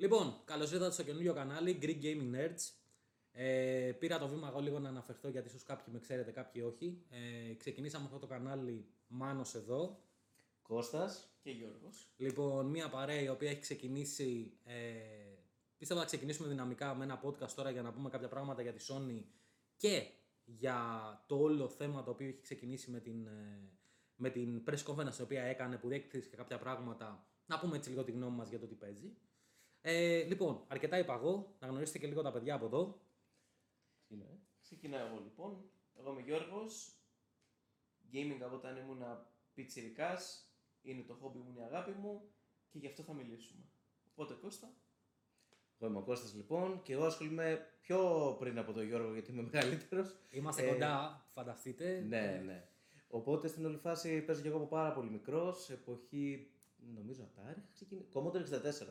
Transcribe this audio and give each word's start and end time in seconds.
Λοιπόν, 0.00 0.40
καλώς 0.44 0.72
ήρθατε 0.72 0.92
στο 0.92 1.02
καινούριο 1.02 1.34
κανάλι 1.34 1.78
Greek 1.82 2.02
Gaming 2.02 2.34
Nerds. 2.34 2.72
Ε, 3.32 3.92
πήρα 3.98 4.18
το 4.18 4.28
βήμα 4.28 4.48
εγώ 4.48 4.60
λίγο 4.60 4.78
να 4.78 4.88
αναφερθώ 4.88 5.28
γιατί 5.28 5.48
ίσως 5.48 5.62
κάποιοι 5.62 5.86
με 5.92 5.98
ξέρετε, 5.98 6.30
κάποιοι 6.30 6.62
όχι. 6.66 7.02
Ε, 7.10 7.54
ξεκινήσαμε 7.54 8.04
αυτό 8.04 8.18
το 8.18 8.26
κανάλι 8.26 8.86
Μάνος 9.06 9.54
εδώ. 9.54 10.02
Κώστας. 10.62 11.38
και 11.42 11.50
Γιώργος. 11.50 12.12
Λοιπόν, 12.16 12.66
μια 12.66 12.88
παρέα 12.88 13.22
η 13.22 13.28
οποία 13.28 13.50
έχει 13.50 13.60
ξεκινήσει. 13.60 14.58
Ε, 14.64 14.74
πίστευα 15.78 16.00
να 16.00 16.06
ξεκινήσουμε 16.06 16.48
δυναμικά 16.48 16.94
με 16.94 17.04
ένα 17.04 17.20
podcast 17.24 17.50
τώρα 17.50 17.70
για 17.70 17.82
να 17.82 17.92
πούμε 17.92 18.08
κάποια 18.08 18.28
πράγματα 18.28 18.62
για 18.62 18.72
τη 18.72 18.84
Sony 18.88 19.24
και 19.76 20.06
για 20.44 20.80
το 21.26 21.36
όλο 21.36 21.68
θέμα 21.68 22.02
το 22.02 22.10
οποίο 22.10 22.26
έχει 22.26 22.40
ξεκινήσει 22.40 22.90
με 22.90 23.00
την, 23.00 23.26
ε, 23.26 23.72
με 24.16 24.30
την 24.30 24.62
press 24.66 24.84
conference 24.84 25.18
η 25.18 25.22
οποία 25.22 25.42
έκανε 25.42 25.76
που 25.76 25.88
διέκτησε 25.88 26.28
και 26.28 26.36
κάποια 26.36 26.58
πράγματα. 26.58 27.26
Να 27.46 27.58
πούμε 27.58 27.76
έτσι 27.76 27.90
λίγο 27.90 28.04
τη 28.04 28.12
γνώμη 28.12 28.36
μας 28.36 28.48
για 28.48 28.58
το 28.58 28.66
τι 28.66 28.74
παίζει. 28.74 29.16
Ε, 29.80 30.22
λοιπόν, 30.22 30.64
αρκετά 30.68 30.98
είπα 30.98 31.14
εγώ, 31.14 31.56
να 31.60 31.66
γνωρίσετε 31.66 31.98
και 31.98 32.06
λίγο 32.06 32.22
τα 32.22 32.32
παιδιά 32.32 32.54
από 32.54 32.64
εδώ. 32.64 33.00
Είναι. 34.08 34.40
Ξεκινάω 34.62 35.06
εγώ 35.06 35.20
λοιπόν. 35.22 35.70
Εγώ 35.98 36.10
είμαι 36.10 36.20
Γιώργος. 36.20 36.92
Gaming 38.12 38.40
από 38.44 38.54
όταν 38.56 38.76
ήμουν 38.76 39.02
πιτσιρικάς. 39.54 40.52
Είναι 40.82 41.02
το 41.02 41.14
χόμπι 41.14 41.38
μου, 41.38 41.50
είναι 41.50 41.60
η 41.60 41.62
αγάπη 41.62 41.90
μου. 41.90 42.30
Και 42.68 42.78
γι' 42.78 42.86
αυτό 42.86 43.02
θα 43.02 43.12
μιλήσουμε. 43.12 43.64
Οπότε 44.12 44.34
Κώστα. 44.34 44.72
Εγώ 45.78 45.90
είμαι 45.90 45.98
ο 45.98 46.02
Κώστας 46.02 46.34
λοιπόν 46.34 46.82
και 46.82 46.92
εγώ 46.92 47.04
ασχολούμαι 47.04 47.66
πιο 47.80 48.36
πριν 48.38 48.58
από 48.58 48.72
τον 48.72 48.86
Γιώργο 48.86 49.12
γιατί 49.12 49.30
είμαι 49.30 49.42
μεγαλύτερος. 49.42 50.16
Είμαστε 50.30 50.66
Ε, 50.68 50.72
κοντά, 50.72 51.26
φανταστείτε. 51.32 52.04
Ναι, 52.08 52.42
ναι. 52.44 52.68
Οπότε 53.08 53.48
στην 53.48 53.64
όλη 53.66 53.76
φάση 53.76 54.20
παίζω 54.20 54.40
και 54.40 54.48
εγώ 54.48 54.56
από 54.56 54.66
πάρα 54.66 54.92
πολύ 54.92 55.10
μικρός, 55.10 55.70
εποχή 55.70 56.50
νομίζω 56.94 57.22
Atari. 57.22 57.56
είχα 57.58 57.68
ξεκινήσει. 57.74 58.08
Commodore 58.14 58.42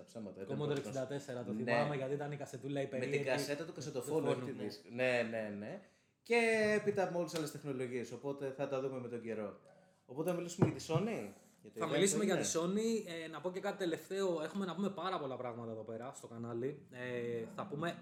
64 0.01 0.03
ψέματα. 0.05 0.41
ήταν 0.41 0.57
Commodore 0.61 0.81
πρώτος. 0.81 0.95
64, 0.95 1.43
το 1.45 1.53
Ναι. 1.53 1.63
θυμάμαι 1.63 1.95
γιατί 1.95 2.13
ήταν 2.13 2.31
η 2.31 2.35
κασετούλα 2.37 2.79
η 2.81 2.83
Με 2.83 2.89
περίεργη. 2.89 3.17
την 3.17 3.25
κασέτα 3.25 3.65
του 3.65 3.73
κασετοφόνου, 3.73 4.29
όχι 4.29 4.41
τη 4.41 4.51
ναι. 4.51 4.63
δίσκ. 4.63 4.79
Ναι, 4.91 5.27
ναι, 5.31 5.55
ναι. 5.59 5.81
Και 6.23 6.39
έπειτα 6.81 7.09
με 7.11 7.17
όλες 7.17 7.29
τις 7.29 7.39
άλλες 7.39 7.52
τεχνολογίες, 7.52 8.11
οπότε 8.11 8.52
θα 8.52 8.67
τα 8.67 8.81
δούμε 8.81 8.99
με 8.99 9.07
τον 9.07 9.21
καιρό. 9.21 9.59
Οπότε 10.05 10.29
θα 10.29 10.35
μιλήσουμε 10.35 10.66
για 10.67 10.75
τη 10.75 10.85
Sony. 10.88 11.33
Για 11.61 11.71
το 11.71 11.79
Θα 11.79 11.88
event 11.88 11.91
μιλήσουμε 11.91 12.19
που 12.19 12.25
για 12.25 12.35
είναι. 12.35 12.44
τη 12.44 12.52
Sony. 12.55 13.09
Ε, 13.25 13.27
να 13.27 13.41
πω 13.41 13.52
και 13.52 13.59
κάτι 13.59 13.77
τελευταίο. 13.77 14.41
Έχουμε 14.41 14.66
να 14.66 14.75
πούμε 14.75 14.89
πάρα 14.89 15.19
πολλά 15.19 15.35
πράγματα 15.38 15.72
εδώ 15.72 15.83
πέρα 15.83 16.13
στο 16.16 16.27
κανάλι. 16.27 16.88
Ε, 16.91 17.44
θα 17.55 17.67
πούμε 17.67 17.97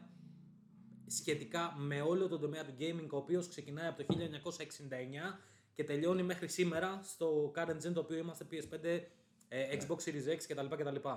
σχετικά 1.07 1.73
με 1.77 2.01
όλο 2.01 2.27
τον 2.27 2.41
τομέα 2.41 2.65
του 2.65 2.73
gaming, 2.79 3.07
ο 3.11 3.17
οποίος 3.17 3.47
ξεκινάει 3.47 3.87
από 3.87 4.03
το 4.03 4.15
1969 4.17 5.39
και 5.73 5.83
τελειώνει 5.83 6.23
μέχρι 6.23 6.47
σήμερα 6.47 6.99
στο 7.03 7.51
current 7.55 7.87
gen 7.87 7.93
το 7.93 7.99
οποίο 7.99 8.17
είμαστε 8.17 8.45
PS5, 8.51 8.99
ε, 9.47 9.77
Xbox 9.77 9.95
Series 9.95 10.35
X 10.35 10.37
κτλ. 10.47 10.75
κτλ. 10.75 11.07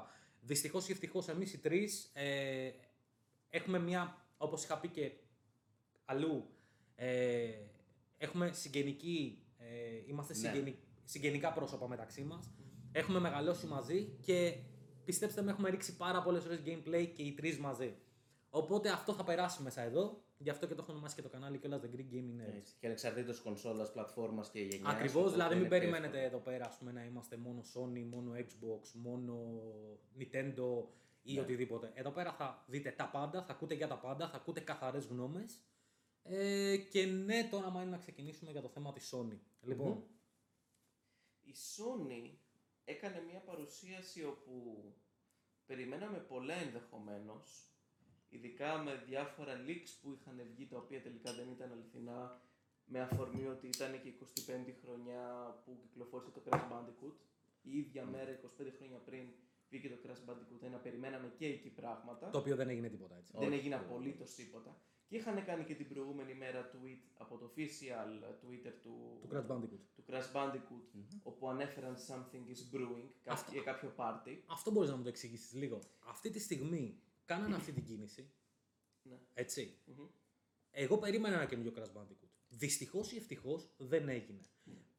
Δυστυχώς 0.41 0.89
ή 0.89 0.93
ευτυχώς 0.93 1.29
εμείς 1.29 1.53
οι 1.53 1.59
τρεις 1.59 2.11
ε, 2.13 2.71
έχουμε 3.51 3.79
μια, 3.79 4.25
όπως 4.37 4.65
είχα 4.65 4.79
πει 4.79 4.89
και 4.89 5.13
αλλού, 6.05 6.49
ε, 6.95 7.49
έχουμε 8.19 8.53
συγγενική, 8.53 9.43
ε, 9.59 9.67
είμαστε 10.07 10.33
Ναι. 10.33 10.39
συγγενικ- 10.39 10.83
συγγενικά 11.05 11.53
πρόσωπα 11.53 11.89
μεταξύ 11.89 12.23
μας. 12.23 12.51
Έχουμε 12.93 13.19
μεγαλώσει 13.21 13.67
μαζί 13.67 14.05
και 14.21 14.55
πιστέψτε 15.05 15.43
με 15.43 15.51
έχουμε 15.51 15.71
ρίξει 15.71 15.97
πάρα 15.97 16.23
πολλές 16.23 16.45
ώρες 16.45 16.61
gameplay 16.65 17.11
και 17.15 17.23
οι 17.23 17.33
τρεις 17.33 17.59
μαζί. 17.59 17.95
Οπότε 18.51 18.91
αυτό 18.91 19.13
θα 19.13 19.25
περάσει 19.25 19.63
μέσα 19.63 19.83
εδώ, 19.83 20.23
γι' 20.39 20.51
αυτό 20.51 20.67
και 20.67 20.75
το 20.75 20.83
έχω 20.83 20.93
ονομάσει 20.93 21.15
και 21.15 21.23
το 21.23 21.29
κανάλι 21.29 21.59
κιόλας 21.59 21.81
The 21.81 21.97
Greek 21.97 22.15
Gaming 22.15 22.41
Nerds. 22.43 22.57
Έτσι, 22.57 22.75
Και 22.81 22.87
ανεξαρτήτως 22.87 23.41
κονσόλας, 23.41 23.93
πλατφόρμας 23.93 24.51
και 24.51 24.61
γενιάς. 24.61 24.93
Ακριβώς, 24.95 25.17
οπότε 25.17 25.33
δηλαδή 25.33 25.55
μην 25.55 25.65
είναι 25.65 25.69
περιμένετε 25.69 26.07
εύκολο. 26.23 26.27
εδώ 26.27 26.39
πέρα 26.39 26.67
ας 26.67 26.77
πούμε, 26.79 26.93
να 26.93 27.05
είμαστε 27.05 27.37
μόνο 27.37 27.63
Sony, 27.75 28.05
μόνο 28.11 28.33
Xbox, 28.37 28.91
μόνο 28.93 29.63
Nintendo 30.19 30.85
ή 31.23 31.39
οτιδήποτε. 31.39 31.91
Εδώ 31.95 32.11
πέρα 32.11 32.33
θα 32.33 32.65
δείτε 32.67 32.91
τα 32.91 33.09
πάντα, 33.09 33.43
θα 33.43 33.53
ακούτε 33.53 33.75
για 33.75 33.89
τα 33.89 33.99
πάντα, 33.99 34.29
θα 34.29 34.37
ακούτε 34.37 34.61
καθαρές 34.61 35.07
γνώμες. 35.07 35.63
Ε, 36.23 36.77
και 36.77 37.07
ναι, 37.07 37.49
τώρα 37.51 37.67
άμα 37.67 37.83
είναι 37.83 37.91
να 37.91 37.99
ξεκινήσουμε 37.99 38.51
για 38.51 38.61
το 38.63 38.69
θέμα 38.69 38.93
της 38.93 39.15
Sony. 39.15 39.39
Λοιπόν, 39.61 40.05
Η 41.43 41.55
Sony 41.55 42.37
έκανε 42.85 43.23
μια 43.31 43.41
παρουσίαση 43.41 44.25
όπου 44.25 44.83
περιμέναμε 45.67 46.19
πολλά 46.19 46.55
ενδεχομένως, 46.55 47.73
ειδικά 48.29 48.79
με 48.79 49.03
διάφορα 49.09 49.55
leaks 49.67 49.91
που 50.03 50.13
είχαν 50.21 50.37
βγει 50.55 50.67
τα 50.67 50.77
οποία 50.79 51.01
τελικά 51.03 51.33
δεν 51.35 51.49
ήταν 51.51 51.73
αληθινά, 51.73 52.41
με 52.85 53.01
αφορμή 53.01 53.47
ότι 53.47 53.67
ήταν 53.67 54.01
και 54.03 54.09
η 54.09 54.17
25η 54.23 54.73
χρονιά 54.83 55.23
που 55.65 55.79
κυκλοφόρησε 55.83 56.31
το 56.31 56.41
Crash 56.47 56.67
Bandicoot. 56.73 57.15
Η 57.63 57.79
ίδια 57.79 58.05
μέρα, 58.05 58.31
25 58.61 58.73
χρόνια 58.79 58.99
πριν, 58.99 59.25
βγήκε 59.71 59.89
το 59.89 59.97
Crash 60.05 60.31
Bandicoot 60.31 60.77
1, 60.77 60.83
περιμέναμε 60.83 61.33
και 61.39 61.47
εκεί 61.47 61.69
πράγματα. 61.71 62.31
το 62.31 62.39
οποίο 62.39 62.57
δεν 62.57 62.69
έγινε 62.69 62.89
τίποτα 62.89 63.17
έτσι. 63.17 63.33
Δεν 63.39 63.49
Όχι, 63.49 63.59
έγινε 63.59 63.75
όχι. 63.75 63.85
απολύτως 63.85 64.35
τίποτα. 64.35 64.81
Και 65.09 65.17
είχαν 65.17 65.45
κάνει 65.45 65.65
και 65.65 65.75
την 65.75 65.89
προηγούμενη 65.89 66.35
μέρα 66.35 66.71
tweet 66.75 67.03
από 67.19 67.37
το 67.39 67.53
official 67.57 68.23
Twitter 68.43 68.73
του, 68.83 69.19
Του 69.21 69.29
Crash 69.33 69.47
Bandicoot. 69.53 69.81
του 69.97 70.05
Crash 70.09 70.33
Bandicoot, 70.37 71.03
όπου 71.23 71.49
ανέφεραν 71.49 71.97
something 72.09 72.51
is 72.53 72.77
brewing 72.77 73.09
κα- 73.23 73.33
Αυτό. 73.33 73.53
για 73.53 73.63
κάποιο 73.63 73.89
πάρτι. 73.97 74.45
Αυτό 74.47 74.71
μπορείς 74.71 74.91
να 74.91 74.97
μου 74.97 75.03
το 75.03 75.09
εξηγήσεις 75.09 75.53
λίγο. 75.55 75.79
Αυτή 76.07 76.31
τη 76.31 76.39
στιγμή 76.39 77.01
κάνανε 77.29 77.55
αυτή 77.57 77.73
την 77.73 77.85
κίνηση, 77.85 78.31
Ναι. 79.03 79.19
έτσι. 79.35 79.79
Μμμ. 79.85 80.07
Εγώ 80.71 80.99
περίμενα 80.99 81.35
ένα 81.35 81.47
καινούριο 81.47 81.73
Crash 81.77 81.93
Bandicoot. 82.01 82.29
Δυστυχώς 82.49 83.13
ή 83.13 83.17
ευτυχώς 83.17 83.75
δεν 83.77 84.09
έγινε. 84.09 84.41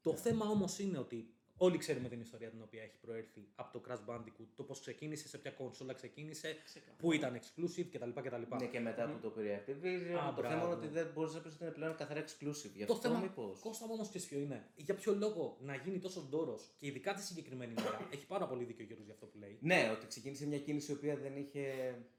Το 0.01 0.15
θέμα 0.15 0.45
όμως 0.45 0.79
είναι 0.79 0.97
ότι 0.97 1.33
όλοι 1.65 1.77
ξέρουμε 1.77 2.07
την 2.09 2.19
ιστορία 2.21 2.49
την 2.49 2.61
οποία 2.61 2.81
έχει 2.83 2.97
προέρθει 3.01 3.47
από 3.55 3.79
το 3.79 3.81
Crash 3.87 4.13
Bandicoot. 4.13 4.47
Το 4.55 4.63
πώς 4.63 4.79
ξεκίνησε, 4.79 5.27
σε 5.27 5.37
ποια 5.37 5.51
κονσόλα 5.51 5.93
ξεκίνησε, 5.93 6.57
Ξεκάθαρα. 6.63 6.97
που 6.97 7.11
ήταν 7.11 7.39
exclusive 7.39 7.87
κτλ. 7.91 8.09
κτλ. 8.21 8.55
Ναι, 8.59 8.65
και 8.67 8.79
μετά 8.79 9.09
που 9.09 9.19
το 9.19 9.29
πήρε 9.29 9.63
Activision. 9.65 10.17
Α, 10.17 10.33
το 10.35 10.41
θέμα 10.41 10.55
μπράβο. 10.55 10.65
είναι 10.65 10.73
ότι 10.73 10.87
δεν 10.87 11.07
μπορεί 11.13 11.31
να 11.33 11.39
πεις 11.39 11.53
ότι 11.53 11.63
είναι 11.63 11.73
πλέον 11.73 11.95
καθαρά 11.95 12.23
exclusive. 12.23 12.71
Γι' 12.75 12.85
Το 12.85 12.93
αυτό 12.93 13.07
θέμα, 13.07 13.19
μήπως. 13.19 13.59
Κώστα 13.59 13.85
μου 13.85 13.91
όμως 13.93 14.07
ξέρεις 14.09 14.27
ποιο 14.27 14.39
είναι. 14.39 14.67
Για 14.75 14.95
ποιο 14.95 15.15
λόγο 15.15 15.57
να 15.61 15.75
γίνει 15.75 15.99
τόσος 15.99 16.29
ντόρο 16.29 16.59
και 16.77 16.87
ειδικά 16.87 17.13
τη 17.13 17.21
συγκεκριμένη 17.21 17.73
μέρα. 17.73 18.07
έχει 18.13 18.25
πάρα 18.25 18.47
πολύ 18.47 18.63
δίκιο 18.63 18.83
ο 18.83 18.87
Γιώργος 18.87 19.05
για 19.05 19.13
αυτό 19.13 19.25
που 19.25 19.37
λέει. 19.37 19.57
Ναι, 19.61 19.89
ότι 19.95 20.07
ξεκίνησε 20.07 20.47
μια 20.47 20.59
κίνηση 20.59 20.91
η 20.91 20.95
οποία 20.95 21.15
δεν 21.17 21.35
είχε. 21.37 21.61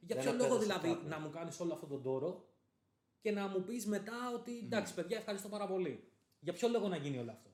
Για 0.00 0.16
δεν 0.16 0.24
ποιο 0.24 0.32
λόγο 0.32 0.44
απέδωσε 0.44 0.62
δηλαδή 0.66 0.88
κάπου. 0.88 1.08
να 1.08 1.18
μου 1.18 1.30
κάνεις 1.30 1.60
όλο 1.60 1.72
αυτόν 1.72 1.88
τον 1.88 2.02
τόρο 2.02 2.44
και 3.20 3.30
να 3.30 3.48
μου 3.48 3.64
πεις 3.64 3.86
μετά 3.86 4.32
ότι 4.34 4.58
εντάξει, 4.58 4.94
παιδιά, 4.94 5.16
ευχαριστώ 5.16 5.48
πάρα 5.48 5.66
πολύ. 5.66 6.04
Για 6.40 6.52
ποιο 6.52 6.68
λόγο 6.68 6.88
να 6.88 6.96
γίνει 6.96 7.18
όλο 7.18 7.30
αυτό; 7.30 7.49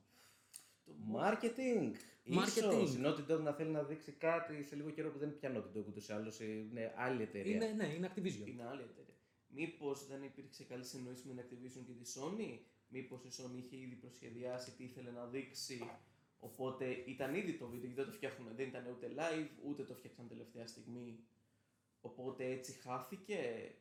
Marketing. 1.15 1.91
Marketing. 2.25 2.83
Ίσως 2.83 2.93
η 2.95 3.01
Naughty 3.03 3.31
Dog 3.31 3.39
να 3.39 3.53
θέλει 3.53 3.69
να 3.69 3.83
δείξει 3.83 4.11
κάτι 4.11 4.63
σε 4.63 4.75
λίγο 4.75 4.89
καιρό 4.89 5.09
που 5.11 5.17
δεν 5.17 5.27
είναι 5.27 5.37
πια 5.37 5.51
Naughty 5.55 5.77
Dog 5.77 5.85
ούτως 5.87 6.07
ή 6.07 6.13
άλλως. 6.13 6.39
Είναι 6.39 6.93
άλλη 6.97 7.21
εταιρεία. 7.21 7.55
Είναι, 7.55 7.67
ναι, 7.67 7.93
είναι 7.93 8.11
Activision. 8.15 8.47
Είναι 8.47 8.67
άλλη 8.67 8.81
εταιρεία. 8.81 9.15
Μήπως 9.47 10.07
δεν 10.07 10.23
υπήρξε 10.23 10.63
καλή 10.63 10.83
συνεννόηση 10.83 11.27
με 11.27 11.33
την 11.33 11.43
Activision 11.43 11.83
και 11.85 11.93
τη 11.93 12.11
Sony, 12.15 12.59
Μήπως 12.89 13.23
η 13.23 13.29
Sony 13.37 13.57
είχε 13.57 13.77
ήδη 13.77 13.95
προσχεδιάσει 13.95 14.71
τι 14.71 14.83
ήθελε 14.83 15.11
να 15.11 15.25
δείξει. 15.25 15.89
Οπότε 16.39 17.03
ήταν 17.05 17.35
ήδη 17.35 17.53
το 17.53 17.65
βίντεο, 17.65 17.79
γιατί 17.79 17.95
δεν 17.95 18.05
το 18.05 18.11
φτιάχνουμε. 18.11 18.51
Δεν 18.53 18.67
ήταν 18.67 18.85
ούτε 18.91 19.11
live, 19.17 19.49
ούτε 19.65 19.83
το 19.83 19.93
φτιάξαν 19.93 20.27
τελευταία 20.27 20.67
στιγμή. 20.67 21.19
Οπότε 22.01 22.45
έτσι 22.45 22.71
χάθηκε. 22.71 23.71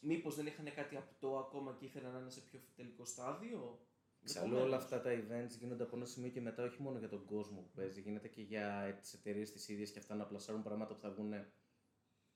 Μήπως 0.00 0.34
δεν 0.34 0.46
είχαν 0.46 0.74
κάτι 0.74 0.96
απτό 0.96 1.38
ακόμα 1.38 1.76
και 1.78 1.84
ήθελαν 1.84 2.12
να 2.12 2.18
είναι 2.18 2.30
σε 2.30 2.40
πιο 2.40 2.60
τελικό 2.76 3.04
στάδιο; 3.04 3.85
Εξαλλού 4.28 4.44
Ενδεχομένως. 4.46 4.74
όλα 4.74 4.76
αυτά 4.84 5.00
τα 5.00 5.10
events 5.12 5.58
γίνονται 5.58 5.82
από 5.82 5.96
ένα 5.96 6.04
σημείο 6.04 6.30
και 6.30 6.40
μετά 6.40 6.62
όχι 6.64 6.82
μόνο 6.82 6.98
για 6.98 7.08
τον 7.08 7.24
κόσμο 7.24 7.60
που 7.60 7.70
παίζει, 7.74 8.00
γίνεται 8.00 8.28
και 8.28 8.42
για 8.42 8.96
τις 9.00 9.12
εταιρείες 9.12 9.52
τις 9.52 9.68
ίδιες 9.68 9.90
και 9.90 9.98
αυτά 9.98 10.14
να 10.14 10.24
πλασάρουν 10.26 10.62
πράγματα 10.62 10.94
που 10.94 11.00
θα 11.00 11.10
βγουν 11.10 11.32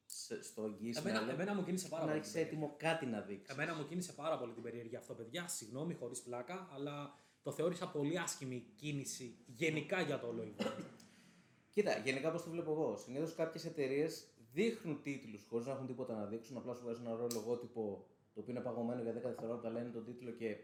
σε- 0.05 0.43
στο 0.43 0.65
εγγύη 0.65 0.95
Εμένα, 0.99 1.31
εμένα 1.31 1.55
μου 1.55 1.65
κίνησε 1.65 1.89
πάρα 1.89 2.03
Να 2.05 2.09
πολύ. 2.09 2.21
έχεις 2.21 2.33
την 2.33 2.41
έτοιμο 2.43 2.75
κάτι 2.78 3.06
να 3.06 3.21
δείξεις. 3.21 3.55
Εμένα 3.56 3.75
μου 3.75 3.87
κίνησε 3.87 4.12
πάρα 4.12 4.39
πολύ 4.39 4.53
την 4.53 4.62
περίεργεια 4.62 4.99
αυτό, 4.99 5.15
παιδιά. 5.15 5.49
Συγγνώμη, 5.49 5.95
χωρίς 5.95 6.21
πλάκα, 6.23 6.69
αλλά 6.73 7.15
το 7.43 7.53
θεώρησα 7.53 7.89
πολύ 7.91 8.19
άσχημη 8.19 8.72
κίνηση 8.77 9.39
γενικά 9.47 10.01
για 10.01 10.19
το 10.21 10.27
όλο 10.27 10.43
event. 10.43 10.72
Κοίτα, 11.75 11.99
γενικά 11.99 12.31
πώ 12.31 12.41
το 12.43 12.51
βλέπω 12.51 12.71
εγώ. 12.72 12.97
Συνήθως 12.97 13.34
κάποιες 13.34 13.65
εταιρείες 13.65 14.27
δείχνουν 14.53 15.03
τίτλους 15.03 15.47
χωρίς 15.49 15.67
να 15.67 15.72
έχουν 15.72 15.87
τίποτα 15.87 16.15
να 16.15 16.25
δείξουν. 16.27 16.57
Απλά 16.57 16.75
σου 16.75 16.84
βάζουν 16.84 17.07
ένα 17.07 17.16
ρόλο 17.16 17.31
λογότυπο 17.34 18.07
το 18.34 18.41
οποίο 18.41 18.53
είναι 18.54 18.63
παγωμένο 18.63 19.03
για 19.03 19.13
10 19.13 19.28
δευτερόλεπτα, 19.28 19.71
λένε 19.71 19.89
τον 19.91 20.04
τίτλο 20.04 20.31
και 20.31 20.57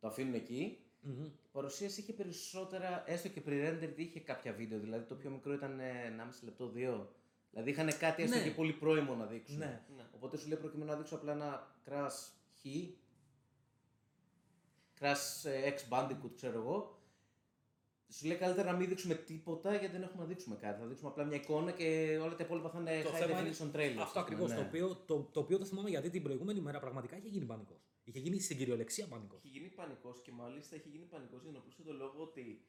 το 0.00 0.06
αφήνουν 0.08 0.34
εκεί. 0.34 0.78
Μμμ. 1.02 1.24
Η 1.24 1.48
παρουσίαση 1.52 2.00
είχε 2.00 2.12
περισσότερα, 2.12 3.02
έστω 3.06 3.28
και 3.28 3.42
pre-rendered 3.46 3.92
είχε 3.96 4.20
κάποια 4.20 4.52
βίντεο. 4.52 4.78
Δηλαδή 4.78 5.04
το 5.04 5.14
πιο 5.14 5.30
μικρό 5.30 5.52
ήταν 5.52 5.80
ε, 5.80 6.14
1,5 6.18 6.24
λεπτό, 6.42 6.72
2. 6.74 7.06
Δηλαδή 7.50 7.70
είχαν 7.70 7.98
κάτι 7.98 8.22
έστω 8.22 8.36
Ναι. 8.36 8.42
και 8.42 8.50
πολύ 8.50 8.72
πρώιμο 8.72 9.14
να 9.14 9.26
δείξουν. 9.26 9.58
Ναι. 9.58 9.82
Ναι. 9.96 10.04
Οπότε 10.14 10.36
σου 10.36 10.48
λέει 10.48 10.58
προκειμένου 10.58 10.90
να 10.90 10.96
δείξω 10.96 11.14
απλά 11.14 11.32
ένα 11.32 11.76
crash 11.88 12.32
χ, 12.60 12.66
crash 15.00 15.48
ε, 15.50 15.72
X 15.74 15.78
Bandicoot, 15.94 16.30
ξέρω 16.36 16.58
εγώ. 16.58 16.94
Σου 18.08 18.26
λέει 18.26 18.36
καλύτερα 18.36 18.72
να 18.72 18.78
μην 18.78 18.88
δείξουμε 18.88 19.14
τίποτα 19.14 19.70
γιατί 19.70 19.92
δεν 19.92 20.02
έχουμε 20.02 20.22
να 20.22 20.28
δείξουμε 20.28 20.56
κάτι. 20.56 20.80
Θα 20.80 20.86
δείξουμε 20.86 21.10
απλά 21.10 21.24
μια 21.24 21.36
εικόνα 21.36 21.70
και 21.70 22.18
όλα 22.22 22.36
τα 22.36 22.44
υπόλοιπα 22.44 22.68
θα 22.70 22.78
είναι 22.78 23.02
Το 23.02 23.10
high 23.10 23.12
θέμα 23.18 23.40
είναι 23.40 23.50
definition 23.50 23.76
trailers. 23.76 23.96
αυτό 24.00 24.02
ας 24.02 24.10
πούμε, 24.12 24.20
ακριβώς 24.24 24.50
ναι. 24.50 24.56
το, 24.56 24.62
οποίο, 24.62 24.96
το, 25.06 25.28
το 25.32 25.40
οποίο 25.40 25.58
το 25.58 25.64
θυμάμαι 25.64 25.88
γιατί 25.88 26.10
την 26.10 26.22
προηγούμενη 26.22 26.60
μέρα 26.60 26.78
πραγματικά 26.78 27.16
είχε 27.16 27.28
γίνει 27.28 27.44
πανικός. 27.44 27.89
Είχε 28.10 28.18
γίνει 28.18 28.40
στην 28.40 28.56
κυριολεξία 28.56 29.06
πανικός. 29.08 29.38
Είχε 29.44 29.58
γίνει 29.58 29.68
πανικός 29.68 30.20
και 30.22 30.32
μάλιστα 30.32 30.76
είχε 30.76 30.88
γίνει 30.88 31.04
πανικός 31.04 31.42
για 31.42 31.50
τον 31.52 31.60
απλούστατο 31.60 31.92
λόγο 31.92 32.22
ότι 32.22 32.64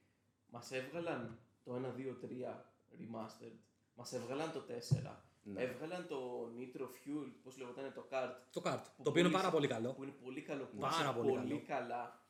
μας 0.45 0.71
έβγαλαν 0.71 1.39
το 1.63 1.75
1, 1.75 1.93
2, 1.95 2.13
3 2.21 2.65
remastered, 2.97 3.57
μας 3.93 4.13
έβγαλαν 4.13 4.51
το 4.51 4.61
4 4.61 5.25
Ναι. 5.43 5.61
Έβγαλαν 5.63 6.07
το 6.07 6.49
Nitro 6.57 6.81
Fuel, 6.83 7.31
πώς 7.43 7.57
λεγόταν 7.57 7.93
το 7.93 8.07
kart. 8.11 8.35
Το 8.51 8.61
kart. 8.65 8.83
που 8.95 9.03
Το 9.03 9.09
οποίο 9.09 9.21
είναι 9.21 9.29
πούλησε- 9.29 9.35
πάρα 9.35 9.51
πολύ 9.51 9.67
καλό. 9.67 9.93
Που 9.93 10.03
είναι 10.03 10.11
πολύ 10.11 10.41
καλό. 10.41 10.65
Που 10.65 10.77
Πάρα 10.77 11.13
πούλησε 11.13 11.13
πολύ 11.13 11.31
πολύ 11.47 11.61
καλό. 11.61 11.79
καλά. 11.81 12.25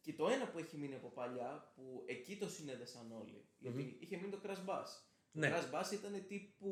Και 0.00 0.12
το 0.12 0.28
ένα 0.28 0.48
που 0.50 0.58
έχει 0.58 0.76
μείνει 0.76 0.94
από 0.94 1.08
παλιά, 1.08 1.72
που 1.74 2.02
εκεί 2.06 2.36
το 2.36 2.48
συνέδεσαν 2.48 3.12
όλοι. 3.12 3.44
Γιατί 3.58 3.96
είχε 4.00 4.16
μείνει 4.16 4.30
το 4.30 4.38
Crash 4.44 4.64
Bass. 4.70 4.86
Ναι. 5.32 5.48
Το 5.50 5.54
Crash 5.56 5.74
Bass 5.74 5.92
ήταν 5.92 6.26
τύπου 6.26 6.70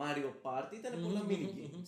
Mario 0.00 0.32
Party, 0.42 0.72
ήταν 0.74 1.02
πολλά 1.02 1.20
Μμμ, 1.22 1.28
mini 1.30 1.38
μμμ, 1.38 1.58
games. 1.58 1.70
μμμ. 1.72 1.82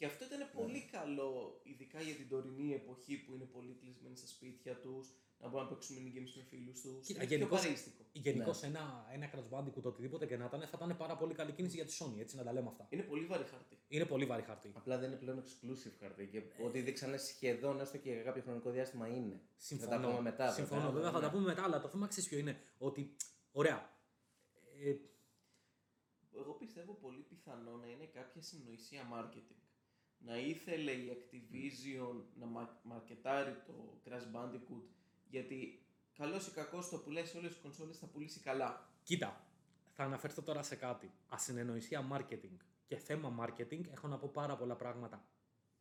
Και 0.00 0.06
αυτό 0.06 0.24
ήταν 0.24 0.42
πολύ 0.58 0.82
καλό, 0.96 1.60
ειδικά 1.62 2.00
για 2.00 2.14
την 2.14 2.28
τωρινή 2.28 2.72
εποχή 2.74 3.16
που 3.24 3.34
είναι 3.34 3.44
πολύ 3.44 3.74
κλεισμένοι 3.80 4.16
στα 4.16 4.26
σπίτια 4.26 4.74
τους, 4.80 5.08
να 5.40 5.48
μπορούν 5.48 5.66
να 5.66 5.72
παίξουν 5.72 5.96
mini 5.96 6.10
games 6.18 6.32
με 6.36 6.42
φίλους 6.50 6.80
τους. 6.80 7.06
Κοίτα, 7.06 7.18
Είναι 7.18 7.28
πιο 7.28 7.36
γενικώς- 7.36 7.60
παρείστικο. 7.62 8.02
Γενικώς 8.12 8.60
Ναι. 8.62 8.68
ένα, 8.68 9.06
ένα 9.12 9.30
Crash 9.32 9.48
Bandicoot, 9.54 9.82
οτιδήποτε 9.82 10.26
και 10.26 10.36
να 10.36 10.44
ήταν, 10.44 10.60
θα 10.60 10.70
ήταν 10.74 10.96
πάρα 10.96 11.16
πολύ 11.16 11.34
καλή 11.34 11.52
κίνηση 11.52 11.76
για 11.76 11.84
τη 11.84 11.96
Sony, 12.00 12.18
έτσι 12.20 12.36
να 12.36 12.42
τα 12.44 12.52
λέμε 12.52 12.68
αυτά. 12.68 12.86
Είναι 12.90 13.02
πολύ 13.02 13.24
βαρύ 13.26 13.44
χαρτί. 13.44 13.76
Είναι 13.88 14.04
πολύ 14.06 14.24
βαρύ 14.26 14.42
χαρτί. 14.42 14.70
Απλά 14.74 14.98
δεν 14.98 15.08
είναι 15.10 15.18
πλέον 15.18 15.42
exclusive 15.44 15.92
χαρτί 16.00 16.26
και 16.26 16.42
ό,τι 16.64 16.80
δείξανε 16.80 17.16
σχεδόν 17.16 17.80
έστω 17.80 17.96
και 17.98 18.10
για 18.12 18.22
κάποιο 18.22 18.42
χρονικό 18.42 18.70
διάστημα 18.70 19.06
είναι. 19.08 19.40
Συμφωνώ. 19.56 19.90
Θα 19.90 20.00
τα 20.00 20.06
πούμε 20.08 20.20
μετά. 20.20 20.52
Συμφωνώ, 20.52 20.80
βέβαια, 20.80 20.94
βέβαια, 20.94 21.10
θα 21.10 21.18
ναι. 21.18 21.24
τα 21.24 21.30
πούμε 21.30 21.44
μετά, 21.46 21.62
αλλά 21.64 21.80
το 21.80 21.88
θέμα 21.88 22.06
ξέρεις 22.06 22.28
ποιο 22.28 22.38
είναι. 22.38 22.60
Ότι, 22.78 23.16
ωραία. 23.52 23.90
Ε, 24.84 24.94
Εγώ 26.40 26.52
πιστεύω 26.52 26.92
πολύ 26.92 27.20
πιθανό 27.28 27.76
να 27.76 27.86
είναι 27.86 28.04
κάποια 28.04 28.42
συνοησία 28.42 29.02
marketing. 29.14 29.59
Να 30.24 30.38
ήθελε 30.38 30.90
η 30.90 31.12
Activision 31.16 32.22
να 32.38 32.46
μα- 32.46 32.80
μαρκετάρει 32.82 33.56
το 33.66 34.00
Crash 34.04 34.36
Bandicoot 34.36 34.82
γιατί 35.30 35.82
καλός 36.16 36.46
ή 36.46 36.50
κακός 36.50 36.88
το 36.88 36.98
πουλάει 36.98 37.24
σε 37.24 37.36
όλες 37.38 37.54
τι 37.54 37.60
κονσόλες 37.60 37.98
θα 37.98 38.06
πουλήσει 38.06 38.40
καλά. 38.40 38.88
κοίτα, 39.02 39.44
θα 39.94 40.04
αναφερθώ 40.04 40.42
τώρα 40.42 40.62
σε 40.62 40.76
κάτι. 40.76 41.10
Ασυνεννοησία 41.28 42.08
marketing 42.12 42.56
και 42.86 42.96
θέμα 42.96 43.34
marketing 43.46 43.80
έχω 43.90 44.08
να 44.08 44.18
πω 44.18 44.30
πάρα 44.32 44.56
πολλά 44.56 44.76
πράγματα 44.76 45.24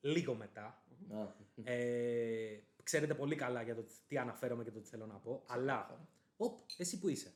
λίγο 0.01 0.33
μετά. 0.35 0.83
Α, 1.13 1.27
Ε, 1.63 2.59
ξέρετε 2.83 3.13
πολύ 3.13 3.35
καλά 3.35 3.61
για 3.61 3.75
το 3.75 3.85
τι 4.07 4.17
αναφέρομαι 4.17 4.63
και 4.63 4.71
το 4.71 4.79
τι 4.79 4.87
θέλω 4.89 5.05
να 5.05 5.15
πω. 5.15 5.43
Αλλά, 5.47 6.07
οπ, 6.37 6.59
εσύ 6.77 6.99
που 6.99 7.09
είσαι. 7.09 7.33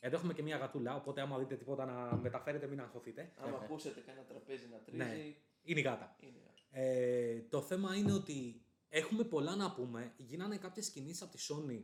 Εδώ 0.00 0.16
έχουμε 0.16 0.32
και 0.32 0.42
μια 0.42 0.56
γατούλα, 0.56 0.96
οπότε 0.96 1.20
άμα 1.20 1.38
δείτε 1.38 1.56
τίποτα 1.56 1.84
να 1.84 2.16
μεταφέρετε, 2.16 2.66
μην 2.66 2.80
αγχωθείτε. 2.80 3.32
Άμα 3.36 3.56
ακούσετε 3.56 4.00
κανένα 4.00 4.24
τραπέζι 4.26 4.68
να 4.68 4.78
τρίζει, 4.78 4.96
Ναι. 5.02 5.34
Είναι 5.66 5.80
η 5.80 5.82
γάτα. 5.82 6.16
είναι. 6.20 6.40
Ε, 6.70 7.40
το 7.40 7.62
θέμα 7.62 7.94
είναι 7.94 8.12
ότι 8.12 8.62
έχουμε 8.88 9.24
πολλά 9.24 9.56
να 9.56 9.72
πούμε. 9.74 10.12
Γίνανε 10.16 10.56
κάποιες 10.56 10.90
κινήσεις 10.90 11.22
από 11.22 11.36
τη 11.36 11.46
Sony. 11.48 11.82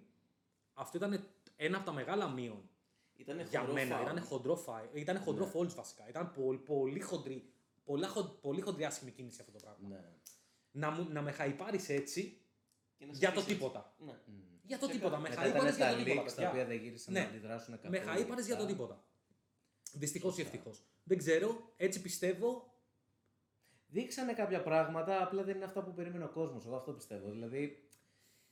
Αυτό 0.74 0.96
ήταν 0.96 1.28
ένα 1.56 1.76
από 1.76 1.86
τα 1.86 1.92
μεγάλα 1.92 2.28
μείον 2.28 2.68
Ήτανε 3.16 3.42
για 3.50 3.60
χορό 3.60 3.72
μένα. 3.72 3.96
φάουλ. 3.96 4.10
Ήταν 4.10 4.24
χοντρό 4.24 4.56
φάι. 4.56 4.84
Ήταν 4.92 5.18
χοντρό 5.18 5.44
Ναι. 5.44 5.50
falls 5.54 5.74
βασικά. 5.74 6.08
Ήταν 6.08 6.32
πολύ, 6.32 6.58
πολύ 6.58 7.00
χοντρή. 7.00 7.52
Πολλά, 7.84 8.08
χον- 8.08 8.38
πολύ 8.40 8.60
χοντρή 8.60 8.84
άσχημη 8.84 9.10
κίνηση 9.10 9.40
αυτό 9.40 9.52
το 9.52 9.58
πράγμα. 9.62 9.88
ναι. 9.88 10.04
Να, 10.70 10.90
μου, 10.90 11.06
να 11.10 11.22
με 11.22 11.30
χαϊπάρεις 11.32 11.88
έτσι 11.88 12.40
Και 12.96 13.06
να 13.06 13.12
σε 13.12 13.18
για 13.18 13.32
το 13.32 13.40
αφήσει 13.40 13.54
τίποτα. 13.56 13.94
έτσι. 13.98 14.04
Ναι. 14.04 14.34
Μμ. 14.36 14.40
Για 14.62 14.78
το 14.78 14.86
Και 14.86 14.92
τίποτα. 14.92 15.14
κα- 15.14 15.20
Με 15.20 15.28
Μετά 15.28 15.40
χαϊπάρεις 15.40 15.74
ήταν 15.76 15.88
για 15.88 15.96
το 15.96 16.02
τα 16.04 16.04
τίποτα. 16.04 16.22
leaks 16.22 16.28
τα 16.28 16.34
παιδιά. 16.34 16.48
οποία 16.50 16.64
δεν 16.66 16.76
γύρισαν 16.82 17.12
Ναι. 17.14 17.20
να 17.20 17.26
αντιδράσουν 17.26 17.80
καθόλου. 17.80 17.90
Με 17.92 17.98
χαΐπαρες 18.12 18.44
για 18.46 18.56
το 18.56 18.62
αυτά. 18.62 18.66
τίποτα. 18.66 19.04
Δυστυχώς 19.92 20.32
ή 20.32 20.40
Σωστά. 20.40 20.56
ευτυχώς. 20.56 20.82
Δεν 21.02 21.18
ξέρω, 21.18 21.72
έτσι 21.76 22.00
πιστεύω. 22.02 22.71
Δείξανε 23.92 24.32
κάποια 24.32 24.62
πράγματα, 24.62 25.22
απλά 25.22 25.42
δεν 25.42 25.56
είναι 25.56 25.64
αυτά 25.64 25.82
που 25.82 25.92
περίμενε 25.92 26.24
ο 26.24 26.28
κόσμος. 26.28 26.64
Εγώ 26.66 26.76
αυτό 26.76 26.92
πιστεύω. 26.92 27.30
Δηλαδή, 27.30 27.88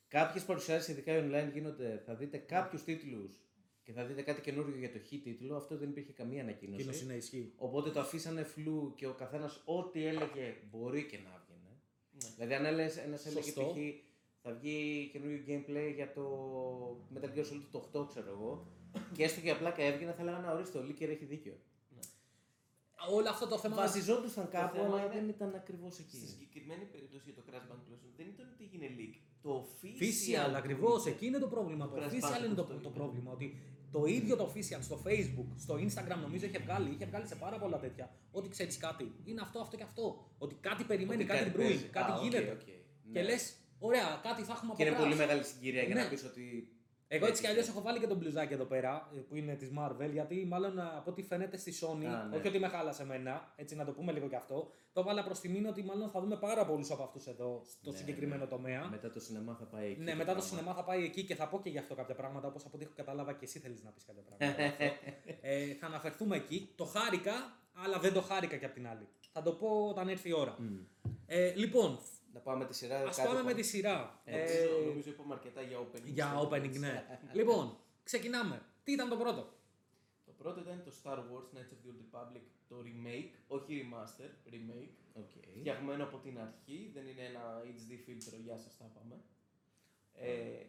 κάποιες 0.08 0.44
παρουσιάσεις, 0.44 0.88
ειδικά 0.88 1.12
online, 1.20 1.52
γίνονται. 1.52 2.02
Θα 2.06 2.14
δείτε 2.14 2.38
κάποιους 2.38 2.84
τίτλους 2.84 3.40
και 3.82 3.92
θα 3.92 4.04
δείτε 4.04 4.22
κάτι 4.22 4.40
καινούριο 4.40 4.76
για 4.76 4.92
το 4.92 4.98
χ 4.98 5.08
τίτλο. 5.08 5.56
Αυτό 5.56 5.76
δεν 5.76 5.88
υπήρχε 5.88 6.12
καμία 6.12 6.42
ανακοίνωση. 6.42 6.81
Εκείνος 6.81 7.02
είναι 7.02 7.14
ισχύει. 7.14 7.52
Οπότε 7.56 7.90
το 7.90 8.00
αφήσανε 8.00 8.42
φλού 8.42 8.94
και 8.96 9.06
ο 9.06 9.14
καθένας 9.14 9.62
ό,τι 9.64 10.06
έλεγε 10.06 10.54
μπορεί 10.70 11.06
και 11.06 11.19
να 11.19 11.31
έβγαινε. 11.40 11.82
Ναι. 12.10 12.28
Δηλαδή, 12.36 12.54
αν 12.54 12.64
ένας 13.04 13.26
έλεγε 13.26 13.43
Σωστό. 13.43 13.62
π.χ. 13.62 13.78
θα 14.43 14.52
βγει 14.52 15.08
καινούριο 15.12 15.44
gameplay 15.46 15.93
για 15.94 16.12
το 16.12 16.25
Metal 17.14 17.38
Gear 17.38 17.44
Solid 17.44 17.66
το 17.70 17.90
8, 17.93 18.08
ξέρω 18.08 18.31
εγώ, 18.31 18.72
και 19.12 19.25
έστω 19.25 19.40
και 19.40 19.50
απλά 19.50 19.70
και 19.70 19.82
έβγαινε, 19.82 20.12
θα 20.12 20.25
λέγανε 20.25 20.48
ορίστε, 20.48 20.78
ο 20.78 20.82
leaker 20.82 21.11
έχει 21.10 21.25
δίκιο. 21.25 21.58
Όλο 23.19 23.29
αυτό 23.35 23.47
το 23.47 23.58
θέμα. 23.58 23.76
Βασιζόντουσαν 23.76 24.49
κάπου, 24.49 24.76
θέμα 24.76 24.87
αλλά 24.88 25.05
είναι- 25.05 25.14
δεν 25.14 25.29
ήταν 25.29 25.50
ακριβώς 25.55 25.93
Στη 25.94 26.02
εκεί. 26.06 26.26
συγκεκριμένη 26.26 26.85
περίπτωση 26.93 27.23
για 27.29 27.35
το 27.38 27.43
Crash 27.49 27.67
Bandicoot 27.70 28.02
δεν 28.17 28.26
ήταν 28.35 28.47
ότι 28.55 28.62
έγινε 28.67 28.87
leak. 28.99 29.14
Το 29.43 29.50
official. 29.67 30.00
Official, 30.02 30.52
ακριβώς. 30.61 31.06
Εκεί 31.06 31.26
είναι 31.26 31.38
το 31.38 31.49
πρόβλημα. 31.55 31.88
Το 31.88 31.94
Crash 31.97 32.12
official 32.12 32.44
είναι 32.47 32.55
το, 32.55 32.62
Bandicoot 32.62 32.67
το 32.67 32.75
το 32.87 32.88
είπε. 32.88 32.99
πρόβλημα. 32.99 33.31
Ότι 33.32 33.47
το 33.91 34.05
ίδιο 34.05 34.37
το 34.37 34.44
official 34.52 34.79
στο 34.88 34.97
Facebook, 35.06 35.49
στο 35.64 35.75
Instagram 35.85 36.19
νομίζω 36.26 36.47
είχε 36.47 36.58
βγάλει, 36.58 36.91
είχε 36.94 37.06
βγάλει 37.06 37.26
σε 37.26 37.35
πάρα 37.37 37.58
πολλά 37.58 37.79
τέτοια. 37.79 38.11
Ότι 38.32 38.49
ξέρεις 38.49 38.76
κάτι. 38.76 39.12
Είναι 39.25 39.41
αυτό, 39.41 39.58
αυτό 39.61 39.76
και 39.76 39.82
αυτό. 39.82 40.05
Ότι 40.38 40.55
κάτι 40.61 40.85
περιμένει, 40.85 41.23
Ότι 41.23 41.31
κάτι 41.32 41.38
κάτι 41.44 41.50
brewει, 41.50 41.67
παίζει. 41.67 41.85
κάτι 41.85 42.11
Α, 42.11 42.14
οκ, 42.14 42.23
γίνεται. 42.23 42.50
οκ. 42.53 42.64
Και 42.64 43.20
Ναι. 43.20 43.23
λες, 43.23 43.55
ωραία, 43.79 44.20
κάτι 44.23 44.43
θα 44.43 44.53
έχουμε 44.53 44.75
Και 44.76 44.82
από 44.82 44.91
είναι 44.93 45.00
πολύ 45.03 45.14
atrás. 45.14 45.17
μεγάλη 45.19 45.44
συγκυρία 45.44 45.82
για 45.82 45.94
Ναι. 45.94 46.03
να 46.03 46.08
πεις 46.08 46.25
ότι. 46.25 46.44
Εγώ 47.12 47.26
έτσι 47.26 47.40
κι 47.42 47.46
αλλιώς 47.48 47.64
Έτσι. 47.64 47.76
έχω 47.76 47.84
βάλει 47.86 47.98
και 47.98 48.06
τον 48.06 48.16
μπλουζάκι 48.16 48.52
εδώ 48.52 48.64
πέρα, 48.64 49.10
ε, 49.16 49.18
που 49.18 49.36
είναι 49.36 49.54
της 49.54 49.70
Marvel, 49.78 50.10
γιατί 50.12 50.44
μάλλον 50.46 50.78
α, 50.78 50.94
από 50.96 51.10
ό,τι 51.10 51.22
φαίνεται 51.22 51.56
στη 51.56 51.72
Sony, 51.80 52.04
Α, 52.04 52.24
ναι. 52.26 52.36
όχι 52.36 52.48
ότι 52.48 52.58
με 52.58 52.68
χάλασε 52.68 53.02
εμένα, 53.02 53.52
έτσι 53.56 53.74
να 53.76 53.84
το 53.84 53.92
πούμε 53.92 54.12
λίγο 54.12 54.28
κι 54.28 54.34
αυτό, 54.34 54.70
το 54.92 55.02
βάλα 55.02 55.24
προς 55.24 55.40
τιμήν 55.40 55.66
ότι 55.66 55.82
μάλλον 55.82 56.10
θα 56.10 56.20
δούμε 56.20 56.36
πάρα 56.36 56.66
πολλούς 56.66 56.90
από 56.90 57.02
αυτούς 57.02 57.26
εδώ 57.26 57.62
στο 57.64 57.90
Ναι, 57.90 57.96
συγκεκριμένο 57.96 58.42
ναι. 58.44 58.50
τομέα. 58.50 58.88
Μετά 58.90 59.10
το 59.12 59.20
σινεμά 59.20 59.54
θα 59.54 59.64
πάει 59.64 59.90
εκεί. 59.90 60.00
Ναι, 60.00 60.04
μετά 60.14 60.18
το 60.18 60.24
πράγμα. 60.24 60.42
σινεμά 60.42 60.74
θα 60.74 60.84
πάει 60.84 61.04
εκεί 61.04 61.24
και 61.24 61.34
θα 61.34 61.48
πω 61.48 61.60
και 61.60 61.70
γι' 61.70 61.78
αυτό 61.78 61.94
κάποια 61.94 62.14
πράγματα, 62.14 62.48
όπως 62.48 62.64
από 62.64 62.76
ό,τι 62.76 62.84
έχω 62.84 62.92
κατάλαβα 62.96 63.32
και 63.32 63.44
εσύ 63.44 63.58
θέλεις 63.58 63.82
να 63.82 63.90
πεις 63.90 64.04
κάποια 64.04 64.22
πράγματα. 64.22 64.62
γι' 64.62 64.68
αυτό. 64.68 64.84
ε, 65.40 65.74
θα 65.74 65.86
αναφερθούμε 65.86 66.36
εκεί. 66.36 66.72
Το 66.76 66.84
χάρηκα, 66.84 67.32
αλλά 67.84 67.98
δεν 67.98 68.12
το 68.12 68.20
χάρηκα 68.20 68.56
κι 68.56 68.64
απ' 68.64 68.72
την 68.74 68.88
άλλη. 68.88 69.08
Θα 69.32 69.42
το 69.42 69.52
πω 69.52 69.86
όταν 69.88 70.08
έρθει 70.08 70.28
η 70.28 70.32
ώρα. 70.32 70.56
Μμ. 70.58 70.76
Ε, 71.26 71.52
λοιπόν, 71.56 71.98
Να 72.32 72.41
πάμε 72.41 72.65
τη 72.67 72.75
σειρά. 72.75 72.97
ας 73.09 73.17
κάτι 73.17 73.29
πάμε 73.29 73.41
που- 73.41 73.47
με 73.47 73.55
τη 73.55 73.62
σειρά. 73.62 74.21
Ε, 74.25 74.37
Νομίζω, 74.38 74.77
Ε, 74.82 74.85
νομίζω 74.88 75.11
είπαμε 75.11 75.35
αρκετά 75.35 75.62
για 75.62 75.79
opening. 75.79 76.05
για 76.05 76.35
statements. 76.35 76.49
opening, 76.49 76.79
ναι. 76.79 77.05
λοιπόν, 77.38 77.77
ξεκινάμε. 78.03 78.62
Τι 78.85 78.93
ήταν 78.93 79.09
το 79.09 79.17
πρώτο; 79.17 79.53
Το 80.27 80.32
πρώτο 80.38 80.61
ήταν 80.61 80.82
το 80.85 80.93
Star 81.03 81.19
Wars 81.19 81.49
Knights 81.56 81.73
of 81.75 81.81
the 81.85 81.91
Old 81.91 82.00
Republic, 82.05 82.43
το 82.69 82.77
remake, 82.85 83.31
όχι 83.49 83.85
remaster, 83.91 84.31
remake. 84.53 84.91
Οκ. 85.12 85.31
Φτιαγμένο 85.59 86.05
από 86.05 86.19
την 86.19 86.38
αρχή, 86.38 86.91
δεν 86.94 87.06
είναι 87.06 87.23
ένα 87.25 87.62
HD 87.65 87.99
φίλτρο, 88.05 88.37
γεια 88.44 88.56
σας 88.59 88.77
τα 88.77 88.85
είπαμε. 88.91 89.21
Ε, 90.15 90.65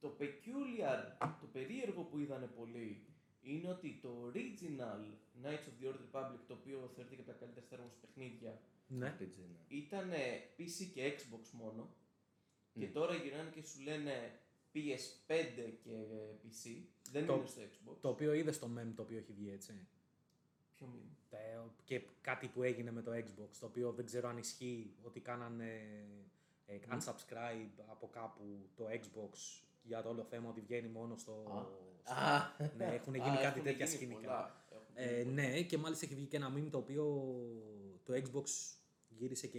το 0.00 0.16
peculiar, 0.20 1.12
το 1.40 1.46
περίεργο 1.52 2.02
που 2.02 2.18
είδανε 2.18 2.46
πολλοί, 2.46 3.06
είναι 3.42 3.68
ότι 3.68 3.98
το 4.02 4.30
original 4.34 5.02
Knights 5.42 5.66
of 5.68 5.84
the 5.84 5.88
Old 5.88 5.96
Republic, 5.96 6.38
το 6.46 6.54
οποίο 6.54 6.90
θεωρείται 6.94 7.14
και 7.14 7.20
από 7.20 7.30
τα 7.30 7.36
καλύτερα 7.36 7.66
Star 7.70 7.84
Wars 7.86 7.96
παιχνίδια, 8.00 8.60
Ναι. 8.86 9.16
RPG, 9.18 9.36
ναι. 9.36 9.76
ήταν 9.76 10.10
PC 10.58 10.90
και 10.94 11.12
Xbox 11.18 11.48
μόνο. 11.52 11.94
Και 12.72 12.86
Μμ. 12.86 12.92
τώρα 12.92 13.14
γυρνάνε 13.14 13.50
και 13.50 13.62
σου 13.62 13.80
λένε 13.82 14.38
PS5 14.74 15.72
και 15.82 15.90
PC. 16.42 16.82
Δεν 17.12 17.26
Το- 17.26 17.34
είναι 17.34 17.46
στο 17.46 17.60
Xbox. 17.62 17.96
Το 18.00 18.08
οποίο 18.08 18.32
είδες 18.32 18.56
στο 18.56 18.70
meme 18.78 18.92
το 18.96 19.02
οποίο 19.02 19.18
έχει 19.18 19.32
βγει 19.32 19.50
έτσι; 19.50 19.86
Ποιο 20.76 20.86
meme; 20.94 21.16
Ε, 21.30 21.58
Και 21.84 22.00
κάτι 22.20 22.46
που 22.48 22.62
έγινε 22.62 22.90
με 22.90 23.02
το 23.02 23.10
Xbox, 23.12 23.48
το 23.60 23.66
οποίο 23.66 23.92
δεν 23.92 24.04
ξέρω 24.04 24.28
αν 24.28 24.38
ισχύει 24.38 24.94
ότι 25.02 25.20
κάνανε 25.20 25.80
ε, 26.66 26.78
unsubscribe 26.90 27.82
από 27.90 28.08
κάπου 28.08 28.70
το 28.76 28.84
Xbox 28.90 29.62
για 29.82 30.02
το 30.02 30.08
όλο 30.08 30.24
θέμα 30.24 30.48
ότι 30.48 30.60
βγαίνει 30.60 30.88
μόνος 30.88 31.20
στο... 31.20 31.32
Α. 32.04 32.38
ναι, 32.76 32.84
έχουν 32.84 33.14
Α, 33.14 33.16
γίνει 33.16 33.36
κάτι 33.36 33.46
έχουν 33.46 33.62
τέτοια 33.62 33.84
γίνει 33.86 33.96
σκηνικά. 33.96 34.20
πολλά. 34.20 34.64
Έχουν 34.70 34.94
Ε, 34.94 35.22
γίνει 35.22 35.34
πολλά. 35.34 35.48
ναι, 35.48 35.62
και 35.62 35.78
μάλιστα 35.78 36.04
έχει 36.06 36.14
βγει 36.14 36.26
και 36.26 36.36
ένα 36.36 36.52
meme 36.56 36.68
το 36.70 36.78
οποίο 36.78 37.04
το 38.04 38.12
Xbox 38.14 38.44
γύρισε 39.08 39.46
και 39.46 39.58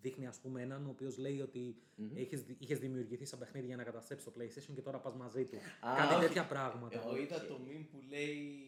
δείχνει 0.00 0.26
ας 0.26 0.38
πούμε 0.38 0.62
έναν 0.62 0.86
ο 0.86 0.90
οποίος 0.90 1.18
λέει 1.18 1.40
ότι 1.40 1.76
Μμμ. 1.96 2.16
έχεις, 2.16 2.42
δη- 2.42 2.56
είχες 2.62 2.78
δημιουργηθεί 2.78 3.24
σαν 3.24 3.38
παιχνίδι 3.38 3.66
για 3.66 3.76
να 3.76 3.84
καταστρέψεις 3.84 4.32
το 4.32 4.40
PlayStation 4.40 4.74
και 4.74 4.80
τώρα 4.80 4.98
πας 4.98 5.14
μαζί 5.14 5.44
του. 5.44 5.56
Α, 5.56 5.94
κάτι 5.96 6.14
όχι. 6.14 6.24
τέτοια 6.26 6.46
πράγματα. 6.46 6.98
Εγώ 7.00 7.16
είδα 7.16 7.36
οκ. 7.36 7.42
το 7.42 7.60
meme 7.66 7.86
που 7.90 8.00
λέει 8.08 8.58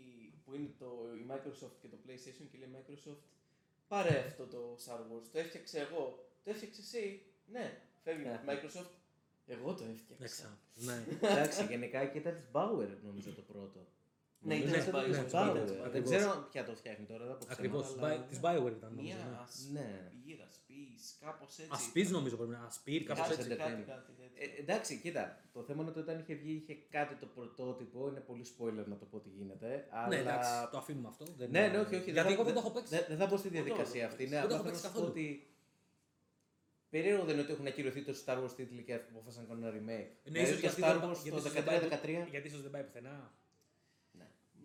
που 0.45 0.55
είναι 0.55 0.71
το, 0.79 0.87
η 1.21 1.27
Microsoft 1.31 1.77
και 1.81 1.89
το 1.89 1.97
PlayStation 2.07 2.47
και 2.51 2.59
λέει 2.59 2.69
Microsoft 2.77 3.17
πάρε 3.89 4.25
αυτό 4.27 4.47
το 4.47 4.77
Star 4.87 4.99
Wars, 5.01 5.23
το 5.33 5.39
έφτιαξε 5.39 5.81
εγώ, 5.81 6.29
το 6.45 6.51
έφτιαξε 6.51 6.81
εσύ, 6.81 7.23
ναι, 7.47 7.81
φεύγει 8.03 8.23
Ναι. 8.25 8.31
η 8.31 8.47
Microsoft, 8.49 8.91
εγώ 9.47 9.75
το 9.75 9.85
έφτιαξα. 9.93 10.25
Έξα. 10.25 10.59
Ναι. 10.75 11.29
Εντάξει, 11.29 11.65
γενικά 11.71 12.05
και 12.05 12.19
ήταν 12.19 12.35
της 12.35 12.47
Bauer 12.53 12.89
νομίζω 13.03 13.31
το 13.33 13.43
πρώτο. 13.53 13.87
Ναι, 14.45 14.55
Νομίζω 14.55 14.75
ήταν 14.75 14.89
ήταν 14.89 15.05
της 15.11 15.19
της 15.25 15.33
Bauer, 15.35 15.51
Bauer. 15.51 15.55
ήταν 15.55 15.65
της 15.67 15.73
Bauer. 15.75 15.77
Δεν 15.77 15.85
Ακριβώς. 15.87 16.11
ξέρω 16.17 16.47
ποια 16.53 16.65
το 16.65 16.75
φτιάχνει 16.81 17.05
τώρα. 17.07 17.25
δεν 17.25 17.33
αποξένω, 17.35 17.53
Ακριβώς, 17.59 17.97
αλλά- 17.99 18.21
της 18.31 18.39
Bioware 18.45 18.75
ήταν 18.79 18.91
νομίζω. 18.95 19.17
ναι. 19.17 19.25
Μία 19.25 19.31
Ναι. 19.33 19.41
ασπίρα, 19.45 20.45
ασπίς, 20.53 21.03
κάπως 21.25 21.59
έτσι. 21.59 21.71
Ασπίς 21.73 22.11
νομίζω 22.11 22.37
πρέπει 22.37 22.51
να 22.53 22.57
είναι. 22.59 22.67
Ασπίρ, 22.67 23.03
κάπως 23.03 23.23
Κάτι 23.23 23.35
έτσι. 23.35 23.49
κάτι, 23.49 23.61
κάτι, 23.61 23.73
Entertainment. 23.73 23.87
κάτι 23.93 24.13
τέτοιο. 24.21 24.37
Ε, 24.45 24.61
εντάξει, 24.63 24.93
κοίτα. 25.03 25.25
Το 25.53 25.61
θέμα 25.63 25.81
είναι 25.83 25.91
ότι 25.91 26.01
όταν 26.05 26.19
είχε 26.21 26.35
βγει 26.35 26.53
είχε 26.61 26.75
κάτι 26.97 27.15
το 27.23 27.27
πρωτότυπο. 27.35 28.09
Είναι 28.09 28.21
πολύ 28.21 28.45
spoiler 28.53 28.85
να 28.93 28.97
το 28.97 29.05
πω 29.11 29.19
τι 29.25 29.29
γίνεται. 29.39 29.87
Αλλά... 29.91 30.09
Ναι, 30.09 30.17
εντάξει, 30.17 30.51
το 30.73 30.79
αφήνουμε 30.79 31.09
αυτό. 31.09 31.25
Δεν 31.37 31.51
Ναι, 31.51 31.69
ναι, 31.69 31.79
όχι, 31.79 31.95
όχι. 32.01 32.11
Γιατί 32.11 32.29
θα- 32.29 32.35
εγώ 32.35 32.45
δεν 32.45 32.55
το 32.55 32.61
έχω 32.61 32.71
παίξει. 32.71 32.95
Δεν, 32.95 33.05
δεν 33.09 33.17
θα 33.19 33.27
μπω 33.27 33.37
στη 33.37 33.49
Ούτε 33.49 33.57
εγώ 33.57 33.67
διαδικασία 33.67 34.01
δεν 34.09 34.09
το 34.09 34.13
αυτή. 34.15 34.25
έχω 34.25 34.33
Ναι, 34.35 34.41
παίξει. 34.41 34.45
απλά 34.45 34.57
Δεν 34.57 34.57
το 34.57 34.63
θέλω 34.65 34.77
έχω 34.77 34.89
να 34.89 34.89
σου 34.89 34.95
πω 34.95 35.13
παίξει 35.15 35.29
ότι. 35.29 35.47
Περίεργο 36.93 37.25
δεν 37.25 37.35
είναι 37.35 37.43
ότι 37.43 37.53
έχουν 37.53 37.67
ακυρωθεί 37.67 38.03
το 38.09 38.15
Star 38.25 38.37
Wars 38.45 38.53
τίτλοι 38.57 38.83
και 38.83 38.95
αποφάσισαν 38.95 39.43
να 39.43 39.49
κάνουν 39.49 39.65
ένα 39.65 39.73
remake. 39.79 40.09
Ναι, 40.25 40.31
Δηλαδή 40.33 40.49
ίσως 40.49 40.61
για 40.61 40.69
γιατί 40.71 40.83
Star 40.83 41.01
δεν- 41.01 41.11
Wars 41.11 41.21
γιατί 41.23 41.31
το 41.31 41.37
ίσως 41.37 41.53
δεν 41.53 41.65
πάει- 41.65 41.79
13-13. 41.79 42.29
Γιατί 42.31 42.47
ίσως 42.49 42.63
δεν 42.63 42.71
πάει 42.71 42.83
πουθενά. 42.85 43.17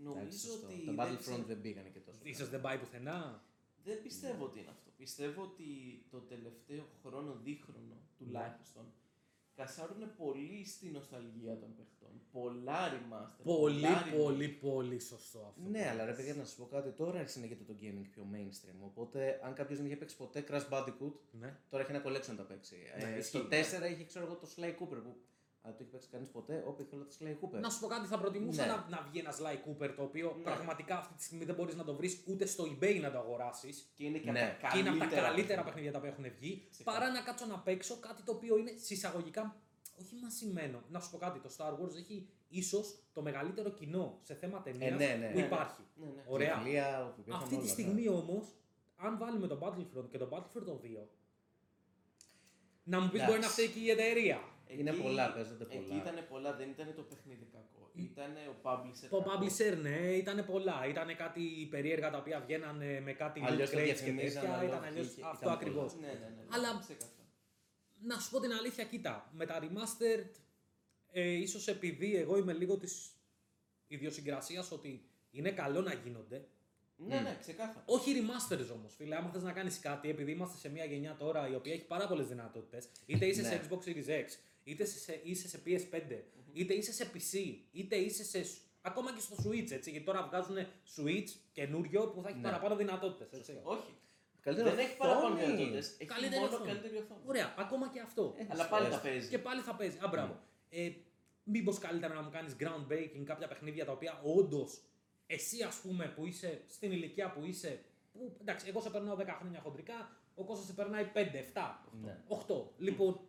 Νομίζω 0.03 0.19
Εντάξει, 0.21 0.39
σωστό. 0.47 0.65
ότι. 0.67 0.85
Τα 0.85 0.91
δεν 0.91 0.95
Battlefront 0.99 1.19
ξέρω- 1.19 1.43
δεν 1.51 1.61
πήγανε 1.61 1.89
και 1.89 1.99
τόσο. 1.99 2.19
Ίσως 2.23 2.49
δεν 2.49 2.61
πάει 2.61 2.77
πουθενά. 2.77 3.43
Δεν 3.83 4.01
πιστεύω 4.01 4.45
ότι 4.45 4.59
είναι 4.59 4.69
αυτό. 4.69 4.89
Πιστεύω 4.97 5.41
ότι 5.41 5.65
το 6.09 6.17
τελευταίο 6.19 6.83
χρόνο, 7.03 7.31
δίχρονο 7.43 7.97
τουλάχιστον, 8.17 8.85
κασάρουν 9.57 10.15
πολύ 10.17 10.65
στη 10.65 10.89
νοσταλγία 10.89 11.57
των 11.57 11.75
παιχτών. 11.75 12.11
Πολλά 12.31 12.81
remaster. 12.93 13.43
Πολύ, 13.43 13.81
πολλά 13.81 14.03
remake. 14.05 14.17
πολύ, 14.17 14.47
πολύ 14.47 14.99
σωστό 14.99 15.39
αυτό. 15.39 15.61
Ναι, 15.69 15.89
αλλά 15.89 16.05
ρε 16.05 16.13
παιδιά, 16.13 16.33
να 16.33 16.43
σα 16.43 16.55
πω 16.55 16.65
κάτι. 16.65 16.89
Τώρα 16.91 17.19
άρχισε 17.19 17.39
να 17.39 17.45
γίνεται 17.45 17.63
το 17.63 17.75
gaming 17.81 18.05
πιο 18.11 18.23
mainstream. 18.33 18.77
Οπότε, 18.79 19.39
αν 19.43 19.53
κάποιος 19.53 19.77
δεν 19.77 19.87
είχε 19.87 19.95
παίξει 19.95 20.17
ποτέ 20.17 20.43
Crash 20.49 20.67
Bandicoot, 20.71 21.13
Ναι. 21.31 21.55
τώρα 21.69 21.83
έχει 21.83 21.91
ένα 21.91 22.03
collection 22.05 22.27
να 22.27 22.35
τα 22.35 22.43
παίξει. 22.43 22.75
Ναι, 22.97 23.13
ε, 23.13 23.17
ισχύει. 23.17 23.37
στο 23.37 23.47
4 23.49 23.89
είχε, 23.91 24.03
ξέρω 24.03 24.25
εγώ, 24.25 24.35
το 24.35 24.47
Sly 24.55 24.69
Cooper 24.69 25.01
που. 25.03 25.15
Αν 25.67 25.73
το 25.73 25.79
έχει 25.83 25.91
παίξει 25.91 26.07
κανείς 26.11 26.29
ποτέ, 26.29 26.63
όπου 26.67 26.81
είχε 26.81 26.95
όλα 26.95 27.05
τα 27.05 27.11
Sly 27.19 27.31
Cooper. 27.45 27.59
Να 27.61 27.69
σου 27.69 27.79
πω 27.79 27.87
κάτι, 27.87 28.07
θα 28.07 28.19
προτιμούσα 28.19 28.65
Ναι. 28.65 28.71
να, 28.71 28.85
να 28.89 29.07
βγει 29.09 29.19
ένας 29.19 29.37
Sly 29.41 29.55
Cooper 29.69 29.93
το 29.95 30.03
οποίο 30.03 30.33
Ναι. 30.37 30.43
πραγματικά 30.43 30.97
αυτή 30.97 31.13
τη 31.13 31.23
στιγμή 31.23 31.45
δεν 31.45 31.55
μπορείς 31.55 31.75
να 31.75 31.83
το 31.83 31.95
βρεις 31.95 32.23
ούτε 32.27 32.45
στο 32.45 32.63
eBay 32.63 32.99
να 33.01 33.11
το 33.11 33.17
αγοράσεις. 33.17 33.91
Και 33.95 34.03
είναι 34.05 34.17
και 34.17 34.31
Ναι. 34.31 34.41
από 34.41 34.61
τα 34.61 34.67
Και 34.69 34.77
είναι 34.79 34.89
από 34.89 34.97
τα 34.97 35.05
καλύτερα 35.05 35.29
καλύτερα 35.31 35.63
παιχνίδια 35.63 35.91
τα 35.91 35.97
οποία 35.97 36.09
έχουν 36.09 36.25
βγει. 36.39 36.67
Ξεκάθαρα. 36.71 37.05
Παρά 37.05 37.11
να 37.19 37.21
κάτσω 37.25 37.45
να 37.45 37.59
παίξω 37.59 37.97
κάτι 37.99 38.21
το 38.23 38.31
οποίο 38.31 38.57
είναι 38.57 38.71
συσσαγωγικά 38.75 39.55
όχι 40.01 40.15
μασημένο. 40.21 40.83
Να 40.89 40.99
σου 40.99 41.09
πω 41.11 41.17
κάτι, 41.17 41.39
το 41.39 41.49
Star 41.57 41.71
Wars 41.71 41.95
έχει 41.95 42.29
ίσως 42.49 42.95
το 43.13 43.21
μεγαλύτερο 43.21 43.69
κοινό 43.69 44.19
σε 44.23 44.33
θέμα 44.33 44.61
ταινίας 44.61 44.91
Ε, 44.91 44.95
ναι, 44.95 45.15
ναι. 45.19 45.27
που 45.31 45.37
Ναι, 45.39 45.45
υπάρχει. 45.45 45.81
Ναι, 45.95 46.05
ναι. 46.05 46.23
Ωραία. 46.27 46.55
Βιβλία, 46.57 47.05
όπου 47.05 47.19
υπήρχαν 47.19 47.41
Αυτή 47.43 47.55
τη 47.55 47.61
όλα, 47.61 47.69
στιγμή 47.71 48.07
όμως, 48.07 48.45
αν 48.97 49.17
βάλουμε 49.17 49.47
το 49.47 49.59
Battlefront 49.61 50.09
και 50.09 50.17
το 50.17 50.27
Battlefront 50.31 50.67
2, 50.69 51.07
να 52.83 52.99
μου 52.99 53.09
πεις 53.09 53.21
Εντάξει. 53.21 53.25
μπορεί 53.25 53.39
να 53.39 53.47
φταίει 53.47 53.67
και 53.67 53.79
η 53.79 53.89
εταιρεία. 53.89 54.39
Είναι 54.67 54.91
πολλά, 54.93 55.33
παίζονται 55.33 55.63
πολλά. 55.65 55.79
Εκεί 55.81 55.95
ήταν 55.95 56.25
πολλά, 56.29 56.53
δεν 56.55 56.69
ήταν 56.69 56.93
το 56.95 57.01
παιχνίδι 57.01 57.47
κακό. 57.51 57.91
Ήταν 57.95 58.31
ο 58.51 58.55
publisher. 58.61 59.07
Το 59.09 59.17
κακός. 59.21 59.33
publisher, 59.57 59.77
ναι, 59.81 59.97
ήταν 59.97 60.45
πολλά. 60.45 60.85
Ήταν 60.87 61.15
κάτι 61.15 61.67
περίεργα 61.69 62.09
τα 62.11 62.17
οποία 62.17 62.39
βγαίνανε 62.39 62.99
με 62.99 63.13
κάτι 63.13 63.41
Αλλιώς 63.45 63.69
loot 63.69 63.71
το 63.71 63.77
crates 63.77 63.85
και 63.85 63.93
διαφημίζανε, 63.93 64.29
τέτοια. 64.45 64.53
αλλιώς 64.57 64.71
Ήταν 64.75 64.83
αλλιώς 64.83 65.05
είχε- 65.07 65.17
ήταν 65.17 65.29
αυτό 65.29 65.43
πολλά. 65.43 65.53
ακριβώς. 65.55 65.95
Ναι, 65.95 66.07
ναι, 66.07 66.13
ναι. 66.13 66.19
ναι. 66.19 66.43
Αλλά- 66.49 66.79
Ξεκάθαρα. 66.79 67.11
Να 68.01 68.19
σου 68.19 68.29
πω 68.31 68.39
την 68.39 68.51
αλήθεια, 68.53 68.83
κοίτα, 68.83 69.29
με 69.33 69.45
τα 69.45 69.59
remastered, 69.61 70.29
ε, 71.11 71.29
ίσως 71.31 71.67
επειδή 71.67 72.15
εγώ 72.15 72.37
είμαι 72.37 72.53
λίγο 72.53 72.77
της 72.77 73.11
ιδιοσυγκρασίας 73.87 74.71
ότι 74.71 75.09
είναι 75.31 75.51
καλό 75.51 75.81
να 75.81 75.93
γίνονται. 75.93 76.47
Ναι, 76.99 77.19
ναι, 77.19 77.37
ξεκάθαρα. 77.39 77.83
Όχι 77.85 78.11
remasters 78.15 78.73
όμως, 78.73 78.93
φίλε, 78.95 79.15
άμα 79.15 79.29
θες 79.29 79.43
να 79.43 79.51
κάνεις 79.51 79.79
κάτι, 79.79 80.09
επειδή 80.09 80.31
είμαστε 80.31 80.57
σε 80.57 80.69
μια 80.69 80.85
γενιά 80.85 81.15
τώρα 81.19 81.47
η 81.49 81.55
οποία 81.55 81.73
έχει 81.73 81.85
πάρα 81.85 82.07
πολλές 82.07 82.27
δυνατότητες, 82.27 82.87
είτε 83.05 83.25
είσαι 83.25 83.43
σε 83.43 83.49
Ναι. 83.55 83.61
Xbox 83.69 83.77
Series 83.89 84.09
X, 84.09 84.25
είτε 84.67 84.85
σε- 84.85 84.99
σε, 84.99 85.19
είσαι 85.23 85.47
σε 85.47 85.59
PS5, 85.65 86.01
είτε 86.53 86.73
είσαι 86.73 86.91
σε 86.93 87.11
PC, 87.13 87.55
είτε 87.71 87.95
είσαι 87.95 88.23
σε... 88.23 88.43
σ- 88.43 88.61
Ακόμα 88.81 89.13
και 89.13 89.19
στο 89.19 89.35
Switch, 89.45 89.71
έτσι, 89.71 89.89
γιατί 89.89 90.05
τώρα 90.05 90.23
βγάζουν 90.27 90.55
Switch 90.95 91.29
καινούριο 91.51 92.07
που 92.09 92.21
θα 92.21 92.29
έχει 92.29 92.37
Ναι. 92.37 92.43
παραπάνω 92.43 92.75
δυνατότητες, 92.75 93.39
έτσι. 93.39 93.59
Όχι. 93.63 93.93
Καλύτερο 94.41 94.69
δεν 94.69 94.79
έχει 94.85 94.97
παραπάνω 94.97 95.25
οθόνη. 95.35 95.41
δυνατότητες. 95.45 95.95
Έχει 95.99 96.05
Καλύτερη 96.05 96.41
μόνο 96.41 96.53
οθόνη. 96.55 96.69
καλύτερη 96.71 96.97
οθόνη. 96.97 97.21
Ωραία, 97.25 97.55
ακόμα 97.57 97.89
και 97.89 97.99
αυτό. 97.99 98.35
Αλλά 98.47 98.67
πάλι 98.67 98.87
τα 98.89 98.95
Έστω. 98.95 99.07
παίζει. 99.07 99.29
Και 99.29 99.39
πάλι 99.39 99.61
θα 99.61 99.75
παίζει. 99.75 99.97
Α, 99.97 100.07
μπράβο. 100.07 100.39
Ε, 100.69 100.91
Μήπως 101.49 101.77
καλύτερα 101.77 102.13
να 102.13 102.21
μου 102.21 102.29
κάνεις 102.29 102.55
groundbreaking 102.59 103.23
κάποια 103.23 103.47
παιχνίδια 103.47 103.85
τα 103.85 103.91
οποία 103.91 104.21
όντως 104.23 104.81
εσύ, 105.27 105.63
ας 105.63 105.75
πούμε, 105.75 106.05
που 106.15 106.25
είσαι 106.25 106.61
στην 106.67 106.91
ηλικία 106.91 107.31
που 107.31 107.45
είσαι. 107.45 107.83
Που, 108.13 108.37
εντάξει, 108.41 108.65
εγώ 108.69 108.81
σε 108.81 108.89
περνάω 108.89 109.15
10 109.15 109.25
χρόνια 109.39 109.59
χοντρικά, 109.59 110.17
ο 110.35 110.43
Κώστας 110.43 110.67
σε 110.67 110.73
περνάει 110.73 111.05
5, 111.13 111.17
7, 111.17 111.83
8. 111.85 111.97
Ναι. 112.03 112.17
8. 112.27 112.71
Λοιπόν, 112.77 113.19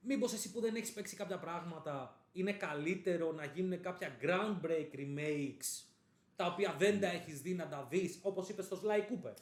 μήπως 0.00 0.32
εσύ 0.32 0.52
που 0.52 0.60
δεν 0.60 0.74
έχεις 0.74 0.92
παίξει 0.92 1.16
κάποια 1.16 1.38
πράγματα, 1.38 2.20
είναι 2.32 2.52
καλύτερο 2.52 3.32
να 3.32 3.44
γίνουν 3.44 3.80
κάποια 3.80 4.16
groundbreak 4.22 4.88
remakes 4.94 5.84
τα 6.36 6.46
οποία 6.46 6.74
δεν 6.78 7.00
τα 7.00 7.06
έχεις 7.06 7.40
δει 7.40 7.54
να 7.54 7.68
τα 7.68 7.86
δεις, 7.90 8.18
όπως 8.22 8.48
είπες 8.48 8.64
στο 8.64 8.80
Sly 8.84 9.00
Cooper; 9.12 9.34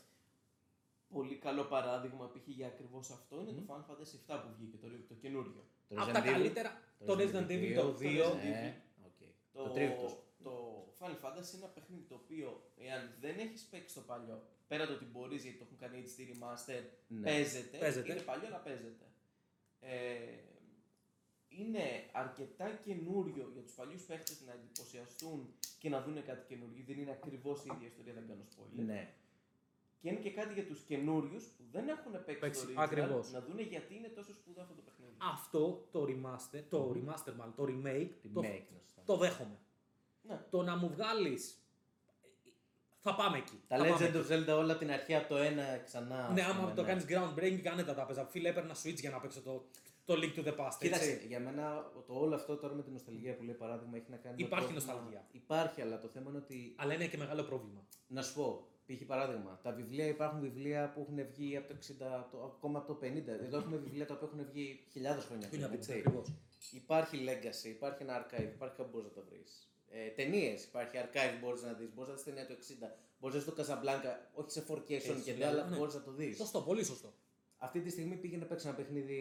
Πολύ 1.08 1.36
καλό 1.36 1.64
παράδειγμα 1.64 2.30
π.χ. 2.30 2.46
για 2.48 2.66
ακριβώς 2.66 3.10
αυτό 3.10 3.40
είναι 3.40 3.52
το 3.52 3.62
Final 3.68 3.90
Fantasy 3.92 4.34
7 4.36 4.40
που 4.42 4.48
βγήκε, 4.58 4.76
το, 4.76 4.88
το 5.08 5.14
καινούριο. 5.14 5.64
Το 5.88 5.94
Από 6.00 6.10
Resident 6.10 6.12
τα 6.12 6.22
Evil. 6.22 6.24
καλύτερα, 6.30 6.80
το 7.06 7.12
Resident 7.18 7.48
Evil 7.50 7.74
το 7.74 7.96
2. 8.00 8.02
Ε, 8.02 8.72
οκ. 9.06 9.18
Το, 9.52 9.62
Το 9.62 9.70
τρίτο. 9.70 10.22
το 10.42 10.52
Final 10.98 11.18
Fantasy 11.24 11.52
είναι 11.54 11.62
ένα 11.64 11.66
παιχνίδι 11.74 12.02
το 12.08 12.14
οποίο, 12.14 12.70
εάν 12.78 13.14
δεν 13.20 13.38
έχεις 13.38 13.62
παίξει 13.70 13.94
το 13.94 14.00
παλιό, 14.00 14.42
πέρα 14.68 14.86
το 14.86 14.92
ότι 14.92 15.04
μπορείς 15.04 15.42
γιατί 15.42 15.58
το 15.58 15.64
έχουν 15.66 15.78
κάνει 15.78 16.04
HD 16.06 16.20
Remaster, 16.30 16.82
Ναι. 17.08 17.20
παίζεται, 17.20 17.76
Παίζεται. 17.78 18.12
Είναι 18.12 18.20
παλιό, 18.20 18.46
αλλά 18.46 18.58
παίζεται. 18.58 19.04
Ε, 19.80 20.16
είναι 21.48 21.84
αρκετά 22.12 22.70
καινούριο 22.70 23.50
για 23.52 23.62
τους 23.62 23.72
παλιούς 23.72 24.02
παίχτε 24.02 24.32
να 24.46 24.52
εντυπωσιαστούν 24.52 25.54
και 25.78 25.88
να 25.88 26.02
δουν 26.02 26.24
κάτι 26.24 26.46
καινούριο. 26.48 26.84
Δεν 26.86 26.98
είναι 26.98 27.10
ακριβώς 27.10 27.64
η 27.64 27.68
ίδια 27.74 27.86
ιστορία, 27.86 28.12
δεν 28.12 28.26
κάνω 28.28 28.42
spoiler. 28.50 28.84
Ναι. 28.84 29.14
Και 30.00 30.08
είναι 30.08 30.18
και 30.20 30.30
κάτι 30.30 30.52
για 30.54 30.66
τους 30.66 30.80
καινούριους 30.82 31.44
που 31.44 31.62
δεν 31.70 31.88
έχουν 31.88 32.12
παίξει, 32.24 32.40
Παίξει, 32.40 32.66
το 32.66 32.72
original, 32.72 32.82
ακριβώς. 32.82 33.30
να 33.32 33.40
δουν 33.40 33.58
γιατί 33.58 33.94
είναι 33.94 34.08
τόσο 34.08 34.32
σπουδαίο 34.34 34.62
αυτό 34.62 34.74
το 34.74 34.82
παιχνίδι. 34.82 35.14
Αυτό 35.18 35.88
το 35.90 36.02
remaster, 36.08 36.62
το 36.68 36.92
remaster 36.96 37.32
μάλλον, 37.36 37.54
το 37.54 37.62
remake, 37.62 38.10
το, 38.32 38.40
Remake, 38.40 38.66
να 38.74 38.80
σου 38.80 39.02
το 39.04 39.16
δέχομαι. 39.16 39.58
Ναι. 40.22 40.44
Το 40.50 40.62
να 40.62 40.76
μου 40.76 40.88
βγάλεις. 40.88 41.62
Θα 43.00 43.14
πάμε 43.14 43.36
εκεί. 43.38 43.60
Τα 43.68 43.76
θα 43.76 43.84
πάμε 43.84 43.96
Legend 43.96 44.14
εκεί. 44.14 44.26
of 44.28 44.32
Zelda 44.32 44.58
όλα 44.58 44.76
την 44.78 44.90
αρχή 44.90 45.14
από 45.14 45.28
το 45.28 45.36
ένα 45.36 45.62
ξανά. 45.84 46.30
Ναι, 46.32 46.40
ας 46.42 46.48
άμα 46.50 46.60
πούμε, 46.60 46.74
το 46.74 46.82
ναι. 46.82 46.88
κάνεις 46.88 47.04
groundbreaking, 47.08 47.60
κάνετε 47.62 47.92
τα 47.94 48.04
παίζα. 48.06 48.24
Φίλε, 48.26 48.48
έπαιρνα 48.48 48.74
Switch 48.82 48.94
για 49.00 49.10
να 49.10 49.20
παίξω 49.20 49.40
το, 49.40 49.64
το 50.04 50.14
Link 50.14 50.38
to 50.38 50.42
the 50.48 50.54
Past. 50.60 50.72
Κοίταξε, 50.78 51.10
έτσι. 51.10 51.26
για 51.26 51.40
μένα 51.40 51.90
το 52.06 52.14
όλο 52.14 52.34
αυτό 52.34 52.56
τώρα 52.56 52.74
με 52.74 52.82
την 52.82 52.92
νοσταλγία 52.92 53.36
που 53.36 53.42
λέει 53.42 53.54
παράδειγμα 53.54 53.96
έχει 53.96 54.10
να 54.10 54.16
κάνει. 54.16 54.34
με 54.38 54.42
Υπάρχει 54.46 54.66
το 54.66 54.72
πρόβλημα- 54.72 54.94
νοσταλγία. 54.94 55.26
Υπάρχει, 55.32 55.80
αλλά 55.80 55.98
το 55.98 56.08
θέμα 56.08 56.26
είναι 56.30 56.38
ότι. 56.38 56.74
Αλλά 56.76 56.94
είναι 56.94 57.06
και 57.06 57.16
μεγάλο 57.16 57.42
πρόβλημα. 57.42 57.86
Να 58.06 58.22
σου 58.22 58.34
πω, 58.34 58.66
π.χ. 58.86 59.04
παράδειγμα, 59.06 59.60
τα 59.62 59.72
βιβλία 59.72 60.06
υπάρχουν 60.06 60.40
βιβλία 60.40 60.92
που 60.94 61.00
έχουν 61.00 61.26
βγει 61.32 61.56
από 61.56 61.68
το 61.68 61.74
60, 61.74 62.26
το, 62.30 62.42
ακόμα 62.56 62.78
από 62.78 62.92
το 62.92 62.98
50. 63.06 63.28
Εδώ 63.46 63.56
έχουμε 63.58 63.76
βιβλία 63.76 64.06
τα 64.06 64.14
οποία 64.14 64.28
έχουν 64.32 64.46
βγει 64.52 64.84
χιλιάδες 64.92 65.24
χρόνια 65.24 65.48
πριν. 65.48 65.62
έτσι. 65.72 65.92
Ακριβώς. 65.92 66.26
Υπάρχει 66.72 67.16
legacy, 67.28 67.66
υπάρχει 67.68 68.02
ένα 68.02 68.14
archive, 68.26 68.50
υπάρχει 68.54 68.74
κάπου 68.76 68.88
μπορείς 68.92 69.06
να 69.08 69.22
τα 69.22 69.28
βρεις. 69.30 69.68
Ε, 69.90 70.08
Ταινίες, 70.08 70.64
υπάρχει 70.64 70.96
archive 70.96 71.32
που 71.32 71.46
μπορείς 71.46 71.62
να 71.62 71.72
δεις. 71.72 71.88
Μπορείς 71.94 72.08
να 72.08 72.14
δεις 72.14 72.24
ταινία 72.24 72.46
του 72.46 72.52
60, 72.52 72.96
μπορείς 73.20 73.36
να 73.36 73.42
δεις 73.42 73.54
το 73.54 73.62
Casablanca, 73.62 74.12
όχι 74.34 74.50
σε 74.50 74.64
4K 74.68 74.90
Sony 74.90 75.22
και 75.24 75.32
δηλαδή, 75.32 75.42
αλλά 75.42 75.68
ναι. 75.68 75.76
μπορείς 75.76 75.94
να 75.94 76.02
το 76.02 76.12
δεις. 76.12 76.36
Σωστό, 76.36 76.60
πολύ 76.60 76.84
σωστό. 76.84 77.12
Αυτή 77.56 77.80
τη 77.80 77.90
στιγμή 77.90 78.16
πήγαινε 78.16 78.42
να 78.42 78.48
παίξει 78.48 78.66
ένα 78.66 78.76
παιχνίδι 78.76 79.20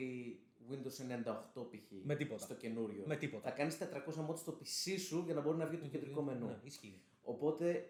Windows 0.70 1.26
98 1.56 1.68
π.χ. 1.70 1.92
Με 2.04 2.16
τίποτα. 2.16 2.44
Στο 2.44 2.54
καινούριο. 2.54 3.04
Με 3.06 3.16
τίποτα. 3.16 3.50
Θα 3.50 3.56
κάνεις 3.56 3.78
400 3.78 4.30
mods 4.30 4.38
στο 4.38 4.58
PC 4.60 5.00
σου 5.00 5.24
για 5.26 5.34
να 5.34 5.42
μπορεί 5.42 5.58
να 5.58 5.66
βγει 5.66 5.78
το 5.78 5.88
κεντρικό 5.88 6.22
μενού. 6.22 6.46
Ναι, 6.46 6.60
ισχύει. 6.64 7.02
Οπότε 7.24 7.90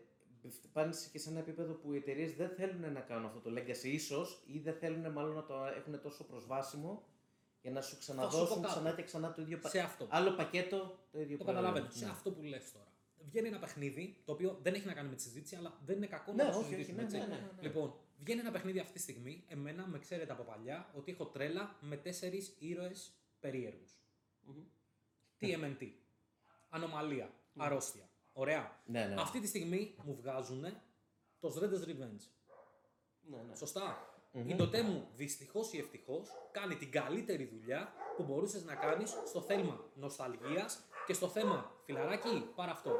πάνε 0.74 0.93
και 1.12 1.19
σε 1.19 1.29
ένα 1.29 1.39
επίπεδο 1.39 1.74
που 1.74 1.93
οι 1.93 1.98
εταιρείες 1.98 2.34
δεν 2.34 2.50
θέλουν 2.50 2.91
να 2.93 3.00
κάνουν 3.00 3.25
αυτό 3.25 3.39
το 3.39 3.51
legacy, 3.55 3.88
ίσως 3.88 4.43
ή 4.46 4.60
δεν 4.60 4.74
θέλουν 4.74 5.12
μάλλον 5.12 5.36
να 5.36 5.43
το 5.46 5.53
έχουν 5.77 6.01
τόσο 6.01 6.24
προσβάσιμο 6.24 7.03
για 7.61 7.71
να 7.71 7.81
σου 7.81 7.93
πω 7.93 7.99
ξαναδώσουν 7.99 8.61
κάτι. 8.61 8.67
ξανά 8.73 8.91
και 8.95 9.03
ξανά 9.03 9.33
το 9.33 9.41
ίδιο 9.41 9.59
Σε 9.63 9.79
αυτό. 9.79 10.07
Άλλο 10.09 10.31
πακέτο, 10.35 10.99
το 11.11 11.19
ίδιο 11.19 11.37
Το 11.37 11.43
προϊόν. 11.43 11.61
καταλαβαίνω. 11.63 11.91
Σε 11.93 12.05
Ναι. 12.05 12.11
αυτό 12.11 12.31
που 12.31 12.41
λες 12.43 12.71
τώρα. 12.71 12.85
Βγαίνει 13.29 13.47
ένα 13.47 13.59
παιχνίδι 13.59 14.21
το 14.25 14.31
οποίο 14.31 14.59
δεν 14.61 14.73
έχει 14.73 14.85
να 14.85 14.93
κάνει 14.93 15.09
με 15.09 15.15
τη 15.15 15.21
συζήτηση, 15.21 15.55
αλλά 15.55 15.77
δεν 15.85 15.95
είναι 15.95 16.07
κακό 16.07 16.33
Ναι, 16.33 16.43
να 16.43 16.51
το 16.51 16.57
όχι, 16.57 16.65
όχι, 16.73 16.83
συζητήσουμε. 16.83 17.01
ναι, 17.01 17.07
έτσι. 17.17 17.17
ναι, 17.29 17.35
ναι, 17.35 17.51
ναι. 17.55 17.61
Λοιπόν, 17.61 17.95
βγαίνει 18.17 18.39
ένα 18.39 18.51
παιχνίδι 18.51 18.79
αυτή 18.79 18.93
τη 18.93 18.99
στιγμή. 18.99 19.45
Εμένα 19.47 19.87
με 19.87 19.99
ξέρετε 19.99 20.31
από 20.31 20.43
παλιά 20.43 20.91
ότι 20.95 21.11
έχω 21.11 21.25
τρέλα 21.25 21.75
με 21.81 21.97
τέσσερις 21.97 22.55
ήρωες 22.59 23.11
περίεργους. 23.39 23.99
Μμμ. 24.41 24.63
TMNT. 25.41 25.87
Ανομαλία. 26.69 27.33
Αρρώστια. 27.57 28.09
Ωραία. 28.33 28.79
Ναι, 28.85 29.05
ναι. 29.05 29.21
Αυτή 29.21 29.39
τη 29.39 29.47
στιγμή 29.47 29.95
μου 30.03 30.15
βγάζουν 30.15 30.65
το 31.39 31.53
Shredder's 31.55 31.87
Revenge. 31.89 32.27
Ναι, 33.21 33.41
ναι. 33.41 33.55
Σωστά. 33.55 34.11
Μμμ. 34.41 34.50
Η 34.50 34.56
ντοτέ 34.56 34.82
μου 34.82 35.08
δυστυχώς 35.15 35.74
ή 35.74 35.77
ευτυχώς 35.77 36.29
κάνει 36.51 36.75
την 36.75 36.91
καλύτερη 36.91 37.46
δουλειά 37.46 37.94
που 38.17 38.24
μπορούσες 38.24 38.63
να 38.63 38.75
κάνεις 38.75 39.10
στο 39.25 39.41
θέμα 39.41 39.86
νοσταλγίας 39.96 40.84
και 41.08 41.13
στο 41.13 41.27
θέμα 41.27 41.72
φιλαράκι, 41.84 42.50
πάρα 42.56 42.72
αυτό. 42.72 42.91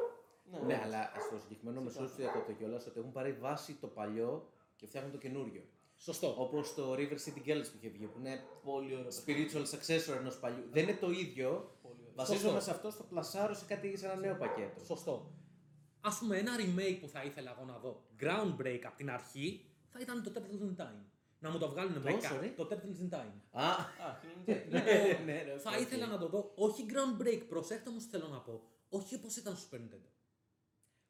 Ναι, 0.50 0.58
Ναι, 0.58 0.80
αλλά 0.84 1.12
στο 1.28 1.38
συγκεκριμένο 1.38 1.80
μεσό 1.80 2.08
σου 2.08 2.14
διακόπτω 2.16 2.52
κιόλας 2.52 2.86
ότι 2.86 2.98
έχουν 2.98 3.12
πάρει 3.12 3.32
βάση 3.32 3.74
το 3.74 3.86
παλιό 3.86 4.48
και 4.76 4.86
φτιάχνουν 4.86 5.12
το 5.12 5.18
καινούριο. 5.18 5.62
Σωστό. 5.96 6.34
Όπως 6.38 6.74
το 6.74 6.92
River 6.92 6.96
City 7.26 7.48
Girls 7.48 7.64
που 7.70 7.76
είχε 7.78 7.88
βγει, 7.88 8.06
που 8.06 8.18
είναι 8.18 8.44
Πολύ 8.64 8.94
ωραίο 8.94 9.08
παιχνίδι. 9.24 9.48
spiritual 9.52 9.64
successor 9.74 10.16
ενός 10.18 10.38
παλιού. 10.38 10.64
Δεν 10.70 10.82
είναι 10.82 10.96
το 10.96 11.10
ίδιο. 11.10 11.76
Πολύ 11.82 12.00
ωραίο. 12.02 12.12
Βασίζομαι 12.14 12.48
Σωστό. 12.48 12.60
σε 12.60 12.70
αυτό 12.70 12.90
σου 12.90 12.97
το 12.97 13.02
πλασάρω 13.04 13.54
σε 13.54 13.64
κάτι 13.64 13.96
σε 13.96 14.06
ένα 14.06 14.14
νέο 14.16 14.34
πακέτο. 14.36 14.84
Σωστό. 14.84 15.32
Α 16.00 16.18
πούμε, 16.18 16.36
ένα 16.38 16.52
remake 16.58 16.98
που 17.00 17.08
θα 17.08 17.22
ήθελα 17.22 17.50
εγώ 17.56 17.64
να 17.64 17.78
δω, 17.78 18.02
groundbreak 18.20 18.80
από 18.86 18.96
την 18.96 19.10
αρχή, 19.10 19.64
θα 19.88 19.98
ήταν 20.00 20.22
το 20.22 20.32
Turtles 20.34 20.62
in 20.62 20.82
Time. 20.84 21.02
Να 21.40 21.50
μου 21.50 21.58
το 21.58 21.68
βγάλουν 21.68 21.92
με 21.92 22.10
Το, 22.10 22.18
κα- 22.18 22.40
sorry? 22.40 22.52
το 22.56 22.68
Turtles 22.70 23.10
in 23.10 23.16
Time. 23.18 23.32
Α, 23.50 23.64
Α, 23.70 23.76
Hidden 24.46 24.50
Gem. 24.50 24.62
ναι, 24.68 24.80
ναι, 25.24 25.32
ναι, 25.46 25.58
θα 25.58 25.70
οκ, 25.70 25.80
ήθελα 25.80 26.04
οκ. 26.04 26.10
να 26.10 26.18
το 26.18 26.28
δω, 26.28 26.52
όχι 26.54 26.86
groundbreak, 26.88 27.42
προσέχτε 27.48 27.88
όμως 27.88 28.04
θέλω 28.04 28.28
να 28.28 28.38
πω, 28.40 28.62
όχι 28.88 29.14
όπως 29.14 29.26
ήταν 29.38 29.56
στο 29.56 29.68
Super 29.70 29.76
Nintendo. 29.80 30.08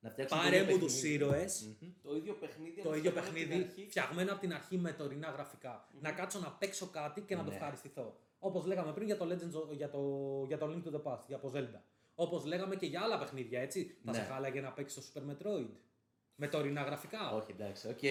Να 0.00 0.10
φτιάξουν 0.10 0.38
Πάρε 0.38 0.64
το 0.64 0.72
μου 0.72 0.78
τους 0.78 0.92
παιχνίδι. 0.92 1.14
ήρωες, 1.14 1.74
Μμμ. 1.80 1.88
Το 2.02 2.16
ίδιο 2.16 2.34
παιχνίδι. 2.34 2.82
το 2.82 2.88
αλλά 2.88 2.96
ίδιο 2.98 3.10
φτιαγμένο 3.10 3.28
από 3.30 3.38
την 3.38 3.48
παιχνίδι, 3.48 3.62
αρχή. 3.68 3.86
φτιαγμένο 3.90 4.32
από 4.32 4.40
την 4.40 4.52
αρχή 4.52 4.76
με 4.78 4.92
τωρινά 4.92 5.30
γραφικά. 5.30 5.88
Να 6.00 6.12
κάτσω 6.12 6.38
να 6.38 6.50
παίξω 6.52 6.86
κάτι 6.86 7.20
και 7.20 7.36
να 7.36 7.44
το 7.44 7.48
Ναι. 7.50 7.56
ευχαριστηθώ. 7.56 8.16
Όπως 8.38 8.64
λέγαμε 8.66 8.92
πριν 8.92 9.06
για 9.06 9.16
το, 9.16 9.24
Legends, 9.24 9.56
of- 9.60 9.72
για, 9.76 9.90
το, 9.90 10.00
για 10.46 10.58
το 10.58 10.66
Link 10.66 10.88
to 10.88 10.94
the 10.96 11.02
Past, 11.02 11.20
για 11.26 11.36
από 11.36 11.52
Zelda. 11.54 11.80
Όπως 12.14 12.44
λέγαμε 12.44 12.76
και 12.76 12.86
για 12.86 13.00
άλλα 13.00 13.18
παιχνίδια, 13.18 13.60
έτσι. 13.60 13.98
Θα 14.04 14.10
Ναι. 14.10 14.16
σε 14.18 14.24
χάλαγε 14.24 14.60
να 14.60 14.72
παίξεις 14.72 15.12
το 15.12 15.20
Super 15.22 15.30
Metroid. 15.32 15.68
Με 16.34 16.48
τωρινά 16.48 16.82
γραφικά. 16.82 17.30
Όχι, 17.34 17.50
εντάξει, 17.50 17.88
οκ. 17.88 18.02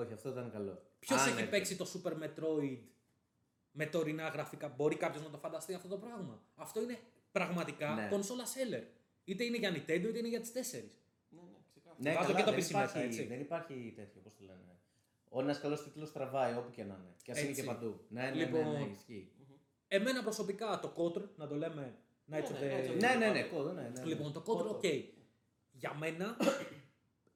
Όχι, 0.00 0.12
αυτό 0.12 0.28
ήταν 0.28 0.50
καλό. 0.52 0.82
Ποιος 1.06 1.20
Αν 1.20 1.28
έχει 1.28 1.38
έρθει. 1.38 1.50
παίξει 1.50 1.76
το 1.76 1.86
Super 1.94 2.12
Metroid 2.12 2.78
με 3.70 3.86
τωρινά 3.86 4.28
γραφικά, 4.28 4.68
μπορεί 4.68 4.96
κάποιος 4.96 5.22
να 5.22 5.30
το 5.30 5.38
φανταστεί 5.38 5.74
αυτό 5.74 5.88
το 5.88 5.96
πράγμα. 5.96 6.42
Αυτό 6.54 6.82
είναι 6.82 6.98
πραγματικά 7.32 7.94
Ναι. 7.94 8.08
console 8.10 8.44
seller. 8.44 8.82
Είτε 9.24 9.44
είναι 9.44 9.56
για 9.56 9.70
Nintendo 9.70 10.04
είτε 10.08 10.18
είναι 10.18 10.28
για 10.28 10.40
PS4. 10.40 10.56
Ναι, 11.28 11.40
ναι, 11.40 11.56
ξεκάθαρα. 11.70 11.98
Ναι, 12.02 12.12
Βάζω 12.14 12.26
καλά, 12.26 12.38
και 12.38 12.44
το 12.44 12.50
δεν 12.50 12.60
PC 12.60 12.62
μέσα, 12.62 12.78
υπάρχει, 12.84 12.98
έτσι. 13.06 13.24
Δεν 13.26 13.40
υπάρχει 13.40 13.92
τέτοιο, 13.96 14.20
πώς 14.20 14.32
το 14.36 14.42
λένε. 14.44 14.58
Ο 15.28 15.40
ένας 15.40 15.60
καλός 15.60 15.82
τίτλος 15.82 16.12
τραβάει 16.12 16.54
όπου 16.56 16.70
και 16.70 16.84
να 16.84 16.94
είναι. 16.94 17.14
Και 17.22 17.30
ας 17.32 17.38
είναι 17.40 17.48
Έτσι. 17.48 17.60
και 17.60 17.66
παντού. 17.66 18.00
Ναι, 18.08 18.22
ναι, 18.22 18.30
Λοιπόν, 18.34 18.72
ναι, 18.72 18.78
ναι, 18.78 18.84
ισχύει. 18.84 19.30
Εμένα 19.88 20.22
προσωπικά 20.22 20.80
το 20.80 20.92
KOTOR, 20.96 21.22
να 21.36 21.46
το 21.46 21.54
λέμε 21.56 21.94
Knights 22.30 22.30
Ναι, 22.30 22.38
of 22.40 22.50
ναι, 22.52 22.58
the... 22.58 22.86
Knights 22.86 22.90
of 22.90 22.94
the- 22.94 23.00
Ναι, 23.00 23.14
ναι, 23.14 23.30
ναι, 23.30 23.42
KOTOR, 23.42 23.72
ναι, 23.72 23.82
ναι, 23.82 23.88
ναι. 23.88 24.04
Λοιπόν, 24.04 24.32
το 24.32 24.42
KOTOR, 24.46 24.66
οκ. 24.66 24.84
Για 25.72 25.94
μένα 25.98 26.36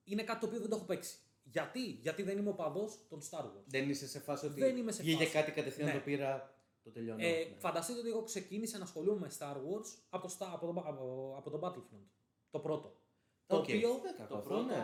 είναι 0.04 0.22
κάτι 0.22 0.40
το 0.40 0.46
οποίο 0.46 0.60
δεν 0.60 0.68
το 0.70 0.76
έχω 0.76 0.84
παίξει. 0.84 1.16
Γιατί, 1.50 1.80
Γιατί 1.80 2.22
δεν 2.22 2.38
είμαι 2.38 2.48
οπαδός 2.50 2.88
των 3.08 3.20
Star 3.30 3.40
Wars. 3.44 3.62
Δεν 3.64 3.90
είσαι 3.90 4.06
σε 4.08 4.18
φάση 4.20 4.46
ότι 4.46 4.60
Δεν 4.60 4.76
είμαι 4.76 4.92
σε 4.92 5.02
βγήκε 5.02 5.22
φάση. 5.24 5.32
κάτι 5.36 5.50
κατευθείαν 5.50 5.88
Ναι. 5.88 5.94
το 5.94 6.00
πήρα, 6.00 6.54
το 6.82 6.90
τελειώνω. 6.90 7.22
Ε, 7.22 7.26
Ναι. 7.28 7.56
Φανταστείτε 7.58 7.98
ότι 7.98 8.08
εγώ 8.08 8.22
ξεκίνησα 8.22 8.78
να 8.78 8.84
ασχολούμαι 8.84 9.18
με 9.20 9.30
Star 9.38 9.54
Wars 9.56 9.88
από 10.10 10.26
το, 10.28 10.34
Star- 10.38 10.50
από 10.52 10.66
το, 10.66 10.82
από, 10.86 11.34
από 11.38 11.50
το 11.50 11.58
Battlefront. 11.62 12.06
Το 12.50 12.58
πρώτο. 12.58 12.96
Το 13.46 13.56
Οκ. 13.56 13.62
οποίο. 13.62 14.00
Δεν 14.02 14.14
κακό 14.16 14.28
Το 14.28 14.36
αυτό, 14.36 14.48
πρώτο, 14.48 14.62
ναι. 14.64 14.74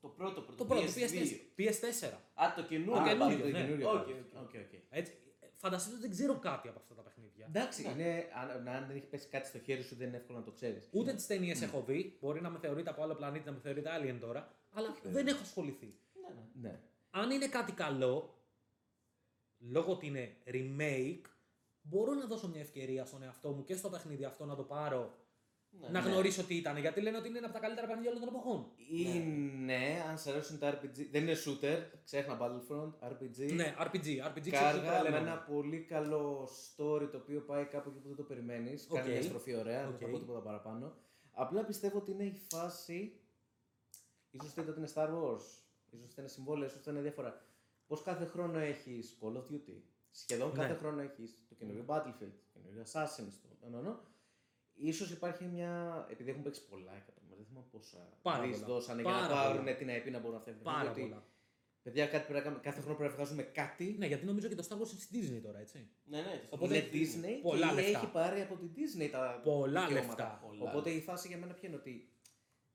το 0.00 0.08
πρώτο, 0.08 0.40
πρώτο, 0.40 0.56
Το 0.56 0.64
πρώτο, 0.64 0.82
PS2. 0.82 1.38
PS4. 1.58 2.12
Α, 2.34 2.52
το 2.56 2.62
καινούριο. 2.62 2.94
Α, 2.94 3.02
Α, 3.02 3.08
καινούριο, 3.08 3.38
το 3.38 3.46
ναι. 3.46 3.60
καινούριο. 3.60 3.90
Οκ, 3.90 3.94
πράγμα. 4.04 4.20
οκ. 4.40 4.42
Οκ, 4.48 4.54
οκ. 4.54 4.80
Έτσι. 4.90 5.12
Ε, 5.58 5.60
Φανταστείτε 5.60 5.94
ότι 5.96 6.02
δεν 6.06 6.10
ξέρω 6.10 6.38
κάτι 6.38 6.68
από 6.68 6.78
αυτά 6.78 6.94
τα 6.94 7.02
παιχνίδια. 7.02 7.46
Εντάξει, 7.48 7.82
Ναι. 7.82 7.88
είναι, 7.90 8.28
αν, 8.34 8.68
αν 8.68 8.86
δεν 8.86 8.96
έχει 8.96 9.06
πέσει 9.06 9.28
κάτι 9.28 9.46
στο 9.48 9.58
χέρι 9.58 9.82
σου, 9.82 9.96
δεν 9.96 10.08
είναι 10.08 10.16
εύκολο 10.16 10.38
να 10.38 10.44
το 10.44 10.50
ξέρεις. 10.50 10.88
Ούτε 10.92 11.14
τις 11.14 11.26
ταινίες 11.26 11.62
έχω 11.62 11.82
δει. 11.82 12.16
Μπορεί 12.20 12.40
να 12.40 12.50
με 12.50 12.58
θεωρείτε 12.58 12.90
από 12.90 13.02
άλλο 13.02 13.14
πλανήτη, 13.14 13.46
να 13.46 13.52
με 13.52 13.58
θεωρείτε 13.60 13.90
alien 14.00 14.16
τώρα. 14.20 14.52
Αλλά 14.70 14.88
Όχι, 14.88 15.00
δεν 15.04 15.26
έχω 15.26 15.40
ασχοληθεί. 15.42 15.86
Ναι, 15.86 16.34
ναι. 16.34 16.68
Ναι. 16.68 16.80
Αν 17.10 17.30
είναι 17.30 17.48
κάτι 17.48 17.72
καλό, 17.72 18.42
λόγω 19.58 19.92
ότι 19.92 20.06
είναι 20.06 20.36
remake, 20.46 21.22
μπορώ 21.80 22.14
να 22.14 22.26
δώσω 22.26 22.48
μια 22.48 22.60
ευκαιρία 22.60 23.04
στον 23.04 23.22
εαυτό 23.22 23.50
μου 23.52 23.64
και 23.64 23.76
στο 23.76 23.88
παιχνίδι 23.90 24.24
αυτό 24.24 24.44
να 24.44 24.56
το 24.56 24.62
πάρω. 24.62 25.16
Ναι, 25.70 25.88
να 25.88 26.00
ναι. 26.00 26.10
γνωρίσω 26.10 26.44
τι 26.44 26.54
ήταν. 26.54 26.76
Γιατί 26.76 27.00
λένε 27.00 27.16
ότι 27.16 27.28
είναι 27.28 27.38
ένα 27.38 27.46
από 27.46 27.54
τα 27.56 27.60
καλύτερα 27.60 27.86
παιχνίδια 27.86 28.10
όλων 28.10 28.22
των 28.24 28.34
εποχών. 28.34 28.66
Είναι, 28.90 30.04
αν 30.08 30.18
σε 30.18 30.30
αρέσουν 30.30 30.58
τα 30.58 30.74
RPG. 30.74 31.06
Δεν 31.10 31.22
είναι 31.22 31.36
shooter, 31.44 31.78
ξέχνα 32.04 32.38
Battlefront, 32.40 33.08
RPG. 33.10 33.52
Ναι, 33.52 33.74
RPG. 33.78 34.06
RPG 34.28 34.48
Κάργα 34.50 34.80
ξέρω 34.80 35.02
με 35.02 35.10
τι 35.10 35.14
ένα 35.16 35.38
πολύ 35.38 35.80
καλό 35.80 36.48
story 36.48 37.08
το 37.10 37.16
οποίο 37.16 37.40
πάει 37.40 37.64
κάπου 37.64 37.88
εκεί 37.88 37.98
που 37.98 38.08
δεν 38.08 38.16
το 38.16 38.22
περιμένεις. 38.22 38.86
Οκ. 38.88 38.96
Κάνει 38.96 39.10
μια 39.12 39.22
στροφή 39.22 39.54
ωραία, 39.54 39.84
Οκ. 39.88 39.90
δεν 39.90 39.98
θα 39.98 40.06
πω 40.06 40.18
τίποτα 40.18 40.40
παραπάνω. 40.40 40.96
Απλά 41.30 41.64
πιστεύω 41.64 41.98
ότι 41.98 42.10
είναι 42.10 42.24
η 42.24 42.40
φάση. 42.48 43.20
ίσως 44.30 44.52
θέλετε 44.52 44.72
ότι 44.72 44.80
είναι 44.80 44.90
Star 44.94 45.08
Wars, 45.08 45.44
ίσως 45.90 46.14
θα 46.14 46.20
είναι 46.20 46.28
συμβόλαιο, 46.28 46.66
ίσως 46.66 46.82
θα 46.82 46.90
είναι 46.90 47.00
διάφορα. 47.00 47.42
Πώς 47.86 48.02
κάθε 48.02 48.24
χρόνο 48.24 48.58
έχεις 48.58 49.18
Call 49.20 49.36
of 49.36 49.52
Duty; 49.52 49.80
Σχεδόν 50.10 50.48
Ναι. 50.48 50.54
κάθε 50.54 50.74
χρόνο 50.74 51.00
έχεις 51.00 51.44
το 51.48 51.54
καινούριο 51.54 51.84
Battlefield, 51.86 52.34
το 52.52 52.60
καινούριο 52.62 52.82
Assassin's. 52.92 53.34
Το... 53.42 53.48
No, 53.62 53.74
no, 53.74 53.88
no. 53.88 53.94
Ίσως 54.80 55.10
υπάρχει 55.10 55.44
μια. 55.44 56.06
Επειδή 56.10 56.30
έχουν 56.30 56.42
παίξει 56.42 56.64
πολλά 56.66 56.92
εκατομμύρια, 56.96 57.36
δεν 57.36 57.46
θυμάμαι 57.46 57.66
πόσα 57.70 57.98
Πάρα 58.22 58.42
δις 58.46 58.52
πολλά. 58.60 58.66
δώσανε 58.66 59.02
για 59.02 59.10
Πάρα 59.10 59.22
να 59.28 59.34
πάρουν 59.34 59.56
πολλά. 59.64 59.76
την 59.76 59.88
IP 59.88 60.10
να 60.10 60.18
μπορούν 60.18 60.34
να 60.34 60.40
φτιάχνουν. 60.40 60.64
Πάρα 60.64 60.90
Ότι, 60.90 61.00
πολλά. 61.00 61.22
Παιδιά, 61.82 62.06
κάτι 62.06 62.22
πρέπει 62.22 62.32
να 62.38 62.40
κάνουμε. 62.40 62.62
Κάθε 62.62 62.80
χρόνο 62.80 62.96
πρέπει 62.96 63.10
να 63.10 63.16
βγάζουμε 63.18 63.42
κάτι. 63.42 63.94
Ναι, 63.98 64.06
γιατί 64.06 64.24
νομίζω 64.24 64.48
και 64.48 64.54
το 64.54 64.66
Star 64.68 64.74
Wars 64.74 64.90
είναι 64.92 65.00
στη 65.00 65.08
Disney 65.18 65.40
τώρα, 65.42 65.58
έτσι. 65.58 65.88
Ναι, 66.04 66.20
ναι. 66.20 66.40
το 66.50 66.56
Οπότε 66.56 66.76
είναι 66.76 66.88
Disney. 66.92 66.96
Disney 66.96 67.38
πολλά 67.42 67.68
και 67.68 67.74
λεφτά. 67.74 67.98
έχει 67.98 68.06
πάρει 68.10 68.40
από 68.40 68.54
την 68.56 68.70
Disney 68.76 69.08
τα 69.10 69.40
Πολλά 69.44 69.86
δικαιώματα. 69.86 69.92
λεφτά. 69.92 70.40
Πολλά 70.46 70.62
Οπότε 70.70 70.90
η 70.90 71.00
φάση 71.00 71.28
για 71.28 71.38
μένα 71.38 71.52
ποια 71.52 71.68
είναι 71.68 71.76
ότι 71.78 72.08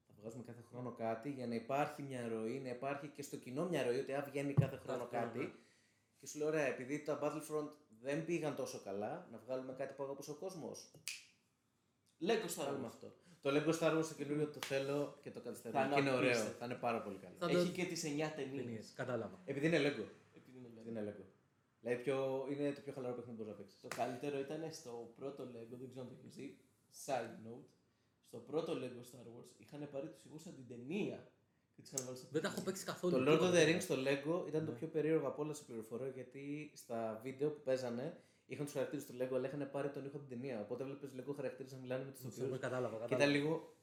θα 0.08 0.14
βγάζουμε 0.20 0.44
κάθε 0.44 0.62
χρόνο 0.70 0.92
κάτι 0.92 1.30
για 1.32 1.48
να 1.48 1.56
υπάρχει 1.56 2.02
μια 2.02 2.28
ροή, 2.28 2.60
να 2.60 2.70
υπάρχει 2.70 3.08
και 3.08 3.22
στο 3.22 3.38
κοινό 3.38 3.70
μια 3.70 3.84
ροή 3.84 4.00
ότι 4.00 4.14
αν 4.14 4.24
βγαίνει 4.30 4.54
κάθε 4.54 4.76
χρόνο 4.78 5.04
Κάθε 5.06 5.18
χρόνο, 5.18 5.26
κάτι. 5.34 5.38
ναι. 5.40 5.52
Και 6.20 6.28
σου 6.28 6.38
λέω, 6.38 6.48
ωραία, 6.48 6.66
επειδή 6.66 7.00
τα 7.00 7.20
Battlefront 7.24 7.70
δεν 8.02 8.26
πήγαν 8.26 8.56
τόσο 8.56 8.82
καλά, 8.84 9.28
να 9.32 9.38
βγάλουμε 9.38 9.74
κάτι 9.74 9.94
που 9.94 10.04
αγαπούσε 10.04 10.32
ο 10.32 10.36
κόσμος. 10.36 10.92
Lego 12.28 12.48
Star 12.54 12.64
Βγάλουμε 12.64 12.86
Wars. 12.88 12.94
αυτό. 12.94 13.08
Το 13.42 13.50
Lego 13.56 13.72
Star 13.80 13.92
Wars 13.98 14.06
το 14.08 14.14
καινούριο 14.20 14.48
το 14.48 14.60
θέλω 14.66 15.18
και 15.24 15.32
το 15.32 15.40
καθυστερώ. 15.42 15.74
Θα 15.78 15.84
είναι 15.86 15.94
Και 15.94 16.00
είναι 16.02 16.12
ωραίο. 16.12 16.30
απίστευτο. 16.30 16.58
Θα 16.60 16.66
είναι 16.66 16.76
πάρα 16.76 17.02
πολύ 17.02 17.18
καλό. 17.24 17.36
Θα 17.40 17.48
το- 17.48 17.58
Έχει 17.58 17.70
και 17.78 17.86
τις 17.86 18.04
9 18.04 18.30
ταινίες. 18.36 18.64
Ταινίες, 18.64 18.92
Κατάλαβα. 18.96 19.38
Επειδή 19.46 19.66
είναι 19.68 19.78
Lego. 19.78 20.06
Επειδή 20.40 20.58
είναι 20.58 20.68
Επειδή 20.68 20.84
Lego. 20.86 20.90
είναι 20.90 21.02
Lego. 21.18 21.26
Δηλαδή 21.82 22.02
πιο, 22.04 22.46
είναι 22.52 22.72
το 22.72 22.82
πιο 22.82 22.94
χαλαρό 22.94 23.14
παιχνίδι 23.16 23.38
που 23.38 23.44
μπορείς 23.44 23.58
να 23.58 23.64
παίξεις. 23.64 23.80
Το 23.82 23.88
καλύτερο 23.96 24.40
ήταν 24.40 24.62
στο 24.72 25.14
πρώτο 25.16 25.44
Lego, 25.44 25.74
δεν 25.80 25.90
ξέρω 25.90 26.02
αν 26.06 26.08
το 26.12 26.16
έχεις 26.20 26.34
δει, 26.36 26.58
side 27.06 27.34
note, 27.48 27.68
στο 28.28 28.38
πρώτο 28.38 28.72
Lego 28.82 29.02
Star 29.10 29.26
Wars 29.34 29.48
είχαν 29.58 29.90
πάρει 29.92 30.08
τους 30.08 30.24
ηγούς 30.26 30.46
από 30.48 30.56
την 30.56 30.68
ταινία 30.68 31.20
και 31.76 31.82
τους 31.82 31.92
είχαν 31.92 32.06
βάλει 32.06 32.18
στο 32.18 32.28
Δεν 32.32 32.42
τα 32.42 32.48
έχω 32.48 32.62
παίξει 32.62 32.84
καθόλου. 32.86 33.14
Το 33.18 33.22
Lord 33.22 33.36
of 33.36 33.40
τίποτα. 33.40 33.52
the 33.58 33.68
Rings 33.70 33.82
στο 33.88 33.96
Lego 34.08 34.48
ήταν 34.48 34.66
το 34.66 34.72
Ναι. 34.72 34.78
πιο 34.78 34.88
περίεργο 34.88 35.28
από 35.28 35.42
όλα 35.44 35.54
σε 35.54 35.64
πληροφορία 35.64 36.08
γιατί 36.08 36.72
στα 36.76 37.20
βίντεο 37.24 37.50
που 37.50 37.62
παίζανε 37.64 38.18
είχαν 38.46 38.66
τους 38.66 38.74
χαρακτήρες 38.74 39.06
του 39.06 39.14
Lego 39.20 39.34
αλλά 39.36 39.48
είχαν 39.48 39.70
πάρει 39.72 39.90
τον 39.90 40.06
ήχο 40.06 40.18
από 40.18 40.26
την 40.28 40.40
ταινία. 40.40 40.60
Οπότε 40.62 40.84
βλέπεις 40.84 41.10
Lego 41.20 41.34
χαρακτήρες 41.36 41.72
να 41.72 41.78
μιλάνε 41.78 42.04
με 42.04 42.12
τους 42.12 42.22
Κατάλαβα, 42.22 42.46
ηθοποιού. 42.46 42.60
Κατάλαβα. 42.70 42.98
Και 42.98 43.14
ήταν 43.14 43.18
κατάλαβα. 43.18 43.38
λίγο. 43.38 43.78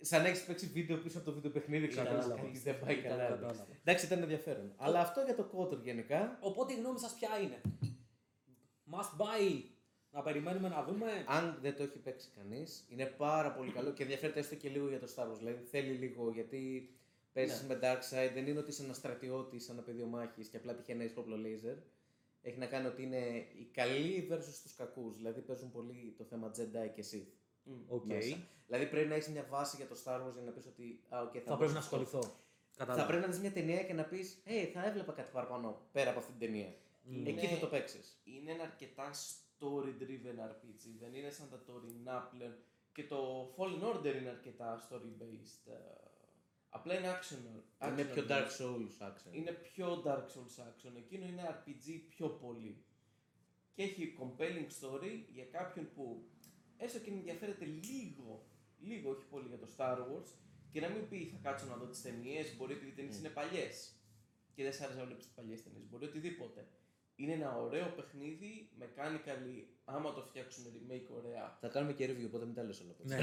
Σαν 0.00 0.22
να 0.22 0.28
έχεις 0.28 0.44
παίξει 0.44 0.66
βίντεο 0.66 0.96
πίσω 0.96 1.16
από 1.18 1.26
το 1.26 1.32
βίντεο 1.32 1.50
παιχνίδι, 1.50 1.86
ξέρω 1.86 2.04
Κατάλαβα. 2.06 2.34
κάτι 2.42 2.58
δεν 2.58 2.78
πάει 2.80 2.94
Ήταν 2.98 3.10
καλά. 3.10 3.26
κατάλαβα. 3.28 3.66
Εντάξει, 3.84 4.06
ήταν 4.06 4.22
ενδιαφέρον. 4.22 4.72
Αλλά 4.76 5.00
αυτό 5.00 5.20
για 5.20 5.34
το 5.34 5.50
Kotor 5.56 5.78
γενικά, 5.82 6.38
Οπότε 6.40 6.72
η 6.72 6.76
γνώμη 6.76 6.98
σας 6.98 7.14
ποια 7.14 7.28
είναι; 7.42 7.60
Must 8.92 9.20
buy. 9.22 9.62
Να 10.10 10.22
περιμένουμε 10.22 10.68
να 10.68 10.84
δούμε. 10.84 11.24
αν 11.26 11.58
δεν 11.60 11.76
το 11.76 11.82
έχει 11.82 11.98
παίξει 11.98 12.28
κανείς, 12.36 12.86
είναι 12.88 13.06
πάρα 13.06 13.52
πολύ 13.52 13.70
καλό 13.72 13.92
και 13.92 14.02
ενδιαφέρεται 14.02 14.38
έστω 14.38 14.54
και 14.54 14.68
λίγο 14.68 14.88
για 14.88 14.98
το 15.00 15.08
Star 15.16 15.24
Wars. 15.30 15.36
Δηλαδή 15.38 15.64
θέλει 15.64 15.92
λίγο 15.92 16.30
γιατί 16.30 16.90
παίζεις 17.32 17.62
Ναι. 17.62 17.74
με 17.74 17.80
dark 17.82 18.03
side, 18.03 18.30
δεν 18.34 18.46
είναι 18.46 18.58
ότι 18.58 18.70
είσαι 18.70 18.82
ένας 18.84 18.96
στρατιώτης, 18.96 19.68
ένα 19.68 19.82
πεδίο 19.82 20.06
μάχης 20.06 20.48
και 20.48 20.56
απλά 20.56 20.74
τυχαίνει 20.74 20.98
να 20.98 21.04
έχει 21.04 21.18
όπλο 21.18 21.36
laser. 21.36 21.76
Έχει 22.48 22.58
να 22.58 22.66
κάνει 22.66 22.86
ότι 22.86 23.02
είναι 23.02 23.22
οι 23.58 23.68
καλοί 23.72 24.28
versus 24.30 24.58
τους 24.62 24.74
κακούς. 24.76 25.16
Δηλαδή 25.16 25.40
παίζουν 25.40 25.70
πολύ 25.70 26.14
το 26.18 26.24
θέμα 26.24 26.50
Jedi 26.56 26.90
και 26.94 27.04
Sith. 27.10 27.30
Μμ. 27.62 27.72
Οκ. 27.88 28.04
μέσα. 28.04 28.36
Δηλαδή 28.66 28.86
πρέπει 28.86 29.08
να 29.08 29.14
έχεις 29.14 29.28
μια 29.28 29.46
βάση 29.50 29.76
για 29.76 29.86
το 29.86 29.96
Star 30.04 30.20
Wars 30.26 30.32
για 30.32 30.42
να 30.42 30.50
πεις 30.50 30.66
ότι. 30.66 31.00
Α, 31.08 31.18
okay, 31.24 31.38
θα, 31.38 31.40
Θα 31.44 31.50
μπω 31.50 31.56
πρέπει 31.56 31.72
να 31.72 31.80
σε 31.80 31.86
αυτό. 31.94 31.96
ασχοληθώ. 31.96 32.20
Θα 32.70 32.84
Κατάλαβα. 32.84 33.06
πρέπει 33.06 33.22
να 33.22 33.28
δεις 33.30 33.40
μια 33.40 33.52
ταινία 33.52 33.82
και 33.84 33.92
να 33.92 34.04
πεις: 34.04 34.42
Hey, 34.46 34.70
θα 34.74 34.86
έβλεπα 34.86 35.12
κάτι 35.12 35.30
παραπάνω 35.32 35.80
πέρα 35.92 36.10
από 36.10 36.18
αυτή 36.18 36.30
την 36.30 36.40
ταινία. 36.40 36.74
Μμ. 37.02 37.26
Εκεί 37.26 37.46
θα 37.46 37.58
το 37.58 37.66
παίξεις. 37.66 38.20
Είναι 38.24 38.52
ένα 38.52 38.62
αρκετά 38.62 39.10
story-driven 39.12 40.38
RPG, 40.50 40.82
δεν 41.00 41.14
είναι 41.14 41.30
σαν 41.30 41.48
τα 41.50 41.62
τωρινά 41.66 42.28
πλέον. 42.32 42.54
Και 42.92 43.04
το 43.04 43.50
Fallen 43.56 43.82
Order 43.94 44.14
είναι 44.20 44.28
αρκετά 44.28 44.88
story-based. 44.88 45.72
ε, 45.72 45.74
Απλά 46.68 46.98
είναι 46.98 47.18
action. 47.18 47.38
Είναι 47.90 48.02
action 48.02 48.12
πιο 48.12 48.22
RPG. 48.22 48.30
Dark 48.30 48.46
Souls 48.46 49.08
action. 49.08 49.32
Είναι 49.32 49.50
πιο 49.50 50.02
Dark 50.06 50.26
Souls 50.34 50.62
action. 50.68 50.92
Εκείνο 50.96 51.26
είναι 51.26 51.42
RPG 51.50 52.00
πιο 52.08 52.28
πολύ. 52.28 52.84
Και 53.74 53.82
έχει 53.82 54.16
compelling 54.20 54.68
story 54.80 55.24
για 55.32 55.44
κάποιον 55.44 55.88
που 55.94 56.24
έστω 56.76 56.98
και 56.98 57.10
ενδιαφέρεται 57.10 57.64
λίγο, 57.64 58.46
λίγο 58.78 59.10
όχι 59.10 59.24
πολύ 59.30 59.48
για 59.48 59.58
το 59.58 59.68
Star 59.76 59.98
Wars 59.98 60.28
και 60.70 60.80
να 60.80 60.88
μην 60.88 61.08
πει 61.08 61.26
θα 61.26 61.38
κάτσω 61.42 61.66
να 61.66 61.76
δω 61.76 61.86
τις 61.86 62.02
ταινίες, 62.02 62.56
μπορεί 62.56 62.72
επειδή 62.72 62.90
οι 62.90 62.94
ταινίες 62.94 63.18
είναι 63.18 63.28
παλιές 63.28 63.96
και 64.54 64.62
δεν 64.62 64.72
σ' 64.72 64.80
άρεσε 64.80 64.98
να 64.98 65.04
βλέπει 65.04 65.20
τις 65.20 65.30
παλιές 65.34 65.62
ταινίες, 65.62 65.86
μπορεί 65.88 66.04
οτιδήποτε. 66.04 66.68
Είναι 67.16 67.32
ένα 67.32 67.56
ωραίο 67.56 67.88
παιχνίδι, 67.96 68.70
mechanically, 68.78 69.64
άμα 69.94 70.12
το 70.12 70.22
φτιάξουν 70.28 70.62
remake 70.74 71.08
ωραία. 71.18 71.56
Θα 71.60 71.68
κάνουμε 71.68 71.92
και 71.92 72.04
review, 72.10 72.26
οπότε 72.26 72.44
μην 72.44 72.54
τα 72.54 72.62
λες 72.62 72.80
όλα. 72.80 72.92
Ναι. 73.02 73.18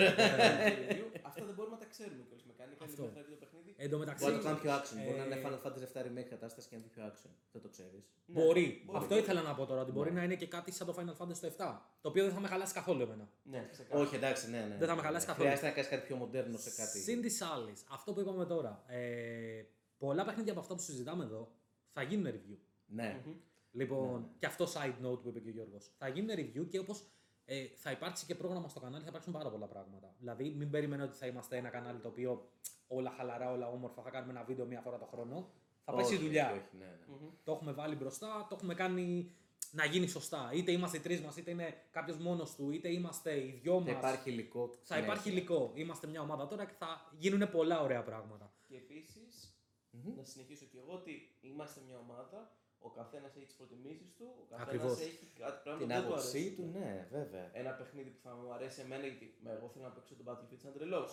review, 0.90 1.06
Αυτά 1.30 1.46
δεν 1.46 1.56
μπορούμε 1.56 1.76
να 1.76 1.82
τα 1.84 1.90
ξέρουμε 1.94 2.24
κιόλας. 2.28 2.46
Mechanically, 2.50 2.84
Αυτό. 2.88 3.04
δεν 3.04 3.14
θα 3.14 3.22
δει 3.22 3.32
το 3.34 3.38
παιχνίδι. 3.42 3.74
Εν 3.78 3.90
τω 3.90 3.98
μεταξύ. 3.98 4.24
Μπορεί 4.24 4.36
να 4.36 4.42
το 4.42 4.46
κάνουμε 4.46 4.62
πιο 4.64 4.72
action. 4.78 4.98
Μπορεί 5.06 5.18
να 5.18 5.24
ε, 5.24 5.28
είναι 5.28 5.38
Final 5.44 5.60
Fantasy 5.66 5.88
VII 5.94 6.06
Remake 6.08 6.30
κατάσταση 6.36 6.68
και 6.70 6.76
να 6.76 6.82
είναι 6.82 6.92
πιο 6.96 7.04
action. 7.10 7.32
Δεν 7.52 7.62
το 7.62 7.70
ξέρεις. 7.76 8.04
Ναι, 8.26 8.34
Μπορεί. 8.42 8.66
μπορεί, 8.86 8.98
Αυτό 8.98 9.08
μπορεί. 9.14 9.22
ήθελα 9.22 9.42
να 9.42 9.54
πω 9.56 9.66
τώρα. 9.66 9.82
Ότι 9.82 9.92
μπορεί 9.92 10.12
Ναι. 10.12 10.18
να 10.20 10.24
είναι 10.24 10.36
και 10.36 10.48
κάτι 10.56 10.72
σαν 10.72 10.86
το 10.88 10.94
Final 11.00 11.16
Fantasy 11.22 11.40
το 11.42 11.48
7. 11.58 11.82
Το 12.02 12.08
οποίο 12.10 12.24
δεν 12.24 12.34
θα 12.34 12.40
με 12.40 12.48
χαλάσει 12.48 12.74
καθόλου 12.74 13.02
εμένα. 13.02 13.26
Ναι, 13.44 13.68
ξεκάθαρα. 13.72 14.04
Όχι, 14.04 14.16
εντάξει, 14.16 14.50
ναι, 14.50 14.60
ναι. 14.70 14.78
Δεν 14.78 14.88
θα 14.88 14.96
με 14.96 15.02
ναι, 15.02 15.08
χαλάσει 15.08 15.26
ναι. 15.26 15.32
καθόλου. 15.32 15.48
Χρειάζεται 15.48 15.68
να 15.68 15.74
κάνεις 15.74 15.90
κάτι 15.90 16.06
πιο 16.08 16.16
μοντέρνο 16.16 16.58
σε 16.58 16.72
κάτι. 16.82 17.00
Συν 17.00 17.22
της 17.22 17.42
άλλης, 17.42 17.84
αυτό 17.90 18.14
που 18.14 18.20
είπαμε 18.20 18.46
τώρα. 18.46 18.84
Ε, 18.88 19.64
πολλά 19.98 20.26
παιχνίδια 20.26 20.52
από 20.52 20.62
αυτά 20.62 20.74
που 20.76 20.82
συζητάμε 20.82 21.24
εδώ 21.24 21.52
θα 21.94 22.02
γίνουν 22.02 22.32
review. 22.34 22.58
Ναι. 22.86 23.22
Μμμ. 23.26 23.34
Λοιπόν, 23.76 24.20
Ναι. 24.22 24.28
και 24.40 24.46
αυτό 24.46 24.66
side 24.66 25.06
note 25.06 25.22
που 25.22 25.28
είπε 25.30 25.40
και 25.40 25.50
ο 25.50 25.52
Γιώργος. 25.52 25.92
Θα 25.98 26.08
γίνουν 26.08 26.30
review 26.36 26.68
και 26.70 26.80
όπως 26.80 27.04
ε, 27.46 27.66
θα 27.76 27.92
υπάρξει 27.92 28.26
και 28.26 28.36
πρόγραμμα 28.36 28.68
στο 28.68 28.80
κανάλι, 28.80 29.04
θα 29.04 29.10
υπάρξουν 29.10 29.34
πάρα 29.34 29.50
πολλά 29.50 29.68
πράγματα. 29.68 30.16
Δηλαδή, 30.20 30.50
μην 30.50 30.70
περιμένετε 30.70 31.08
ότι 31.10 31.18
θα 31.18 31.26
είμαστε 31.28 31.58
ένα 31.58 31.70
κανάλι 31.70 32.00
το 32.00 32.08
οποίο 32.08 32.50
όλα 32.88 33.10
χαλαρά, 33.18 33.52
όλα 33.52 33.68
όμορφα, 33.70 34.02
θα 34.02 34.10
κάνουμε 34.10 34.32
ένα 34.32 34.44
βίντεο 34.44 34.66
μία 34.66 34.82
φορά 34.82 34.98
το 34.98 35.06
χρόνο. 35.06 35.50
Θα 35.86 35.94
πέσει 35.96 36.14
η 36.14 36.16
Όχι, 36.16 36.26
δουλειά. 36.26 36.50
όχι, 36.52 36.58
όχι, 36.60 36.78
ναι, 36.78 36.86
ναι. 36.86 37.16
Μμμ. 37.16 37.30
Το 37.44 37.52
έχουμε 37.52 37.72
βάλει 37.72 37.96
μπροστά, 37.96 38.46
το 38.50 38.56
έχουμε 38.56 38.74
κάνει 38.74 39.32
να 39.72 39.86
γίνει 39.86 40.08
σωστά. 40.08 40.52
Είτε 40.54 40.72
είμαστε 40.72 40.98
οι 40.98 41.00
τρεις 41.00 41.22
μας, 41.22 41.38
είτε 41.38 41.52
είναι 41.52 41.76
κάποιος 41.92 42.18
μόνος 42.18 42.56
του, 42.56 42.72
είτε 42.72 42.92
είμαστε 42.92 43.38
οι 43.40 43.60
δυο 43.62 43.74
Θα 43.74 43.80
μας. 43.92 43.98
υπάρχει 43.98 44.30
υλικό. 44.30 44.68
Θα 44.68 44.80
συνέχεια. 44.84 45.06
υπάρχει 45.12 45.30
υλικό. 45.30 45.72
Είμαστε 45.76 46.08
μια 46.08 46.22
ομάδα 46.22 46.48
τώρα 46.48 46.66
και 46.66 46.74
θα 46.78 47.12
γίνουν 47.18 47.50
πολλά 47.52 47.82
ωραία 47.82 48.04
πράγματα. 48.04 48.54
Και 48.68 48.76
επίσης, 48.76 49.58
Μμμ. 49.92 50.16
να 50.16 50.24
συνεχίσω 50.24 50.66
κι 50.66 50.78
εγώ 50.78 50.94
ότι 50.94 51.36
είμαστε 51.42 51.82
μια 51.88 51.98
ομάδα 51.98 52.52
Ο 52.88 52.90
καθένας 53.00 53.36
έχει 53.36 53.46
τις 53.46 53.56
προτιμήσεις 53.56 54.14
του, 54.18 54.26
ο 54.42 54.46
καθένας 54.50 54.68
Ακριβώς. 54.68 55.00
έχει 55.00 55.26
κάτι 55.40 55.58
πράγμα 55.64 55.80
Την 55.82 55.88
που 55.88 55.94
δεν 55.94 56.02
του 56.04 56.08
άποψή 56.14 56.38
αρέσει. 56.38 56.54
του, 56.56 56.66
ναι, 56.78 57.08
βέβαια. 57.12 57.50
Ένα 57.62 57.72
παιχνίδι 57.72 58.10
που 58.10 58.20
θα 58.26 58.32
μου 58.36 58.54
αρέσει 58.54 58.82
εμένα, 58.82 59.06
γιατί 59.08 59.38
με 59.44 59.52
εγώ 59.52 59.70
θέλω 59.70 59.84
να 59.86 59.92
παίξω 59.92 60.16
το 60.16 60.24
Battlefield 60.28 60.60
σαν 60.64 60.74
τρελός. 60.74 61.12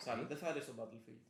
Σαν 0.00 0.26
δεν 0.28 0.36
θα 0.36 0.46
αρέσει 0.48 0.66
το 0.70 0.74
Battlefield. 0.82 1.24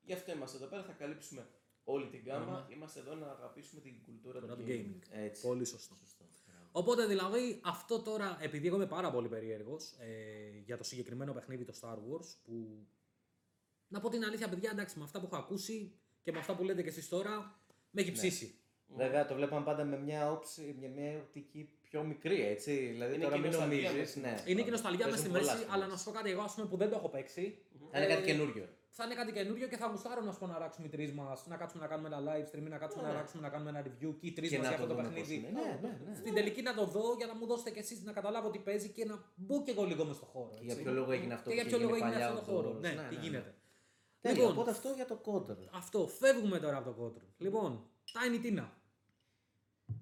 Γι' 0.00 0.12
αυτό 0.12 0.32
είμαστε 0.32 0.56
εδώ 0.56 0.66
πέρα, 0.66 0.82
θα 0.82 0.92
καλύψουμε 0.92 1.48
όλη 1.84 2.08
την 2.08 2.20
γκάμα. 2.20 2.66
Είμαστε 2.70 3.00
εδώ 3.00 3.14
να 3.14 3.26
αγαπήσουμε 3.30 3.80
την 3.80 4.02
κουλτούρα 4.04 4.40
Τώρα 4.40 4.54
του 4.56 4.62
το 4.62 4.66
gaming. 4.68 4.72
gaming. 4.72 5.02
Έτσι. 5.10 5.42
Πολύ 5.46 5.64
σωστό. 5.64 5.94
Σωστό. 6.00 6.24
Οπότε 6.72 7.06
δηλαδή 7.06 7.60
αυτό 7.64 8.02
τώρα, 8.02 8.38
επειδή 8.40 8.66
εγώ 8.66 8.76
είμαι 8.76 8.86
πάρα 8.86 9.10
πολύ 9.10 9.28
περίεργος 9.28 9.92
ε, 9.98 10.58
για 10.64 10.76
το 10.76 10.84
συγκεκριμένο 10.84 11.32
παιχνίδι 11.32 11.64
το 11.64 11.74
Star 11.80 11.94
Wars, 11.96 12.36
που 12.44 12.86
να 13.88 14.00
πω 14.00 14.08
την 14.08 14.24
αλήθεια, 14.24 14.48
παιδιά, 14.48 14.70
εντάξει, 14.70 14.98
με 14.98 15.04
αυτά 15.04 15.20
που 15.20 15.26
έχω 15.26 15.36
ακούσει 15.36 15.98
και 16.22 16.32
με 16.32 16.38
αυτά 16.38 16.56
που 16.56 16.62
λέτε 16.64 16.82
και 16.82 16.88
εσείς 16.88 17.08
τώρα, 17.08 17.60
με 17.90 18.00
έχει 18.00 18.12
ψήσει. 18.12 18.54
Βέβαια 18.96 19.26
το 19.26 19.34
βλέπαμε 19.34 19.64
πάντα 19.64 19.84
με 19.84 19.98
μια 19.98 20.30
όψη, 20.32 20.76
με 20.80 20.88
μια 20.88 21.18
οπτική 21.20 21.68
πιο 21.82 22.02
μικρή, 22.02 22.46
έτσι. 22.46 22.72
Δηλαδή 22.92 23.14
Είναι 23.14 23.24
τώρα 23.24 23.34
και 23.36 23.40
μην 23.42 23.50
νοσταλγία 23.50 23.90
νομίζεις. 23.90 24.16
μέσα. 24.16 24.34
Ναι, 24.44 24.50
Είναι 24.50 24.62
και 24.62 24.70
νοσταλγιά 24.70 25.06
μες 25.08 25.18
στη 25.18 25.28
Παίζουν 25.28 25.40
πολλά 25.40 25.52
μέση, 25.52 25.62
στην 25.64 25.74
αλλά 25.74 25.84
να 25.84 25.90
μέση. 25.90 26.02
σου 26.04 26.10
πω 26.10 26.16
κάτι, 26.16 26.30
εγώ 26.30 26.42
ας 26.42 26.54
πούμε, 26.54 26.66
που 26.66 26.76
δεν 26.76 26.88
το 26.90 26.96
έχω 26.96 27.08
παίξει. 27.08 27.44
Θα 27.90 27.98
είναι 27.98 28.06
κάτι 28.14 28.22
ε, 28.22 28.26
καινούριο. 28.32 28.66
Θα 28.92 29.04
είναι 29.04 29.14
κάτι 29.14 29.32
καινούριο 29.32 29.66
και 29.68 29.76
θα 29.76 29.86
γουστάρω 29.86 30.20
να 30.22 30.32
σου 30.32 30.38
πω 30.38 30.46
να 30.46 30.58
ράξουμε 30.58 30.86
οι 30.86 30.90
τρεις 30.90 31.12
μας, 31.12 31.46
να 31.46 31.56
κάτσουμε 31.56 31.82
να 31.82 31.88
κάνουμε 31.92 32.08
ένα 32.12 32.20
live 32.28 32.46
stream, 32.50 32.62
να 32.74 32.78
κάτσουμε 32.78 33.02
να 33.08 33.12
ράξουμε 33.12 33.42
να 33.42 33.48
κάνουμε 33.48 33.70
ένα 33.70 33.80
review 33.86 34.12
και 34.20 34.26
οι 34.26 34.32
τρεις 34.32 34.50
Και 34.50 34.56
μας 34.58 34.66
να 34.66 34.72
για 34.74 34.78
το 34.78 34.82
αυτό 34.84 34.94
το 34.94 34.94
δούμε 34.94 35.08
πώς 35.08 35.18
παιχνίδι. 35.28 35.46
είναι. 35.48 35.60
Ναι, 35.60 35.70
ναι, 35.82 35.92
ναι. 36.08 36.14
Στην 36.22 36.34
τελική 36.34 36.62
να 36.62 36.74
το 36.74 36.84
δω 36.86 37.04
για 37.16 37.26
να 37.26 37.34
μου 37.34 37.46
δώσετε 37.46 37.70
κι 37.70 37.78
εσείς 37.78 38.02
να 38.02 38.12
καταλάβω 38.12 38.50
τι 38.50 38.58
παίζει 38.58 38.88
και 38.88 39.04
να 39.04 39.14
μπω 39.34 39.62
κι 39.62 39.70
εγώ 39.70 39.84
λίγο 39.84 40.04
μες 40.04 40.16
στο 40.16 40.26
χώρο. 40.32 40.50
Και 40.50 40.58
για 40.62 40.72
έτσι. 40.72 40.82
ποιο 40.84 40.92
λόγο 40.92 41.10
έγινε 41.12 41.34
αυτό 41.34 41.50
Και 41.50 41.54
που 41.54 41.60
για 41.60 41.68
ποιο 41.68 41.76
είχε 41.76 41.84
λόγο 41.86 41.96
γίνει 41.96 42.06
έγινε 42.08 42.24
παλιά 42.24 42.38
αυτό 42.38 42.50
το 42.50 42.52
χώρο. 42.56 42.68
outdoors. 42.70 42.80
Ναι, 42.80 42.88
Ναι, 42.88 42.94
τι 43.08 43.14
ναι, 43.14 43.20
ναι. 43.20 43.26
γίνεται. 43.26 43.54
Τέλεια, 44.20 44.38
Λοιπόν. 44.38 44.52
οπότε 44.52 44.70
αυτό 44.70 44.90
για 44.90 45.06
το 45.06 45.20
Control. 45.24 45.66
Αυτό, 45.72 46.06
φεύγουμε 46.08 46.58
τώρα 46.60 46.76
από 46.76 46.92
το 46.92 47.04
Control. 47.06 47.28
Λοιπόν, 47.38 47.90
Tiny 48.12 48.44
Tina. 48.44 48.68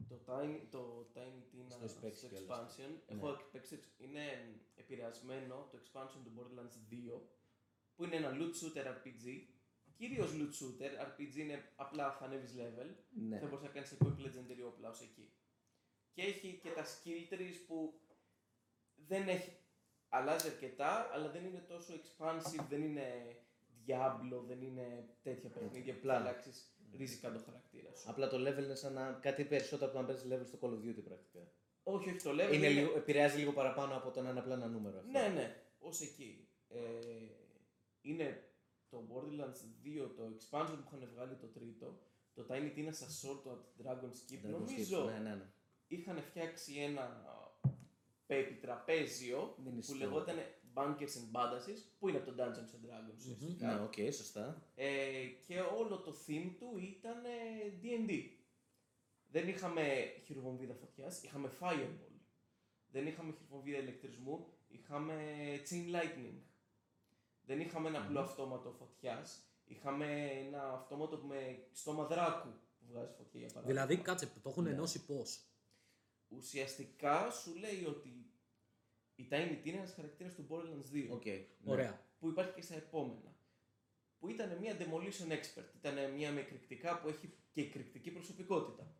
Το 0.09 0.17
Tiny, 0.27 0.61
το 0.71 1.11
Tiny 1.15 1.43
Tina 1.55 1.67
Στο 1.69 1.89
στο 1.89 2.01
παίξει 2.01 2.27
κιόλας. 2.29 2.47
expansion, 2.77 2.89
Ναι. 2.89 3.15
έχω 3.15 3.37
παίξει, 3.53 3.81
είναι 3.99 4.23
επηρεασμένο 4.77 5.69
το 5.71 5.79
expansion 5.83 6.21
του 6.25 6.33
Borderlands 6.37 6.93
2, 6.95 7.21
που 7.97 8.05
είναι 8.05 8.17
ένα 8.17 8.31
loot 8.33 8.53
shooter 8.61 8.87
RPG, 8.87 9.47
κυρίως 9.97 10.31
loot 10.33 10.53
shooter, 10.59 10.91
RPG 11.09 11.37
είναι 11.37 11.73
απλά 11.77 12.13
θα 12.13 12.25
ανέβεις 12.25 12.55
level, 12.59 12.95
Ναι. 13.11 13.39
θα 13.39 13.47
μπορείς 13.47 13.63
να 13.65 13.69
κάνεις 13.71 13.95
equip 13.99 14.07
legendary 14.27 14.63
όπλα 14.67 14.89
ως 14.89 15.01
εκεί. 15.01 15.33
Και 16.13 16.23
έχει 16.23 16.59
και 16.63 16.71
τα 16.71 16.85
skill 16.85 17.35
trees 17.35 17.55
που 17.67 18.01
δεν 18.95 19.29
έχει, 19.29 19.57
αλλάζει 20.09 20.49
αρκετά, 20.49 21.11
αλλά 21.13 21.31
δεν 21.31 21.45
είναι 21.45 21.59
τόσο 21.61 21.93
expansive, 21.95 22.65
δεν 22.69 22.83
είναι 22.83 23.37
Diablo, 23.89 24.43
δεν 24.47 24.63
είναι 24.63 25.09
τέτοια 25.23 25.51
παιχνίδια 25.51 25.95
που 25.95 26.07
θα 26.07 26.13
Απλά. 26.15 26.15
αλλάξεις 26.31 26.73
ριζικά 26.97 27.33
το 27.33 27.39
χαρακτήρα 27.45 27.95
σου. 27.95 28.11
Απλά 28.11 28.29
το 28.29 28.37
level 28.37 28.63
είναι 28.65 28.75
σαν 28.75 28.93
να 28.93 29.13
κάτι 29.13 29.45
περισσότερο 29.45 29.91
από 29.91 29.95
το 29.95 30.01
να 30.01 30.07
παίζεις 30.09 30.27
level 30.33 30.47
στο 30.47 30.59
Call 30.61 30.73
of 30.73 30.89
Duty 30.89 31.03
πρακτικά. 31.05 31.53
Όχι, 31.83 32.09
όχι, 32.11 32.23
το 32.23 32.31
level 32.31 32.53
Είναι 32.55 32.69
λίγο, 32.69 32.97
επηρεάζει 32.97 33.39
λίγο 33.39 33.53
παραπάνω 33.53 33.97
από 33.97 34.11
το 34.11 34.23
να 34.23 34.31
είναι 34.31 34.39
απλά 34.39 34.55
ένα 34.55 34.67
νούμερο. 34.67 34.99
αυτό. 34.99 35.11
Ναι, 35.11 35.29
ναι, 35.29 35.57
ως 35.79 36.01
εκεί. 36.01 36.49
Ε, 36.69 36.79
είναι 38.01 38.43
το 38.89 39.07
Borderlands 39.11 39.87
2, 40.05 40.11
το 40.17 40.23
expansion 40.23 40.77
που 40.77 40.85
είχαν 40.97 41.09
βγάλει 41.15 41.35
το 41.35 41.47
τρίτο, 41.47 41.99
το 42.35 42.47
Tiny 42.49 42.73
Tina's 42.77 42.89
Assault 43.07 43.51
at 43.53 43.83
Dragon's 43.83 44.33
Keep. 44.33 44.47
Dragon's 44.47 44.51
Νομίζω 44.51 45.05
Keep, 45.05 45.07
Ναι, 45.13 45.19
ναι, 45.19 45.35
ναι. 45.35 45.47
είχαν 45.87 46.23
φτιάξει 46.23 46.75
ένα 46.81 47.27
τραπέζιο 48.61 49.39
που 49.57 49.63
Μινιστό. 49.71 49.95
λεγόταν 49.95 50.37
Bunkers 50.79 51.15
and 51.19 51.31
Badasses, 51.33 51.79
που 51.99 52.09
είναι 52.09 52.19
από 52.19 52.33
το 52.33 52.43
Dungeons 52.45 52.71
and 52.75 52.87
Dragons 52.89 53.17
ουσιαστικά. 53.19 53.67
Ναι, 53.75 53.81
οκ, 53.83 54.13
σωστά. 54.13 54.63
Ε, 54.75 55.25
και 55.47 55.61
όλο 55.61 55.99
το 55.99 56.15
theme 56.27 56.51
του 56.59 56.79
ήταν 56.79 57.25
ε, 57.25 57.29
D&D. 57.83 58.23
Δεν 59.31 59.49
είχαμε 59.49 59.83
χειροβομβίδα 60.25 60.75
φωτιάς, 60.75 61.23
είχαμε 61.23 61.51
fireball. 61.61 62.13
Δεν 62.91 63.07
είχαμε 63.07 63.33
χειροβομβίδα 63.33 63.79
ηλεκτρισμού, 63.79 64.47
είχαμε 64.69 65.15
chain 65.71 65.95
lightning. 65.95 66.39
Δεν 67.43 67.61
είχαμε 67.61 67.89
ένα 67.89 67.99
απλό 67.99 68.21
αυτόματο 68.21 68.71
φωτιάς, 68.71 69.43
είχαμε 69.65 70.31
ένα 70.47 70.73
αυτόματο 70.73 71.17
με 71.17 71.67
στόμα 71.73 72.05
δράκου 72.05 72.49
που 72.79 72.87
βγάζει 72.91 73.13
φωτιά 73.17 73.41
για 73.41 73.49
παράδειγμα. 73.49 73.87
Δηλαδή, 73.87 74.03
κάτσε, 74.03 74.27
το 74.43 74.49
έχουν 74.49 74.65
Ναι. 74.65 74.71
ενώσει 74.71 75.05
πώς; 75.05 75.43
Ουσιαστικά 76.29 77.31
σου 77.31 77.55
λέει 77.55 77.85
ότι 77.85 78.18
η 79.21 79.29
Tiny 79.31 79.35
Tina 79.63 79.67
είναι 79.67 79.77
ένας 79.77 79.93
χαρακτήρας 79.95 80.35
του 80.35 80.47
Borderlands 80.51 80.89
2 80.97 81.09
Οκ. 81.11 81.25
ναι. 81.25 81.45
Ωραία. 81.65 82.01
που 82.19 82.29
υπάρχει 82.29 82.53
και 82.53 82.63
στα 82.63 82.75
επόμενα. 82.75 83.37
Που 84.19 84.29
ήταν 84.29 84.57
μια 84.61 84.77
demolition 84.81 85.29
expert. 85.37 85.69
Ήταν 85.81 86.13
μια 86.17 86.33
με 86.33 86.41
εκρηκτικά 86.41 87.01
που 87.01 87.09
έχει 87.09 87.33
και 87.53 87.61
εκρηκτική 87.61 88.11
προσωπικότητα. 88.11 88.95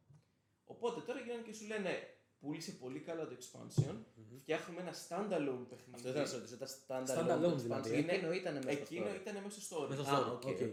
Οπότε 0.65 1.01
τώρα 1.01 1.21
γίνανε 1.21 1.43
και 1.43 1.53
σου 1.53 1.67
λένε 1.67 1.91
πούλησε 2.39 2.73
πολύ 2.73 3.01
καλά 3.01 3.27
το 3.29 3.37
expansion, 3.41 3.95
φτιάχνουμε 4.41 4.81
ένα 4.81 4.93
standalone 4.93 5.65
παιχνίδι. 5.69 5.95
Αυτό 5.95 6.09
ήθελα 6.09 6.21
να 6.23 6.27
σε 6.29 6.37
ρωτήσω, 6.37 6.55
ήταν 6.85 7.05
Standalone 7.07 7.53
standalone 7.55 7.57
δηλαδή, 7.57 7.91
expansion. 7.91 8.09
ε. 8.09 8.15
Εκείνο 8.15 8.33
ήταν 8.33 8.55
μέσα 8.55 8.71
στο 8.73 8.83
Εκείνο 8.95 9.07
story. 9.11 9.21
ήταν 9.21 9.43
μέσα 9.43 9.61
στο 9.61 9.77
story. 9.85 9.89
Μέσα 9.89 10.05
στο 10.05 10.15
Α, 10.15 10.19
story. 10.27 10.33
οκ, 10.33 10.43
οκ. 10.47 10.61
οκ. 10.61 10.73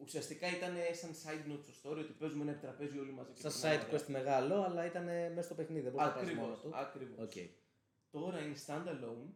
Ουσιαστικά 0.00 0.46
ήταν 0.56 0.74
σαν 1.00 1.10
side 1.22 1.52
note 1.52 1.60
στο 1.72 1.90
story 1.90 1.96
ότι 1.98 2.12
παίζουμε 2.12 2.42
ένα 2.50 2.58
τραπέζι 2.60 2.98
όλοι 2.98 3.10
μαζί. 3.12 3.32
και 3.32 3.40
Σαν 3.48 3.52
περνάμε 3.52 3.82
side 3.82 3.86
ωραία. 3.86 4.00
quest 4.00 4.06
μεγάλο, 4.06 4.62
αλλά 4.62 4.86
ήταν 4.86 5.04
μέσα 5.04 5.42
στο 5.42 5.54
παιχνίδι. 5.54 5.80
Δεν 5.80 5.92
μπορούσε 5.92 6.08
να 6.16 6.24
πάει 6.24 6.34
μόνο 6.34 6.56
Ακριβώς, 8.12 8.32
του. 8.32 8.36
ακριβώς. 8.36 8.36
Οκ. 8.36 8.36
Τώρα 8.36 8.40
είναι 8.40 8.56
standalone. 8.66 9.32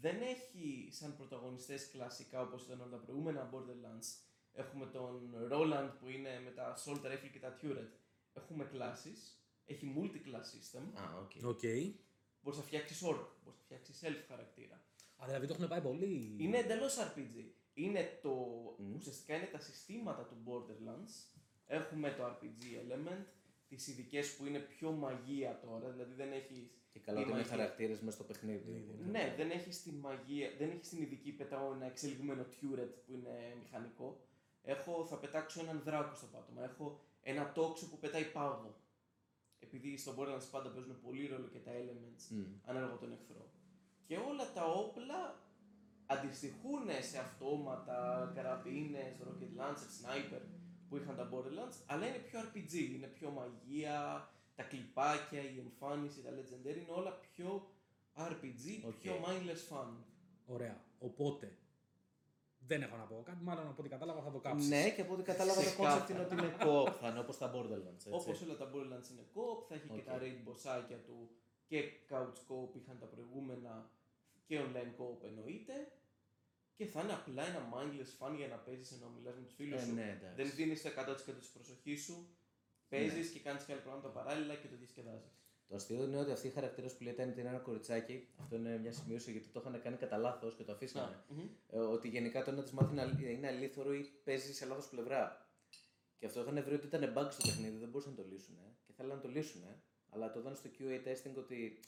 Δεν 0.00 0.20
έχει 0.22 0.88
σαν 0.92 1.16
πρωταγωνιστές 1.16 1.90
κλασικά 1.90 2.40
όπως 2.40 2.64
ήταν 2.64 2.80
όλα 2.80 2.90
τα 2.90 2.96
προηγούμενα 2.96 3.50
Borderlands. 3.52 4.06
Έχουμε 4.52 4.86
τον 4.86 5.34
Roland 5.52 5.90
που 6.00 6.08
είναι 6.08 6.40
με 6.40 6.50
τα 6.50 6.76
Assault 6.76 7.06
Rifle 7.06 7.30
και 7.32 7.38
τα 7.38 7.56
Turret. 7.62 7.90
Έχουμε 8.32 8.70
classes. 8.72 9.38
Έχει 9.64 9.94
multi-class 9.96 10.76
system. 10.76 10.82
Α, 10.94 11.18
οκ. 11.18 11.30
Οκ. 11.44 11.62
Μπορείς 12.40 12.58
να 12.58 12.64
φτιάξεις 12.64 13.02
orc. 13.02 13.26
Μπορείς 13.42 13.58
να 13.58 13.64
φτιάξεις 13.64 14.00
elf 14.04 14.24
χαρακτήρα. 14.28 14.74
Α, 15.16 15.26
δηλαδή 15.26 15.46
το 15.46 15.54
έχουν 15.54 15.68
πάει 15.68 15.80
πολύ. 15.80 16.36
Είναι 16.38 16.58
εντελώς 16.58 16.96
RPG. 16.98 17.44
Είναι 17.74 18.18
το, 18.22 18.30
Μμμ. 18.78 18.94
Ουσιαστικά 18.94 19.36
είναι 19.36 19.46
τα 19.46 19.58
συστήματα 19.58 20.24
του 20.26 20.36
Borderlands. 20.46 21.38
Έχουμε 21.66 22.10
το 22.10 22.26
RPG 22.26 22.62
element, 22.62 23.24
τις 23.68 23.86
ειδικές 23.88 24.36
που 24.36 24.46
είναι 24.46 24.58
πιο 24.58 24.92
μαγεία 24.92 25.60
τώρα, 25.60 25.90
δηλαδή 25.90 26.14
δεν 26.14 26.32
έχεις. 26.32 26.70
Και 26.94 27.00
καλά 27.00 27.20
ότι 27.20 27.30
είναι 27.30 27.42
χαρακτήρες 27.42 28.00
μέσα 28.00 28.16
στο 28.16 28.24
παιχνίδι. 28.24 28.86
οπότε. 28.90 29.10
Ναι, 29.10 29.34
δεν 29.36 29.50
έχει 29.50 29.68
τη 29.68 29.90
μαγεία, 29.90 30.48
δεν 30.58 30.70
έχει 30.70 30.80
την 30.80 31.02
ειδική 31.02 31.30
πετάω 31.32 31.72
ένα 31.72 31.86
εξελιγμένο 31.86 32.42
turret 32.42 32.92
που 33.06 33.12
είναι 33.12 33.56
μηχανικό. 33.62 34.20
Έχω, 34.62 35.06
θα 35.10 35.16
πετάξω 35.16 35.60
έναν 35.60 35.82
δράκο 35.84 36.14
στο 36.14 36.26
πάτωμα. 36.26 36.64
Έχω 36.64 37.00
ένα 37.22 37.52
τόξο 37.52 37.88
που 37.88 37.98
πετάει 37.98 38.24
πάγο. 38.24 38.74
Επειδή 39.58 39.96
στο 39.96 40.14
Borderlands 40.18 40.48
πάντα 40.50 40.68
παίζουν 40.68 41.00
πολύ 41.00 41.26
ρόλο 41.26 41.46
και 41.46 41.58
τα 41.58 41.70
elements 41.72 42.24
Μμ. 42.30 42.44
ανάλογα 42.64 42.96
τον 42.96 43.12
εχθρό. 43.12 43.50
Και 44.06 44.16
όλα 44.16 44.52
τα 44.52 44.64
όπλα 44.64 45.42
αντιστοιχούν 46.06 46.86
σε 47.10 47.18
αυτόματα, 47.18 48.32
καραμπίνες, 48.34 49.16
rocket 49.26 49.60
launcher, 49.60 49.90
sniper 49.98 50.42
που 50.88 50.96
είχαν 50.96 51.16
τα 51.16 51.28
Borderlands, 51.32 51.76
αλλά 51.86 52.06
είναι 52.06 52.18
πιο 52.18 52.40
RPG, 52.40 52.74
είναι 52.94 53.06
πιο 53.06 53.30
μαγεία, 53.30 54.28
τα 54.54 54.62
κλιπάκια, 54.62 55.40
η 55.42 55.58
εμφάνιση, 55.58 56.22
τα 56.22 56.30
legendary 56.30 56.76
είναι 56.76 56.90
όλα 56.90 57.12
πιο 57.12 57.68
RPG, 58.16 58.84
Οκ. 58.86 58.94
πιο 58.94 59.12
mindless 59.26 59.74
fun. 59.76 59.88
Ωραία. 60.46 60.84
Οπότε. 60.98 61.56
Δεν 62.66 62.82
έχω 62.82 62.96
να 62.96 63.02
πω 63.04 63.22
κάτι, 63.24 63.42
μάλλον 63.42 63.66
από 63.66 63.74
ό,τι 63.80 63.88
κατάλαβα 63.88 64.20
θα 64.22 64.30
το 64.30 64.38
κάψεις. 64.38 64.68
Ναι, 64.68 64.90
και 64.90 65.00
από 65.00 65.12
ό,τι 65.12 65.22
κατάλαβα 65.22 65.60
το 65.60 65.66
Ξεκάθαρα. 65.66 66.04
concept 66.06 66.10
είναι 66.10 66.20
ότι 66.20 66.34
είναι 66.34 66.56
co-op, 66.60 66.92
θα 67.00 67.08
είναι 67.08 67.18
όπως 67.18 67.38
τα 67.38 67.52
Borderlands. 67.54 67.92
Έτσι. 67.94 68.08
Όπως 68.10 68.42
όλα 68.42 68.56
τα 68.56 68.70
Borderlands 68.72 69.08
είναι 69.10 69.24
co-op, 69.34 69.64
θα 69.68 69.74
έχει 69.74 69.86
Οκ. 69.90 69.96
και 69.96 70.02
τα 70.02 70.18
raid 70.20 70.48
boss 70.48 70.72
άκια 70.72 70.96
του 71.06 71.30
και 71.66 71.82
couch 72.10 72.36
co-op 72.48 72.74
είχαν 72.76 72.98
τα 72.98 73.06
προηγούμενα 73.06 73.90
και 74.46 74.60
online 74.60 74.92
co-op 75.00 75.24
εννοείται. 75.24 75.92
Και 76.76 76.86
θα 76.86 77.00
είναι 77.02 77.12
απλά 77.12 77.42
ένα 77.46 77.68
mindless 77.74 78.26
fun 78.26 78.32
για 78.36 78.48
να 78.48 78.56
παίζεις 78.56 78.92
ενώ 78.92 79.08
μιλάς 79.16 79.34
με 79.34 79.42
τους 79.42 79.54
φίλους 79.54 79.80
Ε, 79.80 79.84
σου. 79.84 79.94
ναι, 79.94 80.10
εντάξει. 80.18 80.42
Δεν 80.42 80.50
δίνεις 80.56 80.82
το 80.82 80.88
100% 80.88 81.38
της 81.38 81.48
προσοχής 81.48 82.02
σου, 82.04 82.28
παίζεις 82.94 83.28
και 83.32 83.40
κάνεις 83.46 83.62
και 83.64 83.72
άλλα 83.72 83.82
πράγματα 83.82 84.08
παράλληλα 84.08 84.54
και 84.54 84.68
το 84.68 84.76
διασκεδάζεις. 84.76 85.32
Το 85.68 85.74
αστείο 85.74 86.02
είναι 86.04 86.18
ότι 86.18 86.32
αυτοί 86.32 86.46
οι 86.46 86.50
χαρακτήρε 86.50 86.88
που 86.88 87.02
λέτε 87.02 87.22
είναι 87.22 87.48
ένα 87.48 87.58
κοριτσάκι. 87.58 88.28
Αυτό 88.40 88.56
είναι 88.56 88.78
μια 88.78 88.92
σημείωση 88.92 89.30
γιατί 89.30 89.48
το 89.48 89.60
είχαν 89.60 89.82
κάνει 89.82 89.96
κατά 89.96 90.16
λάθος 90.16 90.54
και 90.54 90.64
το 90.64 90.72
αφήσανε. 90.72 91.14
Α, 91.14 91.24
μμμ. 91.28 91.48
Ε, 91.70 91.78
ότι 91.78 92.08
γενικά 92.08 92.44
το 92.44 92.50
να 92.50 92.62
τη 92.62 92.74
μάθει 92.74 92.94
να 92.94 93.02
είναι 93.30 93.46
αλήθωρο 93.46 93.94
ή 93.94 94.02
παίζει 94.24 94.54
σε 94.54 94.66
λάθος 94.66 94.88
πλευρά. 94.88 95.48
Και 96.18 96.26
αυτό 96.26 96.40
είχαν 96.40 96.64
βρει 96.64 96.74
ότι 96.74 96.86
ήταν 96.86 97.12
bug 97.16 97.28
στο 97.30 97.48
παιχνίδι, 97.48 97.76
δεν 97.76 97.88
μπορούσαν 97.88 98.14
να 98.16 98.22
το 98.22 98.28
λύσουν. 98.30 98.56
Και 98.86 98.92
θέλανε 98.96 99.14
να 99.14 99.20
το 99.20 99.28
λύσουν. 99.28 99.62
Αλλά 100.10 100.32
το 100.32 100.40
είδαν 100.40 100.56
στο 100.56 100.70
QA 100.78 101.08
testing 101.08 101.34
ότι 101.36 101.80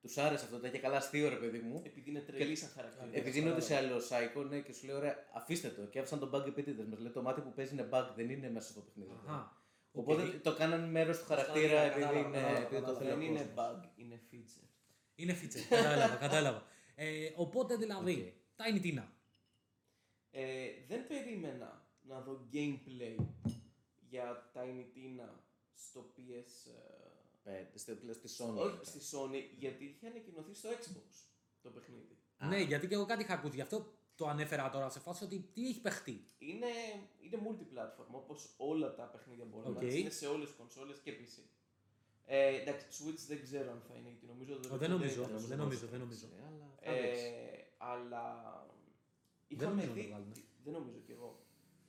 τους 0.00 0.18
άρεσε 0.18 0.44
αυτό, 0.44 0.56
ήταν 0.56 0.70
και 0.70 0.78
καλά 0.78 0.96
αστείο 0.96 1.28
ρε 1.28 1.36
παιδί 1.36 1.58
μου. 1.58 1.82
Επειδή 1.84 2.10
είναι 2.10 2.20
τρελή 2.20 2.56
σαν 2.56 2.68
χαρακτήρας. 2.68 3.08
Επειδή 3.12 3.38
είναι 3.38 3.50
ούτως 3.50 3.60
ή 3.60 3.76
άλλως 3.76 3.96
psycho, 3.96 4.46
ναι, 4.48 4.60
και 4.60 4.72
σου 4.72 4.86
λέει 4.86 4.96
ωραία, 4.96 5.16
αφήστε 5.34 5.68
το. 5.68 5.82
Και 5.82 5.98
άφησαν 5.98 6.18
το 6.18 6.30
bug 6.34 6.46
επίτηδες. 6.46 6.86
Μας 6.86 6.98
λέει 6.98 7.12
το 7.12 7.22
μάτι 7.22 7.40
που 7.40 7.52
παίζει 7.52 7.72
είναι 7.72 7.88
bug, 7.92 8.06
δεν 8.16 8.30
είναι 8.30 8.50
μέσα 8.50 8.70
στο 8.70 8.80
παιχνίδι. 8.80 9.10
Αχα. 9.26 9.61
Οπότε 9.92 10.22
Οκ. 10.22 10.34
το 10.42 10.54
κάνανε 10.54 10.86
μέρος 10.86 11.18
του 11.18 11.24
χαρακτήρα 11.24 11.68
Κατάλαβα, 11.68 11.86
επειδή, 11.86 12.00
κατάλαβα, 12.00 12.28
είναι, 12.28 12.36
κατάλαβα, 12.38 12.58
επειδή 12.66 12.80
το 12.80 12.86
κατάλαβα. 12.86 12.98
θέλει. 12.98 13.10
Δεν 13.10 13.18
ο 13.18 13.22
είναι 13.24 13.52
κόσμος. 13.54 13.80
bug, 13.84 13.88
είναι 14.00 14.20
feature. 14.30 14.68
Είναι 15.14 15.38
feature. 15.42 15.66
κατάλαβα, 15.68 16.14
κατάλαβα. 16.16 16.66
Ε, 16.94 17.32
οπότε 17.36 17.76
δηλαδή, 17.76 18.42
Tiny 18.56 18.82
Tina. 18.84 19.04
Ε, 20.30 20.66
δεν 20.88 21.06
περίμενα 21.06 21.86
να 22.02 22.20
δω 22.20 22.48
gameplay 22.52 23.16
για 24.08 24.08
για 24.08 24.50
Tiny 24.54 24.96
Tina 24.96 25.28
στο 25.74 26.12
PS... 26.16 26.70
ε, 26.70 27.00
Πέντε, 27.42 27.78
στη, 27.78 27.92
στη 28.12 28.44
Sony. 28.44 28.56
όχι 28.56 28.78
στη 28.86 28.98
Sony, 29.12 29.42
γιατί 29.58 29.84
είχε 29.84 30.06
ανακοινωθεί 30.06 30.54
στο 30.54 30.68
Xbox 30.68 31.26
το 31.62 31.70
παιχνίδι. 31.70 32.18
Α. 32.36 32.46
Ναι, 32.48 32.60
γιατί 32.60 32.86
και 32.88 32.94
εγώ 32.94 33.04
κάτι 33.06 33.22
είχα 33.22 33.34
ακούσει. 33.34 33.54
Γι' 33.54 33.60
αυτό 33.60 33.92
το 34.16 34.26
ανέφερα 34.28 34.70
τώρα 34.70 34.88
σε 34.88 35.00
φάση 35.00 35.24
ότι 35.24 35.50
τι 35.54 35.68
έχει 35.68 35.80
παιχτεί. 35.80 36.24
Είναι, 36.38 36.66
είναι 37.20 37.38
multi-platform, 37.46 38.06
όπως 38.10 38.54
όλα 38.56 38.94
τα 38.94 39.02
παιχνίδια 39.04 39.44
Borderlands. 39.52 39.76
Οκ. 39.76 39.82
Είναι 39.82 40.10
σε 40.10 40.26
όλες 40.26 40.48
τις 40.48 40.56
κονσόλες 40.56 40.98
και 40.98 41.12
PC. 41.12 41.42
Ε, 42.26 42.60
εντάξει, 42.60 42.86
Switch 43.04 43.24
δεν 43.28 43.42
ξέρω 43.42 43.70
αν 43.72 43.82
θα 43.88 43.94
είναι, 43.94 44.08
γιατί 44.08 44.26
νομίζω 44.26 44.54
ότι 44.54 44.68
Ω, 44.72 44.76
δεν 44.76 44.90
νομίζω, 44.90 45.22
ήταν 45.22 45.32
δεν 45.32 45.40
στο 45.40 45.56
νομίζω, 45.56 45.86
Xbox. 45.86 45.90
δεν 45.90 46.00
νομίζω. 46.00 46.26
Ε, 46.26 46.42
αλλά 46.46 46.68
θα 46.84 46.92
δείξει. 46.92 47.24
Ε, 47.24 47.64
αλλά 47.78 48.24
Δεν 49.48 49.58
είχαμε 49.58 49.74
νομίζω 49.74 49.86
να 49.86 49.94
το 49.94 50.00
δει, 50.00 50.06
βγάλουν. 50.08 50.32
δεν 50.64 50.72
νομίζω 50.72 50.98
κι 51.06 51.12
εγώ. 51.12 51.44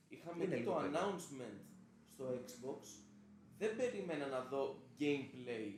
Είχαμε 0.08 0.44
Είναι 0.44 0.54
δει 0.54 0.60
λίγο 0.60 0.72
το 0.74 0.80
περίεργο. 0.80 0.98
announcement 1.16 1.58
στο 2.12 2.24
Xbox. 2.46 2.80
Δεν 3.58 3.76
περίμενα 3.76 4.26
να 4.26 4.40
δω 4.44 4.82
gameplay 4.98 5.72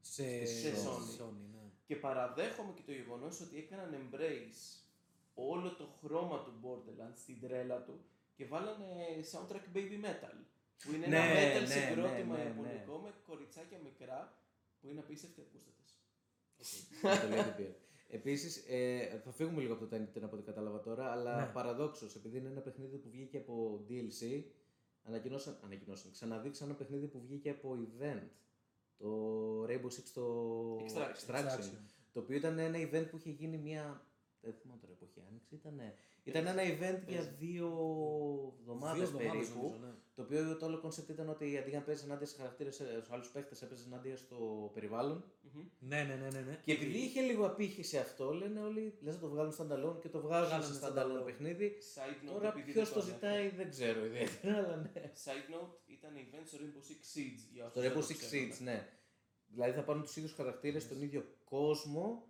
Σε, 0.00 0.44
σε 0.46 0.70
Sony. 0.70 1.20
Sony, 1.22 1.42
ναι. 1.52 1.70
και 1.86 1.96
παραδέχομαι 1.96 2.72
και 2.72 2.82
το 2.86 2.92
γεγονός 2.92 3.40
ότι 3.40 3.58
έκαναν 3.58 3.90
embrace 4.10 4.80
όλο 5.34 5.74
το 5.76 5.91
χρώμα 6.04 6.42
του 6.44 6.52
Borderlands 6.62 7.16
στην 7.16 7.40
τρέλα 7.40 7.82
του 7.82 8.04
και 8.34 8.44
βάλανε 8.46 8.86
soundtrack 9.32 9.76
baby 9.76 9.96
metal. 10.04 10.36
Που 10.84 10.92
είναι 10.94 11.06
Ναι, 11.06 11.16
ένα 11.16 11.26
metal 11.34 11.68
ναι, 11.68 11.74
συγκρότημα 11.74 12.36
ναι, 12.36 12.42
ναι, 12.42 12.48
ιαπωνικό 12.48 12.98
με 12.98 13.10
κοριτσάκια 13.26 13.78
μικρά 13.78 14.36
που 14.80 14.88
είναι 14.88 15.00
απίστευτοι 15.00 15.40
ακούστατες. 15.40 15.88
το 17.22 17.28
λέει 17.28 17.42
την 17.42 17.54
πήρα. 17.56 17.74
Επίσης, 18.08 18.64
ε, 18.68 19.20
θα 19.24 19.32
φύγουμε 19.32 19.60
λίγο 19.60 19.72
από 19.74 19.86
το 19.86 19.96
Tiny 19.96 20.16
Tina 20.18 20.22
από 20.22 20.36
ό,τι 20.36 20.44
κατάλαβα 20.44 20.80
τώρα, 20.80 21.10
αλλά 21.12 21.36
Ναι. 21.40 21.52
παραδόξως, 21.52 22.14
επειδή 22.16 22.38
είναι 22.38 22.48
ένα 22.48 22.60
παιχνίδι 22.60 22.96
που 22.96 23.08
βγήκε 23.10 23.36
από 23.36 23.84
DLC, 23.88 24.42
ανακοινώσαν, 25.02 25.58
ανακοινώσαν 25.64 26.10
ξαναδείξαν 26.10 26.68
ένα 26.68 26.76
παιχνίδι 26.76 27.06
που 27.06 27.20
βγήκε 27.20 27.50
από 27.50 27.76
event. 27.80 28.28
Το 28.98 29.08
Rainbow 29.64 29.86
Six 29.96 30.04
το 30.14 30.76
Extraction. 30.76 31.30
Extraction. 31.30 31.76
Το 32.12 32.20
οποίο 32.20 32.36
ήταν 32.36 32.58
ένα 32.58 32.78
event 32.78 33.06
που 33.10 33.16
είχε 33.16 33.30
γίνει 33.30 33.56
μια. 33.58 34.06
Δεν 34.44 34.54
θυμάμαι 34.60 34.80
τώρα 34.80 34.92
εποχή 34.92 35.20
άνοιξη. 35.28 35.54
Ήταν, 35.54 35.80
ήταν 36.24 36.46
ένα 36.46 36.62
event 36.62 37.00
για 37.08 37.16
Παίζει. 37.22 37.34
δύο 37.38 37.68
εβδομάδες 38.60 39.08
Δύο 39.10 39.18
εβδομάδες 39.18 39.46
περίπου. 39.48 39.62
νομίζω, 39.62 39.86
ναι. 39.86 39.92
Το 40.14 40.22
οποίο 40.22 40.56
το 40.56 40.66
όλο 40.66 40.78
κόνσεπτ 40.80 41.08
ήταν 41.10 41.28
ότι 41.28 41.58
αντί 41.58 41.70
να 41.72 41.80
παίζεις 41.80 42.04
ενάντια 42.04 42.26
σε 42.26 42.36
χαρακτήρες, 42.36 42.74
στους 42.74 43.10
άλλους 43.10 43.28
παίχτες, 43.30 43.62
έπαιζες 43.62 43.86
ενάντια 43.86 44.16
στο 44.16 44.70
περιβάλλον. 44.74 45.24
Μμμ. 45.42 45.62
Ναι, 45.78 46.02
ναι, 46.02 46.14
ναι, 46.14 46.28
ναι, 46.30 46.40
ναι. 46.40 46.60
Και 46.64 46.72
επειδή 46.72 46.98
είχε 46.98 47.20
λίγο 47.20 47.46
απήχηση 47.46 47.98
αυτό, 47.98 48.32
λένε 48.32 48.60
όλοι, 48.60 48.94
λες 49.00 49.14
να 49.14 49.20
το 49.20 49.28
βγάλουν 49.28 49.52
standalone 49.58 50.00
και 50.00 50.08
το 50.08 50.20
βγάζουν 50.20 50.48
Βγάλανε 50.48 50.74
σε 50.74 50.80
standalone. 50.82 51.20
standalone 51.20 51.24
παιχνίδι. 51.24 51.76
Side 51.94 52.28
note, 52.28 52.32
Τώρα 52.32 52.48
επειδή 52.48 52.72
ποιος 52.72 52.88
δεν 52.92 52.94
το 52.98 53.00
ανέφερα. 53.00 53.32
ζητάει 53.32 53.48
δεν 53.56 53.70
ξέρω 53.70 54.04
ιδιαίτερα, 54.04 54.56
αλλά 54.56 54.76
ναι. 54.76 55.12
Side 55.24 55.54
note, 55.54 55.74
ήταν 55.86 56.10
event 56.14 56.42
στο 56.46 56.56
Rainbow 56.60 56.82
Six 56.90 57.18
Siege. 57.18 57.42
Για 57.52 57.68
Στο 57.68 57.80
όσους 57.80 57.92
δεν 57.92 57.92
Rainbow 57.92 58.06
το 58.06 58.14
Six 58.14 58.16
ξέρουν. 58.16 58.50
Siege, 58.50 58.58
ναι. 58.62 58.88
Δηλαδή 59.46 59.72
θα 59.72 59.82
πάρουν 59.84 60.02
τους 60.02 60.16
ίδιους 60.16 60.32
χαρακτήρες 60.32 60.82
στον 60.82 61.02
ίδιο 61.02 61.24
κόσμο. 61.44 62.26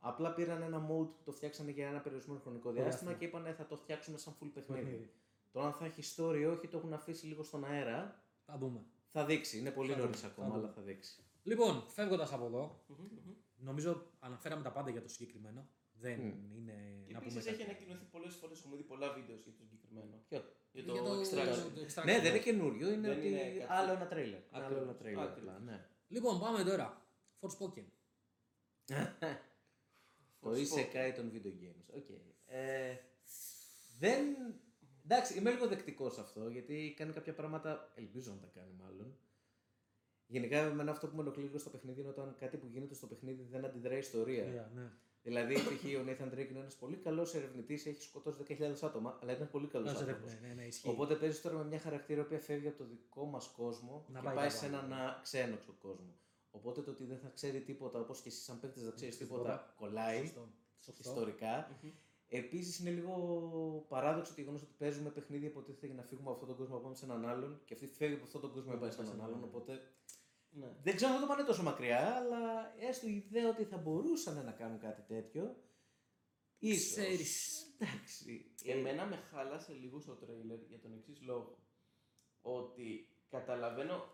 Μμμ. 0.00 0.08
Απλά 0.10 0.34
πήραν 0.34 0.62
ένα 0.62 0.78
mode 0.86 1.08
που 1.14 1.22
το 1.24 1.32
φτιάξανε 1.32 1.70
για 1.70 1.88
ένα 1.88 2.00
περιορισμένο 2.00 2.40
χρονικό 2.40 2.68
Ωραία, 2.68 2.82
διάστημα 2.82 3.10
αυτό. 3.10 3.22
και 3.22 3.28
είπαν 3.28 3.54
θα 3.54 3.66
το 3.66 3.76
φτιάξουμε 3.76 4.18
σαν 4.18 4.32
full 4.40 4.50
παιχνίδι. 4.54 4.82
Παιχνίδι. 4.82 5.10
Τώρα 5.52 5.66
αν 5.66 5.72
θα 5.72 5.84
έχει 5.84 6.02
story 6.16 6.36
ή 6.40 6.44
όχι, 6.44 6.68
το 6.68 6.76
έχουν 6.78 6.92
αφήσει 6.92 7.26
λίγο 7.26 7.42
στον 7.42 7.64
αέρα. 7.64 8.22
Θα 8.46 8.58
δούμε. 8.58 8.80
Θα 9.12 9.24
δείξει. 9.24 9.58
Είναι 9.58 9.70
πολύ 9.70 9.92
Θα 9.92 9.98
νωρίς 9.98 10.20
δούμε, 10.20 10.32
ακόμα, 10.32 10.48
θα 10.48 10.52
αλλά 10.54 10.62
δούμε. 10.62 10.72
θα 10.74 10.82
δείξει. 10.82 11.22
Λοιπόν, 11.42 11.82
φεύγοντας 11.88 12.32
από 12.32 12.44
εδώ, 12.46 12.84
Μμμ, 12.86 12.96
μμμ. 13.24 13.32
νομίζω 13.56 14.02
αναφέραμε 14.18 14.62
τα 14.62 14.72
πάντα 14.72 14.90
για 14.90 15.02
το 15.02 15.08
συγκεκριμένο. 15.08 15.68
Δεν 15.92 16.18
Μμ. 16.18 16.54
είναι 16.56 16.72
Και 17.06 17.12
να 17.12 17.18
πούμε. 17.18 17.30
επίσης 17.32 17.46
έχει 17.46 17.58
κάτι. 17.58 17.62
ανακοινωθεί 17.70 18.04
πολλές 18.04 18.34
φορές, 18.34 18.58
έχουμε 18.60 18.76
δει 18.76 18.82
πολλά 18.82 19.12
videos 19.12 19.40
για 19.42 19.52
το 19.52 19.58
συγκεκριμένο. 19.64 20.22
Ποιο; 20.28 20.42
Για 20.72 20.84
το, 20.84 20.92
Για 20.92 21.02
το 21.02 21.10
Extraction. 21.20 21.70
το 21.74 21.80
Extraction, 21.86 22.04
Ναι, 22.04 22.20
δεν 22.20 22.30
είναι 22.34 22.38
καινούριο, 22.38 22.90
είναι 22.92 23.08
Δεν 23.08 23.18
ότι 23.18 23.26
είναι 23.28 23.38
κάτι- 23.58 23.66
άλλο 23.72 23.92
ένα 23.92 24.06
τρέιλερ. 24.06 24.38
Είναι 24.38 24.48
Άλλο 24.50 24.64
Ακριβώς, 24.64 24.82
ένα 24.84 24.94
τρέιλερ. 24.94 25.24
ακριβώς. 25.24 25.54
απλά, 25.54 25.64
ναι. 25.72 25.86
Λοιπόν, 26.08 26.40
πάμε 26.40 26.62
τώρα. 26.64 27.02
Forspoken. 27.40 27.84
Το 30.48 30.54
Forspoken. 30.54 30.78
Isekai 30.78 31.12
των 31.16 31.30
video 31.34 31.52
games. 31.64 31.94
Οκ. 31.96 32.08
Ε, 32.46 32.96
δεν... 33.98 34.24
Εντάξει, 35.04 35.38
είμαι 35.38 35.50
λίγο 35.50 35.66
δεκτικός 35.66 36.14
σε 36.14 36.20
αυτό 36.20 36.48
γιατί 36.48 36.94
κάνει 36.96 37.12
κάποια 37.12 37.34
πράγματα. 37.34 37.92
Ελπίζω 37.94 38.30
να 38.30 38.38
τα 38.38 38.50
κάνει 38.54 38.72
μάλλον. 38.82 39.16
Γενικά, 40.26 40.58
εμένα 40.58 40.90
αυτό 40.90 41.08
που 41.08 41.16
με 41.16 41.22
ενοχλεί 41.22 41.42
λίγο 41.44 41.58
στο 41.58 41.70
παιχνίδι 41.70 42.00
είναι 42.00 42.08
όταν 42.08 42.34
κάτι 42.38 42.56
που 42.56 42.66
γίνεται 42.66 42.94
στο 42.94 43.06
παιχνίδι 43.06 43.42
δεν 43.50 43.64
αντιδράει 43.64 43.96
η 43.96 43.98
ιστορία. 43.98 44.44
Yeah, 44.44 44.74
ναι. 44.74 44.90
Δηλαδή, 45.22 45.54
π.χ. 45.54 45.84
ο 45.84 46.04
Nathan 46.06 46.32
Drake 46.34 46.48
είναι 46.50 46.58
ένας 46.58 46.74
πολύ 46.76 46.96
καλός 46.96 47.34
ερευνητής, 47.34 47.86
έχει 47.86 48.02
σκοτώσει 48.02 48.56
10.000 48.60 48.74
άτομα, 48.82 49.18
αλλά 49.22 49.32
ήταν 49.32 49.50
πολύ 49.50 49.66
καλός 49.66 49.92
Βάζε 49.92 50.04
ρε, 50.04 50.10
άνθρωπος. 50.10 50.40
Ναι, 50.40 50.48
ναι, 50.48 50.54
ναι, 50.54 50.64
ισχύει. 50.64 50.88
Οπότε 50.88 51.14
παίζεις 51.14 51.40
τώρα 51.40 51.56
με 51.56 51.64
μια 51.64 51.78
χαρακτήρα 51.78 52.24
που 52.24 52.38
φεύγει 52.40 52.68
από 52.68 52.78
το 52.78 52.84
δικό 52.84 53.24
μας 53.24 53.48
κόσμο 53.48 54.06
Να 54.12 54.18
και 54.18 54.24
πάει 54.24 54.34
πάει, 54.34 54.46
κάπου 54.48 54.58
σε 54.58 54.66
άλλο. 54.66 54.76
έναν 54.76 54.92
α, 54.92 55.20
ξένο 55.22 55.58
κόσμο. 55.78 56.16
Οπότε 56.50 56.82
το 56.82 56.90
ότι 56.90 57.04
δεν 57.04 57.18
θα 57.18 57.28
ξέρει 57.28 57.60
τίποτα, 57.60 58.00
όπως 58.00 58.20
και 58.20 58.28
εσύ, 58.28 58.40
σαν 58.42 58.60
παίκτη, 58.60 58.80
δεν 58.80 58.94
ξέρεις 58.94 59.16
Τίποτα. 59.16 59.42
τίποτα, 59.42 59.74
κολλάει 59.76 60.20
Σωστό. 60.20 60.48
Σωστό. 60.78 61.02
ιστορικά. 61.10 61.78
Μμμ. 61.82 61.90
Επίσης 62.30 62.78
είναι 62.78 62.90
λίγο 62.90 63.14
παράδοξο 63.88 64.34
το 64.34 64.40
γεγονός 64.40 64.62
ότι 64.62 64.74
παίζουμε 64.78 65.10
παιχνίδι 65.10 65.46
υποτίθεται 65.46 65.86
για 65.86 65.94
να 65.94 66.02
φύγουμε 66.02 66.30
από 66.30 66.32
αυτόν 66.32 66.48
τον 66.48 66.56
κόσμο 66.56 66.74
να 66.76 66.82
πάμε 66.82 66.94
σε 66.94 67.04
έναν 67.04 67.26
άλλον 67.26 67.60
και 67.64 67.74
αυτή 67.74 67.86
φεύγει 67.86 68.14
από 68.14 68.24
αυτόν 68.24 68.40
τον 68.40 68.52
κόσμο 68.52 68.72
να 68.72 68.78
πάει 68.78 68.90
σε 68.90 69.00
έναν 69.00 69.20
άλλον. 69.22 69.44
Οπότε 69.44 69.80
Ναι. 70.50 70.76
δεν 70.82 70.96
ξέρω 70.96 71.10
αν 71.12 71.16
θα 71.20 71.26
το 71.26 71.32
πάνε 71.32 71.42
τόσο 71.46 71.62
μακριά, 71.62 72.14
αλλά 72.16 72.72
έστω 72.78 73.06
η 73.08 73.14
ιδέα 73.16 73.48
ότι 73.48 73.64
θα 73.64 73.76
μπορούσαν 73.76 74.44
να 74.44 74.52
κάνουν 74.52 74.78
κάτι 74.78 75.02
τέτοιο. 75.02 75.56
Ίσως. 76.58 76.90
Ξέρεις. 76.90 77.62
Εντάξει. 77.78 78.52
ε, 78.64 78.72
Εμένα 78.72 79.06
με 79.06 79.16
χάλασε 79.16 79.72
λίγο 79.72 80.00
στο 80.00 80.14
τρέιλερ 80.14 80.58
για 80.68 80.78
τον 80.78 80.92
εξής 80.92 81.22
λόγο. 81.22 81.58
Ότι 82.40 83.08
καταλαβαίνω 83.28 84.04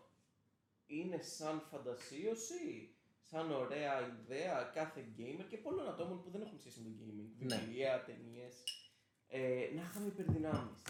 είναι 0.87 1.21
σαν 1.21 1.61
φαντασίωση, 1.71 2.95
σαν 3.21 3.51
ωραία 3.51 3.93
ιδέα 4.07 4.71
κάθε 4.73 5.05
gamer 5.17 5.45
και 5.49 5.57
πολλών 5.57 5.87
ατόμων 5.87 6.23
που 6.23 6.29
δεν 6.29 6.41
έχουν 6.41 6.59
σχέση 6.59 6.79
με 6.81 6.89
το 6.89 6.95
gaming. 7.01 7.47
Ναι. 7.47 7.57
Βιβλία, 7.57 8.03
ταινίες. 8.03 8.63
Ε, 9.27 9.69
να 9.75 9.81
είχαμε 9.81 10.07
υπερδυνάμεις. 10.07 10.81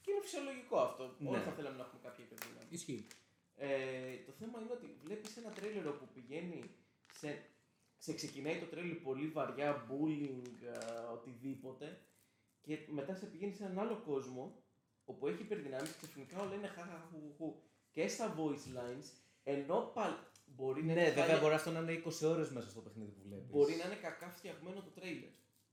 Και 0.00 0.10
είναι 0.10 0.20
φυσιολογικό 0.22 0.78
αυτό. 0.78 1.16
Ναι. 1.18 1.28
Όλοι 1.28 1.40
θα 1.40 1.52
θέλαμε 1.52 1.76
να 1.76 1.82
έχουμε 1.82 2.00
κάποια 2.02 2.24
υπερδύναμη. 2.24 2.66
Ισχύει. 2.70 3.06
Ε, 3.54 4.16
το 4.26 4.32
θέμα 4.32 4.60
είναι 4.60 4.72
ότι 4.72 4.98
βλέπεις 5.02 5.36
ένα 5.36 5.50
τρέιλερ 5.50 5.86
όπου 5.86 6.08
πηγαίνει 6.14 6.62
σε, 7.12 7.42
σε 7.98 8.14
ξεκινάει 8.14 8.58
το 8.58 8.66
τρέιλερ 8.66 8.96
πολύ 8.96 9.28
βαριά, 9.28 9.86
bullying, 9.90 10.42
ε, 10.62 11.12
οτιδήποτε 11.12 12.00
και 12.60 12.78
μετά 12.88 13.14
σε 13.14 13.26
πηγαίνει 13.26 13.54
σε 13.54 13.64
έναν 13.64 13.78
άλλο 13.78 14.02
κόσμο 14.06 14.62
όπου 15.04 15.26
έχει 15.26 15.42
υπερδυνάμεις 15.42 15.90
και 15.90 15.96
ξαφνικά 15.96 16.40
όλα 16.40 16.54
είναι 16.54 16.66
χαχαχουχου 16.66 17.62
και 17.90 18.08
στα 18.08 18.34
voice 18.38 18.66
lines 18.76 19.06
ενώ 19.54 19.78
πάλι 19.96 20.16
μπορεί 20.56 20.80
να 20.84 20.86
Ναι, 20.86 21.00
είναι 21.00 21.08
βέβαια 21.08 21.24
χάλια- 21.24 21.40
μπορεί 21.42 21.54
αυτό 21.54 21.70
να 21.70 21.80
είναι 21.80 21.92
20 21.92 22.22
ώρες 22.32 22.48
μέσα 22.50 22.68
στο 22.70 22.80
παιχνίδι 22.80 23.10
που 23.10 23.22
βλέπεις. 23.28 23.50
μπορεί 23.50 23.74
να 23.80 23.84
είναι 23.86 23.94
κακά 24.06 24.28
φτιαγμένο 24.30 24.80
το 24.82 24.90
τρέιλερ. 24.98 25.30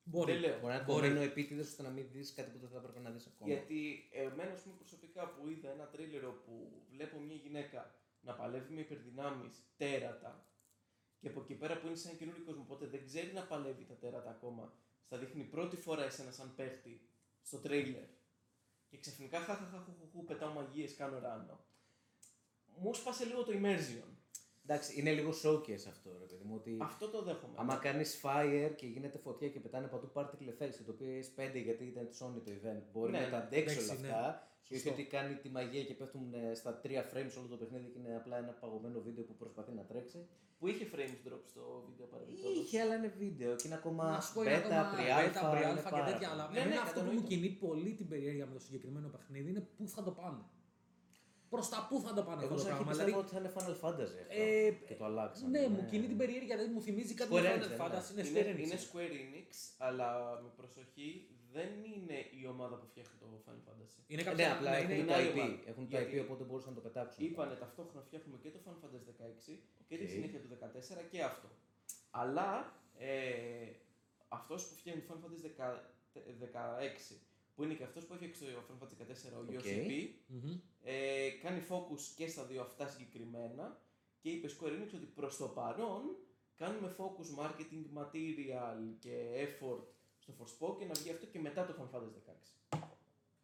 Μπορεί. 0.08 0.32
Δεν 0.32 0.42
λέω. 0.42 0.58
Μπορεί 0.60 0.68
να 0.68 0.76
είναι 0.76 0.84
Μπορεί. 0.84 1.02
κομμένο 1.08 1.22
επίτηδες 1.32 1.68
ώστε 1.68 1.82
να 1.84 1.90
μην 1.90 2.06
δεις 2.12 2.34
κάτι 2.34 2.50
που 2.52 2.60
δεν 2.60 2.70
θα 2.70 2.78
έπρεπε 2.78 3.00
να 3.00 3.10
δεις 3.10 3.26
ακόμα. 3.32 3.52
Γιατί 3.54 3.80
εμένα, 4.12 4.52
ας 4.52 4.62
πούμε, 4.62 4.76
προσωπικά 4.76 5.22
που 5.34 5.42
είδα 5.50 5.70
ένα 5.70 5.86
τρίλερ 5.94 6.26
όπου 6.26 6.54
βλέπω 6.94 7.18
μια 7.20 7.36
γυναίκα 7.36 7.96
να 8.22 8.34
παλεύει 8.34 8.74
με 8.74 8.82
υπερδυνάμεις 8.82 9.56
τέρατα 9.78 10.48
και 11.20 11.28
από 11.28 11.40
εκεί 11.42 11.54
πέρα 11.54 11.78
που 11.80 11.88
είναι 11.88 11.96
σε 11.96 12.08
ένα 12.10 12.18
καινούριο 12.18 12.44
κόσμο, 12.46 12.62
οπότε 12.68 12.86
δεν 12.86 13.06
ξέρει 13.06 13.32
να 13.34 13.44
παλεύει 13.52 13.84
τα 13.86 13.94
τέρατα 13.94 14.30
ακόμα, 14.30 14.74
στα 15.06 15.18
δείχνει 15.18 15.44
πρώτη 15.44 15.76
φορά 15.76 16.04
εσένα 16.04 16.32
σαν 16.32 16.56
παίχτη 16.56 17.10
στο 17.42 17.58
τρέιλερ 17.60 18.08
και 18.90 18.98
ξαφνικά 18.98 19.40
χαχαχαχουχου 19.40 20.24
πετάω 20.26 20.54
μαγείες, 20.54 20.96
κάνω 20.96 21.20
ράνο. 21.20 21.66
Μου 22.82 22.94
σπάσε 22.94 23.26
λίγο 23.26 23.44
το 23.44 23.52
immersion. 23.62 24.08
Εντάξει, 24.68 25.00
είναι 25.00 25.12
λίγο 25.12 25.30
showcase 25.44 25.86
αυτό, 25.90 26.10
ρε 26.20 26.26
παιδί 26.26 26.44
μου. 26.44 26.56
Ότι 26.56 26.78
Αυτό 26.82 27.10
το 27.10 27.22
δέχομαι. 27.24 27.54
άμα 27.58 27.76
κάνεις 27.76 28.22
fire 28.24 28.72
και 28.76 28.86
γίνεται 28.86 29.18
φωτιά 29.18 29.50
και 29.50 29.60
πετάνε 29.60 29.88
παντού 29.88 30.12
particle 30.14 30.50
effects, 30.54 30.80
το 30.86 30.92
οποίο 30.92 31.10
έχει 31.18 31.32
5 31.38 31.62
γιατί 31.64 31.84
ήταν 31.84 32.08
της 32.08 32.22
Sony 32.24 32.42
το 32.46 32.52
event, 32.52 32.82
μπορεί 32.94 33.12
Ναι, 33.12 33.20
να 33.20 33.30
τα 33.30 33.38
ναι. 33.38 33.44
αντέξει 33.44 33.78
όλα 33.78 33.84
Εντάξει, 33.86 34.02
ναι. 34.02 34.08
αυτά. 34.10 34.48
Και 34.64 34.74
όχι 34.74 34.84
Σωστό. 34.84 35.02
ότι 35.02 35.10
κάνει 35.16 35.36
τη 35.36 35.50
μαγεία 35.50 35.84
και 35.84 35.94
πέφτουν 35.94 36.34
ε, 36.34 36.54
στα 36.54 36.82
3 36.84 36.88
frames 36.88 37.34
όλο 37.40 37.48
το 37.50 37.56
παιχνίδι 37.56 37.88
και 37.92 38.00
είναι 38.00 38.16
απλά 38.16 38.38
ένα 38.38 38.52
παγωμένο 38.62 39.02
βίντεο 39.02 39.24
που 39.24 39.36
προσπαθεί 39.36 39.72
να 39.72 39.84
τρέξει. 39.86 40.28
Που 40.60 40.68
είχε 40.68 40.86
frames 40.96 41.20
drop 41.28 41.40
στο 41.52 41.84
βίντεο 41.90 42.06
παρεμπιπτόντως. 42.06 42.58
Είχε, 42.64 42.82
αλλά 42.82 42.96
είναι 42.96 43.14
βίντεο 43.18 43.56
και 43.56 43.64
είναι 43.68 43.76
ακόμα 43.76 44.04
Να 44.12 44.22
σου 44.22 44.34
πω 44.34 44.42
είναι 44.44 44.52
beta, 44.58 44.72
ακόμα 44.72 44.94
pre-alpha, 44.96 45.42
beta, 45.44 45.54
pre-alpha 45.54 45.72
είναι 45.72 45.82
και 45.82 45.90
πάρα 45.90 46.06
τέτοια. 46.12 46.30
πολύ. 46.30 46.42
Αλλά 46.42 46.50
Ναι, 46.52 46.60
εμένα 46.60 46.76
ναι, 46.76 46.82
αυτό 46.88 47.00
που 47.00 47.06
μου 47.06 47.22
κατανοείται. 47.22 47.36
κινεί 47.36 47.50
πολύ 47.50 47.92
την 48.00 48.08
περιέργεια 48.08 48.46
με 48.46 48.54
το 48.54 48.60
συγκεκριμένο 48.60 49.08
παιχνίδι 49.08 49.50
είναι 49.50 49.64
πού 49.78 49.88
θα 49.88 50.04
το 50.04 50.12
πάνε. 50.12 50.44
Προς 51.54 51.70
τα 51.74 51.80
πού 51.90 51.96
θα 52.06 52.12
το 52.18 52.24
πάνε 52.28 52.44
Εγώ 52.44 52.54
αυτό 52.54 52.56
το 52.56 52.62
σαν 52.62 52.72
αρχή 52.72 52.84
πράγμα. 52.84 52.90
πιστεύω 52.92 53.10
Δηλαδή, 53.10 53.24
ότι 53.24 53.30
θα 53.34 53.40
είναι 53.40 53.52
Final 53.58 53.78
Fantasy 53.84 54.18
αυτό. 54.24 54.42
ε, 54.44 54.72
και 54.90 54.96
το 55.00 55.06
αλλάξαν. 55.10 55.50
ναι, 55.56 55.64
μου 55.74 55.82
κινεί 55.90 56.08
την 56.12 56.18
περιέργεια, 56.22 56.56
δηλαδή 56.56 56.72
μου 56.76 56.82
θυμίζει 56.88 57.14
κάτι 57.20 57.30
Square 57.34 57.42
με 57.48 57.54
Enix, 57.56 57.64
Final 57.64 57.68
δεν 57.74 57.80
Fantasy. 57.82 58.10
Είναι 58.12 58.28
Είναι, 58.30 58.40
Square 58.42 58.52
Enix. 58.54 58.64
είναι 58.66 58.78
Square 58.88 59.14
Enix, 59.24 59.50
αλλά 59.88 60.08
με 60.44 60.50
προσοχή 60.60 61.10
δεν 61.56 61.70
είναι 61.94 62.18
η 62.42 62.44
ομάδα 62.54 62.76
που 62.80 62.86
φτιάχνει 62.92 63.16
το 63.22 63.28
Final 63.46 63.62
Fantasy. 63.68 63.98
Είναι 64.12 64.22
Ε, 64.22 64.26
κάποια. 64.28 64.46
Ναι, 64.48 64.54
απλά 64.56 64.72
ναι, 64.72 64.78
έχουν 64.78 64.92
είναι- 64.96 65.06
το 65.12 65.14
άλλη 65.20 65.30
IP. 65.30 65.38
ομάδα. 65.40 65.60
Έχουν 65.72 65.84
το 65.90 65.98
Γιατί 65.98 66.16
IP, 66.18 66.24
οπότε 66.26 66.44
μπορούσαν 66.48 66.70
να 66.74 66.78
το 66.80 66.84
πετάξουν. 66.88 67.20
Είπανε 67.26 67.56
ταυτόχρονα 67.64 68.02
φτιάχνουμε 68.08 68.38
και 68.44 68.50
το 68.56 68.60
Final 68.66 68.80
Fantasy 68.84 69.06
16 69.12 69.54
και 69.88 69.96
τη 70.00 70.04
Οκ. 70.04 70.10
συνέχεια 70.16 70.40
του 70.44 70.48
14 70.48 71.02
και 71.12 71.20
αυτό. 71.32 71.48
Αλλά 72.22 72.50
ε, 72.98 73.70
αυτός 74.38 74.60
που 74.68 74.74
φτιάχνει 74.80 75.02
το 75.02 75.08
Final 75.10 75.22
Fantasy 75.24 75.42
10 75.48 75.82
16 76.40 77.16
που 77.56 77.64
είναι 77.64 77.74
και 77.74 77.84
αυτός 77.84 78.06
που 78.06 78.14
έχει 78.22 78.34
στο 78.36 78.46
Final 78.46 78.84
Fantasy 78.84 79.02
14 79.32 79.34
ο 79.36 79.40
Οκ. 79.40 79.50
Yoshi 79.52 79.88
P. 79.90 80.10
Μμμ. 80.28 80.60
Ε, 80.84 81.30
κάνει 81.42 81.62
focus 81.70 82.02
και 82.16 82.28
στα 82.28 82.44
δύο 82.46 82.62
αυτά 82.62 82.88
συγκεκριμένα 82.88 83.80
και 84.20 84.30
είπε 84.30 84.48
Square 84.60 84.68
Enix 84.68 84.90
ότι 84.96 85.06
προς 85.06 85.38
το 85.38 85.48
παρόν 85.48 86.02
κάνουμε 86.56 86.96
focus 86.98 87.40
marketing 87.44 88.00
material 88.02 88.78
και 89.00 89.32
effort 89.46 89.84
στο 90.20 90.34
Forspoken 90.40 90.86
να 90.88 90.94
βγει 90.94 91.10
αυτό 91.12 91.26
και 91.26 91.40
μετά 91.40 91.66
το 91.66 91.74
Final 91.94 91.98
Fantasy 91.98 92.78
16. 92.78 92.80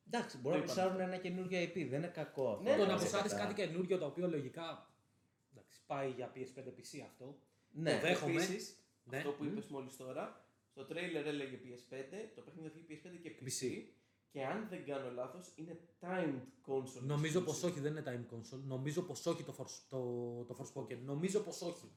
Εντάξει, 0.07 0.37
μπορεί 0.37 0.55
να 0.59 0.65
Το 0.65 0.71
push-άρουν 0.71 0.99
ένα 0.99 1.17
καινούργιο 1.17 1.61
IP, 1.63 1.73
δεν 1.73 1.85
είναι 1.99 2.07
κακό 2.07 2.49
αυτό. 2.51 2.63
Ναι, 2.63 2.69
το 2.71 2.75
ναι, 2.77 2.83
να 2.87 2.93
ναι, 2.93 2.99
push-άρει 2.99 3.27
ξεκάθαρα. 3.27 3.53
κάτι 3.53 3.67
καινούριο 3.67 3.97
το 3.97 4.05
οποίο 4.05 4.27
λογικά 4.27 4.93
εντάξει, 5.51 5.79
πάει 5.87 6.09
για 6.09 6.31
PS5 6.35 6.59
PC 6.67 6.99
αυτό. 7.05 7.37
Ναι, 7.71 7.93
το 7.93 7.99
δέχομαι. 8.07 8.43
Επίσης, 8.43 8.75
Ναι. 9.03 9.17
αυτό 9.17 9.31
που 9.31 9.43
Μμ. 9.43 9.47
είπες 9.47 9.67
μόλις 9.67 9.95
τώρα, 9.97 10.45
στο 10.71 10.81
trailer 10.89 11.25
έλεγε 11.25 11.59
PS5, 11.63 12.31
το 12.35 12.41
παιχνίδι 12.41 12.69
θα 12.69 12.73
βγει 12.75 12.85
PS5 13.03 13.19
και 13.21 13.31
PC. 13.39 13.45
PC. 13.45 13.83
Και 14.31 14.45
αν 14.45 14.67
δεν 14.69 14.85
κάνω 14.85 15.11
λάθος, 15.11 15.51
είναι 15.55 15.79
timed 16.01 16.41
console. 16.67 17.01
Νομίζω 17.01 17.39
exclusive. 17.39 17.45
πω 17.61 17.67
όχι, 17.67 17.79
δεν 17.79 17.91
είναι 17.91 18.03
time 18.05 18.33
console. 18.35 18.59
Νομίζω 18.67 19.01
πως 19.01 19.25
όχι 19.25 19.43
το, 19.43 19.55
Force- 19.57 19.81
το, 19.89 19.99
το 20.47 20.55
Forspoken. 20.59 20.97
Νομίζω 21.05 21.39
πως 21.39 21.61
όχι. 21.61 21.91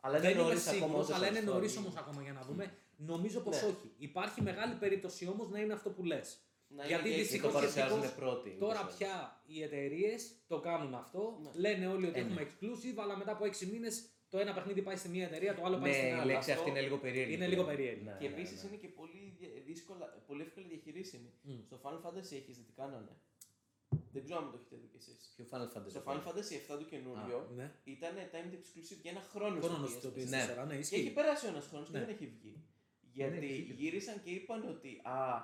αλλά 0.00 0.18
δεν 0.20 0.30
είμαι 0.30 0.42
νωρίς 0.42 0.66
ακόμα 0.66 0.80
σίγουρος, 0.86 1.04
ούτε 1.04 1.14
αλλά 1.14 1.24
σαν 1.26 1.34
είναι 1.34 1.50
story. 1.50 1.54
νωρίς 1.54 1.76
όμως 1.76 1.96
ακόμα 1.96 2.22
για 2.22 2.32
να 2.32 2.42
δούμε. 2.42 2.72
Νομίζω 2.96 3.40
πως 3.40 3.62
Ναι. 3.62 3.68
όχι. 3.68 3.90
Υπάρχει 3.98 4.42
μεγάλη 4.42 4.74
περίπτωση 4.74 5.26
όμως 5.28 5.48
να 5.50 5.58
είναι 5.60 5.72
αυτό 5.72 5.90
που 5.90 6.04
λες. 6.04 6.38
Να 6.68 6.84
είναι 6.84 6.92
Γιατί 6.94 7.08
και 7.08 7.14
Ή 7.16 7.18
δυστυχώς 7.20 7.52
το 7.52 7.58
έτσι. 7.58 7.74
παρουσιάζουν 7.74 8.00
δυστυχώς, 8.00 8.24
πρώτοι. 8.24 8.50
Τώρα 8.58 8.80
ούτως 8.82 8.94
ή 8.94 8.96
πια 8.96 9.42
οι 9.46 9.62
εταιρείες 9.62 10.32
το 10.46 10.60
κάνουν 10.60 10.94
αυτό. 10.94 11.38
Ναι. 11.42 11.50
Λένε 11.60 11.86
όλοι 11.86 12.06
ότι 12.06 12.18
Ε, 12.18 12.22
ναι. 12.22 12.28
έχουμε 12.28 12.42
exclusive, 12.50 12.98
αλλά 13.02 13.16
μετά 13.16 13.32
από 13.32 13.44
6 13.44 13.66
μήνες 13.72 14.08
το 14.28 14.38
ένα 14.38 14.52
παιχνίδι 14.54 14.82
πάει 14.82 14.96
στη 14.96 15.08
μία 15.08 15.24
εταιρεία, 15.24 15.54
το 15.54 15.62
άλλο 15.64 15.76
πάει 15.78 15.90
Ναι, 15.90 15.96
στην 15.96 16.08
η 16.08 16.12
άλλη. 16.12 16.32
λέξη 16.32 16.50
Αυτό 16.50 16.60
αυτή 16.62 16.70
είναι 16.72 16.80
λίγο 16.86 16.96
περίεργη. 16.96 17.34
είναι 17.34 17.44
πλέον. 17.44 17.50
λίγο 17.50 17.64
περίεργη. 17.64 18.04
Ναι, 18.04 18.16
Και 18.20 18.28
ναι, 18.28 18.34
επίσης 18.34 18.62
ναι. 18.62 18.68
είναι 18.68 18.76
και 18.76 18.88
πολύ 18.88 19.12
δια- 19.20 19.23
δύσκολα, 19.74 20.06
πολύ 20.28 20.42
εύκολα 20.46 20.66
διαχειρίσιμη. 20.72 21.30
Μμ. 21.42 21.60
Στο 21.68 21.76
Final 21.82 22.00
Fantasy 22.04 22.32
έχεις 22.40 22.56
δει 22.58 22.62
τι 22.68 22.72
κάνανε. 22.72 23.14
Δεν 24.12 24.24
ξέρω 24.24 24.38
αν 24.40 24.50
το 24.50 24.56
έχετε 24.60 24.76
δει 24.76 24.86
κι 24.92 24.96
εσείς. 24.96 25.32
Ποιο 25.36 25.44
Final 25.50 25.68
Fantasy; 25.74 25.90
Στο 25.90 26.02
Final 26.06 26.22
Fantasy 26.26 26.72
7 26.74 26.78
το 26.80 26.84
καινούριο 26.92 27.50
Ναι. 27.54 27.66
ήταν 27.84 28.14
timed 28.32 28.54
exclusive 28.58 29.00
για 29.02 29.10
ένα 29.10 29.20
χρόνο. 29.20 29.60
Χρόνος 29.60 29.90
στο 29.90 29.98
στο 30.00 30.08
PS4. 30.08 30.28
Ναι. 30.28 30.44
PS4, 30.62 30.66
ναι, 30.66 30.74
Και 30.74 30.80
ισχύει. 30.80 30.94
έχει 31.00 31.12
περάσει 31.12 31.46
ένας 31.46 31.66
χρόνος 31.66 31.88
και 31.90 31.98
Ναι. 31.98 32.04
δεν 32.04 32.14
έχει 32.14 32.26
βγει. 32.26 32.64
Γιατί 33.12 33.36
έχει 33.36 33.62
βγει. 33.62 33.72
γύρισαν 33.72 34.22
και 34.22 34.30
είπαν 34.30 34.68
ότι 34.68 35.00
α, 35.04 35.40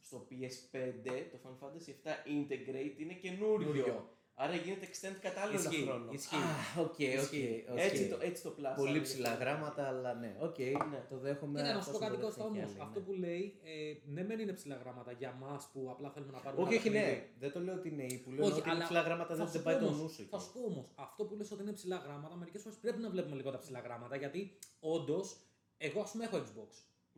στο 0.00 0.26
PS5 0.30 1.28
το 1.32 1.38
Final 1.44 1.58
Fantasy 1.66 1.90
7 2.04 2.10
Integrate 2.26 2.94
είναι 2.98 3.14
καινούριο. 3.14 4.18
Καινούριο. 4.40 4.54
Άρα 4.54 4.54
γίνεται 4.64 4.86
extend 4.90 5.16
κατά 5.20 5.40
άλλο 5.40 5.52
ένα 5.58 5.60
Ισχύει, 5.70 5.84
χρόνο. 5.86 6.12
ισχύει. 6.12 6.36
Α, 6.36 6.80
οκ, 6.84 6.86
οκ. 6.86 6.98
Ισχύει. 6.98 7.64
οκ. 7.72 7.78
Έτσι, 7.78 8.08
το, 8.08 8.16
έτσι 8.20 8.42
το 8.42 8.50
πλάσανε. 8.50 8.76
Πολύ 8.80 8.90
λοιπόν. 8.92 9.08
ψηλά 9.08 9.34
γράμματα, 9.34 9.82
αλλά 9.86 10.14
ναι, 10.14 10.36
οκ, 10.40 10.58
Ναι. 10.58 11.00
το 11.10 11.16
δέχομαι. 11.18 11.60
Κοίτα, 11.60 11.74
να 11.74 11.80
σου 11.80 11.90
πω 11.90 11.96
εφόσον 11.96 12.08
κάτι 12.08 12.20
το 12.20 12.26
Κώστα 12.26 12.42
δέχεται 12.44 12.58
όμως. 12.60 12.72
κι 12.72 12.80
άλλοι, 12.80 12.86
Αυτό 12.88 12.98
ναι. 13.00 13.04
που 13.06 13.12
λέει, 13.12 13.42
ε, 13.64 13.94
ναι, 14.14 14.22
μεν 14.28 14.38
είναι 14.38 14.52
ψηλά 14.52 14.76
γράμματα 14.82 15.12
για 15.12 15.28
εμά 15.36 15.54
που 15.72 15.80
απλά 15.94 16.08
θέλουμε 16.14 16.32
να 16.32 16.38
πάρουμε. 16.44 16.62
Όχι, 16.62 16.72
ένα 16.74 16.80
όχι, 16.80 16.90
παιχνίδι. 16.90 17.14
ναι. 17.16 17.28
Δεν 17.42 17.50
το 17.54 17.60
λέω 17.66 17.74
ότι 17.74 17.88
είναι 17.92 18.04
ή 18.14 18.16
που 18.22 18.30
λέω 18.30 18.44
Όχι, 18.44 18.52
ότι 18.52 18.60
είναι 18.62 18.70
αλλά 18.76 18.84
ψηλά 18.84 19.00
γράμματα 19.06 19.30
θα 19.30 19.36
δεν 19.36 19.46
σου 19.46 19.52
δεν 19.52 19.62
πω 19.62 19.68
πάει 19.70 19.78
το 19.80 19.86
όμως- 19.86 20.00
νου 20.00 20.08
σου. 20.16 20.22
Θα 20.30 20.36
εκεί. 20.36 20.44
σου 20.44 20.50
πω 20.54 20.60
όμως, 20.70 20.86
αυτό 21.06 21.20
που 21.26 21.34
λες 21.38 21.50
ότι 21.54 21.62
είναι 21.62 21.72
ψηλά 21.80 21.96
γράμματα, 22.06 22.34
μερικές 22.36 22.62
φορές 22.62 22.78
πρέπει 22.84 23.00
να 23.04 23.10
βλέπουμε 23.14 23.36
λίγο 23.36 23.50
τα 23.50 23.58
ψηλά 23.58 23.80
γράμματα 23.86 24.16
γιατί 24.16 24.40
όντως, 24.80 25.26
εγώ 25.86 26.00
ας 26.00 26.10
πούμε 26.10 26.24
έχω 26.24 26.36
Xbox. 26.36 26.70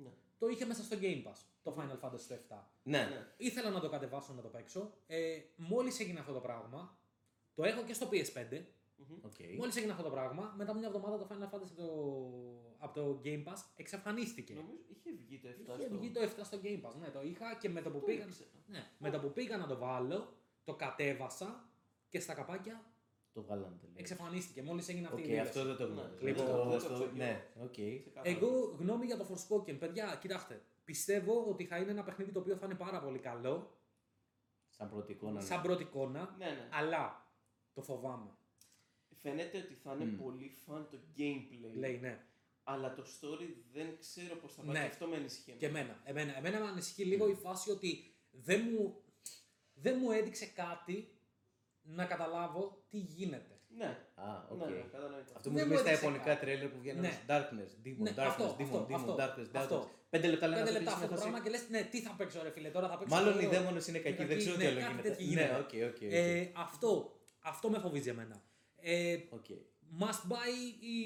Ναι. 0.05 0.11
Το 0.39 0.47
είχε 0.49 0.65
μέσα 0.65 0.83
στο 0.83 0.97
Game 1.05 1.23
Pass 1.29 1.39
το 1.63 1.75
Final 1.79 1.99
Fantasy 2.07 2.25
το 2.29 2.35
7. 2.35 2.57
Ναι. 2.83 2.99
Ναι. 2.99 3.27
Ήθελα 3.37 3.71
να 3.71 3.81
το 3.81 3.89
κατεβάσω 3.89 4.33
να 4.33 4.43
το 4.43 4.49
παίξω. 4.49 4.93
Ε, 5.07 5.19
Μόλις 5.57 6.01
έγινε 6.01 6.21
αυτό 6.21 6.33
το 6.33 6.41
πράγμα, 6.41 6.97
το 7.55 7.65
έχω 7.65 7.83
και 7.83 7.95
στο 7.95 8.09
PS5. 8.12 8.61
Μμμ. 8.97 9.17
Οκ. 9.25 9.57
Μόλις 9.59 9.77
έγινε 9.77 9.93
αυτό 9.93 10.05
το 10.05 10.11
πράγμα, 10.11 10.55
μετά 10.57 10.71
από 10.71 10.79
μια 10.79 10.88
εβδομάδα 10.88 11.19
το 11.19 11.27
Final 11.31 11.55
Fantasy 11.55 11.73
από 11.73 11.77
το, 11.77 11.88
από 12.79 12.95
το 12.95 13.21
Game 13.25 13.45
Pass 13.45 13.62
εξαφανίστηκε. 13.77 14.55
Νομίζω 14.55 14.79
είχε 14.88 15.11
βγει 15.27 15.38
το 15.38 15.49
7 15.49 15.53
Είχε 15.79 15.87
στο... 15.88 15.99
βγει 15.99 16.11
το 16.11 16.21
7 16.21 16.27
στο 16.45 16.59
Game 16.62 16.81
Pass. 16.88 16.95
Ναι, 17.01 17.09
το 17.09 17.23
είχα 17.23 17.55
και 17.55 17.69
με 17.69 17.83
το 17.83 17.91
που 17.91 17.99
Το 17.99 18.05
πήγα. 18.05 18.25
ήξερα. 18.25 18.49
Ναι, 18.67 18.91
με 18.99 19.11
το 19.11 19.19
που 19.21 19.33
πήγα 19.33 19.57
να 19.57 19.67
το 19.67 19.77
βάλω, 19.77 20.33
το 20.65 20.75
κατέβασα 20.75 21.69
και 22.09 22.21
στα 22.21 22.35
καπάκια 22.35 22.85
Το 23.33 23.43
βγάλανε 23.43 23.77
τελείως. 23.81 23.99
εξαφανίστηκε. 23.99 24.62
Μόλις 24.62 24.88
έγινε 24.88 25.07
αυτή 25.07 25.21
Οκ, 25.21 25.27
η 25.27 25.31
δήλωση. 25.31 25.49
αυτό 25.49 25.65
δεν 25.65 25.77
το 25.77 25.87
Ναι. 25.87 25.93
γνώριζα. 25.93 26.23
Λοιπόν, 26.23 26.45
Αυτό- 26.45 26.57
δεν 26.59 26.69
το 26.71 26.77
αυτό- 26.77 26.93
ξέρω 26.95 27.11
κι 27.11 27.17
Ναι, 27.19 27.47
οκ. 27.62 27.73
Ξεκάθαρα. 27.73 28.37
Εγώ 28.37 28.77
γνώμη 28.79 29.05
για 29.07 29.17
το 29.17 29.27
Forspoken. 29.31 29.79
Παιδιά, 29.79 30.19
κοιτάξτε. 30.21 30.62
Πιστεύω 30.85 31.45
ότι 31.49 31.65
θα 31.65 31.77
είναι 31.77 31.91
ένα 31.91 32.03
παιχνίδι 32.03 32.33
το 32.33 32.38
οποίο 32.41 32.57
θα 32.57 32.67
είναι 32.67 32.75
πάρα 32.75 33.01
πολύ 33.01 33.19
καλό. 33.19 33.77
Σαν 34.69 34.88
πρώτη 34.91 35.12
εικόνα. 35.12 35.33
ναι. 35.33 35.41
Σαν 35.41 35.62
πρώτη 35.62 35.83
εικόνα. 35.83 36.35
Ναι, 36.38 36.45
ναι. 36.47 36.69
Αλλά 36.73 37.22
το 37.75 37.83
φοβάμαι. 37.83 38.31
Φαίνεται 39.23 39.59
ότι 39.59 39.75
θα 39.83 39.93
είναι 39.95 40.05
Μμ. 40.05 40.17
πολύ 40.23 40.51
fun 40.67 40.88
το 40.91 40.99
gameplay. 41.19 41.79
Λέει 41.79 41.99
ναι. 41.99 42.19
Αλλά 42.65 42.95
το 42.95 43.03
story 43.03 43.49
δεν 43.73 43.97
ξέρω 43.99 44.35
πώς 44.37 44.55
θα 44.55 44.63
πάει. 44.63 44.73
Ναι. 44.73 44.81
και 44.81 44.87
Αυτό 44.87 45.07
με 45.07 45.17
ανησυχεί. 45.17 45.53
Και 45.53 45.67
εμένα. 45.67 46.01
Εμένα, 46.05 46.37
εμένα 46.37 46.61
με 46.61 46.67
ανησυχεί 46.69 47.05
λίγο 47.05 47.29
η 47.29 47.35
φάση 47.35 47.71
ότι 47.71 48.15
δεν 48.31 48.61
μου, 48.73 49.03
δεν 49.75 49.97
μου 50.01 50.11
έδειξε 50.11 50.47
κάτι 50.47 51.09
να 51.83 52.05
καταλάβω 52.05 52.85
τι 52.89 52.99
γίνεται. 52.99 53.47
Ναι, 53.77 53.99
Α, 54.15 54.47
οκ. 54.51 54.59
ναι, 54.59 54.65
ναι, 54.67 54.81
κατανοητό. 54.93 55.33
Αυτό 55.37 55.51
μου 55.51 55.57
Δεν 55.57 55.67
μου 55.67 55.73
θυμίζει 55.77 55.83
τα 55.85 55.89
έδειξε 55.91 56.05
ιαπωνικά 56.07 56.25
κάτι. 56.25 56.41
τρέιλερ 56.47 56.69
που 56.69 56.79
βγαίνουν 56.81 57.01
Ναι. 57.01 57.11
στο 57.11 57.23
Darkness, 57.29 57.87
Demon, 57.87 57.97
Ναι, 57.99 58.11
Darkness, 58.17 58.27
αυτό, 58.27 58.57
Demon, 58.59 58.63
αυτό, 58.63 58.87
Demon, 58.89 58.95
αυτό, 58.95 59.15
Darkness, 59.19 59.49
αυτό. 59.55 59.81
Darkness. 59.83 59.89
Πέντε 60.11 60.27
λεπτά 60.29 60.47
λένε 60.49 60.63
Πέντε 60.65 60.77
αυτό 60.79 60.83
λεπτά 60.91 60.99
και 60.99 61.05
αυτό 61.05 61.15
το 61.15 61.21
συνέχεια 61.21 61.41
πράγμα 61.41 61.41
και 61.45 61.51
λες, 61.51 61.83
ναι, 61.83 61.89
τι 61.91 62.01
θα 62.01 62.15
παίξω, 62.19 62.43
ρε 62.43 62.51
φίλε, 62.51 62.69
τώρα 62.71 62.89
θα 62.89 62.99
παίξω. 62.99 63.15
Μάλλον 63.15 63.33
το- 63.33 63.41
οι 63.41 63.47
δαίμονες 63.47 63.87
είναι 63.89 63.99
κακοί, 63.99 64.17
δεν 64.17 64.29
κακοί, 64.29 64.41
ξέρω 64.41 64.57
ναι, 64.57 64.63
τι 64.63 64.69
άλλο 64.71 64.81
κάτι 64.81 64.91
γίνεται. 64.93 65.09
τέτοιο 65.09 65.25
Ναι, 65.27 65.31
γίνεται. 65.33 65.55
οκ, 65.55 65.73
οκ. 65.91 65.95
οκ. 65.95 66.03
Ε, 66.03 66.51
αυτό, 66.57 66.91
αυτό 67.43 67.69
με 67.71 67.79
φοβίζει 67.79 68.09
εμένα. 68.09 68.43
Ε, 68.85 69.17
Οκ. 69.31 69.45
must 70.01 70.23
buy 70.33 70.53
ή. 70.81 70.97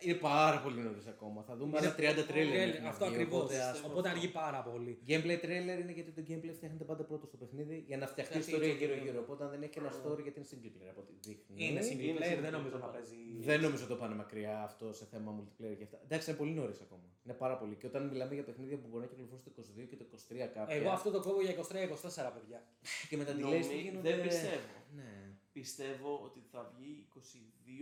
Είναι 0.00 0.14
πάρα 0.14 0.58
πολύ 0.60 0.80
νωρίς 0.80 1.06
ακόμα. 1.06 1.42
Θα 1.42 1.56
δούμε 1.56 1.78
Είναι 1.78 1.86
άλλα 1.86 1.94
30 1.94 1.98
τρέιλερ. 1.98 2.24
Τρέιλερ, 2.26 2.66
μέχρι 2.66 2.82
να 2.82 2.88
Αυτό 2.88 3.04
βγει, 3.06 3.14
ακριβώς. 3.14 3.36
οπότε 3.36 3.56
ας- 3.62 3.70
πιστεύω 3.70 3.92
Οπότε 3.92 4.08
αυτό. 4.08 4.18
αργεί 4.20 4.32
πάρα 4.42 4.60
πολύ. 4.70 4.92
Gameplay 5.10 5.38
trailer 5.44 5.76
είναι 5.82 5.92
γιατί 5.98 6.10
το 6.18 6.22
gameplay 6.28 6.52
φτιάχνεται 6.58 6.84
πάντα 6.90 7.02
πρώτο 7.10 7.26
στο 7.26 7.36
παιχνίδι 7.36 7.76
για 7.90 7.96
να 8.02 8.06
φτιαχτεί 8.12 8.38
Φτιάχνει 8.40 8.52
ιστορία 8.54 8.72
το 8.74 8.80
γύρω-γύρω. 8.84 9.18
gameplay. 9.20 9.24
Οπότε 9.26 9.40
αν 9.44 9.50
δεν 9.50 9.60
έχει 9.62 9.72
και 9.74 9.80
ένα 9.84 9.92
story 10.00 10.20
γιατί 10.26 10.36
είναι 10.40 10.48
single 10.52 10.72
player 10.76 10.90
από 10.94 11.00
ό,τι 11.04 11.12
δείχνει. 11.26 11.54
Είναι 11.66 11.80
single 11.88 12.06
Είναι 12.10 12.18
player, 12.20 12.32
single 12.38 12.44
δεν 12.46 12.52
νομίζω 12.58 12.76
player. 12.76 12.86
να 12.86 12.90
παίζει. 12.96 13.16
Δεν 13.48 13.58
νομίζω 13.66 13.84
το 13.92 13.96
πάνε 14.02 14.14
μακριά 14.22 14.54
αυτό 14.68 14.86
σε 15.00 15.04
θέμα 15.12 15.28
multiplayer 15.38 15.76
και 15.78 15.84
αυτά. 15.88 15.98
Εντάξει, 16.06 16.24
είναι 16.30 16.38
πολύ 16.42 16.52
νωρίς 16.60 16.78
ακόμα. 16.86 17.06
Είναι 17.24 17.34
πάρα 17.42 17.56
πολύ. 17.60 17.74
Και 17.80 17.86
όταν 17.90 18.02
μιλάμε 18.10 18.34
για 18.38 18.44
παιχνίδια 18.48 18.76
που 18.80 18.86
μπορεί 18.90 19.02
να 19.06 19.08
κυκλοφορήσουν 19.10 19.44
το 19.46 19.50
22 19.56 19.86
και 19.90 19.96
το 20.00 20.04
23 20.04 20.46
κάποια. 20.56 20.74
Εγώ 20.76 20.90
αυτό 20.98 21.08
το 21.10 21.20
κόβω 21.26 21.40
για 21.46 21.54
23-24, 21.54 22.30
παιδιά. 22.36 22.58
και 23.08 23.16
με 23.20 23.24
τα 23.28 23.32
delays 23.32 23.40
Νομι- 23.46 23.66
που 23.72 23.78
γίνονται. 23.86 24.10
Δεν 24.10 24.22
πιστεύω. 24.26 24.76
Ναι. 24.98 25.10
Πιστεύω 25.52 26.20
ότι 26.24 26.40
θα 26.50 26.72
βγει 26.76 27.08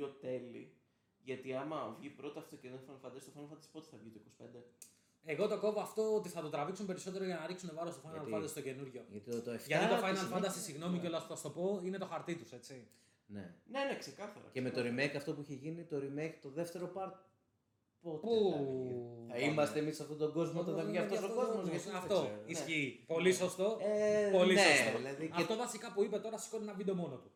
22 0.06 0.11
τέλη. 0.20 0.74
Γιατί 1.22 1.54
άμα 1.54 1.96
βγει 1.98 2.09
πρώτα 2.09 2.38
αυτό 2.40 2.56
και 2.56 2.68
δεν 2.70 2.80
Final 2.87 3.06
Fantasy, 3.06 3.22
το 3.24 3.30
Final 3.37 3.52
Fantasy 3.54 3.68
πότε 3.72 3.87
θα 3.90 3.96
βγει 4.00 4.11
το 4.11 4.20
25. 4.44 4.62
Εγώ 5.24 5.48
το 5.48 5.59
κόβω 5.59 5.80
αυτό 5.80 6.14
ότι 6.14 6.28
θα 6.28 6.40
το 6.40 6.48
τραβήξουν 6.48 6.87
περισσότερο 6.87 7.24
για 7.24 7.37
να 7.37 7.46
ρίξουν 7.46 7.70
βάρος 7.74 7.94
στο 7.94 8.02
Final 8.09 8.12
Γιατί- 8.12 8.33
Fantasy 8.35 8.48
στο 8.48 8.61
καινούριο. 8.61 9.04
Γιατί 9.11 9.30
το, 9.30 9.42
το 9.42 9.50
7. 9.52 9.59
Γιατί 9.66 9.87
το 9.88 9.94
τη 9.94 10.00
Final 10.04 10.16
συνέχεια- 10.16 10.38
Fantasy, 10.50 10.59
συγγνώμη 10.66 10.94
Ναι. 10.94 11.00
κιόλας 11.00 11.26
θα 11.26 11.37
σου 11.37 11.42
το 11.42 11.50
πω, 11.50 11.80
είναι 11.85 11.98
το 11.98 12.06
χαρτί 12.06 12.35
τους, 12.37 12.52
έτσι. 12.52 12.88
Ναι. 13.26 13.54
Ναι, 13.70 13.85
ναι, 13.85 13.96
ξεκάθαρα. 13.98 14.48
Και 14.52 14.61
με 14.61 14.70
το 14.70 14.80
ξεκάθαρα. 14.80 15.09
remake 15.12 15.16
αυτό 15.16 15.33
που 15.35 15.40
έχει 15.40 15.54
γίνει, 15.54 15.85
το 15.85 15.96
remake 15.96 16.35
το 16.42 16.48
δεύτερο 16.50 16.92
part. 16.96 17.12
Πότε 18.00 18.18
Πού; 18.26 18.50
θα 18.56 18.62
βγει; 18.62 18.94
Θα 19.28 19.33
πάμε. 19.35 19.44
είμαστε 19.44 19.78
εμείς 19.78 19.96
σε 19.96 20.02
αυτόν 20.02 20.18
τον 20.18 20.33
κόσμο 20.33 20.61
όταν 20.61 20.76
θα 20.76 20.85
βγει 20.85 20.98
αυτός 20.98 21.22
ο 21.22 21.35
κόσμος. 21.35 21.87
Αυτό 21.94 22.30
ισχύει. 22.46 23.04
Πολύ 23.06 23.33
σωστό. 23.33 23.78
Ε, 23.80 24.30
Πολύ 24.33 24.54
ναι, 24.54 24.61
σωστό. 24.61 24.96
Δηλαδή 24.96 25.26
και... 25.26 25.33
Αυτό 25.42 25.56
βασικά 25.56 25.92
που 25.92 26.02
είπε 26.04 26.18
τώρα 26.18 26.38
σηκώνει 26.38 26.62
ένα 26.62 26.74
βίντεο 26.74 26.94
μόνο 26.94 27.16
του. 27.16 27.30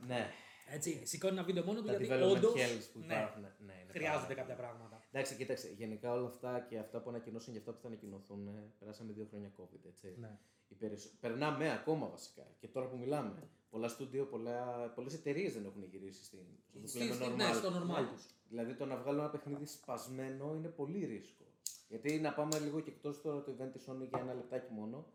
Ξεκάθαρα. 0.00 0.20
Ναι, 0.20 0.30
Έτσι, 0.74 1.06
σηκώνει 1.06 1.32
ένα 1.32 1.42
βίντεο 1.44 1.64
μόνο 1.64 1.80
του 1.80 1.86
τα 1.86 1.92
γιατί 1.96 2.06
development 2.14 2.36
όντως 2.36 2.52
hells 2.54 2.86
που 2.92 2.98
ναι, 2.98 3.04
υπάρχουν. 3.04 3.42
Ναι, 3.42 3.72
είναι 3.82 3.92
χρειάζονται 3.92 4.34
πάρα 4.34 4.40
κάποια 4.40 4.54
πολλά. 4.56 4.68
πράγματα. 4.68 5.04
Εντάξει, 5.12 5.36
κοίταξε, 5.36 5.72
γενικά 5.76 6.12
όλα 6.12 6.26
αυτά 6.26 6.60
και 6.68 6.78
αυτά 6.78 7.00
που 7.00 7.08
ανακοινώσαν 7.08 7.52
και 7.52 7.58
αυτά 7.58 7.72
που 7.72 7.80
θα 7.80 7.86
ανακοινωθούν, 7.86 8.46
ε, 8.48 8.72
περάσαμε 8.78 9.12
δύο 9.12 9.26
χρόνια 9.30 9.50
COVID, 9.58 9.84
έτσι. 9.86 10.14
Ναι. 10.20 10.38
Οι 10.68 10.74
περισσο- 10.74 11.10
Περνάμε 11.20 11.72
ακόμα 11.72 12.06
βασικά. 12.08 12.46
Και 12.60 12.68
τώρα 12.68 12.86
που 12.86 12.96
μιλάμε, 12.96 13.48
πολλά 13.70 13.88
στούντιο, 13.88 14.24
πολλά... 14.26 14.88
πολλές 14.94 15.14
εταιρείες 15.14 15.52
δεν 15.52 15.64
έχουν 15.64 15.84
γυρίσει 15.84 16.24
στην... 16.24 16.40
στο 16.68 16.78
που 16.78 16.86
Στη- 16.86 16.98
λέμε 16.98 17.12
στη- 17.14 17.24
normal. 17.24 17.36
Ναι, 17.36 17.52
στο 17.52 17.68
normal 17.68 18.00
Ναι. 18.02 18.08
τους. 18.12 18.26
Δηλαδή 18.48 18.74
το 18.74 18.84
να 18.86 18.96
βγάλω 18.96 19.18
ένα 19.20 19.30
παιχνίδι 19.30 19.66
σπασμένο 19.66 20.54
είναι 20.54 20.68
πολύ 20.68 21.04
ρίσκο. 21.04 21.44
Γιατί 21.88 22.20
να 22.20 22.32
πάμε 22.34 22.58
λίγο 22.58 22.80
και 22.80 22.90
εκτός 22.90 23.20
τώρα 23.22 23.42
το 23.42 23.52
event 23.58 23.70
της 23.72 23.82
Sony 23.88 24.08
για 24.08 24.20
ένα 24.20 24.34
λεπτάκι 24.34 24.72
μόνο. 24.72 25.06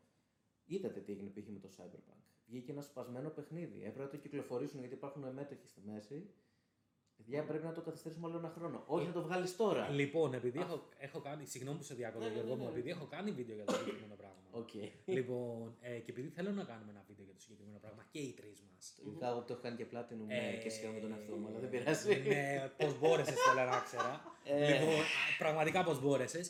Είδατε 0.66 1.00
τι 1.00 1.12
έγινε 1.12 1.30
π.χ. 1.30 1.48
με 1.48 1.60
το 1.60 1.70
Cyberpunk. 1.78 2.24
Βγήκε 2.52 2.72
ένα 2.72 2.82
σπασμένο 2.82 3.30
παιχνίδι. 3.30 3.80
Έπρεπε 3.80 4.04
να 4.04 4.10
το 4.10 4.18
κυκλοφορήσουν 4.18 4.80
γιατί 4.80 4.94
υπάρχουν 4.94 5.24
μέτοχοι 5.34 5.68
στη 5.68 5.82
μέση. 5.86 6.30
Παιδιά, 7.18 7.44
πρέπει 7.44 7.66
να 7.66 7.74
το 7.74 7.82
καθυστερήσουμε 7.82 8.28
άλλο 8.28 8.38
ένα 8.38 8.52
χρόνο. 8.58 8.84
Όχι 8.86 9.06
να 9.08 9.14
το 9.14 9.22
βγάλεις 9.22 9.56
τώρα. 9.56 9.90
Λοιπόν, 9.90 10.34
επειδή 10.34 10.60
έχω, 10.60 10.88
έχω 10.98 11.20
κάνει. 11.20 11.46
Συγγνώμη 11.46 11.78
που 11.78 11.84
σε 11.84 11.94
διακόπτω, 11.94 12.28
Ναι, 12.28 12.34
ναι, 12.34 12.36
Γιώργο 12.36 12.56
ναι, 12.56 12.60
μου, 12.62 12.66
ναι. 12.66 12.72
επειδή 12.72 12.90
έχω 12.90 13.06
κάνει 13.06 13.32
βίντεο 13.32 13.56
για 13.56 13.66
το 13.66 13.74
συγκεκριμένο 13.74 14.16
πράγμα. 14.16 14.42
Οκ. 14.52 14.70
Λοιπόν, 15.06 15.76
ε, 15.82 16.00
και 16.00 16.12
επειδή 16.12 16.28
θέλω 16.28 16.52
να 16.52 16.64
κάνουμε 16.64 16.92
ένα 16.92 17.04
βίντεο 17.08 17.26
για 17.26 17.34
το 17.34 17.42
συγκεκριμένο 17.42 17.80
πράγμα 17.80 18.06
και 18.12 18.20
οι 18.20 18.34
τρεις 18.40 18.64
μας. 18.70 18.98
Ειδικά 19.06 19.28
εγώ 19.30 19.40
που 19.40 19.46
το 19.46 19.54
έχω 19.54 19.62
κάνει 19.62 19.76
και 19.78 19.86
platinum 19.86 20.24
Ε, 20.28 20.58
και 20.64 20.70
σχεδόν 20.70 20.94
με 20.96 21.00
τον 21.00 21.12
εαυτό 21.12 21.36
μου, 21.36 21.48
αλλά 21.48 21.60
δεν 21.60 21.70
πειράζει. 21.70 22.10
Ναι, 22.28 22.72
πώς 22.78 23.00
μπόρεσες, 23.00 23.38
θέλω 23.48 23.64
να 23.70 23.80
ξέρω. 23.88 24.14
Ε. 24.44 24.74
Λοιπόν, 24.74 25.00
α, 25.00 25.38
πραγματικά 25.38 25.84
πώς 25.84 26.02
μπόρεσες. 26.02 26.46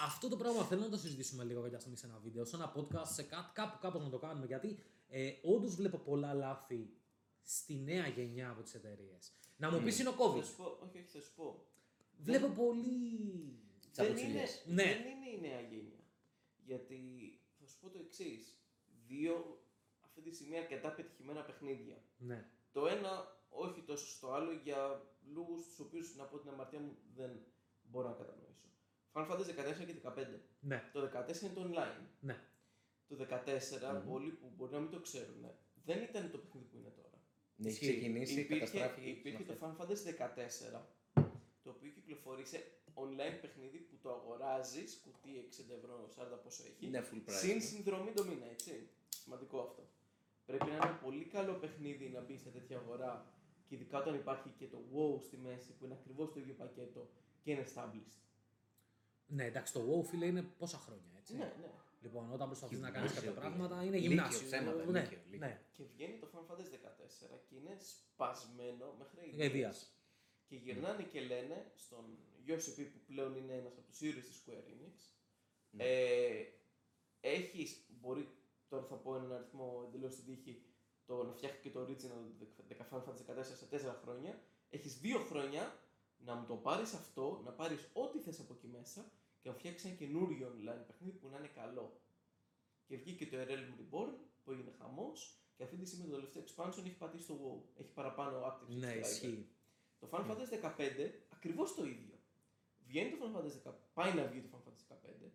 Αυτό 0.00 0.28
το 0.28 0.36
πράγμα 0.36 0.62
θέλω 0.64 0.80
να 0.80 0.88
το 0.88 0.96
συζητήσουμε 0.96 1.44
λίγο 1.44 1.66
για 1.66 1.78
στιγμή 1.78 1.96
σε 1.96 2.06
ένα 2.06 2.18
βίντεο, 2.24 2.44
σε 2.44 2.56
ένα 2.56 2.72
podcast, 2.76 3.10
σε 3.18 3.22
κάτι, 3.22 3.50
κάπου 3.52 3.78
κάπως 3.80 4.02
να 4.02 4.10
το 4.10 4.18
κάνουμε. 4.18 4.46
Γιατί 4.46 4.78
ε, 5.08 5.32
όντως 5.42 5.74
βλέπω 5.74 5.98
πολλά 5.98 6.34
λάθη 6.34 6.96
στη 7.42 7.74
νέα 7.74 8.06
γενιά 8.06 8.50
από 8.50 8.62
τις 8.62 8.74
εταιρείες. 8.74 9.32
Να 9.56 9.70
μου 9.70 9.78
Μμ. 9.80 9.84
πεις 9.84 9.98
είναι 9.98 10.08
ο 10.08 10.12
Θα 10.12 10.18
COVID. 10.24 10.44
σου 10.44 10.56
πω, 10.56 10.64
όχι, 10.64 10.98
όχι, 10.98 11.08
θα 11.08 11.20
σου 11.20 11.34
πω. 11.34 11.66
Βλέπω 12.18 12.48
πολύ. 12.48 12.88
Δεν 13.92 14.06
είναι, 14.06 14.14
Τσαπουτσιλιές. 14.14 14.64
Ναι. 14.66 14.82
δεν 14.82 15.00
είναι 15.00 15.28
η 15.36 15.40
νέα 15.40 15.60
γενιά. 15.60 16.04
Γιατί 16.64 17.00
θα 17.58 17.66
θα 17.66 17.66
σου 17.66 17.78
πω 17.80 17.88
το 17.90 17.98
εξής. 17.98 18.58
Δύο 19.06 19.62
αυτή 20.00 20.20
τη 20.20 20.34
στιγμή 20.34 20.58
αρκετά 20.58 20.90
πετυχημένα 20.92 21.42
παιχνίδια. 21.42 21.96
Ναι. 22.18 22.48
Το 22.72 22.86
ένα 22.86 23.36
όχι 23.48 23.82
τόσο 23.82 24.06
στο 24.08 24.32
άλλο 24.32 24.52
για 24.52 25.02
λόγους 25.32 25.66
τους 25.66 25.78
οποίους 25.78 26.16
να 26.16 26.24
πω 26.24 26.38
την 26.38 26.50
αμαρτία 26.50 26.80
μου 26.80 26.96
δεν 27.14 27.30
μπορώ 27.82 28.08
να 28.08 28.14
κατανοήσω. 28.14 28.66
Final 29.12 29.30
Fantasy 29.30 29.82
14 29.82 29.86
και 29.86 29.94
15. 30.02 30.40
Ναι. 30.60 30.90
Το 30.92 31.00
14 31.00 31.42
είναι 31.42 31.52
το 31.54 31.70
online. 31.70 32.06
Ναι. 32.20 32.40
Το 33.08 33.16
14, 33.16 33.94
Μμμ. 33.94 34.08
πολλοί 34.08 34.30
που 34.30 34.52
μπορεί 34.56 34.72
να 34.72 34.80
μην 34.80 34.90
το 34.90 35.00
ξέρουν, 35.00 35.42
δεν 35.84 36.02
ήταν 36.02 36.30
το 36.30 36.38
παιχνίδι 36.38 36.66
που 36.70 36.76
είναι 36.76 36.92
τώρα. 37.00 37.16
Έχει 37.58 37.68
Ισχύει. 37.68 37.86
ξεκινήσει, 37.86 38.32
υπήρχε 38.40 38.54
καταστράφηκε. 38.54 39.08
υπήρχε 39.08 39.42
το 39.44 39.54
Final 39.60 39.76
Fantasy 39.80 40.10
14, 40.76 40.80
το 41.62 41.70
οποίο 41.70 41.90
κυκλοφορήσε 41.90 42.58
online 42.94 43.36
παιχνίδι 43.40 43.78
που 43.78 43.96
το 44.02 44.10
αγοράζεις, 44.12 45.00
κουτί 45.04 45.30
60 45.38 45.70
ευρώ, 45.78 46.08
40 46.16 46.42
πόσο 46.44 46.62
έχει. 46.66 46.86
Είναι 46.86 47.04
full 47.08 47.16
price. 47.30 47.32
Συν 47.42 47.54
ναι. 47.54 47.60
συνδρομή 47.60 48.12
το 48.12 48.24
μήνα, 48.24 48.46
έτσι. 48.50 48.88
Σημαντικό 49.08 49.60
αυτό. 49.60 49.82
Πρέπει 50.46 50.64
να 50.64 50.70
είναι 50.74 50.84
ένα 50.84 50.94
πολύ 50.94 51.24
καλό 51.24 51.54
παιχνίδι 51.54 52.08
να 52.08 52.20
μπει 52.20 52.36
σε 52.36 52.48
τέτοια 52.48 52.76
αγορά 52.78 53.32
και 53.66 53.74
ειδικά 53.74 53.98
όταν 53.98 54.14
υπάρχει 54.14 54.48
και 54.58 54.66
το 54.66 54.78
WoW 54.92 55.22
στη 55.22 55.36
μέση 55.36 55.72
που 55.72 55.84
είναι 55.84 55.94
ακριβώς 56.00 56.32
το 56.32 56.40
ίδιο 56.40 56.54
πακέτο 56.54 57.10
και 57.42 57.50
είναι 57.50 57.64
established. 57.74 58.16
Ναι, 59.26 59.44
εντάξει, 59.44 59.72
το 59.72 59.80
WoW 59.90 60.04
φίλε 60.04 60.26
είναι 60.26 60.42
πόσα 60.42 60.78
χρόνια 60.78 61.10
έτσι. 61.18 61.36
Ναι, 61.36 61.52
ναι. 61.60 61.70
Λοιπόν, 62.00 62.32
όταν 62.32 62.46
προσπαθείς 62.46 62.80
να 62.80 62.90
κάνεις 62.90 63.10
Γυμνάσιο 63.12 63.32
κάποια 63.32 63.48
πήγε. 63.48 63.56
πράγματα 63.56 63.82
είναι 63.84 63.96
Λύκειο, 63.96 64.08
γυμνάσιο. 64.10 64.46
ψέματα, 64.46 64.84
ναι, 64.84 65.00
λύκειο, 65.00 65.18
λύκειο. 65.24 65.38
ναι. 65.38 65.60
Και 65.72 65.84
βγαίνει 65.92 66.18
το 66.18 66.26
Final 66.32 66.44
Fantasy 66.52 66.70
14 66.72 67.40
και 67.48 67.54
είναι 67.56 67.76
σπασμένο 67.80 68.94
μέχρι 68.98 69.30
Για 69.34 69.44
ιδίας. 69.44 69.92
Και 70.46 70.56
γυρνάνε 70.56 71.02
και 71.02 71.20
λένε 71.20 71.72
στον 71.74 72.04
Yoshi 72.46 72.72
P 72.80 72.86
που 72.92 72.98
πλέον 73.06 73.36
είναι 73.36 73.52
ένας 73.54 73.72
από 73.78 73.86
τους 73.88 74.00
ήρωες 74.00 74.26
της 74.26 74.42
Square 74.46 74.66
Enix 74.72 74.96
Ναι. 75.70 75.84
ε, 75.84 76.46
έχεις, 77.20 77.84
μπορεί, 77.88 78.28
τώρα 78.68 78.84
θα 78.84 78.94
πω 78.96 79.14
έναν 79.16 79.32
αριθμό 79.32 79.84
εντελώς 79.88 80.12
στην 80.12 80.24
τύχη, 80.24 80.62
το 81.06 81.24
να 81.24 81.32
φτιάχνει 81.32 81.58
και 81.62 81.70
το 81.70 81.80
original 81.86 82.42
The 82.68 82.76
Final 82.90 83.02
Fantasy 83.04 83.38
14 83.40 83.56
σε 83.56 83.66
4 83.70 83.94
χρόνια, 84.02 84.40
έχεις 84.70 85.00
2 85.02 85.06
χρόνια 85.28 85.78
να 86.18 86.34
μου 86.34 86.46
το 86.46 86.54
πάρεις 86.54 86.92
αυτό, 86.94 87.40
να 87.44 87.50
πάρεις 87.52 87.88
ό,τι 87.92 88.18
θες 88.18 88.40
από 88.40 88.52
εκεί 88.54 88.66
μέσα 88.66 89.12
και 89.40 89.48
να 89.48 89.54
φτιάξεις 89.54 89.84
ένα 89.90 89.94
καινούριο 89.96 90.48
online 90.48 90.86
παιχνίδι 90.86 91.18
που 91.18 91.28
να 91.28 91.38
είναι 91.38 91.48
καλό. 91.48 92.00
Και 92.86 92.96
βγήκε 92.96 93.26
το 93.26 93.36
Realm 93.36 93.70
Reborn 93.80 94.12
που 94.44 94.50
έγινε 94.52 94.70
χαμός 94.78 95.38
και 95.56 95.62
αυτή 95.62 95.76
τη 95.76 95.86
στιγμή 95.86 96.04
το 96.06 96.10
τελευταίο 96.14 96.42
expansion 96.42 96.78
έχει 96.84 96.96
πατήσει 96.96 97.26
το 97.26 97.34
WoW. 97.42 97.80
Έχει 97.80 97.92
παραπάνω 97.92 98.46
active 98.46 98.68
Ναι, 98.68 98.92
subscribers. 98.94 99.00
ισχύει. 99.00 99.48
Το 99.98 100.08
Final 100.12 100.26
Fantasy 100.30 100.60
15 100.76 101.10
ακριβώς 101.28 101.74
το 101.74 101.84
ίδιο. 101.84 102.18
Βγαίνει 102.86 103.10
το 103.10 103.16
Final 103.22 103.36
Fantasy 103.38 103.70
15, 103.70 103.72
πάει 103.94 104.14
να 104.14 104.24
βγει 104.26 104.40
το 104.40 104.48
Final 104.52 104.68
Fantasy 104.68 104.92
15 105.26 105.30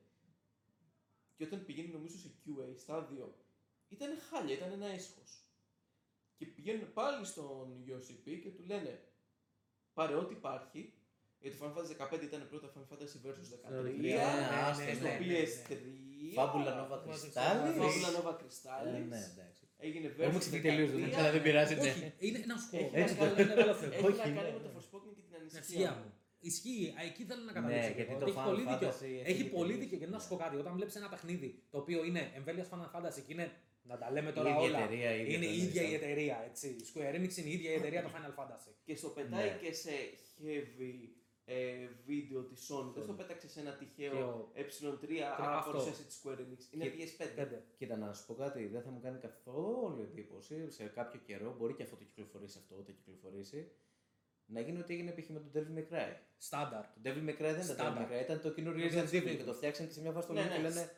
και 1.36 1.44
όταν 1.44 1.66
πηγαίνει 1.66 1.88
νομίζω 1.88 2.18
σε 2.18 2.32
QA 2.46 2.74
στάδιο 2.78 3.38
ήταν 3.88 4.18
χάλια, 4.20 4.56
ήταν 4.56 4.72
ένα 4.72 4.86
έσχος. 4.86 5.42
Και 6.36 6.46
πηγαίνουν 6.46 6.94
πάλι 6.94 7.26
στον 7.26 7.84
Yoshi 7.88 8.28
P 8.28 8.40
και 8.42 8.50
του 8.52 8.64
λένε 8.66 9.08
πάρε 9.94 10.16
ό,τι 10.16 10.34
υπάρχει 10.34 10.94
γιατί 11.44 11.56
το 11.58 11.62
Final 11.62 11.74
Fantasy 11.78 11.96
15 12.20 12.24
ήταν 12.30 12.40
πρώτα 12.52 12.68
Final 12.74 12.88
Fantasy 12.92 13.18
Versus 13.26 13.48
13 13.54 13.96
Ναι, 14.02 14.14
άστο, 14.68 14.84
ναι, 14.86 14.94
στο 14.94 15.04
ναι, 15.08 15.14
ναι, 15.20 15.40
PS3 15.44 15.72
Fabula 16.38 16.72
Nova 16.80 16.98
Crystal. 17.04 17.38
Fabula 17.82 18.10
Nova 18.18 18.34
Crystallis 18.42 18.92
Ναι, 18.92 18.98
εντάξει. 19.32 19.64
έγινε 19.86 20.08
Versus 20.16 20.24
Έχουμε 20.28 20.40
ξεφύγει 20.44 20.62
τελείως, 20.70 20.90
13. 20.92 21.14
αλλά 21.20 21.32
δεν 21.36 21.42
πειράζει. 21.46 21.76
ναι. 21.76 21.82
Όχι, 21.82 22.14
είναι 22.28 22.40
να 22.52 22.56
σου 22.62 22.68
πω. 22.72 22.78
Έχει 22.78 22.90
Έτσι 23.02 23.14
να 23.14 23.20
το- 23.20 23.26
κάνει- 23.26 23.40
είναι 23.40 23.56
μεγάλο 23.56 23.74
θέμα. 23.82 23.94
Έχει 23.96 24.06
Όχι, 24.06 24.18
να 24.18 24.24
κάνει 24.24 24.52
ναι. 24.52 24.58
με 24.58 24.62
το 24.68 24.70
Forspoken 24.78 25.12
και 25.18 25.22
την 25.26 25.30
Την 25.32 25.36
ανησυχία 25.40 25.60
ανησυχία 25.60 25.92
μου. 25.98 26.04
μου. 26.04 26.12
Ισχύει, 26.50 26.84
Α, 26.98 27.02
εκεί 27.10 27.22
θέλω 27.30 27.44
να 27.50 27.54
καταλήξω. 27.58 27.90
Ναι, 27.90 27.96
γιατί 28.00 28.12
εγώ. 28.14 28.20
το 28.22 28.26
έχει 28.30 28.38
Final 28.42 28.50
πολύ 28.50 28.64
δίκιο. 28.72 28.90
Fantasy 28.90 29.12
Έχει 29.22 29.32
έχει 29.32 29.44
πολύ 29.58 29.72
τελείως. 29.74 29.82
δίκιο. 29.84 29.98
Και 30.02 30.08
να 30.14 30.20
σου 30.22 30.28
πω 30.32 30.36
κάτι, 30.44 30.56
όταν 30.64 30.72
βλέπεις 30.78 30.96
ένα 31.02 31.10
παιχνίδι 31.14 31.50
το 31.72 31.78
οποίο 31.84 32.00
είναι 32.08 32.22
εμβέλεια 32.38 32.66
Final 32.72 32.90
Fantasy 32.94 33.22
και 33.26 33.34
είναι. 33.36 33.48
Να 33.92 33.96
τα 34.02 34.08
λέμε 34.16 34.30
Η 34.30 34.34
τώρα 34.38 34.50
ίδια 34.50 34.62
όλα. 34.68 34.80
εταιρεία, 34.84 35.10
η 35.16 35.20
ίδια 35.22 35.36
είναι 35.36 35.46
η 35.46 35.50
εταιρεία, 35.50 35.64
ίδια 35.68 35.82
η 35.84 35.90
ναι. 35.90 35.96
εταιρεία. 35.96 36.36
Έτσι. 36.50 36.68
Η 36.82 36.84
Square 36.90 37.14
Enix 37.18 37.34
είναι 37.40 37.50
η 37.52 37.54
ίδια 37.58 37.72
η 37.72 37.78
εταιρεία 37.82 38.02
το 38.08 38.12
Final 38.16 38.34
Fantasy. 38.40 38.72
Και 38.86 38.96
στο 38.96 39.08
πετάει 39.18 39.50
Ναι. 39.50 39.58
και 39.62 39.74
σε 39.84 39.94
heavy 40.40 40.94
ε, 41.46 41.88
βίντεο 42.06 42.42
της 42.44 42.72
Sony. 42.72 42.92
Δεν 42.94 43.04
στο 43.04 43.14
πέταξε 43.14 43.50
σε 43.50 43.60
ένα 43.60 43.72
τυχαίο 43.74 44.52
Τυχαίο. 44.54 44.92
ε3 44.92 45.18
αυτό. 45.32 45.44
άρα 45.44 45.64
παρουσίαση 45.64 46.04
τη 46.06 46.16
Square 46.24 46.38
Enix. 46.40 46.74
Είναι 46.74 46.88
Και- 46.88 47.06
PS5. 47.18 47.32
Πέντε. 47.36 47.64
Κοίτα, 47.78 47.98
να 47.98 48.14
σου 48.14 48.26
πω 48.26 48.34
κάτι, 48.34 48.68
δεν 48.68 48.82
θα 48.82 48.90
μου 48.90 49.00
κάνει 49.00 49.20
καθόλου 49.20 50.02
εντύπωση 50.02 50.72
σε 50.72 50.84
κάποιο 50.84 51.20
καιρό, 51.26 51.56
μπορεί 51.58 51.74
και 51.74 51.84
αυτό 51.84 51.96
το 51.96 52.04
κυκλοφορήσει 52.04 52.58
αυτό, 52.62 52.76
το 52.84 52.92
κυκλοφορήσει, 52.92 53.72
να 54.46 54.60
γίνει 54.60 54.80
ό,τι 54.80 54.94
έγινε 54.94 55.12
π.χ. 55.12 55.30
με 55.30 55.40
τον 55.40 55.52
Devil 55.54 55.78
May 55.80 55.94
Cry. 55.94 56.16
Στάνταρ. 56.38 56.82
Το 56.86 57.00
Devil 57.04 57.30
May 57.30 57.34
Cry 57.34 57.38
δεν 57.40 57.50
ήταν 57.52 57.64
Στάνταρ. 57.64 58.04
Devil 58.08 58.12
May 58.12 58.20
Cry, 58.20 58.24
ήταν 58.24 58.42
το 58.42 58.52
καινούριο 58.52 58.90
Το 58.90 58.96
Resident 58.96 59.04
Resident 59.04 59.14
Evil 59.24 59.28
Evil. 59.28 59.38
και 59.38 59.44
το 59.44 59.54
φτιάξαν 59.54 59.88
και 59.88 59.94
σε 59.94 60.02
μια 60.02 60.12
φάση 60.12 60.28
το 60.28 60.34
Ναι, 60.34 60.40
λένε 60.42 60.52
ναι. 60.58 60.58
και 60.58 60.68
λένε. 60.76 60.92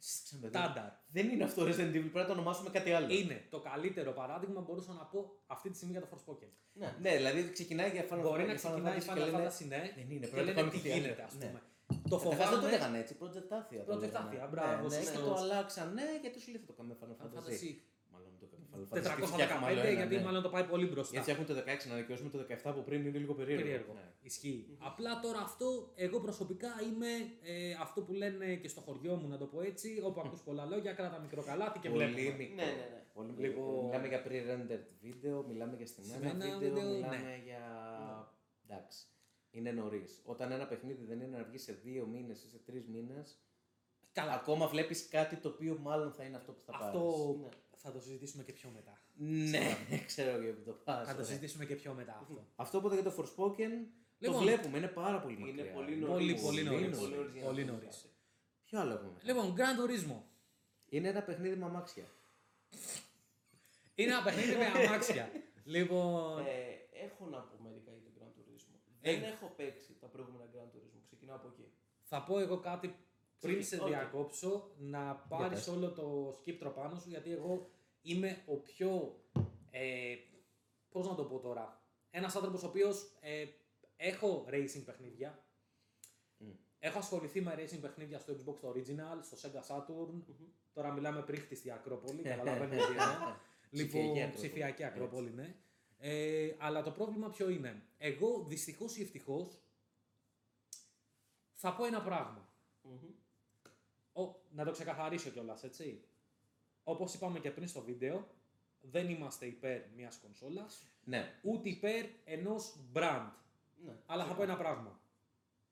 «Τι 0.00 0.06
συζητάμε 0.06 0.46
εδώ». 0.46 0.58
Στάνταρ. 0.58 0.90
Δεν 1.16 1.28
είναι 1.28 1.44
αυτό 1.44 1.62
Resident 1.68 1.92
Evil, 1.96 2.10
πρέπει 2.14 2.18
να 2.24 2.26
το 2.26 2.32
ονομάσουμε 2.32 2.70
κάτι 2.70 2.90
άλλο. 2.92 3.06
Είναι 3.14 3.46
το 3.50 3.58
καλύτερο 3.60 4.12
παράδειγμα 4.12 4.60
μπορούσα 4.60 4.92
να 4.92 5.04
πω 5.04 5.32
αυτή 5.46 5.70
τη 5.70 5.76
στιγμή 5.76 5.92
για 5.96 6.02
το 6.06 6.08
Forspoken. 6.12 6.50
Ναι. 6.72 6.96
Ναι, 7.00 7.16
δηλαδή 7.16 7.50
ξεκινάει 7.52 7.90
για 7.90 8.04
Final 8.10 8.20
Μπορεί 8.22 8.42
Fantasy 8.42 8.46
να 8.46 8.52
και 8.52 8.58
ξεκινάει 8.58 8.96
η 8.96 9.00
και 9.00 9.06
Final 9.10 9.16
λένε, 9.16 9.48
Fantasy, 9.48 9.64
ναι. 9.68 9.92
Δεν 9.96 10.10
είναι, 10.10 10.26
και 10.26 10.32
πρέπει 10.32 10.34
να 10.36 10.42
λένε 10.42 10.52
κάνουμε 10.52 10.72
τι 10.72 10.78
κάτι 10.78 10.90
άλλο. 10.92 11.00
γίνεται, 11.00 11.22
ας 11.22 11.34
Ναι. 11.34 11.46
πούμε. 11.46 11.60
Το 12.12 12.16
Καταρχάς 12.18 12.38
δεν 12.38 12.48
το 12.48 12.54
φοβάμαι. 12.54 12.70
λέγανε 12.70 12.98
έτσι, 12.98 13.16
Project 13.20 13.50
Athia. 13.58 13.82
το 13.86 13.92
Project 13.94 14.00
λέγανε. 14.00 14.28
Athia, 14.44 14.48
μπράβο, 14.50 14.88
Ναι, 14.88 14.96
ναι, 14.96 15.02
σωστός. 15.02 15.16
και 15.16 15.28
το 15.28 15.34
αλλάξανε 15.34 16.02
γιατί 16.20 16.40
σου 16.40 16.50
λέει 16.52 16.60
θα 16.60 16.66
το 16.66 16.72
κάνουμε 16.78 16.96
Final 17.00 17.14
Final 17.20 17.32
Fantasy. 17.38 17.70
415 18.90 18.96
φτιάχνουμε 19.32 19.66
άλλο 19.66 19.80
ένα, 19.80 19.90
γιατί 19.90 20.14
ναι. 20.16 20.22
μάλλον 20.22 20.42
το 20.42 20.48
πάει 20.48 20.64
πολύ 20.64 20.86
μπροστά. 20.86 21.12
Γιατί 21.20 21.30
φτιάχνουν 21.32 21.46
το 21.46 21.70
16 21.84 21.86
να 21.88 21.92
ανακοινώσουμε 21.94 22.30
το 22.30 22.70
17 22.70 22.74
που 22.74 22.82
πριν 22.84 23.06
είναι 23.06 23.18
λίγο 23.18 23.34
περίεργο. 23.34 23.62
Περίεργο. 23.62 23.92
Ναι. 23.92 24.12
Ισχύει. 24.22 24.76
Απλά 24.78 25.20
τώρα 25.20 25.38
αυτό, 25.40 25.92
εγώ 25.94 26.20
προσωπικά 26.20 26.68
είμαι 26.88 27.08
ε, 27.42 27.72
αυτό 27.80 28.00
που 28.02 28.12
λένε 28.12 28.54
και 28.54 28.68
στο 28.68 28.80
χωριό 28.80 29.14
μου, 29.16 29.28
να 29.28 29.38
το 29.38 29.46
πω 29.46 29.60
έτσι, 29.60 30.00
όπου 30.04 30.20
ακούς 30.20 30.40
πολλά 30.40 30.64
λόγια, 30.64 30.92
κράτα 30.92 31.18
μικρό 31.18 31.42
καλάθι 31.42 31.78
και 31.78 31.88
Πολύ 31.88 32.04
βλέπουμε. 32.06 32.36
μικρό. 32.36 32.54
Ναι, 32.54 32.64
ναι, 32.64 32.70
ναι. 32.70 33.02
Πολύ 33.14 33.32
Λοιπόν- 33.36 33.64
μικρό. 33.66 33.82
Μιλάμε 33.84 34.08
για 34.08 34.22
pre-rendered 34.26 34.86
βίντεο, 35.00 35.44
μιλάμε 35.48 35.76
για 35.76 35.86
στημένα 35.86 36.14
Στημένα 36.28 36.58
βίντεο, 36.58 36.58
βίντεο, 36.74 36.90
μιλάμε 36.90 37.16
ναι. 37.16 37.40
για. 37.44 37.62
Εντάξει. 38.68 39.04
Είναι 39.50 39.70
νωρίς. 39.70 40.20
Όταν 40.24 40.52
ένα 40.52 40.66
παιχνίδι 40.66 41.04
δεν 41.04 41.20
είναι 41.20 41.36
να 41.36 41.44
βγει 41.44 41.58
σε 41.58 41.72
δύο 41.72 42.06
μήνες 42.06 42.42
ή 42.42 42.48
σε 42.48 42.58
τρεις 42.66 42.86
μήνες, 42.86 43.38
Καλά, 44.12 44.32
ακόμα 44.32 44.66
βλέπεις 44.68 45.08
κάτι 45.08 45.36
το 45.36 45.48
οποίο 45.48 45.78
μάλλον 45.80 46.12
θα 46.12 46.24
είναι 46.24 46.36
αυτό 46.36 46.52
που 46.52 46.60
θα 46.66 46.72
πάρεις. 46.72 46.86
αυτό 46.86 47.36
Ναι. 47.42 47.48
Θα 47.82 47.92
το 47.92 48.00
συζητήσουμε 48.00 48.42
και 48.42 48.52
πιο 48.52 48.70
μετά. 48.74 49.00
Ναι, 49.16 49.76
ξέρω 50.06 50.42
για 50.42 50.54
που 50.54 50.62
το 50.62 50.72
πα. 50.72 51.04
Θα 51.06 51.14
το 51.16 51.24
συζητήσουμε 51.24 51.64
και 51.64 51.74
πιο 51.74 51.92
μετά 51.94 52.18
αυτό. 52.20 52.46
Αυτό 52.56 52.78
οπότε 52.78 52.94
για 52.94 53.04
το 53.04 53.14
Forspoken 53.18 53.70
το 54.18 54.26
Λοιπόν, 54.26 54.42
βλέπουμε, 54.42 54.78
είναι 54.78 54.86
πάρα 54.88 55.20
πολύ 55.20 55.34
Είναι 55.40 55.50
μακριά. 55.50 55.72
πολύ 55.72 55.92
Είναι 55.96 56.06
νωρίς. 56.06 56.40
Πολύ, 56.42 56.42
πολύ 56.42 56.60
Είναι 56.60 56.70
νωρίς. 56.70 56.98
πολύ 56.98 57.14
νωρίς 57.16 57.32
για 57.32 57.42
να 57.42 57.46
Πολύ 57.48 57.64
το 57.64 57.72
νωρίς. 57.72 57.88
δεις. 57.88 58.06
Ποιο 58.64 58.80
άλλο 58.80 58.92
έχουμε; 58.92 59.10
μετά; 59.12 59.24
Λοιπόν, 59.32 59.54
Grand 59.56 59.76
Turismo. 59.80 60.16
Είναι 60.88 61.08
ένα 61.08 61.22
παιχνίδι 61.22 61.56
με 61.56 61.64
αμάξια. 61.64 62.04
Είναι 63.94 64.12
ένα 64.12 64.22
παιχνίδι 64.22 64.56
με 64.56 64.66
αμάξια. 64.66 65.30
λοιπόν, 65.74 66.38
Ε, 66.46 66.52
έχω 67.04 67.26
να 67.26 67.38
πω 67.38 67.56
μερικά 67.62 67.90
για 67.92 68.02
το 68.04 68.10
Gran 68.18 68.28
Turismo. 68.38 68.74
Ε. 69.00 69.12
Δεν 69.12 69.22
έχω 69.22 69.46
παίξει 69.56 69.96
τα 70.00 70.06
προηγούμενα 70.06 70.44
Gran 70.54 70.68
Turismo. 70.76 71.00
Ξεκινάω 71.06 71.36
από 71.36 71.48
εκεί. 71.52 71.72
θα 72.02 72.22
πω 72.22 72.38
εγώ 72.38 72.58
κάτι 72.60 72.94
πριν 73.40 73.64
σε 73.64 73.76
Οκ. 73.80 73.86
διακόψω 73.88 74.70
να 74.78 75.14
πάρεις 75.28 75.64
πες. 75.64 75.68
όλο 75.68 75.92
το 75.92 76.34
σκύπτρο 76.38 76.70
πάνω 76.70 76.98
σου 76.98 77.08
γιατί 77.08 77.32
εγώ 77.32 77.70
είμαι 78.02 78.42
ο 78.46 78.56
πιο 78.56 79.20
ε, 79.70 80.14
πώς 80.88 81.06
να 81.08 81.14
το 81.14 81.24
πω 81.24 81.38
τώρα 81.38 81.82
ένας 82.10 82.36
άνθρωπος 82.36 82.62
ο 82.62 82.66
οποίος 82.66 83.16
ε, 83.20 83.44
έχω 83.96 84.46
racing 84.48 84.82
παιχνίδια 84.84 85.44
Μμ. 86.38 86.50
έχω 86.78 86.98
ασχοληθεί 86.98 87.40
με 87.40 87.54
racing 87.58 87.80
παιχνίδια 87.80 88.18
στο 88.18 88.32
Xbox 88.32 88.56
το 88.60 88.68
Original, 88.74 89.18
στο 89.22 89.36
Sega 89.42 89.66
Saturn 89.76 90.22
τώρα 90.72 90.92
μιλάμε 90.92 91.22
πριν 91.22 91.40
χτιστή 91.40 91.70
Ακρόπολη 91.70 92.22
καταλαβαίνετε 92.32 92.76
τι 92.76 92.82
εννοώ 92.82 93.34
Ψηφιακή 93.70 93.96
Λοιπόν, 93.96 94.10
Ακρόπολη. 94.10 94.32
ψηφιακή 94.34 94.82
Έτσι. 94.82 94.94
Ακρόπολη, 94.94 95.30
ναι. 95.30 95.54
Ε, 95.98 96.54
αλλά 96.58 96.82
το 96.82 96.90
πρόβλημα 96.90 97.28
ποιο 97.30 97.48
είναι. 97.50 97.82
Εγώ 97.98 98.44
δυστυχώς 98.44 98.96
ή 98.96 99.02
ευτυχώς 99.02 99.58
θα 101.54 101.74
πω 101.74 101.84
ένα 101.84 102.02
πράγμα. 102.02 102.48
Μμμ. 102.82 103.14
Ο, 104.12 104.34
να 104.50 104.64
το 104.64 104.70
ξεκαθαρίσω 104.70 105.30
κιόλας, 105.30 105.64
έτσι. 105.64 106.04
Όπως 106.84 107.14
είπαμε 107.14 107.38
και 107.38 107.50
πριν 107.50 107.68
στο 107.68 107.80
βίντεο, 107.80 108.26
δεν 108.80 109.08
είμαστε 109.08 109.46
υπέρ 109.46 109.80
μιας 109.96 110.16
κονσόλας, 110.22 110.86
Ναι. 111.04 111.34
ούτε 111.42 111.68
υπέρ 111.68 112.06
ενός 112.24 112.76
brand. 112.94 113.30
Ναι. 113.84 113.96
Αλλά 114.06 114.24
θα 114.24 114.34
πω 114.34 114.42
ένα 114.42 114.56
πράγμα. 114.56 115.00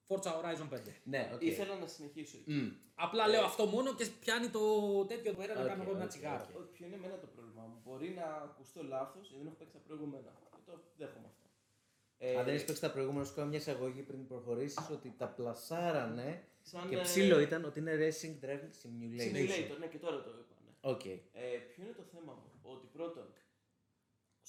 Forza 0.09 0.30
Horizon 0.41 0.68
5. 0.68 1.01
Ναι, 1.05 1.30
οκ. 1.34 1.43
Ήθελα 1.43 1.74
να 1.76 1.86
συνεχίσω 1.86 2.36
εκεί. 2.36 2.53
Μμ. 2.53 2.70
Απλά 2.95 3.28
λέω 3.28 3.45
αυτό 3.45 3.66
μόνο 3.66 3.95
και 3.95 4.07
πιάνει 4.20 4.49
το 4.49 4.61
τέτοιο 5.05 5.34
του 5.34 5.41
αέρα 5.41 5.55
να 5.55 5.61
Οκ, 5.61 5.66
κάνω 5.66 5.82
εγώ 5.82 5.91
ένα 5.95 6.03
οκ, 6.05 6.09
τσιγάρο. 6.09 6.47
οκ. 6.51 6.57
Ότι 6.61 6.72
Ποιο 6.72 6.86
είναι 6.86 6.95
εμένα 6.95 7.18
το 7.18 7.26
πρόβλημά 7.26 7.62
μου. 7.62 7.80
Μπορεί 7.84 8.09
να 8.11 8.24
ακουστώ 8.24 8.82
λάθος 8.84 9.20
γιατί 9.28 9.36
δεν 9.36 9.47
έχω 9.47 9.57
παίξει 9.57 9.72
τα 9.72 9.78
προηγούμενα. 9.86 10.32
Και 10.51 10.61
το 10.70 10.80
δέχομαι 10.97 11.26
αυτό. 11.26 11.49
Ε, 12.18 12.36
Αν 12.39 12.45
δεν 12.45 12.55
έχεις 12.55 12.64
παίξει 12.66 12.82
τα 12.82 12.91
προηγούμενα, 12.91 13.24
σου 13.24 13.34
κάνω 13.34 13.49
μια 13.49 13.59
εισαγωγή 13.59 14.03
πριν 14.03 14.26
προχωρήσεις 14.26 14.89
ότι 14.91 15.14
τα 15.18 15.26
πλασάρανε 15.28 16.45
σαν, 16.68 16.88
και 16.88 16.96
ε, 16.96 17.02
ψιλο 17.03 17.40
ήταν 17.40 17.64
ότι 17.64 17.78
είναι 17.78 17.94
Racing 18.04 18.34
Driving 18.44 18.72
Simulator. 18.80 19.26
Simulator, 19.26 19.76
ναι, 19.78 19.86
και 19.92 19.98
τώρα 20.04 20.22
το 20.22 20.30
είπανε. 20.40 20.70
Οκ. 20.80 21.04
Ε, 21.04 21.58
ποιο 21.70 21.82
είναι 21.84 21.92
το 21.92 22.02
θέμα 22.12 22.32
μου, 22.32 22.50
ότι 22.62 22.86
πρώτον, 22.96 23.26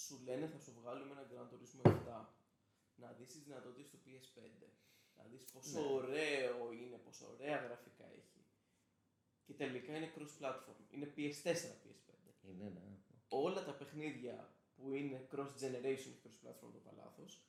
σου 0.04 0.16
λένε 0.26 0.46
θα 0.54 0.60
σου 0.60 0.72
βγάλουμε 0.82 1.12
ένα 1.12 1.26
Gran 1.32 1.46
Turismo 1.52 1.84
7, 1.92 2.26
να 2.96 3.12
δεις 3.18 3.28
τις 3.28 3.44
δυνατότητες 3.44 3.90
του 3.90 4.00
PS5, 4.06 4.68
να 5.18 5.24
δεις 5.32 5.44
πόσο 5.54 5.80
Ναι. 5.82 5.88
ωραίο 5.88 6.72
είναι, 6.82 6.98
πόσο 7.06 7.26
ωραία 7.34 7.58
γραφικά 7.66 8.06
έχει. 8.20 8.42
Και 9.46 9.54
τελικά 9.54 9.96
είναι 9.98 10.12
cross-platform. 10.16 10.80
Είναι 10.90 11.14
PS4, 11.16 11.72
PS5. 11.84 12.14
Είναι, 12.50 12.70
ναι. 12.76 12.98
Όλα 13.28 13.64
τα 13.64 13.74
παιχνίδια 13.74 14.54
που 14.76 14.94
είναι 14.94 15.28
cross-generation 15.32 16.12
και 16.14 16.20
cross-platform 16.24 16.72
το 16.74 16.80
παλάθος 16.86 17.42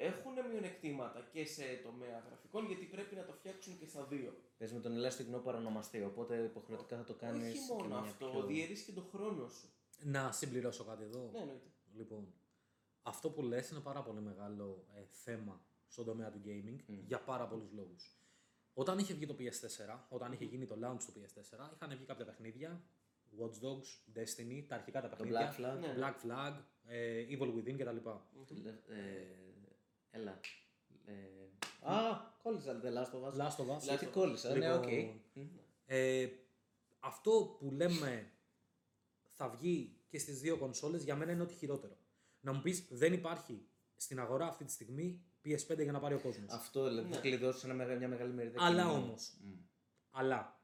έχουν 0.00 0.32
μειονεκτήματα 0.50 1.28
και 1.32 1.44
σε 1.44 1.62
τομέα 1.82 2.18
γραφικών 2.26 2.66
γιατί 2.66 2.84
πρέπει 2.84 3.14
να 3.14 3.24
το 3.24 3.32
φτιάξουν 3.32 3.78
και 3.78 3.86
στα 3.86 4.04
δύο. 4.04 4.36
Πες 4.56 4.72
με 4.72 4.80
τον 4.80 4.92
ελάχιστο 4.92 5.22
κοινό 5.22 5.38
παρονομαστή, 5.38 6.02
οπότε 6.02 6.36
υποχρεωτικά 6.42 6.96
θα 6.96 7.04
το 7.04 7.14
κάνεις 7.14 7.48
Όχι 7.58 7.58
μόνο 7.72 7.82
και 7.82 7.88
μια 7.88 7.98
αυτό, 7.98 8.26
πιο- 8.30 8.42
διαιρείς 8.46 8.82
και 8.82 8.92
τον 8.92 9.04
χρόνο 9.12 9.48
σου. 9.48 9.68
Να 10.02 10.32
συμπληρώσω 10.32 10.84
κάτι 10.84 11.02
εδώ. 11.02 11.30
Ναι, 11.32 11.38
εννοείται. 11.38 11.66
Λοιπόν, 11.94 12.32
αυτό 13.02 13.30
που 13.30 13.42
λες 13.42 13.70
είναι 13.70 13.80
πάρα 13.80 14.02
πολύ 14.02 14.20
μεγάλο 14.20 14.86
ε, 14.94 15.00
θέμα 15.10 15.66
στον 15.88 16.04
τομέα 16.04 16.30
του 16.30 16.40
gaming 16.46 16.78
για 17.06 17.20
πάρα 17.20 17.46
πολλούς 17.48 17.72
λόγους. 17.72 18.12
Όταν 18.74 18.98
είχε 18.98 19.14
βγει 19.14 19.26
το 19.26 19.36
PS4, 19.38 19.98
όταν 20.08 20.32
είχε 20.32 20.44
γίνει 20.44 20.66
το 20.66 20.74
launch 20.82 21.02
του 21.06 21.12
PS4, 21.20 21.70
είχαν 21.74 21.96
βγει 21.96 22.04
κάποια 22.04 22.24
παιχνίδια, 22.24 22.82
Watch 23.40 23.64
Dogs, 23.64 24.18
Destiny, 24.18 24.64
τα 24.68 24.74
αρχικά 24.74 25.00
τα 25.00 25.08
Το 25.08 25.16
παιχνίδια, 25.16 25.54
Black 25.58 25.60
Flag. 25.60 25.78
Ναι. 25.80 25.94
Black 25.98 26.14
Flag, 26.26 26.54
ε, 26.86 27.24
Evil 27.30 27.54
Within 27.56 27.76
κτλ. 27.78 27.96
Το 28.46 28.54
λε- 28.62 28.88
ε, 28.88 29.47
Έλα. 30.18 30.40
Ε, 31.04 31.12
Α, 31.92 32.20
κόλλησα 32.42 32.80
The 32.82 32.86
Last 32.86 33.12
of 33.14 33.32
Us. 33.32 33.36
Last 33.46 33.56
of 33.66 33.76
Us. 33.76 33.80
Γιατί 33.82 34.06
κόλλησα, 34.06 34.48
ναι, 34.48 34.54
Λοιπόν, 34.54 34.76
οκ. 34.84 35.16
Ε, 35.86 36.28
αυτό 37.00 37.56
που 37.58 37.70
λέμε 37.70 38.30
θα 39.36 39.48
βγει 39.48 39.96
και 40.08 40.18
στις 40.18 40.40
δύο 40.40 40.56
κονσόλες 40.56 41.02
για 41.04 41.16
μένα 41.16 41.32
είναι 41.32 41.42
ότι 41.42 41.54
χειρότερο. 41.54 41.96
Να 42.40 42.52
μου 42.52 42.60
πεις 42.62 42.86
δεν 42.90 43.12
υπάρχει 43.12 43.66
στην 43.96 44.20
αγορά 44.20 44.46
αυτή 44.46 44.64
τη 44.64 44.72
στιγμή 44.72 45.22
PS5 45.44 45.82
για 45.82 45.92
να 45.92 46.00
πάρει 46.00 46.14
ο 46.14 46.20
κόσμος. 46.20 46.52
Αυτό 46.52 46.84
δηλαδή 46.88 47.12
θα 47.12 47.20
κλειδώσει 47.20 47.60
ένα 47.64 47.74
μεγα- 47.74 47.96
μια 47.96 48.08
μεγάλη 48.08 48.32
μερίδα. 48.32 48.64
Αλλά 48.64 48.82
κοινού. 48.82 48.94
όμως, 48.94 49.36
αλλά 50.10 50.60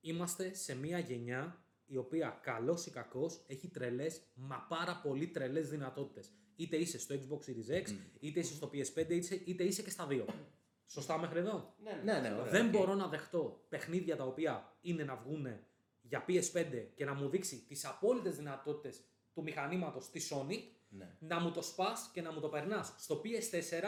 είμαστε 0.00 0.54
σε 0.54 0.74
μια 0.74 0.98
γενιά 0.98 1.64
η 1.86 1.96
οποία 1.96 2.40
καλός 2.42 2.86
ή 2.86 2.90
κακός 2.90 3.44
έχει 3.46 3.68
τρελές, 3.68 4.22
μα 4.34 4.58
πάρα 4.68 5.00
πολύ 5.00 5.26
τρελές 5.28 5.68
δυνατότητες. 5.68 6.30
Είτε 6.56 6.76
είσαι 6.76 6.98
στο 6.98 7.14
Xbox 7.14 7.38
Series 7.50 7.82
X, 7.86 7.94
είτε 8.20 8.40
είσαι 8.40 8.54
στο 8.54 8.70
PS5, 8.72 9.10
είτε, 9.10 9.40
είτε 9.44 9.64
είσαι 9.64 9.82
και 9.82 9.90
στα 9.90 10.06
δύο. 10.06 10.24
Σωστά 10.86 11.18
μέχρι 11.18 11.38
εδώ; 11.38 11.74
Ναι, 11.82 12.00
Ναι, 12.12 12.18
ναι, 12.20 12.34
ωραία. 12.34 12.50
Δεν 12.50 12.64
οκ. 12.66 12.70
μπορώ 12.70 12.94
να 12.94 13.06
δεχτώ 13.08 13.64
παιχνίδια 13.68 14.16
τα 14.16 14.24
οποία 14.24 14.72
είναι 14.80 15.04
να 15.04 15.16
βγουν 15.16 15.46
για 16.02 16.24
PS5 16.28 16.86
και 16.94 17.04
να 17.04 17.14
μου 17.14 17.28
δείξει 17.28 17.64
τις 17.68 17.84
απόλυτες 17.84 18.36
δυνατότητες 18.36 19.00
του 19.34 19.42
μηχανήματος 19.42 20.10
της 20.10 20.32
Sony, 20.32 20.58
Ναι. 20.88 21.16
να 21.18 21.40
μου 21.40 21.50
το 21.50 21.62
σπάς 21.62 22.10
και 22.12 22.22
να 22.22 22.32
μου 22.32 22.40
το 22.40 22.48
περνάς 22.48 22.94
στο 22.98 23.20
PS4 23.24 23.84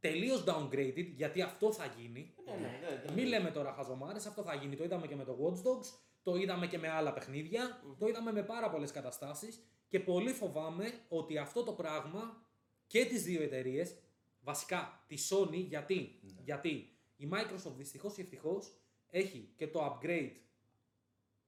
τελείως 0.00 0.44
downgraded, 0.46 1.06
γιατί 1.16 1.42
αυτό 1.42 1.72
θα 1.72 1.94
γίνει. 1.98 2.34
Ναι, 2.44 2.52
ναι, 2.52 2.58
ναι, 2.58 3.02
ναι. 3.06 3.12
Μην 3.12 3.26
λέμε 3.26 3.50
τώρα 3.50 3.72
χαζομάρες, 3.72 4.26
αυτό 4.26 4.42
θα 4.42 4.54
γίνει. 4.54 4.76
Το 4.76 4.84
είδαμε 4.84 5.06
και 5.06 5.16
με 5.16 5.24
το 5.24 5.36
Watch 5.42 5.66
Dogs, 5.68 5.86
το 6.22 6.34
είδαμε 6.36 6.66
και 6.66 6.78
με 6.78 6.88
άλλα 6.88 7.12
παιχνίδια, 7.12 7.82
το 7.98 8.06
είδαμε 8.06 8.32
με 8.32 8.42
πάρα 8.42 8.70
πολλές 8.70 8.90
καταστάσεις 8.90 9.60
και 9.88 10.00
πολύ 10.00 10.32
φοβάμαι 10.32 10.92
ότι 11.08 11.38
αυτό 11.38 11.62
το 11.62 11.72
πράγμα 11.72 12.46
και 12.86 13.04
τις 13.04 13.22
δύο 13.24 13.42
εταιρείες, 13.42 13.96
βασικά 14.40 15.04
τη 15.06 15.16
Sony, 15.30 15.64
γιατί, 15.68 16.20
γιατί 16.44 16.96
η 17.16 17.28
Microsoft 17.32 17.74
δυστυχώς 17.76 18.18
ή 18.18 18.20
ευτυχώς 18.20 18.76
έχει 19.10 19.52
και 19.56 19.68
το 19.68 19.98
upgrade 20.00 20.30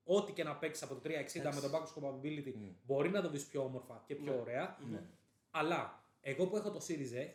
ό,τι 0.05 0.32
και 0.32 0.45
να 0.45 0.57
παίξεις 0.57 0.82
από 0.82 0.95
το 0.95 1.01
360 1.05 1.11
με 1.55 1.61
το 1.61 1.70
backwards 1.72 2.03
compatibility 2.03 2.53
μπορεί 2.86 3.11
να 3.11 3.22
το 3.22 3.30
δεις 3.30 3.47
πιο 3.47 3.62
όμορφα 3.64 4.03
και 4.07 4.14
πιο 4.14 4.41
ωραία. 4.41 4.78
Αλλά 5.51 6.05
εγώ 6.20 6.47
που 6.47 6.57
έχω 6.57 6.70
το 6.70 6.80
Series 6.89 7.14
X, 7.14 7.34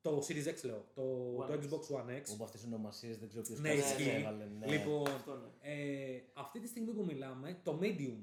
το 0.00 0.22
Series 0.28 0.48
X 0.48 0.62
λέω, 0.62 0.84
το, 0.94 1.36
One 1.42 1.46
το 1.46 1.52
X. 1.52 1.56
Xbox 1.56 1.96
One 1.96 2.18
X, 2.18 2.22
Όπου 2.32 2.44
αυτές 2.44 2.62
οι 2.62 2.66
ονομασίες 2.66 3.18
δεν 3.18 3.28
ξέρω 3.28 3.44
ποιος 3.44 3.58
ναι, 3.58 3.72
ισχύει. 3.72 4.08
έβαλε. 4.08 4.44
Ναι. 4.58 4.66
Λοιπόν, 4.66 5.06
Αυτό 5.08 5.34
ναι. 5.34 5.72
ε, 5.72 6.22
αυτή 6.34 6.60
τη 6.60 6.68
στιγμή 6.68 6.92
που 6.92 7.04
μιλάμε, 7.04 7.60
το 7.62 7.78
Medium, 7.82 8.18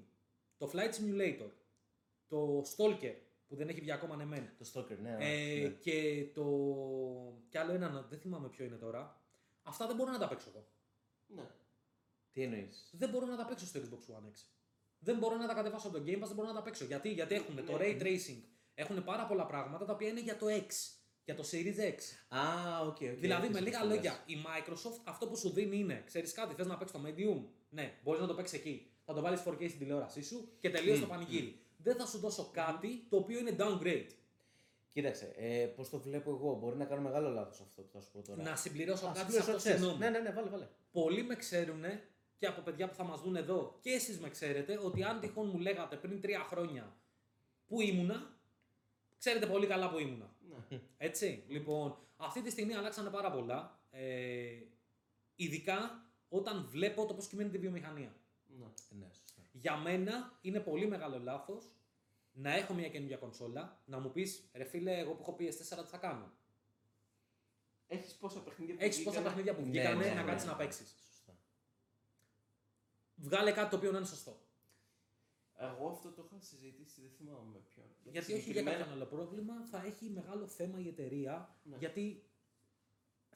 το 0.57 0.71
Flight 0.73 0.91
Simulator, 0.91 1.49
το 2.27 2.61
Stalker, 2.75 3.13
που 3.47 3.55
δεν 3.55 3.69
έχει 3.69 3.79
βγει 3.79 3.91
ακόμα 3.91 4.15
ναι 4.15 4.25
μεν, 4.25 4.49
Το 4.57 4.69
Stalker, 4.73 4.97
ναι. 5.01 5.17
ε, 5.19 5.59
ναι. 5.61 5.69
και 5.69 6.25
το... 6.33 6.43
κι 7.49 7.57
άλλο 7.57 7.71
ένα, 7.73 8.05
δεν 8.09 8.19
θυμάμαι 8.19 8.49
ποιο 8.49 8.65
είναι 8.65 8.75
τώρα, 8.75 9.21
αυτά 9.61 9.87
δεν 9.87 9.95
μπορώ 9.95 10.11
να 10.11 10.17
τα 10.19 10.27
παίξω 10.27 10.49
εγώ. 10.53 10.67
ναι. 11.27 11.49
Τι 12.31 12.43
εννοείς; 12.43 12.89
Δεν 12.97 13.09
μπορώ 13.09 13.25
να 13.25 13.37
τα 13.37 13.45
παίξω 13.45 13.65
στο 13.65 13.79
Xbox 13.79 14.13
One 14.13 14.27
X. 14.27 14.45
Δεν 14.99 15.17
μπορώ 15.17 15.35
να 15.35 15.47
τα 15.47 15.53
κατεβάσω 15.53 15.87
από 15.87 15.97
το 15.97 16.03
Game 16.07 16.15
Pass, 16.17 16.25
δεν 16.25 16.35
μπορώ 16.35 16.47
να 16.47 16.53
τα 16.53 16.61
παίξω. 16.61 16.85
Γιατί, 16.85 17.09
Γιατί 17.11 17.35
έχουν 17.35 17.65
το 17.65 17.77
Ναι. 17.77 17.77
Ray 17.81 18.01
Tracing, 18.01 18.41
έχουν 18.73 19.03
πάρα 19.03 19.25
πολλά 19.25 19.45
πράγματα 19.45 19.85
τα 19.85 19.93
οποία 19.93 20.07
είναι 20.07 20.21
για 20.21 20.37
το 20.37 20.45
X, 20.49 20.71
για 21.23 21.35
το 21.35 21.43
Series 21.51 21.79
X. 21.79 21.99
Α, 22.37 22.79
οκ, 22.81 22.87
οκ. 22.87 22.97
Δηλαδή, 22.97 23.49
με 23.49 23.57
οκ, 23.57 23.63
λίγα 23.63 23.79
το 23.79 23.87
λόγια, 23.87 24.23
η 24.25 24.33
Microsoft 24.45 25.01
αυτό 25.03 25.27
που 25.27 25.35
σου 25.37 25.49
δίνει 25.49 25.77
είναι, 25.77 26.03
ξέρεις 26.05 26.33
κάτι, 26.33 26.53
θες 26.53 26.67
να 26.67 26.77
παίξεις 26.77 27.01
το 27.01 27.07
Medium. 27.07 27.43
Ναι, 27.69 27.93
μπορείς 28.03 28.21
να 28.21 28.27
το 28.27 28.33
παίξεις 28.33 28.59
εκεί. 28.59 28.91
Θα 29.05 29.13
το 29.13 29.21
βάλεις 29.21 29.43
4K 29.45 29.67
στην 29.67 29.79
τηλεόρασή 29.79 30.23
σου 30.23 30.49
και 30.59 30.69
τελείω 30.69 30.99
το 30.99 31.05
πανηγύρι. 31.05 31.61
Δεν 31.87 31.95
θα 31.95 32.05
σου 32.05 32.17
δώσω 32.17 32.49
κάτι 32.53 33.05
το 33.09 33.17
οποίο 33.17 33.39
είναι 33.39 33.55
downgrade. 33.59 34.07
Κοίταξε, 34.93 35.33
ε, 35.37 35.65
πώς 35.65 35.89
το 35.89 35.99
βλέπω 35.99 36.29
εγώ. 36.31 36.55
Μπορεί 36.55 36.75
να 36.77 36.85
κάνω 36.85 37.01
μεγάλο 37.01 37.29
λάθος 37.29 37.59
αυτό 37.61 37.81
που 37.81 37.89
θα 37.93 38.01
σου 38.01 38.11
πω 38.11 38.21
τώρα. 38.21 38.43
Να 38.43 38.55
συμπληρώσω 38.55 39.05
Α, 39.07 39.11
κάτι 39.13 39.19
σε 39.19 39.25
συμπλήρωσε 39.25 39.51
αυτό, 39.51 39.53
ό,τι 39.53 39.61
θες. 39.69 39.73
συγγνώμη. 39.77 39.97
Ναι, 39.99 40.09
ναι, 40.09 40.19
ναι, 40.19 40.31
βάλε, 40.31 40.49
βάλε. 40.49 40.67
Πολλοί 40.91 41.23
με 41.23 41.35
ξέρουν 41.35 41.83
και 42.37 42.45
από 42.47 42.61
παιδιά 42.61 42.87
που 42.89 42.95
θα 42.95 43.03
μας 43.03 43.21
δουν 43.21 43.35
εδώ 43.35 43.77
και 43.81 43.89
εσείς 43.89 44.19
με 44.19 44.29
ξέρετε 44.29 44.79
ότι 44.83 45.03
αν 45.03 45.19
τυχόν 45.19 45.49
μου 45.49 45.59
λέγατε 45.59 45.95
πριν 45.95 46.21
τρία 46.21 46.39
χρόνια 46.39 46.95
που 47.67 47.81
ήμουνα, 47.81 48.37
ξέρετε 49.17 49.45
πολύ 49.45 49.67
καλά 49.67 49.89
που 49.89 49.99
ήμουνα. 49.99 50.35
ναι. 50.69 50.81
Έτσι. 50.97 51.43
Λοιπόν, 51.47 51.97
αυτή 52.17 52.41
τη 52.41 52.49
στιγμή 52.49 52.73
αλλάξανε 52.73 53.09
πάρα 53.09 53.31
πολλά. 53.31 53.79
Ε, 53.91 54.47
ειδικά 55.35 56.05
όταν 56.29 56.67
βλέπω 56.69 57.05
το 57.05 57.13
πώς 57.13 57.27
κυμαίνεται 57.27 57.57
η 57.57 57.59
βιομηχανία. 57.59 58.15
ναι. 58.57 58.65
Ναι, 58.89 59.05
σωστά. 59.13 59.41
Για 59.51 59.77
μένα 59.77 60.37
είναι 60.41 60.59
πολύ 60.59 60.87
μεγάλο 60.87 61.19
λάθος 61.19 61.71
να 62.39 62.53
έχω 62.55 62.73
μια 62.73 62.89
καινούργια 62.89 63.17
κονσόλα, 63.17 63.81
να 63.85 63.99
μου 63.99 64.11
πεις 64.11 64.49
ρε 64.53 64.63
φίλε, 64.63 64.97
εγώ 64.99 65.13
που 65.13 65.21
έχω 65.21 65.35
PS4 65.39 65.83
τι 65.83 65.89
θα 65.89 65.97
κάνω; 65.97 66.31
Έχεις 67.87 68.15
πόσα 68.15 68.39
παιχνίδια 68.43 68.75
που 68.75 68.83
Έχεις 68.83 69.03
πόσα 69.03 69.09
βγήκανε; 69.21 69.27
παιχνίδια 69.27 69.55
που 69.55 69.61
Ναι, 69.61 69.67
βγήκανε 69.69 70.05
ναι, 70.05 70.13
να 70.13 70.21
ναι, 70.23 70.29
κάτσεις 70.29 70.45
ναι. 70.45 70.51
να 70.51 70.57
παίξεις. 70.57 70.95
Σωστά. 71.07 71.37
Βγάλε 73.15 73.51
κάτι 73.51 73.69
το 73.69 73.75
οποίο 73.75 73.91
να 73.91 73.97
είναι 73.97 74.07
σωστό. 74.07 74.41
Εγώ 75.59 75.89
αυτό 75.89 76.11
το 76.11 76.23
είχα 76.25 76.39
συζητήσει, 76.41 77.01
δεν 77.01 77.11
θυμάμαι 77.17 77.51
με 77.53 77.59
ποιον. 77.59 77.85
Γιατί 78.03 78.17
όχι 78.17 78.31
για 78.33 78.41
Συγκεκριμένα- 78.41 78.77
κάποιο 78.77 78.93
άλλο 78.93 79.05
πρόβλημα, 79.05 79.53
θα 79.71 79.83
έχει 79.85 80.09
μεγάλο 80.09 80.47
θέμα 80.47 80.79
η 80.79 80.87
εταιρεία. 80.87 81.55
Ναι. 81.63 81.77
Γιατί 81.77 82.26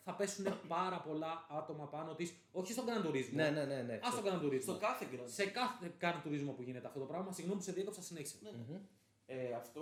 θα 0.03 0.15
πέσουν 0.15 0.45
πάρα 0.67 1.01
πολλά 1.01 1.45
άτομα 1.49 1.87
πάνω 1.87 2.15
της. 2.15 2.33
Όχι 2.51 2.71
στον 2.71 2.85
Gran 2.87 3.07
Turismo. 3.07 3.33
Ναι, 3.33 3.49
ναι, 3.49 3.65
ναι. 3.65 3.81
ναι. 3.81 3.93
Α 3.93 4.11
στον 4.11 4.23
Gran 4.23 4.45
Turismo. 4.45 4.61
Στο 4.61 4.77
κάθε 4.77 5.07
Grand. 5.13 5.25
Σε 5.25 5.45
κάθε 5.45 5.93
Gran 6.01 6.27
Turismo 6.27 6.53
που 6.55 6.61
γίνεται 6.61 6.87
αυτό 6.87 6.99
το 6.99 7.05
πράγμα, 7.05 7.31
συγγνώμη 7.31 7.59
που 7.59 7.65
σε 7.65 7.71
διέκοψα 7.71 8.01
συνέχεια. 8.01 8.39
Ναι. 8.41 8.51
Μμμ. 8.51 8.79
Ε, 9.25 9.53
αυτό 9.53 9.81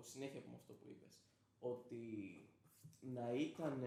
συνέχεια 0.00 0.38
από 0.38 0.50
αυτό 0.54 0.72
που 0.72 0.86
είπες. 0.88 1.20
Ότι 1.58 2.02
να 3.00 3.32
ήταν 3.32 3.86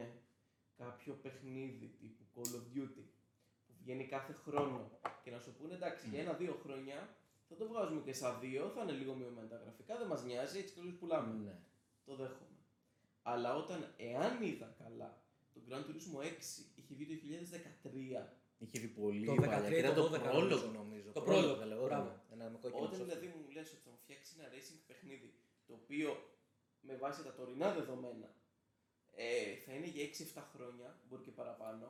κάποιο 0.78 1.14
παιχνίδι 1.22 1.88
τύπου 2.00 2.24
Call 2.36 2.56
of 2.56 2.78
Duty 2.78 3.04
που 3.66 3.74
βγαίνει 3.82 4.06
κάθε 4.06 4.34
χρόνο 4.34 4.92
και 5.24 5.32
να 5.32 5.40
σου 5.40 5.54
πούνε 5.54 5.74
εντάξει 5.74 6.08
για 6.10 6.20
ένα-δύο 6.20 6.60
χρόνια 6.64 7.16
θα 7.48 7.56
το 7.56 7.68
βγάζουμε 7.68 8.02
και 8.02 8.14
σαν 8.14 8.40
δύο, 8.40 8.70
θα 8.76 8.82
είναι 8.82 8.92
λίγο 8.92 9.14
μειωμένα 9.14 9.48
τα 9.48 9.56
γραφικά, 9.56 9.98
δεν 9.98 10.08
μας 10.08 10.24
νοιάζει, 10.24 10.60
έτσι 10.60 10.74
καλώς 10.74 10.94
πουλάμε. 10.94 11.34
Ναι. 11.44 11.60
Το 12.06 12.16
δέχομαι. 12.16 12.58
Αλλά 13.22 13.56
όταν, 13.56 13.94
εάν 13.98 14.42
είδα 14.42 14.76
καλά, 14.84 15.22
το 15.54 15.60
Gran 15.68 15.82
Turismo 15.88 16.18
6 16.24 16.26
είχε 16.80 16.94
βγει 16.98 17.06
το 17.06 17.16
2013 18.24 18.40
Είχε 18.64 18.80
δει 18.80 18.88
πολύ 18.88 19.26
Το 19.26 19.34
παλιά. 19.34 19.66
13, 19.66 19.70
Και 19.70 19.76
ήταν 19.84 19.96
το 19.96 20.02
το 20.10 20.16
12 20.16 20.22
πρόλογο 20.22 20.42
νομίζω. 20.66 20.72
νομίζω. 20.82 21.10
Το 21.12 21.22
Πρόλογο, 21.22 21.46
πρόλογο, 21.56 21.70
λέγω, 21.72 21.86
μπράβο. 21.86 22.10
ναι. 22.10 22.34
Ένα 22.36 22.50
με 22.50 22.58
κόκκινο 22.62 22.82
Όταν 22.84 22.92
ψόφι. 22.92 23.04
δηλαδή 23.10 23.28
μου 23.34 23.50
λες 23.56 23.68
ότι 23.74 23.82
θα 23.86 23.90
μου 23.94 24.00
φτιάξει 24.04 24.30
ένα 24.38 24.48
racing 24.54 24.80
παιχνίδι 24.88 25.30
το 25.68 25.74
οποίο 25.82 26.10
με 26.82 26.96
βάση 27.04 27.20
τα 27.24 27.32
τωρινά 27.38 27.68
δεδομένα 27.78 28.30
ε, 29.12 29.56
θα 29.66 29.72
είναι 29.76 29.88
για 29.96 30.04
6-7 30.06 30.44
χρόνια, 30.54 30.88
μπορεί 31.08 31.22
και 31.28 31.32
παραπάνω, 31.32 31.86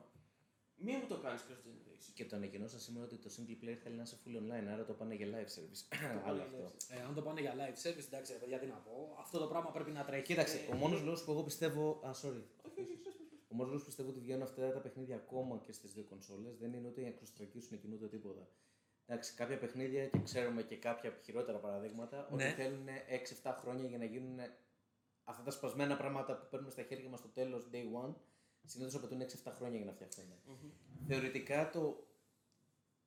μην 0.84 0.94
μου 1.00 1.06
το 1.12 1.16
κάνεις 1.24 1.40
cross 1.46 1.60
generation. 1.68 2.10
Και 2.14 2.24
το 2.24 2.36
ανακοινώσα 2.36 2.78
σήμερα 2.80 3.04
ότι 3.04 3.16
το 3.16 3.30
single 3.36 3.58
player 3.64 3.78
θέλει 3.82 3.96
να 3.96 4.02
είσαι 4.02 4.16
full 4.24 4.36
online, 4.42 4.66
άρα 4.72 4.84
το 4.84 4.92
πάνε 4.92 5.14
για 5.14 5.26
live 5.34 5.50
service. 5.56 5.80
Άλλο 6.08 6.20
πάνε 6.24 6.42
αυτό. 6.42 6.72
live 6.76 6.96
Ε, 6.96 7.02
αν 7.02 7.14
το 7.14 7.22
πάνε 7.22 7.40
για 7.40 7.54
live 7.60 7.78
service, 7.86 8.06
εντάξει, 8.10 8.32
ρε 8.32 8.38
παιδιά, 8.38 8.58
τι 8.58 8.66
να 8.66 8.74
πω. 8.86 9.16
Αυτό 9.18 9.38
το 9.38 9.46
πράγμα 9.46 9.70
πρέπει 9.70 9.90
να 9.90 10.04
τρέχει. 10.04 10.22
Κοίταξε, 10.22 10.56
Ε, 10.68 10.72
ο 10.72 10.76
μόνος 10.76 11.02
λόγος 11.02 11.24
που 11.24 11.30
εγώ 11.30 11.42
πιστεύω. 11.42 12.00
Α, 12.06 12.10
sorry. 12.22 12.42
Όχι, 12.66 12.80
όχι, 12.80 12.94
πες, 13.04 13.14
πες, 13.16 13.26
πες. 13.30 13.41
Ο 13.52 13.54
μόνος 13.54 13.66
λόγος 13.66 13.80
που 13.80 13.86
πιστεύω 13.86 14.08
ότι 14.08 14.20
βγαίνουν 14.20 14.42
αυτά 14.42 14.72
τα 14.72 14.80
παιχνίδια 14.80 15.16
ακόμα 15.16 15.58
και 15.58 15.72
στις 15.72 15.92
δύο 15.92 16.04
κονσόλες 16.04 16.56
δεν 16.58 16.72
είναι 16.72 16.88
ούτε 16.88 17.00
για 17.00 17.10
να 17.10 17.16
κρουστρακίσουν 17.16 17.70
εκείνο 17.76 17.96
το 17.96 18.08
τίποτα. 18.08 18.48
Εντάξει, 19.06 19.34
κάποια 19.34 19.58
παιχνίδια 19.58 20.08
και 20.08 20.18
ξέρουμε 20.22 20.62
και 20.62 20.76
κάποια 20.76 21.18
χειρότερα 21.22 21.58
παραδείγματα 21.58 22.26
ότι 22.26 22.42
Ναι. 22.44 22.50
θέλουν 22.50 22.86
6-7 23.42 23.54
χρόνια 23.60 23.86
για 23.88 23.98
να 23.98 24.04
γίνουν 24.04 24.38
αυτά 25.24 25.42
τα 25.42 25.50
σπασμένα 25.50 25.96
πράγματα 25.96 26.36
που 26.38 26.46
παίρνουμε 26.50 26.70
στα 26.72 26.82
χέρια 26.82 27.08
μας 27.08 27.18
στο 27.18 27.28
τέλος 27.28 27.68
day 27.72 28.04
one. 28.04 28.14
Συνήθως 28.64 28.94
απαιτούν 28.94 29.20
6-7 29.20 29.52
χρόνια 29.56 29.76
για 29.76 29.86
να 29.86 29.92
φτιαχτούν. 29.92 30.24
Μμμ. 30.46 30.70
Θεωρητικά 31.06 31.70
το, 31.70 32.06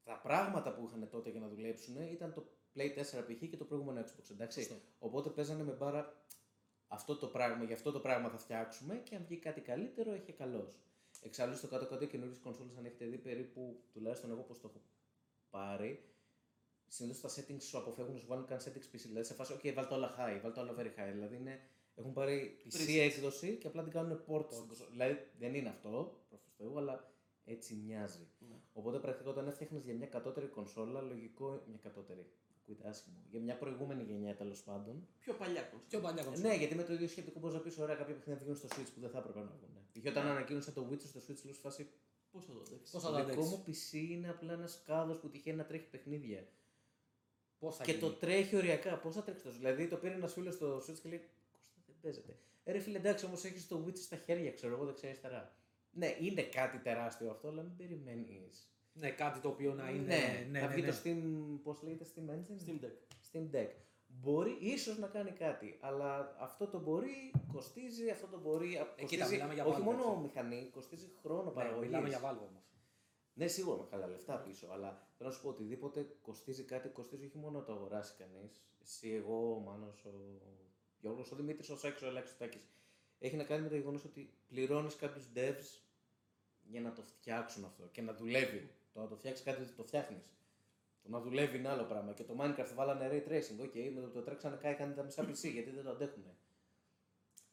τα 0.03 0.19
πράγματα 0.23 0.73
που 0.73 0.85
είχαν 0.87 1.09
τότε 1.09 1.29
για 1.29 1.39
να 1.39 1.47
δουλέψουν 1.47 2.01
ήταν 2.01 2.33
το 2.33 2.45
Play 2.75 2.97
4 2.97 3.01
π.χ. 3.03 3.49
και 3.49 3.57
το 3.57 3.65
προηγούμενο 3.65 3.99
Xbox. 4.01 4.31
Εντάξει. 4.31 4.59
Σωστό. 4.61 4.75
Οπότε 4.99 5.29
παίζανε 5.29 5.63
με 5.63 5.71
μπάρα 5.71 6.13
αυτό 6.95 7.15
το 7.15 7.27
πράγμα, 7.27 7.63
για 7.63 7.75
αυτό 7.75 7.91
το 7.91 7.99
πράγμα 7.99 8.29
θα 8.29 8.37
φτιάξουμε 8.37 8.95
και 8.95 9.15
αν 9.15 9.25
βγει 9.27 9.37
κάτι 9.37 9.61
καλύτερο, 9.61 10.11
έχει 10.11 10.31
καλώ. 10.31 10.73
Εξάλλου 11.21 11.55
στο 11.55 11.67
κάτω-κάτω 11.67 12.03
οι 12.03 12.07
καινούριες 12.07 12.37
κονσόλες, 12.37 12.77
αν 12.77 12.85
έχετε 12.85 13.05
δει 13.05 13.17
περίπου, 13.17 13.83
τουλάχιστον 13.93 14.31
εγώ 14.31 14.41
πώ 14.41 14.53
το 14.53 14.61
έχω 14.63 14.81
πάρει, 15.49 16.03
συνήθως 16.87 17.21
τα 17.21 17.41
settings 17.41 17.61
σου 17.61 17.77
αποφεύγουν 17.77 18.13
να 18.13 18.19
σου 18.19 18.27
βάλουν 18.27 18.45
καν 18.45 18.59
settings 18.59 18.95
PC. 18.95 19.01
Δηλαδή 19.01 19.25
σε 19.25 19.33
φάση, 19.33 19.53
OK, 19.57 19.73
βάλτε 19.73 19.93
όλα 19.93 20.15
high, 20.19 20.39
βάλτε 20.43 20.59
όλα 20.59 20.73
very 20.77 20.99
high. 20.99 21.11
Δηλαδή 21.11 21.35
είναι, 21.35 21.59
έχουν 21.95 22.13
πάρει 22.13 22.57
PC 22.63 22.75
Presets. 22.75 22.99
έκδοση 22.99 23.55
και 23.55 23.67
απλά 23.67 23.83
την 23.83 23.91
κάνουν 23.91 24.23
port 24.27 24.45
στην 24.51 24.67
κονσόλα. 24.67 24.89
Δηλαδή 24.89 25.17
δεν 25.39 25.55
είναι 25.55 25.69
αυτό, 25.69 25.89
προ 26.29 26.37
το 26.37 26.49
Θεού, 26.57 26.77
αλλά 26.77 27.11
έτσι 27.45 27.75
μοιάζει. 27.75 28.27
Ναι. 28.49 28.55
Οπότε 28.73 28.99
πρακτικά 28.99 29.29
όταν 29.29 29.47
έφτιαχνες 29.47 29.83
για 29.83 29.93
μια 29.93 30.07
κατώτερη 30.07 30.47
κονσόλα, 30.47 31.01
λογικό. 31.01 31.63
Μια 31.67 31.79
κατώτερη. 31.83 32.25
Ακούγεται 32.67 32.89
άσχημο. 32.89 33.15
Για 33.31 33.39
μια 33.39 33.57
προηγούμενη 33.57 34.03
γενιά 34.03 34.35
τέλος 34.35 34.63
πάντων. 34.63 35.07
Πιο 35.19 35.33
παλιά 35.33 35.61
κονσόλα. 35.61 35.87
Πιο 35.89 35.99
παλιά 35.99 36.23
κονσόλα. 36.23 36.47
Ναι, 36.47 36.55
γιατί 36.55 36.75
με 36.75 36.83
το 36.83 36.93
ίδιο 36.93 37.07
σκεπτικό 37.07 37.39
μπορείς 37.39 37.55
να 37.55 37.61
πεις: 37.61 37.77
Ωραία, 37.77 37.95
κάποια 37.95 38.13
παιχνίδια 38.15 38.41
βγαίνουν 38.41 38.57
στο 38.57 38.67
Switch 38.75 38.91
που 38.93 38.99
δεν 38.99 39.09
θα 39.09 39.17
έπρεπε 39.17 39.39
να 39.39 39.45
βγουν. 39.45 39.75
Π.χ. 39.93 40.05
όταν 40.11 40.23
Ναι. 40.23 40.29
ανακοίνωσα 40.29 40.71
το 40.73 40.87
Witcher 40.91 41.07
στο 41.13 41.19
Switch, 41.27 41.41
λέω 41.43 41.53
σε 41.53 41.59
φάση. 41.59 41.89
Πώ 42.31 42.39
θα 42.41 42.51
το 42.53 42.59
αντέξει. 42.59 42.91
Πώς 42.91 43.01
θα 43.03 43.09
Το 43.11 43.17
το 43.17 43.23
δικό 43.25 43.41
αντέξει. 43.41 43.49
μου 43.55 43.63
PC 43.67 44.09
είναι 44.11 44.29
απλά 44.29 44.53
ένας 44.53 44.81
κάδος 44.85 45.17
που 45.19 45.29
τυχαίνει 45.29 45.57
να 45.57 45.65
τρέχει 45.65 45.85
παιχνίδια. 45.89 46.47
Πώς 47.59 47.75
θα 47.75 47.83
και 47.83 47.91
γίνει; 47.91 48.03
το 48.03 48.11
τρέχει 48.11 48.55
οριακά. 48.55 48.97
Πώς 48.99 49.15
θα 49.15 49.23
τρέξει 49.23 49.43
τόσο. 49.43 49.57
Δηλαδή 49.57 49.87
το 49.87 49.95
πήρε 49.97 50.13
ένας 50.13 50.33
φίλος 50.33 50.53
στο 50.53 50.77
Switch 50.77 50.99
και 51.01 51.09
λέει: 51.09 51.19
Κώστα 51.75 51.85
δεν 51.85 51.95
παίζεται. 52.01 52.37
Ε, 52.63 52.71
ρε 52.71 52.79
φίλε, 52.79 52.97
εντάξει, 52.97 53.25
όμως 53.25 53.43
έχεις 53.43 53.67
το 53.67 53.83
Witcher 53.87 53.97
στα 53.97 54.15
χέρια, 54.17 54.51
ξέρω 54.51 54.73
εγώ 54.75 54.85
δεξιά-αριστερά. 54.85 55.55
Ναι, 55.91 56.15
είναι 56.21 56.41
κάτι 56.43 56.77
τεράστιο 56.77 57.29
αυτό, 57.31 57.47
αλλά 57.47 57.61
μην 57.61 57.75
περιμένεις. 57.75 58.69
Ναι, 58.97 59.09
κάτι 59.11 59.39
το 59.39 59.47
οποίο 59.47 59.73
να 59.73 59.89
είναι. 59.89 60.15
Ναι, 60.15 60.47
ναι, 60.49 60.59
θα 60.59 60.67
ναι, 60.67 60.73
βγει 60.73 60.81
ναι. 60.81 60.91
το 60.91 60.95
Steam, 61.03 61.21
πώς 61.63 61.81
λέγεται, 61.81 62.05
Steam 62.15 62.29
Engine; 62.29 62.69
Steam 62.69 62.85
Deck. 62.85 62.97
Steam 63.31 63.55
Deck. 63.55 63.69
Μπορεί 64.07 64.57
ίσως 64.59 64.97
να 64.97 65.07
κάνει 65.07 65.31
κάτι, 65.31 65.77
αλλά 65.81 66.35
αυτό 66.39 66.67
το 66.67 66.79
μπορεί, 66.79 67.31
κοστίζει, 67.53 68.09
αυτό 68.09 68.27
το 68.27 68.39
μπορεί. 68.39 68.77
α, 68.77 68.87
κοίτα, 68.95 69.01
κοστίζει 69.01 69.31
μιλάμε 69.31 69.53
για 69.53 69.65
όχι 69.65 69.79
Valve, 69.81 69.83
μόνο 69.83 70.03
έτσι. 70.09 70.21
μηχανή, 70.21 70.69
κοστίζει 70.73 71.07
χρόνο 71.21 71.43
Ναι, 71.43 71.51
παραγωγής. 71.51 71.85
μιλάμε 71.85 72.07
για 72.07 72.19
Valve 72.19 72.47
όμως. 72.49 72.63
Ναι, 73.33 73.47
σίγουρα 73.47 73.77
με 73.77 73.87
καλά 73.89 74.07
λεφτά 74.07 74.37
πίσω, 74.39 74.67
αλλά 74.71 75.07
θέλω 75.17 75.29
να 75.29 75.35
σου 75.35 75.41
πω 75.41 75.49
οτιδήποτε 75.49 76.17
κοστίζει 76.21 76.63
κάτι, 76.63 76.89
κοστίζει 76.89 77.25
όχι 77.25 77.37
μόνο 77.37 77.59
να 77.59 77.65
το 77.65 77.73
αγοράσει 77.73 78.13
κανείς. 78.17 78.63
Εσύ, 78.81 79.09
εγώ, 79.09 79.55
ο 79.55 79.59
Μάνος, 79.59 80.05
ο 80.05 80.11
Γιώργος, 80.99 81.31
ο 81.31 81.35
Δημήτρης, 81.35 81.69
ο 81.69 81.77
Σάκης, 81.77 82.01
ο 82.01 82.07
Αλέξης 82.07 82.37
Τάκης. 82.37 82.69
Έχει 83.19 83.35
να 83.35 83.43
κάνει 83.43 83.61
με 83.61 83.69
το 83.69 83.75
γεγονός 83.75 84.05
ότι 84.05 84.33
πληρώνεις 84.47 84.95
κάποιους 84.95 85.25
devs 85.35 85.81
για 86.61 86.81
να 86.81 86.93
το 86.93 87.01
φτιάξουν 87.01 87.65
αυτό 87.65 87.87
και 87.91 88.01
να 88.01 88.13
δουλεύει. 88.13 88.69
Το 88.95 89.01
να 89.01 89.07
το 89.07 89.15
φτιάξεις 89.15 89.45
κάτι, 89.45 89.65
το 89.65 89.83
φτιάχνεις. 89.83 90.23
Το 91.03 91.09
να 91.09 91.19
δουλεύει 91.19 91.57
είναι 91.57 91.69
άλλο 91.69 91.83
πράγμα. 91.83 92.13
Και 92.13 92.23
το 92.23 92.35
Minecraft 92.39 92.71
βάλανε 92.75 93.09
ray 93.11 93.29
tracing. 93.29 93.59
Οκ, 93.61 93.75
με 93.93 94.01
το 94.01 94.07
που 94.07 94.13
το 94.13 94.21
τρέξανε 94.21 94.55
κάηκαν 94.55 94.95
τα 94.95 95.03
μισά 95.03 95.23
PC 95.23 95.51
γιατί 95.51 95.69
δεν 95.69 95.83
το 95.83 95.89
αντέχουν. 95.89 96.23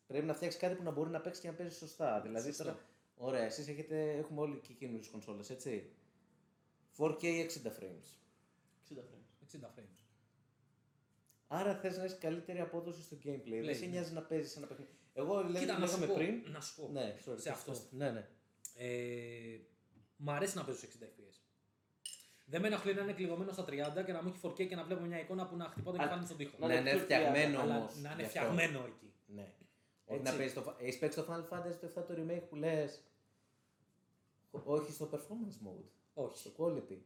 Πρέπει 0.07 0.27
να 0.27 0.35
φτιάξεις 0.35 0.61
κάτι 0.61 0.75
που 0.75 0.83
να 0.83 0.91
μπορεί 0.91 1.11
να 1.11 1.21
παίξει 1.21 1.41
και 1.41 1.49
να 1.49 1.55
παίζει 1.55 1.77
σωστά. 1.77 2.21
Δηλαδή 2.21 2.47
Σωστό. 2.47 2.65
τώρα, 2.65 2.79
ωραία, 3.17 3.43
εσείς 3.43 3.69
έχετε, 3.69 4.13
έχουμε 4.13 4.41
όλοι 4.41 4.59
και 4.59 4.73
καινούριες 4.73 5.09
κονσόλες, 5.09 5.51
έτσι. 5.51 5.93
4K 6.99 7.23
60 7.23 7.71
frames. 7.79 8.09
60 8.89 8.99
frames. 8.99 9.29
60 9.53 9.67
frames. 9.67 10.03
Άρα 11.47 11.77
θες 11.77 11.97
να 11.97 12.05
έχεις 12.05 12.19
καλύτερη 12.19 12.61
απόδοση 12.61 13.03
στο 13.03 13.17
gameplay. 13.25 13.63
Δεν 13.65 13.75
σε 13.75 13.85
ναι. 13.85 13.91
νοιάζει 13.91 14.13
να 14.13 14.23
παίζεις 14.23 14.57
ένα 14.57 14.67
παιχνίδι. 14.67 14.91
Εγώ 15.13 15.41
δηλαδή 15.41 15.59
Κοίτα, 15.59 15.79
να 15.79 15.87
σου, 15.87 16.01
λέγαμε 16.01 16.07
πω, 16.07 16.15
πριν. 16.15 16.53
να 16.53 16.61
σου 16.61 16.75
πω. 16.81 16.89
Ναι, 16.93 17.17
sorry, 17.27 17.41
σε 17.41 17.51
αυτό. 17.51 17.75
Ναι, 17.91 18.11
ναι. 18.11 18.29
Ε, 18.77 19.59
μ' 20.25 20.31
αρέσει 20.31 20.57
να 20.57 20.65
παίζω 20.65 20.79
σε 20.79 20.87
60 20.87 21.03
FPS. 21.05 21.37
Δεν 22.45 22.61
με 22.61 22.67
ενοχλεί 22.67 22.95
να 22.95 23.03
είναι 23.03 23.13
κλειδωμένο 23.13 23.53
στα 23.53 23.65
30 23.65 23.69
και 24.07 24.13
να 24.13 24.23
μην 24.23 24.33
έχει 24.33 24.41
4K 24.49 24.67
και 24.69 24.75
να 24.77 24.85
βλέπω 24.85 25.01
μια 25.03 25.21
εικόνα 25.21 25.47
που 25.47 25.57
να 25.57 25.65
χτυπάω 25.65 25.93
το 25.95 26.03
Α, 26.03 26.05
κεφάλι 26.05 26.25
στον 26.25 26.37
τοίχο. 26.37 26.57
να 26.59 26.67
Να 26.67 26.73
είναι 26.75 26.81
είναι 26.81 26.91
πιο 26.91 27.05
φτιαγμένο 27.05 27.61
Αλλά 27.61 27.77
όμως. 27.77 27.97
να 27.97 28.13
είναι 28.13 28.23
φτιαγμένο 28.29 28.79
εκεί. 28.79 29.13
Ναι. 29.27 29.53
Όχι 30.05 30.21
Έτσι. 30.21 30.33
να 30.33 30.39
παίζεις 30.39 30.55
το. 30.55 30.77
Έχεις 30.81 30.99
παίξει 30.99 31.19
το 31.19 31.27
Final 31.29 31.55
Fantasy 31.57 31.77
το 31.81 31.87
7 32.01 32.05
το 32.07 32.15
remake 32.19 32.43
που 32.49 32.57
λες; 32.57 33.01
Όχι 34.65 34.93
στο 34.93 35.09
performance 35.13 35.67
mode. 35.69 35.85
Όχι. 36.15 36.37
Στο 36.39 36.51
quality. 36.59 36.97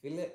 Φίλε, 0.00 0.30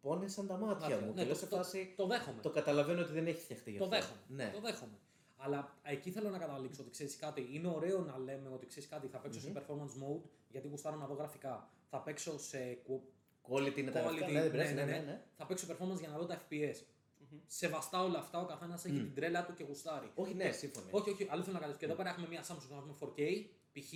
πόνεσαν 0.00 0.46
τα 0.46 0.56
μάτια 0.56 0.88
Μάτια. 0.88 1.00
μου. 1.06 1.12
Ναι, 1.14 1.20
και 1.20 1.24
λέω 1.24 1.32
το, 1.32 1.38
σε 1.38 1.46
το, 1.46 1.56
φάση. 1.56 1.92
το 1.96 2.06
δέχομαι. 2.06 2.40
Το 2.42 2.50
καταλαβαίνω 2.50 3.00
ότι 3.00 3.12
δεν 3.12 3.26
έχει 3.26 3.40
φτιαχτεί 3.40 3.70
για 3.70 3.78
Το 3.80 3.84
αυτό. 3.84 3.96
δέχομαι. 3.98 4.20
Ναι. 4.28 4.50
Το 4.54 4.60
δέχομαι. 4.60 4.98
Αλλά 5.36 5.76
εκεί 5.82 6.10
θέλω 6.10 6.30
να 6.30 6.38
καταλήξω 6.38 6.82
ότι 6.82 6.90
ξέρεις 6.90 7.16
κάτι. 7.16 7.48
Είναι 7.52 7.68
ωραίο 7.68 8.00
να 8.00 8.18
λέμε 8.18 8.48
ότι 8.54 8.66
ξέρεις 8.66 8.88
κάτι. 8.88 9.06
Θα 9.06 9.18
παιξω 9.18 9.40
σε 9.40 9.52
performance 9.56 10.02
mode 10.02 10.22
γιατί 10.48 10.68
γουστάρω 10.68 10.96
να 10.96 11.06
δω 11.06 11.14
γραφικά. 11.14 11.68
Θα 11.90 11.98
παίξω 12.00 12.38
σε 12.38 12.78
qu- 12.86 13.02
Quality 13.48 13.76
είναι 13.78 13.90
τα 13.90 14.00
quality. 14.00 14.16
γραφικά. 14.16 14.26
Ναι, 14.26 14.32
δεν 14.32 14.42
ναι, 14.44 14.50
πειράζει. 14.50 14.74
ναι, 14.74 14.84
Ναι, 14.84 14.90
ναι. 14.92 14.98
ναι, 14.98 15.04
ναι. 15.04 15.22
Θα 15.36 15.46
παίξω 15.46 15.66
performance 15.70 15.98
για 15.98 16.08
να 16.08 16.18
δω 16.18 16.26
τα 16.26 16.42
FPS. 16.48 16.76
Μμμ. 17.18 17.38
Σεβαστά 17.46 18.02
όλα 18.02 18.18
αυτά, 18.18 18.40
ο 18.40 18.46
καθένας 18.46 18.84
έχει 18.84 18.94
την 18.94 19.14
τρέλα 19.14 19.44
του 19.44 19.54
και 19.54 19.64
γουστάρει. 19.64 20.10
Όχι, 20.14 20.34
ναι, 20.34 20.50
σύμφωνα. 20.52 20.86
Όχι, 20.90 21.10
όχι, 21.10 21.26
άλλο 21.30 21.40
θέλω 21.42 21.52
να 21.52 21.58
καταλήξω. 21.58 21.78
Και 21.78 21.84
εδώ 21.84 21.94
πέρα 21.94 22.08
έχουμε 22.10 22.26
μια 22.28 22.42
Samsung 22.42 22.68
να 22.70 22.80
πούμε 22.80 22.94
4K, 23.00 23.44
π.χ., 23.72 23.92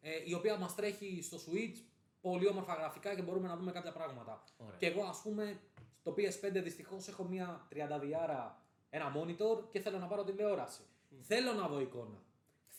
ε, 0.00 0.10
η 0.24 0.34
οποία 0.34 0.56
μας 0.58 0.74
τρέχει 0.74 1.22
στο 1.22 1.36
Switch 1.36 1.76
πολύ 2.20 2.48
όμορφα 2.48 2.74
γραφικά 2.74 3.14
και 3.14 3.22
μπορούμε 3.22 3.48
να 3.48 3.56
δούμε 3.56 3.72
κάποια 3.72 3.92
πράγματα. 3.92 4.44
Ωραία. 4.56 4.76
Και 4.78 4.86
εγώ, 4.86 5.02
ας 5.02 5.20
πούμε, 5.22 5.60
στο 6.00 6.14
PS5 6.16 6.62
δυστυχώς 6.62 7.08
έχω 7.08 7.24
μια 7.24 7.68
30 7.72 8.56
ένα 8.90 9.12
monitor 9.16 9.70
και 9.70 9.80
θέλω 9.80 9.98
να 9.98 10.06
πάρω 10.06 10.24
τηλεόραση. 10.24 10.80
Θέλω 11.20 11.52
να 11.52 11.68
δω 11.68 11.80
εικόνα. 11.80 12.22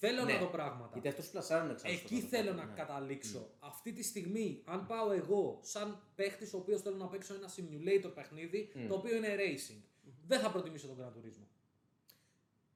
Θέλω 0.04 0.24
Ναι. 0.24 0.34
να 0.34 0.40
δω 0.40 0.46
πράγματα. 0.48 1.00
Γιατί 1.00 1.08
αυτού 1.08 1.32
πλασάρουν 1.32 1.70
εξάρτητο. 1.70 2.04
Εκεί 2.16 2.22
θέλω 2.22 2.54
να 2.54 2.66
καταλήξω. 2.66 3.50
Αυτή 3.60 3.94
τη 3.94 4.04
στιγμή, 4.04 4.62
αν 4.66 4.86
πάω 4.88 5.12
εγώ, 5.12 5.60
σαν 5.64 6.02
παίχτης, 6.16 6.54
ο 6.54 6.58
οποίος 6.58 6.82
θέλω 6.82 6.96
να 6.96 7.08
παίξω 7.08 7.34
ένα 7.34 7.50
simulator 7.56 8.12
παιχνίδι, 8.16 8.72
το 8.88 8.96
οποίο 8.96 9.16
είναι 9.16 9.36
racing, 9.36 9.82
δεν 10.28 10.40
θα 10.40 10.52
προτιμήσω 10.52 10.88
τον 10.88 10.98
Gran 11.00 11.18
Turismo. 11.18 11.46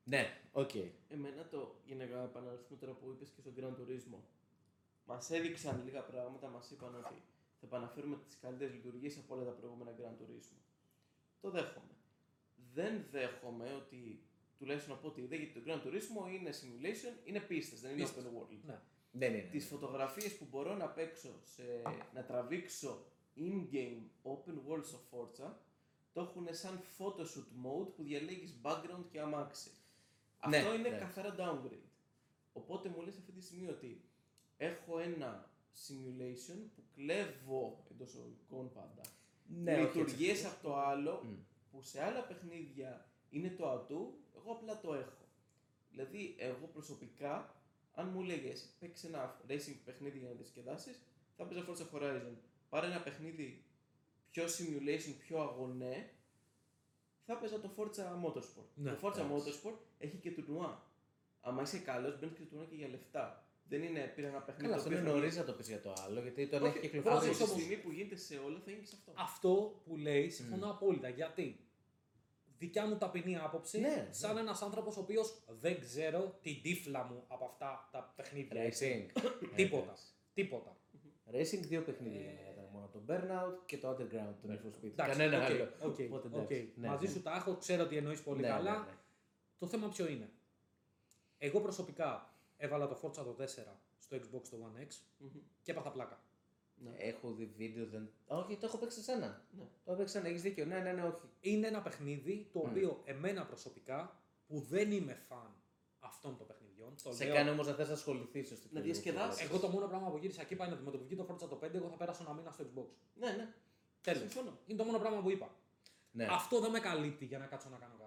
Ναι, 0.04 0.42
οκ. 0.52 0.70
Εμένα 1.10 1.48
το, 1.48 1.76
για 1.86 1.96
να 1.96 2.04
επαναληφθούμε 2.24 2.80
τώρα 2.80 2.94
που 2.94 3.10
είπες 3.10 3.30
και 3.30 3.42
στον 3.42 3.54
Gran 3.58 3.74
Turismo, 3.82 4.20
μας 5.06 5.30
έδειξαν 5.32 5.82
λίγα 5.86 6.02
πράγματα, 6.02 6.48
μας 6.48 6.72
είπαν 6.72 6.96
ότι 6.96 7.16
θα 7.60 7.66
επαναφέρουμε 7.66 8.18
τις 8.26 8.38
καλύτερες 8.42 8.74
λειτουργίες 8.74 9.18
από 9.18 9.36
όλα 9.36 9.44
τα 9.44 9.52
προηγούμενα 9.52 9.92
Gran 10.00 10.22
Turismo. 10.22 10.58
Το 11.42 11.50
δέχομαι. 11.50 11.94
Δεν 12.74 13.06
δέχομαι 13.12 13.74
ότι, 13.74 14.24
τουλάχιστον 14.58 14.94
από 14.96 15.08
ό,τι 15.08 15.22
είδα, 15.22 15.36
γιατί 15.36 15.60
το 15.60 15.62
Gran 15.66 15.88
Turismo 15.88 16.32
είναι 16.34 16.50
simulation, 16.50 17.28
είναι 17.28 17.40
πίστες, 17.40 17.82
δεν 17.82 17.92
είναι 17.92 18.02
Πίστες. 18.02 18.24
open 18.24 18.28
world. 18.28 18.58
Ναι. 18.66 18.80
Δεν 19.12 19.34
είναι. 19.34 19.48
Τις 19.52 19.66
φωτογραφίες 19.66 20.38
που 20.38 20.46
μπορώ 20.50 20.76
να 20.76 20.88
παίξω, 20.88 21.30
σε, 21.44 21.64
να 22.14 22.24
τραβήξω 22.24 23.06
in-game 23.38 24.02
open 24.24 24.54
world 24.70 24.84
στο 24.86 25.00
Forza, 25.12 25.52
το 26.14 26.22
έχουν 26.22 26.48
σαν 26.52 26.82
photoshoot 26.98 27.66
mode 27.66 27.88
που 27.96 28.04
διαλέγεις 28.04 28.60
background 28.64 29.04
και 29.12 29.20
αμάξι. 29.20 29.72
Ναι, 30.50 30.58
Αυτό 30.58 30.74
είναι 30.74 30.90
ναι. 30.90 30.98
καθαρά 30.98 31.36
downgrade. 31.40 31.90
Οπότε 32.54 32.90
μου 32.90 33.02
λες 33.02 33.18
αυτή 33.18 33.32
τη 33.32 33.42
στιγμή 33.42 33.68
ότι 33.68 34.02
έχω 34.58 35.00
ένα 35.00 35.50
simulation 35.88 36.58
που 36.76 36.84
κλέβω 36.96 37.84
εντός 37.92 38.10
εισαγωγικών 38.10 38.72
πάντα 38.74 39.02
Ναι, 39.48 39.74
όχι, 39.74 39.82
έτσι 39.82 39.98
λειτουργίες 39.98 40.38
ακριβώς. 40.46 40.54
από 40.54 40.64
το 40.68 40.76
άλλο 40.78 41.22
Μμ. 41.24 41.34
που 41.72 41.82
σε 41.82 42.04
άλλα 42.04 42.22
παιχνίδια 42.24 43.10
είναι 43.38 43.50
το 43.50 43.70
ατού, 43.70 44.14
εγώ 44.36 44.52
απλά 44.52 44.80
το 44.80 44.94
έχω. 44.94 45.24
Δηλαδή, 45.92 46.36
εγώ 46.38 46.70
προσωπικά, 46.74 47.56
αν 47.94 48.10
μου 48.14 48.22
έλεγες 48.22 48.70
παίξει 48.80 49.08
ένα 49.08 49.42
racing 49.50 49.78
παιχνίδι 49.86 50.18
για 50.18 50.28
να 50.30 50.36
διασκεδάσεις, 50.36 51.00
θα 51.38 51.46
παίζα 51.46 51.66
Forza 51.68 51.96
Horizon. 51.96 52.36
Πάρε 52.70 52.88
ένα 52.88 53.02
παιχνίδι 53.02 53.64
πιο 54.32 54.44
simulation, 54.44 55.14
πιο 55.20 55.42
αγωνέ, 55.42 56.10
θα 57.26 57.38
παίζα 57.38 57.60
το 57.60 57.70
Forza 57.78 58.26
Motorsport. 58.26 58.70
Ναι, 58.76 58.92
το 58.92 58.98
Forza 59.08 59.18
εντάξει. 59.18 59.32
Motorsport 59.34 59.78
έχει 59.98 60.18
και 60.18 60.32
τουρνουά. 60.32 60.84
Αν 61.42 61.58
είσαι 61.58 61.78
καλός, 61.78 62.20
μπαίνεις 62.20 62.36
και 62.38 62.44
τουρνουά 62.44 62.66
και 62.66 62.76
για 62.76 62.88
λεφτά. 62.88 63.40
Δεν 63.68 63.84
είναι 63.84 64.12
πήρα 64.16 64.28
ένα 64.28 64.42
παιχνίδι. 64.42 64.70
Καλά, 64.70 64.76
το 64.76 64.82
αυτό 64.82 64.90
οποίο 64.90 65.00
είναι 65.02 65.10
θα 65.10 65.16
νωρίς 65.16 65.38
να 65.38 65.44
το 65.44 65.54
πεις 65.54 65.68
για 65.68 65.82
το 65.82 65.94
άλλο, 66.06 66.22
γιατί 66.22 66.48
τώρα 66.48 66.66
Όχι, 66.68 66.78
έχει 66.78 66.88
πρώτα 66.90 66.98
κυκλοφορήσει. 66.98 67.28
πρόσεξε 67.28 67.44
τη 67.44 67.50
όμως. 67.50 67.62
στιγμή 67.62 67.84
που 67.84 67.92
γίνεται 67.92 68.16
σε 68.16 68.38
όλα 68.38 68.60
θα 68.66 68.70
γίνει 68.72 68.82
και 68.82 68.88
σε 68.88 68.96
αυτό. 69.00 69.12
Αυτό 69.16 69.82
που 69.86 69.98
λέει 69.98 70.30
συμφωνώ 70.30 70.70
απόλυτα. 70.70 71.10
Γιατί; 71.10 71.65
Δικιά 72.58 72.86
μου 72.88 72.98
ταπεινή 72.98 73.38
άποψη, 73.38 73.80
Ναι, 73.80 74.08
σαν 74.12 74.34
ναι. 74.34 74.40
ένας 74.40 74.62
άνθρωπος 74.62 74.98
ο 74.98 75.00
οποίος 75.00 75.44
δεν 75.60 75.80
ξέρω 75.80 76.38
την 76.42 76.62
τύφλα 76.62 77.04
μου 77.04 77.24
από 77.28 77.46
αυτά 77.46 77.90
τα 77.92 78.14
παιχνίδια. 78.16 78.64
Racing. 78.64 79.06
Τίποτα. 79.56 79.84
Εντάξει. 79.84 80.04
Τίποτα. 80.34 80.78
Racing 81.32 81.60
δύο 81.68 81.82
παιχνίδια 81.82 82.20
Ε, 82.20 82.24
για 82.24 82.34
μένα 82.34 82.52
ήταν 82.52 82.66
μόνο. 82.72 82.88
Το 82.94 83.02
Burnout 83.08 83.62
και 83.66 83.78
το 83.78 83.90
Underground, 83.90 84.34
το 84.42 84.48
Need 84.50 84.54
for 84.66 84.78
Speed. 84.78 84.84
Εντάξει, 84.92 85.18
Κανένα 85.18 85.38
οκ, 85.38 85.50
άλλο. 85.52 85.64
οκ, 85.64 86.00
Οπότε, 86.00 86.28
οκ. 86.28 86.34
εντάξει. 86.34 86.72
Ναι, 86.76 86.88
Μαζί 86.88 87.06
ναι. 87.06 87.12
σου 87.12 87.22
τα 87.22 87.36
έχω, 87.36 87.56
ξέρω 87.58 87.88
τι 87.88 87.98
εννοείς 87.98 88.22
πολύ 88.24 88.42
Ναι, 88.42 88.48
καλά. 88.48 88.72
ναι, 88.72 88.78
ναι. 88.78 88.94
Το 89.58 89.68
θέμα 89.68 89.88
ποιο 89.90 90.08
είναι; 90.08 90.30
Εγώ 91.38 91.60
προσωπικά 91.62 92.34
έβαλα 92.58 92.88
το 92.88 93.00
Forza 93.02 93.24
το 93.24 93.36
4 93.40 93.46
στο 94.00 94.18
Xbox 94.18 94.42
το 94.50 94.58
One 94.62 94.82
X 94.82 94.88
Μμμ. 95.18 95.30
και 95.64 95.72
έπαθα 95.72 95.92
πλάκα. 95.92 96.20
Ναι. 96.84 96.92
Έχω 96.98 97.32
δει 97.32 97.46
βίντεο, 97.58 97.86
δεν. 97.86 98.10
Α, 98.28 98.38
Όχι, 98.38 98.58
το 98.58 98.66
έχω 98.66 98.78
παίξει 98.78 98.98
σε 98.98 99.04
σένα. 99.04 99.42
Ναι. 99.58 99.64
Το 99.64 99.92
έχω 99.92 99.96
παίξει 99.98 100.14
σε 100.14 100.18
σένα, 100.18 100.30
έχεις 100.30 100.42
δίκιο. 100.42 100.66
Ναι, 100.66 100.80
ναι, 100.80 100.92
ναι, 100.92 101.04
όχι. 101.04 101.30
Είναι 101.40 101.68
ένα 101.68 101.82
παιχνίδι 101.82 102.50
το 102.54 102.60
Μμ. 102.60 102.70
οποίο 102.70 103.02
εμένα 103.06 103.46
προσωπικά, 103.46 104.20
που 104.48 104.60
δεν 104.60 104.92
είμαι 104.92 105.14
φαν 105.28 105.54
αυτών 106.00 106.38
των 106.38 106.48
παιχνιδιών, 106.48 106.96
το 107.04 107.14
Σε 107.14 107.26
λέω, 107.26 107.34
κάνει 107.34 107.50
όμως 107.50 107.68
να 107.68 107.74
θες 107.74 107.88
να 107.88 107.94
ασχοληθείς 107.94 108.52
ώστε 108.52 108.68
Να 108.72 108.82
διασκεδάσεις. 108.82 109.44
εγώ 109.50 109.60
το 109.60 109.68
μόνο 109.68 109.88
πράγμα 109.88 110.10
που 110.12 110.18
γύρισα 110.18 110.42
εκεί 110.42 110.54
είπα 110.54 110.66
είναι 110.66 110.74
ότι 110.74 110.84
με 110.84 110.92
το 110.92 110.98
που 110.98 111.04
βγει 111.06 111.16
το 111.16 111.26
Forza 111.30 111.50
το 111.50 111.60
5 111.64 111.74
εγώ 111.74 111.88
θα 111.90 111.96
πέρασω 111.96 112.24
ένα 112.26 112.34
μήνα 112.34 112.52
στο 112.52 112.64
Xbox. 112.64 112.86
Ναι, 113.16 113.30
ναι. 113.30 113.54
Τέλος. 114.02 114.20
Συμφωνώ. 114.20 114.58
Είναι 114.68 114.78
το 114.78 114.84
μόνο 114.84 114.98
πράγμα 115.00 115.22
που 115.22 115.30
είπα. 115.30 115.56
Ναι. 116.12 116.28
Αυτό 116.30 116.60
δεν 116.60 116.72
με 116.72 116.80
καλύπτει 116.80 117.26
για 117.26 117.38
να 117.38 117.46
κάτσω 117.46 117.70
να 117.70 117.78
κάνω 117.78 117.94
κάτι. 118.00 118.05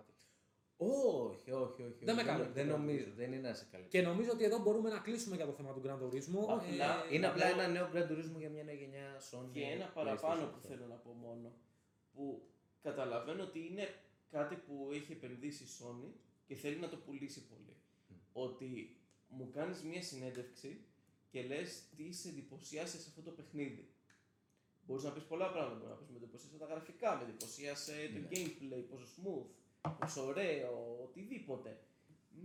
Όχι, 0.81 1.51
όχι, 1.51 1.83
όχι. 1.83 2.05
Δεν 2.05 2.15
με 2.15 2.21
όχι. 2.21 2.31
καλύπτει 2.31 2.53
Δεν 2.53 2.69
το 2.69 2.75
Gran 2.75 2.79
νομίζω, 2.79 3.05
Turismo. 3.05 3.13
δεν 3.17 3.33
είναι 3.33 3.49
να 3.49 3.55
σε 3.55 3.67
καλύπτει. 3.71 3.91
Και 3.91 4.03
νομίζω 4.03 4.31
ότι 4.31 4.45
εδώ 4.45 4.59
μπορούμε 4.59 4.89
να 4.91 4.99
κλείσουμε 4.99 5.37
για 5.37 5.47
το 5.47 5.53
θέμα 5.53 5.73
του 5.73 5.83
Grand 5.85 6.01
Turismo. 6.03 6.41
Απλά 6.49 7.05
Ε, 7.11 7.15
Είναι 7.15 7.27
απλά 7.27 7.47
απλά- 7.49 7.65
ένα 7.65 7.69
νέο 7.69 7.91
Grand 7.93 8.11
Turismo 8.11 8.39
για 8.39 8.51
μια 8.51 8.63
νέα 8.65 8.75
γενιά 8.75 9.21
Sony. 9.31 9.49
Και 9.53 9.61
ένα 9.63 9.87
παραπάνω 9.87 10.43
PlayStation 10.43 10.51
που 10.51 10.57
αυτό. 10.57 10.69
θέλω 10.69 10.87
να 10.87 10.95
πω 10.95 11.11
μόνο. 11.11 11.53
Που 12.13 12.43
καταλαβαίνω 12.83 13.43
ότι 13.43 13.59
είναι 13.71 13.95
κάτι 14.31 14.55
που 14.57 14.89
έχει 14.93 15.13
επενδύσει 15.13 15.63
η 15.63 15.67
Sony 15.81 16.11
και 16.47 16.55
θέλει 16.55 16.77
να 16.77 16.89
το 16.89 16.97
πουλήσει 16.97 17.47
πολύ. 17.49 17.77
Ότι 18.33 18.97
μου 19.29 19.51
κάνεις 19.51 19.83
μία 19.83 20.03
συνέντευξη 20.03 20.85
και 21.31 21.43
λες 21.43 21.83
τι 21.97 22.13
σε 22.13 22.29
εντυπωσίασε 22.29 22.99
σε 23.01 23.07
αυτό 23.09 23.23
το 23.23 23.31
παιχνίδι. 23.31 23.89
Μπορείς 24.87 25.05
να 25.05 25.11
πεις 25.13 25.23
πολλά 25.23 25.51
πράγματα. 25.53 25.79
Μπορείς 25.87 25.91
να 25.91 25.97
πεις 25.97 26.11
με 26.11 26.17
εντυπωσίασε 26.17 26.57
τα 26.59 26.67
γραφικά, 26.67 27.17
με 27.17 27.23
εντυπωσίασε 27.23 27.93
το 28.15 28.19
Ναι. 28.19 28.29
gameplay, 28.31 28.83
πόσο 28.91 29.05
smooth, 29.17 29.47
πόσο 29.99 30.27
ωραίο, 30.27 30.99
οτιδήποτε. 31.05 31.81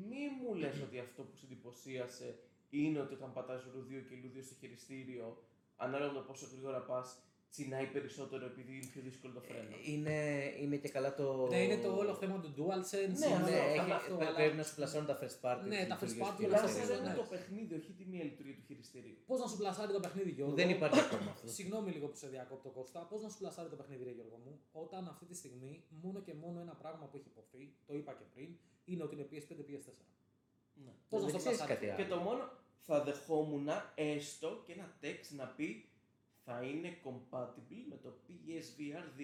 Μη 0.09 0.29
μου 0.29 0.55
λες 0.55 0.81
ότι 0.81 0.99
αυτό 0.99 1.23
που 1.23 1.35
σε 1.35 1.45
εντυπωσίασε 1.45 2.39
είναι 2.69 2.99
ότι 2.99 3.13
όταν 3.13 3.33
πατάς 3.33 3.61
L2 3.63 4.03
και 4.09 4.15
L2 4.23 4.43
στο 4.45 4.55
χειριστήριο, 4.59 5.43
ανάλογα 5.77 6.11
με 6.11 6.17
το 6.19 6.25
πόσο 6.25 6.47
γρήγορα 6.51 6.81
πας, 6.81 7.17
τσινάει 7.53 7.87
περισσότερο 7.95 8.43
επειδή 8.51 8.71
είναι 8.77 8.89
πιο 8.93 9.01
δύσκολο 9.07 9.33
το 9.37 9.41
φρένο. 9.47 9.75
Είναι, 9.93 10.17
είναι 10.61 10.77
και 10.83 10.89
καλά 10.95 11.11
το. 11.19 11.25
Ναι, 11.53 11.59
είναι 11.65 11.77
το 11.85 11.89
όλο 12.01 12.13
θέμα 12.21 12.35
του 12.43 12.49
DualSense. 12.57 13.15
Ναι, 13.21 13.27
είναι 13.33 13.49
Ναι, 13.49 13.59
όλο 13.71 13.81
έχει, 13.81 13.91
αυτό, 13.91 14.15
πρέ- 14.15 14.27
αλλά- 14.27 14.37
πρέπει 14.39 14.57
να 14.61 14.65
σου 14.67 14.75
πλασάρουν 14.79 15.07
τα 15.11 15.15
first 15.21 15.37
party. 15.45 15.63
Ναι, 15.73 15.79
τις 15.79 15.87
τα 15.91 15.95
first 15.99 16.01
λειτουργίες 16.09 16.27
party 16.27 16.35
του 16.37 16.43
όλα 16.47 16.55
Αλλά 16.57 16.63
αυτά 16.65 16.71
χειριστηρίου. 16.71 16.93
αυτό 16.93 17.03
ναι. 17.03 17.09
είναι 17.09 17.17
το 17.23 17.27
παιχνίδι, 17.33 17.71
όχι 17.79 17.91
τη 17.99 18.03
μία 18.11 18.23
λειτουργία 18.29 18.55
του 18.59 18.63
χειριστηρίου. 18.69 19.17
Πώς 19.29 19.39
να 19.43 19.47
σου 19.51 19.57
πλασάρει 19.61 19.91
το 19.97 20.01
παιχνίδι, 20.05 20.31
Γιώργο; 20.37 20.55
Δεν 20.61 20.69
υπάρχει 20.75 20.99
ακόμα 21.07 21.29
αυτό. 21.35 21.47
Συγγνώμη 21.57 21.89
λίγο 21.95 22.07
που 22.11 22.17
σε 22.23 22.27
διακόπτω 22.35 22.69
Κώστα. 22.77 22.99
Πώς 23.11 23.19
να 23.25 23.29
σου 23.31 23.37
πλασάρει 23.41 23.69
το 23.73 23.77
παιχνίδι, 23.79 24.03
ρε 24.09 24.13
Γιώργο 24.19 24.37
μου, 24.45 24.53
όταν 24.83 25.01
αυτή 25.13 25.25
τη 25.31 25.35
στιγμή 25.41 25.73
μόνο 26.03 26.17
και 26.27 26.33
μόνο 26.43 26.57
ένα 26.65 26.73
πράγμα 26.81 27.05
που 27.09 27.15
έχει 27.19 27.27
υποθεί, 27.33 27.63
το 27.87 27.93
είπα 27.99 28.11
και 28.19 28.25
πριν, 28.33 28.49
είναι 28.89 29.03
ότι 29.05 29.13
είναι 29.15 29.27
PS5 29.31 29.61
PS4. 29.67 30.05
Ναι. 30.85 30.93
Πώς 31.09 31.19
να 31.21 31.27
Δεν 31.27 31.29
στο 31.29 31.37
ξέρεις 31.39 31.57
πλασάρει; 31.57 31.73
κάτι 31.73 31.85
άλλο. 31.89 31.97
Και 32.03 32.09
το 32.13 32.17
μόνο 32.27 32.41
θα 32.87 33.03
δεχόμουν 33.03 33.67
έστω 33.95 34.49
και 34.65 34.73
ένα 34.77 34.87
text 35.03 35.29
να 35.35 35.45
πει 35.47 35.85
θα 36.45 36.61
είναι 36.63 36.89
compatible 37.05 37.83
με 37.89 37.97
το 38.03 38.09
PSVR 38.27 39.19
2. 39.19 39.23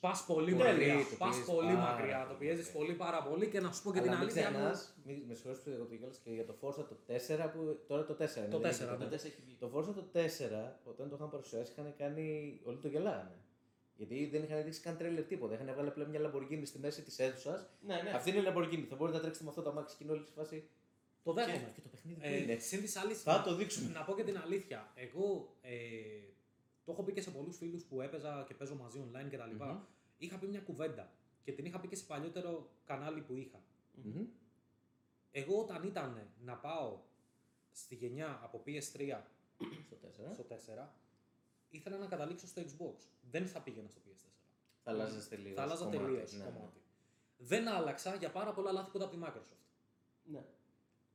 Πας 0.00 0.24
πολύ 0.26 0.52
Πολύ, 0.52 0.64
μακριά. 0.64 0.94
το 0.94 1.16
Πας 1.18 1.28
πιέζεις 1.30 1.44
πολύ 1.54 1.74
πάρα 1.74 1.90
μακριά. 1.92 2.20
Το 2.20 2.26
πολύ. 2.26 2.38
πιέζεις 2.38 2.70
πολύ 2.72 2.94
πάρα 2.94 3.22
πολύ 3.22 3.46
και 3.48 3.60
να 3.60 3.72
σου 3.72 3.82
πω 3.82 3.92
και 3.92 3.98
Αλλά 3.98 4.08
την 4.08 4.18
μην 4.18 4.22
αλήθεια. 4.28 4.50
μου, 4.50 4.56
ξεχνάς, 4.56 4.94
μη- 5.04 5.24
με 5.28 5.34
συγχωρείς 5.34 5.60
που 5.60 5.70
το 5.78 5.84
κιόλας 5.96 6.18
και 6.24 6.30
για 6.30 6.46
το 6.46 6.54
Forza 6.60 6.84
το 6.90 6.96
4 7.06 7.50
που 7.52 7.78
τώρα 7.86 8.04
το 8.04 8.14
4 8.14 8.36
είναι. 8.40 8.48
Το 8.48 8.58
δεν 8.58 8.70
4, 8.72 8.80
είναι 8.80 8.90
ναι. 8.90 8.96
το 8.96 9.04
Το 9.04 9.16
4 9.16 9.24
έχει 9.24 9.40
βγει. 9.46 9.54
Το 9.60 9.70
Forza 9.74 9.94
το 9.94 10.04
4, 10.12 10.80
όταν 10.84 11.08
το 11.08 11.14
είχαν 11.16 11.30
παρουσιάσει, 11.30 11.72
είχαν 11.72 11.94
κάνει. 11.98 12.26
Όλοι 12.64 12.76
το 12.78 12.88
γελάγανε. 12.88 13.38
Γιατί 13.96 14.26
δεν 14.32 14.42
είχαν 14.42 14.64
δείξει 14.64 14.80
καν 14.80 14.96
τρέλερ 14.96 15.24
τίποτα. 15.24 15.54
Είχαν 15.54 15.66
βγάλει 15.72 15.88
απλά 15.88 16.04
μια 16.06 16.20
Lamborghini 16.24 16.62
στη 16.64 16.78
μέση 16.78 17.02
της 17.02 17.18
αίθουσας. 17.18 17.66
Ναι, 17.80 17.94
ναι. 18.02 18.10
Αυτή 18.10 18.30
είναι 18.30 18.38
η 18.38 18.44
Lamborghini. 18.46 18.86
Θα 18.88 18.96
μπορείτε 18.96 19.16
να 19.16 19.22
τρέξετε 19.22 19.44
με 19.44 19.50
αυτό 19.50 19.62
το 19.62 19.70
αμάξι 19.70 19.96
και 19.96 20.04
είναι 20.04 20.12
όλη 20.12 20.22
τη 20.24 20.32
φάση. 20.32 20.68
Το 21.22 21.32
δέχομαι. 21.32 21.72
Και 21.74 21.80
το 21.80 21.88
παιχνίδι 21.88 22.20
που 22.20 22.26
Ε, 22.26 22.36
είναι. 22.42 22.58
Συν 22.58 22.84
τη 22.84 22.98
άλλη, 22.98 23.14
Θα 23.14 23.42
το 23.42 23.54
δείξουμε. 23.54 23.90
να 23.92 24.04
πω 24.04 24.14
και 24.14 24.24
την 24.24 24.38
αλήθεια. 24.38 24.92
Εγώ 24.94 25.56
ε, 25.60 25.76
το 26.84 26.92
έχω 26.92 27.02
πει 27.02 27.12
και 27.12 27.20
σε 27.20 27.30
πολλούς 27.30 27.56
φίλους 27.56 27.84
που 27.84 28.00
έπαιζα 28.00 28.44
και 28.48 28.54
παίζω 28.54 28.74
μαζί 28.74 29.04
online 29.10 29.26
κτλ. 29.30 29.64
Μμμ. 29.64 29.78
Είχα 30.18 30.38
πει 30.38 30.46
μια 30.46 30.60
κουβέντα 30.60 31.12
και 31.42 31.52
την 31.52 31.64
είχα 31.64 31.80
πει 31.80 31.88
και 31.88 31.96
σε 31.96 32.04
παλιότερο 32.04 32.70
κανάλι 32.84 33.20
που 33.20 33.34
είχα. 33.34 33.62
Μμμ. 33.94 34.24
Εγώ 35.30 35.58
όταν 35.60 35.82
ήταν 35.82 36.28
να 36.44 36.56
πάω 36.56 36.98
στη 37.72 37.94
γενιά 37.94 38.40
από 38.42 38.62
PS3 38.66 39.20
Στο 39.86 39.96
4. 40.30 40.32
στο 40.32 40.46
4, 40.48 40.88
ήθελα 41.70 41.96
να 41.96 42.06
καταλήξω 42.06 42.46
στο 42.46 42.62
Xbox. 42.62 42.94
Δεν 43.30 43.46
θα 43.46 43.60
πήγαινα 43.60 43.88
στο 43.88 44.00
PS4. 44.06 44.28
Θα 44.84 44.90
αλλάζε 44.90 45.28
τελείως. 45.28 45.54
θα 45.54 45.62
άλλαζα 45.62 45.88
τελείως 45.88 46.32
ναι. 46.32 46.44
κομμάτι. 46.44 46.80
Δεν 47.36 47.68
άλλαξα 47.68 48.14
για 48.14 48.30
πάρα 48.30 48.52
πολλά 48.52 48.72
λάθη 48.72 48.90
που 48.90 48.96
ήταν 48.96 49.08
από 49.08 49.16
τη 49.16 49.22
Microsoft. 49.38 49.56
ναι. 50.24 50.44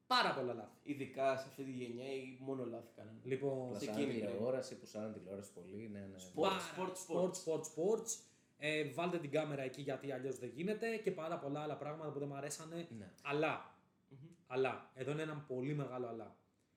Πάρα 0.07 0.33
πολλά 0.33 0.53
λάθη. 0.53 0.77
Ειδικά 0.83 1.37
σε 1.37 1.45
αυτή 1.47 1.63
τη 1.63 1.71
γενιά 1.71 2.13
ή 2.13 2.37
μόνο 2.39 2.65
λάθη 2.65 2.91
κάνανε. 2.95 3.19
Λοιπόν, 3.23 3.79
σε 3.79 3.85
Πλασάραν 3.85 4.09
εκείνη, 4.09 4.21
ναι. 4.21 4.27
τηλεόραση, 4.27 4.77
που 4.77 4.85
σάραν 4.85 5.13
τηλεόραση 5.13 5.51
πολύ. 5.53 5.89
Ναι, 5.91 5.99
ναι. 5.99 6.15
Sport, 6.17 6.41
Πάρα- 6.41 6.59
sport, 6.75 6.91
sport, 6.91 7.31
sport. 7.31 7.31
sport, 7.31 7.61
sports. 7.61 8.19
Ε, 8.57 8.89
βάλτε 8.93 9.17
την 9.19 9.31
κάμερα 9.31 9.61
εκεί 9.61 9.81
γιατί 9.81 10.11
αλλιώς 10.11 10.39
δεν 10.39 10.49
γίνεται 10.49 10.97
και 10.97 11.11
πάρα 11.11 11.39
πολλά 11.39 11.59
άλλα 11.61 11.77
πράγματα 11.77 12.11
που 12.11 12.19
δεν 12.19 12.27
μου 12.27 12.35
αρέσανε. 12.35 12.87
Ναι. 12.97 13.11
Αλλά, 13.21 13.75
Μμμ. 14.09 14.17
αλλά, 14.47 14.91
εδώ 14.93 15.11
είναι 15.11 15.21
ένα 15.21 15.43
πολύ 15.47 15.73
μεγάλο 15.73 16.07
αλλά. 16.07 16.35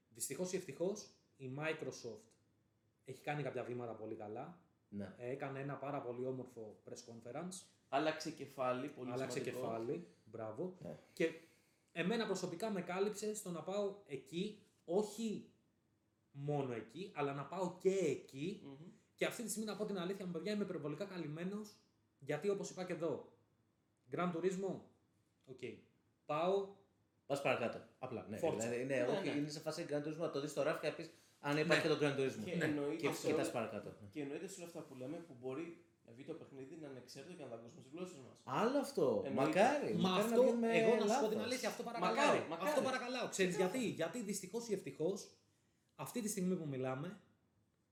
Δυστυχώς 0.09 0.53
ή 0.53 0.57
ευτυχώς 0.57 1.07
η 1.37 1.51
Microsoft 1.59 2.31
έχει 3.05 3.21
κάνει 3.21 3.43
κάποια 3.43 3.63
βήματα 3.63 3.93
πολύ 3.93 4.15
καλά. 4.15 4.59
ναι. 4.89 5.15
Ε, 5.19 5.31
έκανε 5.31 5.61
ένα 5.61 5.75
πάρα 5.75 6.01
πολύ 6.01 6.27
όμορφο 6.27 6.77
press 6.85 7.13
conference. 7.13 7.63
Άλλαξε 7.89 8.31
κεφάλι, 8.31 8.89
πολύ 8.89 9.11
άλλαξε 9.11 9.39
σημαντικό. 9.39 9.61
κεφάλι. 9.67 10.07
Μπράβο. 10.25 10.75
Ναι. 10.83 10.97
Και 11.13 11.33
εμένα 12.01 12.27
προσωπικά 12.27 12.71
με 12.71 12.81
κάλυψε 12.83 13.35
στο 13.35 13.51
να 13.51 13.63
πάω 13.63 13.95
εκεί, 14.07 14.63
όχι 14.85 15.51
μόνο 16.31 16.73
εκεί, 16.73 17.13
αλλά 17.15 17.33
να 17.33 17.45
πάω 17.45 17.77
και 17.81 17.91
εκεί 17.95 18.61
Μμμ. 18.65 18.87
και 19.15 19.25
αυτή 19.25 19.43
τη 19.43 19.49
στιγμή 19.51 19.67
να 19.69 19.77
πω 19.77 19.85
την 19.85 19.99
αλήθεια 19.99 20.27
μου, 20.27 20.33
παιδιά, 20.33 20.53
είμαι 20.53 20.65
υπερβολικά 20.65 21.05
καλυμμένος. 21.05 21.77
Γιατί 22.19 22.49
όπως 22.49 22.71
είπα 22.71 22.85
και 22.85 22.93
εδώ, 22.93 23.33
Grand 24.13 24.33
Turismo, 24.35 24.75
οκ. 25.47 25.61
Πάω, 26.27 26.69
Πας 27.27 27.43
παρακάτω. 27.43 27.79
Απλά. 27.99 28.27
Ναι, 28.31 28.39
Forza. 28.43 28.57
δηλαδή, 28.57 28.77
ναι, 28.85 28.97
Ναι, 28.97 29.03
όχι, 29.03 29.29
ναι. 29.29 29.35
είναι 29.37 29.49
σε 29.49 29.61
φάση 29.61 29.87
Gran 29.91 30.03
Turismo 30.09 30.17
να 30.17 30.31
το 30.31 30.41
δεις 30.41 30.51
στο 30.51 30.63
ράφι 30.63 30.81
και 30.81 30.87
να 30.87 30.93
πεις 30.95 31.11
αν 31.41 31.59
υπάρχει 31.59 31.87
Ναι. 31.89 31.95
και 31.95 31.99
το 32.01 32.07
Grand 32.07 32.19
Turismo. 32.19 32.45
Και 32.45 32.55
Ναι. 32.57 32.65
εννοείται 32.65 32.97
Και 33.07 33.13
σε 33.13 33.27
κοιτάς 33.27 33.43
όλα- 33.43 33.51
παρακάτω. 33.53 33.89
ναι. 34.01 34.09
Και 34.13 34.21
εννοείται 34.21 34.47
σε 34.47 34.55
όλα 34.61 34.67
αυτά 34.67 34.81
που 34.81 34.95
λέμε 34.95 35.17
που 35.17 35.37
μπορεί 35.41 35.85
να 36.09 36.15
βγει 36.15 36.25
το 36.25 36.35
παιχνίδι 36.41 36.75
να 36.83 36.87
είναι 36.89 36.99
εξαίρετο 37.05 37.33
και 37.39 37.43
να 37.43 37.49
τα 37.49 37.55
ακούσουμε 37.59 37.81
στις 37.81 37.93
γλώσσες 37.95 38.19
μας. 38.27 38.37
Άλλο 38.63 38.79
αυτό. 38.87 39.23
Εννοείται. 39.27 39.61
Μακάρι. 39.61 39.95
Μα 39.95 40.09
μακάρι 40.09 40.25
αυτό, 40.29 40.43
να 40.43 40.49
βγούμε 40.49 40.69
εγώ 40.81 40.93
να 40.95 41.01
σου 41.01 41.07
πω 41.07 41.13
λάθος. 41.13 41.29
την 41.29 41.41
αλήθεια, 41.41 41.69
αυτό 41.69 41.83
παρακαλάω. 41.83 42.15
Μακάρι, 42.17 42.41
μακάρι. 42.49 42.69
Αυτό 42.71 42.83
παρακαλάω. 42.83 43.29
Ξέρεις 43.29 43.57
γιατί, 43.57 43.81
γιατί 44.01 44.19
δυστυχώς 44.23 44.69
ή 44.69 44.73
ευτυχώς, 44.73 45.19
αυτή 45.95 46.19
τη 46.23 46.29
στιγμή 46.29 46.55
που 46.57 46.67
μιλάμε, 46.75 47.21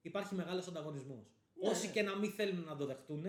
υπάρχει 0.02 0.34
μεγάλος 0.34 0.66
ανταγωνισμός. 0.68 1.26
Ναι, 1.54 1.68
Όσοι 1.68 1.86
ναι. 1.86 1.92
και 1.92 2.02
να 2.02 2.16
μην 2.16 2.30
θέλουν 2.30 2.64
να 2.64 2.76
το 2.76 2.86
δεχτούν 2.86 3.24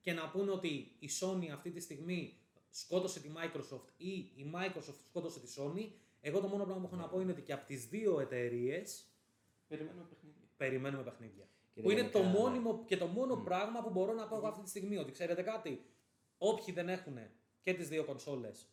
και 0.00 0.12
να 0.12 0.30
πούνε 0.30 0.50
ότι 0.50 0.96
η 0.98 1.08
Sony 1.20 1.46
αυτή 1.52 1.70
τη 1.70 1.80
στιγμή 1.80 2.36
σκότωσε 2.70 3.20
τη 3.20 3.28
Microsoft 3.36 3.86
ή 3.96 4.10
η 4.12 4.52
Microsoft 4.54 4.98
σκότωσε 5.08 5.40
τη 5.40 5.48
Sony, 5.58 5.90
εγώ 6.20 6.40
το 6.40 6.48
μόνο 6.48 6.64
πράγμα 6.64 6.80
που 6.82 6.86
έχω 6.92 7.02
να 7.02 7.08
πω 7.08 7.20
είναι 7.20 7.32
ότι 7.32 7.42
και 7.42 7.52
από 7.52 7.66
τις 7.66 7.86
δύο 7.86 8.20
εταιρείες 8.20 9.04
Περιμένουμε 9.68 10.04
παιχνίδια. 10.08 10.42
περιμένουμε 10.56 11.02
παιχνίδια. 11.02 11.48
Και 11.72 11.80
που 11.80 11.90
είναι 11.90 12.00
γενικά, 12.00 12.18
το 12.18 12.24
ναι. 12.24 12.30
μόνιμο 12.30 12.84
και 12.84 12.96
το 12.96 13.06
μόνο 13.06 13.36
Μμ. 13.36 13.44
πράγμα 13.44 13.82
που 13.82 13.90
μπορώ 13.90 14.12
να 14.12 14.26
πω 14.28 14.36
εγώ 14.36 14.46
αυτή 14.46 14.62
τη 14.62 14.68
στιγμή. 14.68 14.96
Ότι 14.96 15.12
ξέρετε 15.12 15.42
κάτι, 15.42 15.84
όποιοι 16.38 16.74
δεν 16.74 16.88
έχουν 16.88 17.18
και 17.60 17.74
τις 17.74 17.88
δύο 17.88 18.04
κονσόλες, 18.04 18.66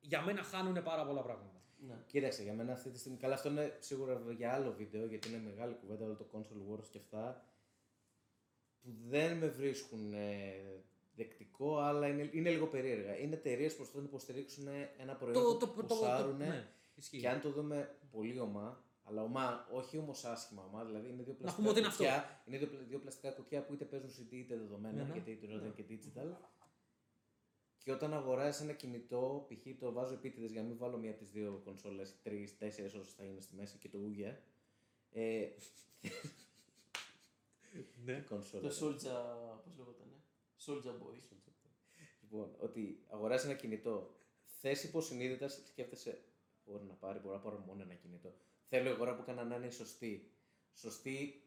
για 0.00 0.22
μένα 0.22 0.42
χάνουν 0.42 0.82
πάρα 0.82 1.06
πολλά 1.06 1.22
πράγματα. 1.22 1.60
Ναι. 1.78 2.02
Κοίταξε, 2.06 2.42
για 2.42 2.52
μένα 2.52 2.72
αυτή 2.72 2.90
τη 2.90 2.98
στιγμή. 2.98 3.18
Καλά, 3.18 3.34
αυτό 3.34 3.48
είναι 3.48 3.76
σίγουρα 3.80 4.22
για 4.36 4.52
άλλο 4.52 4.72
βίντεο, 4.72 5.06
γιατί 5.06 5.28
είναι 5.28 5.38
μεγάλη 5.44 5.74
κουβέντα 5.74 6.04
όλο 6.04 6.14
το 6.14 6.26
console 6.32 6.72
wars 6.72 6.86
και 6.90 6.98
αυτά. 6.98 7.44
Που 8.82 8.94
δεν 9.08 9.36
με 9.36 9.46
βρίσκουν 9.46 10.12
ε, 10.12 10.84
δεκτικό, 11.14 11.78
αλλά 11.78 12.06
είναι, 12.06 12.30
είναι 12.32 12.50
λίγο 12.50 12.66
περίεργα. 12.66 13.18
Είναι 13.18 13.34
εταιρείες 13.34 13.70
που 13.70 13.76
προσπαθούν 13.76 14.02
να 14.02 14.08
υποστηρίξουν 14.08 14.68
ένα 14.98 15.14
προϊόν 15.14 15.58
που 15.58 15.84
ποσάρουν. 15.86 16.36
ναι, 16.36 16.68
ισχύει. 16.94 17.18
Και 17.18 17.28
αν 17.28 17.40
το 17.40 17.50
δούμε 17.50 17.96
πολύ 18.10 18.40
ομά, 18.40 18.84
αλλά 19.08 19.22
ομά, 19.22 19.68
όχι 19.72 19.98
όμως 19.98 20.24
άσχημα 20.24 20.62
ομά, 20.64 20.84
δηλαδή 20.84 21.08
είναι 21.08 21.22
δύο 21.22 21.34
πλαστικά 21.34 21.56
πούμε 21.56 21.68
ότι 21.68 21.78
είναι 21.78 21.88
αυτό. 21.88 22.02
κουτιά, 22.02 22.42
είναι 22.46 22.58
δύο, 22.58 22.66
πλα- 22.68 22.80
δύο 22.80 22.98
πλαστικά 22.98 23.30
κουτιά 23.30 23.64
που 23.64 23.72
είτε 23.72 23.84
παίζουν 23.84 24.10
CD 24.10 24.32
είτε 24.32 24.56
δεδομένα, 24.56 24.96
Ναι, 24.96 25.02
ναι. 25.02 25.12
γιατί 25.12 25.30
είτε 25.30 25.46
Ναι. 25.46 25.68
και 25.68 25.84
digital. 25.90 26.34
Και 27.84 27.92
όταν 27.92 28.14
αγοράζεις 28.14 28.60
ένα 28.60 28.72
κινητό, 28.72 29.46
π.χ. 29.48 29.78
το 29.78 29.92
βάζω 29.92 30.14
επίτηδες 30.14 30.50
για 30.52 30.62
να 30.62 30.68
μην 30.68 30.76
βάλω 30.78 30.96
μία 30.98 31.10
από 31.10 31.18
τις 31.18 31.30
δύο 31.30 31.60
κονσόλες, 31.64 32.14
τρεις, 32.22 32.58
τέσσερις 32.58 32.94
όσες 32.94 33.14
θα 33.14 33.24
είναι 33.24 33.40
στη 33.40 33.54
μέση 33.54 33.78
και 33.78 33.88
το 33.88 33.98
ούγια. 33.98 34.42
Ε, 35.12 35.48
Ναι. 38.04 38.20
κονσόλα. 38.28 38.62
Το 38.68 38.68
Soulja, 38.68 39.16
πώς 39.64 39.76
λέγονταν, 39.76 40.06
Soulja 40.66 40.90
Boy. 41.02 41.18
Λοιπόν, 42.22 42.54
ότι 42.58 43.04
αγοράζει 43.08 43.46
ένα 43.48 43.56
κινητό, 43.56 44.14
θες 44.60 44.84
υποσυνείδητα 44.84 45.48
σκέφτεσαι. 45.48 46.22
Μπορεί 46.66 46.84
να 46.84 46.94
πάρει, 46.94 47.18
μπορεί 47.18 47.34
να 47.34 47.40
πάρω 47.40 47.58
μόνο 47.66 47.82
ένα 47.82 47.94
κινητό. 47.94 48.34
Θέλω 48.68 48.88
η 48.88 48.92
αγορά 48.92 49.14
που 49.14 49.22
έκανα 49.22 49.44
να 49.44 49.56
είναι 49.56 49.70
σωστή. 49.70 50.30
Σωστή 50.74 51.42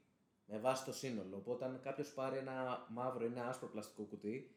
με 0.45 0.57
βάση 0.57 0.85
το 0.85 0.93
σύνολο. 0.93 1.35
Οπότε, 1.35 1.65
αν 1.65 1.79
κάποιος 1.83 2.13
πάρει 2.13 2.37
ένα 2.37 2.87
μαύρο 2.89 3.23
ή 3.23 3.27
ένα 3.27 3.47
άσπρο 3.49 3.67
πλαστικό 3.67 4.03
κουτί, 4.03 4.55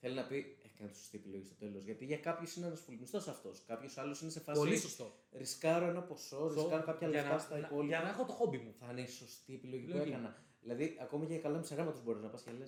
θέλει 0.00 0.14
να 0.14 0.26
πει: 0.26 0.58
Έκανε 0.74 0.90
τη 0.90 0.96
σωστή 0.98 1.16
επιλογή 1.16 1.44
στο 1.44 1.54
τέλος. 1.54 1.82
Γιατί 1.84 2.04
για 2.04 2.18
κάποιους 2.18 2.56
είναι 2.56 2.66
ένας 2.66 2.80
φουλμιστό 2.80 3.16
αυτός. 3.18 3.64
Κάποιος 3.66 3.98
άλλος 3.98 4.20
είναι 4.20 4.30
σε 4.30 4.40
φάση. 4.40 4.58
Πολύ 4.58 4.76
σωστό. 4.78 5.12
Ρισκάρω 5.32 5.86
ένα 5.86 6.02
ποσό, 6.02 6.48
ρισκάρω 6.54 6.84
κάποια 6.84 7.08
για 7.08 7.20
λεφτά 7.20 7.34
να, 7.34 7.38
στα 7.40 7.58
να- 7.58 7.66
υπόλοιπα. 7.66 7.86
για 7.96 8.00
να 8.04 8.08
έχω 8.08 8.24
το 8.24 8.32
χόμπι 8.32 8.58
μου. 8.58 8.74
Θα 8.80 8.86
είναι 8.90 9.00
η 9.00 9.06
σωστή 9.06 9.54
επιλογή 9.54 9.82
που 9.84 9.90
Επιλογή. 9.90 10.10
έκανα. 10.10 10.36
Δηλαδή, 10.60 10.96
ακόμη 11.00 11.26
και 11.26 11.32
για 11.32 11.42
καλά 11.42 11.58
μισαγάματο 11.58 12.00
μπορείς 12.04 12.22
να 12.22 12.28
πας 12.28 12.42
και 12.42 12.50
λες: 12.50 12.58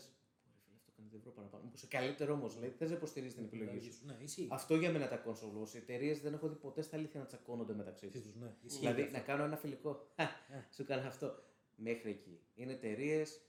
Ωραία, 0.44 0.56
φίλε, 0.64 0.76
αυτό 0.76 0.90
κάνει 0.96 1.07
2 1.07 1.07
ευρώ 1.18 1.30
παραπάνω. 1.30 1.64
Μήπω 1.64 1.76
καλύτερο 1.88 2.32
όμως, 2.34 2.54
δηλαδή, 2.54 2.72
θες 2.72 2.90
να 2.90 2.96
υποστηρίζεις 2.96 3.34
την 3.34 3.44
επιλογή 3.44 3.90
σου. 3.90 4.06
Ναι, 4.06 4.16
ισχύει. 4.22 4.48
Αυτό 4.50 4.74
για 4.76 4.90
μένα 4.92 5.08
τα 5.08 5.22
console 5.26 5.62
wars. 5.62 5.74
Οι 5.74 5.76
εταιρείες 5.76 6.20
δεν 6.20 6.34
έχω 6.34 6.48
δει 6.48 6.54
ποτέ 6.54 6.82
στα 6.82 6.96
αλήθεια 6.96 7.20
να 7.20 7.26
τσακώνονται 7.26 7.74
μεταξύ 7.74 8.08
τους. 8.08 8.22
Τους, 8.22 8.34
ναι, 8.34 8.54
ισχύει 8.62 8.78
Δηλαδή 8.78 9.02
αυτό. 9.02 9.16
να 9.16 9.22
κάνω 9.22 9.44
ένα 9.44 9.56
φιλικό. 9.56 10.06
Χα, 10.16 10.24
Σου 10.74 10.84
κάνω 10.84 11.08
αυτό. 11.08 11.42
Μέχρι 11.74 12.10
εκεί. 12.10 12.40
Είναι 12.54 12.72
εταιρείες. 12.72 13.40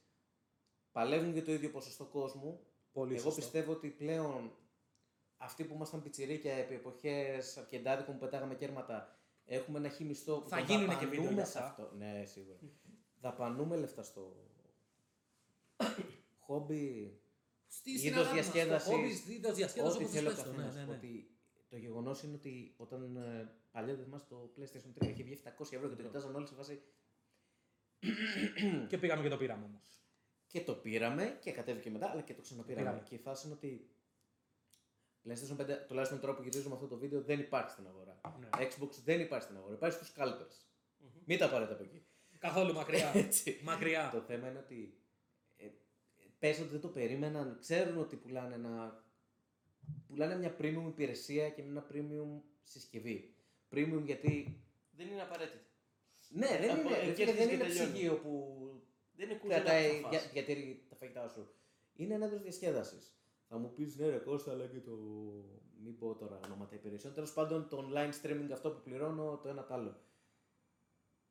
Παλεύουν 0.91 1.31
για 1.31 1.43
το 1.43 1.51
ίδιο 1.51 1.69
ποσοστό 1.69 2.05
κόσμου. 2.05 2.59
Πολύ 2.91 3.13
Εγώ 3.13 3.21
σωστό. 3.23 3.41
πιστεύω 3.41 3.71
ότι 3.71 3.87
πλέον 3.89 4.51
αυτοί 5.37 5.63
που 5.63 5.73
ήμασταν 5.73 6.01
πιτσιρίκια 6.01 6.53
επί 6.53 6.73
εποχέ 6.73 7.37
αρχεντάδικων 7.57 8.13
που 8.13 8.19
πετάγαμε 8.19 8.55
κέρματα, 8.55 9.19
έχουμε 9.45 9.77
ένα 9.77 9.89
χι 9.89 10.03
μισθό 10.03 10.41
που 10.41 10.49
Θα 10.49 10.57
το 10.57 10.63
γίνουνε 10.63 10.85
και 10.87 10.93
δαπανούμε 10.93 11.15
βίντεο 11.17 11.31
για 11.33 11.45
σε 11.45 11.57
αυτά. 11.59 11.69
αυτό. 11.83 11.95
Ναι, 11.97 12.23
σίγουρα. 12.25 12.57
δαπανούμε 13.19 13.75
λεφτά 13.75 14.03
στο 14.03 14.35
χόμπι. 16.39 17.13
Στη 17.71 17.91
Είδος 17.91 18.01
στην 18.01 18.13
αγάπη 18.15 18.35
μας, 18.35 18.51
διασκέδασης, 18.51 18.89
το 18.89 18.95
hobby, 18.95 19.29
είδος 19.31 19.55
διασκέδασης, 19.55 19.95
Ό,τι 19.95 20.03
όπως 20.03 20.15
θέλω 20.15 20.29
θες 20.29 20.43
το, 20.43 20.49
καθένα. 20.49 20.71
ναι, 20.71 20.79
ναι, 20.79 20.85
ναι. 20.85 20.93
Ότι 20.93 21.31
το 21.69 21.77
γεγονός 21.77 22.23
είναι 22.23 22.35
ότι 22.35 22.73
όταν 22.77 23.15
ε, 23.15 23.51
παλιά 23.71 23.95
δεν 23.95 24.03
θυμάσαι 24.03 24.25
το 24.29 24.53
PlayStation 24.57 25.03
3 25.03 25.07
είχε 25.07 25.23
βγει 25.23 25.39
700 25.43 25.49
ευρώ 25.71 25.89
και 25.89 25.95
το 25.95 26.03
κοιτάζαν 26.03 26.35
όλοι 26.35 26.47
σε 26.47 26.55
φάση. 26.55 26.81
Και 28.87 28.97
πήγαμε 28.97 29.23
και 29.23 29.29
το 29.29 29.37
πήραμε 29.37 29.65
όμως. 29.65 30.03
Και 30.47 30.61
το 30.61 30.73
πήραμε 30.75 31.37
και 31.41 31.51
κατέβηκε 31.51 31.89
μετά, 31.89 32.09
αλλά 32.09 32.21
και 32.21 32.33
το 32.33 32.41
ξαναπήραμε. 32.41 32.85
Πήραμε. 32.85 33.03
Και 33.09 33.15
η 33.15 33.17
φάση 33.17 33.45
είναι 33.47 33.55
ότι 33.55 33.89
PlayStation 35.27 35.61
5, 35.61 35.85
τουλάχιστον 35.87 36.19
τώρα 36.19 36.35
που 36.35 36.41
γυρίζουμε 36.41 36.75
αυτό 36.75 36.87
το 36.87 36.97
βίντεο, 36.97 37.21
δεν 37.21 37.39
υπάρχει 37.39 37.71
στην 37.71 37.87
αγορά. 37.87 38.21
Ναι. 38.39 38.49
Xbox 38.51 38.89
δεν 39.03 39.19
υπάρχει 39.19 39.45
στην 39.45 39.57
αγορά. 39.57 39.73
Υπάρχει 39.73 39.95
στους 39.95 40.13
scalpers. 40.15 40.55
Μην 41.25 41.37
τα 41.37 41.49
πάρετε 41.49 41.73
από 41.73 41.83
εκεί. 41.83 42.05
Καθόλου 42.37 42.73
μακριά. 42.73 43.11
Έτσι. 43.15 43.59
μακριά. 43.63 44.09
Το 44.13 44.21
θέμα 44.21 44.49
είναι 44.49 44.59
ότι 44.59 44.93
ε, 44.93 44.98
πες 46.39 46.59
ότι 46.59 46.69
δεν 46.69 46.79
το 46.81 46.87
περίμεναν, 46.87 47.57
ξέρουν 47.59 47.97
ότι 47.97 48.15
πουλάνε, 48.15 48.55
ένα, 48.55 49.03
πουλάνε 50.07 50.37
μια 50.37 50.55
premium 50.59 50.85
υπηρεσία 50.87 51.49
και 51.49 51.61
μια 51.61 51.87
premium 51.91 52.41
συσκευή. 52.63 53.33
Premium 53.71 54.01
γιατί. 54.05 54.63
Δεν 54.91 55.07
είναι 55.07 55.21
απαραίτητο. 55.21 55.63
Ναι, 56.29 56.47
δεν 56.61 56.69
Από 56.71 56.79
είναι, 56.79 56.97
εκεί 56.97 57.23
ρε 57.23 57.31
φίλε, 57.31 57.31
αρχίζει 57.31 57.37
δεν 57.37 57.47
και 57.47 57.53
είναι 57.53 57.63
τελειώνει. 57.63 57.91
ψυγείο 57.91 58.15
που 58.17 58.57
Δεν 59.15 59.29
είναι 59.29 59.39
κούζα 59.39 59.53
κρατάει 59.53 60.01
να 60.01 60.09
για, 60.09 60.19
φας. 60.19 60.31
διατηρεί 60.31 60.85
τα 60.89 60.95
φαγητά 60.95 61.27
σου. 61.29 61.47
Είναι 61.95 62.13
ένα 62.13 62.25
είδο 62.25 62.37
διασκέδασης. 62.37 63.13
Θα 63.47 63.57
μου 63.57 63.73
πεις 63.73 63.95
ναι, 63.95 64.09
ρε 64.09 64.17
Κώστα, 64.17 64.51
αλλά 64.51 64.65
και 64.67 64.79
το. 64.79 64.91
Μην 65.83 65.97
πω 65.97 66.15
τώρα 66.15 66.39
ονόματα 66.45 66.75
υπηρεσιών. 66.75 67.13
Τέλος 67.13 67.33
πάντων, 67.33 67.67
το 67.69 67.89
online 67.91 68.11
streaming 68.21 68.49
αυτό 68.51 68.71
που 68.71 68.81
πληρώνω, 68.81 69.39
το 69.43 69.49
ένα 69.49 69.65
τ' 69.65 69.71
άλλο. 69.71 70.01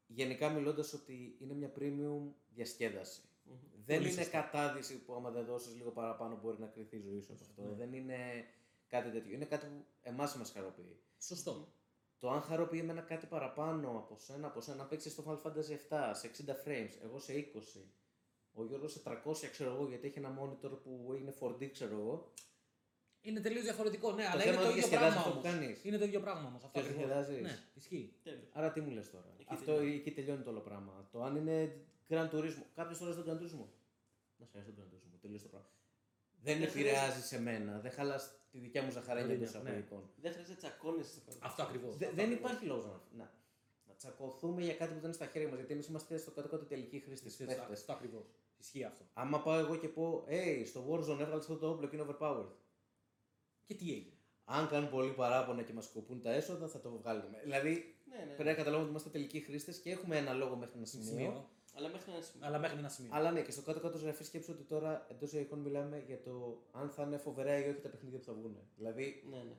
Γενικά 0.06 0.48
μιλώντας 0.50 0.92
ότι 0.92 1.36
είναι 1.40 1.54
μια 1.54 1.72
premium 1.78 2.32
διασκέδαση. 2.54 3.20
Μμμ. 3.49 3.84
Δεν 3.86 3.96
Πολύ 3.96 4.11
είναι 4.12 4.22
σωστά. 4.22 4.40
κατάδυση 4.40 4.99
που 5.05 5.14
άμα 5.14 5.30
δεν 5.30 5.44
δώσεις 5.44 5.74
λίγο 5.74 5.90
παραπάνω 5.90 6.38
μπορεί 6.42 6.57
να 6.61 6.66
κρυθεί 6.66 6.96
η 6.96 7.01
ζωή 7.01 7.20
σου 7.20 7.32
από 7.32 7.42
αυτό. 7.44 7.62
Ναι. 7.62 7.74
Δεν 7.76 7.92
είναι 7.92 8.16
κάτι 8.88 9.11
τέτοιο. 9.11 9.34
Είναι 9.34 9.44
κάτι 9.44 9.66
που 9.66 9.84
εμάς 10.03 10.36
μας 10.36 10.51
χαροποιεί. 10.51 11.01
Σωστό. 11.20 11.72
Το 12.18 12.30
αν 12.30 12.40
χαροποιεί 12.40 12.80
εμένα 12.82 13.01
κάτι 13.01 13.26
παραπάνω 13.26 13.88
από 13.90 14.16
σένα, 14.18 14.46
από 14.46 14.61
σένα, 14.61 14.76
να 14.76 14.84
παίξεις 14.86 15.12
στο 15.12 15.24
Final 15.26 15.46
Fantasy 15.46 15.76
7 15.88 16.11
σε 16.14 16.26
60 16.26 16.51
frames, 16.68 16.90
εγώ 17.03 17.18
σε 17.18 17.32
20, 17.32 17.80
ο 18.53 18.64
Γιώργος 18.64 18.92
σε 18.92 19.01
300 19.05 19.49
ξέρω 19.51 19.74
εγώ 19.74 19.86
γιατί 19.88 20.07
έχει 20.07 20.18
ένα 20.18 20.38
monitor 20.40 20.70
που 20.82 21.14
είναι 21.20 21.34
4D 21.40 21.66
ξέρω 21.70 21.94
εγώ. 21.99 22.32
Είναι 23.20 23.40
τελείως 23.40 23.62
διαφορετικό, 23.62 24.12
ναι, 24.12 24.24
αλλά 24.26 24.40
θέμα 24.42 24.44
είναι 24.53 24.57
το 24.57 24.62
είναι 24.62 24.70
ίδιο 24.70 24.74
διασκεδάζει 24.88 25.12
πράγμα. 25.14 25.18
αυτό 25.20 25.30
που 25.40 25.46
όμως. 25.46 25.59
κάνεις. 25.61 25.84
Είναι 25.84 25.99
το 25.99 26.05
ίδιο 26.05 26.20
πράγμα 26.20 26.46
όμως. 26.49 26.64
Αυτό 26.64 26.80
Ποιος 26.80 26.92
ακριβώς. 26.92 27.07
διασκεδάζεις; 27.14 27.42
Ναι, 27.42 27.59
ισχύει. 27.74 28.14
Τέλος. 28.22 28.49
Άρα 28.53 28.72
τι 28.72 28.80
μου 28.80 28.90
λες 28.90 29.11
τώρα. 29.11 29.34
Εκεί 29.38 29.46
Αυτό 29.53 29.64
τελειώνει. 29.74 29.94
εκεί 29.94 30.11
τελειώνει 30.12 30.42
το 30.42 30.51
όλο 30.51 30.61
πράγμα. 30.61 31.09
Το 31.12 31.22
αν 31.22 31.36
είναι 31.36 31.86
Grand 32.09 32.30
Turismo. 32.30 32.62
Κάποιος 32.74 32.98
τώρα 32.98 33.12
στον 33.12 33.24
Grand 33.26 33.40
Turismo. 33.42 33.66
Να 34.36 34.46
σε 34.46 34.52
αρέσει 34.59 34.72
τον 34.72 34.84
Grand 34.84 34.94
Turismo. 34.94 35.18
Τελείωσε 35.20 35.42
το 35.44 35.48
πράγμα. 35.48 35.68
Δεν 36.42 36.59
Δεν 36.59 36.68
επηρεάζει 36.68 37.22
σε 37.22 37.40
μένα. 37.40 37.78
Δεν 37.80 37.90
χαλάς 37.92 38.32
τη 38.50 38.59
δικιά 38.59 38.82
μου 38.82 38.90
ζαχαρένια 38.90 39.26
Ναι, 39.26 39.32
εντό 39.32 39.42
ναι. 39.42 39.48
εισαγωγικών. 39.48 40.11
Δεν 40.16 40.32
χρειάζεται 40.32 40.52
να 40.52 40.68
τσακώνεσαι. 40.68 41.20
Αυτό 41.40 41.62
ακριβώς. 41.62 41.96
Δε- 41.96 42.11
Δεν 42.11 42.32
υπάρχει 42.32 42.64
λόγος 42.64 42.84
να, 42.84 43.00
να, 43.16 43.32
να 43.86 43.94
τσακωθούμε 43.94 44.62
για 44.62 44.74
κάτι 44.74 44.88
που 44.92 44.94
δεν 45.00 45.04
είναι 45.04 45.12
στα 45.12 45.26
χέρια 45.26 45.48
μας. 45.48 45.56
Γιατί 45.56 45.72
εμείς 45.72 45.86
είμαστε 45.86 46.16
στο 46.18 46.30
κάτω-κάτω 46.30 46.64
τελικοί 46.64 46.98
χρήστε. 47.00 47.28
Αυτό 47.70 47.92
ακριβώς. 47.92 48.24
Ισχύει 48.61 48.84
αυτό. 48.84 49.04
Άμα 49.12 49.42
πάω 49.42 49.59
εγώ 49.59 49.76
και 49.76 49.88
πω, 49.88 50.24
Hey, 50.28 50.62
στο 50.66 50.86
Warzone 50.90 51.09
έβγαλες 51.20 51.34
αυτό 51.44 51.56
το 51.56 51.70
όπλο 51.70 51.88
και 51.88 51.96
είναι 51.96 52.06
overpowered. 52.09 52.48
Και 53.64 53.74
τι 53.74 53.90
έγινε; 53.92 54.12
Αν 54.44 54.68
κάνουν 54.68 54.90
πολύ 54.90 55.12
παράπονα 55.12 55.62
και 55.62 55.72
μας 55.72 55.86
κοπούν 55.88 56.22
τα 56.22 56.32
έσοδα, 56.32 56.68
θα 56.68 56.80
το 56.80 56.90
βγάλουμε. 56.90 57.40
Δηλαδή, 57.42 57.94
Ναι, 58.04 58.16
ναι. 58.16 58.24
πρέπει 58.24 58.42
να 58.48 58.54
καταλάβουμε 58.54 58.80
ότι 58.82 58.90
είμαστε 58.90 59.09
τελικοί 59.11 59.40
χρήστες 59.40 59.78
και 59.78 59.90
έχουμε 59.90 60.16
ένα 60.16 60.32
λόγο 60.32 60.56
μέχρι 60.56 60.76
ένα 60.76 60.86
σημείο. 60.86 61.48
Σημείο. 61.79 61.87
Αλλά 61.87 61.89
μέχρι 61.89 62.11
ένα 62.12 62.20
σημείο. 62.22 62.47
Αλλά 62.47 62.59
μέχρι 62.59 62.79
ένα 62.79 62.89
σημείο. 62.89 63.11
Αλλά 63.14 63.31
ναι, 63.31 63.41
και 63.43 63.51
στο 63.51 63.62
κάτω-κάτω 63.62 63.99
γραφή 63.99 64.24
σκέψη 64.24 64.51
ότι 64.51 64.62
τώρα 64.62 65.07
εντός 65.11 65.33
εικόνων 65.33 65.64
μιλάμε 65.64 66.03
για 66.07 66.20
το 66.22 66.62
αν 66.72 66.89
θα 66.91 67.03
είναι 67.03 67.16
φοβερά 67.16 67.59
ή 67.59 67.68
όχι 67.70 67.81
τα 67.81 67.89
παιχνίδια 67.89 68.18
που 68.18 68.24
θα 68.24 68.33
βγουν. 68.33 68.57
Δηλαδή, 68.76 69.24
Ναι, 69.31 69.37
ναι. 69.37 69.55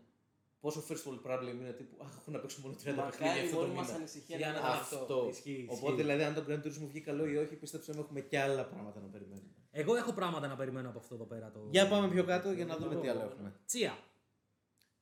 πόσο 0.60 0.84
first 0.90 1.04
world 1.10 1.22
problem 1.32 1.54
είναι 1.54 1.72
τύπου 1.72 1.98
Αχ, 2.04 2.12
έχω 2.20 2.32
να 2.32 2.40
παίξω 2.40 2.60
μόνο 2.62 2.74
30 2.74 2.78
παιχνίδια 2.78 3.04
Μακάρι 3.04 3.40
η 3.40 3.44
αυτό 3.44 3.56
το 3.56 3.62
μόνη 3.62 3.74
μα 3.74 3.82
μήνα. 3.82 3.96
ανησυχία 3.96 4.38
Για 4.38 4.48
να 4.48 4.54
να 4.54 4.60
είναι 4.60 4.68
δω 4.68 4.74
αυτό. 4.74 4.96
Αυτό. 4.98 5.28
Ισχύει, 5.30 5.66
Οπότε 5.70 5.86
ισχύει. 5.86 6.02
δηλαδή, 6.02 6.24
αν 6.24 6.34
το 6.34 6.44
Grand 6.48 6.62
Turismo 6.66 6.88
βγει 6.92 7.02
καλό 7.02 7.26
ή 7.26 7.38
όχι, 7.38 7.56
πίστεψε 7.56 7.94
με 7.94 8.00
έχουμε 8.00 8.20
και 8.22 8.40
άλλα 8.40 8.66
πράγματα 8.66 9.00
να 9.00 9.08
περιμένουμε. 9.08 9.48
Εγώ 9.72 9.96
έχω 9.96 10.14
πράγματα 10.14 10.48
να 10.48 10.56
περιμένω 10.56 10.90
από 10.90 11.00
αυτό 11.00 11.16
εδώ 11.16 11.26
πέρα. 11.26 11.52
Το... 11.52 11.68
Για 11.72 11.88
πάμε 11.88 12.08
πιο 12.10 12.24
κάτω 12.24 12.52
για 12.52 12.66
να 12.66 12.74
το 12.76 12.80
δούμε 12.84 12.96
τι 13.02 13.08
λόγο. 13.08 13.20
άλλο 13.20 13.30
έχουμε. 13.32 13.54
Τσία. 13.66 13.98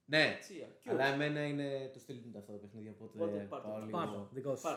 Ναι, 0.10 0.38
Τσία. 0.42 0.68
αλλά 0.86 1.06
εμένα 1.06 1.46
είναι 1.46 1.90
το 1.94 2.00
στυλ 2.00 2.18
μου 2.26 2.32
τα 2.32 2.40
αυτά 2.40 2.52
τα 2.52 2.58
παιχνίδια, 2.58 2.92
οπότε 3.00 3.24
Οπότε 3.24 3.38
πάρ' 3.50 3.62
το, 3.62 3.68
πάω 3.68 3.74
πάρ' 3.78 3.86
λίγο. 3.86 3.98
Πάρτο, 3.98 4.30
δικό 4.32 4.56
σου. 4.56 4.68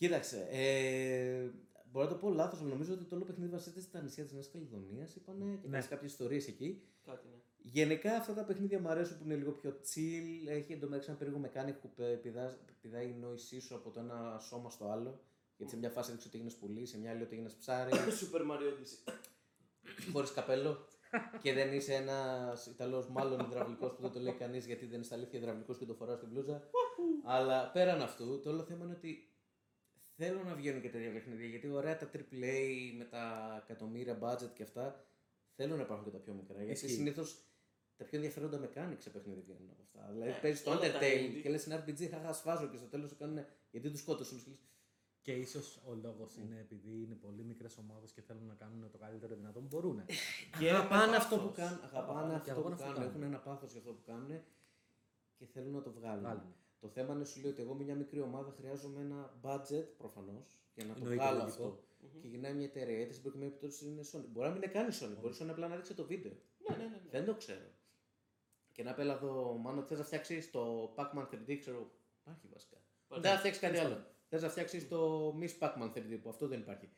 Πάρτο. 0.00 0.24
Κοίταξε, 0.24 0.46
ε, 0.50 1.50
μπορώ 1.90 2.04
να 2.06 2.12
το 2.12 2.16
πω 2.18 2.30
λάθος, 2.30 2.60
αλλά 2.60 2.68
νομίζω 2.68 2.92
ότι 2.94 3.04
το 3.04 3.14
όλο 3.14 3.24
παιχνίδι 3.24 3.50
βασίζεται 3.50 3.80
στα 3.80 4.00
νησιά 4.02 4.24
της 4.24 4.32
Νέας 4.32 4.50
Καλλιδονία. 4.50 5.08
Είπανε 5.16 5.58
και 5.62 5.68
Ναι. 5.68 5.78
ναι. 5.78 5.84
κάποιες 5.86 6.10
ιστορίες 6.10 6.46
εκεί. 6.48 6.82
Κάτι 7.06 7.26
ναι. 7.28 7.34
Γενικά 7.62 8.16
αυτά 8.16 8.34
τα 8.34 8.44
παιχνίδια 8.44 8.80
μου 8.80 8.88
αρέσουν 8.88 9.18
που 9.18 9.24
είναι 9.24 9.34
λίγο 9.34 9.50
πιο 9.52 9.70
chill. 9.70 10.48
Έχει 10.48 10.72
εντωμεταξύ 10.72 11.10
ένα 11.10 11.18
περίεργο 11.18 11.42
mechanic 11.46 11.74
που 11.80 11.90
πε- 11.94 12.16
πηδά- 12.20 12.58
πηδάει 12.80 13.06
η 13.08 13.16
νόησή 13.20 13.60
σου 13.60 13.74
από 13.74 13.90
το 13.90 14.00
ένα 14.00 14.38
σώμα 14.48 14.70
στο 14.70 14.88
άλλο. 14.90 15.20
Γιατί 15.56 15.72
σε 15.72 15.78
μια 15.78 15.90
φάση 15.90 16.08
έδειξε 16.10 16.28
ότι 16.28 16.36
έγινες 16.36 16.56
πουλί, 16.56 16.86
σε 16.86 16.98
μια 16.98 17.10
άλλη 17.10 17.22
ότι 17.22 17.32
έγινες 17.32 17.54
ψάρι, 17.54 17.90
Super 18.20 18.40
Mario 18.40 18.68
Odyssey. 18.70 19.12
χωρίς 20.12 20.32
καπέλο. 20.32 20.86
και 21.42 21.52
δεν 21.52 21.72
είσαι 21.72 21.94
ένας 21.94 22.66
Ιταλός, 22.66 23.08
μάλλον 23.08 23.40
υδραυλικός 23.40 23.92
που 23.94 24.02
δεν 24.02 24.10
το 24.12 24.20
λέει 24.20 24.32
κανείς 24.32 24.66
γιατί 24.66 24.84
δεν 24.84 24.94
είναι 24.94 25.04
στα 25.04 25.14
αλήθεια 25.14 25.38
υδραυλικός 25.38 25.78
και 25.78 25.84
το 25.84 25.94
φοράς 25.94 26.16
στην 26.16 26.28
μπλούζα. 26.28 26.62
Αλλά 27.24 27.70
πέραν 27.70 28.02
αυτού, 28.02 28.40
το 28.40 28.50
όλο 28.50 28.62
θέμα 28.62 28.84
είναι 28.84 28.94
ότι 28.96 29.29
θέλω 30.22 30.42
να 30.44 30.54
βγαίνουν 30.54 30.80
και 30.80 30.90
τέτοια 30.90 31.12
παιχνίδια. 31.12 31.46
Γιατί 31.46 31.68
ωραία 31.68 31.96
τα 31.96 32.10
AAA 32.14 32.94
με 32.98 33.04
τα 33.04 33.24
εκατομμύρια 33.64 34.18
budget 34.22 34.50
και 34.54 34.62
αυτά 34.62 35.04
θέλω 35.56 35.76
να 35.76 35.82
υπάρχουν 35.82 36.04
και 36.04 36.10
τα 36.10 36.18
πιο 36.18 36.32
μικρά. 36.32 36.62
Γιατί 36.62 36.84
Ισχύει. 36.84 36.96
συνήθως 36.96 37.44
τα 37.96 38.04
πιο 38.04 38.16
ενδιαφέροντα 38.18 38.58
mechanics 38.64 38.98
σε 39.06 39.10
παιχνίδια 39.10 39.42
βγαίνουν 39.46 39.70
από 39.70 39.82
αυτά. 39.82 40.12
Δηλαδή 40.12 40.30
Ε, 40.30 40.38
παίζεις 40.42 40.62
το 40.64 40.70
όλα 40.70 40.80
τα 40.80 40.86
Undertale 40.86 41.20
indie. 41.36 41.40
και 41.42 41.48
λες 41.48 41.64
είναι 41.66 41.84
RPG, 41.86 42.08
χαχά 42.10 42.32
σφάζω 42.32 42.66
και 42.68 42.76
στο 42.76 42.86
τέλος 42.86 43.08
σου 43.10 43.16
κάνουν 43.16 43.44
γιατί 43.70 43.90
τους 43.90 44.00
σκότωσαν. 44.00 44.38
Σου 44.38 44.48
λες, 44.50 44.58
Και 45.22 45.32
ίσως 45.32 45.82
ο 45.86 45.94
λόγος 45.94 46.36
είναι 46.36 46.58
επειδή 46.60 47.02
είναι 47.02 47.14
πολύ 47.14 47.42
μικρές 47.42 47.76
ομάδες 47.78 48.10
και 48.12 48.20
θέλουν 48.20 48.46
να 48.46 48.54
κάνουν 48.54 48.90
το 48.90 48.98
καλύτερο 48.98 49.34
δυνατό 49.36 49.60
που 49.60 49.66
μπορούν. 49.70 50.02
Και 50.58 50.70
αγαπάνε 50.70 51.00
πάθος. 51.06 51.16
αυτό 51.16 51.38
που 51.38 51.52
κάνουν. 51.60 51.80
Αγαπάνε 51.84 52.40
Και 52.44 52.50
αυτό 52.50 52.60
αγαπάνε 52.60 52.76
που 52.76 52.82
αυτό 52.82 52.84
που 52.84 52.92
κάνουν. 52.92 52.94
κάνουν. 52.94 53.08
Έχουν 53.08 53.22
ένα 53.22 53.38
πάθος 53.38 53.70
για 53.70 53.80
αυτό 53.80 53.92
που 53.92 54.02
κάνουν 54.06 54.30
και 55.36 55.44
θέλουν 55.52 55.72
να 55.72 55.82
το 55.82 55.90
βγάλουν. 55.92 56.54
Βγάλουν. 56.80 56.88
Το 56.88 56.88
θέμα 56.88 57.14
είναι 57.14 57.24
σου 57.24 57.40
λέει 57.40 57.50
ότι 57.50 57.62
εγώ 57.62 57.74
με 57.74 57.84
μια 57.84 57.94
μικρή 57.94 58.20
ομάδα 58.20 58.50
χρειάζομαι 58.58 59.00
ένα 59.00 59.40
budget 59.42 59.86
προφανώς 59.98 60.58
για 60.74 60.84
να 60.84 60.92
το 60.94 61.00
Εννοείται, 61.00 61.22
βγάλω 61.22 61.38
λογικό. 61.38 61.64
αυτό. 61.64 61.82
Και 62.20 62.28
γυρνάει 62.28 62.54
μια 62.54 62.64
εταιρεία. 62.64 62.96
Γιατί 62.96 63.10
στην 63.12 63.22
προκειμένη 63.22 63.50
περίπτωση 63.50 63.86
είναι 63.86 64.02
Sony. 64.12 64.24
Μπορεί 64.28 64.46
να 64.48 64.52
μην 64.54 64.62
είναι 64.62 64.72
καν 64.72 64.88
η 64.88 64.92
Sony. 65.00 65.16
Μπορείς 65.20 65.40
να 65.40 65.50
απλά 65.52 65.68
να 65.68 65.76
δείξεις 65.76 65.96
το 65.96 66.04
βίντεο. 66.04 66.32
Ναι, 66.68 66.76
ναι, 66.76 66.82
ναι. 66.82 66.88
ναι. 66.88 67.00
Δεν 67.10 67.24
το 67.24 67.34
ξέρω. 67.34 67.68
Και 68.72 68.82
να 68.82 68.94
πει 68.94 69.00
έλα 69.00 69.14
εδώ, 69.14 69.56
μάλλον 69.60 69.84
θες 69.84 69.98
να 69.98 70.04
φτιάξεις 70.04 70.50
το 70.50 70.92
Pac-Man 70.96 71.26
3D, 71.32 71.56
ξέρω. 71.58 71.90
Υπάρχει 72.20 72.46
βασικά. 72.52 72.76
Υπάρχει. 73.04 73.22
Δεν 73.24 73.32
θα 73.32 73.38
φτιάξεις 73.38 73.62
κάτι 73.62 73.78
άλλο. 73.78 74.04
Θες 74.28 74.42
να 74.42 74.48
φτιάξεις 74.48 74.88
το 74.88 75.28
Miss 75.40 75.58
Pac-Man 75.58 75.92
3D 75.94 76.18
που 76.22 76.28
αυτό 76.28 76.46
δεν 76.48 76.60
υπάρχει. 76.60 76.88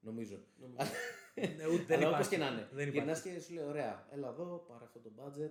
Νομίζω. 0.00 0.38
Νομίζω. 0.56 0.78
Ναι, 1.56 1.66
ούτε 1.66 1.84
δεν 1.84 1.98
Αλλά 1.98 2.08
όπως 2.08 2.26
υπάρχει. 2.26 2.28
και 2.28 2.36
να 2.36 2.46
είναι. 2.46 2.68
Δεν 2.72 2.88
Γυρνάς 2.88 3.18
υπάρχει. 3.18 3.38
και 3.38 3.44
σου 3.44 3.52
λέει: 3.54 3.64
Ωραία, 3.64 4.06
έλα 4.10 4.28
εδώ, 4.28 4.64
πάρε 4.68 4.84
αυτό 4.84 4.98
το 5.00 5.10
budget. 5.16 5.50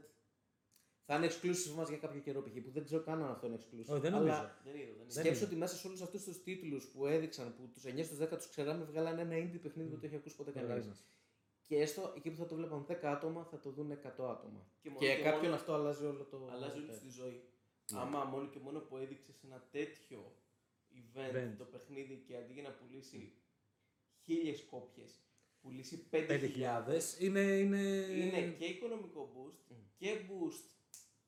Θα 1.11 1.15
είναι 1.17 1.27
exclusive 1.31 1.73
μας 1.75 1.89
για 1.89 1.97
κάποιο 1.97 2.19
καιρό 2.21 2.41
π.χ. 2.41 2.53
που 2.63 2.71
δεν 2.71 2.83
ξέρω 2.83 3.01
καν 3.03 3.23
αν 3.23 3.29
αυτό 3.31 3.47
είναι 3.47 3.57
exclusive. 3.59 3.91
Όχι, 3.93 4.01
δεν 4.01 4.13
Αλλά 4.13 4.19
νομίζω. 4.25 4.51
Δεν 4.63 4.75
είδα, 4.75 4.81
δεν 4.81 4.81
είδα. 4.81 5.03
Δεν 5.03 5.11
Σκέψου 5.11 5.37
είναι. 5.37 5.45
ότι 5.45 5.55
μέσα 5.55 5.75
σε 5.75 5.87
όλους 5.87 6.01
αυτούς 6.01 6.23
τους 6.23 6.43
τίτλους 6.43 6.85
που 6.87 7.05
έδειξαν, 7.05 7.55
που 7.55 7.69
τους 7.73 7.83
9 7.85 8.03
στους 8.03 8.17
10 8.17 8.27
τους 8.37 8.49
ξέραμε, 8.49 8.83
βγάλανε 8.83 9.21
ένα 9.21 9.35
indie 9.35 9.59
παιχνίδι 9.61 9.89
που 9.89 9.95
δεν 9.95 9.99
το 9.99 10.05
έχει 10.05 10.15
ακούσει 10.15 10.35
ποτέ 10.35 10.51
κανεί. 10.51 10.67
Organizers. 10.73 11.01
Και 11.65 11.75
έστω 11.81 12.13
εκεί 12.17 12.29
που 12.31 12.37
θα 12.37 12.45
το 12.45 12.55
βλέπαν 12.55 12.85
10 12.89 12.93
άτομα, 13.15 13.43
θα 13.43 13.59
το 13.59 13.69
δουν 13.69 13.91
100 13.91 13.95
άτομα. 14.05 14.61
Και 14.81 14.89
μόνο 14.89 14.99
Και, 14.99 15.15
και 15.15 15.21
κάποιον 15.21 15.41
μόνο- 15.41 15.55
αυτό 15.55 15.73
αλλάζει 15.73 16.05
όλο 16.05 16.23
το. 16.23 16.49
Αλλάζει 16.51 16.77
όλη 16.77 16.87
τη 16.87 17.09
ζωή. 17.09 17.41
Ναι. 17.91 17.99
Άμα 17.99 18.23
μόνο 18.23 18.47
και 18.49 18.59
μόνο 18.59 18.79
που 18.79 18.97
έδειξες 18.97 19.43
ένα 19.43 19.67
τέτοιο 19.71 20.35
event, 20.99 21.35
Event. 21.35 21.53
το 21.57 21.63
παιχνίδι 21.63 22.23
και 22.27 22.35
αντί 22.37 22.53
για 22.53 22.63
να 22.63 22.71
πουλήσει 22.71 23.33
χίλιες 24.23 24.63
κόπιες, 24.69 25.11
πουλήσει 25.61 26.07
5.000. 26.11 26.27
5.000 26.27 27.19
είναι. 27.19 27.39
είναι... 27.41 27.81
Είναι 28.25 28.55
και 28.59 28.65
οικονομικό 28.65 29.21
boost 29.35 29.75
και 29.97 30.15
boost 30.29 30.63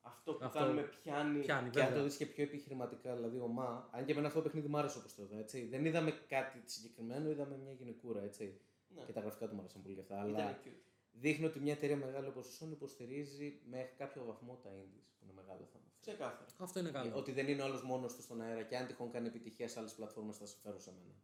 αυτό 0.02 0.34
που 0.34 0.44
Αυτό. 0.44 0.58
κάνουμε 0.58 0.82
πιάνει. 0.82 1.40
Πιάνει, 1.40 1.70
Και 1.70 1.80
αν 1.80 1.86
το 1.86 1.88
βέβαια. 1.88 2.02
δεις 2.02 2.16
και 2.16 2.26
πιο 2.26 2.42
επιχειρηματικά, 2.44 3.14
δηλαδή 3.14 3.38
ομά, 3.38 3.88
αν 3.92 4.04
και 4.04 4.12
εμένα 4.12 4.26
αυτό 4.26 4.38
το 4.38 4.44
παιχνίδι 4.44 4.68
μου 4.68 4.78
άρεσε 4.78 4.98
όπως 4.98 5.14
το 5.14 5.22
είδα, 5.22 5.38
έτσι. 5.38 5.66
Δεν 5.66 5.84
είδαμε 5.84 6.10
κάτι 6.28 6.62
συγκεκριμένο, 6.64 7.30
είδαμε 7.30 7.56
μια 7.56 7.72
γυναικούρα, 7.72 8.22
έτσι. 8.22 8.60
Ναι, 8.88 9.02
Και 9.04 9.12
τα 9.12 9.20
γραφικά 9.20 9.48
του 9.48 9.54
μου 9.54 9.60
άρεσαν 9.60 9.82
πολύ 9.82 9.94
και 9.94 10.00
αυτά. 10.00 10.20
Αλλά 10.20 10.38
ήταν 10.38 10.56
cute. 10.64 10.80
δείχνει 11.12 11.44
ότι 11.44 11.60
μια 11.60 11.72
εταιρεία 11.72 11.96
μεγάλη 11.96 12.26
όπως 12.26 12.46
η 12.46 12.64
Sony 12.64 12.70
υποστηρίζει 12.70 13.60
μέχρι 13.70 13.92
κάποιο 13.96 14.24
βαθμό 14.24 14.54
τα 14.62 14.70
indies, 14.70 15.06
που 15.18 15.24
είναι 15.24 15.32
μεγάλο 15.32 15.64
θέμα. 15.72 15.84
Ξεκάθαρα. 16.00 16.46
Αυτό 16.58 16.78
είναι 16.80 16.90
καλό. 16.90 17.16
Ότι 17.16 17.32
δεν 17.32 17.48
είναι 17.48 17.62
όλος 17.62 17.82
μόνος 17.82 18.14
του 18.14 18.22
στον 18.22 18.40
αέρα 18.40 18.62
και 18.62 18.76
αν 18.76 18.86
τυχόν 18.86 19.10
κάνει 19.10 19.26
επιτυχία 19.26 19.68
σε 19.68 19.78
άλλες 19.78 19.94
πλατφόρμες 19.94 20.36
θα 20.36 20.46
συμφέρουν 20.46 20.80
σε 20.80 20.90
μένα. 20.92 21.14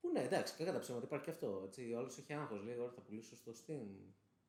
Που 0.00 0.10
ναι, 0.12 0.20
εντάξει, 0.22 0.54
κακά 0.56 0.72
τα 0.72 0.78
ψέματα 0.78 1.04
υπάρχει 1.04 1.24
και 1.24 1.30
αυτό. 1.30 1.62
Έτσι. 1.66 1.92
Ο 1.92 1.98
άλλος 1.98 2.18
έχει 2.18 2.32
άγχος. 2.32 2.62
Λέει: 2.62 2.76
Ωραία, 2.76 2.90
θα 2.90 3.00
πουλήσω 3.00 3.36
στο 3.36 3.52
Steam. 3.52 3.86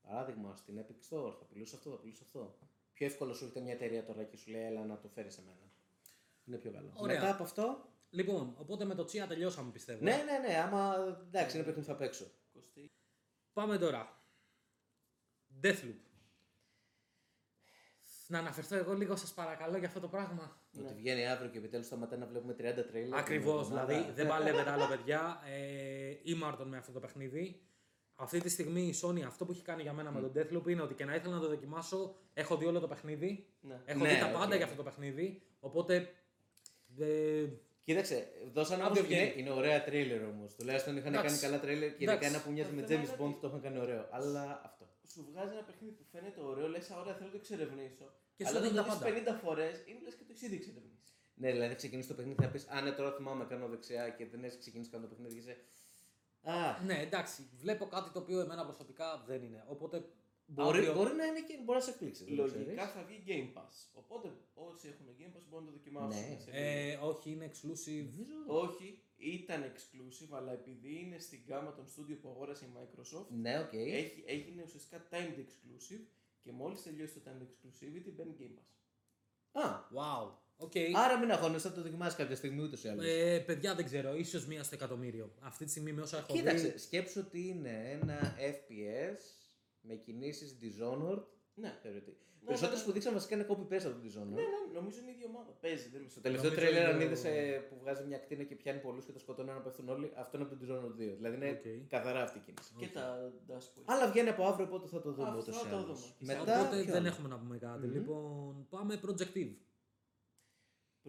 Παράδειγμα, 0.01 0.55
στην 0.55 0.79
Epic 0.79 1.15
Store 1.15 1.33
θα 1.39 1.45
πουλήσω 1.45 1.75
αυτό, 1.75 1.89
θα 1.89 1.95
πουλήσω 1.97 2.23
αυτό. 2.23 2.57
Πιο 3.01 3.09
εύκολο 3.09 3.33
σου 3.33 3.43
έρχεται 3.43 3.63
μια 3.63 3.73
εταιρεία 3.73 4.03
τώρα 4.03 4.23
και 4.23 4.37
σου 4.37 4.51
λέει, 4.51 4.61
έλα 4.61 4.85
να 4.85 4.97
το 4.97 5.07
φέρεις 5.07 5.33
σε 5.33 5.41
μένα. 5.45 5.71
Είναι 6.45 6.57
πιο 6.57 6.71
καλό. 6.71 6.91
Ωραία. 6.95 7.19
Μετά 7.19 7.33
από 7.33 7.43
αυτό. 7.43 7.89
Λοιπόν, 8.09 8.55
οπότε 8.57 8.85
με 8.85 8.95
το 8.95 9.03
Chia 9.03 9.25
τελειώσαμε 9.27 9.71
πιστεύω. 9.71 10.03
Ναι, 10.03 10.11
ναι, 10.11 10.47
ναι, 10.47 10.57
άμα 10.57 10.95
εντάξει, 11.27 11.55
είναι 11.55 11.65
παιχνίδι 11.65 11.87
θα 11.87 11.95
παίξω. 11.95 12.25
Κωστή. 12.53 12.91
Πάμε 13.53 13.77
τώρα. 13.77 14.23
Deathloop. 15.63 15.95
Να 18.27 18.39
αναφερθώ 18.39 18.75
εγώ 18.75 18.93
λίγο 18.93 19.15
σας 19.15 19.33
παρακαλώ 19.33 19.77
για 19.77 19.87
αυτό 19.87 19.99
το 19.99 20.07
πράγμα. 20.07 20.61
Ότι 20.79 20.93
βγαίνει 20.93 21.27
αύριο 21.27 21.49
και 21.49 21.57
επιτέλους 21.57 21.85
σταματάει 21.85 22.19
να 22.19 22.25
βλέπουμε 22.25 22.53
30 22.53 22.57
τρέιλερ. 22.87 23.19
Ακριβώς, 23.19 23.67
την 23.67 23.77
εβδομάδα. 23.77 23.85
δηλαδή 23.85 24.11
δεν 24.11 24.27
παλεύετε 24.27 24.69
άλλο 24.75 24.87
παιδιά. 24.87 25.41
Ε, 25.45 26.17
ήμαρτον 26.23 26.67
με 26.67 26.77
αυτό 26.77 26.91
το 26.91 26.99
παιχνίδι. 26.99 27.61
Αυτή 28.21 28.39
τη 28.39 28.49
στιγμή 28.49 28.81
η 28.81 28.93
Sony 29.01 29.21
αυτό 29.21 29.45
που 29.45 29.51
έχει 29.51 29.61
κάνει 29.61 29.81
για 29.81 29.93
μένα 29.93 30.11
με 30.11 30.21
τον 30.21 30.31
Deathloop 30.35 30.67
είναι 30.69 30.81
ότι 30.81 30.93
και 30.93 31.05
να 31.05 31.15
ήθελα 31.15 31.33
να 31.33 31.39
το 31.41 31.47
δοκιμάσω, 31.47 32.15
έχω 32.33 32.57
δει 32.57 32.65
όλο 32.65 32.79
το 32.79 32.87
παιχνίδι. 32.87 33.45
Ναι. 33.61 33.81
Έχω 33.85 33.99
Ναι, 34.03 34.09
δει 34.13 34.19
τα 34.19 34.25
οκ. 34.25 34.33
πάντα 34.33 34.55
για 34.55 34.65
αυτό 34.65 34.77
το 34.77 34.83
παιχνίδι. 34.83 35.41
Οπότε. 35.59 36.09
Ε, 36.99 37.45
Κοίταξε, 37.83 38.27
δώσανε 38.53 38.83
Αύριο 38.83 39.01
όμως, 39.01 39.13
είναι, 39.13 39.23
βγαίνει. 39.25 39.39
είναι 39.41 39.51
ωραία 39.59 39.83
τρέιλερ 39.83 40.21
όμως. 40.33 40.55
Τουλάχιστον 40.55 40.97
είχαν 40.97 41.13
Εντάξει. 41.13 41.27
κάνει 41.29 41.39
καλά 41.45 41.57
τρέιλερ 41.63 41.89
και 41.89 41.95
ειδικά 41.95 42.11
Εντάξει. 42.11 42.29
ένα 42.33 42.39
που 42.43 42.51
μοιάζει 42.51 42.69
Το 42.69 42.75
με 42.75 42.81
θέμα 42.81 43.01
James 43.01 43.05
είναι 43.07 43.15
Bond 43.21 43.29
ότι- 43.31 43.39
το 43.41 43.47
είχαν 43.47 43.61
κάνει 43.65 43.77
ωραίο. 43.85 44.03
Αλλά 44.17 44.43
αυτό. 44.69 44.83
Σου 45.13 45.21
βγάζει 45.31 45.53
ένα 45.57 45.63
παιχνίδι 45.69 45.93
που 45.97 46.05
φαίνεται 46.11 46.39
ωραίο, 46.51 46.67
λες, 46.73 46.89
ωραία, 47.01 47.13
θέλω 47.17 47.25
να 47.29 47.33
το 47.35 47.39
εξερευνήσω. 47.43 48.05
Και 48.35 48.43
σου 48.45 48.49
Αλλά 48.49 48.59
δίνει 48.63 48.73
όταν 48.73 48.85
τα 48.85 48.91
το 48.93 48.99
πάντα. 48.99 49.05
δει 49.13 49.19
50 49.19 49.33
φορές, 49.43 49.73
είναι 49.87 49.99
λες 50.05 50.13
και 50.17 50.23
το 50.27 50.31
έχεις 50.33 50.43
ήδη 50.47 50.55
εξερευνήσει. 50.61 51.09
Ναι, 51.41 51.49
δηλαδή 51.55 51.73
ξεκινήσει 51.81 52.07
το 52.11 52.15
παιχνίδι 52.17 52.37
και 52.39 52.45
να 52.47 52.51
πεις 52.55 52.63
Α, 52.75 52.75
ναι, 52.85 52.91
τώρα 52.99 53.11
θυμάμαι 53.17 53.43
κάνω 53.51 53.65
δεξιά 53.73 54.03
και 54.17 54.23
δεν 54.31 54.39
έχεις 54.47 54.57
ξεκινήσει 54.63 54.89
καν 54.93 55.01
το 55.05 55.07
παιχνίδι 55.11 55.33
και 55.35 55.39
είσαι. 55.43 55.55
Α, 56.43 56.81
ναι, 56.85 56.97
εντάξει. 57.01 57.49
Βλέπω 57.57 57.85
κάτι 57.85 58.09
το 58.11 58.19
οποίο 58.19 58.39
εμένα 58.39 58.63
προσωπικά 58.65 59.23
δεν 59.27 59.43
είναι. 59.43 59.63
Οπότε. 59.67 60.05
μπορεί, 60.45 60.77
αύριο- 60.77 60.93
μπορεί 60.93 61.13
να 61.15 61.25
είναι 61.25 61.41
και 61.41 61.57
μπορεί 61.63 61.77
να 61.77 61.83
σε 61.83 61.89
εκπλήξει. 61.89 62.23
δεν 62.23 62.35
το 62.35 62.41
Λογικά 62.41 62.59
ξέρεις. 62.73 62.91
θα 62.91 63.03
βγει 63.03 63.23
Game 63.27 63.57
Pass. 63.57 63.73
Οπότε 63.93 64.31
όσοι 64.53 64.87
έχουν 64.87 65.05
Game 65.19 65.37
Pass 65.37 65.43
μπορούν 65.49 65.65
να 65.65 65.71
το 65.71 65.77
δοκιμάσουν. 65.77 66.21
Ναι. 66.29 66.37
σε 66.39 66.51
λίγο. 66.51 66.63
Ε, 66.63 66.95
όχι, 67.09 67.31
είναι 67.31 67.51
exclusive. 67.51 68.09
Νομίζω. 68.13 68.35
Όχι, 68.65 68.99
ήταν 69.15 69.63
exclusive, 69.71 70.29
αλλά 70.37 70.51
επειδή 70.51 70.99
είναι 70.99 71.17
στην 71.19 71.39
γκάμα 71.47 71.73
των 71.73 71.85
studio 71.85 72.17
που 72.21 72.29
αγόρασε 72.29 72.65
η 72.65 72.69
Microsoft, 72.77 73.25
Ναι, 73.29 73.59
οκ. 73.59 73.73
έχει, 73.73 74.23
έγινε 74.27 74.61
ουσιαστικά 74.65 75.07
timed 75.11 75.37
exclusive 75.45 76.03
και 76.41 76.51
μόλις 76.51 76.83
τελειώσει 76.83 77.13
το 77.13 77.21
timed 77.25 77.43
exclusivity 77.43 78.11
μπαίνει 78.15 78.35
Game 78.39 78.59
Pass. 78.59 78.69
Α, 79.63 79.79
Wow. 79.95 80.31
Οκ. 80.63 80.71
άρα 80.95 81.17
μην 81.19 81.31
αγχώνεσαι, 81.31 81.67
θα 81.69 81.73
το 81.75 81.81
δοκιμάσεις 81.81 82.17
κάποια 82.17 82.35
στιγμή 82.35 82.61
ούτως 82.63 82.83
ή 82.83 82.87
άλλως. 82.87 83.05
Ε, 83.05 83.39
παιδιά 83.45 83.75
δεν 83.75 83.85
ξέρω, 83.85 84.15
ίσως 84.15 84.45
μία 84.47 84.63
στο 84.63 84.75
εκατομμύριο. 84.75 85.31
Αυτή 85.39 85.65
τη 85.65 85.69
στιγμή 85.71 85.91
με 85.91 86.01
όσα 86.01 86.17
έχω 86.17 86.33
Κοίταξε, 86.33 86.67
δει. 86.67 86.77
σκέψου 86.77 87.23
ότι 87.27 87.47
είναι 87.47 87.97
ένα 88.01 88.35
FPS 88.37 89.21
με 89.81 89.93
κινήσεις 89.95 90.57
Dishonored. 90.61 91.23
Ναι. 91.53 91.77
Θεωρητικά. 91.81 92.11
ναι, 92.39 92.45
Περισσότερες 92.47 92.79
ναι. 92.79 92.85
που 92.85 92.91
δείξαμε 92.91 93.15
βασικά 93.15 93.35
είναι 93.35 93.45
copy-paste 93.49 93.85
από 93.89 93.95
το 93.99 94.01
Dishonored. 94.05 94.35
Ναι, 94.39 94.45
ναι, 94.53 94.59
νομίζω 94.79 94.97
είναι 95.01 95.09
η 95.11 95.13
ίδια 95.15 95.27
ομάδα. 95.33 95.51
Παίζει, 95.63 95.87
δεν 95.93 96.01
με 96.01 96.09
Στο 96.09 96.21
τελευταίο 96.21 96.49
Νομίζω 96.51 96.61
τρέλερ, 96.67 96.85
αν 96.89 96.95
είναι 96.95 97.03
είδες 97.03 97.23
ο- 97.25 97.67
που 97.69 97.75
βγάζει 97.81 98.03
μια 98.09 98.17
κτίνα 98.17 98.43
και 98.43 98.55
πιάνει 98.55 98.79
πολλούς 98.79 99.05
και 99.05 99.11
τα 99.11 99.19
σκοτώνει 99.19 99.49
να 99.49 99.61
πέφτουν 99.65 99.89
όλοι, 99.89 100.11
αυτό 100.15 100.37
είναι 100.37 100.45
από 100.47 100.55
τον 100.55 100.59
Dishonored 100.67 100.95
2. 101.01 101.15
Δηλαδή 101.19 101.35
είναι 101.35 101.49
Οκ. 101.57 101.89
καθαρά 101.89 102.21
αυτή 102.23 102.37
η 102.37 102.41
κίνηση. 102.45 102.71
Και 102.77 102.87
τα 102.97 103.31
Dash 103.47 103.67
που 103.73 103.81
Αλλά 103.85 104.11
βγαίνει 104.11 104.29
από 104.29 104.43
αύριο, 104.45 104.65
οπότε 104.65 104.87
θα 104.87 105.01
το 105.01 105.11
δούμε 105.11 105.27
Αυτό 105.27 105.39
ούτως 105.41 105.57
θα 105.61 105.67
ή 105.67 105.71
το 105.71 105.77
άλλως. 105.77 105.99
δούμε. 106.19 106.33
Μετά. 106.33 106.59
Οπότε 106.61 106.75
ποιο 106.83 106.91
δεν 106.93 107.01
άλλο; 107.01 107.07
έχουμε 107.07 107.27
να 107.27 107.37
πούμε 107.39 107.57
κάτι. 107.57 107.85
Μμμ. 107.87 107.93
Λοιπόν, 107.93 108.67
πάμε 108.69 108.99
Project 109.05 109.35
Eve. 109.41 109.53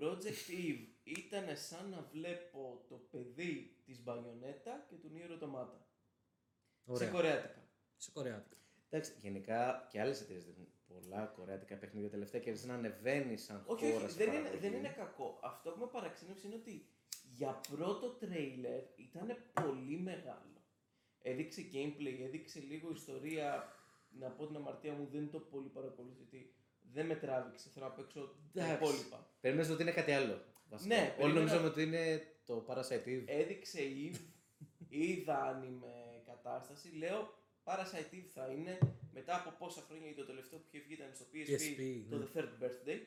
Project 0.00 0.50
Eve 0.50 0.86
ήταν 1.02 1.56
σαν 1.56 1.88
να 1.90 2.08
βλέπω 2.12 2.84
το 2.88 2.96
παιδί 3.10 3.76
της 3.84 4.02
Bayonetta 4.02 4.86
και 4.88 4.94
του 4.96 5.10
Nier 5.14 5.30
Automata. 5.42 5.80
Σε 6.84 6.92
Ωραία. 6.92 7.08
κορεάτικα. 7.10 7.68
Σε 7.96 8.10
κορεάτικα. 8.10 8.56
Εντάξει, 8.90 9.12
γενικά 9.20 9.86
και 9.90 10.00
άλλες 10.00 10.20
εταιρείες 10.20 10.44
δείχνουν 10.44 10.68
πολλά 10.86 11.26
κορεάτικα 11.26 11.76
παιχνίδια 11.76 12.10
τελευταία 12.10 12.40
και 12.40 12.48
αρχίζει 12.48 12.68
να 12.68 12.74
ανεβαίνει 12.74 13.36
σαν 13.36 13.62
Όχι, 13.66 13.92
χώρα. 13.92 14.04
όχι, 14.04 14.12
σε 14.12 14.18
δεν 14.18 14.26
είναι, 14.28 14.36
παραγωγή. 14.36 14.60
δεν 14.68 14.78
είναι 14.78 14.88
κακό. 14.88 15.38
Αυτό 15.42 15.70
που 15.70 15.78
με 15.80 15.86
παραξένευσε 15.86 16.46
είναι 16.46 16.56
ότι 16.56 16.86
για 17.36 17.60
πρώτο 17.70 18.08
τρέιλερ 18.10 18.82
ήταν 18.96 19.36
πολύ 19.52 19.98
μεγάλο. 19.98 20.62
Έδειξε 21.22 21.68
gameplay, 21.72 22.20
έδειξε 22.22 22.60
λίγο 22.60 22.90
ιστορία. 22.90 23.76
Να 24.18 24.30
πω 24.30 24.46
την 24.46 24.56
αμαρτία 24.56 24.92
μου, 24.92 25.08
δεν 25.12 25.30
το 25.30 25.38
πολύ 25.40 25.68
παρακολουθώ 25.68 26.14
γιατί 26.16 26.54
δεν 26.92 27.06
με 27.06 27.14
τράβηξε. 27.14 27.68
Θέλω 27.74 27.86
να 27.86 27.92
παίξω 27.92 28.20
τα 28.54 28.64
Εντάξει. 28.64 28.74
υπόλοιπα. 28.84 29.26
Περίμενες 29.40 29.70
ότι 29.70 29.82
είναι 29.82 29.92
κάτι 29.92 30.12
άλλο. 30.12 30.44
βασικά. 30.70 30.94
Ναι, 30.94 31.00
Όλοι 31.02 31.12
περίμενα- 31.16 31.38
νομίζαμε 31.38 31.66
ότι 31.66 31.82
είναι 31.82 32.26
το 32.46 32.64
Parasite 32.68 33.06
Eve. 33.08 33.22
Έδειξε 33.26 33.78
Eve, 33.82 34.18
είδα 34.88 35.60
anime 35.62 36.20
κατάσταση. 36.26 36.88
Λέω 36.96 37.34
Parasite 37.64 38.14
Eve 38.14 38.28
θα 38.34 38.46
είναι 38.46 38.78
μετά 39.12 39.34
από 39.36 39.50
πόσα 39.58 39.80
χρόνια 39.88 40.04
γιατί 40.04 40.20
το 40.20 40.26
τελευταίο 40.26 40.58
που 40.58 40.64
είχε 40.70 40.84
βγει 40.84 40.92
ήταν 40.94 41.10
στο 41.14 41.24
PSP, 41.32 41.50
PSP, 41.50 42.04
το 42.10 42.16
ναι. 42.16 42.24
The 42.34 42.38
Third 42.38 42.64
Birthday. 42.64 43.00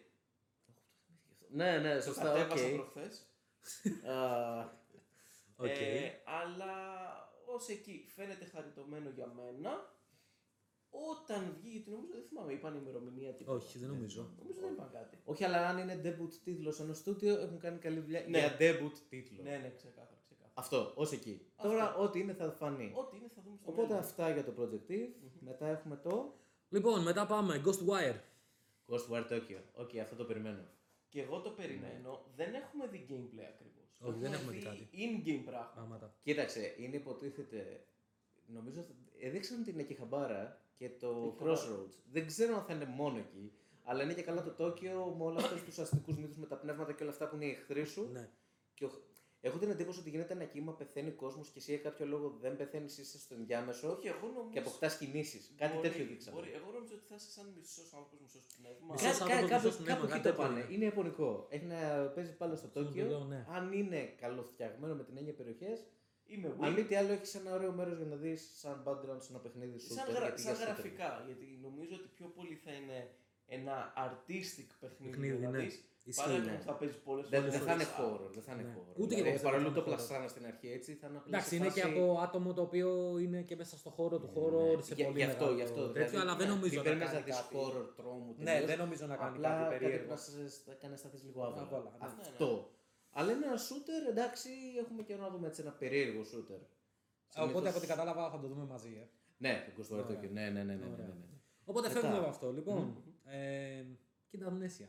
Ναι, 1.50 1.78
ναι, 1.78 1.96
Το 1.96 2.02
σωστά, 2.02 2.32
οκ. 2.32 2.38
κατέβασα 2.38 2.70
προχθές. 2.70 3.26
Α, 4.12 4.84
Οκ. 5.58 5.68
Ε, 5.68 6.12
αλλά 6.24 6.74
ως 7.46 7.68
εκεί 7.70 8.06
φαίνεται 8.16 8.46
χαριτωμένο 8.46 9.10
για 9.10 9.28
μένα. 9.28 9.95
Όταν 11.12 11.56
βγει, 11.60 11.70
γιατί 11.70 11.90
νομίζω 11.90 12.12
δεν 12.14 12.24
θυμάμαι, 12.30 12.54
είπαν 12.54 12.76
ημερομηνία 12.76 13.34
τίποτα. 13.34 13.58
Όχι, 13.58 13.78
δεν 13.78 13.90
νομίζω. 13.90 14.22
Νομίζω 14.40 14.60
δεν 14.62 14.72
είπαν 14.74 14.90
κάτι. 14.94 15.18
Όχι, 15.26 15.44
αλλά 15.44 15.68
αν 15.70 15.78
είναι 15.78 16.02
debut 16.04 16.34
τίτλος 16.44 16.80
ενός 16.80 16.98
στούντιο, 16.98 17.40
έχουν 17.40 17.60
κάνει 17.60 17.78
καλή 17.80 18.00
δουλειά 18.00 18.26
Ναι. 18.30 18.38
για 18.40 18.56
debut 18.60 18.92
τίτλο. 19.10 19.44
Ναι, 19.44 19.58
ναι, 19.58 19.74
ξεκάθαρα, 19.76 20.20
ξεκάθαρα. 20.26 20.52
Αυτό, 20.54 20.92
ως 20.96 21.12
εκεί. 21.12 21.42
Αυτό. 21.56 21.70
Τώρα, 21.72 21.96
ό,τι 21.96 22.20
είναι 22.20 22.34
θα 22.34 22.52
φανεί. 22.52 22.92
Ό,τι 22.96 23.18
είναι 23.18 23.28
θα 23.36 23.42
δούμε 23.46 23.58
στο 23.58 23.72
Οπότε 23.72 23.88
μέλλον. 23.88 24.04
αυτά 24.04 24.30
για 24.30 24.44
το 24.44 24.54
Project 24.60 24.92
Eve. 24.92 25.14
Μετά 25.40 25.68
έχουμε 25.68 25.96
το 25.96 26.34
Λοιπόν, 26.70 27.02
μετά 27.02 27.26
πάμε. 27.26 27.62
Ghostwire. 27.66 28.20
Ghostwire 28.88 29.28
Tokyo. 29.32 29.60
Οκ, 29.74 29.98
αυτό 30.02 30.16
το 30.16 30.24
περιμένω. 30.24 30.64
Και 31.10 31.22
εγώ 31.22 31.40
το 31.42 31.50
περιμένω, 31.50 32.26
δεν 32.36 32.54
έχουμε 32.54 32.88
δει 32.88 33.06
gameplay 33.10 33.46
ακριβώς. 33.54 34.00
Ναι. 34.00 34.10
Όχι, 34.10 34.20
δεν 34.20 34.34
έχουμε 34.34 34.52
δει 34.52 34.60
κάτι. 34.62 34.90
In-game 34.94 35.42
πράγμα. 35.46 35.72
Πράγματα. 35.76 36.16
Κοίταξε, 36.24 36.76
είναι 36.78 36.96
υποτίθεται. 36.96 37.86
Νομίζω 38.48 38.86
έδειξαν 39.20 39.64
την 39.64 39.80
Ακιχαμπάρα 39.80 40.62
και 40.78 40.90
το 40.90 41.36
Akihabara. 41.40 41.44
Crossroads. 41.48 41.94
Δεν 42.12 42.26
ξέρω 42.28 42.56
αν 42.56 42.64
θα 42.64 42.74
είναι 42.74 42.86
μόνο 42.86 43.18
εκεί. 43.18 43.52
Αλλά 43.84 44.04
είναι 44.04 44.14
και 44.14 44.22
καλά 44.22 44.44
το 44.44 44.52
Τόκιο 44.52 45.16
με 45.18 45.24
όλα 45.24 45.40
αυτούς 45.40 45.64
τους 45.64 45.80
αστικούς 45.80 46.18
μύθους 46.18 46.38
με 46.38 46.46
τα 46.46 46.56
πνεύματα 46.58 46.94
και 46.94 47.04
όλα 47.04 47.12
αυτά 47.12 47.30
που 47.30 47.36
είναι 47.36 47.46
οι 47.46 47.50
εχθροί 47.52 47.86
σου. 47.86 48.10
Ναι. 48.12 48.30
Και 48.74 48.86
ο- 48.86 48.92
Έχω 49.42 49.58
την 49.58 49.70
εντύπωση 49.70 50.00
ότι 50.00 50.10
γίνεται 50.10 50.34
ένα 50.34 50.44
κύμα, 50.44 50.74
πεθαίνει 50.74 51.12
κόσμος 51.12 51.50
και 51.50 51.60
εσύ 51.60 51.72
για 51.72 51.82
κάποιο 51.82 52.06
λόγο 52.06 52.38
δεν 52.42 52.56
πεθαίνεις, 52.58 52.98
είσαι 52.98 53.18
στο 53.20 53.34
ενδιάμεσο 53.36 53.92
Όχι, 53.92 54.08
εγώ 54.08 54.28
νομίζω. 54.28 54.50
και 54.52 54.60
αποκτάς 54.60 54.98
κινήσεις. 54.98 55.54
Κάτι 55.58 55.76
μπορεί- 55.76 55.88
τέτοιο 55.90 56.06
δείξαμε. 56.06 56.36
μπορεί. 56.38 56.52
Εγώ 56.60 56.72
νομίζω 56.72 56.94
ότι 56.96 57.06
θα 57.10 57.16
είσαι 57.16 57.30
σαν 57.32 57.54
μισός 57.58 57.94
άνθρωπος, 57.94 58.20
μισός 58.22 58.46
πνεύμα. 58.58 58.92
Μισός 58.94 59.18
Κα- 59.18 59.26
κα- 59.26 59.34
άνθρωπος, 59.34 59.50
κάπου, 59.50 59.66
μισός 59.66 59.76
πνεύμα, 59.78 59.94
κάπου 59.94 60.04
εκεί 60.06 60.14
κάτι 60.14 60.24
το 60.24 60.30
τέτοιο 60.30 60.44
πάνε. 60.44 60.60
είναι. 60.60 60.74
Είναι 60.74 60.86
ιαπωνικό. 60.86 61.30
Έχει 61.50 61.66
να 61.66 61.80
παίζει 62.16 62.34
πάλι 62.42 62.56
στο 62.58 62.68
Στο 62.68 62.84
Τόκιο. 62.84 63.04
βιβλίο, 63.04 63.20
ναι. 63.32 63.46
Αν 63.58 63.64
είναι 63.80 64.02
καλοφτιαγμένο 64.22 64.94
με 64.96 65.04
την 65.04 65.18
έννοια 65.18 65.34
περιοχές, 65.34 65.78
Είμαι 66.28 66.48
αν 66.62 66.74
Wii. 66.74 66.76
μη 66.78 66.84
τι 66.84 66.96
άλλο, 66.96 67.12
έχεις 67.12 67.36
ένα 67.36 67.54
ωραίο 67.54 67.72
μέρος 67.72 67.98
για 67.98 68.06
να 68.06 68.16
δεις 68.16 68.52
σαν 68.62 68.84
background 68.88 69.18
σε 69.20 69.28
ένα 69.32 69.40
παιχνίδι 69.40 69.80
σου. 69.80 69.94
Σαν, 69.94 70.06
γρα, 70.14 70.38
σαν 70.38 70.56
γραφικά, 70.56 71.24
γιατί 71.26 71.60
νομίζω 71.62 71.96
ότι 72.00 72.08
πιο 72.18 72.28
πολύ 72.38 72.56
θα 72.66 72.72
είναι 72.72 73.10
ένα 73.46 73.94
artistic 74.08 74.70
παιχνίδι, 74.80 75.12
Παιχνίδι, 75.12 75.44
να 75.44 75.50
ναι. 75.50 75.58
δεις, 75.58 75.84
Ισχύει, 76.04 76.22
παρά 76.28 76.38
ναι. 76.38 76.46
το 76.52 76.58
που 76.58 76.64
θα 76.70 76.74
παίζει 76.80 76.98
πολλές 77.08 77.30
Δεν, 77.30 77.40
φορές. 77.42 77.56
δεν 77.58 77.64
θα 77.68 77.74
είναι 77.74 77.84
Α, 77.84 77.96
horror. 78.00 78.30
Δεν 78.38 78.44
θα 78.44 78.52
είναι 78.54 78.62
Ναι. 78.64 78.74
horror. 78.78 78.94
Ούτε 79.02 79.14
και 79.16 79.22
δηλαδή, 79.22 79.22
εγώ 79.22 79.32
πιστεύω 79.32 79.50
παρόλο 79.50 79.68
ότι 79.68 79.76
το 79.78 79.82
θα 79.82 79.88
είναι 79.92 79.96
horror. 79.96 80.06
πλασάνα 80.08 80.28
στην 80.34 80.46
αρχή 80.52 80.68
έτσι, 80.78 80.92
θα 81.02 81.08
είναι 81.08 81.18
απλά 81.22 81.30
Εντάξει, 81.32 81.50
σε 81.50 81.56
είναι 81.56 81.70
και 81.78 81.82
φάση- 81.82 81.94
από 82.00 82.20
άτομο 82.26 82.50
το 82.58 82.62
οποίο 82.68 82.90
είναι 83.24 83.40
και 83.50 83.56
μέσα 83.62 83.76
στο 83.82 83.90
χώρο 83.98 84.16
του 84.22 84.30
horror 84.36 84.78
σε 84.88 84.94
Ναι. 84.94 84.96
Γι- 85.00 85.04
πολύ 85.10 85.18
γι' 85.22 85.30
αυτό, 85.32 85.46
μεγάλο 85.46 85.56
γι' 85.60 85.66
αυτό, 85.70 85.82
τέτοιο, 85.88 85.94
δηλαδή, 86.10 86.18
αλλά 86.24 86.34
δεν 86.40 86.48
ναι, 86.48 86.54
νομίζω 86.56 86.74
μην 86.74 86.78
να 86.82 86.84
περιμένεις 86.88 87.14
κάνει 87.14 87.26
να 87.26 87.30
δεις 87.30 87.38
κάτι. 87.42 87.56
horror 87.60 87.88
τρόμου 88.00 88.30
Ναι, 88.38 88.44
τελείως. 88.52 88.66
δεν 88.72 88.78
νομίζω 88.84 89.04
να 89.12 89.16
κάνει 89.22 89.36
Απλά 89.36 89.50
κάτι 89.50 89.64
κάτι 89.64 89.78
περίεργο. 89.84 90.10
να 90.14 90.18
σε- 90.24 90.62
να 90.70 90.74
κάνει 90.82 90.92
να 90.96 91.00
σταθείς 91.04 91.22
λίγο 91.28 91.40
άβολα. 91.48 91.62
Άβολα, 91.66 91.92
ναι. 92.00 92.06
Αυτό. 92.10 92.50
Αλλά 93.18 93.32
είναι 93.32 93.46
ένα 93.46 93.56
shooter, 93.58 94.10
εντάξει, 94.10 94.50
έχουμε 94.80 95.04
καιρό 95.04 95.22
να 95.22 95.30
δούμε 95.30 95.48
έτσι 95.48 95.62
ένα 95.62 95.72
περίεργο 95.72 96.22
shooter. 96.22 96.60
Ε, 97.36 97.42
Οπότε 97.42 97.48
Συνήθως- 97.48 97.68
από 97.70 97.78
ό,τι 97.78 97.88
κατάλαβα 97.88 98.30
θα 98.30 98.40
το 98.40 98.48
δούμε 98.48 98.64
μαζί. 98.66 98.94
Ε. 99.02 99.10
Ναι, 99.38 99.64
το 99.66 99.82
Ghost 99.82 99.96
War 99.96 100.04
Ωραία. 100.04 100.20
Tokyo. 100.22 100.30
Ναι, 100.30 100.50
ναι, 100.50 100.64
ναι, 100.64 100.76
ναι, 100.76 100.86
ναι, 100.86 100.92
Ωραία. 100.94 101.06
ναι. 101.08 101.26
Οπότε 101.66 101.88
Μετά. 101.88 102.00
φεύγουμε 102.00 102.18
από 102.22 102.30
αυτό. 102.30 102.52
Λοιπόν, 102.52 103.04
ε, 103.24 103.84
κοίτα 104.28 104.58
Amnesia. 104.58 104.88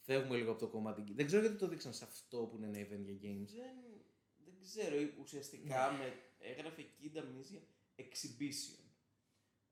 Φεύγουμε 0.00 0.36
λίγο 0.36 0.50
από 0.50 0.60
το 0.60 0.68
κομμάτι. 0.68 1.12
Δεν 1.12 1.26
ξέρω 1.26 1.42
γιατί 1.42 1.56
το 1.56 1.68
δείξαν 1.68 1.92
σε 1.92 2.04
αυτό 2.04 2.38
που 2.38 2.56
είναι 2.56 2.66
ένα 2.66 2.78
event 2.78 3.02
για 3.04 3.14
games. 3.22 3.48
Δεν, 3.56 3.76
δεν 4.44 4.54
ξέρω, 4.62 4.96
ε, 4.96 5.14
ουσιαστικά 5.20 5.92
με, 5.92 6.12
έγραφε 6.38 6.82
Kid 6.82 7.16
Amnesia 7.18 7.60
Exhibition. 8.02 8.84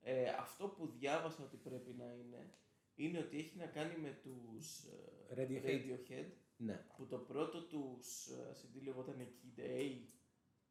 Ε, 0.01 0.29
αυτό 0.29 0.67
που 0.67 0.87
διάβασα 0.87 1.43
ότι 1.43 1.57
πρέπει 1.57 1.93
να 1.93 2.05
είναι, 2.05 2.53
είναι 2.95 3.17
ότι 3.19 3.37
έχει 3.37 3.57
να 3.57 3.65
κάνει 3.65 3.97
με 3.97 4.19
τους 4.23 4.83
ε, 4.83 5.33
Radiohead. 5.35 5.65
Radiohead 5.65 6.25
Ναι. 6.57 6.85
που 6.97 7.05
το 7.05 7.17
πρώτο 7.17 7.61
τους 7.67 8.27
ε, 8.27 8.55
CD 8.55 8.83
λεγόταν 8.83 9.15
Kid 9.19 9.59
A. 9.59 9.99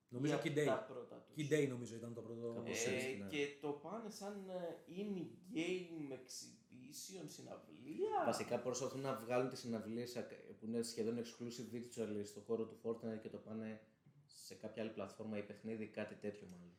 Νομίζω 0.08 0.34
ή 0.34 0.38
Kid 0.42 0.50
από 0.50 0.60
Day. 0.60 0.64
τα 0.64 0.84
πρώτα 0.88 1.16
τους. 1.26 1.34
Kid 1.36 1.52
Day 1.52 1.68
νομίζω 1.68 1.94
ήταν 1.96 2.14
το 2.14 2.20
πρώτο. 2.22 2.52
Κάπως 2.54 2.86
Ε, 2.86 2.94
έτσι, 2.94 3.16
ναι. 3.16 3.26
Και 3.28 3.46
το 3.60 3.68
πάνε 3.72 4.10
σαν 4.10 4.48
ε, 4.48 4.76
in-game 4.88 6.12
exhibition 6.12 7.24
συναυλία. 7.26 8.22
Βασικά 8.24 8.60
προσπαθούν 8.60 9.00
να 9.00 9.14
βγάλουν 9.14 9.48
τις 9.48 9.58
συναυλίες 9.58 10.16
ακ- 10.16 10.52
που 10.58 10.66
είναι 10.66 10.82
σχεδόν 10.82 11.18
exclusive 11.18 11.74
virtual 11.74 12.20
στο 12.24 12.40
χώρο 12.40 12.66
του 12.66 12.78
Fortnite 12.82 13.18
και 13.22 13.28
το 13.28 13.38
πάνε 13.38 13.80
σε 14.26 14.54
κάποια 14.54 14.82
άλλη 14.82 14.92
πλατφόρμα 14.92 15.38
ή 15.38 15.42
παιχνίδι, 15.42 15.86
κάτι 15.86 16.14
τέτοιο 16.14 16.46
μάλλον. 16.50 16.72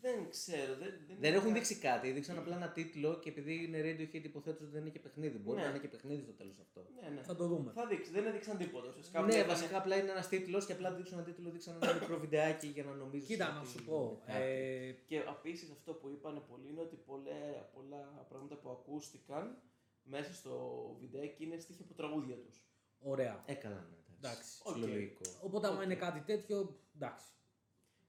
Δεν 0.00 0.28
ξέρω. 0.30 0.72
Δεν, 0.74 0.90
δεν, 1.06 1.16
Δεν 1.20 1.28
είναι 1.28 1.36
έχουν 1.36 1.48
κα- 1.48 1.54
δείξει 1.54 1.74
κάτι, 1.78 2.10
δείξαν 2.10 2.38
απλά 2.38 2.56
ένα 2.56 2.68
τίτλο 2.72 3.18
και 3.18 3.28
επειδή 3.28 3.64
είναι 3.64 3.78
Radiohead 3.80 4.24
υποθέτως 4.24 4.62
ότι 4.62 4.70
δεν 4.72 4.80
είναι 4.80 4.90
και 4.90 4.98
παιχνίδι. 4.98 5.38
Μπορεί 5.38 5.56
Ναι. 5.58 5.62
να 5.64 5.68
είναι 5.70 5.78
και 5.78 5.88
παιχνίδι 5.88 6.22
στο 6.22 6.32
τέλος 6.32 6.58
αυτό. 6.60 6.86
Ναι, 7.00 7.08
ναι. 7.08 7.22
Θα 7.22 7.34
το 7.36 7.46
δούμε. 7.46 7.72
Θα 7.74 7.86
δείξει. 7.86 8.10
Δεν 8.10 8.26
έδειξαν 8.26 8.56
τίποτα. 8.58 8.88
Ουσιαστικά 8.88 9.18
Ναι, 9.20 9.24
απλά 9.26 9.36
ήταν- 9.38 9.48
βασικά 9.54 9.76
απλά 9.78 9.96
είναι 9.96 10.10
ένας 10.10 10.28
τίτλος 10.28 10.66
και 10.66 10.72
απλά 10.72 10.92
δείξουν 10.92 11.18
ένα 11.18 11.26
τίτλο, 11.26 11.50
δείξαν 11.50 11.78
ένα 11.82 11.92
μικρό 11.94 12.18
βιντεάκι 12.18 12.66
για 12.66 12.84
να 12.84 12.92
νομίζεις. 12.92 13.28
Κοίτα, 13.28 13.52
να 13.52 13.64
σου 13.64 13.84
πω. 13.84 14.22
Ε, 14.26 14.92
Και 15.06 15.16
επίσης 15.38 15.70
αυτό 15.70 15.92
που 15.94 16.08
είπαν 16.08 16.44
πολλοί 16.48 16.68
είναι 16.68 16.80
ότι 16.80 16.96
πολλά, 16.96 17.70
πολλά 17.74 18.26
πράγματα 18.28 18.56
που 18.56 18.70
ακούστηκαν 18.70 19.62
μέσα 20.02 20.34
στο 20.34 20.52
βιντεάκι 21.00 21.44
είναι 21.44 21.58
στοιχεία 21.58 21.84
από 21.84 21.94
τραγούδια 21.94 22.36
τους. 22.36 22.62
ωραία. 22.98 23.42
Έκαναν. 23.46 23.96
Εντάξει. 24.16 24.60
Οκ. 24.64 24.76
Λογικό. 24.76 25.20
Οπότε, 25.42 25.66
άμα 25.66 25.76
Οκ. 25.76 25.82
είναι 25.84 25.94
κάτι 25.94 26.20
τέτοιο, 26.20 26.78
εντάξει. 26.94 27.26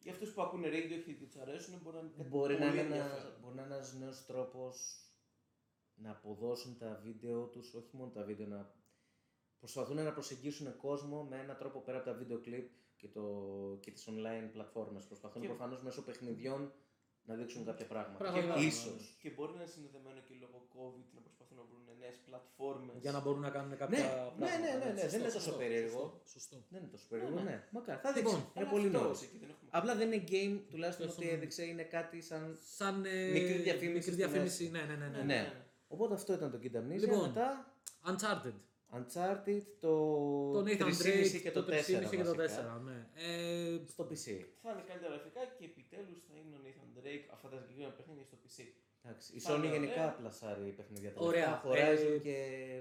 Για 0.01 0.11
αυτούς 0.11 0.33
που 0.33 0.41
ακούνε 0.41 0.67
Radiohead 0.67 1.03
και 1.17 1.25
τους 1.25 1.35
αρέσουν, 1.35 1.79
μπορεί 1.83 1.95
να 1.95 2.01
είναι 2.01 2.11
κάτι 2.17 2.29
Μπορεί 2.29 2.53
να, 2.53 2.59
πολύ 2.59 2.71
είναι 2.79 2.81
ένα, 2.95 2.95
ενδιαφέρον. 3.05 3.37
μπορεί 3.41 3.55
να 3.55 3.63
είναι 3.63 3.73
ένας 3.73 3.93
νέος 3.93 4.25
τρόπος 4.25 5.03
να 5.95 6.11
αποδώσουν 6.11 6.77
τα 6.77 6.99
βίντεο 7.03 7.45
τους, 7.47 7.73
όχι 7.73 7.95
μόνο 7.95 8.11
τα 8.11 8.23
βίντεο, 8.23 8.47
να 8.47 8.73
προσπαθούν 9.59 9.95
να 10.03 10.11
προσεγγίσουν 10.13 10.77
κόσμο 10.77 11.23
με 11.23 11.39
έναν 11.39 11.57
τρόπο 11.57 11.79
πέρα 11.79 11.97
από 11.97 12.05
τα 12.05 12.13
βίντεο 12.13 12.39
κλιπ 12.39 12.69
και, 12.95 13.07
το, 13.07 13.23
και 13.81 13.91
τις 13.91 14.07
online 14.09 14.49
πλατφόρμες. 14.51 15.05
Προσπαθούν 15.05 15.41
Και- 15.41 15.47
προφανώς 15.47 15.81
μέσω 15.83 16.03
παιχνιδιών 16.03 16.71
να 17.28 17.34
δείξουν 17.39 17.65
κάποια 17.65 17.86
πράγματα. 17.93 18.17
Πράγματα. 18.24 18.53
Και 18.53 18.59
Και- 18.59 18.65
ίσως. 18.65 19.01
Και 19.22 19.30
μπορεί 19.36 19.51
να 19.55 19.61
είναι 19.61 19.72
συνδεδεμένο 19.76 20.20
και 20.28 20.34
λόγω 20.43 20.57
COVID 20.76 21.05
να 21.15 21.22
προσπαθούν 21.26 21.57
να 21.61 21.63
βρουν 21.70 21.84
νέες 21.99 22.17
πλατφόρμες. 22.26 22.95
Για 23.05 23.11
να 23.15 23.20
μπορούν 23.24 23.41
να 23.47 23.49
κάνουν 23.55 23.78
κάποια. 23.78 23.97
Ναι, 23.97 24.03
πράγματα. 24.09 24.45
ναι, 24.45 24.51
ναι, 24.63 24.72
ναι, 24.86 24.91
ναι, 24.91 25.01
Σωστό, 25.01 25.09
δεν 25.13 25.20
είναι 25.20 25.30
τόσο 25.34 25.39
σωστό, 25.47 25.59
περίεργο. 25.63 26.03
Σωστό. 26.09 26.30
σωστό. 26.36 26.55
Δεν 26.72 26.80
είναι 26.82 26.91
τόσο 26.95 27.05
περίεργο, 27.11 27.36
Ναι, 27.38 27.43
ναι. 27.43 27.49
ναι. 27.49 27.63
Μακάρι. 27.76 27.99
Θα 28.05 28.09
Λοιπόν, 28.17 28.36
δείξει. 28.36 28.51
Είναι 28.55 28.65
πολύ 28.76 28.88
νωρίς. 28.95 29.20
Απλά 29.80 29.93
δεν 29.99 30.07
είναι 30.11 30.24
game, 30.34 30.55
τουλάχιστον 30.72 31.05
Τουλάχιστον- 31.07 31.24
ότι 31.24 31.30
έδειξε, 31.36 31.63
είναι 31.72 31.84
κάτι 31.97 32.17
σαν... 32.30 32.43
Σαν 32.78 32.95
ε, 33.05 33.32
Μικρή 33.38 33.53
διαφήμιση 33.67 33.86
μικρή 33.97 34.01
στη 34.01 34.11
διαφήμιση, 34.22 34.63
μέση. 34.70 34.86
ναι, 34.88 34.93
ναι, 34.95 34.95
ναι. 35.05 35.17
ναι. 35.17 35.24
Ναι. 35.24 35.41
Οπότε 35.88 36.13
αυτό 36.20 36.34
ήταν 36.34 36.51
το 36.51 36.59
Kid 36.63 36.76
Amnesia. 36.80 36.99
Λοιπόν, 37.05 37.20
Μετά 37.28 37.47
Uncharted. 38.09 38.53
Uncharted, 38.97 39.61
το 39.79 39.93
Το 40.51 40.59
Nathan 40.67 40.81
3,5 40.81 41.01
Drake 41.05 41.41
και 41.41 41.51
το 41.51 41.59
4 41.61 41.63
3,5 41.63 42.09
και 42.09 42.23
το 42.23 42.35
βασικά. 42.35 42.77
4. 42.79 42.81
Ναι. 42.85 43.07
Ε, 43.15 43.81
Στο 43.87 44.03
PC. 44.03 44.25
Θα 44.61 44.71
είναι 44.71 44.83
καλύτερα 44.87 45.09
γραφικά 45.13 45.41
και 45.57 45.65
επιτέλους 45.65 46.19
θα 46.27 46.33
είναι 46.35 46.55
ο 46.55 46.59
Nathan 46.65 46.89
Drake 46.99 47.25
αυτά 47.33 47.47
τα 47.49 47.59
συγκεκριμένα 47.59 47.93
παιχνίδια 47.93 48.23
στο 48.23 48.37
PC. 48.43 48.63
Εντάξει, 49.03 49.35
η 49.35 49.39
Θα 49.39 49.53
Sony 49.53 49.57
είναι 49.57 49.67
γενικά 49.67 49.91
ωραία. 49.93 50.15
πλασάρει 50.15 50.71
παιχνίδια 50.71 51.13
Ωραία. 51.15 51.61
τελευταία. 51.61 51.95
Horizon 51.95 52.15
Ε, 52.15 52.17
και 52.17 52.37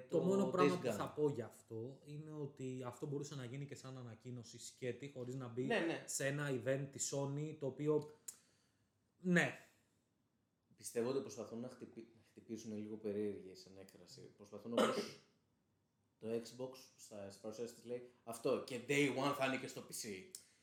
το, 0.08 0.18
το, 0.18 0.24
μόνο 0.24 0.46
πράγμα 0.46 0.74
Days 0.74 0.80
που 0.80 0.88
Gone. 0.88 0.92
θα 0.96 1.08
πω 1.08 1.28
γι' 1.28 1.42
αυτό 1.42 1.98
είναι 2.04 2.30
ότι 2.32 2.82
αυτό 2.86 3.06
μπορούσε 3.06 3.34
να 3.34 3.44
γίνει 3.44 3.66
και 3.66 3.74
σαν 3.74 3.98
ανακοίνωση 3.98 4.58
σκέτη 4.58 5.08
χωρίς 5.14 5.34
να 5.36 5.48
μπει 5.48 5.62
Ναι, 5.62 5.78
ναι. 5.78 6.02
σε 6.06 6.26
ένα 6.26 6.50
event 6.64 6.86
της 6.92 7.14
Sony 7.14 7.56
το 7.58 7.66
οποίο. 7.66 8.18
Ναι, 9.20 9.58
Πιστεύω 10.76 11.08
ότι 11.10 11.20
προσπαθούν 11.20 11.60
να, 11.60 11.68
χτυπη... 11.68 12.00
να 12.16 12.22
χτυπήσουν 12.30 12.76
λίγο 12.76 12.96
περίεργη 12.96 13.54
σαν 13.54 13.72
έκφραση. 13.80 14.20
Προσπαθούν 14.36 14.72
όπως 14.72 15.20
το 16.18 16.26
Xbox 16.28 16.72
στα 16.96 17.22
στις 17.30 17.40
παρουσιάσεις 17.40 17.74
της 17.74 17.84
λέει 17.84 18.10
αυτό 18.24 18.64
και 18.66 18.80
day 18.88 19.08
one 19.24 19.34
θα 19.38 19.46
είναι 19.46 19.56
και 19.56 19.66
στο 19.66 19.80
PC. 19.88 20.04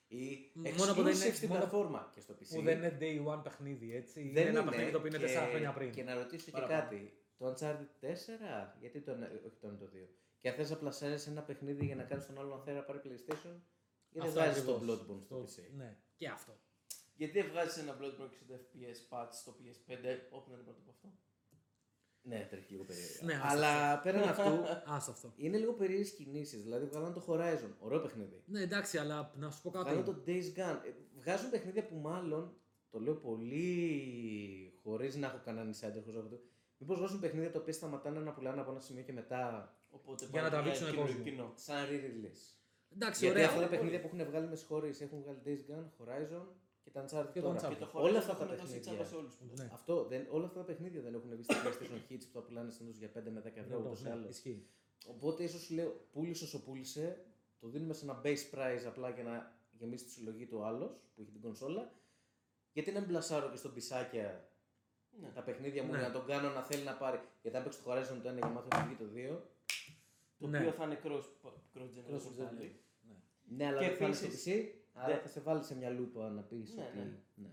Ή 0.07 0.51
Μόνο 0.53 0.93
που 0.93 1.01
δεν 1.03 1.13
είναι- 1.13 1.25
exclusive 1.25 1.33
στην 1.35 1.47
μόνο 1.47 1.59
πλατφόρμα 1.59 2.11
και 2.13 2.21
στο 2.21 2.33
PC. 2.33 2.55
που 2.55 2.61
δεν 2.61 2.77
είναι 2.77 2.97
day 3.01 3.25
one 3.35 3.43
παιχνίδι 3.43 3.95
έτσι. 3.95 4.29
Δεν 4.33 4.47
είναι 4.47 4.59
ένα 4.59 4.69
παιχνίδι 4.69 4.91
το 4.91 4.97
οποίο 4.97 5.09
είναι 5.15 5.17
και- 5.25 5.33
4 5.39 5.47
χρόνια 5.49 5.73
πριν. 5.73 5.91
Και 5.91 6.03
να 6.03 6.13
ρωτήσω 6.13 6.51
Παραπάνω. 6.51 6.81
και 6.89 6.95
κάτι. 6.95 7.13
Το 7.37 7.45
Uncharted 7.53 7.87
4, 7.99 8.75
γιατί 8.79 9.01
το, 9.01 9.11
ένα- 9.11 9.31
όχι 9.45 9.57
το 9.61 9.67
1 9.67 9.77
το 9.77 9.85
2. 9.93 10.09
Και 10.39 10.49
αν 10.49 10.55
θες 10.55 10.69
να 10.69 10.75
πλασάρεις 10.77 11.27
ένα 11.27 11.41
παιχνίδι 11.43 11.85
για 11.85 11.95
να 11.95 12.03
κάνεις 12.03 12.25
τον 12.25 12.39
άλλον 12.39 12.61
θέλεις 12.63 12.79
να 12.79 12.85
πάρεις 12.85 13.01
PlayStation, 13.01 13.55
γιατί 14.09 14.11
δεν 14.11 14.21
Αυτό 14.21 14.31
βγάζεις 14.39 14.63
το 14.65 14.73
ακριβώς. 14.75 14.97
Bloodborne 14.99 15.21
στο 15.23 15.35
Το- 15.35 15.41
PC. 15.43 15.69
Ναι, 15.75 15.97
και 16.15 16.27
αυτό. 16.27 16.53
Γιατί 17.15 17.33
δεν 17.41 17.49
βγάζεις 17.51 17.77
ένα 17.77 17.97
Bloodborne 17.99 18.29
60 18.29 18.55
FPS 18.55 18.97
patch 19.09 19.29
στο 19.31 19.55
PS5, 19.59 20.27
όπου 20.31 20.49
να 20.49 20.55
είναι 20.55 20.63
πρώτο 20.63 20.79
από 20.81 20.89
αυτό. 20.91 21.07
Ναι, 22.27 22.47
τρέχει 22.49 22.71
λίγο 22.71 22.83
περίεργα. 22.83 23.19
Ναι, 23.23 23.33
άστο 23.33 23.47
Αλλά 23.57 23.99
πέραν 23.99 24.29
αυτού, 24.29 24.51
Άστο 24.95 25.11
αυτό. 25.11 25.33
είναι 25.35 25.57
λίγο 25.57 25.73
περίεργες 25.73 26.11
κινήσεις. 26.11 26.63
Δηλαδή, 26.63 26.85
βγάλαν 26.85 27.13
το 27.13 27.23
Horizon. 27.27 27.69
Ωραίο 27.79 27.99
παιχνίδι. 27.99 28.43
Ναι, 28.45 28.61
εντάξει, 28.61 28.97
αλλά 28.97 29.31
να 29.35 29.49
σου 29.51 29.61
πω 29.61 29.69
Βγάλαν 29.69 29.95
κάτι. 30.03 30.03
το 30.11 30.23
Days 30.27 30.59
Gone. 30.59 30.79
Ε, 30.85 30.91
Βγάζουν 31.19 31.49
παιχνίδια 31.49 31.85
που 31.85 31.95
μάλλον. 31.95 32.53
Το 32.89 32.99
λέω 32.99 33.13
πολύ 33.15 34.79
χωρίς 34.83 35.15
να 35.15 35.27
έχω 35.27 35.39
κανένα 35.45 35.69
insider 35.71 36.01
χωρίς 36.03 36.15
αυτό. 36.19 36.39
Μήπως 36.77 36.97
βγάζουν 36.97 37.19
παιχνίδια 37.19 37.51
τα 37.51 37.59
οποία 37.59 37.73
σταματάνε 37.73 38.19
να 38.19 38.31
πουλάνε 38.33 38.61
από 38.61 38.71
ένα 38.71 38.79
σημείο 38.79 39.03
και 39.03 39.13
μετά. 39.13 39.73
Οπότε 39.89 40.25
Για 40.31 40.41
να 40.41 40.49
πάνε 40.49 40.61
τραβήξουν 40.61 40.85
καινούριο 40.89 41.13
κόσμο. 41.15 41.23
κοινό. 41.23 41.51
σαν 41.55 41.75
re-release. 41.89 42.43
Εντάξει, 42.93 43.23
Γιατί 43.25 43.37
ωραία. 43.39 43.49
αυτά 43.49 43.59
τα 43.59 43.65
πολύ. 43.67 43.77
παιχνίδια 43.77 43.99
που 44.01 44.07
έχουν 44.15 44.25
βγάλει 44.29 44.47
με 44.47 44.55
συγχωρείς 44.55 45.01
έχουν 45.01 45.21
βγάλει 45.21 45.39
Days 45.45 45.71
Gone, 45.71 45.87
Horizon 45.99 46.45
και 46.85 46.91
τα 46.91 47.01
Uncharted 47.05 47.29
Και 47.33 47.41
το 47.41 47.47
τώρα. 47.47 47.59
Uncharted. 47.59 47.69
Και 47.77 47.85
το 47.85 47.89
Όλα 47.93 48.11
Horizon 48.19 48.29
αυτά 48.31 48.35
τα 48.47 48.53
έχουν 48.53 48.65
δώσει 48.67 48.79
τσάμπα 48.79 48.97
παιχνίδια. 48.97 49.05
σε 49.05 49.15
όλους. 49.15 49.59
Ναι. 49.59 49.69
Αυτό, 49.73 50.03
δεν, 50.05 50.27
όλα 50.29 50.45
αυτά 50.45 50.59
τα 50.59 50.65
παιχνίδια 50.65 51.01
δεν 51.01 51.13
έχουν 51.13 51.35
μπει 51.35 51.43
στα 51.43 51.55
PlayStation 51.63 52.11
Hits 52.11 52.19
που 52.25 52.31
τα 52.33 52.41
πουλάνε 52.41 52.71
συνήθω 52.71 52.97
για 52.97 53.09
5 53.09 53.29
με 53.31 53.41
10 53.45 53.51
ευρώ 53.55 53.79
ούτως 53.79 53.99
ή 53.99 54.03
Ναι, 54.03 54.11
άλλως. 54.11 54.29
Ισχύει. 54.29 54.67
Οπότε 55.07 55.43
ίσως 55.43 55.61
σου 55.61 55.73
λέω, 55.73 56.07
πούλησες 56.11 56.47
όσο 56.47 56.63
πούλησε, 56.63 57.25
το 57.59 57.67
δίνουμε 57.67 57.93
σε 57.93 58.05
ένα 58.05 58.21
base 58.23 58.45
price 58.55 58.83
απλά 58.87 59.09
για 59.09 59.23
να 59.23 59.59
γεμίσεις 59.71 60.07
τη 60.07 60.13
συλλογή 60.13 60.45
του 60.45 60.63
άλλος 60.63 60.91
που 61.15 61.21
έχει 61.21 61.31
την 61.31 61.41
κονσόλα. 61.41 61.91
Γιατί 62.73 62.91
να 62.91 62.99
μην 62.99 63.07
πλασάρω 63.09 63.49
και 63.49 63.57
στον 63.57 63.73
πισάκια 63.73 64.49
Ναι. 65.21 65.29
τα 65.29 65.41
παιχνίδια 65.43 65.83
μου 65.83 65.91
Ναι. 65.91 65.97
για 65.97 66.07
να 66.07 66.13
τον 66.13 66.25
κάνω 66.25 66.49
να 66.49 66.61
θέλει 66.63 66.83
να 66.83 66.93
πάρει. 66.97 67.19
Γιατί 67.41 67.57
αν 67.57 67.63
παίξει 67.63 67.83
το 67.83 67.91
Horizon 67.91 68.19
το 68.23 68.29
1 68.29 68.35
για 68.37 68.47
μάθει 68.47 68.67
να 68.71 68.85
βγει 68.85 68.95
το 68.95 69.05
2. 69.13 69.41
Το 70.37 70.47
Ναι. 70.47 70.57
οποίο 70.59 70.71
θα 70.71 70.83
είναι 70.83 70.99
cross, 71.03 71.23
cross 71.43 71.79
Cross 71.79 71.81
generation 71.81 72.35
πάλι. 72.37 72.59
generation. 72.59 72.79
Ναι. 73.01 73.15
Ναι, 73.55 73.65
αλλά 73.65 73.79
Και 73.79 73.87
δεν 73.87 73.97
θα 73.97 74.05
είναι 74.05 74.13
στο 74.15 74.25
επίσης- 74.25 74.43
PC. 74.45 74.84
Άρα 74.97 75.13
Ναι. 75.13 75.19
θα 75.19 75.27
σε 75.27 75.39
βάλει 75.39 75.63
σε 75.63 75.75
μια 75.75 75.89
λούπα 75.89 76.29
να 76.29 76.41
πεις 76.41 76.75
Ναι, 76.75 76.83
ότι. 76.83 76.97
ναι. 76.97 77.03
ναι. 77.35 77.49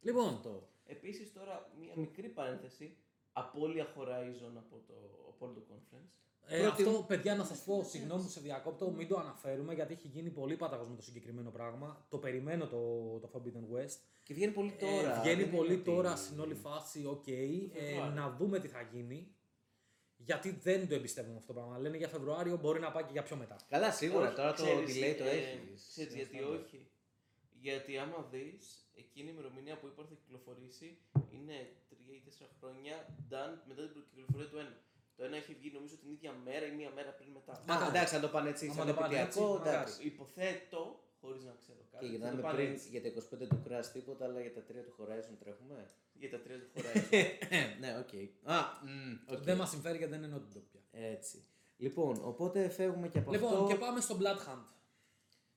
Λοιπόν, 0.00 0.28
Αυτό. 0.28 0.68
Επίσης 0.86 1.32
τώρα 1.32 1.70
μια 1.80 1.92
μικρή 1.96 2.28
παρένθεση. 2.28 2.96
Απόλυα 3.32 3.86
Horizon 3.96 4.52
από 4.56 4.76
το, 4.86 4.94
από 5.28 5.44
όλο 5.46 5.54
το 5.54 5.62
conference. 5.70 6.12
Ε, 6.50 6.60
Πρώτη- 6.62 6.82
αυτό, 6.86 7.02
παιδιά, 7.06 7.34
να 7.34 7.44
σας 7.44 7.64
πω, 7.64 7.82
συγγνώμη 7.84 8.22
που 8.22 8.28
σε 8.28 8.40
διακόπτω, 8.40 8.90
μην 8.90 9.08
το 9.08 9.18
αναφέρουμε 9.18 9.74
γιατί 9.74 9.92
έχει 9.92 10.08
γίνει 10.08 10.30
πολύ 10.30 10.56
πάταγος 10.56 10.88
με 10.88 10.96
το 10.96 11.02
συγκεκριμένο 11.02 11.50
πράγμα. 11.50 12.06
Το 12.08 12.18
περιμένω 12.18 12.66
το, 12.66 12.78
το 13.18 13.30
Forbidden 13.32 13.76
West. 13.76 13.98
Και 14.22 14.34
βγαίνει 14.34 14.52
πολύ 14.52 14.74
Ε, 14.78 14.84
τώρα. 14.86 15.20
βγαίνει 15.20 15.42
δεν 15.42 15.54
πολύ 15.56 15.72
είναι 15.72 15.80
ότι- 15.80 15.90
τώρα 15.90 16.16
στην 16.16 16.40
όλη 16.40 16.54
φάση, 16.54 17.06
οκ. 17.06 17.26
ε, 17.26 17.32
Φεβρουάριο. 17.72 18.14
να 18.14 18.30
δούμε 18.30 18.58
τι 18.58 18.68
θα 18.68 18.82
γίνει. 18.92 19.32
Γιατί 20.18 20.50
δεν 20.50 20.88
το 20.88 20.94
εμπιστεύουμε 20.94 21.36
αυτό 21.38 21.52
το 21.52 21.58
πράγμα. 21.58 21.78
Λένε 21.78 21.96
για 21.96 22.08
Φεβρουάριο, 22.08 22.56
μπορεί 22.56 22.80
να 22.80 22.90
πάει 22.92 23.02
και 23.04 23.12
για 23.12 23.22
πιο 23.22 23.36
μετά. 23.36 23.56
Καλά, 23.68 23.92
σίγουρα 23.92 24.26
Όχι, 24.26 24.36
τώρα 24.36 24.52
το 24.52 24.62
ξέρεις, 24.62 24.96
delay 24.96 25.14
το 25.18 25.24
ε, 25.24 25.30
έχεις. 25.30 25.86
Ξέρεις 25.90 26.14
γιατί 26.14 26.42
όχι. 26.42 26.90
Γιατί 27.60 27.98
άμα 27.98 28.26
δεις, 28.30 28.90
εκείνη 28.94 29.28
η 29.28 29.32
ημερομηνία 29.34 29.78
που 29.78 29.86
είπαν 29.86 30.06
θα 30.08 30.14
κυκλοφορήσει 30.14 30.98
είναι 31.30 31.56
3 31.90 31.94
ή 32.18 32.22
4 32.40 32.46
χρόνια 32.60 33.06
done 33.30 33.54
μετά 33.68 33.82
την 33.88 34.02
κυκλοφορία 34.14 34.48
του 34.48 34.56
1. 34.56 34.76
Το 35.16 35.24
ένα 35.24 35.36
έχει 35.36 35.54
βγει 35.54 35.70
νομίζω 35.74 35.96
την 35.96 36.10
ίδια 36.10 36.32
μέρα 36.44 36.66
ή 36.66 36.70
μία 36.70 36.90
μέρα 36.90 37.10
πριν 37.10 37.30
μετά. 37.32 37.64
Μακάρι. 37.66 37.84
Α, 37.84 37.88
εντάξει, 37.88 38.14
αν 38.14 38.20
το 38.20 38.28
πάνε 38.28 38.48
έτσι, 38.48 38.64
Άμα 38.66 38.74
σαν 38.74 38.86
το 38.86 38.94
πάνε 38.94 39.14
έτσι, 39.20 39.22
επαιτειακό, 39.38 39.52
μακάρι. 39.52 39.76
εντάξει. 39.76 40.06
Υποθέτω, 40.06 40.82
χωρίς 41.20 41.44
να 41.44 41.54
ξέρω 41.60 41.78
κάτι. 41.92 42.04
Και 42.04 42.10
για 42.10 42.18
θα 42.18 42.24
να 42.24 42.30
το 42.30 42.36
μην 42.36 42.44
πάνε 42.44 42.56
πριν 42.58 42.72
έτσι. 42.72 42.88
για 42.88 43.02
τα 43.02 43.08
25 43.08 43.46
του 43.48 43.62
Crash 43.66 43.86
τίποτα, 43.92 44.24
αλλά 44.24 44.40
για 44.40 44.52
τα 44.52 44.60
3 44.60 44.64
του 44.86 44.94
Horizon 44.98 45.34
τρέχουμε. 45.38 45.90
Για 46.12 46.30
τα 46.30 46.38
3 46.38 46.40
του 46.60 46.70
Horizon. 46.74 47.02
ναι, 47.82 47.90
οκ. 48.02 48.12
Α, 48.54 48.58
μμ, 48.84 49.32
οκ. 49.34 49.38
Δεν 49.38 49.56
μας 49.56 49.70
συμφέρει 49.70 49.98
γιατί 49.98 50.12
δεν 50.16 50.22
είναι 50.22 50.36
Naughty 50.36 50.56
Dog 50.56 50.62
πια. 50.70 50.80
Έτσι. 50.90 51.44
Λοιπόν, 51.76 52.20
οπότε 52.22 52.68
φεύγουμε 52.68 53.08
και 53.08 53.18
από 53.18 53.30
Λοιπόν, 53.32 53.52
αυτό. 53.52 53.66
και 53.68 53.74
πάμε 53.74 54.00
στο 54.00 54.16
Blood 54.20 54.38
Hunt. 54.48 54.64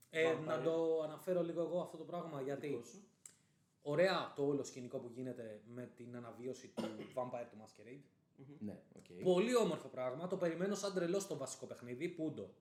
Ε, 0.10 0.34
Vampire. 0.34 0.44
να 0.46 0.62
το 0.62 1.02
αναφέρω 1.04 1.44
λίγο 1.44 1.62
εγώ 1.62 1.80
αυτό 1.82 1.98
το 1.98 2.04
πράγμα 2.04 2.42
γιατί 2.42 2.68
Δικό 2.68 2.84
σου. 2.84 3.04
ωραία 3.82 4.34
το 4.36 4.46
όλο 4.46 4.64
σκηνικό 4.64 4.98
που 4.98 5.10
γίνεται 5.14 5.62
με 5.74 5.92
την 5.96 6.16
αναβίωση 6.16 6.68
του 6.68 6.84
Vampire 7.16 7.46
του 7.52 7.58
Masquerade. 7.64 8.02
Ναι, 8.60 8.80
οκ. 8.98 9.24
Πολύ 9.24 9.56
όμορφο 9.56 9.88
πράγμα. 9.88 10.28
Το 10.28 10.38
περιμένω 10.38 10.76
σαν 10.76 10.94
τρελό 10.94 11.20
στο 11.20 11.38
βασικό 11.38 11.66
παιχνίδι. 11.66 12.10
Πούντο. 12.10 12.54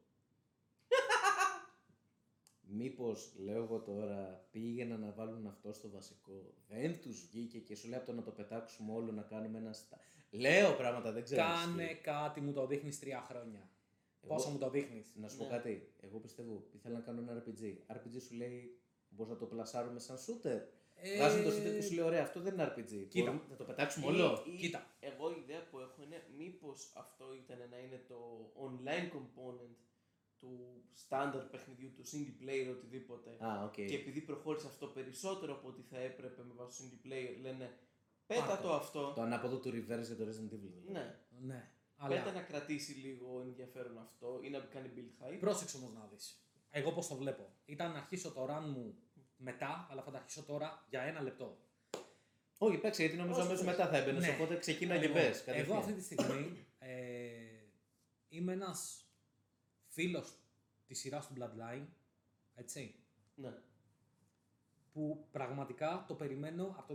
Μήπως 2.73 3.33
λέω 3.45 3.63
εγώ 3.63 3.79
τώρα 3.81 4.47
πήγαιναν 4.51 5.01
να 5.01 5.11
βάλουν 5.13 5.47
αυτό 5.47 5.73
στο 5.73 5.91
βασικό. 5.91 6.55
Δεν 6.69 7.01
τους 7.01 7.27
βγήκε 7.31 7.59
και 7.59 7.75
σου 7.77 7.89
λέει 7.89 7.99
από 7.99 8.07
το 8.07 8.13
να 8.13 8.23
το 8.23 8.31
πετάξουμε 8.31 8.93
όλο 8.93 9.13
να 9.13 9.23
κάνουμε 9.23 9.59
ένα. 9.59 9.73
Στα... 9.73 9.99
Λέω 10.31 10.73
πράγματα, 10.75 11.13
δεν 11.13 11.23
ξέρω. 11.25 11.43
αν 11.43 11.49
Κάνε 11.69 11.83
ισχύει. 11.83 11.97
κάτι, 12.01 12.41
μου 12.41 12.53
το 12.53 12.67
δείχνεις 12.67 12.99
τρία 12.99 13.21
χρόνια. 13.29 13.71
Εγώ- 14.23 14.35
Πόσο 14.35 14.51
μου 14.51 14.59
το 14.59 14.71
δείχνεις. 14.71 15.13
Να 15.15 15.29
σου 15.29 15.37
πω 15.37 15.45
Ναι. 15.45 15.51
κάτι. 15.51 15.93
Εγώ 16.01 16.19
πιστεύω, 16.19 16.67
ήθελα 16.73 16.95
να 16.95 17.01
κάνω 17.01 17.21
ένα 17.21 17.43
RPG. 17.43 17.63
RPG 17.97 18.21
σου 18.29 18.35
λέει, 18.35 18.79
μπορείς 19.09 19.33
να 19.33 19.39
το 19.39 19.47
πλασάρουμε 19.47 19.99
σαν 20.01 20.17
shooter. 20.17 20.61
Ε, 21.03 21.17
Βγάζουν 21.17 21.43
το 21.45 21.51
shooter 21.51 21.75
και 21.75 21.83
σου 21.83 21.95
λέει, 21.95 22.05
ωραία, 22.05 22.23
αυτό 22.23 22.41
δεν 22.41 22.53
είναι 22.55 22.65
RPG. 22.77 23.07
Κοίτα. 23.09 23.31
Μπορούμε 23.31 23.51
να 23.51 23.57
το 23.57 23.65
πετάξουμε 23.65 24.07
Ή- 24.07 24.09
όλο. 24.09 24.45
ή- 24.47 24.57
Κοίτα. 24.57 24.87
Εγώ 25.01 25.31
η 25.31 25.37
ιδέα 25.43 25.63
που 25.71 25.79
έχω 25.79 26.03
είναι 26.03 26.23
μήπως 26.37 26.93
αυτό 26.97 27.25
ήταν 27.45 27.59
να 27.71 27.79
είναι 27.79 28.01
το 28.09 28.19
online 28.67 29.07
component 29.17 29.75
του 30.41 30.83
standard 31.09 31.47
παιχνιδιού, 31.51 31.93
του 31.97 32.03
single 32.13 32.45
player, 32.45 32.69
οτιδήποτε. 32.77 33.31
Α, 33.45 33.65
οκ. 33.65 33.73
Και 33.73 33.95
επειδή 33.95 34.21
προχώρησε 34.21 34.67
αυτό 34.67 34.87
περισσότερο 34.87 35.53
από 35.53 35.69
ό,τι 35.69 35.83
θα 35.91 35.99
έπρεπε 35.99 36.43
με 36.43 36.53
βάση 36.57 36.83
το 36.83 36.89
single 36.89 37.07
player, 37.07 37.41
λένε 37.41 37.79
πέτα 38.27 38.45
Πάρ' 38.47 38.57
το. 38.57 38.63
το 38.69 38.75
αυτό. 38.75 39.13
Το 39.15 39.23
ανάποδο 39.23 39.57
του 39.59 39.69
reverse 39.69 40.07
για 40.07 40.17
το 40.17 40.25
Resident 40.25 40.55
Evil. 40.55 40.71
δηλαδή. 40.73 40.93
Ναι. 40.93 41.19
Ναι. 41.41 41.71
Πέτα 42.09 42.21
Αλλά 42.23 42.33
να 42.33 42.41
κρατήσει 42.43 42.93
λίγο 42.93 43.41
ενδιαφέρον 43.47 43.99
αυτό 43.99 44.41
ή 44.43 44.51
να 44.51 44.59
κάνει 44.59 44.91
build 44.97 45.25
hype. 45.25 45.37
πρόσεξε 45.41 45.77
όμως 45.77 45.93
να 45.93 46.09
δεις. 46.13 46.45
Εγώ 46.71 46.93
πώς 46.93 47.09
το 47.09 47.15
βλέπω. 47.17 47.53
Ήταν 47.65 47.93
να 47.93 47.99
αρχίσω 47.99 48.31
το 48.33 48.47
run 48.51 48.63
μου 48.75 48.95
μετά, 49.37 49.87
αλλά 49.91 50.03
θα 50.03 50.11
τα 50.11 50.19
αρχίσω 50.19 50.43
τώρα 50.43 50.87
για 50.91 51.03
ένα 51.03 51.21
λεπτό. 51.23 51.59
Όχι, 52.59 52.79
παίξε, 52.79 53.03
γιατί 53.03 53.17
νομίζω 53.19 53.39
Όχι, 53.39 53.47
αμέσως 53.49 53.67
όχι. 53.67 53.77
μετά 53.77 53.89
θα 53.89 53.97
έμπαινες. 53.97 54.27
Ναι. 54.27 54.35
Οπότε 54.35 54.57
ξεκίνα 54.59 54.95
και 54.99 55.07
Λοιπόν, 55.07 55.23
μπες, 55.23 55.37
Εγώ 55.37 55.45
κατευθείαν. 55.47 55.79
αυτή 55.79 55.93
τη 55.93 56.03
στιγμή 56.03 56.67
ε, 56.79 56.89
είμαι 58.29 58.53
ένας 58.53 59.10
φίλος 59.91 60.39
της 60.87 60.99
σειράς 60.99 61.27
του 61.27 61.35
Bloodline. 61.39 61.87
Έτσι. 62.55 62.95
Ναι. 63.35 63.55
Που 64.93 65.27
πραγματικά 65.31 66.05
το 66.09 66.15
περιμένω 66.15 66.75
από 66.79 66.95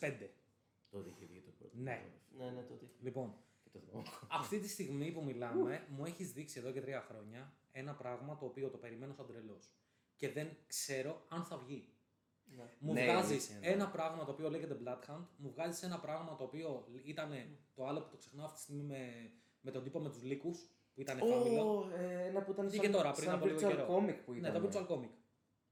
2005. 0.00 0.28
Τότε 0.90 1.08
είχε 1.08 1.24
βγει 1.26 1.40
το 1.40 1.50
πρώτο. 1.58 1.76
Ναι. 1.76 2.04
Ναι, 2.36 2.50
ναι, 2.50 2.62
τότε. 2.62 2.86
Λοιπόν, 3.00 3.34
Και 3.62 3.68
το 3.72 3.78
θυμάμαι. 3.78 4.08
αυτή 4.30 4.58
τη 4.60 4.68
στιγμή 4.68 5.12
που 5.12 5.24
μιλάμε, 5.24 5.86
μου 5.90 6.04
έχεις 6.04 6.32
δείξει 6.32 6.58
εδώ 6.58 6.70
και 6.72 6.80
τρία 6.80 7.00
χρόνια 7.00 7.52
ένα 7.72 7.94
πράγμα 7.94 8.36
το 8.36 8.44
οποίο 8.46 8.68
το 8.70 8.78
περιμένω 8.78 9.12
σαν 9.14 9.26
τρελός. 9.26 9.70
Και 10.16 10.32
δεν 10.32 10.56
ξέρω 10.66 11.22
αν 11.28 11.44
θα 11.44 11.58
βγει. 11.58 11.88
Ναι. 12.44 12.64
Μου 12.78 12.92
Ναι, 12.92 13.04
βγάζεις 13.04 13.30
αλήθεια 13.30 13.56
είναι. 13.56 13.66
ένα 13.66 13.90
πράγμα 13.90 14.24
το 14.24 14.30
οποίο 14.30 14.50
λέγεται 14.50 14.78
Bloodhound, 14.84 15.24
μου 15.36 15.50
βγάζεις 15.50 15.82
ένα 15.82 16.00
πράγμα 16.00 16.34
το 16.36 16.44
οποίο 16.44 16.88
ήταν 17.04 17.58
το 17.74 17.86
άλλο 17.86 18.00
που 18.02 18.08
το 18.10 18.16
ξεχνάω 18.16 18.44
αυτή 18.46 18.56
τη 18.56 18.62
στιγμή 18.62 18.82
με, 18.82 19.30
με 19.60 19.70
τον 19.70 19.82
τύπο 19.82 19.98
με 20.00 20.08
τους 20.08 20.22
λύκους 20.22 20.70
που 20.96 21.02
ήταν 21.02 21.18
φάμιλο. 21.18 21.62
Ω, 21.62 21.88
ε, 22.00 22.26
ένα 22.28 22.42
που 22.42 22.50
ήταν 22.52 22.66
Βγήκε 22.68 22.82
σαν, 22.84 22.92
τώρα, 22.92 23.10
πριν 23.12 23.24
σαν 23.24 23.34
από 23.34 23.46
λίγο 23.46 23.58
virtual 23.58 23.68
καιρό. 23.68 23.86
comic 23.98 24.16
που 24.24 24.34
ήταν. 24.34 24.52
Ναι, 24.52 24.58
το 24.58 24.68
virtual 24.68 24.86
comic. 24.94 25.08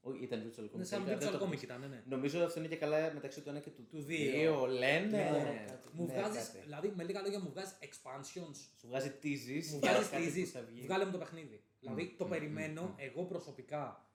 Όχι, 0.01 0.23
ήταν 0.25 0.53
virtual 0.53 0.63
comic. 0.65 0.77
Ναι, 0.79 0.85
σαν 0.85 1.05
δεν 1.05 1.19
virtual 1.19 1.31
το- 1.39 1.47
comic 1.47 1.63
ήταν, 1.63 1.81
ναι. 1.89 2.03
Νομίζω 2.07 2.45
αυτό 2.45 2.59
είναι 2.59 2.69
και 2.69 2.77
καλά 2.77 3.13
μεταξύ 3.15 3.41
του 3.41 3.49
ένα 3.49 3.59
και 3.61 3.71
του, 3.71 3.87
Του 3.91 4.01
δύο. 4.03 4.67
Λένε. 4.67 5.05
Λοιπόν, 5.25 5.43
ναι, 5.43 5.79
μου 5.93 6.07
ναι, 6.07 6.13
βγάζεις, 6.13 6.47
κάτι. 6.47 6.59
δηλαδή 6.59 6.93
με 6.97 7.05
λίγα 7.05 7.21
λόγια 7.21 7.41
μου 7.41 7.51
βγάζεις 7.51 7.79
expansions. 7.81 8.57
Σου 8.81 8.87
βγάζει 8.87 9.13
teases. 9.23 9.67
Μου 9.73 9.79
για 9.83 9.91
βγάζει 9.93 10.11
κάτι 10.11 10.25
που 10.31 10.33
teases. 10.39 10.45
θα 10.45 10.61
βγει. 10.63 10.81
Βγάλε 10.83 11.05
μου 11.05 11.11
το 11.13 11.19
παιχνίδι. 11.19 11.63
Δηλαδή 11.81 12.15
το 12.19 12.27
μ, 12.27 12.29
περιμένω, 12.29 12.83
μ, 12.83 12.87
μ. 12.87 12.95
εγώ 12.97 13.23
προσωπικά, 13.25 14.07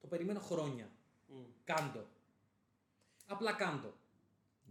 το 0.00 0.06
περιμένω 0.06 0.40
χρόνια. 0.40 0.90
Μμ. 1.26 1.34
Κάντο. 1.64 2.06
Απλά 3.26 3.52
κάντο. 3.52 3.94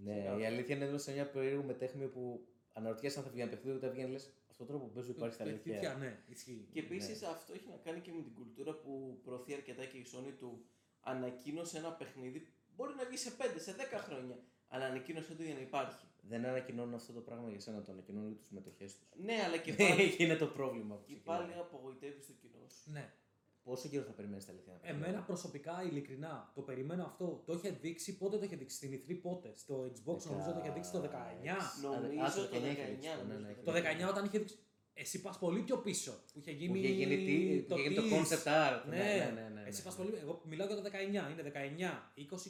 Ναι, 0.04 0.36
η 0.40 0.46
αλήθεια 0.46 0.76
είναι 0.76 0.86
ότι 0.86 1.02
σε 1.02 1.12
μια 1.14 1.30
περίεργο 1.30 1.64
μετέχνη 1.64 2.06
που 2.08 2.48
αναρωτιέσαι 2.74 3.18
αν 3.20 3.26
θα 3.26 3.32
βγει 3.32 3.42
ένα 3.42 3.50
παιχνίδι, 3.50 3.78
όταν 3.78 3.92
βγαίνει 3.92 4.12
λες 4.12 4.30
αυτόν 4.56 4.68
τον 4.68 4.68
τρόπο 4.68 4.84
που 4.86 4.94
παίζω 4.98 5.12
υπάρχει 5.12 5.36
στα 5.36 5.44
Τέτοια, 5.44 5.72
αλήθεια. 5.74 5.94
ναι, 6.04 6.12
ισχύει. 6.28 6.68
Και 6.74 6.80
επίσης 6.80 7.24
αυτό 7.24 7.54
έχει 7.54 7.68
να 7.70 7.78
κάνει 7.86 8.00
και 8.06 8.12
με 8.12 8.22
την 8.22 8.34
κουλτούρα 8.34 8.74
που 8.74 9.20
προωθεί 9.24 9.54
αρκετά 9.54 9.86
και 9.86 9.98
η 9.98 10.06
Sony 10.14 10.34
του 10.40 10.66
ανακοίνωσε 11.00 11.78
ένα 11.78 11.92
παιχνίδι. 12.00 12.48
Μπορεί 12.76 12.94
να 12.96 13.06
βγει 13.06 13.18
σε 13.18 13.32
5, 13.38 13.42
σε 13.58 13.76
10 13.78 13.98
χρόνια. 14.08 14.38
Αλλά 14.68 14.86
ανακοίνωσε 14.86 15.36
το 15.36 15.44
για 15.44 15.54
να 15.54 15.60
υπάρχει. 15.60 16.06
Δεν 16.22 16.46
ανακοινώνουν 16.46 16.94
αυτό 16.94 17.14
το 17.14 17.22
πράγμα 17.22 17.50
για 17.50 17.60
σένα, 17.60 17.82
το 17.82 17.92
ανακοινώνουν 17.92 18.30
για 18.32 18.38
τις 18.40 18.50
μετοχέ 18.50 18.86
τους. 18.86 19.10
Ναι, 19.28 19.36
αλλά 19.46 19.58
και 19.58 19.74
πάλι, 19.80 20.02
Εκεί 20.02 20.24
είναι 20.24 20.36
το 20.36 20.48
πρόβλημα 20.48 20.96
που 20.96 21.06
και 21.06 21.14
ξεκινάει. 21.14 21.38
πάλι 21.40 21.54
απογοητεύεις 21.60 22.26
το 22.28 22.34
κοινό 22.42 22.68
σου. 22.68 22.92
Ναι. 22.92 23.14
Πόσο 23.66 23.88
καιρό 23.90 24.04
θα 24.04 24.12
περιμένεις 24.12 24.46
τα 24.46 24.52
αλήθεια. 24.52 24.74
να 24.74 24.80
πει; 24.80 24.88
Εμένα 24.90 25.22
προσωπικά, 25.22 25.84
ειλικρινά, 25.90 26.52
το 26.56 26.62
περιμένω 26.62 27.04
αυτό. 27.06 27.44
Το 27.46 27.54
είχε 27.54 27.70
δείξει, 27.70 28.18
πότε 28.18 28.38
το 28.38 28.44
είχε 28.46 28.56
δείξει, 28.56 28.76
στην 28.76 28.92
E3 29.08 29.20
πότε. 29.22 29.54
Στο 29.56 29.76
Xbox 29.94 30.18
νομίζω 30.32 30.52
το 30.54 30.60
είχε 30.60 30.72
δείξει 30.72 30.92
το 30.92 31.00
19. 31.02 31.06
Νομίζω 31.82 32.22
Α, 32.24 32.32
το 32.34 32.42
το 32.48 32.56
19 32.58 32.60
19. 32.60 32.72
είχε 32.72 32.86
δείξει, 32.86 33.08
ναι, 33.28 33.34
ναι, 33.34 33.40
νομίζω 33.40 33.62
Το 33.64 33.72
19 33.72 34.10
όταν 34.10 34.26
είχε 34.26 34.38
δείξει. 34.40 34.58
Εσύ 34.98 35.22
πας 35.22 35.38
πολύ 35.40 35.62
πιο 35.62 35.78
πίσω. 35.78 36.12
Που 36.34 36.40
είχε 36.40 36.52
γίνει, 36.52 36.70
Που 36.72 36.76
είχε 36.76 36.88
γίνει, 36.88 37.16
τι, 37.26 37.60
που 37.68 37.78
είχε 37.78 37.90
γίνει 37.90 37.96
το 37.96 38.02
tease. 38.02 38.14
concept 38.20 38.48
art. 38.48 38.82
Ναι, 38.90 38.96
ναι, 38.98 39.32
ναι, 39.36 39.50
ναι, 39.54 39.62
Εσύ 39.68 39.78
ναι. 39.80 39.84
πας 39.86 39.96
πολύ. 39.96 40.14
Εγώ 40.22 40.42
μιλάω 40.46 40.68
για 40.68 40.76
το 40.76 40.82
19. 40.82 41.32
Είναι 41.32 41.44
19, 41.44 42.12
20, 42.16 42.50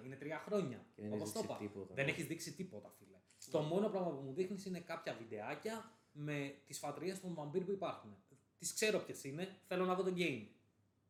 21. 0.00 0.04
Είναι 0.04 0.16
τρία 0.16 0.38
χρόνια. 0.46 0.86
Και 0.94 1.02
δεν 1.02 1.12
Όπως 1.12 1.20
έχεις 1.20 1.32
το 1.32 1.40
δείξει 1.40 1.64
είπα. 1.64 1.72
τίποτα. 1.72 1.94
Δεν 1.94 2.06
έχεις 2.08 2.26
δείξει 2.26 2.52
τίποτα, 2.52 2.94
φίλε. 2.98 3.16
Το 3.50 3.60
μόνο 3.60 3.88
πράγμα 3.88 4.10
που 4.10 4.22
μου 4.22 4.32
δείχνεις 4.32 4.64
είναι 4.64 4.80
κάποια 4.80 5.14
βιντεάκια 5.18 5.92
με 6.12 6.54
τις 6.66 6.78
φατρίες 6.78 7.20
των 7.20 7.34
βαμπύρ 7.34 7.64
που 7.64 7.72
υπάρχουν. 7.72 8.16
Τις 8.60 8.72
ξέρω 8.74 8.98
ποιες 8.98 9.24
είναι. 9.24 9.56
Θέλω 9.66 9.84
να 9.84 9.94
δω 9.94 10.02
το 10.02 10.12
game. 10.16 10.46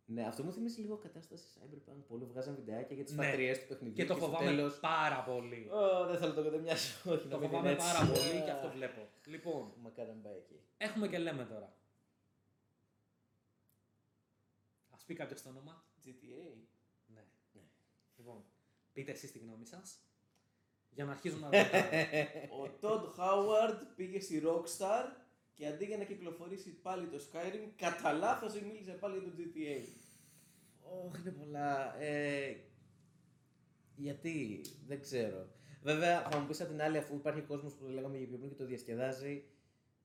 Ναι, 0.05 0.27
αυτό 0.27 0.43
μου 0.44 0.52
θυμίζει 0.52 0.81
λίγο 0.81 0.97
κατάσταση 0.97 1.44
Cyberpunk 1.55 1.97
που 2.06 2.14
όλοι 2.14 2.24
βγάζαν 2.24 2.55
βιντεάκια 2.55 2.94
για 2.97 3.05
τις 3.05 3.14
Ναι. 3.14 3.24
φατριές 3.27 3.60
του 3.60 3.66
παιχνιδιού. 3.68 3.94
Και 3.97 4.05
το 4.05 4.14
στο 4.14 4.24
φοβάμαι 4.27 4.44
τέλος, 4.44 4.78
πάρα 4.81 5.22
πολύ. 5.22 5.68
«Ω, 5.70 6.06
δεν 6.06 6.18
θέλω 6.18 6.35
το 6.35 6.43
κατεμοιάσω. 6.43 7.10
Όχι, 7.10 7.24
να 7.24 7.31
Το 7.31 7.39
μην 7.39 7.48
φοβάμαι 7.48 7.70
είναι 7.70 7.78
έτσι». 7.82 7.93
πάρα 7.93 8.06
πολύ 8.06 8.43
και 8.44 8.51
αυτό 8.51 8.70
βλέπω. 8.70 9.09
Λοιπόν, 9.24 9.72
Μακάρι 9.82 10.09
να 10.09 10.14
πάει 10.14 10.36
εκεί. 10.36 10.60
έχουμε 10.77 11.09
και 11.09 11.18
λέμε 11.18 11.44
τώρα. 11.44 11.72
Α 14.90 14.97
πει 15.06 15.14
κάποιος 15.14 15.43
το 15.43 15.48
όνομα. 15.48 15.85
GTA. 16.05 16.56
Ναι. 17.06 17.24
Λοιπόν, 18.16 18.44
πείτε 18.93 19.12
εσείς 19.12 19.32
τη 19.32 19.39
γνώμη 19.39 19.66
σας. 19.66 19.98
Για 20.90 21.05
να 21.05 21.10
αρχίζουμε 21.10 21.48
να 21.48 21.62
ρωτάμε. 21.62 22.09
Ο 22.60 22.70
Todd 22.81 23.14
Howard 23.18 23.78
πήγε 23.97 24.20
στη 24.20 24.43
Rockstar 24.47 25.05
και 25.61 25.66
αντί 25.66 25.85
για 25.85 25.97
να 25.97 26.05
κυκλοφορήσει 26.05 26.70
πάλι 26.82 27.07
το 27.07 27.16
Skyrim, 27.16 27.69
κατά 27.77 28.12
λάθος 28.12 28.61
μίλησε 28.61 28.93
πάλι 28.93 29.19
για 29.19 29.28
το 29.28 29.37
GTA. 29.39 29.89
Όχι, 30.82 31.20
είναι 31.20 31.31
πολλά. 31.31 32.01
Ε, 32.03 32.57
γιατί, 33.97 34.61
δεν 34.87 35.01
ξέρω. 35.01 35.47
Βέβαια, 35.82 36.28
θα 36.31 36.39
μου 36.39 36.47
πεις 36.47 36.61
απ' 36.61 36.69
την 36.69 36.82
άλλη, 36.82 36.99
αφού 36.99 37.15
υπάρχει 37.15 37.41
κόσμος 37.41 37.74
που 37.74 37.85
το 37.85 37.91
λέγαμε 37.91 38.16
για 38.19 38.27
πιο 38.27 38.37
πριν 38.37 38.51
και 38.51 38.57
το 38.57 38.65
διασκεδάζει. 38.65 39.45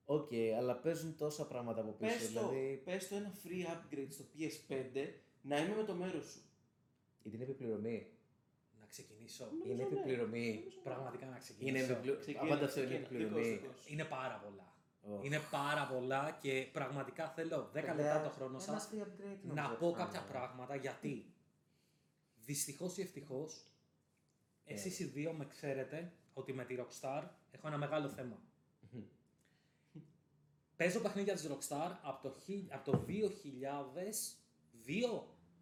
Οκ, 0.04 0.30
αλλά 0.58 0.76
παίζουν 0.76 1.16
τόσα 1.16 1.46
πράγματα 1.46 1.80
από 1.80 1.90
πίσω. 1.92 2.12
Πες 2.12 2.32
το, 2.32 2.48
δηλαδή, 2.48 2.82
πες 2.84 3.08
το 3.08 3.14
ένα 3.16 3.32
free 3.42 3.66
upgrade 3.74 4.08
στο 4.10 4.24
PS5 4.34 5.08
να 5.42 5.58
είμαι 5.58 5.74
με 5.76 5.82
το 5.84 5.94
μέρος 5.94 6.24
σου. 6.24 6.40
γιατί 7.22 7.36
είναι 7.36 7.44
επί 7.44 7.61
πληρωμή. 7.61 8.06
να 8.80 8.86
ξεκινήσω. 8.86 9.44
Νομίζω 9.44 9.72
Είναι 9.72 9.82
ναι. 9.82 9.88
επί 9.88 10.04
πληρωμή. 10.04 10.48
Νομίζω 10.54 10.76
ναι. 10.76 10.82
Πραγματικά 10.82 11.26
να 11.26 11.38
ξεκινήσω. 11.38 11.76
Είναι 11.76 11.84
επί 11.92 12.00
πληρωμή. 12.00 12.20
Ξεκίνα, 12.20 12.44
Απάντα 12.44 12.64
αυτό 12.64 12.80
είναι 12.82 12.88
ξεκίνα. 12.88 13.06
επί 13.06 13.18
πληρωμή. 13.18 13.48
Δικός, 13.50 13.60
δικός. 13.60 13.90
Είναι 13.92 14.04
πάρα 14.04 14.40
πολλά. 14.44 14.74
Ω. 15.08 15.20
Είναι 15.22 15.40
πάρα 15.50 15.86
πολλά 15.86 16.38
και 16.40 16.68
πραγματικά 16.72 17.28
θέλω 17.28 17.56
10 17.68 17.72
Παιδιά, 17.72 17.94
λεπτά 17.94 18.22
το 18.22 18.28
χρόνο 18.30 18.50
ένα 18.50 18.60
σας 18.78 18.88
free 18.92 19.00
upgrade 19.02 19.38
να 19.42 19.62
νομίζω 19.62 19.74
πω 19.80 19.90
θα 19.92 19.96
κάποια 20.04 20.20
είναι. 20.20 20.28
πράγματα 20.30 20.76
γιατί 20.76 21.34
δυστυχώς 22.44 22.96
ή 22.98 23.02
ευτυχώς 23.02 23.64
εσείς 24.64 24.98
οι 24.98 25.04
δύο 25.04 25.32
με 25.32 25.46
ξέρετε 25.46 26.12
ότι 26.34 26.52
με 26.52 26.64
τη 26.64 26.76
Rockstar 26.78 27.22
έχω 27.50 27.66
ένα 27.66 27.76
μεγάλο 27.78 28.08
θέμα. 28.08 28.38
Παίζω 30.76 31.00
παιχνίδια 31.00 31.34
της 31.34 31.48
Rockstar 31.50 31.90
από 32.02 32.22
το, 32.28 32.34
χι- 32.44 32.72
από 32.72 32.90
το 32.90 33.04
2002, 33.08 33.12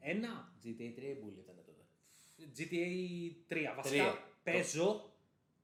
1, 0.00 0.48
GTA 0.64 0.98
3 0.98 1.16
Bull 1.20 1.36
ήταν 1.38 1.54
τότε. 1.66 1.84
GTA 2.56 3.52
3. 3.52 3.74
Βασικά 3.76 3.82
Τρία. 3.82 4.18
παίζω 4.42 5.10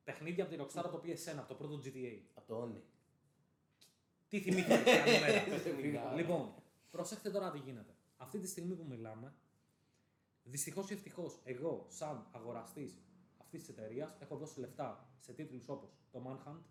παιχνίδια 0.05 0.45
από 0.45 0.55
τη 0.57 0.63
Rockstar 0.63 0.83
από 0.85 0.99
το 0.99 1.03
PSN, 1.05 1.37
από 1.39 1.49
το 1.49 1.55
πρώτο 1.55 1.81
GTA. 1.85 2.19
Από 2.35 2.47
το 2.47 2.63
Oni. 2.63 2.81
Τι 4.31 4.41
θυμήθηκε 4.41 4.83
καλημέρα. 4.85 5.41
Θυμάμαι. 5.81 6.21
λοιπόν, 6.21 6.55
προσέξτε 6.91 7.31
τώρα 7.31 7.51
τι 7.51 7.59
γίνεται. 7.59 7.95
Αυτή 8.17 8.39
τη 8.39 8.47
στιγμή 8.47 8.75
που 8.75 8.85
μιλάμε, 8.89 9.35
δυστυχώς 10.43 10.91
ή 10.91 10.93
ευτυχώς, 10.93 11.41
εγώ, 11.45 11.87
σαν 11.89 12.27
αγοραστής 12.31 13.03
αυτής 13.37 13.61
της 13.61 13.69
εταιρείας, 13.69 14.17
έχω 14.21 14.37
δώσει 14.37 14.61
λεφτά 14.61 15.09
σε 15.19 15.33
τίτλους 15.33 15.69
όπως 15.69 15.91
το 16.11 16.23
Manhunt. 16.27 16.63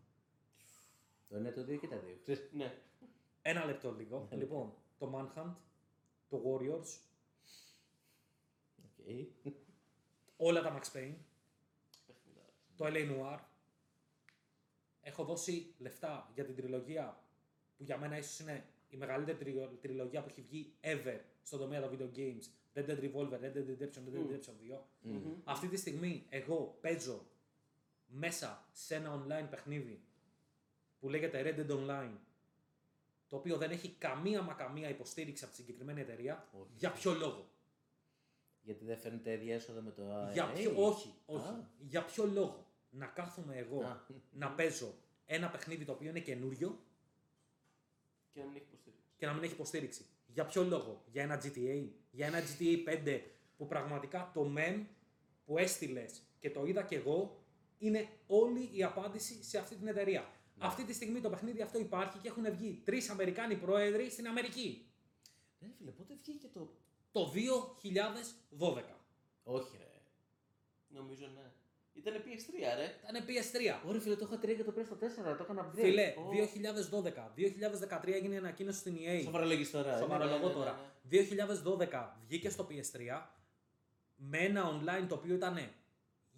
Το 1.27 1.36
1, 1.36 1.53
το 1.53 1.61
2 1.61 1.80
και 1.80 1.88
τα 1.88 1.99
2. 2.26 2.49
Ναι. 2.52 2.81
Ένα 3.41 3.65
λεπτό 3.65 3.91
λίγο. 3.91 4.27
λοιπόν, 4.31 4.73
το 4.98 5.11
Manhunt, 5.15 5.56
το 6.30 6.41
Warriors, 6.45 6.99
όλα 10.38 10.61
τα 10.61 10.80
Max 10.80 10.98
Payne, 10.98 11.15
Παιχνιδάρα. 12.06 12.53
το 12.76 12.86
LA 12.86 13.11
Noir. 13.11 13.40
Έχω 15.02 15.23
δώσει 15.23 15.73
λεφτά 15.77 16.31
για 16.34 16.45
την 16.45 16.56
τριλογία 16.56 17.23
που 17.80 17.85
για 17.85 17.97
μένα 17.97 18.18
ίσως 18.18 18.39
είναι 18.39 18.65
η 18.89 18.97
μεγαλύτερη 18.97 19.38
τριλο- 19.38 19.77
τριλογία 19.81 20.22
που 20.22 20.27
έχει 20.30 20.41
βγει 20.41 20.73
ever 20.81 21.19
στον 21.43 21.60
τομέα 21.60 21.81
των 21.81 21.89
video 21.97 22.18
games. 22.18 22.43
Red 22.73 22.85
Dead 22.89 22.99
Revolver, 22.99 23.39
Red 23.39 23.53
Dead 23.56 23.68
Redemption, 23.69 24.03
Red 24.07 24.14
Dead 24.14 24.19
Μμ. 24.19 24.31
Redemption 24.31 24.73
2. 24.76 24.80
Μμμ. 25.01 25.34
Αυτή 25.43 25.68
τη 25.68 25.77
στιγμή 25.77 26.26
εγώ 26.30 26.77
παίζω 26.81 27.26
μέσα 28.07 28.65
σε 28.72 28.95
ένα 28.95 29.23
online 29.26 29.47
παιχνίδι 29.49 30.01
που 30.99 31.10
λέγεται 31.10 31.41
Red 31.56 31.60
Dead 31.60 31.76
Online 31.77 32.11
το 33.27 33.35
οποίο 33.35 33.57
δεν 33.57 33.72
έχει 33.72 33.89
καμία 33.97 34.41
μα 34.41 34.53
καμία 34.53 34.89
υποστήριξη 34.89 35.43
από 35.43 35.53
τη 35.53 35.60
συγκεκριμένη 35.60 36.01
εταιρεία. 36.01 36.47
Όχι. 36.60 36.69
Για 36.77 36.91
ποιο 36.91 37.14
λόγο; 37.14 37.49
Γιατί 38.61 38.85
δεν 38.85 38.97
φαίνεται 38.97 39.34
ίδια 39.34 39.53
έσοδα 39.56 39.81
με 39.81 39.91
το 39.91 40.01
Για 40.34 40.51
AAA. 40.51 40.56
ποιο, 40.56 40.73
όχι, 40.88 41.14
όχι. 41.26 41.47
Α. 41.49 41.68
Για 41.80 42.06
ποιο 42.06 42.26
λόγο 42.26 42.65
να 42.89 43.06
κάθομαι 43.06 43.56
εγώ 43.57 43.81
Α. 43.84 43.99
να 44.31 44.51
παίζω 44.51 44.93
ένα 45.26 45.49
παιχνίδι 45.49 45.85
το 45.85 45.91
οποίο 45.91 46.10
είναι 46.10 46.19
καινούριο 46.19 46.80
Και 48.40 48.45
να 48.45 48.52
μην 48.52 48.56
έχει 48.56 48.66
υποστήριξη. 48.72 49.03
και 49.18 49.26
να 49.26 49.34
μην 49.34 49.44
έχει 49.44 49.53
υποστήριξη. 49.53 50.06
Για 50.28 50.45
ποιο 50.45 50.64
λόγο, 50.64 51.03
για 51.11 51.24
ένα 51.24 51.41
GTA, 51.44 51.88
για 52.11 52.28
ένα 52.28 52.40
GTA 52.40 53.06
5 53.06 53.20
που 53.57 53.68
πραγματικά 53.68 54.32
το 54.34 54.53
mem 54.57 54.86
που 55.45 55.57
έστειλες 55.57 56.22
και 56.40 56.49
το 56.52 56.66
είδα 56.66 56.84
κι 56.84 56.95
εγώ 56.95 57.44
είναι 57.78 58.07
όλη 58.28 58.70
η 58.72 58.84
απάντηση 58.84 59.44
σε 59.44 59.57
αυτή 59.57 59.76
την 59.76 59.88
εταιρεία. 59.88 60.22
Ναι. 60.22 60.66
Αυτή 60.66 60.84
τη 60.84 60.94
στιγμή 60.94 61.22
το 61.22 61.30
παιχνίδι 61.30 61.61
αυτό 61.61 61.80
υπάρχει 61.80 62.18
και 62.18 62.28
έχουν 62.28 62.52
βγει 62.52 62.82
τρεις 62.86 63.10
Αμερικάνοι 63.10 63.56
πρόεδροι 63.56 64.10
στην 64.10 64.28
Αμερική. 64.28 64.91
Ναι, 65.60 65.70
φίλε, 65.78 65.91
πότε 65.91 66.14
βγήκε 66.16 66.48
το. 66.48 66.70
Το 67.11 67.34
2012. 68.60 68.84
Όχι, 69.44 69.78
ρε. 69.78 69.90
Νομίζω 70.88 71.28
ναι. 71.28 71.52
Ήταν 71.99 72.13
PS3, 72.26 72.53
ρε. 72.77 72.95
Ήταν 73.09 73.26
PS3. 73.27 73.88
Ωραία, 73.88 74.01
φίλε, 74.01 74.15
το 74.15 74.26
είχα 74.31 74.38
3 74.41 74.55
και 74.55 74.63
το 74.63 74.71
πήρε 74.71 74.85
στο 74.85 74.95
4, 74.95 75.38
το 75.38 75.43
έκανα 75.43 75.69
upgrade. 75.71 75.80
Φίλε, 75.81 76.13
Ω. 76.17 76.30
2012. 77.91 77.97
2013 78.03 78.07
έγινε 78.13 78.34
η 78.34 78.38
ανακοίνωση 78.38 78.80
στην 78.80 78.95
EA. 78.95 79.21
Σοβαρολογείς 79.23 79.71
τώρα. 79.71 79.95
ε. 79.95 79.97
Σοβαρολογώ 79.99 80.38
ναι, 80.39 80.47
ναι, 80.47 80.53
τώρα. 80.53 80.80
ναι. 81.09 81.88
2012 81.88 82.07
βγήκε 82.27 82.49
στο 82.49 82.67
PS3 82.69 83.21
με 84.15 84.38
ένα 84.38 84.80
online 84.80 85.05
το 85.07 85.15
οποίο 85.15 85.34
ήταν 85.35 85.55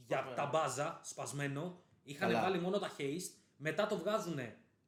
για 0.07 0.17
Σπασμένο. 0.17 0.35
τα 0.35 0.45
μπάζα, 0.45 0.99
σπασμένο. 1.03 1.81
Είχαν 2.03 2.29
Καλά. 2.29 2.41
βάλει 2.41 2.59
μόνο 2.59 2.79
τα 2.79 2.91
haste. 2.97 3.31
Μετά 3.57 3.87
το 3.87 3.97
βγάζουν 3.97 4.39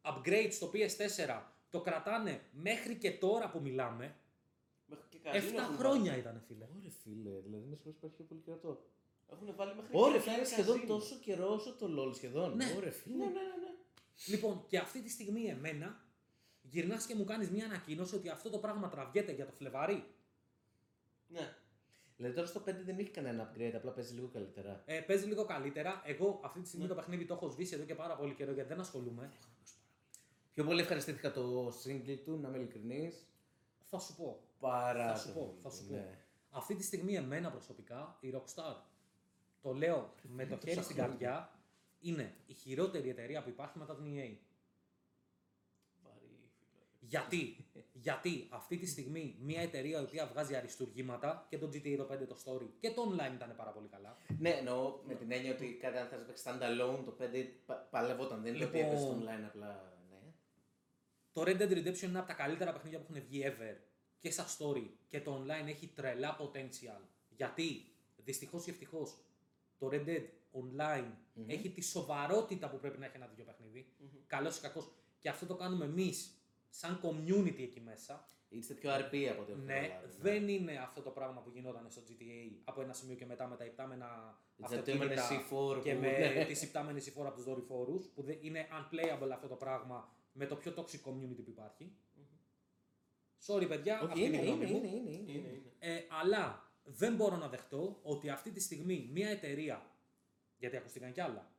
upgrade 0.01 0.47
στο 0.51 0.71
PS4. 0.73 1.41
Το 1.69 1.81
κρατάνε 1.81 2.41
μέχρι 2.51 2.95
και 2.95 3.11
τώρα 3.11 3.49
που 3.49 3.59
μιλάμε. 3.61 4.15
Μέχρι 4.85 5.05
και 5.09 5.17
καζίνο 5.17 5.57
7 5.59 5.61
έχουν 5.61 5.75
χρόνια 5.77 6.09
βάλει. 6.11 6.21
ήταν, 6.21 6.43
φίλε. 6.47 6.63
Ωρε 6.77 6.89
φίλε, 7.03 7.39
δηλαδή 7.39 7.65
με 7.69 7.75
συγχωρείς 7.75 7.97
υπάρχει 7.97 8.15
πιο 8.15 8.25
πολύ 8.25 8.41
καιρό 8.41 8.55
αυτό. 8.55 8.85
Έχουν 9.31 9.55
βάλει 9.55 9.75
μέχρι 9.75 9.91
Ωρε 9.93 10.13
και 10.13 10.19
φίλε, 10.19 10.35
καζίνο. 10.37 10.57
σχεδόν 10.61 10.87
τόσο 10.87 11.15
καιρό 11.19 11.53
όσο 11.53 11.73
το 11.75 11.87
LOL 11.99 12.15
σχεδόν. 12.15 12.55
Ναι. 12.55 12.73
Ωρε 12.77 12.85
Ναι, 12.85 12.91
φίλε. 12.91 13.15
ναι, 13.17 13.23
ναι. 13.25 13.31
ναι. 13.39 13.71
Λοιπόν, 14.27 14.65
και 14.67 14.77
αυτή 14.77 15.01
τη 15.01 15.09
στιγμή 15.09 15.45
εμένα 15.45 16.01
γυρνάς 16.61 17.05
και 17.05 17.15
μου 17.15 17.23
κάνεις 17.23 17.49
μια 17.49 17.65
ανακοίνωση 17.65 18.15
ότι 18.15 18.29
αυτό 18.29 18.49
το 18.49 18.57
πράγμα 18.57 18.89
τραβιέται 18.89 19.31
για 19.31 19.45
το 19.45 19.51
Φλεβάρι. 19.51 20.03
ναι. 21.27 21.55
Δηλαδή 22.17 22.35
τώρα 22.35 22.47
στο 22.47 22.59
5 22.59 22.63
δεν 22.85 22.99
έχει 22.99 23.09
κανένα 23.09 23.51
upgrade, 23.53 23.71
απλά 23.75 23.91
παίζει 23.91 24.13
λίγο 24.13 24.27
καλύτερα. 24.27 24.83
Ε, 24.85 24.99
παίζει 24.99 25.25
λίγο 25.25 25.45
καλύτερα. 25.45 26.01
Εγώ 26.05 26.39
αυτή 26.43 26.59
τη 26.61 26.67
στιγμή 26.67 26.85
Ναι. 26.85 26.91
το 26.93 26.97
παιχνίδι 26.99 27.25
το 27.25 27.33
έχω 27.33 27.49
σβήσει 27.49 27.73
εδώ 27.75 27.83
και 27.83 27.95
πάρα 27.95 28.15
πολύ 28.15 28.33
καιρό 28.33 28.51
γιατί 28.51 28.69
δεν 28.69 28.79
ασχολούμαι. 28.79 29.31
Πιο 30.53 30.63
πολύ 30.63 30.81
ευχαριστήθηκα 30.81 31.31
το 31.31 31.67
single 31.67 32.17
του, 32.23 32.37
να 32.41 32.47
είμαι 32.47 32.57
ειλικρινής. 32.57 33.25
Θα 33.83 33.99
σου 33.99 34.15
πω. 34.15 34.39
Παρά 34.59 35.07
Θα 35.07 35.15
σου 35.19 35.27
το 35.27 35.33
πω, 35.39 35.53
video, 35.57 35.61
θα 35.61 35.69
σου 35.69 35.85
πω. 35.87 35.93
ναι. 35.93 36.17
Αυτή 36.49 36.75
τη 36.75 36.83
στιγμή 36.83 37.15
εμένα 37.15 37.51
προσωπικά 37.51 38.17
η 38.19 38.33
Rockstar, 38.35 38.75
το 39.63 39.73
λέω 39.73 40.13
με 40.23 40.45
το 40.45 40.55
τόσα 40.55 40.67
χέρι 40.71 40.83
στην 40.83 40.95
χρόνια. 40.95 41.09
καρδιά, 41.09 41.49
είναι 41.99 42.35
η 42.45 42.53
χειρότερη 42.53 43.09
εταιρεία 43.09 43.43
που 43.43 43.49
υπάρχει 43.49 43.77
μετά 43.77 43.95
την 43.95 44.05
EA. 44.05 44.37
Βαρύ, 46.03 46.27
φίλε. 46.57 46.81
Γιατί, 46.99 47.65
γιατί 48.07 48.47
αυτή 48.49 48.77
τη 48.77 48.85
στιγμή 48.85 49.35
μια 49.39 49.61
εταιρεία 49.61 49.99
η 49.99 50.03
οποία 50.03 50.27
βγάζει 50.27 50.55
αριστουργήματα 50.55 51.45
και 51.49 51.57
το 51.57 51.67
GTA 51.67 51.95
το 51.97 52.07
5 52.13 52.27
το 52.27 52.37
story 52.45 52.67
και 52.79 52.91
το 52.91 53.01
online 53.11 53.33
ήταν 53.33 53.53
πάρα 53.55 53.71
πολύ 53.71 53.87
καλά. 53.87 54.17
Ναι, 54.39 54.49
εννοώ 54.49 54.99
με 55.05 55.15
την 55.15 55.31
έννοια 55.31 55.51
ότι 55.53 55.77
κάτι 55.81 55.97
αν 55.97 56.07
θες 56.07 56.19
να 56.19 56.25
παίξεις 56.25 56.45
standalone, 56.47 57.01
το 57.05 57.15
5 57.19 57.45
πα- 57.65 57.87
παλεύονταν. 57.91 58.41
Δεν 58.41 58.55
είναι 58.55 58.65
ότι 58.65 58.75
Λοιπόν. 58.77 58.91
έπαιζες 58.91 59.07
στο 59.09 59.19
online 59.21 59.45
απλά. 59.47 59.97
Ναι. 60.09 60.31
Το 61.31 61.41
Red 61.41 61.57
Dead 61.61 61.71
Redemption 61.71 62.01
είναι 62.07 62.17
από 62.19 62.27
τα 62.27 62.33
καλύτερα 62.33 62.71
παιχνίδια 62.73 62.99
που 62.99 63.05
έχουν 63.09 63.25
βγει 63.27 63.43
ever 63.45 63.75
και 64.19 64.31
σαν 64.31 64.45
story 64.45 64.87
και 65.07 65.21
το 65.21 65.43
online 65.43 65.67
έχει 65.67 65.87
τρελά 65.87 66.37
potential. 66.41 67.01
Γιατί, 67.29 67.85
δυστυχώς 68.15 68.67
ή 68.67 68.69
ευτυχώς, 68.69 69.17
το 69.83 69.89
Red 69.91 70.07
Dead 70.09 70.23
Online 70.61 71.11
Μμμ. 71.33 71.49
έχει 71.49 71.69
τη 71.69 71.81
σοβαρότητα 71.81 72.69
που 72.69 72.79
πρέπει 72.79 72.97
να 72.99 73.05
έχει 73.05 73.15
ένα 73.15 73.27
τέτοιο 73.27 73.43
παιχνίδι. 73.43 73.93
Μμμ. 73.99 74.07
Καλός 74.27 74.57
ή 74.57 74.61
κακός. 74.61 74.91
Και 75.19 75.29
αυτό 75.29 75.45
το 75.45 75.55
κάνουμε 75.55 75.85
εμείς 75.85 76.37
σαν 76.69 76.99
community 77.03 77.59
εκεί 77.61 77.79
μέσα. 77.79 78.25
Είστε 78.49 78.73
πιο 78.73 78.89
RP 78.91 78.95
από 78.97 79.41
ό,τι 79.41 79.51
έχω 79.51 79.61
Ναι, 79.65 79.73
καταλάβει, 79.87 80.17
δεν 80.21 80.47
είναι 80.47 80.77
αυτό 80.77 81.01
το 81.01 81.09
πράγμα 81.09 81.41
που 81.41 81.49
γινόταν 81.49 81.85
στο 81.89 82.01
GTA 82.07 82.55
από 82.63 82.81
ένα 82.81 82.93
σημείο 82.93 83.15
και 83.15 83.25
μετά 83.25 83.47
με 83.47 83.55
τα 83.55 83.65
υπτάμενα 83.65 84.37
Τι 84.55 84.75
ζητούμενες 84.75 85.19
αυτοκίνητα 85.19 85.47
C4 85.77 85.81
και 85.83 85.93
που- 85.93 85.99
με 86.01 86.17
ναι. 86.33 86.45
τις 86.45 86.61
υπτάμενες 86.63 87.05
υφόρα 87.07 87.27
από 87.27 87.35
τους 87.37 87.45
δορυφόρους 87.45 88.05
που 88.07 88.21
δεν- 88.23 88.37
είναι 88.41 88.67
unplayable 88.71 89.29
αυτό 89.33 89.47
το 89.47 89.55
πράγμα 89.55 90.15
με 90.31 90.45
το 90.45 90.55
πιο 90.55 90.73
toxic 90.75 91.09
community 91.09 91.43
που 91.43 91.49
υπάρχει. 91.49 91.95
Sorry 93.47 93.67
παιδιά, 93.67 93.95
Όχι, 94.01 94.05
αυτή 94.05 94.23
είναι, 94.23 94.37
η 94.37 94.39
είναι, 94.39 94.47
γνώμη 94.49 94.65
μου. 94.65 94.77
είναι, 94.77 94.87
είναι, 94.87 95.09
είναι. 95.11 95.31
Είναι, 95.31 95.47
είναι. 95.47 95.71
Ε, 95.79 95.99
αλλά 96.21 96.71
δεν 96.83 97.15
μπορώ 97.15 97.35
να 97.35 97.47
δεχτώ 97.49 97.99
ότι 98.03 98.29
αυτή 98.29 98.51
τη 98.51 98.59
στιγμή 98.59 99.09
μια 99.11 99.29
εταιρεία, 99.29 99.85
γιατί 100.57 100.77
ακουστήκαν 100.77 101.11
κι 101.11 101.21
άλλα, 101.21 101.51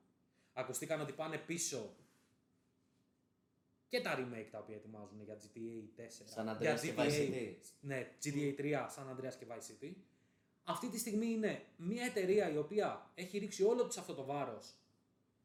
ακουστήκαν 0.52 1.00
ότι 1.00 1.12
πάνε 1.12 1.38
πίσω 1.38 1.96
και 3.88 4.00
τα 4.00 4.18
remake 4.18 4.48
τα 4.50 4.58
οποία 4.58 4.76
ετοιμάζουν 4.76 5.22
για 5.22 5.36
GTA 5.36 6.00
4, 6.00 6.06
Σαν 6.24 6.56
για 6.60 6.76
Andreas 6.76 6.80
και 6.80 6.94
Vice 6.96 7.10
City. 7.10 7.54
ναι, 7.80 8.10
GTA 8.24 8.54
3, 8.58 8.88
San 8.96 9.16
Andreas 9.16 9.34
και 9.38 9.46
Vice 9.48 9.84
City. 9.84 9.92
Αυτή 10.64 10.88
τη 10.88 10.98
στιγμή 10.98 11.26
είναι 11.26 11.64
μια 11.76 12.04
εταιρεία 12.04 12.50
η 12.50 12.56
οποία 12.56 13.10
έχει 13.14 13.38
ρίξει 13.38 13.64
όλο 13.64 13.86
της 13.86 13.96
αυτό 13.96 14.14
το 14.14 14.24
βάρος 14.24 14.74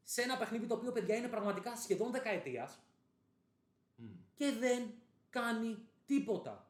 σε 0.03 0.21
ένα 0.21 0.37
παιχνίδι 0.37 0.65
το 0.65 0.73
οποίο 0.73 0.91
παιδιά 0.91 1.15
είναι 1.15 1.27
πραγματικά 1.27 1.75
σχεδόν 1.75 2.11
δεκαετίας 2.11 2.79
Μμ. 3.95 4.05
και 4.35 4.51
δεν 4.51 4.91
κάνει 5.29 5.77
τίποτα. 6.05 6.68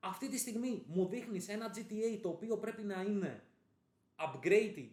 Αυτή 0.00 0.28
τη 0.28 0.38
στιγμή 0.38 0.82
μου 0.86 1.06
δείχνεις 1.08 1.48
ένα 1.48 1.74
GTA 1.76 2.18
το 2.22 2.28
οποίο 2.28 2.58
πρέπει 2.58 2.82
να 2.82 3.00
είναι 3.02 3.44
upgraded 4.16 4.88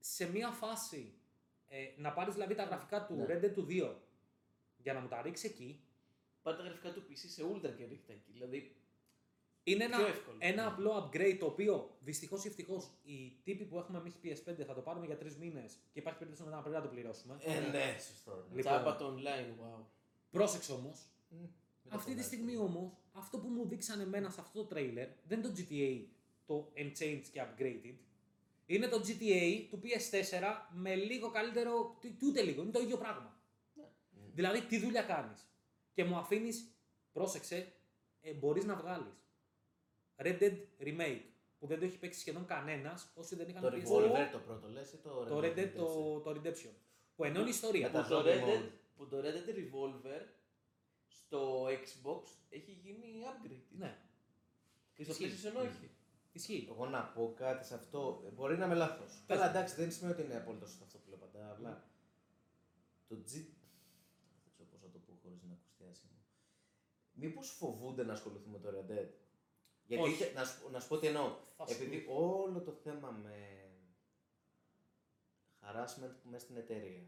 σε 0.00 0.30
μια 0.30 0.50
φάση 0.50 1.14
ε, 1.68 1.76
να 1.96 2.12
πάρεις 2.12 2.34
δηλαδή 2.34 2.54
τα 2.54 2.64
γραφικά 2.64 3.06
του 3.06 3.14
Ναι. 3.14 3.24
Red 3.28 3.44
Dead 3.44 3.52
του 3.54 3.66
2 3.70 3.94
για 4.76 4.92
να 4.92 5.00
μου 5.00 5.08
τα 5.08 5.22
ρίξεις 5.22 5.50
εκεί 5.50 5.80
Πάρε 6.42 6.56
τα 6.56 6.62
γραφικά 6.62 6.92
του 6.92 7.02
PC 7.08 7.14
σε 7.14 7.42
ultra 7.52 7.74
και 7.76 7.84
ρίχτα 7.84 8.12
εκεί. 8.12 8.30
Δηλαδή, 8.32 8.76
είναι 9.62 9.84
ένα, 9.84 9.96
Πιο 9.96 10.06
εύκολο. 10.06 10.36
ένα 10.40 10.66
απλό 10.66 10.96
upgrade 11.04 11.36
το 11.40 11.46
οποίο 11.46 11.96
δυστυχώς 12.00 12.44
ή 12.44 12.48
ευτυχώς 12.48 12.90
οι 13.02 13.32
τύποι 13.44 13.64
που 13.64 13.78
έχουμε 13.78 13.98
εμείς 13.98 14.14
PS5 14.22 14.62
θα 14.66 14.74
το 14.74 14.80
πάρουμε 14.80 15.06
για 15.06 15.16
τρεις 15.16 15.36
μήνες 15.36 15.72
και 15.92 15.98
υπάρχει 15.98 16.18
περίπτωση 16.18 16.44
μετά 16.44 16.56
να 16.56 16.62
πρέπει 16.62 16.76
να 16.76 16.82
το 16.82 16.88
πληρώσουμε. 16.88 17.36
Ε, 17.40 17.60
ναι, 17.60 17.96
σωστό. 17.98 18.30
ναι. 18.34 18.56
Λοιπόν. 18.56 18.60
τσάπα 18.72 18.96
το 18.96 19.14
online, 19.16 19.78
wow. 19.80 19.84
Πρόσεξε 20.30 20.72
όμως, 20.72 21.06
Μμ. 21.28 21.44
Μην 21.88 21.90
το 21.90 21.96
Αυτή 21.96 22.14
τη 22.14 22.20
φωνάζεις. 22.20 22.26
στιγμή 22.26 22.56
όμως, 22.56 22.92
αυτό 23.12 23.38
που 23.38 23.48
μου 23.48 23.66
δείξανε 23.68 24.02
εμένα 24.02 24.30
σε 24.30 24.40
αυτό 24.40 24.64
το 24.64 24.74
trailer 24.76 25.08
δεν 25.26 25.38
είναι 25.38 25.48
το 25.48 25.54
GTA 25.58 26.04
το 26.46 26.72
Unchanged 26.76 27.22
και 27.32 27.42
Upgraded. 27.44 27.94
Είναι 28.66 28.88
το 28.88 28.96
GTA 29.06 29.66
του 29.70 29.80
PS4 29.82 30.68
με 30.74 30.94
λίγο 30.94 31.30
καλύτερο, 31.30 31.96
τι- 32.00 32.10
τι 32.10 32.26
ούτε 32.26 32.42
λίγο, 32.42 32.62
είναι 32.62 32.70
το 32.70 32.80
ίδιο 32.80 32.96
πράγμα. 32.96 33.40
Ναι. 33.74 33.84
Δηλαδή, 34.34 34.60
τι 34.62 34.78
δουλειά 34.78 35.02
κάνεις; 35.02 35.46
Και 35.94 36.04
μου 36.04 36.16
αφήνεις, 36.16 36.70
πρόσεξε, 37.12 37.72
ε, 38.20 38.32
μπορείς 38.32 38.64
να 38.64 38.74
βγάλεις 38.76 39.14
Red 40.16 40.38
Dead 40.42 40.56
Remake, 40.80 41.20
που 41.58 41.66
δεν 41.66 41.78
το 41.78 41.84
έχει 41.84 41.98
παίξει 41.98 42.20
σχεδόν 42.20 42.46
κανένας, 42.46 43.10
όσοι 43.14 43.36
δεν 43.36 43.48
είχαν 43.48 43.62
Το 43.62 43.68
PS4. 43.68 43.80
Revolver 43.88 44.28
το 44.32 44.38
πρώτο 44.38 44.68
λες 44.68 44.92
ή 44.92 44.96
το 44.96 45.24
Το 45.24 45.38
Red 45.38 45.58
Dead, 45.58 45.70
το, 45.76 46.20
το 46.20 46.30
Redemption. 46.30 46.72
Που 47.16 47.24
ενώνει 47.24 47.48
ιστορία. 47.48 47.86
Μετά 47.90 48.02
Που 48.02 48.08
το, 48.08 48.18
zombie 48.18 48.24
Red 48.24 48.44
Dead, 48.48 48.62
mode. 48.62 48.70
που 48.96 49.06
το 49.06 49.16
Red 49.20 49.48
Dead 49.48 49.54
Revolver 49.58 50.20
στο 51.16 51.64
Xbox 51.66 52.22
έχει 52.48 52.70
γίνει 52.72 53.06
upgrade. 53.30 53.66
Ναι, 53.78 53.98
Και 54.94 55.04
στο 55.04 55.12
Ισχύει. 55.12 55.48
PlayStation 55.48 55.66
όχι. 55.66 55.90
ισχύει. 56.32 56.66
Εγώ 56.70 56.86
να 56.86 57.04
πω 57.04 57.32
κάτι 57.36 57.66
σε 57.66 57.74
αυτό. 57.74 58.22
ε, 58.26 58.30
Μπορεί 58.30 58.56
να 58.58 58.64
είμαι 58.64 58.74
λάθος. 58.74 59.22
Καλά, 59.26 59.44
μου. 59.44 59.50
εντάξει, 59.50 59.74
δεν 59.74 59.92
σημαίνει 59.92 60.12
ότι 60.14 60.22
είναι 60.22 60.36
απόλυτο 60.36 60.66
σωστό 60.66 60.84
αυτό 60.84 60.98
που 60.98 61.08
λέω 61.08 61.18
παντά. 61.18 61.50
Απλά 61.50 61.90
το 63.08 63.14
G. 63.14 63.30
Δεν 64.44 64.50
ξέρω 64.52 64.68
πώς 64.70 64.80
θα 64.80 64.88
το 64.90 64.98
πω 64.98 65.12
χωρίς 65.22 65.42
να 65.42 65.52
ακουστεί 65.52 65.84
άσχημα. 65.90 66.12
Μήπως 67.12 67.50
φοβούνται 67.50 68.04
να 68.04 68.12
ασχοληθούν 68.12 68.50
με 68.52 68.58
το 68.58 68.68
Red 68.68 68.90
Dead; 68.90 69.08
Γιατί 69.86 70.02
Όχι. 70.02 70.12
είχε- 70.12 70.32
να, 70.34 70.44
σου, 70.44 70.70
να 70.70 70.80
σου 70.80 70.88
πω 70.88 70.98
τι 70.98 71.06
εννοώ. 71.06 71.36
Θα 71.56 71.66
σου 71.66 71.72
Επειδή 71.74 72.06
όλο 72.08 72.60
το 72.62 72.72
θέμα 72.72 73.10
με 73.10 73.60
harassment 75.60 76.12
που 76.22 76.28
μέσα 76.30 76.44
στην 76.44 76.56
εταιρεία, 76.56 77.06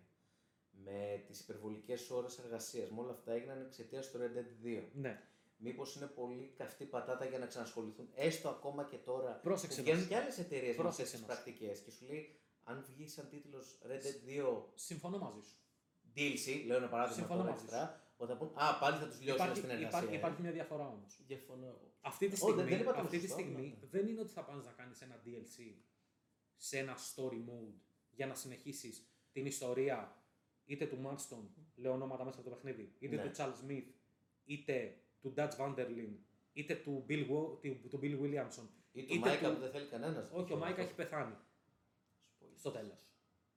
με 0.84 1.22
τις 1.26 1.40
υπερβολικές 1.40 2.10
ώρες 2.10 2.38
εργασίας, 2.38 2.90
με 2.90 3.00
όλα 3.00 3.10
αυτά 3.10 3.32
έγιναν 3.32 3.60
εξαιτίας 3.60 4.10
του 4.10 4.18
Red 4.18 4.38
Dead 4.38 4.66
2. 4.66 4.88
Ναι. 4.92 5.22
Μήπως 5.56 5.94
είναι 5.96 6.06
πολύ 6.06 6.52
καυτή 6.56 6.84
πατάτα 6.84 7.24
για 7.24 7.38
να 7.38 7.46
ξανασχοληθούν, 7.46 8.08
έστω 8.14 8.48
ακόμα 8.48 8.84
και 8.84 8.96
τώρα. 8.96 9.30
Πρόσεξε 9.32 9.76
που 9.76 9.82
βγαίνουν 9.82 10.00
μας. 10.00 10.08
και 10.08 10.16
άλλες 10.16 10.38
εταιρείες 10.38 10.76
με 10.76 10.82
Πρόσεξε 10.82 11.02
αυτές 11.02 11.10
τις 11.10 11.20
μας. 11.20 11.28
πρακτικές 11.42 11.80
και 11.80 11.90
σου 11.90 12.04
λέει, 12.06 12.40
αν 12.62 12.84
βγει 12.88 13.08
σαν 13.08 13.28
τίτλος 13.28 13.78
Red 13.88 14.02
Dead 14.06 14.28
2 14.28 14.64
Συμφωνώ 14.74 15.18
μαζί 15.18 15.40
σου. 15.48 15.56
DLC, 16.16 16.64
λέω 16.66 16.76
ένα 16.76 16.88
παράδειγμα 16.88 17.16
Συμφωνώ 17.18 17.40
τώρα 17.40 17.50
μαζί 17.54 17.66
σου. 17.66 17.74
εξτρά, 17.74 18.12
ότι 18.16 18.30
θα 18.32 18.36
πούν 18.38 18.50
Α, 18.54 18.78
πάλι 18.78 18.96
θα 18.98 19.06
τους 19.06 19.20
λιώσουν 19.20 19.34
Υπάρχει, 19.44 19.56
στην 19.58 19.70
εργασία. 19.70 19.88
υπάρχει, 19.98 20.14
ε». 20.14 20.18
υπάρχει 20.18 20.40
μια 20.42 20.52
διαφορά 20.52 20.86
όμως. 20.88 21.20
Διαφωνώ 21.26 21.66
εγώ. 21.66 21.92
Αυτή 22.00 22.28
τη 22.28 22.34
Ω, 22.42 22.46
δεν- 22.46 22.52
στιγμή, 22.54 22.70
δεν 22.70 22.80
είπα 22.80 22.92
το 22.92 23.00
αυτή 23.00 23.18
τη 23.18 23.26
σωστό, 23.26 23.40
στιγμή 23.42 23.78
ναι. 23.80 23.86
δεν 23.90 24.06
είναι 24.08 24.20
ότι 24.20 24.32
θα 24.32 24.44
πας 24.44 24.64
να 24.64 24.72
κάνεις 24.72 25.00
ένα 25.00 25.22
DLC 25.24 25.56
σε 26.56 26.78
ένα 26.78 26.96
story 26.96 27.40
mode 27.48 27.74
για 28.10 28.26
να 28.26 28.34
συνεχίσεις 28.34 29.08
την 29.32 29.46
ιστορία 29.46 30.17
είτε 30.68 30.86
του 30.86 30.98
Marston, 31.06 31.44
λέω 31.76 31.92
ονόματα 31.92 32.24
μέσα 32.24 32.40
από 32.40 32.48
το 32.48 32.54
παιχνίδι, 32.54 32.92
είτε 32.98 33.16
Ναι. 33.16 33.22
του 33.22 33.30
Charles 33.36 33.58
Smith, 33.70 33.84
είτε 34.44 34.96
του 35.20 35.34
Dutch 35.36 35.56
Vanderlyn, 35.58 36.12
είτε 36.52 36.74
του 36.74 37.04
Bill, 37.08 37.22
Wo- 37.30 37.58
του, 37.62 37.88
του 37.88 37.98
Bill 38.02 38.16
Williamson. 38.22 38.66
Ή 38.92 39.04
του 39.04 39.14
είτε 39.14 39.18
Μάικα 39.28 39.48
του- 39.48 39.54
που 39.54 39.60
δεν 39.60 39.70
θέλει 39.70 39.86
κανένας. 39.86 40.30
Όχι, 40.32 40.52
ο 40.52 40.56
Μάικα 40.56 40.82
έχει 40.82 40.94
πεθάνει 40.94 41.34
στο 42.56 42.70
τέλος. 42.70 42.98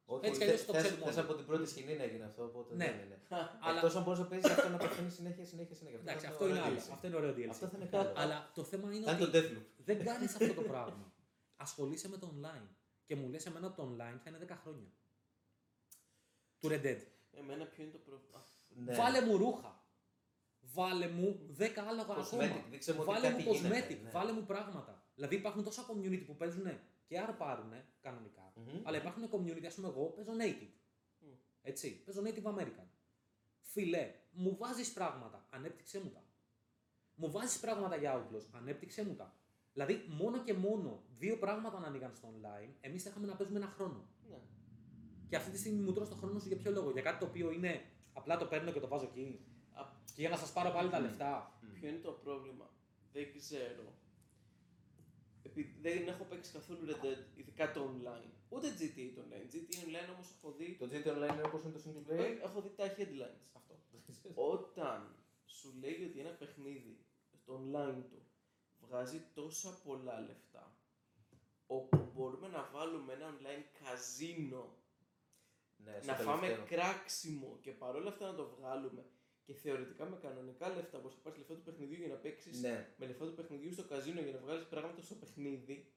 Όχι, 0.06 0.26
Έτσι 0.26 0.40
κι 0.40 0.46
θε- 0.46 0.48
αλλιώς 0.54 0.66
το 0.66 0.74
θες- 0.74 0.84
ξέρουμε 0.84 1.06
θες 1.06 1.16
όλοι. 1.18 1.26
από 1.26 1.34
την 1.36 1.46
πρώτη 1.46 1.66
σκηνή 1.70 1.96
να 1.96 2.06
γίνει 2.06 2.24
αυτό, 2.24 2.44
οπότε 2.44 2.76
Ναι. 2.76 2.86
δεν 2.86 3.06
είναι. 3.06 3.18
Αλλά- 3.66 3.76
Εκτός 3.78 3.96
αν 3.96 4.04
μπορείς 4.04 4.20
να 4.20 4.26
παίζεις 4.26 4.50
αυτό 4.52 4.70
να 4.70 4.78
πεθαίνει 4.78 5.10
συνέχεια, 5.10 5.46
συνέχεια, 5.46 5.76
συνέχεια. 5.76 6.00
Εντάξει, 6.00 6.26
θα 6.26 6.32
αυτό 6.32 6.48
είναι 6.48 6.54
ωραίο 6.60 6.66
άλλο. 6.66 6.76
DLC. 6.80 6.92
Αυτό 6.94 7.08
είναι 7.08 7.16
ωραίο 7.16 7.34
DLC. 7.38 7.50
Αυτό 7.50 7.68
θα 7.68 7.78
είναι 7.78 7.86
καλό. 7.86 8.14
Αλλά 8.16 8.52
το 8.56 8.64
θέμα 8.64 8.94
είναι 8.94 9.06
Θα 9.06 9.12
είναι 9.12 9.24
ότι 9.24 9.32
το 9.32 9.38
Deathloop. 9.38 9.66
δεν 9.78 10.04
κάνεις 10.04 10.36
αυτό 10.36 10.54
το 10.54 10.62
πράγμα. 10.62 11.14
Ασχολείσαι 11.56 12.10
με 12.10 12.18
το 12.18 12.34
online. 12.36 12.68
Και 13.06 13.16
μου 13.16 13.30
λες 13.30 13.46
εμένα 13.46 13.68
ότι 13.68 13.76
το 13.76 13.84
online 13.84 14.18
θα 14.24 14.30
είναι 14.30 14.38
10 14.38 14.56
χρόνια. 14.56 14.90
Του 16.62 16.68
Red 16.68 16.82
Dead. 16.86 16.98
Εμένα 17.32 17.66
ποιο 17.66 17.84
είναι 17.84 17.92
το 17.92 17.98
πρόβλημα. 17.98 18.44
Ναι. 18.70 18.96
Βάλε 18.96 19.22
μου 19.26 19.38
ρούχα. 19.38 19.80
Βάλε 20.60 21.08
μου 21.08 21.56
10 21.58 21.68
άλογα 21.90 22.16
Cosmetic, 22.18 22.44
ακόμα. 22.44 22.66
δείξε 22.70 22.94
μου 22.94 23.00
ότι 23.02 23.10
Βάλε 23.10 23.30
μου 23.30 23.38
κάτι 23.38 23.58
γίνεται, 23.58 23.88
cosmetic. 23.88 24.00
ναι. 24.04 24.10
Βάλε 24.10 24.32
μου 24.32 24.46
πράγματα. 24.46 25.06
Δηλαδή 25.16 25.36
υπάρχουν 25.36 25.64
τόσα 25.64 25.86
community 25.92 26.24
που 26.26 26.36
παίζουν 26.36 26.80
και 27.06 27.20
αρπάρουν 27.20 27.74
κανονικά. 28.02 28.54
Μμμ. 28.56 28.82
Αλλά 28.84 28.98
υπάρχουν 28.98 29.30
community, 29.32 29.66
ας 29.66 29.76
πούμε, 29.76 29.88
εγώ 29.88 30.06
παίζω 30.06 30.32
native. 30.40 30.72
Μμ. 31.20 31.28
Έτσι, 31.62 32.04
παίζω 32.04 32.22
native 32.26 32.44
American. 32.44 32.88
Φιλέ, 33.62 34.14
μου 34.32 34.56
βάζεις 34.58 34.94
πράγματα, 34.94 35.48
ανέπτυξέ 35.50 36.00
μου 36.00 36.10
τα. 36.10 36.24
Μου 37.16 37.32
βάζεις 37.32 37.60
πράγματα 37.60 37.96
για 37.96 38.16
Outlaws, 38.18 38.46
ανέπτυξέ 38.52 39.04
μου 39.06 39.16
τα. 39.16 39.36
Δηλαδή, 39.74 40.06
μόνο 40.08 40.44
και 40.44 40.54
μόνο 40.54 41.04
δύο 41.18 41.38
πράγματα 41.38 41.80
να 41.80 41.88
ανοίγαν 41.88 42.16
στο 42.16 42.34
online, 42.34 42.70
εμείς 42.82 43.04
θα 43.04 43.10
είχαμε 43.10 43.28
να 43.28 43.36
παίζουμε 43.36 43.58
ένα 43.60 43.68
χρόνο. 43.68 44.08
Ναι. 44.30 44.38
Και 45.32 45.38
αυτή 45.38 45.52
τη 45.52 45.58
στιγμή 45.58 45.82
μου 45.82 45.94
τρως 45.94 46.10
το 46.10 46.16
χρόνο 46.16 46.40
σου 46.40 46.48
για 46.48 46.58
ποιο 46.58 46.72
λόγο. 46.72 46.92
Για 46.92 47.02
κάτι 47.02 47.20
το 47.20 47.26
οποίο 47.26 47.52
είναι 47.52 47.86
απλά 48.14 48.38
το 48.38 48.46
παίρνω 48.46 48.72
και 48.72 48.80
το 48.80 48.88
βάζω 48.88 49.06
εκεί. 49.06 49.46
Α, 49.74 49.82
Και 50.16 50.22
για 50.22 50.30
να 50.30 50.38
σας 50.38 50.52
πάρω 50.52 50.72
πάλι 50.72 50.90
τα 50.90 51.00
λεφτά. 51.00 51.60
Ποιο 51.80 51.90
είναι 51.90 51.98
το 51.98 52.12
πρόβλημα; 52.12 52.70
Δεν 53.12 53.34
ξέρω. 53.38 53.94
Επειδή 55.44 55.78
δεν 55.82 56.08
έχω 56.08 56.24
παίξει 56.24 56.52
καθόλου 56.52 56.80
Red 56.90 57.06
Dead, 57.06 57.22
ειδικά 57.36 57.72
το 57.72 57.82
online. 57.92 58.30
Ούτε 58.50 58.68
GTA 58.80 59.12
το 59.16 59.22
online. 59.26 59.46
GTA 59.54 59.80
online 59.88 60.10
όμως 60.14 60.28
έχω 60.38 60.52
δει. 60.58 60.76
Το 60.80 60.86
GTA 60.92 61.12
Online 61.16 61.34
είναι 61.34 61.46
όπως 61.46 61.64
είναι 61.64 61.74
το 61.74 61.82
single 61.86 62.12
player; 62.12 62.38
Έχω 62.44 62.62
δει 62.62 62.70
τα 62.76 62.86
headlines. 62.98 63.44
Αυτό. 63.54 63.74
Όταν 64.34 65.16
σου 65.46 65.74
λέει 65.80 66.06
ότι 66.10 66.20
ένα 66.20 66.30
παιχνίδι 66.30 67.06
στο 67.34 67.62
online 67.62 68.02
του 68.10 68.22
βγάζει 68.80 69.22
τόσα 69.34 69.82
πολλά 69.84 70.20
λεφτά, 70.20 70.76
όπου 71.68 72.12
μπορούμε 72.14 72.48
να 72.48 72.70
βάλουμε 72.74 73.14
ένα 73.14 73.38
online 73.38 73.64
καζίνο, 73.84 74.76
Ναι, 75.84 76.00
στο 76.02 76.12
να 76.12 76.18
φάμε 76.18 76.48
τελευταίο. 76.48 76.66
κράξιμο 76.78 77.58
και 77.62 77.72
παρόλα 77.72 78.10
αυτά 78.10 78.28
να 78.32 78.36
το 78.36 78.56
βγάλουμε 78.60 79.06
και 79.44 79.54
θεωρητικά 79.54 80.06
με 80.06 80.18
κανονικά 80.22 80.70
λεφτά, 80.76 80.98
όπως 80.98 81.14
θα 81.14 81.20
πάρεις 81.22 81.38
λεφτά 81.40 81.56
του 81.56 81.62
παιχνιδιού 81.62 81.98
για 81.98 82.08
να 82.08 82.16
παίξεις 82.16 82.62
Ναι. 82.62 82.94
με 82.98 83.06
λεφτά 83.06 83.26
του 83.26 83.34
παιχνιδιού 83.34 83.74
στο 83.74 83.84
καζίνο 83.84 84.22
για 84.22 84.32
να 84.32 84.40
βγάλεις 84.40 84.66
πράγματα 84.66 85.02
στο 85.02 85.16
παιχνίδι 85.16 85.92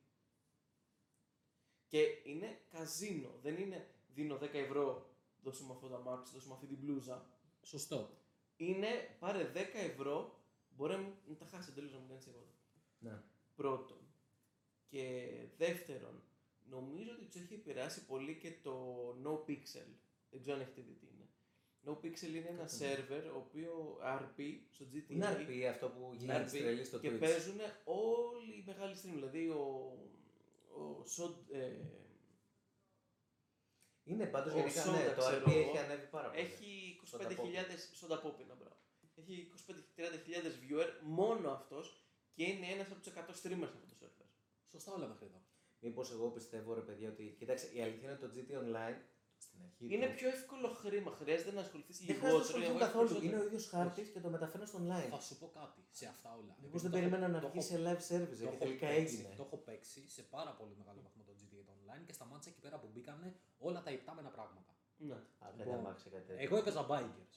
και 1.87 2.03
είναι 2.25 2.61
καζίνο, 2.71 3.31
δεν 3.43 3.57
είναι 3.57 3.89
δίνω 4.15 4.37
10 4.39 4.55
ευρώ, 4.59 5.11
δώσε 5.43 5.65
μου 5.65 5.73
αυτό 5.73 5.89
το 5.89 5.95
αμάξι, 5.97 6.33
δώσε 6.35 6.49
μου 6.49 6.55
αυτή 6.55 6.67
την 6.67 6.77
μπλούζα. 6.77 7.27
Σωστό. 7.63 8.11
Είναι 8.57 9.17
πάρε 9.19 9.51
10 9.55 9.79
ευρώ, 9.79 10.39
μπορεί 10.69 10.93
να 10.93 10.99
μην- 10.99 11.13
να 11.27 11.35
τα 11.37 11.47
χάσει 11.47 11.69
εντελώ 11.71 11.91
να 11.91 11.99
μην 11.99 12.09
κάνει 12.09 12.21
τίποτα. 12.21 12.53
Ναι. 12.99 13.23
Πρώτον. 13.55 13.99
Και 14.89 15.29
δεύτερον, 15.57 16.23
νομίζω 16.71 17.11
ότι 17.13 17.25
τους 17.25 17.41
έχει 17.41 17.55
επηρεάσει 17.55 18.05
πολύ 18.05 18.35
και 18.39 18.53
το 18.63 18.75
No 19.25 19.51
Pixel. 19.51 19.89
Δεν 20.31 20.41
ξέρω 20.41 20.57
αν 20.57 20.63
έχετε 20.63 20.83
δει 20.83 20.93
τι 20.93 21.07
είναι. 21.07 21.29
No 21.87 21.91
Pixel 21.91 22.35
είναι 22.35 22.49
ένα 22.49 22.59
Κάτι 22.59 22.75
σερβερ, 22.75 23.27
ο 23.27 23.37
οποίο 23.37 23.99
RP 24.03 24.41
στο 24.71 24.85
GTA. 24.93 25.11
Είναι 25.11 25.47
RP 25.49 25.63
αυτό 25.63 25.89
που 25.89 26.11
είναι 26.13 26.17
γίνεται 26.17 26.57
RP, 26.57 26.61
τρελή 26.61 26.85
στο 26.85 26.99
και 26.99 27.11
Twitch. 27.11 27.19
παίζουν 27.19 27.61
όλοι 27.85 28.53
οι 28.53 28.63
μεγάλοι 28.67 28.95
stream. 29.03 29.13
Δηλαδή 29.13 29.49
ο. 29.49 29.93
ο 30.77 31.07
Σοντ, 31.07 31.51
ε, 31.51 31.73
Είναι 34.05 34.27
πάντως 34.27 34.53
Ο 34.53 34.57
γενικά, 34.57 34.85
ναι, 34.85 35.11
Soda, 35.11 35.15
το 35.15 35.21
ξέρω 35.21 35.45
RP 35.45 35.51
εγώ, 35.51 35.69
έχει 35.69 35.79
ανέβει 35.79 36.07
πάρα 36.07 36.29
πολύ. 36.31 36.41
έχει 36.43 37.01
Soda 37.11 37.21
25.000 37.21 37.35
σόντα 37.93 38.21
πόπινα, 38.21 38.55
μπράβο. 38.55 38.77
Έχει 39.19 39.51
25-30.000 39.97 40.03
viewer 40.63 40.89
μόνο 41.03 41.51
αυτός 41.51 42.05
και 42.33 42.45
είναι 42.45 42.67
ένας 42.67 42.91
από 42.91 43.01
τους 43.01 43.13
100 43.13 43.17
streamers 43.19 43.73
αυτό 43.75 43.87
το 43.89 43.97
server. 44.01 44.27
Σωστά 44.71 44.93
όλα 44.93 45.07
μέχρι 45.07 45.27
εδώ. 45.27 45.44
Μήπως 45.87 46.11
εγώ 46.11 46.27
πιστεύω 46.37 46.75
ρε 46.75 46.81
παιδιά 46.81 47.09
ότι, 47.09 47.25
κοίταξε, 47.39 47.67
η 47.77 47.83
αλήθεια 47.83 48.09
είναι 48.09 48.19
ότι 48.23 48.27
το 48.27 48.33
GT 48.35 48.51
Online 48.65 48.99
στην 49.45 49.59
αρχή 49.67 49.95
Είναι 49.95 50.07
του, 50.09 50.15
πιο 50.19 50.29
εύκολο 50.29 50.69
χρήμα. 50.83 51.11
Χρειάζεται 51.21 51.53
να 51.53 51.61
ασχοληθείς 51.67 51.97
δεν 51.99 52.07
χρειάζεται 52.17 52.27
να 52.27 52.33
λιγότερο. 52.33 52.45
ασχοληθούν 52.45 52.77
για 52.77 52.87
να 52.87 52.87
καθόλου. 52.87 53.09
βγάλεις 53.09 53.25
Είναι 53.27 53.37
ο 53.37 53.39
περισσότερο. 53.39 53.57
ίδιος 53.57 53.65
χάρτης 53.75 54.09
και 54.15 54.21
το 54.25 54.31
μεταφέρω 54.37 54.65
στο 54.71 54.79
online. 54.83 55.09
Θα 55.17 55.21
σου 55.29 55.35
πω 55.41 55.47
κάτι 55.61 55.81
σε 55.99 56.05
αυτά 56.15 56.31
όλα. 56.41 56.55
Μήπως 56.63 56.81
Επειδή 56.81 56.83
δεν 56.85 56.91
το 56.93 56.97
περιμένα 56.99 57.25
έχω- 57.27 57.35
να 57.37 57.41
το 57.45 57.49
βγει 57.53 57.61
έχω- 57.63 57.71
σε 57.73 57.77
live 57.87 58.03
service 58.11 58.33
το 58.33 58.37
και 58.41 58.49
έχω 58.51 58.59
τελικά 58.65 58.87
παίξει- 58.87 59.15
έγινε. 59.19 59.29
Το 59.41 59.43
έχω 59.49 59.57
παίξει 59.69 60.01
σε 60.17 60.23
πάρα 60.35 60.53
πολύ 60.59 60.75
μεγάλο 60.81 61.01
βαθμό 61.07 61.23
το 61.29 61.33
GTA 61.39 61.63
το 61.69 61.73
online 61.79 62.03
και 62.09 62.15
σταμάτησα 62.19 62.51
εκεί 62.53 62.61
πέρα 62.67 62.77
που 62.83 62.89
μπήκανε 62.93 63.29
όλα 63.67 63.81
τα 63.87 63.91
ιπτάμενα 63.99 64.31
πράγματα. 64.37 64.73
Ναι. 65.09 65.15
Α, 65.15 65.21
κάτι 65.41 65.57
Λοιπόν, 65.59 65.79
αμάξι, 65.79 66.07
κάτι 66.15 66.25
τέτοιο. 66.29 66.45
Εγώ 66.47 66.57
έπαιζα 66.63 66.83
bikers. 66.91 67.35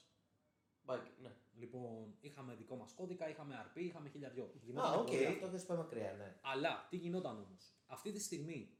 Bike, 0.90 1.10
ναι. 1.24 1.32
Λοιπόν, 1.62 2.16
είχαμε 2.20 2.54
δικό 2.54 2.76
μας 2.76 2.92
κώδικα, 2.92 3.28
είχαμε 3.28 3.54
RP, 3.66 3.76
είχαμε 3.80 4.08
χίλια 4.08 4.30
δυο. 4.30 4.44
Α, 4.44 4.48
Γινόταν 4.64 4.98
οκ, 5.00 5.06
πολύ 5.06 5.18
αυτό. 5.26 5.32
αυτό 5.34 5.48
δεν 5.48 5.60
σου 5.60 5.66
πάει 5.66 5.76
μακριά, 5.76 6.12
ναι. 6.18 6.36
Αλλά 6.42 6.86
τι 6.90 6.96
γινόταν 6.96 7.36
όμως; 7.36 7.77
Αυτή 7.90 8.12
τη 8.12 8.20
στιγμή 8.20 8.78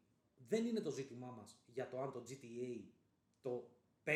δεν 0.49 0.67
είναι 0.67 0.81
το 0.81 0.91
ζήτημά 0.91 1.31
μας 1.31 1.63
για 1.67 1.89
το 1.89 2.01
αν 2.01 2.13
το 2.13 2.23
GTA 2.29 2.81
το 3.41 3.71
5, 4.05 4.11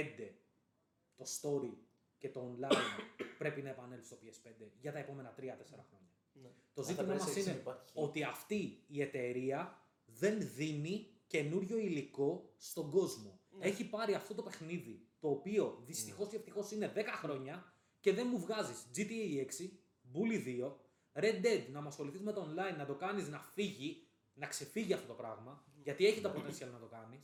το 1.16 1.24
story 1.40 1.74
και 2.18 2.28
το 2.28 2.56
online 2.56 2.76
πρέπει 3.38 3.62
να 3.62 3.68
επανέλθει 3.68 4.06
στο 4.06 4.16
PS5 4.22 4.66
για 4.80 4.92
τα 4.92 4.98
επόμενα 4.98 5.34
3-4 5.38 5.40
χρόνια. 5.40 6.14
ναι. 6.32 6.48
Το 6.74 6.80
Αν 6.80 6.86
θα 6.86 6.92
ζήτημά 6.92 7.06
πρέπει 7.06 7.24
μας 7.24 7.34
να 7.34 7.40
είναι 7.40 7.60
υπάρχει. 7.60 7.92
ότι 7.94 8.22
αυτή 8.22 8.84
η 8.86 9.02
εταιρεία 9.02 9.82
δεν 10.04 10.54
δίνει 10.54 11.06
καινούριο 11.26 11.78
υλικό 11.78 12.52
στον 12.56 12.90
κόσμο. 12.90 13.40
Ναι. 13.50 13.66
Έχει 13.66 13.88
πάρει 13.88 14.14
αυτό 14.14 14.34
το 14.34 14.42
παιχνίδι, 14.42 15.08
το 15.20 15.30
οποίο 15.30 15.82
δυστυχώς 15.86 16.32
ή 16.32 16.36
ευτυχώς 16.36 16.70
είναι 16.70 16.92
10 16.96 17.04
χρόνια 17.06 17.74
και 18.00 18.12
δεν 18.12 18.26
μου 18.30 18.38
βγάζεις 18.38 18.86
GTA 18.96 19.46
6, 19.60 19.70
Bully 20.12 20.46
2, 20.46 20.72
Red 21.12 21.44
Dead 21.44 21.66
να 21.70 21.80
με 21.80 21.88
ασχοληθείς 21.88 22.20
με 22.20 22.32
το 22.32 22.46
online, 22.50 22.76
να 22.76 22.86
το 22.86 22.94
κάνεις 22.94 23.28
να 23.28 23.40
φύγει, 23.40 24.06
να 24.34 24.46
ξεφύγει 24.46 24.92
αυτό 24.92 25.06
το 25.06 25.14
πράγμα, 25.14 25.64
γιατί 25.82 26.06
έχει 26.06 26.20
το 26.20 26.30
potential 26.30 26.70
να 26.72 26.78
το 26.78 26.86
κάνεις. 26.86 27.20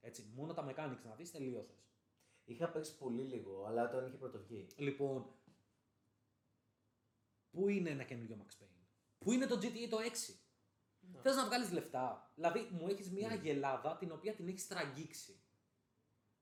Έτσι, 0.00 0.30
μόνο 0.34 0.54
τα 0.54 0.66
mechanics 0.68 1.04
να 1.04 1.14
δεις, 1.14 1.30
τελείωσες. 1.30 1.86
Είχα 2.44 2.68
παίξει 2.70 2.96
πολύ 2.96 3.22
λίγο, 3.22 3.64
αλλά 3.64 3.88
όταν 3.88 4.06
είχε 4.06 4.16
πρωτοβγεί. 4.16 4.66
Λοιπόν, 4.76 5.34
πού 7.50 7.68
είναι 7.68 7.90
ένα 7.90 8.02
καινούριο 8.02 8.36
Max 8.40 8.62
Payne, 8.62 8.86
πού 9.18 9.32
είναι 9.32 9.46
το 9.46 9.56
GTA 9.62 9.88
το 9.90 9.98
6, 9.98 10.34
Ναι. 11.12 11.20
Θες 11.20 11.36
να 11.36 11.46
βγάλεις 11.46 11.70
λεφτά; 11.72 12.32
Δηλαδή, 12.34 12.68
μου 12.70 12.88
έχεις 12.88 13.10
μια 13.10 13.28
Ναι. 13.28 13.34
γελάδα 13.34 13.96
την 13.96 14.12
οποία 14.12 14.34
την 14.34 14.48
έχεις 14.48 14.66
στραγγίξει. 14.66 15.40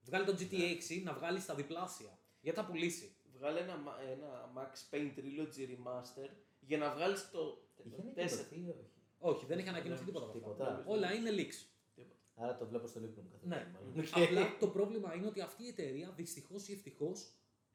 Βγάλει 0.00 0.24
το 0.24 0.32
GTA 0.32 0.60
6 0.60 1.02
να 1.02 1.12
βγάλεις 1.14 1.46
τα 1.46 1.54
διπλάσια. 1.54 2.18
Γιατί 2.40 2.58
θα 2.58 2.66
πουλήσει. 2.66 3.16
Βγάλε 3.32 3.60
ένα, 3.60 3.76
μα- 3.76 4.00
ένα 4.00 4.52
Max 4.56 4.94
Payne 4.94 5.14
Trilogy 5.16 5.68
Remaster 5.68 6.28
για 6.60 6.78
να 6.78 6.94
βγάλεις 6.94 7.30
το 7.30 7.68
Είχε 7.84 8.12
4. 8.14 8.99
Ανακοινωθεί 9.20 9.26
ή 9.26 9.28
όχι. 9.28 9.36
Όχι, 9.36 9.46
δεν 9.46 9.58
έχει 9.58 9.68
ανακοινωθεί 9.68 10.04
Δεν 10.04 10.06
τίποτα 10.12 10.26
από 10.26 10.50
αυτά. 10.50 10.64
Τίποτα. 10.64 10.84
Όλα 10.86 11.12
είναι 11.12 11.30
leaks. 11.30 11.58
Άρα 12.34 12.56
το 12.56 12.66
βλέπω 12.66 12.86
στο 12.86 13.00
ύπνο 13.00 13.22
μου 13.22 13.28
κάθε 13.30 13.46
Ναι. 13.46 13.56
μέρα, 13.56 13.70
μάλλον. 13.70 13.98
Οκ. 13.98 14.22
Απλά 14.24 14.56
το 14.58 14.68
πρόβλημα 14.68 15.14
είναι 15.14 15.26
ότι 15.26 15.40
αυτή 15.40 15.62
η 15.64 15.68
εταιρεία 15.68 16.10
δυστυχώς 16.16 16.68
ή 16.68 16.72
ευτυχώς 16.72 17.32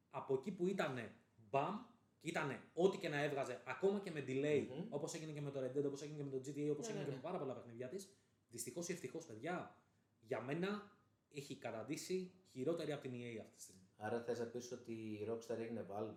από 0.09 0.33
εκεί 0.33 0.51
που 0.51 0.67
ήταν 0.67 1.11
μπαμ 1.49 1.75
και 2.19 2.29
ήταν 2.29 2.59
ό,τι 2.73 2.97
και 2.97 3.09
να 3.09 3.23
έβγαζε, 3.23 3.61
ακόμα 3.65 3.99
και 3.99 4.11
με 4.11 4.23
delay, 4.27 4.67
Μμμ. 4.69 4.85
όπως 4.89 5.13
έγινε 5.13 5.31
και 5.31 5.41
με 5.41 5.51
το 5.51 5.59
Red 5.59 5.77
Dead, 5.77 5.85
όπως 5.85 6.01
έγινε 6.01 6.17
και 6.17 6.23
με 6.23 6.29
το 6.29 6.37
GTA, 6.37 6.69
όπως 6.71 6.85
Ναι, 6.87 6.91
έγινε 6.93 6.99
ναι, 6.99 7.03
και 7.03 7.09
ναι. 7.09 7.15
με 7.15 7.21
πάρα 7.21 7.37
πολλά 7.37 7.53
παιχνίδια 7.53 7.87
της. 7.87 8.09
Δυστυχώς 8.49 8.89
ή 8.89 8.91
ευτυχώς, 8.93 9.25
παιδιά, 9.25 9.75
για 10.19 10.41
μένα 10.41 10.91
έχει 11.33 11.55
καταντήσει 11.55 12.31
χειρότερη 12.51 12.91
από 12.91 13.01
την 13.01 13.11
EA 13.11 13.39
αυτή 13.41 13.55
τη 13.55 13.61
στιγμή. 13.61 13.81
Άρα 13.97 14.21
θες 14.23 14.39
να 14.39 14.45
πεις 14.45 14.71
ότι 14.71 14.93
η 14.93 15.27
Rockstar 15.29 15.57
έγινε 15.57 15.85
Valve; 15.89 16.15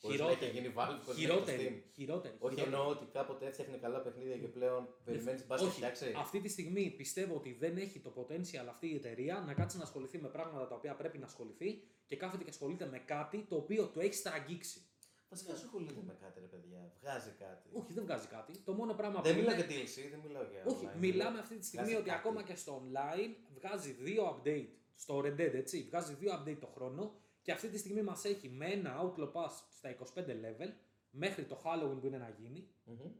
Χωρίς 0.00 0.18
να 0.20 0.24
Χειρότερη. 0.26 0.50
έχει 0.50 0.60
γίνει 0.60 0.74
Valve, 0.78 0.98
χωρίς 1.04 1.06
να 1.06 1.12
έχει 1.12 1.20
Χειρότερη. 1.20 1.84
Steam. 1.86 1.90
Χειρότερη. 1.94 2.34
Όχι 2.38 2.54
χειρότερη. 2.54 2.76
εννοώ 2.76 2.90
ότι 2.94 3.04
κάποτε 3.12 3.46
έφτιαχνε 3.46 3.76
καλά 3.76 4.00
παιχνίδια 4.00 4.36
και 4.38 4.46
πλέον 4.48 4.88
περιμένεις 5.04 5.46
μπας 5.46 5.60
και 5.60 5.66
Όχι, 5.66 5.74
φτιάξει. 5.76 6.12
αυτή 6.16 6.40
τη 6.40 6.48
στιγμή 6.48 6.90
πιστεύω 6.96 7.34
ότι 7.34 7.52
δεν 7.52 7.76
έχει 7.76 7.98
το 8.00 8.12
potential 8.16 8.66
αυτή 8.68 8.86
η 8.92 8.94
εταιρεία 8.94 9.42
να 9.46 9.54
κάτσει 9.54 9.76
να 9.76 9.82
ασχοληθεί 9.82 10.18
με 10.18 10.28
πράγματα 10.28 10.66
τα 10.68 10.74
οποία 10.74 10.94
πρέπει 10.94 11.18
να 11.18 11.26
ασχοληθεί 11.26 11.82
και 12.06 12.16
κάθεται 12.16 12.42
και 12.44 12.50
ασχολείται 12.50 12.86
με 12.86 12.98
κάτι 12.98 13.46
το 13.48 13.56
οποίο 13.56 13.86
το 13.86 14.00
έχει 14.00 14.14
στραγγίξει. 14.14 14.82
Βασικά 15.30 15.52
ασχολείται 15.52 16.02
με 16.06 16.16
κάτι 16.20 16.40
ρε 16.40 16.46
παιδιά, 16.46 16.92
βγάζει 17.00 17.30
κάτι. 17.38 17.68
Όχι, 17.72 17.92
δεν 17.92 18.04
βγάζει 18.04 18.26
κάτι. 18.26 18.58
Το 18.64 18.72
μόνο 18.72 18.94
πράγμα 18.94 19.20
Δεν 19.20 19.32
που 19.34 19.40
μιλάω 19.40 19.54
είναι... 19.54 19.64
για 19.66 19.76
DLC, 19.76 20.10
δεν 20.10 20.20
μιλάω 20.26 20.42
για 20.42 20.62
Όχι, 20.66 20.76
online, 20.76 20.98
μιλάμε 20.98 21.00
μιλάω- 21.00 21.38
αυτή 21.42 21.56
τη 21.58 21.64
στιγμή 21.66 21.86
βγάζει 21.86 22.00
ότι 22.00 22.10
κάτι. 22.10 22.20
ακόμα 22.20 22.42
και 22.42 22.54
στο 22.56 22.82
online 22.84 23.30
βγάζει 23.58 23.90
δύο 23.92 24.22
update 24.42 24.68
στο 24.96 25.18
Red 25.24 25.36
Dead, 25.40 25.54
έτσι. 25.54 25.86
Βγάζει 25.90 26.14
δύο 26.14 26.32
update 26.36 26.56
το 26.60 26.66
χρόνο 26.66 27.14
και 27.48 27.54
αυτή 27.54 27.68
τη 27.68 27.78
στιγμή 27.78 28.02
μας 28.02 28.24
έχει 28.24 28.48
με 28.48 28.66
ένα 28.66 29.00
Outlaw 29.02 29.32
Pass 29.32 29.50
στα 29.70 29.96
25 30.14 30.18
level 30.26 30.70
μέχρι 31.10 31.44
το 31.44 31.60
Halloween 31.64 32.00
που 32.00 32.06
είναι 32.06 32.18
να 32.18 32.28
γίνει, 32.28 32.68
Μμμ. 32.84 33.12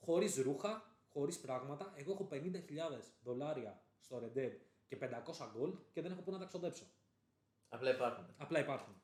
χωρίς 0.00 0.36
ρούχα, 0.36 0.96
χωρίς 1.08 1.40
πράγματα. 1.40 1.92
Εγώ 1.96 2.12
έχω 2.12 2.28
50.000 2.30 2.38
δολάρια 3.22 3.82
στο 4.00 4.20
Red 4.22 4.38
Dead 4.38 4.52
και 4.86 4.96
500 4.96 5.52
gold 5.56 5.74
και 5.92 6.00
δεν 6.02 6.12
έχω 6.12 6.20
πού 6.20 6.30
να 6.30 6.38
τα 6.38 6.44
ξοδέψω. 6.44 6.84
Απλά 7.68 7.90
υπάρχουν. 7.94 8.34
Απλά 8.36 8.58
υπάρχουν. 8.58 9.02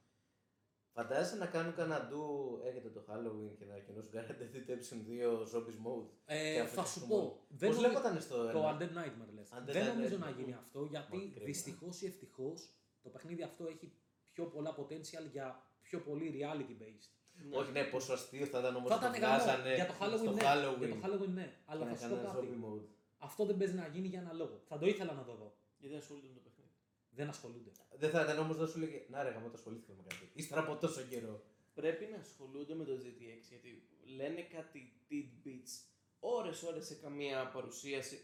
Φαντάζεσαι 0.93 1.37
να 1.37 1.47
κάνουν 1.47 1.75
κανένα 1.75 2.09
ντου, 2.09 2.61
έρχεται 2.65 2.89
το 2.91 3.05
Halloween 3.09 3.55
και 3.59 3.65
να 3.65 3.73
ανακοινώσουν 3.75 4.11
κανένα 4.11 4.37
Dead 4.39 4.57
Redemption 4.57 4.99
2 5.07 5.43
Zombies 5.53 5.87
Mode. 5.87 6.09
Και 6.27 6.35
Ε, 6.35 6.61
αυτό 6.61 6.75
θα 6.75 6.83
το 6.83 6.89
σου 6.89 7.05
mode. 7.05 7.09
πω. 7.09 7.47
Δεν 7.49 7.69
Πώς 7.69 7.79
νομι- 7.79 7.89
λέγονταν 7.91 8.21
στο 8.21 8.37
Το 8.51 8.59
ένα; 8.59 8.77
Undead 8.79 8.91
Nightmare 8.99 9.33
λες. 9.35 9.49
Undead 9.53 9.73
δεν 9.73 9.87
νομίζω 9.87 10.17
Nightmare. 10.17 10.19
να 10.19 10.31
γίνει 10.31 10.55
αυτό 10.55 10.85
γιατί 10.85 11.17
Μα, 11.17 11.23
κρίμα. 11.31 11.45
δυστυχώς 11.47 12.03
ή 12.03 12.07
ευτυχώς 12.07 12.71
το 13.03 13.09
παιχνίδι 13.11 13.43
αυτό 13.43 13.67
έχει 13.67 13.93
πιο 14.35 14.45
πολλά 14.45 14.75
potential 14.79 15.27
για 15.33 15.47
πιο 15.83 15.99
πολύ 16.01 16.27
reality 16.37 16.83
based. 16.83 17.09
Ναι. 17.49 17.57
Όχι, 17.57 17.73
ναι, 17.73 17.85
πόσο 17.85 18.13
αστείο 18.13 18.47
θα 18.47 18.59
ήταν 18.59 18.77
όμως 18.77 18.91
θα 18.91 18.97
να 18.97 19.11
το 19.11 19.17
ήταν 19.17 19.21
γαμό. 19.21 19.43
βγάζανε 19.43 19.75
Για 19.75 19.87
το 19.87 19.95
Halloween 20.01 20.19
στο 20.19 20.33
ναι. 20.33 20.43
Halloween. 20.49 20.79
Για 20.79 20.89
το 20.89 20.99
Halloween 21.05 21.33
ναι. 21.41 21.47
Αλλά 21.65 21.81
και 21.81 21.95
θα 21.95 22.09
να 22.09 22.09
σου 22.09 22.09
πω 22.09 22.15
κάνανε 22.15 22.47
κάτι. 22.47 22.47
zombie 22.47 22.65
mode. 22.65 22.87
Αυτό 23.19 23.45
δεν 23.45 23.57
παίζει 23.57 23.75
να 23.75 23.87
γίνει 23.87 24.09
για 24.09 24.21
ένα 24.21 24.33
λόγο. 24.33 24.63
Θα 24.69 24.79
το 24.79 24.87
ήθελα 24.87 25.13
να 25.13 25.25
το 25.25 25.35
δω. 25.35 25.57
Γιατί 25.79 25.93
δεν 25.93 26.03
ασχολούνται 26.03 26.29
με 26.29 26.35
το 26.35 26.41
παιχνίδι. 26.45 26.73
Δεν 27.11 27.29
ασχολούνται. 27.29 27.71
Δεν 27.99 28.11
θα 28.11 28.21
ήταν 28.23 28.39
όμως 28.39 28.57
να 28.59 28.67
σου 28.67 28.79
λέγε, 28.79 28.99
να 29.09 29.23
ρε 29.23 29.31
γαμώ 29.31 29.49
το 29.49 29.57
ασχολήθηκα 29.57 29.93
με 29.97 30.03
κάτι. 30.09 30.31
Ύστερα 30.35 30.61
από 30.61 30.77
τόσο 30.77 31.03
καιρό. 31.03 31.43
Πρέπει 31.75 32.05
να 32.13 32.19
ασχολούνται 32.19 32.75
με 32.75 32.85
το 32.85 32.93
GTX 32.93 33.41
γιατί 33.49 33.89
λένε 34.17 34.41
κάτι 34.43 34.81
tidbits 35.11 35.73
ώρες 36.19 36.63
ώρες 36.63 36.87
σε 36.87 36.95
καμία 36.95 37.51
παρουσίαση 37.55 38.19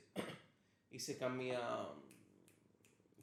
ή 0.89 0.99
σε 0.99 1.13
καμία 1.13 1.61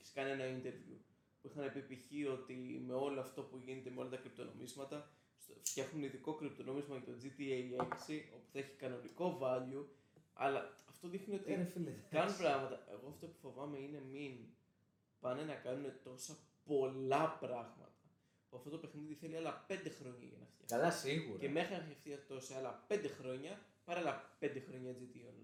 σε 0.02 0.12
κανένα 0.14 0.44
interview 0.56 0.98
που 1.42 1.48
είχαν 1.52 1.72
πει 1.74 1.82
π.χ. 1.96 2.32
ότι 2.32 2.84
με 2.88 2.94
όλο 2.94 3.20
αυτό 3.20 3.42
που 3.44 3.58
γίνεται 3.58 3.90
με 3.90 4.00
όλα 4.00 4.10
τα 4.10 4.18
κρυπτονομίσματα 4.18 5.12
στο 5.38 5.54
φτιάχνουν 5.64 6.04
ειδικό 6.04 6.34
κρυπτονόμισμα 6.36 6.98
για 6.98 7.06
το 7.06 7.20
GTA 7.24 7.82
6, 7.82 7.86
όπου 8.36 8.48
θα 8.52 8.60
έχει 8.60 8.72
κανονικό 8.72 9.38
value, 9.42 9.86
αλλά 10.34 10.74
αυτό 10.90 11.08
δείχνει 11.08 11.36
ότι 11.36 11.52
Ε, 11.52 11.56
ρε 11.56 11.64
φίλε, 11.64 11.94
κάνουν 12.10 12.38
πράγματα. 12.38 12.88
Εγώ 12.92 13.08
αυτό 13.10 13.28
που 13.28 13.38
φοβάμαι 13.42 13.78
είναι 13.78 14.02
μην 14.12 14.34
πάνε 15.20 15.44
να 15.44 15.54
κάνουν 15.54 15.92
τόσα 16.04 16.38
πολλά 16.64 17.38
πράγματα. 17.40 17.92
Που 18.50 18.58
αυτό 18.58 18.70
το 18.70 18.78
παιχνίδι 18.78 19.14
θέλει 19.14 19.36
άλλα 19.38 19.66
5 19.70 19.74
χρόνια 20.00 20.26
για 20.28 20.38
να 20.40 20.46
φτιάξει. 20.46 20.76
Καλά, 20.76 20.92
σίγουρα. 20.92 21.40
Και 21.40 21.50
μέχρι 21.50 21.74
να 21.74 21.80
φτιαχτεί 21.80 22.14
αυτό 22.14 22.40
σε 22.40 22.56
άλλα 22.56 22.86
5 22.88 22.94
χρόνια, 23.20 23.62
πάρε 23.86 24.00
άλλα 24.00 24.38
5 24.40 24.62
χρόνια 24.68 24.92
GTA 24.92 25.26
Online. 25.32 25.37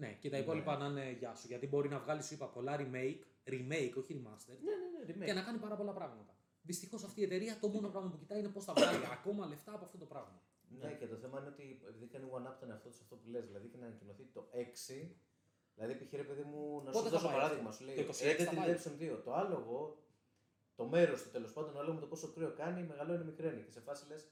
Ναι, 0.00 0.10
και 0.20 0.30
τα 0.30 0.38
υπόλοιπα 0.38 0.76
να 0.76 0.86
είναι 0.86 1.16
γεια 1.18 1.34
σου. 1.34 1.46
Γιατί 1.46 1.66
μπορεί 1.66 1.88
να 1.88 1.98
βγάλεις, 1.98 2.26
σου 2.26 2.34
είπα, 2.34 2.46
πολλά 2.46 2.76
remake, 2.82 3.20
remake, 3.52 3.92
όχι 4.00 4.12
remaster, 4.18 4.56
Ναι, 4.66 4.74
ναι, 4.80 4.88
ναι, 4.94 5.00
remake. 5.08 5.26
και 5.26 5.32
να 5.32 5.42
κάνει 5.42 5.58
πάρα 5.58 5.76
πολλά 5.76 5.92
πράγματα. 5.92 6.34
Δυστυχώς 6.62 7.04
αυτή 7.04 7.20
η 7.20 7.24
εταιρεία 7.24 7.58
το 7.60 7.68
μόνο 7.68 7.88
πράγμα 7.88 8.10
που 8.10 8.18
κοιτάει 8.18 8.38
είναι 8.38 8.48
πώς 8.48 8.64
θα 8.64 8.72
βγάλει 8.72 9.04
ακόμα 9.18 9.46
λεφτά 9.46 9.72
από 9.74 9.84
αυτό 9.84 9.98
το 9.98 10.04
πράγμα. 10.04 10.42
Ναι, 10.80 10.92
και 10.98 11.06
το 11.06 11.16
θέμα 11.16 11.38
είναι 11.38 11.48
ότι 11.48 11.80
επειδή 11.88 12.06
κάνει 12.06 12.26
one-up 12.38 12.56
τον 12.60 12.70
εαυτό 12.70 12.88
του 12.88 12.98
αυτό 13.02 13.14
που 13.16 13.28
λες, 13.30 13.44
δηλαδή 13.46 13.68
και 13.68 13.76
να 13.76 13.86
ανακοινωθεί 13.86 14.24
το 14.32 14.48
6. 14.52 15.16
Δηλαδή, 15.74 15.94
π.χ. 16.04 16.12
ρε 16.12 16.22
παιδί 16.22 16.42
μου, 16.42 16.82
να 16.84 16.90
Πότε 16.90 16.98
σου 16.98 17.04
θα 17.04 17.10
δώσω 17.10 17.26
πάει 17.26 17.34
παράδειγμα, 17.34 17.68
αυτό; 17.68 17.84
σου 17.84 17.88
λέει 17.88 18.04
Το 18.04 18.12
26 18.12 18.22
Red 18.28 18.44
θα 18.44 18.52
Dead 18.52 18.56
πάει. 18.56 18.68
Redemption 18.68 19.18
2. 19.18 19.22
Το 19.24 19.34
άλογο, 19.34 19.78
το 20.76 20.84
μέρος 20.84 21.22
του 21.22 21.30
τέλος 21.30 21.52
πάντων, 21.52 21.70
ανάλογα 21.70 21.94
με 21.94 22.00
το 22.00 22.06
πόσο 22.06 22.28
κρύο 22.34 22.52
κάνει, 22.52 22.82
μεγαλώνει 22.82 23.24
μικραίνει. 23.24 23.62
Και 23.62 23.70
σε 23.70 23.80
φάση 23.80 24.02
λες, 24.08 24.22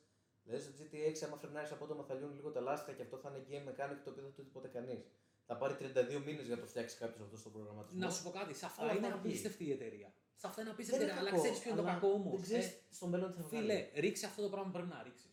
δηλαδή 0.44 0.62
στο 0.62 0.72
GTA 0.78 1.04
6, 1.12 1.24
άμα 1.26 1.36
φρενάρεις 1.36 1.72
απότομα 1.72 2.02
θα 2.04 2.14
λιώνουν 2.14 2.36
λίγο 2.36 2.50
τα 2.50 2.60
λάστιχα 2.60 2.92
και 2.96 3.02
αυτό 3.02 3.16
θα 3.16 3.28
είναι 3.30 3.40
game 3.50 3.66
mechanic 3.70 3.98
το 4.04 4.10
οποίο 4.10 4.22
δεν 4.22 4.32
το 4.36 4.42
δει 4.42 4.50
ποτέ 4.50 4.68
κανείς. 4.68 5.04
Θα 5.50 5.56
πάρει 5.56 5.74
32 5.78 6.22
μήνες 6.26 6.46
για 6.46 6.54
να 6.56 6.60
το 6.60 6.66
φτιάξει 6.72 6.96
κάποιος 7.02 7.20
αυτός 7.26 7.38
στον 7.40 7.52
προγραμματισμό. 7.52 7.98
Να 8.04 8.10
σου 8.14 8.22
πω 8.24 8.30
κάτι, 8.30 8.54
σε 8.54 8.66
αυτά 8.70 8.82
Αλλά 8.82 8.92
είναι 8.92 9.08
θα 9.08 9.16
βγει. 9.16 9.28
απίστευτη 9.28 9.64
η 9.64 9.72
εταιρεία. 9.72 10.08
Σε 10.40 10.46
αυτά 10.46 10.60
είναι 10.60 10.70
Δεν 10.70 10.78
απίστευτη 10.78 11.04
η 11.04 11.08
είναι 11.08 11.12
εταιρεία. 11.12 11.20
Αλλά 11.20 11.30
κακό, 11.30 11.42
ξέρεις 11.42 11.58
ποιο 11.62 11.70
είναι 11.70 11.80
το 11.80 11.86
αλλά 11.86 11.94
κακό 11.94 12.08
όμως. 12.18 12.32
Δεν 12.32 12.42
ξέρεις 12.48 12.68
στο 12.98 13.06
μέλλον 13.12 13.28
τι 13.32 13.36
θα 13.40 13.42
βγάλει. 13.48 13.60
Φίλε, 13.66 13.78
ρίξε 14.04 14.26
αυτό 14.30 14.40
το 14.42 14.48
πράγμα 14.52 14.66
που 14.70 14.74
πρέπει 14.78 14.92
να 14.96 15.02
ρίξεις. 15.02 15.32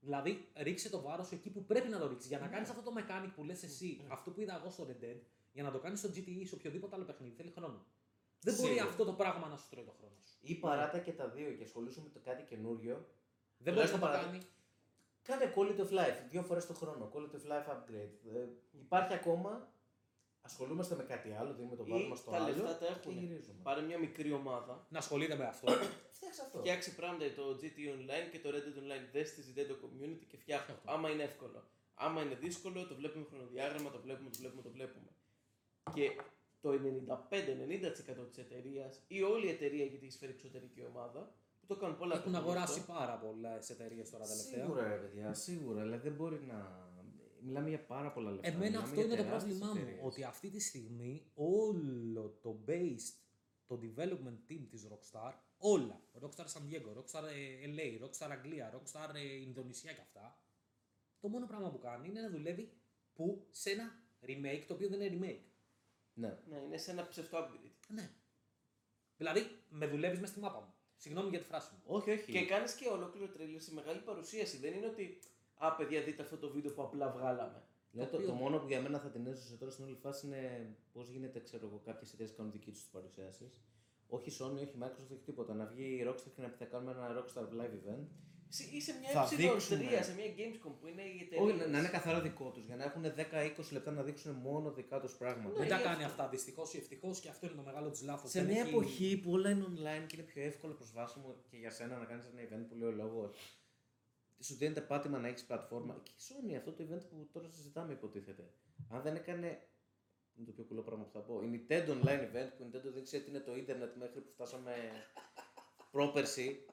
Δηλαδή, 0.00 0.32
ρίξε 0.66 0.88
το 0.94 1.00
βάρος 1.06 1.28
εκεί 1.36 1.48
που 1.54 1.64
πρέπει 1.70 1.88
να 1.94 1.98
το 1.98 2.06
ρίξεις. 2.08 2.28
Για 2.32 2.38
να 2.38 2.46
Ναι. 2.46 2.52
κάνεις 2.54 2.68
αυτό 2.74 2.82
το 2.88 2.92
mechanic 2.98 3.30
που 3.34 3.44
λες 3.44 3.62
εσύ, 3.62 3.90
Ναι. 4.02 4.08
αυτό 4.16 4.30
που 4.30 4.40
είδα 4.40 4.54
εγώ 4.60 4.70
στο 4.70 4.82
Red 4.90 5.00
Dead, 5.04 5.20
για 5.52 5.62
να 5.62 5.70
το 5.70 5.78
κάνεις 5.78 5.98
στο 5.98 6.08
GTE 6.14 6.26
ή 6.42 6.46
σε 6.46 6.54
οποιοδήποτε 6.54 6.94
άλλο 6.96 7.04
παιχνίδι, 7.04 7.34
θέλει 7.34 7.50
χρόνο. 7.58 7.78
Δεν 8.40 8.54
μπορεί 8.54 8.68
Σίγουρα. 8.68 8.88
αυτό 8.90 9.04
το 9.04 9.12
πράγμα 9.12 9.46
να 9.48 9.56
σου 9.56 9.66
τρώει 9.70 9.84
το 9.84 9.94
χρόνο 9.98 10.14
σου. 10.28 10.36
Ή 10.40 10.54
παράτα 10.54 10.98
και 10.98 11.12
τα 11.12 11.28
δύο 11.28 11.50
και 11.52 11.62
ασχολούσαι 11.62 12.00
με 12.00 12.08
το 12.08 12.18
κάτι 12.24 12.42
καινούριο. 12.42 12.94
Δεν 13.58 13.74
μπορείς 13.74 13.90
να 13.90 13.98
Τουλάχιστον 13.98 14.00
το 14.00 14.06
παράδειγμα- 14.06 14.32
κάνει. 14.32 14.46
Κάνε 15.28 15.52
quality 15.56 15.80
of 15.86 15.90
life 15.98 16.18
δύο 16.28 16.42
φορές 16.42 16.66
το 16.66 16.74
χρόνο. 16.74 17.10
Quality 17.14 17.34
of 17.40 17.44
life 17.52 17.68
upgrade. 17.74 18.34
Ε, 18.34 18.46
υπάρχει 18.80 19.12
ακόμα. 19.14 19.72
Ασχολούμαστε 20.40 20.94
με 20.94 21.02
κάτι 21.02 21.32
άλλο, 21.38 21.54
δίνουμε 21.54 21.76
το 21.76 21.84
βάρος 21.84 22.04
Ή 22.04 22.08
μας 22.08 22.18
στο 22.18 22.30
τα 22.30 22.36
άλλο. 22.36 22.46
λεφτά 22.46 22.78
τα 22.78 22.86
Και 22.86 22.92
έχουν. 22.92 23.12
γυρίζουμε. 23.18 23.58
Πάρε 23.62 23.80
μια 23.80 23.98
μικρή 23.98 24.32
ομάδα, 24.32 24.86
Να 24.90 24.98
ασχολείται 24.98 25.36
με 25.36 25.44
αυτό. 25.44 25.72
Φτιάξε 26.16 26.42
αυτό. 26.42 26.58
φτιάξει 26.58 26.94
πράγματα 26.94 27.24
για 27.26 27.34
το 27.34 27.58
GTA 27.60 27.86
Online 27.96 28.26
και 28.32 28.38
το 28.38 28.48
Red 28.48 28.64
Dead 28.66 28.78
Online. 28.82 29.04
Δες 29.12 29.34
τη 29.34 29.42
Nintendo 29.48 29.72
Community 29.84 30.24
και 30.28 30.36
φτιάχνει. 30.36 30.74
Αυτό. 30.74 30.90
Άμα 30.92 31.10
είναι 31.10 31.22
εύκολο. 31.22 31.62
Άμα 31.94 32.22
είναι 32.22 32.34
δύσκολο, 32.34 32.86
το 32.86 32.94
βλέπουμε 32.94 33.24
χρονοδιάγραμμα, 33.30 33.90
το 33.90 34.00
βλέπουμε, 34.00 34.30
το 34.30 34.38
βλέπουμε, 34.38 34.62
το 34.62 34.70
βλέπουμε. 34.70 35.10
Και 35.94 36.16
το 36.60 36.68
95-90% 36.70 38.26
της 38.28 38.38
εταιρείας 38.38 39.00
ή 39.08 39.22
όλη 39.22 39.46
η 39.46 39.50
εταιρεία 39.50 39.84
γιατί 39.84 40.06
έχει 40.06 40.18
φέρει 40.18 40.32
εξωτερική 40.32 40.82
ομάδα 40.84 41.20
που 41.20 41.47
το 41.68 41.76
κάνουν 41.76 41.96
πολλά 41.96 42.14
Έχουν 42.14 42.24
παιχνίδια 42.32 42.50
αγοράσει 42.52 42.80
αυτό. 42.80 42.92
πάρα 42.92 43.18
πολλέ 43.18 43.58
εταιρείες 43.68 44.10
τώρα 44.10 44.24
τελευταία. 44.26 44.64
Σίγουρα, 44.64 44.88
ρε 44.88 44.96
παιδιά, 44.96 45.34
σίγουρα. 45.34 45.82
Δηλαδή 45.82 46.08
δεν 46.08 46.16
μπορεί 46.16 46.40
να. 46.40 46.86
Μιλάμε 47.40 47.68
για 47.68 47.84
πάρα 47.84 48.12
πολλά 48.12 48.30
λεφτά. 48.30 48.48
Εμένα 48.48 48.64
μιλάμε 48.64 48.84
αυτό 48.84 48.94
για 48.94 49.04
είναι 49.04 49.16
το 49.16 49.22
τεράστιες 49.22 49.58
πρόβλημά 49.58 49.74
μου. 49.74 49.80
εταιρείες. 49.88 50.06
Ότι 50.06 50.22
αυτή 50.24 50.50
τη 50.50 50.60
στιγμή 50.60 51.30
όλο 51.34 52.38
το 52.42 52.64
based, 52.66 53.14
το 53.66 53.80
development 53.82 54.50
team 54.52 54.66
της 54.70 54.88
Rockstar, 54.90 55.32
όλα, 55.58 56.00
Rockstar 56.22 56.44
San 56.44 56.62
Diego, 56.68 56.90
Rockstar 56.98 57.22
ε, 57.24 57.66
LA, 57.74 58.04
Rockstar 58.04 58.30
Αγγλία, 58.30 58.74
Rockstar 58.74 59.14
ε, 59.14 59.40
Ινδονησία 59.40 59.92
και 59.92 60.00
αυτά, 60.00 60.38
το 61.20 61.28
μόνο 61.28 61.46
πράγμα 61.46 61.70
που 61.70 61.78
κάνει 61.78 62.08
είναι 62.08 62.20
να 62.20 62.30
δουλεύει 62.30 62.72
που 63.12 63.46
σε 63.50 63.70
ένα 63.70 64.02
remake 64.26 64.64
το 64.66 64.74
οποίο 64.74 64.88
δεν 64.88 65.00
είναι 65.00 65.16
remake. 65.26 65.44
Ναι. 66.12 66.38
Ναι, 66.48 66.56
είναι 66.56 66.76
σε 66.76 66.90
ένα 66.90 67.08
ψευτό 67.08 67.38
upgrade. 67.38 67.72
Ναι. 67.88 68.10
Δηλαδή, 69.16 69.40
με 69.68 69.86
δουλεύεις 69.86 70.20
μέσα 70.20 70.32
στη 70.32 70.40
μάπα 70.40 70.60
μου. 70.60 70.74
Συγγνώμη 71.02 71.28
για 71.28 71.38
τη 71.38 71.44
φράση 71.44 71.70
μου. 71.74 71.80
Όχι, 71.96 72.10
όχι. 72.10 72.32
Και 72.32 72.44
κάνεις 72.46 72.74
και 72.74 72.88
ολόκληρο 72.88 73.28
τρίλερ 73.28 73.60
σε 73.60 73.72
μεγάλη 73.74 74.00
παρουσίαση. 74.00 74.56
Δεν 74.58 74.72
είναι 74.74 74.86
ότι. 74.86 75.18
Α, 75.54 75.74
παιδιά, 75.74 76.02
δείτε 76.02 76.22
αυτό 76.22 76.36
το 76.36 76.50
βίντεο 76.50 76.72
που 76.72 76.82
απλά 76.82 77.10
βγάλαμε. 77.10 77.62
Δηλαδή, 77.90 78.10
το 78.10 78.16
το, 78.16 78.22
οποίο- 78.22 78.34
το 78.36 78.42
μόνο 78.42 78.58
που 78.58 78.66
για 78.66 78.80
μένα 78.80 78.98
θα 78.98 79.08
την 79.10 79.26
έζησε 79.26 79.56
τώρα 79.56 79.70
στην 79.72 79.84
όλη 79.84 79.94
φάση 79.94 80.26
είναι 80.26 80.76
πώς 80.92 81.08
γίνεται, 81.08 81.40
ξέρω 81.40 81.66
εγώ, 81.66 81.80
κάποιες 81.84 82.12
εταιρείες 82.12 82.36
κάνουν 82.36 82.52
δική 82.52 82.70
τους 82.70 82.88
παρουσιάσεις. 82.92 83.52
Όχι 84.08 84.30
Sony, 84.40 84.54
όχι 84.54 84.74
Microsoft, 84.82 85.12
όχι 85.12 85.22
τίποτα. 85.24 85.54
Να 85.54 85.64
βγει 85.66 85.84
η 85.84 86.04
Rockstar 86.08 86.30
και 86.34 86.42
να 86.42 86.48
πει 86.48 86.56
θα 86.56 86.64
κάνουμε 86.64 86.90
ένα 86.92 87.24
Rockstar 87.24 87.42
Live 87.42 87.74
event. 87.80 88.06
Σε- 88.50 88.68
Ή 88.72 88.80
σε 88.80 88.92
μια 89.00 89.08
Θα 89.10 89.24
ε3, 89.26 89.36
δείξουμε. 89.36 90.02
σε 90.02 90.14
μια 90.14 90.24
Gamescom 90.36 90.72
που 90.80 90.86
είναι 90.86 91.02
η 91.02 91.18
εταιρεία. 91.22 91.44
Όχι, 91.44 91.56
να, 91.56 91.66
να 91.66 91.78
είναι 91.78 91.88
καθαρά 91.88 92.20
δικό 92.20 92.50
τους. 92.50 92.64
Για 92.66 92.76
να 92.76 92.84
έχουν 92.84 93.02
10-20 93.04 93.72
λεπτά 93.72 93.90
να 93.90 94.02
δείξουν 94.02 94.32
μόνο 94.32 94.72
δικά 94.72 95.00
τους 95.00 95.12
πράγματα. 95.16 95.48
Ναι, 95.48 95.58
δεν 95.58 95.68
τα 95.68 95.76
γι' 95.76 95.82
κάνει 95.82 96.04
αυτό. 96.04 96.06
αυτά 96.22 96.28
δυστυχώς 96.28 96.74
ή 96.74 96.78
ευτυχώς 96.78 97.20
και 97.20 97.28
αυτό 97.28 97.46
είναι 97.46 97.54
το 97.56 97.62
μεγάλο 97.62 97.90
της 97.90 98.02
λάθος. 98.02 98.30
Σε 98.30 98.44
μια 98.44 98.60
εποχή 98.66 99.20
που 99.22 99.30
όλα 99.30 99.50
είναι 99.50 99.64
online 99.68 100.06
και 100.06 100.16
είναι 100.16 100.26
πιο 100.26 100.42
εύκολο 100.42 100.72
προσβάσιμο 100.74 101.36
και 101.50 101.56
για 101.56 101.70
σένα 101.70 101.98
να 101.98 102.04
κάνεις 102.04 102.24
ένα 102.32 102.42
event 102.42 102.66
που 102.68 102.74
λέει 102.74 102.88
ο 102.88 102.92
λόγο. 102.92 103.30
Σου 104.40 104.54
δίνεται 104.56 104.80
πάτημα 104.80 105.18
να 105.18 105.28
έχεις 105.28 105.44
πλατφόρμα. 105.44 106.00
Και 106.02 106.10
η 106.16 106.20
Sony, 106.28 106.54
αυτό 106.56 106.72
το 106.72 106.84
event 106.90 107.02
που 107.10 107.28
τώρα 107.32 107.48
συζητάμε, 107.50 107.92
υποτίθεται. 107.92 108.50
Αν 108.90 109.02
δεν 109.02 109.14
έκανε. 109.16 109.62
Είναι 110.34 110.46
το 110.46 110.52
πιο 110.52 110.64
κουλό 110.64 110.82
πράγμα 110.82 111.04
που 111.04 111.10
θα 111.12 111.20
πω. 111.20 111.42
Η 111.42 111.48
Nintendo 111.54 111.88
Online 111.88 112.20
Event 112.30 112.48
που 112.56 112.62
η 112.62 112.66
Nintendo 112.66 112.92
δεν 112.94 113.02
ξέρει 113.04 113.22
τι 113.24 113.30
είναι 113.30 113.40
το 113.40 113.56
Ιντερνετ 113.56 113.96
μέχρι 113.96 114.20
που 114.20 114.30
φτάσαμε 114.32 114.72
πρόπερση. 115.92 116.64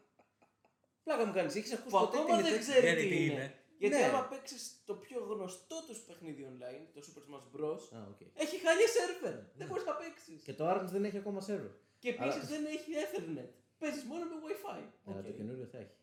Πλάκα 1.05 1.23
μου 1.27 1.33
κάνεις. 1.37 1.55
Έχεις 1.59 1.71
ακούσει 1.77 1.89
Που 1.95 1.99
ποτέ 2.05 2.17
ακόμα 2.17 2.35
την 2.37 2.45
δεν 2.45 2.53
Nintendo- 2.53 2.65
ξέρει 2.65 2.85
Γιατί 2.87 3.01
τι 3.03 3.09
τι 3.09 3.15
είναι. 3.23 3.33
είναι. 3.33 3.47
Γιατί 3.81 3.95
Ναι. 3.95 4.03
άμα 4.09 4.21
παίξεις 4.31 4.63
το 4.85 4.93
πιο 5.05 5.19
γνωστό 5.31 5.77
τους 5.87 5.99
παιχνίδι 6.07 6.41
online, 6.51 6.83
το 6.93 6.99
Super 7.07 7.23
Smash 7.27 7.47
Bros. 7.55 7.81
Α, 7.97 7.99
οκ. 8.11 8.21
Έχει 8.43 8.55
χαλί 8.65 8.87
σερβερ. 8.97 9.35
Δεν 9.59 9.67
μπορείς 9.67 9.85
να 9.85 9.95
παίξεις. 10.01 10.41
Και 10.47 10.53
το 10.53 10.63
ARMS 10.71 10.89
δεν 10.95 11.03
έχει 11.03 11.17
ακόμα 11.17 11.41
σερβερ. 11.41 11.71
Και 11.99 12.09
επίσης 12.09 12.33
Αλλά- 12.35 12.49
δεν 12.53 12.65
έχει 12.65 12.89
Ethernet. 13.03 13.49
Παίζεις 13.77 14.03
μόνο 14.03 14.23
με 14.25 14.35
WiFi. 14.45 14.83
Αλλά 15.05 15.19
Οκ. 15.19 15.25
το 15.25 15.31
καινούριο 15.31 15.65
θα 15.65 15.77
έχει. 15.77 15.95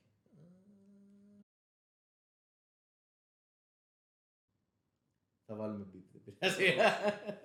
Θα 5.47 5.55
βάλουμε 5.55 5.87
beep, 5.95 6.03
δεν 6.13 6.23
πειράζει. 6.25 6.65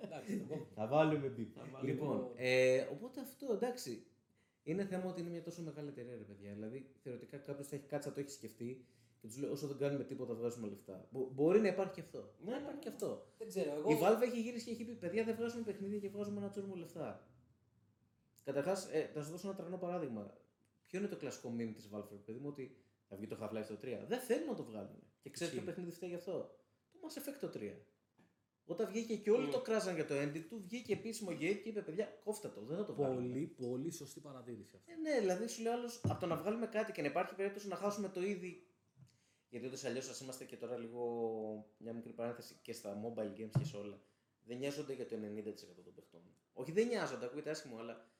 Εντάξει, 0.02 0.46
εγώ- 0.50 0.68
Θα 0.74 0.86
βάλουμε 0.86 1.34
beep. 1.38 1.48
Θα 1.54 1.64
βάλουμε 1.72 1.92
Λοιπόν, 1.92 2.28
beep. 2.28 2.34
ε, 2.36 2.86
οπότε 2.92 3.20
αυτό 3.20 3.52
εντάξει. 3.52 4.06
Είναι 4.70 4.84
θέμα 4.84 5.04
ότι 5.10 5.20
είναι 5.20 5.30
μια 5.30 5.42
τόσο 5.42 5.62
μεγάλη 5.62 5.88
εταιρεία, 5.88 6.16
ρε 6.16 6.22
παιδιά. 6.22 6.52
Δηλαδή, 6.52 6.90
θεωρητικά 7.02 7.36
κάποιος 7.38 7.66
θα 7.68 7.76
έχει 7.76 7.84
κάτσει 7.86 8.08
να 8.08 8.14
το 8.14 8.20
έχει 8.20 8.30
σκεφτεί 8.30 8.86
και 9.20 9.26
τους 9.26 9.38
λέει: 9.38 9.50
Όσο 9.50 9.66
δεν 9.66 9.76
κάνουμε 9.76 10.04
τίποτα, 10.04 10.34
βγάζουμε 10.34 10.68
λεφτά. 10.68 11.08
Μπο- 11.10 11.30
μπορεί 11.34 11.60
να 11.60 11.68
υπάρχει 11.68 11.92
και 11.92 12.00
αυτό. 12.00 12.34
Ναι, 12.44 12.50
να 12.50 12.56
ναι, 12.56 12.62
υπάρχει 12.62 12.74
ναι. 12.76 12.82
και 12.82 12.88
αυτό. 12.88 13.26
Δεν 13.38 13.48
ξέρω, 13.48 13.72
εγώ. 13.72 13.90
Η 13.92 13.98
Valve 14.02 14.22
έχει 14.22 14.40
γυρίσει 14.40 14.64
και 14.64 14.70
έχει 14.70 14.84
πει: 14.84 14.92
Παιδιά, 14.94 15.24
δεν 15.24 15.34
βγάζουμε 15.36 15.62
παιχνίδια 15.62 15.98
και 15.98 16.08
βγάζουμε 16.08 16.38
ένα 16.38 16.48
τσούρμο 16.50 16.74
λεφτά. 16.74 17.28
Καταρχάς, 18.44 18.88
ε, 18.92 19.10
θα 19.14 19.22
σου 19.22 19.30
δώσω 19.30 19.46
ένα 19.48 19.56
τρανό 19.56 19.76
παράδειγμα. 19.76 20.36
Ποιο 20.86 20.98
είναι 20.98 21.08
το 21.08 21.16
κλασικό 21.16 21.54
meme 21.58 21.72
της 21.74 21.88
Valve, 21.92 22.08
ρε 22.10 22.16
παιδί 22.16 22.38
μου, 22.38 22.48
ότι 22.48 22.76
θα 23.08 23.16
βγει 23.16 23.26
το 23.26 23.36
Half-Life 23.40 23.66
το 23.68 23.76
3. 23.82 24.04
Δεν 24.08 24.20
θέλουν 24.20 24.46
να 24.48 24.54
το 24.54 24.64
βγάλουν. 24.64 25.02
Και 25.20 25.30
ξέρεις 25.30 25.52
ποιο 25.52 25.62
Ισχύει. 25.62 25.74
παιχνίδι 25.74 25.96
φταίει 25.96 26.08
γι' 26.08 26.14
αυτό; 26.14 26.50
Το 26.92 26.98
Mass 27.02 27.18
Effect 27.18 27.38
το 27.40 27.50
3. 27.54 27.72
Όταν 28.70 28.86
βγήκε 28.86 29.16
και 29.16 29.30
όλοι 29.30 29.46
Mm. 29.48 29.50
το 29.52 29.60
κράζαν 29.60 29.94
για 29.94 30.06
το 30.06 30.14
ending 30.14 30.44
του, 30.48 30.60
βγήκε 30.66 30.92
επίσημο 30.92 31.30
Gate 31.30 31.36
και 31.62 31.68
είπε: 31.68 31.82
Παιδιά, 31.82 32.18
κόφτα 32.24 32.50
το, 32.50 32.60
δεν 32.60 32.76
θα 32.76 32.84
το 32.84 32.94
βγάλουμε. 32.94 33.28
Πολύ, 33.28 33.46
πολύ 33.46 33.90
σωστή 33.90 34.20
παρατήρηση 34.20 34.76
αυτή. 34.76 34.92
Ε, 34.92 34.96
ναι, 34.96 35.20
δηλαδή 35.20 35.46
σου 35.48 35.62
λέει 35.62 35.72
άλλος 35.72 36.00
από 36.08 36.20
το 36.20 36.26
να 36.26 36.36
βγάλουμε 36.36 36.66
κάτι 36.66 36.92
και 36.92 37.00
να 37.02 37.08
υπάρχει 37.08 37.34
περίπτωση 37.34 37.68
να 37.68 37.76
χάσουμε 37.76 38.08
το 38.08 38.22
ήδη. 38.22 38.66
Γιατί 39.48 39.66
ούτω 39.66 39.76
αλλιώς 39.86 40.08
ας 40.08 40.20
είμαστε 40.20 40.44
και 40.44 40.56
τώρα 40.56 40.76
λίγο 40.76 41.02
μια 41.78 41.92
μικρή 41.92 42.12
παρένθεση 42.12 42.58
και 42.62 42.72
στα 42.72 43.00
mobile 43.04 43.40
games 43.40 43.50
και 43.58 43.64
σε 43.64 43.76
όλα. 43.76 44.00
Δεν 44.44 44.56
νοιάζονται 44.58 44.92
για 44.92 45.06
το 45.06 45.16
90% 45.16 45.82
των 45.84 45.94
παιχτών. 45.94 46.20
Όχι, 46.52 46.72
δεν 46.72 46.86
νοιάζονται, 46.86 47.24
ακούγεται 47.24 47.50
άσχημο, 47.50 47.78
αλλά 47.78 48.10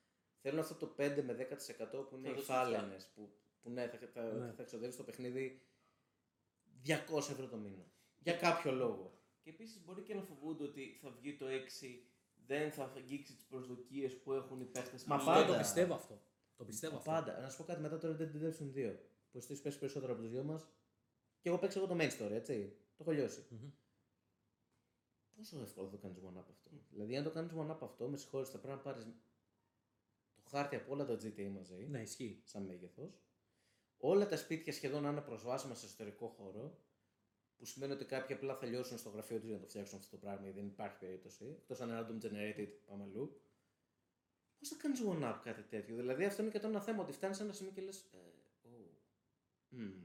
θέλουν 0.40 0.58
αυτό 0.58 0.74
το 0.74 0.94
5 0.98 1.22
με 1.22 1.32
10% 1.34 2.06
που 2.08 2.16
είναι 2.16 2.26
Θα 2.26 2.30
οι 2.30 2.34
δώσουν 2.34 2.44
φάλαινες. 2.54 3.06
Που, 3.14 3.32
που 3.62 3.70
ναι, 3.70 3.86
θα, 3.88 3.98
θα, 4.12 4.22
Ναι. 4.22 4.52
θα 4.52 4.62
εξοδεύει 4.62 4.96
το 4.96 5.02
παιχνίδι 5.04 5.62
200 6.86 6.90
ευρώ 7.18 7.46
το 7.46 7.56
μήνα. 7.56 7.84
Για 8.18 8.32
κάποιο 8.34 8.72
λόγο. 8.72 9.17
Και 9.48 9.54
επίσης 9.54 9.84
μπορεί 9.84 10.02
και 10.02 10.14
να 10.14 10.22
φοβούνται 10.22 10.64
ότι 10.64 10.96
θα 11.00 11.10
βγει 11.10 11.36
το 11.36 11.46
6, 11.46 12.02
δεν 12.46 12.70
θα 12.72 12.92
αγγίξει 12.96 13.34
τις 13.34 13.44
προσδοκίες 13.44 14.16
που 14.20 14.32
έχουν 14.32 14.60
οι 14.60 14.64
παίχτες. 14.64 15.04
Μα 15.04 15.14
Αυτό 15.14 15.30
πάντα. 15.30 15.52
το 15.52 15.58
πιστεύω 15.58 15.94
αυτό. 15.94 16.20
Το 16.56 16.64
πιστεύω 16.64 16.96
αυτό. 16.96 17.10
Πάντα. 17.10 17.40
Να 17.40 17.48
σου 17.48 17.56
πω 17.56 17.64
κάτι 17.64 17.80
μετά 17.80 17.98
το 17.98 18.08
Red 18.08 18.20
Dead 18.20 18.24
Redemption 18.24 18.72
2. 18.74 18.96
Που 19.30 19.38
εσύ 19.38 19.46
το 19.46 19.52
έχεις 19.52 19.60
παίξει 19.62 19.78
περισσότερο 19.78 20.12
από 20.12 20.22
τους 20.22 20.30
δυο 20.30 20.42
μας. 20.44 20.68
Και 21.40 21.48
εγώ 21.48 21.58
παίξα 21.58 21.78
εγώ 21.78 21.88
το 21.88 21.94
main 22.00 22.10
story, 22.10 22.30
έτσι. 22.30 22.76
Το 22.96 23.02
έχω 23.02 23.10
λιώσει. 23.10 23.46
Μμμ. 23.50 23.70
Πόσο 25.36 25.58
εύκολο 25.60 25.86
θα 25.88 25.92
το 25.96 25.98
κάνεις 26.02 26.18
one-up 26.18 26.48
αυτό. 26.50 26.70
Δηλαδή, 26.90 27.16
αν 27.16 27.24
το 27.24 27.30
κάνεις 27.30 27.52
one-up 27.56 27.78
αυτό, 27.82 28.08
με 28.08 28.16
συγχωρείτε, 28.16 28.50
θα 28.50 28.58
πρέπει 28.58 28.76
να 28.76 28.82
πάρεις 28.82 29.04
το 30.34 30.42
χάρτη 30.50 30.76
από 30.76 30.92
όλα 30.92 31.04
τα 31.04 31.14
GTA 31.14 31.48
μαζί, 31.54 31.86
Ναι, 31.88 32.00
ισχύει. 32.00 32.42
σαν 32.44 32.62
μέγεθος. 32.62 33.20
Όλα 33.96 34.26
τα 34.26 34.36
σπίτια 34.36 34.72
σχεδόν 34.72 35.02
να 35.02 35.10
είναι 35.10 35.20
προσβάσιμα 35.20 35.74
σε 35.74 35.86
εσωτερικό 35.86 36.26
χώρο. 36.28 36.78
Που 37.58 37.64
σημαίνει 37.64 37.92
ότι 37.92 38.04
κάποιοι 38.04 38.36
απλά 38.36 38.56
θα 38.56 38.66
λιώσουν 38.66 38.98
στο 38.98 39.08
γραφείο 39.08 39.36
τους 39.38 39.46
για 39.46 39.54
να 39.54 39.60
το 39.60 39.68
φτιάξουν 39.68 39.98
αυτό 39.98 40.10
το 40.10 40.16
πράγμα, 40.16 40.42
γιατί 40.42 40.58
δεν 40.58 40.66
υπάρχει 40.66 40.98
περίπτωση. 40.98 41.44
Εκτός 41.44 41.80
αν 41.80 41.88
είναι 41.88 42.00
random 42.00 42.24
generated, 42.24 42.68
πάμε 42.86 43.02
αλλού. 43.04 43.40
Πώς 44.58 44.68
θα 44.68 44.76
κάνεις 44.76 45.02
one-up 45.06 45.40
κάτι 45.42 45.62
τέτοιο; 45.62 45.96
Δηλαδή, 45.96 46.24
αυτό 46.24 46.42
είναι 46.42 46.50
και 46.50 46.58
το 46.58 46.68
ένα 46.68 46.80
θέμα, 46.80 47.02
ότι 47.02 47.12
φτάνεις 47.12 47.36
σε 47.36 47.42
ένα 47.42 47.52
σημείο 47.52 47.72
και 47.72 47.80
λες. 47.80 47.98
Ε, 47.98 48.16
oh. 48.64 49.76
hmm. 49.76 50.04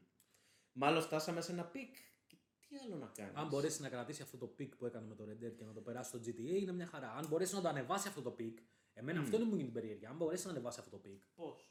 Μάλλον 0.72 1.02
φτάσαμε 1.02 1.42
σε 1.42 1.52
ένα 1.52 1.66
peak. 1.66 1.96
Και 2.28 2.36
τι 2.68 2.78
άλλο 2.86 2.96
να 2.96 3.08
κάνεις; 3.08 3.36
Αν 3.36 3.48
μπορέσεις 3.48 3.80
να 3.80 3.90
κρατήσεις 3.90 4.24
αυτό 4.24 4.38
το 4.38 4.56
peak 4.60 4.70
που 4.78 4.86
έκανε 4.86 5.08
με 5.08 5.16
το 5.16 5.24
Red 5.24 5.46
Dead 5.46 5.56
και 5.56 5.66
να 5.66 5.74
το 5.74 5.82
περάσεις 5.82 6.08
στο 6.08 6.32
GTA, 6.32 6.62
είναι 6.62 6.72
μια 6.72 6.88
χαρά. 6.88 7.12
Αν 7.12 7.28
μπορέσεις 7.28 7.54
να 7.54 7.62
το 7.62 7.68
ανεβάσεις 7.68 8.08
αυτό 8.08 8.22
το 8.22 8.36
peak, 8.40 8.54
εμένα 8.94 9.20
αυτό 9.20 9.36
είναι 9.36 9.46
που 9.46 9.50
μου 9.50 9.56
κινεί 9.56 9.72
την 9.72 9.82
περιέργεια. 9.82 10.10
Αν 10.10 10.16
μπορέσεις 10.16 10.46
να 10.46 10.52
ανεβάσεις 10.52 10.80
αυτό 10.80 10.98
το 10.98 11.10
peak, 11.10 11.20
Πόσο; 11.36 11.66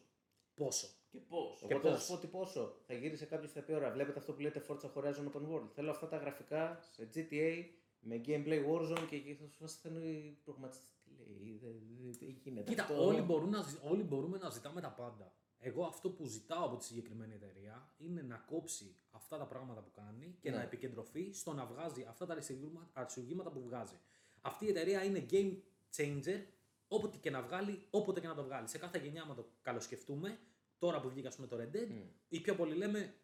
πόσο; 0.54 0.88
Και 1.12 1.18
πόσο. 1.18 1.64
Οπότε 1.66 1.74
Και 1.74 1.74
θα 1.74 1.90
πώς; 1.92 2.02
σου 2.04 2.12
πω 2.12 2.18
τι 2.18 2.26
πόσο; 2.26 2.76
Θα 2.86 2.94
γύρισε 2.94 3.24
κάποιος 3.26 3.52
θα 3.52 3.60
πει: 3.60 3.72
Ωραία, 3.72 3.90
βλέπετε 3.90 4.18
αυτό 4.18 4.32
που 4.32 4.40
λέτε 4.40 4.62
Forza 4.68 4.90
Horizon 4.94 5.26
Open 5.32 5.48
World. 5.52 5.68
Θέλω 5.74 5.90
αυτά 5.90 6.08
τα 6.08 6.16
γραφικά 6.16 6.78
σε 6.92 7.08
GTA 7.14 7.64
με 8.00 8.20
gameplay 8.26 8.60
Warzone 8.70 9.06
και 9.08 9.16
εκεί 9.16 9.34
θα 9.34 9.46
σου 9.46 9.56
φάσει 9.58 9.78
θέλω 9.82 10.00
οι 10.04 10.38
προγραμματιστές. 10.44 10.88
Τι 11.04 11.10
λέει, 11.44 11.58
δεν 11.62 11.72
δεν- 12.02 12.12
δεν 12.18 12.28
γίνεται. 12.42 12.70
Κοίτα, 12.70 12.82
αυτό; 12.82 13.06
όλοι, 13.06 13.20
μπορούν 13.20 13.48
να, 13.50 13.62
ζη- 13.62 13.78
όλοι 13.84 14.02
μπορούμε 14.02 14.38
να 14.38 14.50
ζητάμε 14.50 14.80
τα 14.80 14.90
πάντα. 14.90 15.32
Εγώ 15.58 15.84
αυτό 15.84 16.10
που 16.10 16.24
ζητάω 16.24 16.64
από 16.64 16.76
τη 16.76 16.84
συγκεκριμένη 16.84 17.34
εταιρεία 17.34 17.94
είναι 17.98 18.22
να 18.22 18.36
κόψει 18.36 18.96
αυτά 19.10 19.38
τα 19.38 19.46
πράγματα 19.46 19.80
που 19.80 19.90
κάνει 19.90 20.36
και 20.40 20.50
Ναι. 20.50 20.56
να 20.56 20.62
επικεντρωθεί 20.62 21.32
στο 21.32 21.52
να 21.52 21.66
βγάζει 21.66 22.06
αυτά 22.08 22.26
τα 22.26 22.32
αριστουργήματα- 22.32 22.90
αριστουργήματα 22.92 23.50
που 23.50 23.62
βγάζει. 23.62 23.98
Αυτή 24.40 24.64
η 24.64 24.68
εταιρεία 24.68 25.04
είναι 25.04 25.26
game 25.30 25.56
changer 25.96 26.40
όποτε 26.88 27.16
και 27.16 27.30
να 27.30 27.42
βγάλει, 27.42 27.86
όποτε 27.90 28.20
και 28.20 28.26
να 28.26 28.34
το 28.34 28.42
βγάλει. 28.44 28.68
Σε 28.68 28.78
κάθε 28.78 28.98
γενιά, 28.98 29.22
άμα 29.22 29.34
το 29.34 29.46
καλοσκεφτούμε, 29.62 30.38
τώρα 30.84 31.00
που 31.00 31.08
βγήκε 31.08 31.26
ας 31.26 31.34
πούμε, 31.36 31.46
το 31.46 31.56
Red 31.56 31.76
Dead, 31.76 31.88
Μμ. 31.88 32.06
ή 32.28 32.40
πιο 32.40 32.54
πολύ 32.54 32.74
λέμε 32.74 33.14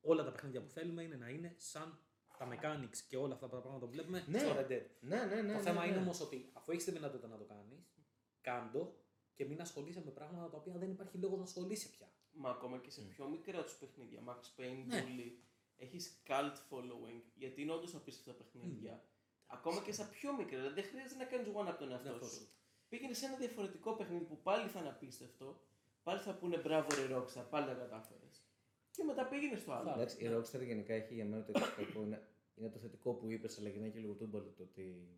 όλα 0.00 0.24
τα 0.24 0.30
παιχνίδια 0.32 0.60
που 0.62 0.68
θέλουμε 0.68 1.02
είναι 1.02 1.16
να 1.16 1.28
είναι 1.28 1.54
σαν 1.56 1.98
τα 2.38 2.48
mechanics 2.52 2.96
και 3.08 3.16
όλα 3.16 3.34
αυτά 3.34 3.48
τα 3.48 3.60
πράγματα 3.60 3.84
που 3.86 3.92
βλέπουμε 3.92 4.24
Ναι. 4.28 4.38
στο 4.38 4.54
Red 4.58 4.70
Dead. 4.72 4.82
Ναι, 5.00 5.24
ναι, 5.24 5.34
ναι. 5.42 5.52
το 5.52 5.58
ναι, 5.58 5.62
θέμα 5.62 5.80
ναι. 5.84 5.90
είναι 5.90 5.98
όμως 5.98 6.20
ότι 6.20 6.50
αφού 6.52 6.70
έχεις 6.72 6.84
τη 6.84 6.90
δυνατότητα 6.90 7.28
να 7.28 7.36
το 7.38 7.44
κάνεις, 7.44 7.92
κάντο 8.40 8.96
και 9.34 9.44
μην 9.44 9.60
ασχολείσαι 9.60 10.02
με 10.04 10.10
πράγματα 10.10 10.50
τα 10.50 10.56
οποία 10.56 10.78
δεν 10.78 10.90
υπάρχει 10.90 11.18
λόγος 11.18 11.38
να 11.38 11.44
ασχολείσαι 11.44 11.88
πια. 11.88 12.12
Μα 12.32 12.50
ακόμα 12.50 12.78
και 12.78 12.90
σε 12.90 13.00
πιο 13.02 13.28
μικρά 13.28 13.64
τους 13.64 13.74
παιχνίδια. 13.74 14.20
Max 14.28 14.60
Payne, 14.60 14.84
Ναι. 14.86 15.04
Bully, 15.06 15.30
έχεις 15.76 16.22
cult 16.26 16.56
following 16.70 17.22
γιατί 17.34 17.62
είναι 17.62 17.72
όντως 17.72 17.94
απίστευτα 17.94 18.32
παιχνίδια. 18.44 19.04
Ακόμα 19.46 19.80
και 19.82 19.92
στα 19.92 20.04
πιο 20.04 20.32
μικρά. 20.36 20.56
Δηλαδή 20.56 20.80
δεν 20.80 20.90
χρειάζεται 20.90 21.18
να 21.24 21.24
κάνεις 21.24 21.48
one 21.54 21.66
από 21.68 21.78
τον 21.78 21.90
εαυτό 21.92 22.12
Ναι, 22.12 22.26
σου. 22.28 22.48
Πήγαινε 22.88 23.14
σε 23.14 23.26
ένα 23.26 23.36
διαφορετικό 23.36 23.94
παιχνίδι 23.96 24.24
που 24.24 24.42
πάλι 24.42 24.68
θα 24.68 24.78
είναι 24.78 24.88
απίστευτο. 24.88 25.60
Πάλι 26.08 26.20
θα 26.20 26.34
πούνε 26.34 26.56
μπράβο 26.56 26.88
ρε 26.94 27.16
Rockstar, 27.16 27.44
πάλι 27.50 27.66
τα 27.66 27.72
κατάφερες. 27.72 28.42
Και 28.90 29.02
μετά 29.04 29.26
πήγαινε 29.26 29.56
στο 29.56 29.72
άλλο. 29.72 29.90
Εντάξει, 29.90 30.24
η 30.24 30.28
Rockstar 30.34 30.64
γενικά 30.64 30.94
έχει 30.94 31.14
για 31.14 31.24
μένα 31.24 31.44
το 31.44 31.52
εξής 31.56 31.74
κακό. 31.74 32.02
Είναι, 32.02 32.28
είναι 32.54 32.68
το 32.68 32.78
θετικό 32.78 33.14
που 33.14 33.30
είπες, 33.30 33.58
αλλά 33.58 33.68
γεννάει 33.68 33.90
και 33.90 33.98
λίγο 33.98 34.12
τούμπαλο 34.12 34.54
το 34.56 34.62
ότι. 34.62 35.08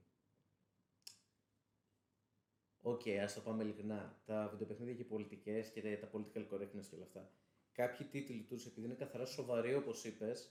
Οκ, 2.80 3.00
ας 3.22 3.34
το 3.34 3.40
πάμε 3.40 3.62
ειλικρινά. 3.62 4.22
Τα 4.26 4.48
βιντεοπαιχνίδια 4.50 4.94
και 4.94 5.02
οι 5.02 5.04
πολιτικές 5.04 5.70
και 5.70 5.82
τα, 5.82 5.98
τα 5.98 6.10
political 6.12 6.54
correctness 6.54 6.86
και 6.88 6.94
όλα 6.94 7.04
αυτά. 7.04 7.30
Κάποιοι 7.72 8.06
τίτλοι 8.06 8.42
τους, 8.48 8.66
επειδή 8.66 8.86
είναι 8.86 8.94
καθαρά 8.94 9.26
σοβαροί, 9.26 9.74
όπως 9.74 10.04
είπες, 10.04 10.50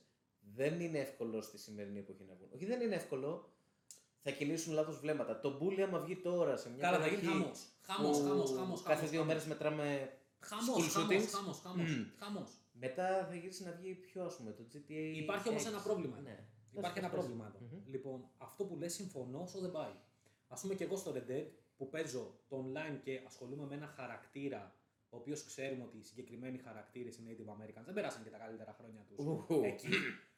δεν 0.55 0.79
είναι 0.79 0.99
εύκολο 0.99 1.41
στη 1.41 1.57
σημερινή 1.57 1.99
εποχή 1.99 2.23
να 2.23 2.33
βγουν. 2.33 2.49
Όχι, 2.53 2.65
δεν 2.65 2.81
είναι 2.81 2.95
εύκολο. 2.95 3.49
Θα 4.21 4.31
κινήσουν 4.31 4.73
λάθος 4.73 4.99
βλέμματα. 4.99 5.39
Το 5.39 5.59
Bully, 5.61 5.79
άμα 5.79 5.99
βγει 5.99 6.15
τώρα 6.15 6.57
σε 6.57 6.69
μια 6.69 6.81
Καλά, 6.81 6.99
θα 6.99 7.07
γίνει 7.07 7.21
περιοχή 7.21 7.39
χαμός. 7.41 7.69
Χαμό, 7.81 8.09
που 8.09 8.23
χαμός, 8.27 8.51
χαμός. 8.51 8.83
Κάθε 8.83 9.07
δύο 9.07 9.23
μέρες 9.23 9.45
μετράμε 9.45 10.13
Χαμός, 10.39 10.85
school 10.85 10.89
χαμός, 10.91 11.23
shootings. 11.23 11.27
χαμός, 11.35 11.59
χαμός. 11.59 11.89
Μμ. 11.97 12.03
Χαμός. 12.19 12.51
Μετά 12.73 13.25
θα 13.29 13.35
γυρίσει 13.35 13.63
να 13.63 13.71
βγει 13.71 13.93
πιο 13.93 14.23
ας 14.23 14.35
πούμε 14.37 14.51
το 14.51 14.63
GTA. 14.73 15.13
Υπάρχει 15.15 15.49
όμως 15.49 15.63
6. 15.65 15.67
ένα 15.67 15.79
πρόβλημα. 15.81 16.19
Ναι. 16.19 16.37
Υπάρχει 16.77 16.93
Πες, 16.93 17.03
ένα 17.03 17.09
πες, 17.11 17.19
πρόβλημα 17.19 17.45
πες. 17.49 17.61
εδώ. 17.61 17.75
Μμμ. 17.75 17.83
Λοιπόν, 17.85 18.29
αυτό 18.37 18.65
που 18.65 18.75
λες 18.75 18.93
συμφωνώ 18.93 19.41
όσο 19.41 19.59
δεν 19.59 19.71
πάει. 19.71 19.93
Ας 20.47 20.55
πούμε 20.61 20.75
και 20.75 20.83
εγώ 20.83 20.95
στο 20.97 21.11
Red 21.15 21.31
Dead 21.31 21.45
που 21.77 21.89
παίζω 21.89 22.39
το 22.47 22.65
online 22.65 22.99
και 23.03 23.21
ασχολούμαι 23.25 23.65
με 23.65 23.75
ένα 23.75 23.87
χαρακτήρα 23.87 24.73
ο 25.09 25.17
οποίος 25.17 25.43
ξέρουμε 25.43 25.83
ότι 25.83 25.97
οι 25.97 26.03
συγκεκριμένοι 26.03 26.57
χαρακτήρες 26.57 27.17
είναι 27.17 27.31
Native 27.37 27.49
Americans. 27.49 27.83
Δεν 27.85 27.93
πέρασαν 27.93 28.23
και 28.23 28.29
τα 28.29 28.37
καλύτερα 28.37 28.73
χρόνια 28.79 29.01
τους 29.07 29.25
Ου. 29.25 29.61
εκεί. 29.63 29.87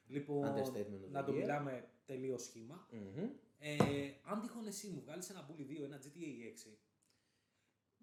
λοιπόν, 0.06 0.44
Understatement 0.54 1.04
of 1.06 1.10
να 1.10 1.20
the 1.20 1.24
το 1.26 1.32
year. 1.32 1.34
μιλάμε 1.36 1.88
τελείως 2.06 2.42
σχήμα. 2.42 2.86
Μμμ. 2.90 3.28
Ε, 3.58 3.74
αν 4.22 4.40
τυχόν 4.40 4.66
εσύ 4.66 4.88
μου 4.88 5.00
βγάλεις 5.00 5.30
ένα 5.30 5.48
Bully 5.50 5.62
2, 5.80 5.84
ένα 5.84 5.96
GTA 5.96 6.46
6, 6.46 6.78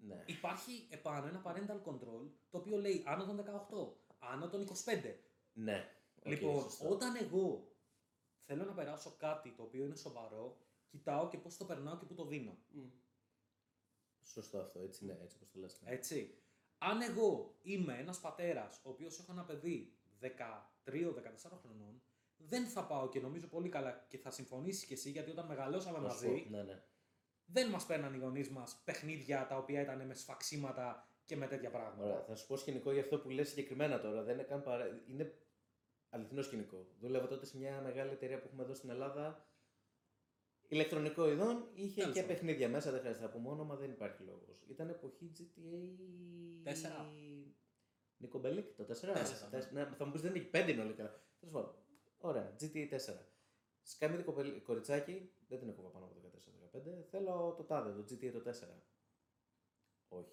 Ναι. 0.06 0.24
υπάρχει 0.26 0.86
επάνω 0.90 1.26
ένα 1.26 1.42
parental 1.44 1.90
control 1.90 2.28
το 2.50 2.58
οποίο 2.58 2.78
λέει 2.78 3.02
άνω 3.06 3.24
των 3.24 3.36
18, 3.36 3.92
άνω 4.18 4.48
των 4.48 4.66
25. 4.84 5.14
Ναι. 5.52 5.88
Οκ, 6.18 6.26
λοιπόν, 6.26 6.62
σωστό. 6.62 6.88
όταν 6.88 7.16
εγώ 7.16 7.72
θέλω 8.38 8.64
να 8.64 8.72
περάσω 8.72 9.14
κάτι 9.18 9.50
το 9.50 9.62
οποίο 9.62 9.84
είναι 9.84 9.94
σοβαρό, 9.94 10.58
κοιτάω 10.88 11.28
και 11.28 11.38
πώς 11.38 11.56
το 11.56 11.64
περνάω 11.64 11.96
και 11.96 12.04
πού 12.04 12.14
το 12.14 12.24
δίνω. 12.24 12.58
Μμ. 12.70 12.88
Σωστό 14.24 14.58
αυτό, 14.58 14.80
έτσι 14.80 15.04
ναι, 15.04 15.18
έτσι 15.22 15.36
όπως 15.36 15.50
το 15.50 15.58
λες. 15.58 15.80
ναι. 15.82 15.90
Έτσι. 15.90 16.34
Αν 16.78 17.02
εγώ 17.02 17.54
είμαι 17.62 17.98
ένας 17.98 18.20
πατέρας 18.20 18.80
ο 18.84 18.90
οποίος 18.90 19.18
έχω 19.18 19.32
ένα 19.32 19.44
παιδί 19.44 19.92
13-14 20.20 20.26
χρονών, 21.62 22.02
δεν 22.36 22.66
θα 22.66 22.86
πάω 22.86 23.08
και 23.08 23.20
νομίζω 23.20 23.46
πολύ 23.46 23.68
καλά 23.68 24.06
και 24.08 24.18
θα 24.18 24.30
συμφωνήσεις 24.30 24.84
κι 24.84 24.92
εσύ 24.92 25.10
γιατί 25.10 25.30
όταν 25.30 25.46
μεγαλώσαμε 25.46 25.98
Θα 25.98 26.14
σου 26.14 26.24
μαζί, 26.24 26.42
πω, 26.42 26.50
Ναι, 26.50 26.62
ναι. 26.62 26.82
Δεν 27.52 27.68
μας 27.70 27.86
παίρναν 27.86 28.14
οι 28.14 28.18
γονείς 28.18 28.48
μας 28.50 28.80
παιχνίδια 28.84 29.46
τα 29.46 29.56
οποία 29.56 29.80
ήταν 29.80 30.06
με 30.06 30.14
σφαξίματα 30.14 31.08
και 31.24 31.36
με 31.36 31.46
τέτοια 31.46 31.70
πράγματα. 31.70 32.02
Ωραία, 32.04 32.24
θα 32.24 32.34
σου 32.34 32.46
πω 32.46 32.56
σκηνικό 32.56 32.92
για 32.92 33.00
αυτό 33.00 33.18
που 33.18 33.30
λες 33.30 33.48
συγκεκριμένα 33.48 34.00
τώρα. 34.00 34.22
Δεν 34.22 34.34
είναι 34.34 34.42
καν 34.42 34.62
παρά... 34.62 35.02
Είναι 35.06 35.34
αληθινό 36.10 36.42
σκηνικό. 36.42 36.86
Δούλευα 37.00 37.26
τότε 37.26 37.46
σε 37.46 37.58
μια 37.58 37.80
μεγάλη 37.80 38.10
εταιρεία 38.10 38.38
που 38.40 38.46
έχουμε 38.46 38.62
εδώ 38.62 38.74
στην 38.74 38.90
Ελλάδα. 38.90 39.44
Ηλεκτρονικών 40.68 41.30
ειδών, 41.30 41.68
είχε 41.74 42.00
Τέλος 42.00 42.14
και 42.14 42.20
πάντων. 42.20 42.36
παιχνίδια 42.36 42.68
μέσα, 42.68 42.90
δεν 42.90 43.00
χρειάζεται 43.00 43.24
να 43.24 43.30
πούμε 43.30 43.48
όνομα, 43.48 43.76
δεν 43.76 43.90
υπάρχει 43.90 44.22
λόγος. 44.22 44.64
Ήταν 44.68 44.88
εποχή 44.88 45.32
GTA. 45.38 45.98
Τέσσερα. 46.64 47.12
Νίκο 48.16 48.38
Μπελίκ, 48.38 48.74
το 48.76 48.82
4. 48.82 48.86
Τέσσερα, 48.86 49.14
ναι. 49.14 49.50
Τέσ- 49.50 49.70
ναι, 49.72 49.84
θα 49.98 50.04
μου 50.04 50.12
πεις 50.12 50.20
δεν 50.20 50.34
είναι 50.34 50.48
5 50.52 50.68
είναι 50.68 50.82
όλοι 50.82 50.92
καλά. 50.92 51.22
Τέλος 51.40 51.54
πάντων. 51.54 51.74
Ωραία, 52.18 52.56
GTA 52.60 52.88
4. 52.88 52.96
Σκάμι 53.82 54.16
το 54.16 54.22
κοπελ- 54.24 54.62
κοριτσάκι, 54.62 55.30
δεν 55.48 55.58
την 55.58 55.68
έχω 55.68 55.82
πάνω 55.82 56.04
από 56.04 56.14
14-15. 56.14 56.59
Θέλω 57.10 57.54
το 57.56 57.62
τάδε, 57.64 57.90
το 57.92 58.04
GTA 58.10 58.30
το 58.32 58.50
4. 58.50 58.52
Όχι. 60.08 60.32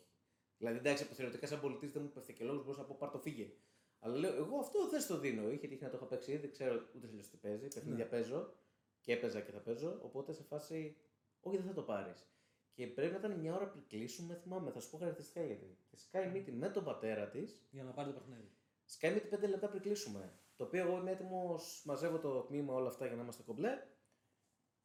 Δηλαδή, 0.57 0.77
εντάξει, 0.77 1.03
θεωρητικά 1.03 1.47
σαν 1.47 1.59
πωλητής 1.59 1.91
δεν 1.91 2.01
μου 2.01 2.09
πέφτει 2.09 2.33
και 2.33 2.43
λόγος, 2.43 2.61
μπορούσα 2.63 2.81
να 2.81 2.87
πω 2.87 2.95
πάρ 2.99 3.09
το 3.09 3.19
φύγε. 3.19 3.51
Αλλά 3.99 4.15
λέω, 4.17 4.35
εγώ 4.35 4.57
αυτό 4.57 4.87
δεν 4.89 5.01
στο 5.01 5.17
δίνω. 5.19 5.49
Είχε 5.49 5.67
τύχει 5.67 5.83
να 5.83 5.89
το 5.89 5.95
έχω 5.95 6.05
παίξει 6.05 6.31
ήδη, 6.31 6.49
ξέρω 6.49 6.73
ούτε 6.95 7.07
τελείω 7.07 7.23
τι 7.31 7.37
παίζει. 7.37 7.67
Παιχνίδια 7.67 8.03
Ναι. 8.03 8.09
παίζω 8.09 8.53
και 9.01 9.13
έπαιζα 9.13 9.41
και 9.41 9.51
θα 9.51 9.59
παίζω. 9.59 9.99
Οπότε 10.03 10.33
σε 10.33 10.43
φάση, 10.43 10.97
όχι, 11.39 11.57
δεν 11.57 11.65
θα 11.65 11.73
το 11.73 11.81
πάρεις. 11.83 12.27
Και 12.73 12.87
πρέπει 12.87 13.11
να 13.11 13.17
ήταν 13.17 13.39
μια 13.39 13.55
ώρα 13.55 13.67
πριν 13.69 13.83
κλείσουμε, 13.87 14.35
θυμάμαι, 14.35 14.71
θα 14.71 14.79
σου 14.79 14.89
πω 14.89 14.97
χαρακτηριστικά 14.97 15.45
γιατί. 15.45 15.77
Και 15.89 15.97
σκάει 15.97 16.29
μύτη 16.29 16.51
με 16.51 16.69
τον 16.69 16.83
πατέρα 16.83 17.29
της, 17.29 17.67
Για 17.71 17.83
να 17.83 17.91
πάρει 17.91 18.11
το 18.13 18.19
παιχνίδι. 18.19 18.51
σκάει 18.85 19.13
μύτη 19.13 19.27
5 19.27 19.47
λεπτά 19.47 19.69
πριν 19.69 19.81
κλείσουμε. 19.81 20.33
Το 20.55 20.63
οποίο 20.63 20.87
εγώ 20.87 20.97
είμαι 20.97 21.11
έτοιμος, 21.11 21.81
μαζεύω 21.85 22.19
το 22.19 22.41
τμήμα 22.41 22.73
όλα 22.73 22.87
αυτά 22.87 23.05
για 23.05 23.15
να 23.15 23.21
είμαστε 23.21 23.43
κομπλέ. 23.43 23.83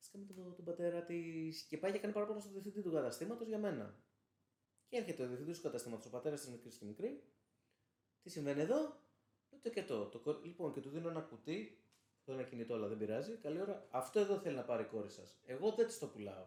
Σκάει 0.04 0.22
τον, 0.24 0.54
τον 0.54 0.64
πατέρα 0.64 1.02
της 1.04 1.62
και 1.62 1.78
πάει 1.78 1.92
και 1.92 1.98
κάνει 1.98 2.12
παράπονο 2.12 2.40
στο 2.40 2.50
διευθυντή 2.50 2.82
του 2.82 2.92
καταστήματος 2.92 3.48
για 3.48 3.58
μένα. 3.58 4.02
Και 4.88 4.96
έρχεται 4.96 5.22
ο 5.22 5.26
διευθυντής 5.26 5.56
του 5.56 5.62
καταστήματος, 5.62 6.06
ο 6.06 6.10
πατέρας 6.10 6.40
της 6.40 6.50
μικρής 6.50 6.76
και 6.76 6.84
μικρή. 6.84 7.22
Τι 8.22 8.30
συμβαίνει 8.30 8.60
εδώ, 8.60 8.76
λέω 9.50 9.60
το 9.62 9.70
και 9.70 9.82
το. 9.82 10.06
το 10.06 10.18
κο- 10.18 10.40
λοιπόν, 10.44 10.72
και 10.72 10.80
του 10.80 10.88
δίνω 10.90 11.08
ένα 11.08 11.20
κουτί. 11.20 11.76
Αυτό 12.18 12.32
είναι 12.32 12.40
ένα 12.40 12.50
κινητό, 12.50 12.74
αλλά 12.74 12.88
δεν 12.88 12.98
πειράζει. 12.98 13.36
Καλή 13.36 13.60
ώρα. 13.60 13.86
Αυτό 13.90 14.20
εδώ 14.20 14.38
θέλει 14.38 14.56
να 14.56 14.64
πάρει 14.64 14.82
η 14.82 14.86
κόρη 14.86 15.10
σας. 15.10 15.38
Εγώ 15.46 15.70
δεν 15.72 15.86
της 15.86 15.98
το 15.98 16.06
πουλάω. 16.06 16.46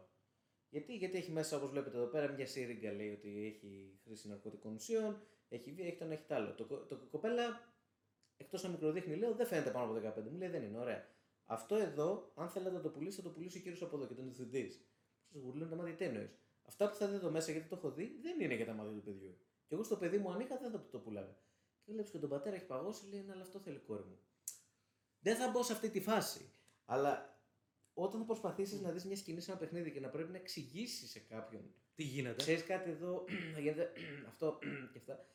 Γιατί, 0.70 0.96
γιατί 0.96 1.18
έχει 1.18 1.32
μέσα, 1.32 1.58
όπως 1.58 1.70
βλέπετε 1.70 1.98
εδώ 1.98 2.06
πέρα, 2.08 2.32
μια 2.32 2.48
σύριγγα 2.48 2.92
λέει 2.92 3.12
ότι 3.12 3.46
έχει 3.46 4.00
χρήση 4.04 4.28
ναρκωτικών 4.28 4.74
ουσιών, 4.74 5.22
έχει 5.50 5.72
βία, 5.72 5.86
έχει 5.88 5.98
το 5.98 6.04
ένα, 6.04 6.14
έχει 6.14 6.24
το 6.26 6.36
άλλο. 6.36 6.54
Το, 6.54 6.66
κο- 6.66 6.86
το 6.86 6.98
κοπέλα, 7.12 7.74
εκτός 8.38 8.64
να 8.64 8.70
μικροδείχνει, 8.70 9.16
λέω, 9.16 9.34
δεν 9.36 9.46
φαίνεται 9.48 9.72
πάνω 9.72 9.86
από 9.86 10.22
15. 10.22 10.30
Μου 10.32 10.38
λέει, 10.38 10.50
δεν 10.50 10.64
είναι, 10.64 10.78
ωραία. 10.80 11.08
Αυτό 11.46 11.76
εδώ, 11.76 12.32
αν 12.36 12.50
θέλετε 12.50 12.76
να 12.76 12.82
το 12.82 12.90
πουλήσει, 12.90 13.16
θα 13.16 13.22
το 13.22 13.30
πουλήσει 13.30 13.58
ο 13.58 13.62
κύριος 13.62 13.82
από 13.82 13.96
εδώ 13.96 14.08
και 14.08 14.14
τον 14.14 14.24
διευθυντής. 14.24 14.86
Σας 15.32 15.42
γουρλούν 15.42 15.70
τα 15.70 15.76
μάτια, 15.76 15.96
τι 15.96 16.04
εννοείς; 16.04 16.40
Αυτά 16.68 16.90
που 16.90 16.96
θα 16.96 17.06
δείτε 17.06 17.18
εδώ 17.18 17.32
μέσα, 17.32 17.52
γιατί 17.52 17.68
το 17.68 17.76
έχω 17.76 17.92
δει, 17.92 18.20
δεν 18.22 18.40
είναι 18.40 18.56
για 18.56 18.66
τα 18.66 18.74
μάτια 18.74 18.94
του 18.94 19.02
παιδιού. 19.04 19.38
Και 19.68 19.74
εγώ 19.74 19.84
στο 19.84 19.98
παιδί 19.98 20.18
μου, 20.18 20.32
αν 20.32 20.40
είχα, 20.40 20.58
δεν 20.58 20.72
θα 20.72 20.80
το, 20.80 20.88
το 20.92 21.00
πουλάγα. 21.00 21.38
Και 21.84 21.92
βλέπεις 21.92 22.12
και 22.12 22.18
τον 22.20 22.30
πατέρα 22.30 22.56
έχει 22.56 22.66
παγώσει, 22.66 23.10
λέει, 23.10 23.22
ναι, 23.22 23.32
αλλά 23.32 23.42
αυτό 23.42 23.60
θέλει 23.60 23.76
η 23.76 23.80
κόρη 23.80 24.04
μου. 24.04 24.20
Δεν 25.20 25.36
θα 25.36 25.50
μπω 25.50 25.64
σε 25.64 25.74
αυτή 25.74 25.90
τη 25.90 26.02
φάση. 26.02 26.52
Αλλά 26.86 27.40
όταν 27.94 28.20
θα 28.20 28.26
προσπαθήσεις 28.26 28.82
να 28.82 28.92
δεις 28.92 29.06
μια 29.06 29.16
σκηνή 29.16 29.42
σε 29.42 29.52
ένα 29.52 29.60
παιχνίδι 29.60 29.92
και 29.92 30.00
να 30.00 30.10
πρέπει 30.10 30.32
να 30.32 30.38
εξηγήσεις 30.38 31.10
σε 31.10 31.20
κάποιον 31.20 31.74
Τι 31.96 32.04
γίνεται; 32.04 32.36
Ξέρεις 32.36 32.64
κάτι 32.64 32.90
εδώ, 32.90 33.26
να 33.54 33.60
γίνεται 33.60 33.92
αυτό 34.32 34.60
και 34.92 34.98
αυτά. 34.98 35.26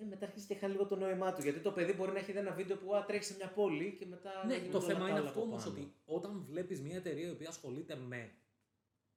Ε, 0.00 0.04
μετά 0.04 0.26
αρχίζει 0.26 0.46
και 0.46 0.54
χάνει 0.54 0.72
λίγο 0.72 0.86
το 0.86 0.96
νόημά 0.96 1.32
του. 1.32 1.42
Γιατί 1.42 1.58
το 1.60 1.72
παιδί 1.72 1.92
μπορεί 1.92 2.12
να 2.12 2.18
έχει 2.18 2.32
δει 2.32 2.38
ένα 2.38 2.52
βίντεο 2.52 2.76
που 2.76 2.94
α, 2.94 3.04
τρέχει 3.04 3.24
σε 3.24 3.34
μια 3.34 3.48
πόλη 3.52 3.96
και 3.98 4.06
μετά. 4.06 4.30
να 4.34 4.44
Ναι, 4.44 4.54
γίνονται 4.54 4.70
το 4.72 4.78
όλα 4.78 4.86
θέμα 4.86 4.98
τα 4.98 5.08
είναι 5.08 5.18
άλλα 5.18 5.28
αυτό 5.28 5.40
από 5.40 5.48
όμως 5.48 5.62
πάνω. 5.64 5.74
ότι 5.76 5.92
όταν 6.04 6.44
βλέπεις 6.48 6.80
μια 6.80 6.96
εταιρεία 6.96 7.26
η 7.26 7.30
οποία 7.30 7.48
ασχολείται 7.48 7.96
με 7.96 8.32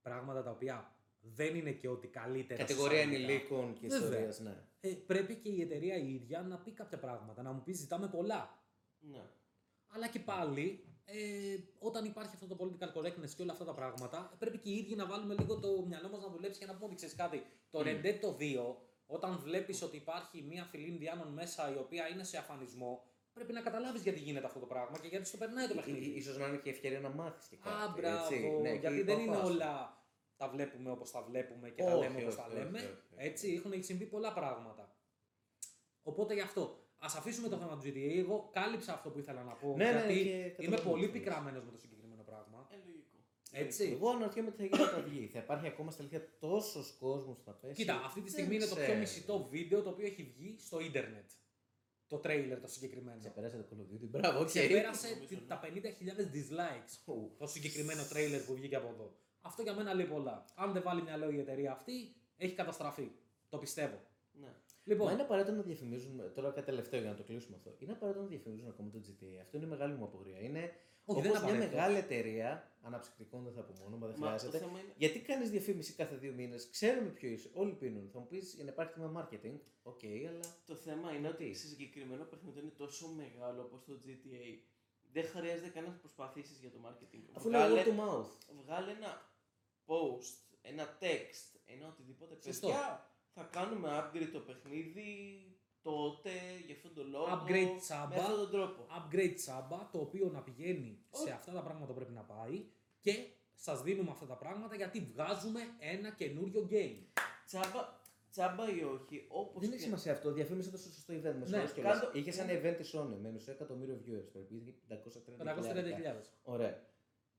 πράγματα 0.02 0.44
τα 0.44 0.52
οποία 0.52 0.96
δεν 1.20 1.56
είναι 1.56 1.72
και 1.72 1.88
ότι 1.90 2.08
καλύτερα. 2.08 2.60
Κατηγορία 2.60 2.98
συστατικά, 3.02 3.24
ενηλίκων 3.24 3.74
και 3.74 3.88
Βέβαια. 3.88 4.08
ιστορίας, 4.08 4.40
ναι. 4.40 4.56
Ε, 4.80 4.90
πρέπει 5.06 5.36
και 5.36 5.50
η 5.50 5.62
εταιρεία 5.62 5.96
η 5.96 6.14
ίδια 6.14 6.42
να 6.42 6.58
πει 6.58 6.72
κάποια 6.72 7.00
πράγματα. 7.00 7.42
Να 7.42 7.52
μου 7.52 7.62
πει 7.64 7.74
ζητάμε 7.74 8.08
πολλά. 8.08 8.64
Ναι. 9.00 9.24
Αλλά 9.88 10.08
και 10.08 10.20
πάλι, 10.20 10.86
ε, 11.06 11.16
όταν 11.80 12.06
υπάρχει 12.06 12.32
αυτό 12.36 12.48
το 12.48 12.58
political 12.60 13.00
correctness 13.00 13.30
και 13.36 13.42
όλα 13.42 13.52
αυτά 13.52 13.66
τα 13.66 13.74
πράγματα, 13.74 14.36
πρέπει 14.40 14.58
και 14.58 14.70
οι 14.70 14.76
ίδιοι 14.76 14.96
να 14.96 15.06
βάλουμε 15.06 15.36
λίγο 15.40 15.60
το 15.60 15.86
μυαλό 15.88 16.10
μας 16.10 16.22
να 16.22 16.30
δουλέψει 16.30 16.60
και 16.60 16.66
να 16.66 16.74
πούμε 16.74 16.86
ότι 16.86 16.96
ξέρεις 16.96 17.16
κάτι. 17.16 17.44
Το 17.72 17.80
Red 17.80 18.06
Dead 18.06 18.18
το 18.22 18.38
2, 18.40 18.76
όταν 19.06 19.40
βλέπεις 19.40 19.82
ότι 19.82 19.96
υπάρχει 19.98 20.42
μια 20.42 20.64
φυλή 20.64 20.88
Ινδιάνων 20.88 21.28
μέσα 21.28 21.74
η 21.74 21.78
οποία 21.78 22.08
είναι 22.08 22.24
σε 22.24 22.38
αφανισμό, 22.38 23.04
πρέπει 23.34 23.54
να 23.54 23.62
καταλάβεις 23.62 24.02
γιατί 24.02 24.20
γίνεται 24.20 24.46
αυτό 24.46 24.60
το 24.60 24.66
πράγμα 24.66 25.00
και 25.00 25.08
γιατί 25.08 25.26
στο 25.26 25.38
περνάει 25.38 25.68
το 25.68 25.74
παιχνίδι. 25.74 26.06
Ίσως 26.06 26.38
να 26.38 26.48
είναι 26.48 26.58
και 26.58 26.70
ευκαιρία 26.70 27.00
να 27.00 27.10
μάθεις 27.10 27.48
και 27.48 27.56
κάτι. 27.56 27.76
Α, 27.76 27.94
μπράβο. 27.98 28.34
έτσι. 28.34 28.50
Ναι, 28.62 28.72
γιατί 28.74 28.96
εκεί 28.96 29.04
δεν 29.04 29.16
πάω 29.16 29.26
είναι 29.26 29.36
πάω. 29.36 29.46
όλα 29.46 30.04
τα 30.38 30.50
βλέπουμε 30.50 30.92
όπως 30.92 31.12
τα 31.12 31.22
βλέπουμε 31.22 31.70
και 31.70 31.84
τα 31.84 31.94
Όχι, 31.96 32.04
λέμε 32.04 32.22
όπως 32.22 32.28
όχι, 32.28 32.36
τα 32.36 32.46
όχι, 32.46 32.56
λέμε. 32.56 32.78
όχι, 32.78 32.86
όχι. 32.88 33.28
Έτσι, 33.28 33.54
έχουν 33.54 33.84
συμβεί 33.84 34.06
πολλά 34.06 34.34
πράγματα. 34.34 34.96
Οπότε 36.04 36.34
γι' 36.34 36.42
αυτό. 36.42 36.80
Α 36.98 37.08
αφήσουμε 37.18 37.48
το 37.48 37.58
θέμα 37.58 37.78
του 37.78 37.84
GTA. 37.86 38.18
Εγώ 38.18 38.50
κάλυψα 38.54 38.94
αυτό 38.94 39.10
που 39.10 39.20
ήθελα 39.20 39.44
να 39.44 39.54
πω. 39.54 39.74
Ναι, 39.78 39.84
ναι, 39.84 39.92
γιατί 39.92 40.14
και 40.14 40.64
είμαι 40.64 40.76
καταλαβαίνω 40.76 40.90
πολύ 40.90 41.06
τι 41.08 41.12
λες. 41.12 41.20
πικραμένος 41.20 41.64
με 41.64 41.72
το 41.72 41.78
συγκεκριμένο 41.78 41.94
πράγμα. 41.94 41.94
Ε, 41.94 41.94
λογικό. 41.94 41.95
Έτσι. 43.58 43.92
Εγώ 43.92 44.10
αναρωτιέμαι 44.10 44.52
τι 44.52 44.58
θα 44.58 44.64
γίνει 44.64 44.82
όταν 44.90 45.04
βγει. 45.10 45.30
Θα 45.34 45.40
υπάρχει 45.40 45.68
ακόμα 45.68 45.92
στα 45.92 46.02
αλήθεια 46.02 46.28
τόσος 46.40 46.96
κόσμος 47.00 47.36
που 47.38 47.44
θα 47.44 47.52
πέσει. 47.52 47.74
Κοίτα, 47.74 48.02
αυτή 48.06 48.22
τη 48.22 48.30
Δεν 48.30 48.40
στιγμή 48.40 48.56
είναι 48.56 48.66
το 48.66 48.76
πιο 48.76 48.84
ξέρω. 48.84 49.00
μισητό 49.00 49.48
βίντεο 49.52 49.82
το 49.82 49.90
οποίο 49.90 50.06
έχει 50.06 50.34
βγει 50.38 50.56
στο 50.60 50.80
ίντερνετ. 50.80 51.30
Το 52.08 52.18
τρέιλερ 52.18 52.60
το 52.60 52.68
συγκεκριμένο. 52.68 53.20
Ξεπέρασε 53.20 53.58
το 53.58 53.66
Call 53.70 53.80
of 53.80 53.94
Duty. 53.96 54.08
Μπράβο, 54.10 54.40
οκ. 54.40 54.46
Ξεπέρασε 54.48 55.08
Νομίζω, 55.08 55.28
τη- 55.28 55.36
ναι. 55.36 55.42
τα 55.42 55.60
50.000 55.64 56.26
dislikes 56.36 57.14
Ου. 57.14 57.36
το 57.38 57.48
συγκεκριμένο 57.48 58.04
τρέιλερ 58.10 58.42
που 58.42 58.54
βγήκε 58.54 58.76
από 58.76 58.88
εδώ. 58.88 59.16
Αυτό 59.42 59.62
για 59.62 59.74
μένα 59.74 59.94
λέει 59.94 60.06
πολλά. 60.06 60.46
Αν 60.56 60.74
δεν 60.74 60.82
βάλει 60.84 61.02
μυαλό 61.02 61.30
η 61.32 61.40
εταιρεία 61.40 61.72
αυτή, 61.72 62.16
έχει 62.38 62.54
καταστραφεί. 62.54 63.12
Το 63.50 63.58
πιστεύω. 63.58 64.00
Ναι. 64.32 64.48
Λοιπόν, 64.84 65.06
Μα 65.08 65.12
είναι 65.14 65.22
απαραίτητο 65.22 65.56
να 65.56 65.62
διαφημίζουν. 65.62 66.22
Τώρα 66.34 66.50
κάτι 66.52 66.66
τελευταίο 66.66 67.00
για 67.02 67.10
να 67.10 67.16
το 67.16 67.24
κλείσουμε 67.24 67.56
αυτό. 67.56 67.76
Είναι 67.80 67.92
απαραίτητο 67.92 68.24
να 68.24 68.30
διαφημίζουν 68.30 68.68
ακόμα 68.68 68.90
το 68.90 68.98
GTA. 69.08 69.40
Αυτό 69.42 69.58
είναι 69.58 69.66
η 69.66 69.70
μεγάλη 69.70 69.94
μου 69.94 70.04
απορία. 70.04 70.40
Είναι 70.40 70.72
Όχι, 71.06 71.22
δεν 71.22 71.32
όπως 71.32 71.42
είναι 71.42 71.58
μια 71.58 71.68
απαραίτητο. 71.68 71.76
μεγάλη 71.76 71.98
εταιρεία, 71.98 72.72
αναψυκτικών 72.82 73.44
δεν 73.44 73.54
θα 73.54 73.62
πω 73.62 73.74
μόνο, 73.84 73.98
μα 73.98 74.08
δεν 74.08 74.16
Μα 74.20 74.26
το 74.32 74.38
χρειάζεται. 74.38 74.58
θέμα 74.58 74.80
είναι. 74.80 74.94
Γιατί 74.98 75.20
κάνεις 75.20 75.50
διαφήμιση 75.50 75.94
κάθε 75.94 76.16
δύο 76.16 76.34
μήνες, 76.34 76.70
ξέρουμε 76.70 77.10
ποιο 77.10 77.30
είσαι, 77.30 77.50
όλοι 77.54 77.72
πίνουν. 77.74 78.10
Θα 78.14 78.20
μου 78.20 78.28
πεις 78.28 78.54
για 78.54 78.64
να 78.64 78.70
υπάρχει 78.72 78.94
τμήμα 78.94 79.12
marketing, 79.30 79.58
οκ, 79.84 80.04
αλλά. 80.30 80.46
Το 80.66 80.76
θέμα 80.76 81.12
είναι 81.16 81.28
ότι 81.28 81.46
Τι; 81.50 81.54
σε 81.54 81.68
συγκεκριμένο 81.68 82.24
παιχνίδι 82.24 82.60
είναι 82.60 82.74
τόσο 82.78 83.08
μεγάλο 83.08 83.62
όπως 83.62 83.84
το 83.86 83.94
GTA. 84.06 84.58
Δεν 85.12 85.26
χρειάζεται 85.26 85.70
καν 85.70 85.84
να 85.84 85.90
προσπαθήσεις 85.92 86.60
για 86.60 86.72
το 86.72 86.78
marketing. 86.86 87.24
Αφού 87.34 87.50
λέει 87.50 87.62
word 87.62 87.88
to 87.88 87.92
mouth. 88.00 88.30
βγάλε 88.64 88.92
ένα 88.92 89.30
post, 89.86 90.58
ένα 90.62 90.98
text, 91.02 91.60
ένα 91.66 91.88
οτιδήποτε. 91.88 92.36
Σωστό. 92.42 92.68
Παιδιά, 92.68 93.10
θα 93.34 93.44
κάνουμε 93.52 93.90
upgrade 94.00 94.30
το 94.34 94.40
παιχνίδι 94.40 95.10
τότε, 95.90 96.32
για 96.66 96.76
αυτόν 96.78 96.94
τον 96.98 97.08
λόγο. 97.10 97.26
Upgrade 97.36 97.76
τσάμπα. 97.80 98.08
Με 98.16 98.22
αυτόν 98.22 98.38
τον 98.44 98.50
τρόπο. 98.56 98.80
upgrade 98.98 99.34
τσάμπα 99.36 99.80
το 99.92 99.98
οποίο 100.06 100.26
να 100.36 100.42
πηγαίνει 100.48 100.92
σε 101.12 101.22
Όχι. 101.24 101.32
αυτά 101.32 101.52
τα 101.52 101.62
πράγματα 101.62 101.86
που 101.92 101.94
πρέπει 102.00 102.14
να 102.22 102.26
πάει 102.34 102.56
και 103.02 103.14
σας 103.66 103.82
δίνουμε 103.84 104.12
αυτά 104.12 104.26
τα 104.26 104.38
πράγματα 104.44 104.76
γιατί 104.76 104.98
βγάζουμε 105.12 105.62
ένα 105.94 106.10
καινούριο 106.10 106.68
game. 106.72 106.98
Τσάμπα, 107.46 107.82
τσάμπα 108.32 108.64
ή 108.78 108.84
όχι, 108.96 109.26
όπως 109.28 109.62
Δεν 109.62 109.70
έχει 109.70 109.80
και- 109.80 109.86
σημασία 109.86 110.12
αυτό, 110.12 110.32
διαφήμισε 110.32 110.70
το 110.72 110.78
στο 110.78 110.90
σωστό 110.92 111.14
event. 111.14 111.22
Με 111.22 111.30
Ναι, 111.32 111.46
συγχωρείς 111.46 111.72
κιόλας. 111.74 112.00
κάντο- 112.00 112.18
Είχες 112.18 112.38
ένα 112.38 112.52
event 112.60 112.76
της 112.78 112.90
Sony 112.96 113.16
με 113.22 113.30
μισό 113.32 113.52
εκατομμύριο 113.52 113.96
viewers 114.06 114.30
περίπου. 114.34 114.54
Είχε 114.56 114.74
530.000. 114.88 115.46
530.000. 115.46 116.24
Ωραία. 116.44 116.74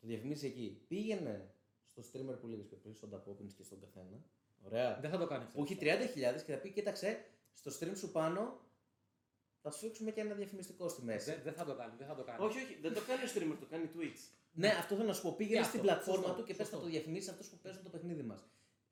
Το 0.00 0.06
διαφημίσεις 0.06 0.44
εκεί. 0.50 0.84
Πήγαινε 0.88 1.54
στο 1.86 2.02
streamer 2.12 2.36
που 2.40 2.46
λέγε 2.46 2.62
πριν, 2.62 2.94
στον 2.94 3.10
Ταπόπιν 3.10 3.54
και 3.56 3.62
στον 3.62 3.80
καθένα. 3.80 4.24
Ωραία. 4.66 4.98
Δεν 5.00 5.10
θα 5.10 5.18
το 5.18 5.26
κάνει 5.26 5.44
αυτό. 5.44 5.58
Που 5.58 5.64
έχει 5.64 5.76
30.000 5.76 6.42
και 6.44 6.52
θα 6.52 6.58
πει: 6.58 6.70
Κοίταξε, 6.70 7.24
στο 7.60 7.70
stream 7.78 7.96
σου 7.96 8.10
πάνω 8.12 8.60
θα 9.62 9.70
σου 9.70 9.78
φίξουμε 9.78 10.10
και 10.10 10.20
ένα 10.20 10.34
διαφημιστικό 10.34 10.88
στη 10.88 11.02
μέση. 11.02 11.30
Δεν, 11.30 11.40
δεν 11.44 11.52
θα 11.52 11.64
το 11.64 11.74
κάνει. 11.74 11.92
Δεν 11.98 12.06
θα 12.06 12.14
το 12.14 12.22
κάνει. 12.24 12.44
Όχι, 12.44 12.58
όχι, 12.58 12.78
δεν 12.82 12.94
το 12.94 13.00
κάνει 13.08 13.22
ο 13.22 13.28
streamer, 13.34 13.56
το 13.60 13.66
κάνει 13.66 13.90
Twitch. 13.94 14.20
Ναι, 14.52 14.68
αυτό 14.68 14.94
θέλω 14.94 15.06
να 15.06 15.12
σου 15.12 15.22
πω. 15.22 15.32
Πήγαινε 15.32 15.60
Και 15.60 15.66
στην 15.66 15.80
αυτό. 15.80 15.92
πλατφόρμα 15.92 16.22
Σωστό, 16.26 16.40
του 16.40 16.46
και 16.46 16.54
πες 16.54 16.66
σωστό. 16.66 16.76
θα 16.78 16.84
το 16.84 16.88
διαφημίσεις 16.90 17.28
αυτούς 17.28 17.46
που 17.48 17.58
παίζουν 17.62 17.82
το 17.82 17.88
παιχνίδι 17.88 18.22
μας. 18.22 18.40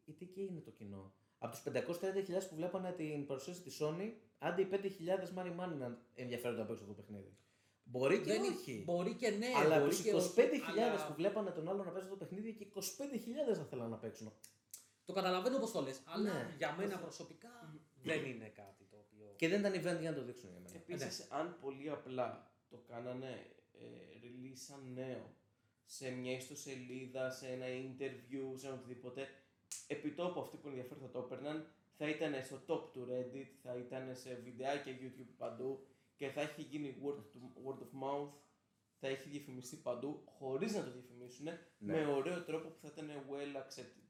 Γιατί 0.04 0.24
εκεί 0.24 0.40
είναι 0.50 0.60
το 0.60 0.70
κοινό. 0.70 1.12
Από 1.38 1.52
τους 1.52 1.62
530.000 1.62 2.48
που 2.48 2.54
βλέπανε 2.54 2.92
την 2.92 3.26
παρουσίαση 3.26 3.60
της 3.62 3.78
Sony, 3.82 4.12
άντε 4.38 4.62
οι 4.62 4.68
5.000 4.70 5.32
money 5.38 5.52
money 5.60 5.76
να 5.78 5.98
ενδιαφέρονται 6.14 6.60
να 6.60 6.66
παίξουν 6.66 6.86
το 6.86 6.92
παιχνίδι. 6.92 7.36
Μπορεί 7.84 8.18
και 8.18 8.24
Δεν 8.24 8.42
είναι- 8.44 8.54
όχι. 8.56 8.82
Μπορεί 8.86 9.14
και 9.14 9.30
ναι, 9.30 9.46
αλλά 9.56 9.78
μπορεί 9.78 9.90
τους 9.90 10.00
και 10.02 10.10
25.000 10.10 10.70
όχι, 10.70 10.80
αλλά 10.80 11.06
που 11.06 11.14
βλέπανε 11.14 11.50
τον 11.50 11.68
άλλο 11.68 11.84
να 11.84 11.90
παίζει 11.90 12.08
το 12.08 12.16
παιχνίδι 12.16 12.54
και 12.54 12.64
25.000 12.64 13.54
θα 13.54 13.64
θέλανε 13.64 13.88
να 13.88 13.96
παίξουν. 13.96 14.32
Το 15.04 15.12
καταλαβαίνω 15.12 15.58
πώς 15.58 15.72
το 15.72 15.80
λες, 15.82 16.00
αλλά 16.04 16.32
Ναι. 16.32 16.54
για 16.56 16.74
μένα 16.78 16.98
προσωπικά 16.98 17.74
δεν 18.04 18.24
είναι 18.24 18.48
κάτι 18.48 18.84
το 18.90 18.96
οποίο. 18.96 19.32
Και 19.36 19.48
δεν 19.48 19.60
ήταν 19.60 19.72
event 19.72 20.00
για 20.00 20.10
να 20.10 20.16
το 20.16 20.22
δείξουν 20.24 20.50
για 20.50 20.58
μένα. 20.60 20.76
Επίσης, 20.76 21.26
αν 21.30 21.58
πολύ 21.60 21.90
απλά 21.90 22.52
το 22.70 22.76
κάνανε 22.88 23.46
ε, 23.72 23.84
release 24.22 24.56
σαν 24.66 24.92
νέο 24.94 25.34
σε 25.84 26.10
μια 26.10 26.32
ιστοσελίδα, 26.32 27.30
σε 27.30 27.46
ένα 27.48 27.66
interview, 27.66 28.52
σε 28.58 28.66
ένα 28.66 28.74
οτιδήποτε, 28.76 29.28
επιτόπου 29.86 30.40
αυτοί 30.40 30.56
που 30.56 30.68
ενδιαφέρον 30.68 31.02
θα 31.02 31.10
το 31.10 31.18
έπαιρναν, 31.18 31.66
θα 31.96 32.08
ήταν 32.08 32.44
στο 32.44 32.56
top 32.66 32.92
του 32.92 33.08
Reddit, 33.10 33.46
θα 33.62 33.74
ήταν 33.76 34.16
σε 34.16 34.34
βιντεάκια 34.44 34.98
YouTube 35.00 35.32
παντού 35.36 35.86
και 36.16 36.28
θα 36.28 36.40
έχει 36.40 36.62
γίνει 36.62 36.96
word, 37.04 37.16
to, 37.18 37.66
word 37.66 37.78
of 37.78 38.02
mouth, 38.02 38.30
θα 39.00 39.08
έχει 39.08 39.28
διαφημιστεί 39.28 39.76
παντού, 39.76 40.22
χωρίς 40.24 40.74
να 40.74 40.84
το 40.84 40.90
διαφημίσουν, 40.90 41.46
με 41.78 42.06
ωραίο 42.06 42.42
τρόπο 42.44 42.68
που 42.68 42.78
θα 42.80 42.88
ήταν 42.92 43.10
well 43.30 43.56
accepted. 43.62 44.02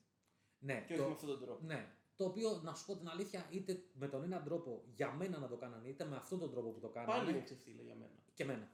Ναι, 0.58 0.84
Και 0.86 0.92
όχι 0.92 1.02
το- 1.02 1.08
με 1.08 1.14
αυτόν 1.14 1.28
τον 1.28 1.40
τρόπο. 1.40 1.64
Ναι. 1.66 1.88
Το 2.16 2.24
οποίο, 2.24 2.60
να 2.62 2.74
σου 2.74 2.86
πω 2.86 2.96
την 2.96 3.08
αλήθεια, 3.08 3.46
είτε 3.50 3.84
με 3.92 4.08
τον 4.08 4.22
έναν 4.22 4.44
τρόπο 4.44 4.84
για 4.96 5.12
μένα 5.12 5.38
να 5.38 5.48
το 5.48 5.56
κάνανε, 5.56 5.88
είτε 5.88 6.04
με 6.04 6.16
αυτόν 6.16 6.38
τον 6.38 6.50
τρόπο 6.50 6.70
που 6.70 6.80
το 6.80 6.88
κάνανε. 6.88 7.18
Πάλι 7.18 7.30
είναι 7.30 7.42
ξεφτύλα 7.42 7.82
για 7.82 7.94
μένα. 7.94 8.12
Και 8.34 8.42
εμένα. 8.42 8.70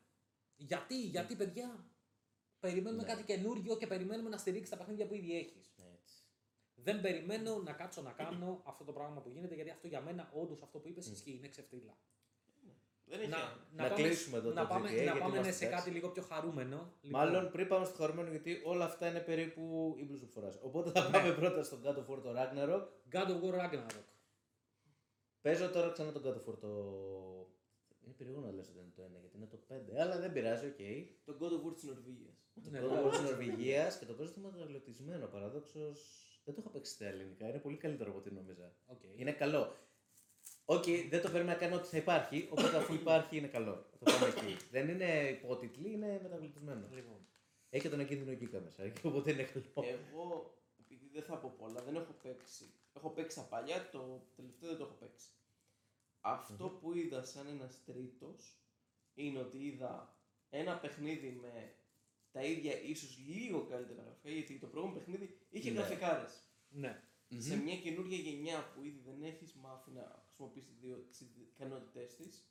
Γιατί, 0.56 1.00
γιατί 1.06 1.36
παιδιά, 1.36 1.90
περιμένουμε 2.60 3.02
Ναι. 3.02 3.08
κάτι 3.08 3.22
καινούριο 3.22 3.76
και 3.76 3.86
περιμένουμε 3.86 4.28
να 4.28 4.36
στηρίξει 4.36 4.70
τα 4.70 4.76
παιχνίδια 4.76 5.06
που 5.06 5.14
ήδη 5.14 5.36
έχεις. 5.36 5.74
Έτσι. 5.94 6.22
Δεν 6.74 7.00
περιμένω 7.00 7.58
να 7.58 7.72
κάτσω 7.72 8.02
να 8.02 8.12
κάνω 8.12 8.62
αυτό 8.64 8.84
το 8.84 8.92
πράγμα 8.92 9.20
που 9.20 9.28
γίνεται, 9.28 9.54
γιατί 9.54 9.70
αυτό 9.70 9.86
για 9.86 10.00
μένα, 10.00 10.30
όντως 10.34 10.62
αυτό 10.62 10.78
που 10.78 10.88
είπες, 10.88 11.06
ισχύει, 11.06 11.36
είναι 11.36 11.48
ξεφτύλα. 11.48 11.98
Δεν 13.10 13.20
έχει 13.20 13.28
Να, 13.30 13.36
άλλο. 13.36 13.56
Να 13.76 13.82
πάμε, 13.88 14.02
κλείσουμε 14.02 14.36
εδώ 14.40 14.48
να 14.52 14.62
το 14.62 14.68
πάμε, 14.72 14.88
GTA, 14.88 14.94
να 14.94 15.02
γιατί 15.02 15.18
πάμε 15.18 15.24
είμαστε 15.34 15.50
ναι, 15.50 15.56
σε 15.56 15.64
εντάξει. 15.64 15.84
κάτι 15.84 15.90
λίγο 15.96 16.08
πιο 16.14 16.22
χαρούμενο. 16.22 16.78
Λοιπόν, 17.00 17.20
Μάλλον 17.20 17.50
πριν 17.50 17.68
πάμε 17.68 17.84
στο 17.84 17.94
χαρούμενο, 18.00 18.28
γιατί 18.30 18.50
όλα 18.64 18.84
αυτά 18.84 19.04
είναι 19.10 19.20
περίπου 19.20 19.94
η 19.98 20.04
μπλουζ 20.04 20.20
που 20.20 20.26
φοράς. 20.26 20.58
Οπότε 20.62 20.90
θα 20.90 21.02
Ναι. 21.04 21.10
πάμε 21.10 21.32
πρώτα 21.32 21.62
στον 21.62 21.78
God 21.84 21.96
of 22.00 22.06
War 22.10 22.18
το 22.22 22.30
Ragnarok. 22.38 22.82
God 23.14 23.28
of 23.34 23.38
War 23.44 23.54
Ragnarok. 23.62 24.04
Παίζω 25.40 25.70
τώρα 25.70 25.90
ξανά 25.90 26.12
τον 26.12 26.22
God 26.24 26.34
of 26.40 26.50
War 26.50 26.58
το. 26.60 26.68
Είναι 28.04 28.14
περίεργο 28.16 28.40
να 28.40 28.52
λες 28.52 28.68
ότι 28.68 28.78
είναι 28.78 28.92
το 28.96 29.02
1 29.02 29.18
γιατί 29.20 29.36
είναι 29.36 29.46
το 29.46 29.58
5. 29.68 30.00
Αλλά 30.00 30.18
δεν 30.18 30.32
πειράζει, 30.32 30.66
οκ. 30.66 30.80
Το 31.24 31.32
God 31.40 31.52
of 31.52 31.68
War 31.68 31.74
της 31.74 31.84
Νορβηγίας. 31.84 32.34
Το 32.64 32.70
Ναι, 32.70 32.78
God 32.80 32.90
ναι. 32.90 33.00
of 33.00 33.06
War 33.06 33.10
της 33.10 33.20
Νορβηγίας 33.20 33.98
και 33.98 34.04
το 34.04 34.12
παίζω 34.12 34.28
στο 34.30 34.40
μεταγλωτισμένο. 34.40 35.26
Παράδοξο. 35.26 35.92
Δεν 36.44 36.54
το 36.54 36.60
είχα 36.60 36.70
παίξει 36.70 36.92
στα 36.92 37.06
ελληνικά. 37.06 37.48
Είναι 37.48 37.58
πολύ 37.58 37.76
καλύτερο 37.76 38.10
από 38.10 38.18
ό,τι 38.18 38.30
νόμιζα. 38.32 38.72
Οk. 38.86 39.00
Είναι 39.16 39.32
καλό. 39.32 39.76
Οk, 40.74 40.84
δεν 41.08 41.22
το 41.22 41.30
περίμενα 41.30 41.58
καν 41.58 41.72
ότι 41.72 41.86
θα 41.86 41.96
υπάρχει. 41.96 42.48
Οπότε 42.50 42.76
αφού 42.76 42.94
υπάρχει 42.94 43.36
είναι 43.36 43.46
καλό. 43.46 43.86
Θα 43.90 43.98
το 43.98 44.04
πάμε 44.12 44.26
εκεί. 44.26 44.56
δεν 44.70 44.88
είναι 44.88 45.28
υπότιτλοι, 45.28 45.92
είναι 45.92 46.20
μεταγλωτισμένο. 46.22 46.88
Λοιπόν, 46.92 47.26
Έχει 47.70 47.82
και 47.82 47.88
τον 47.88 48.00
Ακίνδυνο 48.00 48.34
Κοίκα 48.34 48.60
μέσα. 48.60 48.88
και 48.88 49.06
Οπότε 49.06 49.32
είναι 49.32 49.42
καλό. 49.42 49.64
Εγώ, 49.76 50.54
επειδή 50.80 51.08
δεν 51.12 51.22
θα 51.22 51.36
πω 51.36 51.54
πολλά, 51.58 51.82
δεν 51.82 51.94
έχω 51.96 52.12
παίξει. 52.22 52.64
Έχω 52.92 53.10
παίξει 53.10 53.36
τα 53.36 53.42
παλιά, 53.42 53.88
το 53.90 54.26
τελευταίο 54.36 54.68
δεν 54.68 54.78
το 54.78 54.84
έχω 54.84 54.94
παίξει. 54.94 55.26
Αυτό 56.20 56.68
που 56.68 56.96
είδα 56.96 57.22
σαν 57.22 57.46
ένας 57.46 57.84
τρίτος 57.84 58.58
είναι 59.14 59.38
ότι 59.38 59.56
είδα 59.66 60.16
ένα 60.50 60.78
παιχνίδι 60.78 61.38
με 61.42 61.74
τα 62.32 62.42
ίδια 62.42 62.80
ίσως 62.82 63.18
λίγο 63.26 63.64
καλύτερα 63.70 64.02
γραφικά, 64.02 64.30
γιατί 64.30 64.58
το 64.58 64.66
προηγούμενο 64.66 64.98
παιχνίδι 65.00 65.38
είχε 65.50 65.70
Ναι. 65.70 65.78
γραφικάρες. 65.78 66.32
ναι. 66.68 67.02
Σε 67.38 67.56
μια 67.56 67.76
καινούργια 67.76 68.16
γενιά 68.16 68.72
που 68.74 68.82
ήδη 68.84 69.00
δεν 69.04 69.22
έχεις 69.22 69.54
μάθει 69.54 69.90
να 69.90 70.28
χρησιμοποιήσει 70.48 71.04
τις 71.10 71.20
ικανότητές 71.54 72.14
της, 72.16 72.44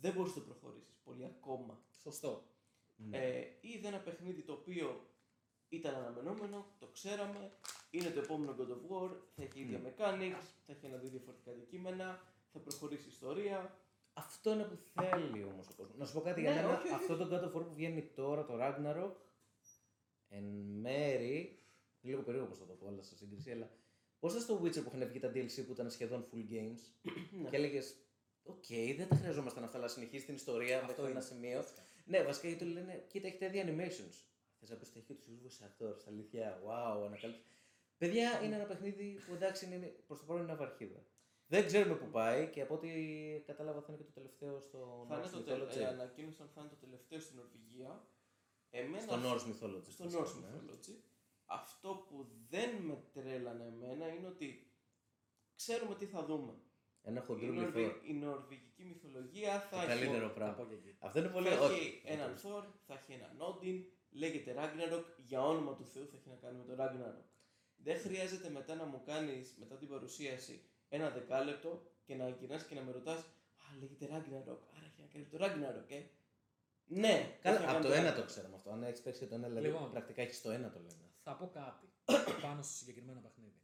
δεν 0.00 0.12
μπορείς 0.12 0.34
να 0.36 0.42
το 0.42 0.48
προχωρήσεις 0.48 0.94
πολύ 1.04 1.24
ακόμα. 1.24 1.80
Σωστό. 2.02 2.44
Ναι. 2.96 3.18
Ε, 3.18 3.46
είδε 3.60 3.88
ένα 3.88 3.98
παιχνίδι 3.98 4.42
το 4.42 4.52
οποίο 4.52 5.06
ήταν 5.68 5.94
αναμενόμενο, 5.94 6.66
το 6.78 6.86
ξέραμε, 6.86 7.52
είναι 7.90 8.10
το 8.10 8.20
επόμενο 8.20 8.56
God 8.58 8.70
of 8.70 8.90
War, 8.92 9.10
θα 9.36 9.42
έχει 9.42 9.60
ίδια 9.60 9.78
Ναι. 9.78 9.88
mechanics, 9.88 10.44
θα 10.66 10.72
έχει 10.72 10.86
ένα-δύο 10.86 11.10
διαφορετικά 11.10 11.50
αντικείμενα, 11.50 12.22
θα 12.52 12.58
προχωρήσει 12.58 13.04
η 13.04 13.08
ιστορία. 13.10 13.78
Αυτό 14.12 14.52
είναι 14.52 14.64
που 14.64 14.76
θέλει 14.92 15.44
όμως 15.44 15.68
ο 15.68 15.72
κόσμος. 15.76 15.96
Να 15.98 16.04
σου 16.06 16.12
πω 16.12 16.20
κάτι 16.20 16.40
Ναι, 16.40 16.52
για 16.52 16.62
μένα. 16.62 16.74
όχι, 16.78 16.86
όχι. 16.86 16.94
Αυτό 16.94 17.16
το 17.16 17.24
God 17.30 17.42
of 17.44 17.56
War 17.60 17.64
που 17.66 17.74
βγαίνει 17.74 18.02
τώρα, 18.02 18.44
το 18.44 18.54
Ragnarok, 18.60 19.12
εν 20.28 20.44
μέρει. 20.80 21.58
Λίγο 22.00 22.22
περίεργο 22.22 22.48
πώς 22.48 22.58
θα 22.58 22.66
το 22.66 22.72
πω, 22.72 22.86
αλλά 22.86 23.02
σε 23.02 23.16
σύγκριση. 23.16 23.50
Αλλά 23.50 23.70
πώς 24.20 24.32
ήταν 24.32 24.42
στο 24.42 24.60
Witcher 24.62 24.82
που 24.84 24.90
είχαν 24.94 25.08
βγει 25.08 25.18
τα 25.18 25.28
DLC 25.34 25.64
που 25.66 25.72
ήταν 25.72 25.90
σχεδόν 25.90 26.26
full 26.32 26.52
games 26.52 26.78
Ναι. 27.42 27.48
και 27.50 27.56
έλεγες. 27.56 27.94
Οκ, 28.42 28.64
δεν 28.96 29.08
τα 29.08 29.16
χρειαζόμασταν 29.16 29.64
αυτά, 29.64 29.78
αλλά 29.78 29.88
συνεχίζει 29.88 30.24
την 30.24 30.34
ιστορία 30.34 30.76
Αυτό 30.76 30.86
μέχρι 30.86 31.02
ένα 31.02 31.10
είναι. 31.10 31.20
σημείο. 31.20 31.64
Ναι, 32.04 32.22
βασικά 32.22 32.48
γιατί 32.48 32.64
του 32.64 32.70
λένε, 32.70 33.04
κοίτα, 33.08 33.26
έχετε 33.26 33.44
ήδη 33.46 33.60
animations. 33.66 34.14
Θες 34.58 34.70
να 34.70 34.76
πεις 34.76 34.88
ότι 34.88 34.98
έχει 34.98 35.14
τους 35.14 35.26
ίδιου 35.28 35.48
actors, 35.50 36.00
αλήθεια, 36.08 36.62
wow, 36.66 37.02
ανακάλυψη. 37.06 37.42
Παιδιά, 37.98 38.40
είναι 38.44 38.54
ένα 38.54 38.64
παιχνίδι 38.64 39.18
που 39.26 39.34
εντάξει 39.34 39.64
είναι 39.66 39.86
προς 40.06 40.18
το 40.18 40.24
παρόν 40.24 40.42
είναι 40.42 40.54
βαρχίδα. 40.54 41.04
Δεν 41.46 41.66
ξέρουμε 41.66 41.94
πού 41.94 42.06
πάει 42.10 42.46
και 42.48 42.60
από 42.60 42.74
ό,τι 42.74 42.88
κατάλαβα 43.46 43.80
θα 43.80 43.86
είναι 43.88 43.96
και 43.96 44.04
το 44.06 44.12
τελευταίο 44.12 44.60
στο 44.60 45.04
Θα 45.08 45.14
είναι 45.16 45.26
Norse 45.26 45.30
το 45.30 45.42
τε... 45.42 45.54
Mythology. 45.56 45.76
ε, 45.80 45.86
ανακοίνωσαν 45.86 46.50
θα 46.54 46.60
είναι 46.60 46.70
το 46.70 46.76
τελευταίο 46.76 47.20
στην 47.20 47.36
Νορβηγία. 47.36 48.06
Εμένα 48.70 49.02
Στο 49.02 49.16
Norse 49.24 49.44
Mythology. 49.50 49.90
στο 49.90 50.04
βασικά, 50.04 50.20
Norse 50.24 50.40
ναι. 50.40 50.48
Mythology. 50.58 50.94
Αυτό 51.52 51.88
που 52.08 52.26
δεν 52.48 52.70
με 52.70 52.96
τρέλανε 53.12 53.64
εμένα 53.64 54.08
είναι 54.14 54.26
ότι 54.26 54.72
ξέρουμε 55.56 55.94
τι 55.94 56.06
θα 56.06 56.24
δούμε. 56.24 56.52
Ένα 57.02 57.20
Η, 57.20 57.24
χοντρό 57.24 57.52
Νορβη- 57.52 57.76
λιθό. 57.76 57.98
η 58.04 58.12
νορβηγική 58.12 58.84
μυθολογία 58.84 59.60
θα 59.60 59.68
Το 59.76 59.76
έχει, 59.76 59.86
καλύτερο 59.86 60.26
Θα 60.28 60.34
πράγμα. 60.34 60.54
πω 60.54 60.64
και 60.64 60.74
εκεί. 60.74 60.96
Αυτό 60.98 61.18
είναι 61.18 61.28
πολύ 61.28 61.48
θα 61.48 61.60
όχι. 61.64 61.74
έχει 61.80 62.02
έναν 62.04 62.34
Thor, 62.42 62.64
θα 62.86 62.94
έχει 62.94 63.12
έναν 63.12 63.36
Odin, 63.48 63.82
λέγεται 64.10 64.54
Ragnarok, 64.58 65.04
για 65.26 65.40
όνομα 65.46 65.74
του 65.74 65.84
Θεού 65.86 66.06
θα 66.08 66.16
έχει 66.16 66.28
να 66.28 66.34
κάνει 66.34 66.58
με 66.58 66.64
το 66.64 66.82
Ragnarok. 66.82 67.24
Δεν 67.76 67.98
χρειάζεται 68.00 68.48
μετά 68.50 68.74
να 68.74 68.84
μου 68.84 69.02
κάνεις, 69.06 69.54
μετά 69.58 69.76
την 69.76 69.88
παρουσίαση, 69.88 70.62
ένα 70.88 71.10
δεκάλεπτο 71.10 71.82
και 72.04 72.14
να 72.14 72.28
γυρνάς 72.28 72.64
και 72.66 72.74
να 72.74 72.82
με 72.82 72.92
ρωτάς 72.92 73.18
«Α, 73.62 73.78
λέγεται 73.80 74.06
Ragnarok, 74.06 74.58
άρα 74.76 74.84
έχει 74.86 75.00
να 75.00 75.06
κάνει 75.12 75.26
με 75.30 75.38
το 75.38 75.44
Ragnarok, 75.44 75.90
ε». 75.90 76.02
Ναι, 76.92 77.38
Καλά, 77.42 77.56
έχει 77.56 77.64
να 77.66 77.70
από 77.70 77.72
κάνει 77.72 77.82
το 77.82 77.88
με 77.88 77.96
ένα 77.96 78.12
το 78.14 78.22
Ragnarok. 78.22 78.26
ξέραμε 78.26 78.54
αυτό. 78.56 78.70
Αν 78.70 78.82
έχεις 78.82 79.00
παίξει 79.02 79.26
το 79.26 79.34
ένα, 79.34 79.48
δηλαδή 79.48 79.66
Λοιπόν. 79.66 79.90
πρακτικά 79.90 80.22
έχεις 80.22 80.42
το 80.42 80.50
ένα 80.50 80.70
το 80.70 80.78
λένε. 80.78 81.09
Θα 81.22 81.36
πω 81.36 81.48
κάτι 81.48 81.86
πάνω 82.42 82.62
στο 82.62 82.72
συγκεκριμένο 82.76 83.20
παιχνίδι. 83.20 83.60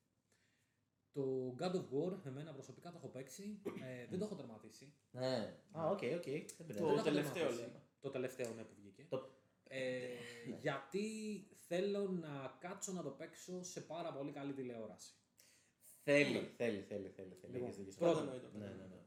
Το 1.13 1.55
God 1.59 1.73
of 1.75 1.85
War, 1.95 2.27
εμένα 2.27 2.53
προσωπικά 2.53 2.91
το 2.91 2.97
έχω 2.99 3.09
παίξει. 3.09 3.61
Ε, 3.83 4.07
δεν 4.07 4.19
το 4.19 4.25
έχω 4.25 4.35
τερματίσει. 4.35 4.93
Ναι. 5.11 5.57
Α, 5.73 5.87
ok, 5.91 5.99
ok. 5.99 6.25
Δεν 6.25 6.47
Το 6.57 6.65
πειράζει. 6.65 6.85
Δεν 6.85 6.95
έχω 6.95 7.03
τελευταίο 7.03 7.33
τερματίσει. 7.35 7.61
λέμε. 7.61 7.83
Το 8.01 8.11
τελευταίο 8.11 8.55
ναι, 8.55 8.63
που 8.63 8.75
βγήκε. 8.77 9.07
Το- 9.09 9.29
Ε, 9.69 10.07
γιατί 10.61 11.07
θέλω 11.69 12.09
να 12.09 12.57
κάτσω 12.61 12.93
να 12.93 13.03
το 13.03 13.11
παίξω 13.11 13.63
σε 13.63 13.81
πάρα 13.81 14.13
πολύ 14.13 14.33
καλή 14.33 14.53
τηλεόραση. 14.53 15.13
Θέλει, 16.03 16.39
θέλει, 16.57 16.81
θέλει, 16.83 17.09
θέλει. 17.09 17.35
θέλει. 17.41 17.53
Λοιπόν, 17.53 17.63
Έχεις 17.69 17.77
δίκιο 17.77 17.93
σε 17.93 17.99
πρώτον, 17.99 18.19
αυτό. 18.29 18.31
Κατανοητό, 18.33 18.59
Ναι, 18.59 18.65
ναι, 18.65 18.71
κατανοητό. 18.71 18.95
ναι. 18.95 19.05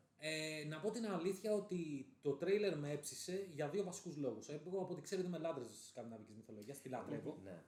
Ε, 0.62 0.66
να 0.66 0.80
πω 0.80 0.92
την 0.92 1.06
αλήθεια 1.08 1.54
ότι 1.54 2.06
το 2.22 2.32
τρέιλερ 2.34 2.78
με 2.78 2.92
έψησε 2.92 3.48
για 3.52 3.70
δύο 3.70 3.84
βασικούς 3.84 4.18
λόγους. 4.18 4.48
Ε, 4.48 4.62
Εγώ 4.66 4.82
από 4.82 4.94
ό,τι 4.94 5.02
ξέρετε 5.02 5.28
είμαι 5.28 5.38
λάτρες 5.38 5.68
της 5.68 5.88
σκανδιναβικής 5.88 6.36
μυθολογίας, 6.36 6.82
τη 6.82 6.90
λατρεύω. 6.90 7.38
Ναι. 7.44 7.64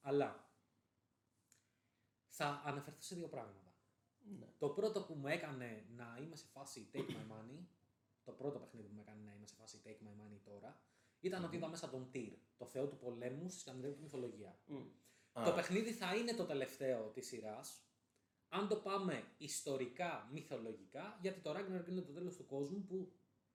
Αλλά 0.00 0.50
θα 2.28 2.62
αναφερθώ 2.64 3.00
σε 3.00 3.14
δύο 3.14 3.28
πράγματα. 3.28 3.74
Ναι. 4.38 4.54
Το 4.58 4.68
πρώτο 4.68 5.02
που 5.02 5.14
μου 5.14 5.26
έκανε 5.26 5.84
να 5.96 6.18
είμαι 6.20 6.36
σε 6.36 6.46
φάση 6.46 6.90
take 6.92 7.10
my 7.10 7.32
money, 7.32 7.66
το 8.24 8.32
πρώτο 8.32 8.58
παιχνίδι 8.58 8.88
που 8.88 8.94
μου 8.94 9.00
έκανε 9.00 9.22
να 9.24 9.34
είμαι 9.34 9.46
σε 9.46 9.54
φάση 9.54 9.80
take 9.84 10.04
my 10.06 10.22
money 10.22 10.38
τώρα, 10.44 10.80
ήταν 11.20 11.44
ότι 11.44 11.56
είδα 11.56 11.68
μέσα 11.68 11.88
τον 11.90 12.10
Tyr, 12.14 12.32
το 12.56 12.66
θεό 12.66 12.86
του 12.88 12.96
πολέμου 12.96 13.48
στη 13.48 13.60
σκανδιναβική 13.60 14.02
μυθολογία. 14.02 14.58
Μμ. 14.66 14.76
Α, 15.32 15.44
Το 15.44 15.52
παιχνίδι 15.52 15.92
θα 15.92 16.14
είναι 16.14 16.34
το 16.34 16.44
τελευταίο 16.44 17.08
της 17.08 17.26
σειράς, 17.26 17.84
αν 18.48 18.68
το 18.68 18.76
πάμε 18.76 19.24
ιστορικά, 19.38 20.28
μυθολογικά, 20.32 21.18
γιατί 21.20 21.40
το 21.40 21.50
Ragnarok 21.50 21.88
είναι 21.88 22.00
το 22.00 22.12
τέλος 22.12 22.36
του 22.36 22.46
κόσμου 22.46 22.84
που 22.84 23.12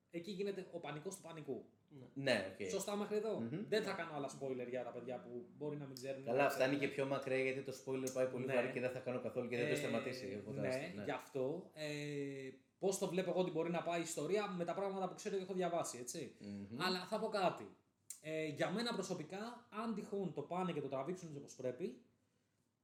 εκεί 0.09 0.31
γίνεται 0.31 0.69
ο 0.71 0.79
πανικός 0.79 1.15
του 1.15 1.21
πανικού. 1.21 1.69
Ναι. 1.89 2.07
Ναι, 2.13 2.55
οκ. 2.61 2.69
Σωστά 2.69 2.95
μέχρι 2.95 3.15
εδώ. 3.15 3.39
Μμμ. 3.39 3.65
Δεν 3.67 3.83
θα 3.83 3.91
κάνω 3.93 4.11
άλλα 4.15 4.29
spoiler 4.39 4.67
για 4.69 4.83
τα 4.83 4.89
παιδιά 4.91 5.19
που 5.19 5.45
μπορεί 5.57 5.77
να 5.77 5.85
μην 5.85 5.95
ξέρουν. 5.95 6.23
Καλά, 6.25 6.49
φτάνει 6.49 6.77
και 6.77 6.87
πιο 6.87 7.05
μακριά 7.05 7.37
γιατί 7.37 7.61
το 7.61 7.73
spoiler 7.85 8.09
πάει 8.13 8.27
πολύ 8.27 8.45
Ναι. 8.45 8.53
βαρύ 8.53 8.71
και 8.71 8.79
δεν 8.79 8.89
θα 8.91 8.99
κάνω 8.99 9.19
καθόλου 9.21 9.47
και 9.49 9.57
δεν 9.57 9.65
το 9.65 9.71
Ε, 9.71 9.75
σταματήσει. 9.75 10.37
οπότε 10.41 10.59
ναι, 10.61 10.67
άστο, 10.67 11.01
γι' 11.03 11.11
αυτό. 11.11 11.69
Ε, 11.73 12.49
Πώς 12.79 12.97
το 12.97 13.07
βλέπω 13.07 13.29
εγώ 13.29 13.39
ότι 13.39 13.51
μπορεί 13.51 13.69
να 13.71 13.83
πάει 13.83 13.99
η 13.99 14.03
ιστορία 14.03 14.47
με 14.47 14.65
τα 14.65 14.73
πράγματα 14.73 15.07
που 15.07 15.15
ξέρω 15.15 15.35
και 15.37 15.41
έχω 15.43 15.53
διαβάσει, 15.53 15.97
έτσι. 15.97 16.35
Μμμ. 16.39 16.81
Αλλά 16.81 17.05
θα 17.05 17.19
πω 17.19 17.27
κάτι. 17.27 17.75
Ε, 18.21 18.45
για 18.45 18.69
μένα 18.71 18.93
προσωπικά, 18.93 19.67
αν 19.69 19.93
τυχόν 19.95 20.33
το 20.33 20.41
πάνε 20.41 20.71
και 20.71 20.81
το 20.81 20.87
τραβήξουν 20.87 21.27
έτσι 21.27 21.39
όπως 21.39 21.55
πρέπει, 21.55 22.01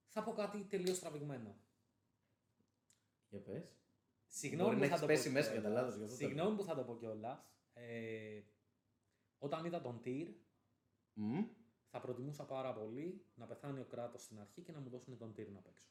θα 0.07 0.23
πω 0.23 0.32
κάτι 0.32 0.65
τελείως 0.69 0.99
τραβηγμένο. 0.99 1.56
Για 3.30 3.40
πες. 3.40 3.64
Συγγνώμη 4.28 4.64
Μπορεί 4.69 4.76
που 4.76 4.82
να 4.82 4.88
θα 4.88 4.94
έχεις 4.95 5.02
το 5.02 5.14
πέσει 5.14 5.28
πω 5.28 5.34
μέσα 5.34 5.52
κιόλας. 5.52 5.64
κατά 5.72 5.82
λάθος, 5.82 5.95
γι' 5.98 6.03
αυτό 6.03 6.15
το 6.18 6.22
Συγγνώμη 6.23 6.48
λέω. 6.49 6.57
που 6.57 6.64
θα 6.64 6.76
το 6.76 6.82
πω 6.84 6.98
κιόλας. 6.98 7.45
Ε, 7.73 8.41
όταν 9.43 9.65
είδα 9.65 9.81
τον 9.81 10.01
Τυρ, 10.01 10.27
Μμ. 11.13 11.43
θα 11.89 11.99
προτιμούσα 11.99 12.45
πάρα 12.45 12.73
πολύ 12.73 13.26
να 13.35 13.45
πεθάνει 13.45 13.80
ο 13.80 13.85
κράτος 13.85 14.22
στην 14.22 14.39
αρχή 14.39 14.61
και 14.61 14.72
να 14.72 14.80
μου 14.80 14.89
δώσουν 14.89 15.18
τον 15.18 15.34
Τυρ 15.34 15.49
να 15.51 15.59
παίξω. 15.59 15.88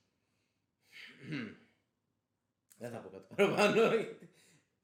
Δεν 2.76 2.90
θα 2.90 2.98
πω 3.00 3.08
κάτι 3.08 3.34
παραπάνω. 3.34 3.82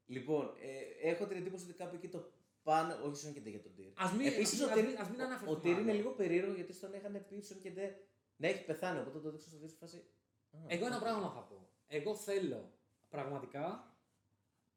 λοιπόν, 0.05 0.53
ε, 0.59 1.09
έχω 1.09 1.27
την 1.27 1.37
εντύπωση 1.37 1.63
ότι 1.65 1.73
κάπου 1.73 1.95
εκεί 1.95 2.07
το 2.09 2.31
πάνε. 2.63 2.93
Όχι, 2.93 3.11
ίσως 3.11 3.33
και 3.33 3.41
δεν 3.41 3.51
για 3.51 3.61
τον 3.61 3.75
Τύρ. 3.75 3.91
Ας 3.95 4.11
μην- 4.13 4.27
Επίσης, 4.27 4.61
ας 4.61 4.71
ο 4.71 4.75
μην- 4.75 4.85
Τύρ- 4.85 4.99
ας 4.99 5.09
μην 5.09 5.19
ο- 5.19 5.23
αναφερθούμε 5.23 5.57
Ο 5.57 5.61
Τύρ 5.61 5.71
είναι 5.71 5.81
άλλο. 5.81 5.93
λίγο 5.99 6.11
περίεργο 6.11 6.53
γιατί 6.53 6.73
στον 6.73 6.93
είχαν 6.93 7.25
πει 7.27 7.35
ίσον 7.35 7.59
και 7.59 7.71
δεν. 7.71 7.95
Να 8.35 8.47
έχει 8.47 8.65
πεθάνει. 8.65 8.99
Οπότε 8.99 9.19
το 9.19 9.31
δείξω 9.31 9.49
στο 9.49 9.57
δείξω 9.57 9.75
φάση. 9.75 9.97
Α, 10.51 10.57
Εγώ 10.67 10.85
ένα 10.85 10.95
οκ. 10.95 11.01
πράγμα 11.01 11.29
θα 11.31 11.39
πω. 11.43 11.69
Εγώ 11.87 12.15
θέλω 12.15 12.71
πραγματικά, 13.09 13.95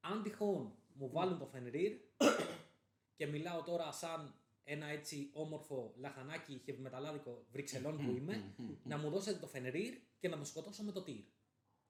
αν 0.01 0.23
τυχόν 0.23 0.79
μου 0.93 1.11
βάλουν 1.11 1.39
το 1.39 1.47
Φενρίρ 1.47 1.93
και 3.21 3.27
μιλάω 3.27 3.63
τώρα 3.63 3.93
σαν 3.93 4.35
ένα 4.65 4.87
έτσι 4.87 5.31
όμορφο 5.33 5.95
λαχανάκι 5.97 6.61
χεβιμεταλλάδικο 6.65 7.45
Βρυξελλών 7.53 7.97
που 7.97 8.11
είμαι, 8.17 8.55
να 8.85 8.99
μου 8.99 9.11
δώσετε 9.11 9.39
το 9.39 9.47
Φενρίρ 9.47 9.95
και 10.19 10.29
να 10.29 10.37
με 10.37 10.45
σκοτώσω 10.45 10.83
με 10.83 10.93
το 10.93 11.03
Τύρ. 11.03 11.23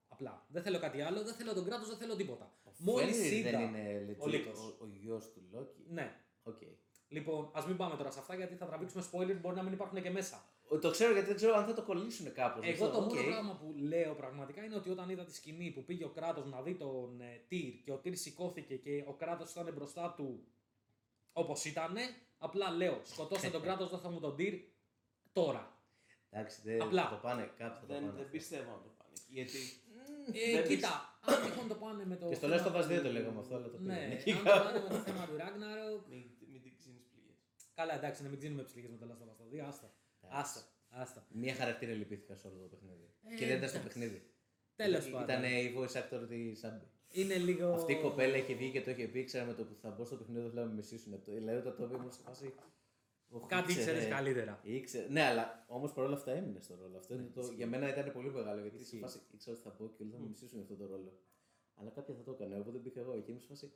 Απλά. 0.07 0.45
Δεν 0.49 0.63
θέλω 0.63 0.79
κάτι 0.79 1.01
άλλο, 1.01 1.23
δεν 1.23 1.33
θέλω 1.33 1.53
τον 1.53 1.65
Κράτος, 1.65 1.87
δεν 1.87 1.97
θέλω 1.97 2.15
τίποτα. 2.15 2.53
Ο 2.63 2.69
Μόλις 2.77 3.15
Φένριρ 3.17 3.33
είδα. 3.33 3.49
δεν 3.51 3.61
είναι 3.61 4.05
legit 4.09 4.15
ο 4.23 4.27
Λύκος. 4.27 4.59
ο, 4.59 4.75
ο 4.81 4.85
γιος 4.87 5.31
του 5.33 5.41
Λόκη. 5.51 5.85
Ναι. 5.89 6.15
Οκ. 6.43 6.57
Λοιπόν, 7.07 7.49
ας 7.53 7.65
μην 7.67 7.77
πάμε 7.77 7.95
τώρα 7.95 8.11
σε 8.11 8.19
αυτά 8.19 8.35
γιατί 8.35 8.55
θα 8.55 8.65
τραβήξουμε 8.65 9.03
spoiler 9.11 9.33
που 9.33 9.39
μπορεί 9.41 9.55
να 9.55 9.63
μην 9.63 9.73
υπάρχουν 9.73 10.01
και 10.01 10.09
μέσα. 10.09 10.45
Ο- 10.69 10.79
Το 10.79 10.89
ξέρω 10.91 11.11
γιατί 11.13 11.27
δεν 11.27 11.35
ξέρω 11.35 11.55
αν 11.55 11.65
θα 11.65 11.73
το 11.73 11.83
κολλήσουν 11.83 12.33
κάπως. 12.33 12.65
Εγώ 12.67 12.85
Αυτό, 12.85 12.97
το 12.99 13.05
μόνο 13.05 13.19
οκ. 13.19 13.25
πράγμα 13.25 13.55
που 13.55 13.73
λέω 13.77 14.13
πραγματικά 14.15 14.63
είναι 14.63 14.75
ότι 14.75 14.89
όταν 14.89 15.09
είδα 15.09 15.23
τη 15.23 15.35
σκηνή 15.35 15.71
που 15.71 15.83
πήγε 15.83 16.03
ο 16.05 16.09
Κράτος 16.09 16.45
να 16.45 16.61
δει 16.61 16.73
τον 16.75 17.21
ε, 17.21 17.41
Τύρ 17.47 17.73
και 17.83 17.91
ο 17.91 17.97
Τύρ 17.97 18.15
σηκώθηκε 18.17 18.75
και 18.75 19.03
ο 19.07 19.13
Κράτος 19.13 19.51
ήταν 19.51 19.73
μπροστά 19.73 20.13
του 20.17 20.43
όπως 21.33 21.65
ήταν, 21.65 21.95
απλά 22.37 22.69
λέω 22.71 23.01
σκοτώστε 23.03 23.49
τον 23.49 23.61
κράτος, 23.65 23.89
δώστε 23.89 24.09
μου 24.09 24.19
τον 24.19 24.35
Τυρ 24.35 24.53
τώρα. 25.31 25.75
Εντάξει, 26.29 26.61
δεν 26.63 26.81
Απλά. 26.81 27.03
θα 27.03 27.09
το 27.09 27.15
πάνε 27.15 27.51
κάπου. 27.57 27.73
Θα 27.79 27.79
το 27.79 27.85
Δεν, 27.93 27.95
πάνε 28.01 28.11
δεν 28.11 28.19
αυτό. 28.19 28.31
πιστεύω 28.31 28.71
να 28.71 28.77
το 28.81 28.89
πάνε. 28.97 29.11
εκεί, 29.13 29.31
Γιατί 29.33 29.59
Ε, 30.33 30.51
Δεν 30.55 30.67
κοίτα, 30.67 31.19
αν 31.21 31.41
τυχόν 31.43 31.67
το 31.67 31.75
πάνε 31.75 32.05
με 32.05 32.15
το. 32.15 32.27
Και 32.29 32.35
στο 32.35 32.47
θέμα 32.47 32.63
Last 32.63 32.67
of 32.67 32.75
Us 32.79 32.81
του- 32.81 32.87
δεν 32.87 33.03
το 33.03 33.11
λέγαμε 33.11 33.39
αυτό, 33.39 33.55
αλλά 33.55 33.69
το 33.69 33.77
πήγαμε 33.77 34.07
Ναι, 34.07 34.13
εκεί 34.13 34.31
αν 34.31 34.37
το 34.37 34.43
πάνε 34.63 34.79
με 34.79 34.89
το 34.89 34.95
θέμα 34.95 35.25
του 35.27 35.35
Ragnarok. 35.41 36.01
μην, 36.09 36.23
μην 36.51 36.61
την 36.61 36.73
ξύνεις 36.79 37.03
πληγές. 37.11 37.35
Καλά, 37.73 37.93
εντάξει, 37.95 38.23
να 38.23 38.29
μην 38.29 38.37
ξύνουμε 38.37 38.63
ψυχέ 38.63 38.87
με 38.89 38.97
το 38.97 39.05
Last 39.09 39.21
of 39.23 39.29
Us 39.31 39.63
2, 39.63 39.67
άστα. 39.67 39.93
Άστα. 40.29 40.61
Άστα. 40.89 41.25
Μία 41.29 41.55
χαρακτήρα 41.55 41.91
λυπήθηκα 41.93 42.35
σε 42.35 42.47
όλο 42.47 42.57
το 42.61 42.67
παιχνίδι. 42.67 43.13
Ε, 43.31 43.35
και 43.35 43.45
δεν 43.45 43.57
ήταν 43.57 43.69
στο 43.69 43.77
εντάξει. 43.77 43.99
παιχνίδι. 43.99 44.19
Τέλος 44.75 45.05
Ήταν 45.07 45.25
πάντων. 45.27 45.43
η 45.43 45.73
voice 45.77 45.95
actor 46.01 46.27
της 46.27 46.59
Σάμπη. 46.59 46.85
Είναι 47.11 47.37
λίγο. 47.37 47.73
Αυτή 47.73 47.91
η 47.93 48.01
κοπέλα 48.01 48.35
είχε 48.37 48.53
βγει 48.53 48.71
και 48.71 48.81
το 48.81 48.91
είχε 48.91 49.07
πει, 49.07 49.23
ξέρω 49.23 49.45
με 49.45 49.53
το 49.53 49.63
που 49.63 49.75
θα 49.81 49.89
μπω 49.89 50.05
στο 50.05 50.15
παιχνίδι, 50.15 50.41
δεν 50.41 50.49
θέλω 50.49 50.61
να 50.61 50.67
με 50.67 50.73
μισήσουν. 50.75 51.11
Το- 51.11 51.31
Δηλαδή 51.31 51.57
όταν 51.59 51.75
το 51.75 51.83
είπε, 51.83 51.95
ήμουν 51.95 52.11
σε 52.11 52.21
φάση. 52.25 52.53
«Οχ, 53.33 53.45
Κάτι 53.45 53.71
ήξερε». 53.71 53.91
ήξερες 53.97 54.15
καλύτερα. 54.15 54.59
Ήξερε. 54.63 55.07
Ναι, 55.09 55.21
αλλά 55.23 55.65
όμως 55.67 55.93
παρόλα 55.93 56.15
αυτά 56.15 56.31
έμεινε 56.31 56.59
στο 56.59 56.75
ρόλο. 56.81 56.97
Αυτό 56.97 57.13
είναι 57.13 57.23
Ναι, 57.23 57.29
το... 57.29 57.41
ισχύει. 57.41 57.55
Για 57.55 57.67
μένα 57.67 57.89
ήταν 57.89 58.11
πολύ 58.13 58.29
μεγάλο 58.31 58.61
γιατί 58.61 58.75
σε 58.77 58.81
Ισχύει. 58.83 58.99
φάση 58.99 59.19
ήξερα 59.31 59.55
ότι 59.55 59.65
θα 59.67 59.71
πω 59.75 59.91
και 59.97 60.03
όλοι 60.03 60.11
θα 60.11 60.17
με 60.17 60.27
μισήσουν 60.27 60.57
για 60.59 60.61
αυτό 60.61 60.75
το 60.75 60.91
ρόλο. 60.91 61.19
Αλλά 61.75 61.89
κάποια 61.89 62.13
θα 62.15 62.23
το 62.23 62.31
έκανε, 62.31 62.59
οπότε 62.59 62.77
μπήκα 62.77 62.99
εγώ 62.99 63.13
εκεί. 63.13 63.29
Ήμουν 63.29 63.41
σε 63.41 63.47
φάση. 63.47 63.71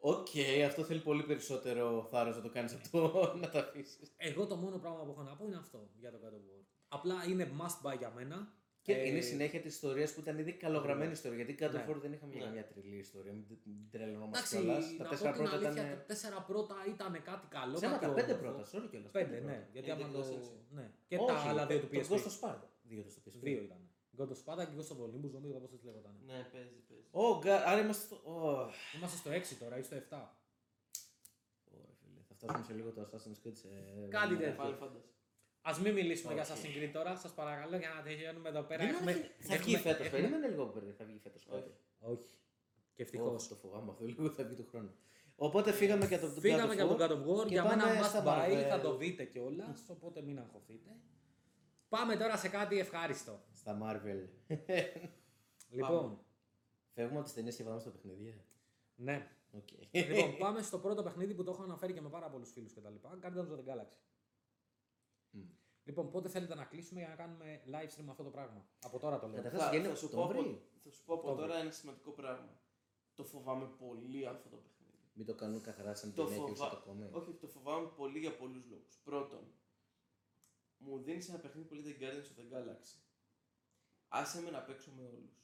Οκ, 0.00 0.28
αυτό 0.66 0.82
θέλει 0.84 1.00
πολύ 1.00 1.22
περισσότερο 1.24 2.06
θάρρος 2.10 2.36
να 2.36 2.42
το 2.42 2.50
κάνεις 2.50 2.72
αυτό, 2.74 3.00
να 3.42 3.50
το 3.50 3.58
αφήσεις. 3.58 4.14
Εγώ 4.16 4.46
το 4.46 4.56
μόνο 4.56 4.78
πράγμα 4.78 5.04
που 5.04 5.10
έχω 5.10 5.22
να 5.22 5.36
πω 5.36 5.44
είναι 5.46 5.56
αυτό 5.56 5.90
για 5.98 6.10
το 6.10 6.18
God 6.24 6.28
of 6.32 6.36
War. 6.60 6.64
Απλά 6.88 7.14
είναι 7.28 7.50
must 7.60 7.90
buy 7.92 7.98
για 7.98 8.10
μένα. 8.10 8.52
Και 8.86 8.92
Ε, 8.94 9.06
είναι 9.08 9.18
η 9.18 9.22
συνέχεια 9.32 9.60
της 9.60 9.74
ιστορίας 9.74 10.12
που 10.14 10.20
ήταν 10.20 10.38
ήδη 10.38 10.52
καλογραμμένη 10.52 11.12
ιστορία. 11.12 11.36
Γιατί 11.36 11.54
κάτω 11.54 11.76
Ναι. 11.76 11.82
φόρο 11.84 11.98
δεν 12.00 12.12
είχαμε 12.12 12.34
Ναι. 12.34 12.40
καμιά 12.44 12.64
τρελή 12.66 12.96
ιστορία. 12.96 13.32
Μην 13.32 13.44
μην 13.64 13.90
τρελαινόμαστε 13.90 14.38
Εντάξει, 14.38 14.56
κιόλας. 14.56 14.84
να 14.90 14.96
Τα 14.96 15.04
πω 15.04 15.10
τέσσερα 15.10 15.32
την 15.32 15.40
πρώτα 15.42 15.56
αλήθεια, 15.56 15.84
ήταν. 15.86 15.98
τα 15.98 16.04
τέσσερα 16.10 16.38
πρώτα 16.50 16.76
ήταν 16.94 17.12
κάτι 17.30 17.46
καλό. 17.56 17.74
Ψέματα, 17.80 17.98
κάτι 18.06 18.14
πέντε 18.20 18.32
όμορφο. 18.32 18.52
πρώτα, 18.52 18.62
sorry 18.72 18.86
κιόλας. 18.90 19.10
Πέντε, 19.18 19.36
ναι. 19.48 19.58
Γιατί 19.72 19.90
άμα 19.90 20.08
το... 20.14 20.20
Extension. 20.20 20.58
Ναι. 20.78 20.86
Και 21.10 21.16
τα 21.30 21.34
άλλα 21.50 21.66
δύο 21.66 21.78
του 21.80 21.88
Το 21.88 21.98
PSP. 21.98 22.10
Ghost 22.12 22.26
of 22.30 22.34
Sparta. 22.40 22.66
Δύο 22.90 23.02
το 23.02 23.10
στο 23.10 23.20
PSP. 23.26 23.38
Δύο 23.48 23.62
ήταν. 23.68 23.80
God 24.18 24.28
of 24.34 24.38
Sparta 24.42 24.62
και 24.68 24.74
Ghost 24.78 24.90
of 24.94 24.98
Olympus, 25.06 25.30
νομίζω 25.38 25.54
όπως 25.60 25.72
έτσι 25.72 25.84
λέγονταν. 25.88 26.14
Ναι, 26.30 26.38
παίζει, 26.52 26.78
παίζει. 26.88 27.06
Ω, 27.10 27.24
γκα- 27.42 27.64
άρα 27.70 27.80
είμαστε 27.84 28.04
στο. 28.08 28.16
Ω, 28.32 28.36
Είμαστε 28.96 29.16
στο 29.22 29.30
6 29.30 29.54
τώρα 29.62 29.78
ή 29.78 29.82
στο 29.82 29.94
7. 29.96 30.00
Ωραία, 31.74 31.92
φίλε. 32.00 32.20
Θα 32.28 32.34
φτάσουμε 32.34 32.64
σε 32.68 32.72
λίγο 32.78 32.90
το 32.96 33.00
Assassin's 33.06 33.38
Creed 33.46 33.56
σε. 33.62 33.68
Κάτι 34.18 34.32
Ναι. 34.34 34.40
τέτοιο. 34.40 34.76
Final 35.64 35.68
Fantasy. 35.70 35.78
Α 35.78 35.80
μην 35.82 35.92
μιλήσουμε 35.92 36.32
για 36.32 36.42
Όχι. 36.42 36.52
Assassin's 36.52 36.76
Creed 36.84 36.90
τώρα, 36.92 37.16
σας 37.16 37.32
παρακαλώ 37.34 37.76
για 37.76 37.88
να 37.96 38.02
τελειώνουμε 38.02 38.48
εδώ 38.48 38.62
πέρα. 38.62 38.84
Δεν 38.84 38.94
Έχουμε- 38.94 39.10
είναι- 39.12 39.30
Θα 39.38 39.56
βγει 39.56 39.74
έχουμε- 39.74 39.92
φέτος. 39.92 40.06
έχουμε- 40.06 40.20
Περίμενε 40.20 40.48
λίγο 40.48 40.66
που 40.66 40.72
θα 40.98 41.04
βγει 41.04 41.18
φέτος 41.22 41.44
κάτι. 41.44 41.56
Όχι. 41.58 41.72
Όχι. 42.12 42.28
Και 42.94 43.02
ευτυχώς. 43.02 43.44
Ω, 43.44 43.48
Το 43.48 43.54
φοβάμαι 43.54 43.90
αυτό 43.90 44.04
λίγο 44.04 44.30
θα 44.30 44.44
βγει 44.44 44.54
του 44.54 44.66
χρόνου. 44.70 44.92
Οπότε 45.36 45.72
φύγαμε 45.72 46.06
για 46.06 46.20
το 46.20 46.26
God 46.26 46.40
Φύγαμε 46.40 46.72
of 46.72 46.74
για 46.74 46.86
τον 46.86 46.96
War. 46.96 47.00
God 47.00 47.10
of 47.10 47.26
War. 47.42 47.46
και 47.46 47.52
Για 47.54 47.62
μένα 47.64 47.84
πάμε 47.84 48.00
must 48.00 48.04
στα 48.08 48.22
buy, 48.26 48.50
Marvel. 48.52 48.66
θα 48.68 48.80
το 48.80 48.96
δείτε 48.96 49.24
κιόλας. 49.24 49.84
Οπότε 49.88 50.22
μην 50.22 50.38
αγχωθείτε. 50.38 50.90
Πάμε 51.88 52.16
τώρα 52.16 52.36
σε 52.36 52.48
κάτι 52.48 52.78
ευχάριστο. 52.78 53.40
Στα 53.52 53.78
Marvel. 53.82 54.28
Λοιπόν, 55.70 56.18
Φεύγουμε 56.94 57.16
από 57.18 57.24
τις 57.24 57.34
ταινίες 57.34 57.56
και 57.56 57.62
πάμε 57.64 57.80
στο 57.80 57.90
παιχνίδι. 57.90 58.28
ε. 58.28 58.42
ναι. 58.96 59.28
Οκ. 59.56 59.68
λοιπόν, 59.92 60.36
πάμε 60.44 60.62
στο 60.62 60.78
πρώτο 60.78 61.02
παιχνίδι 61.02 61.34
που 61.34 61.44
το 61.44 61.50
έχω 61.50 61.62
αναφέρει 61.62 61.92
και 61.92 62.00
με 62.00 62.08
πάρα 62.08 62.28
πολλούς 62.30 62.50
φίλους 62.52 62.72
κτλ. 62.74 62.94
Guardians 63.22 63.48
of 63.52 63.58
the 63.58 63.72
Galaxy. 63.72 63.96
Μμ. 65.36 65.42
Λοιπόν, 65.84 66.10
πότε 66.10 66.28
θέλετε 66.28 66.54
να 66.54 66.64
κλείσουμε 66.64 67.00
για 67.00 67.08
να 67.08 67.14
κάνουμε 67.14 67.62
live 67.66 67.90
stream 67.94 68.08
αυτό 68.08 68.22
το 68.22 68.30
πράγμα; 68.30 68.66
Από 68.82 68.98
τώρα 68.98 69.18
το 69.18 69.26
λέω. 69.26 69.36
Καταρχάς, 69.36 69.62
Θα, 69.62 69.68
βγαίνει 69.70 69.86
θα 69.88 69.94
σου 69.94 70.08
πω 70.08 70.22
από, 70.24 70.28
Οκτώβρη. 70.38 70.62
θα 70.82 70.90
σου 70.90 71.04
πω 71.04 71.14
από 71.14 71.22
Οκτώβρη. 71.28 71.46
τώρα 71.48 71.60
ένα 71.60 71.70
σημαντικό 71.70 72.10
πράγμα. 72.10 72.60
Το 73.14 73.24
φοβάμαι 73.24 73.66
πολύ 73.66 74.26
αυτό 74.26 74.48
το 74.48 74.56
παιχνίδι. 74.56 74.98
Μην 75.12 75.26
το 75.26 75.34
κάνουν 75.34 75.60
καθαρά 75.62 75.94
σαν 75.94 76.14
Το 76.14 76.24
ταινία 76.24 76.44
και 76.44 76.52
φοβά- 76.54 76.72
όσο 76.72 76.76
το 76.80 76.82
κόμμα. 76.88 77.08
Όχι, 77.12 77.32
το 77.32 77.46
φοβάμαι 77.46 77.88
πολύ 77.96 78.18
για 78.18 78.36
πολλούς 78.36 78.64
λόγους. 78.70 78.96
Πρώτον, 79.04 79.52
μου 80.76 80.98
δίνεις 81.02 81.28
ένα 81.28 81.38
παιχνίδι 81.38 81.68
που 81.68 81.74
λέγεται 81.74 81.96
Guardians 82.00 82.28
of 82.32 82.40
the 82.40 82.56
Galaxy. 82.56 82.98
Άσε 84.08 84.42
με 84.42 84.50
να 84.50 84.62
παίξω 84.62 84.90
με 84.96 85.02
όλους. 85.02 85.43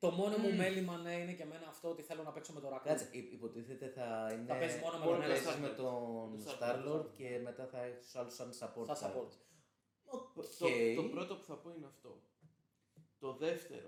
Το 0.00 0.10
μόνο 0.10 0.36
μου 0.38 0.52
μέλημα 0.56 0.96
ναι, 0.96 1.12
είναι 1.14 1.32
και 1.32 1.42
εμένα 1.42 1.66
αυτό 1.68 1.88
ότι 1.88 2.02
θέλω 2.02 2.22
να 2.22 2.32
παίξω 2.32 2.52
με 2.52 2.60
το 2.60 2.68
Raccoon. 2.74 2.80
Κάτσε, 2.84 3.08
υ- 3.12 3.32
υποτίθεται 3.32 3.88
θα 3.88 4.28
είναι. 4.32 4.44
Θα 4.46 4.54
παίζει 4.58 4.78
μόνο 4.78 4.98
με 4.98 5.04
τον 5.04 5.18
να 5.18 5.24
ένα 5.24 5.32
παίζεις 5.34 5.48
Star-Lord. 5.48 5.60
με 5.60 5.68
τον 5.68 6.44
Το 6.44 6.56
Star-Lord 6.60 7.00
Star-Lord. 7.00 7.06
και 7.16 7.40
μετά 7.42 7.66
θα 7.66 7.82
έχεις 7.82 8.16
άλλους 8.16 8.34
σαν 8.34 8.50
support. 8.60 8.84
Σαν 8.86 8.96
support. 8.96 9.28
characters. 9.28 9.38
Το, 10.58 10.66
Οκ. 10.66 10.96
το 10.96 11.02
πρώτο 11.02 11.36
που 11.36 11.44
θα 11.44 11.54
πω 11.56 11.70
είναι 11.76 11.86
αυτό. 11.86 12.22
Το 13.18 13.32
δεύτερο, 13.36 13.86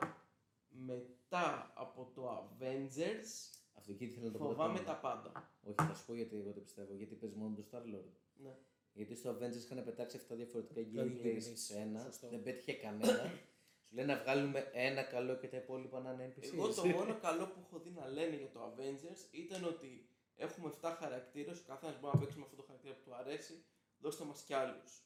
μετά 0.68 1.72
από 1.74 2.10
το 2.14 2.28
Avengers, 2.28 3.30
Αυτό 3.74 3.92
εκεί 3.92 4.04
ήθελα 4.04 4.26
να 4.26 4.32
το 4.32 4.38
πω. 4.38 4.44
φοβάμαι 4.44 4.78
το 4.78 4.84
τα 4.84 4.94
θέμα. 4.94 5.00
πάντα. 5.14 5.50
Όχι, 5.62 5.74
θα 5.88 5.94
σου 5.94 6.04
πω 6.06 6.14
γιατί 6.14 6.36
εγώ 6.36 6.52
το 6.52 6.60
πιστεύω. 6.60 6.94
Γιατί 6.94 7.14
παίζει 7.14 7.36
μόνο 7.36 7.54
τον 7.54 7.64
Star-Lord. 7.70 8.10
Ναι. 8.42 8.54
Γιατί 8.92 9.14
στο 9.14 9.30
Avengers 9.30 9.54
είχαν 9.64 9.84
πετάξει 9.84 10.16
7 10.28 10.34
διαφορετικά 10.36 10.80
gameplays. 10.80 11.24
gameplays 11.26 11.52
σε 11.54 11.76
ένα. 11.76 12.00
Σωστό. 12.00 12.28
Δεν 12.28 12.42
πέτυχε 12.42 12.72
κανένα. 12.72 13.32
Σου 13.92 13.98
λένε 13.98 14.12
να 14.14 14.20
βγάλουμε 14.22 14.70
ένα 14.72 15.02
καλό 15.02 15.36
και 15.36 15.48
τα 15.48 15.56
υπόλοιπα 15.56 16.00
να 16.00 16.12
είναι 16.12 16.34
NPCs. 16.36 16.52
Εγώ 16.52 16.68
το 16.74 16.86
μόνο 16.96 17.18
καλό 17.20 17.46
που 17.46 17.60
έχω 17.66 17.78
δει 17.78 17.90
να 17.90 18.06
λένε 18.08 18.36
για 18.36 18.50
το 18.50 18.60
Avengers 18.74 19.20
ήταν 19.30 19.64
ότι 19.64 20.08
έχουμε 20.36 20.72
7 20.80 20.94
χαρακτήρες, 20.98 21.58
ο 21.58 21.62
καθένας 21.66 22.00
μπορεί 22.00 22.14
να 22.14 22.20
παίξει 22.20 22.38
με 22.38 22.44
αυτό 22.44 22.56
το 22.56 22.62
χαρακτήρα 22.62 22.94
που 22.94 23.00
του 23.04 23.14
αρέσει, 23.14 23.64
δώστε 23.98 24.24
μας 24.24 24.42
κι 24.42 24.54
άλλους. 24.54 25.02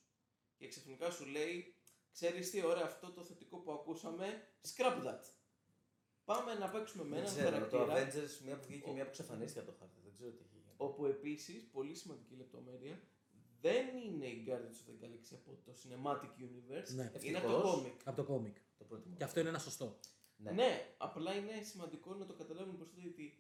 Και 0.56 0.68
ξαφνικά 0.68 1.10
σου 1.10 1.26
λέει, 1.26 1.74
ξέρεις 2.12 2.50
τι 2.50 2.64
ωραία 2.64 2.84
αυτό 2.84 3.10
το 3.10 3.24
θετικό 3.24 3.56
που 3.58 3.72
ακούσαμε, 3.72 4.48
scrap 4.74 5.04
that. 5.06 5.20
Πάμε 6.24 6.54
να 6.54 6.68
παίξουμε 6.68 7.04
με 7.04 7.08
Δεν 7.16 7.18
έναν 7.18 7.34
ξέρω, 7.34 7.66
το 7.68 7.76
χαρακτήρα, 7.86 8.24
Avengers 8.26 8.44
μία 8.44 8.56
που 8.58 8.66
βγήκε 8.66 8.90
Ο- 8.90 8.92
μία 8.92 9.02
που 9.02 9.08
εξαφανίστηκε 9.08 9.58
από 9.60 9.70
το 9.70 9.76
χάρτη. 9.78 10.00
Δεν 10.04 10.12
ξέρω 10.12 10.30
τι 10.30 10.36
είχε 10.44 10.56
γίνει. 10.56 10.74
όπου 10.76 11.06
επίσης, 11.06 11.64
πολύ 11.72 11.94
σημαντική 11.94 12.34
λεπτομέρεια, 12.34 13.00
δεν 13.60 13.86
είναι 13.96 14.26
η 14.26 14.44
Guardians 14.48 14.78
of 14.82 14.90
the 14.90 15.04
Galaxy 15.04 15.32
από 15.34 15.58
το 15.64 15.72
Cinematic 15.82 16.42
Universe, 16.46 16.94
Ναι. 16.94 17.10
είναι 17.20 17.38
από 17.38 17.46
το 17.46 17.52
Ευτυχώς. 17.56 17.82
comic. 17.84 17.96
Από 18.04 18.16
το 18.16 18.24
κόμικ. 18.24 18.56
Το 18.78 18.84
πρώτο 18.84 19.08
Και 19.16 19.24
αυτό 19.24 19.40
είναι 19.40 19.48
ένα 19.48 19.58
σωστό. 19.58 19.98
Ναι. 20.36 20.50
Ναι. 20.50 20.94
απλά 20.98 21.34
είναι 21.34 21.62
σημαντικό 21.62 22.14
να 22.14 22.26
το 22.26 22.32
καταλάβουν 22.32 22.76
προς 22.76 22.88
το 22.90 22.96
ότι 23.08 23.38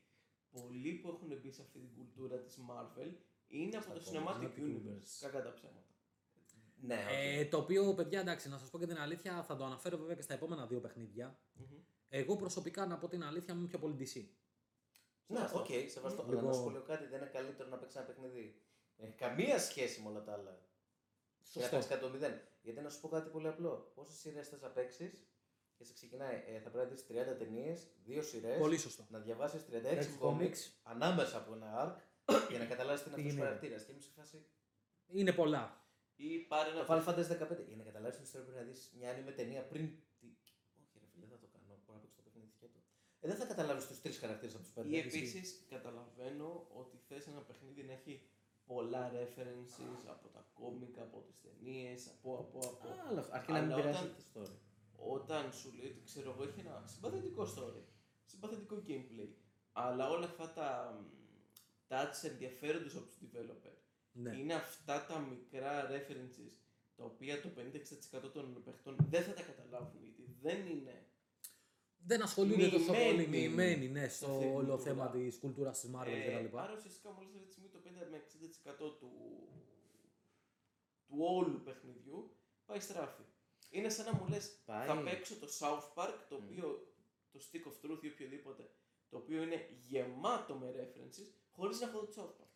πολλοί 0.50 0.92
που 0.92 1.08
έχουν 1.08 1.40
μπει 1.40 1.50
σε 1.52 1.62
αυτή 1.62 1.78
την 1.78 1.88
κουλτούρα 1.96 2.36
της 2.38 2.58
Marvel 2.68 3.10
είναι 3.46 3.76
από 3.76 3.84
Στα 3.84 3.92
το 3.94 4.00
comics, 4.00 4.12
Cinematic 4.12 4.42
Cinematic 4.42 4.58
Universe. 4.58 4.92
Universe. 4.92 5.18
Κακά 5.20 5.42
τα 5.42 5.52
ψέματα. 5.52 5.94
Ναι, 6.80 6.94
οκ. 6.94 7.10
Ε, 7.12 7.44
το 7.44 7.56
οποίο, 7.58 7.94
παιδιά, 7.94 8.20
εντάξει, 8.20 8.48
να 8.48 8.58
σας 8.58 8.70
πω 8.70 8.78
και 8.78 8.86
την 8.86 8.96
αλήθεια, 8.98 9.42
θα 9.42 9.56
το 9.56 9.64
αναφέρω 9.64 9.96
βέβαια 9.98 10.14
και 10.14 10.22
στα 10.22 10.34
επόμενα 10.34 10.66
δύο 10.66 10.80
παιχνίδια. 10.80 11.38
Μμμ. 11.52 11.78
Εγώ 12.08 12.36
προσωπικά, 12.36 12.86
να 12.86 12.98
πω 12.98 13.08
την 13.08 13.24
αλήθεια, 13.24 13.54
μου 13.54 13.66
πιο 13.66 13.78
πολύ 13.78 13.94
DC. 13.94 14.28
Ναι, 15.26 15.36
Σεβαστό. 15.36 15.58
οκ, 15.58 15.66
σεβαστό. 15.90 16.22
Λοιπόν- 16.22 16.38
Αλλά 16.38 16.48
να 16.48 16.52
σου 16.54 16.62
πω 16.64 16.70
λίγο 16.70 16.82
κάτι, 16.82 17.06
δεν 17.06 17.20
είναι 17.20 17.30
καλύτερο 17.32 17.68
να 17.68 17.76
παίξει 17.78 17.98
ένα 17.98 18.06
παιχνίδι. 18.06 18.60
Έχει 18.96 19.12
καμία 19.12 19.58
σχέση 19.58 20.00
με 20.00 20.08
όλα 20.08 20.22
τα 20.22 20.32
άλλα. 20.32 20.60
Και 21.52 21.58
να 21.58 21.60
Σωστό. 21.60 21.70
παίξει 21.76 21.88
κάτι 21.88 22.00
το 22.00 22.08
μηδέν. 22.10 22.40
Γιατί 22.62 22.80
να 22.80 22.90
σου 22.90 23.00
πω 23.00 23.08
κάτι 23.08 23.28
πολύ 23.30 23.48
απλό. 23.48 23.92
Πόσες 23.94 24.18
σειρές 24.18 24.48
θες 24.48 24.60
να 24.60 24.68
παίξεις 24.68 25.26
και 25.76 25.84
σε 25.84 25.92
ξεκινάει, 25.92 26.42
ε, 26.46 26.60
θα 26.60 26.70
πρέπει 26.70 26.76
να 26.88 26.94
δεις 26.94 27.06
30 27.06 27.36
ταινίες, 27.38 27.86
2 28.06 28.22
σειρές, 28.22 28.58
Πολύ 28.58 28.78
σωστό. 28.78 29.06
να 29.10 29.18
διαβάσεις 29.18 29.64
36 29.64 30.06
36 30.14 30.18
κόμιξ 30.18 30.80
ανάμεσα 30.82 31.36
από 31.36 31.54
ένα 31.54 31.68
arc 31.84 31.96
για 32.50 32.58
να 32.58 32.64
καταλάβεις 32.64 33.02
τι 33.02 33.08
είναι 33.08 33.16
Τι 33.16 33.22
αυτός 33.22 33.32
ο 33.32 33.36
είναι. 33.36 33.44
χαρακτήρας. 33.46 33.84
Και 33.84 33.92
είμαι 33.92 34.00
σε 34.00 34.10
φάση. 34.16 34.46
Είναι 35.06 35.32
πολλά. 35.32 35.84
Ή 36.16 36.38
πάρε 36.38 36.70
Το 36.70 36.76
ένα 36.78 36.86
Final 36.88 37.04
Fantasy 37.08 37.28
15. 37.28 37.64
Για 37.66 37.76
να 37.76 37.82
καταλάβεις 37.84 38.14
την 38.16 38.24
ιστορία 38.24 38.46
πρέπει 38.46 38.58
να 38.64 38.70
δεις 38.70 38.92
μια 38.98 39.08
anime 39.14 39.32
ταινία 39.36 39.62
πριν. 39.66 39.84
Τι... 40.20 40.26
Όχι, 40.80 40.98
ρε 41.00 41.06
φίλε, 41.12 41.26
δεν 41.26 41.38
θα 41.38 41.40
το 41.44 41.48
κάνω. 41.52 41.80
Μπορώ 41.84 41.98
να 41.98 42.00
παίξω 42.02 42.16
το 42.16 42.22
παιχνίδι 42.22 42.50
σκέτο. 42.56 42.78
Ε, 43.20 43.28
δεν 43.28 43.36
θα 43.36 43.44
καταλάβεις 43.52 43.86
τους 43.86 44.00
τρεις 44.00 44.18
χαρακτήρες 44.18 44.54
από 44.54 44.62
τους 44.64 44.72
πέντε. 44.72 44.88
Ή 44.96 44.98
επίσης 44.98 45.64
καταλαβαίνω 45.68 46.66
ότι 46.80 46.96
θες 47.08 47.26
ένα 47.26 47.40
παιχνίδι 47.40 47.82
να 47.82 47.92
έχει 47.92 48.14
πολλά 48.66 49.10
references 49.12 50.02
από 50.06 50.28
τα 50.28 50.46
κόμικα, 50.54 51.02
από 51.02 51.20
τις 51.26 51.40
ταινίες, 51.40 52.06
από, 52.08 52.34
από, 52.38 52.58
από. 52.58 52.88
Αλλά 53.08 53.28
αρκεί 53.30 53.52
να 53.52 53.60
μην 53.60 53.72
Αλλά 53.72 53.82
πειράζει 53.82 53.98
όταν- 54.04 54.14
τη 54.16 54.22
story. 54.34 54.56
Όταν 54.98 55.52
σου 55.52 55.72
λέει 55.76 55.86
ότι 55.90 56.02
ξέρω 56.04 56.30
εγώ 56.30 56.42
έχει 56.42 56.60
ένα 56.60 56.82
συμπαθητικό 56.86 57.42
story, 57.44 57.82
συμπαθητικό 58.24 58.82
gameplay, 58.88 59.28
αλλά 59.72 60.08
όλα 60.08 60.24
αυτά 60.24 60.52
τα 60.52 60.98
μ, 61.00 61.04
touch 61.88 62.28
ενδιαφέροντος 62.30 62.96
από 62.96 63.06
τους 63.06 63.16
developer 63.22 63.74
Ναι. 64.12 64.36
είναι 64.36 64.54
αυτά 64.54 65.04
τα 65.06 65.18
μικρά 65.18 65.88
references 65.90 66.52
τα 66.96 67.04
οποία 67.04 67.40
το 67.40 67.48
50-60% 67.56 68.32
των 68.32 68.62
παιχτών 68.64 68.96
δεν 69.10 69.22
θα 69.22 69.32
τα 69.34 69.42
καταλάβουν 69.42 70.02
γιατί 70.02 70.36
δεν 70.40 70.66
είναι 70.66 71.06
Δεν 72.08 72.22
ασχολούνται 72.22 72.68
τόσο 72.68 72.92
Μοιημένοι. 72.92 73.10
πολύ 73.10 73.26
μοιημένοι 73.28 73.88
ναι, 73.88 74.08
σε 74.08 74.16
στο 74.16 74.26
αυτή 74.26 74.38
την 74.38 74.48
όλο 74.48 74.58
κουλτούρα. 74.58 74.82
θέμα 74.82 75.10
της 75.10 75.36
κουλτούρας 75.38 75.80
της 75.80 75.90
Marvel 75.94 76.06
Ε, 76.06 76.42
κτλ. 76.44 76.58
άρα 76.58 76.74
ουσιαστικά 76.78 77.10
μόλις 77.12 77.30
αυτή 77.34 77.44
τη 77.46 77.50
στιγμή 77.52 77.68
το 77.68 77.78
50 77.84 78.06
με 78.10 78.16
60% 78.16 78.96
του, 79.00 79.10
του 81.06 81.16
όλου 81.18 81.60
παιχνιδιού 81.64 82.36
πάει 82.66 82.80
στράφη. 82.80 83.22
Είναι 83.70 83.88
σαν 83.88 84.04
να 84.04 84.12
μου 84.14 84.26
λες 84.28 84.56
Πάει. 84.64 84.86
θα 84.86 85.02
παίξω 85.02 85.34
το 85.36 85.48
South 85.60 85.86
Park 85.94 86.14
το 86.28 86.36
Μμ. 86.40 86.44
οποίο 86.44 86.92
το 87.32 87.38
Stick 87.46 87.64
of 87.70 87.74
Truth 87.90 88.02
ή 88.02 88.08
οποιοδήποτε 88.08 88.70
το 89.10 89.16
οποίο 89.16 89.42
είναι 89.42 89.68
γεμάτο 89.88 90.54
με 90.54 90.66
references 90.76 91.28
χωρίς 91.50 91.80
να 91.80 91.86
έχω 91.88 92.00
δει 92.00 92.06
το 92.06 92.12
South 92.22 92.42
Park. 92.42 92.46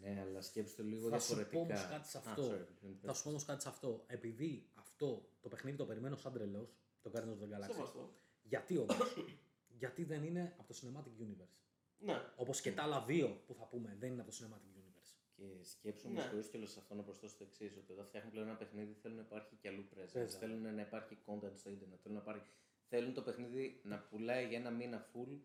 Ναι, 0.00 0.20
αλλά 0.20 0.40
σκέψτε 0.42 0.82
το 0.82 0.88
λίγο 0.88 1.08
Θα 1.08 1.18
σου 1.18 1.28
πω 1.28 1.34
διαφορετικά. 1.34 1.74
όμως 1.78 1.88
κάτι 1.90 2.08
σε 2.08 2.18
Α, 2.18 2.20
αυτό. 2.26 2.42
sorry, 2.42 2.66
πριν 2.80 2.96
Θα 3.02 3.12
σου 3.12 3.22
πω 3.22 3.28
όμως 3.28 3.44
κάτι 3.44 3.62
σε 3.62 3.68
αυτό. 3.68 4.04
Επειδή 4.06 4.70
αυτό 4.74 5.28
το 5.40 5.48
παιχνίδι 5.48 5.76
το 5.76 5.84
περιμένω 5.84 6.16
σαν 6.16 6.32
τρελός, 6.32 6.68
το 7.02 7.10
Guardians 7.14 7.18
of 7.18 7.42
the 7.44 7.58
Galaxy. 7.58 8.06
Σεβαστό. 8.48 8.72
Γιατί 8.72 8.78
όμως; 8.78 9.16
Γιατί 9.80 10.04
δεν 10.04 10.22
είναι 10.24 10.54
από 10.58 10.72
το 10.72 10.78
Cinematic 10.82 11.22
Universe; 11.22 11.58
Ναι. 11.98 12.32
Όπως 12.36 12.60
και 12.60 12.72
τα 12.72 12.82
άλλα 12.82 13.04
δύο 13.04 13.42
που 13.46 13.54
θα 13.54 13.64
πούμε 13.64 13.96
δεν 13.98 14.12
είναι 14.12 14.20
από 14.20 14.30
το 14.30 14.36
Cinematic 14.40 14.78
Universe. 14.78 15.12
Και 15.36 15.44
σκέψου 15.62 16.08
Ναι. 16.08 16.14
με 16.14 16.20
συγχωρείς 16.20 16.48
κιόλας 16.48 16.70
σε 16.70 16.78
αυτό 16.78 16.94
να 16.94 17.02
προσθέσω 17.02 17.36
το 17.38 17.44
εξής: 17.44 17.76
Ότι 17.76 17.92
όταν 17.92 18.06
φτιάχνουν 18.06 18.32
πλέον 18.32 18.46
ένα 18.48 18.56
παιχνίδι 18.56 18.92
θέλουν 19.02 19.16
να 19.16 19.22
υπάρχει 19.22 19.56
και 19.56 19.68
αλλού 19.68 19.84
presence. 19.94 20.12
Βέβαια. 20.12 20.38
Θέλουν 20.38 20.74
να 20.74 20.80
υπάρχει 20.82 21.18
content 21.26 21.52
στο 21.54 21.70
Ιντερνετ. 21.70 21.98
Θέλουν, 22.02 22.16
να 22.16 22.22
υπάρχει... 22.22 22.46
θέλουν 22.88 23.14
το 23.14 23.22
παιχνίδι 23.22 23.80
να 23.84 23.98
πουλάει 23.98 24.46
για 24.46 24.58
ένα 24.58 24.70
μήνα 24.70 25.06
full 25.12 25.38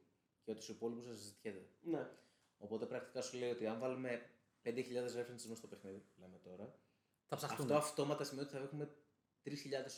και 0.44 0.52
ότι 0.52 0.62
στους 0.62 0.76
υπόλοιπους 0.76 1.06
να 1.08 1.14
συζητιέται. 1.14 1.70
Ναι. 1.82 2.10
Οπότε 2.58 2.86
πρακτικά 2.86 3.22
σου 3.22 3.38
λέει 3.38 3.50
ότι 3.52 3.68
αν 3.68 3.80
βάλουμε 3.80 4.30
5.000 4.64 4.70
references 5.18 5.28
μέσα 5.48 5.56
στο 5.56 5.68
παιχνίδι 5.68 5.98
που 5.98 6.20
λέμε 6.20 6.38
τώρα, 6.38 6.76
Θα 7.28 7.36
ψαχτούν. 7.36 7.60
αυτό 7.62 7.76
αυτόματα 7.76 8.24
σημαίνει 8.24 8.48
ότι 8.48 8.56
θα 8.58 8.64
έχουμε 8.64 8.96
3.000 9.46 9.50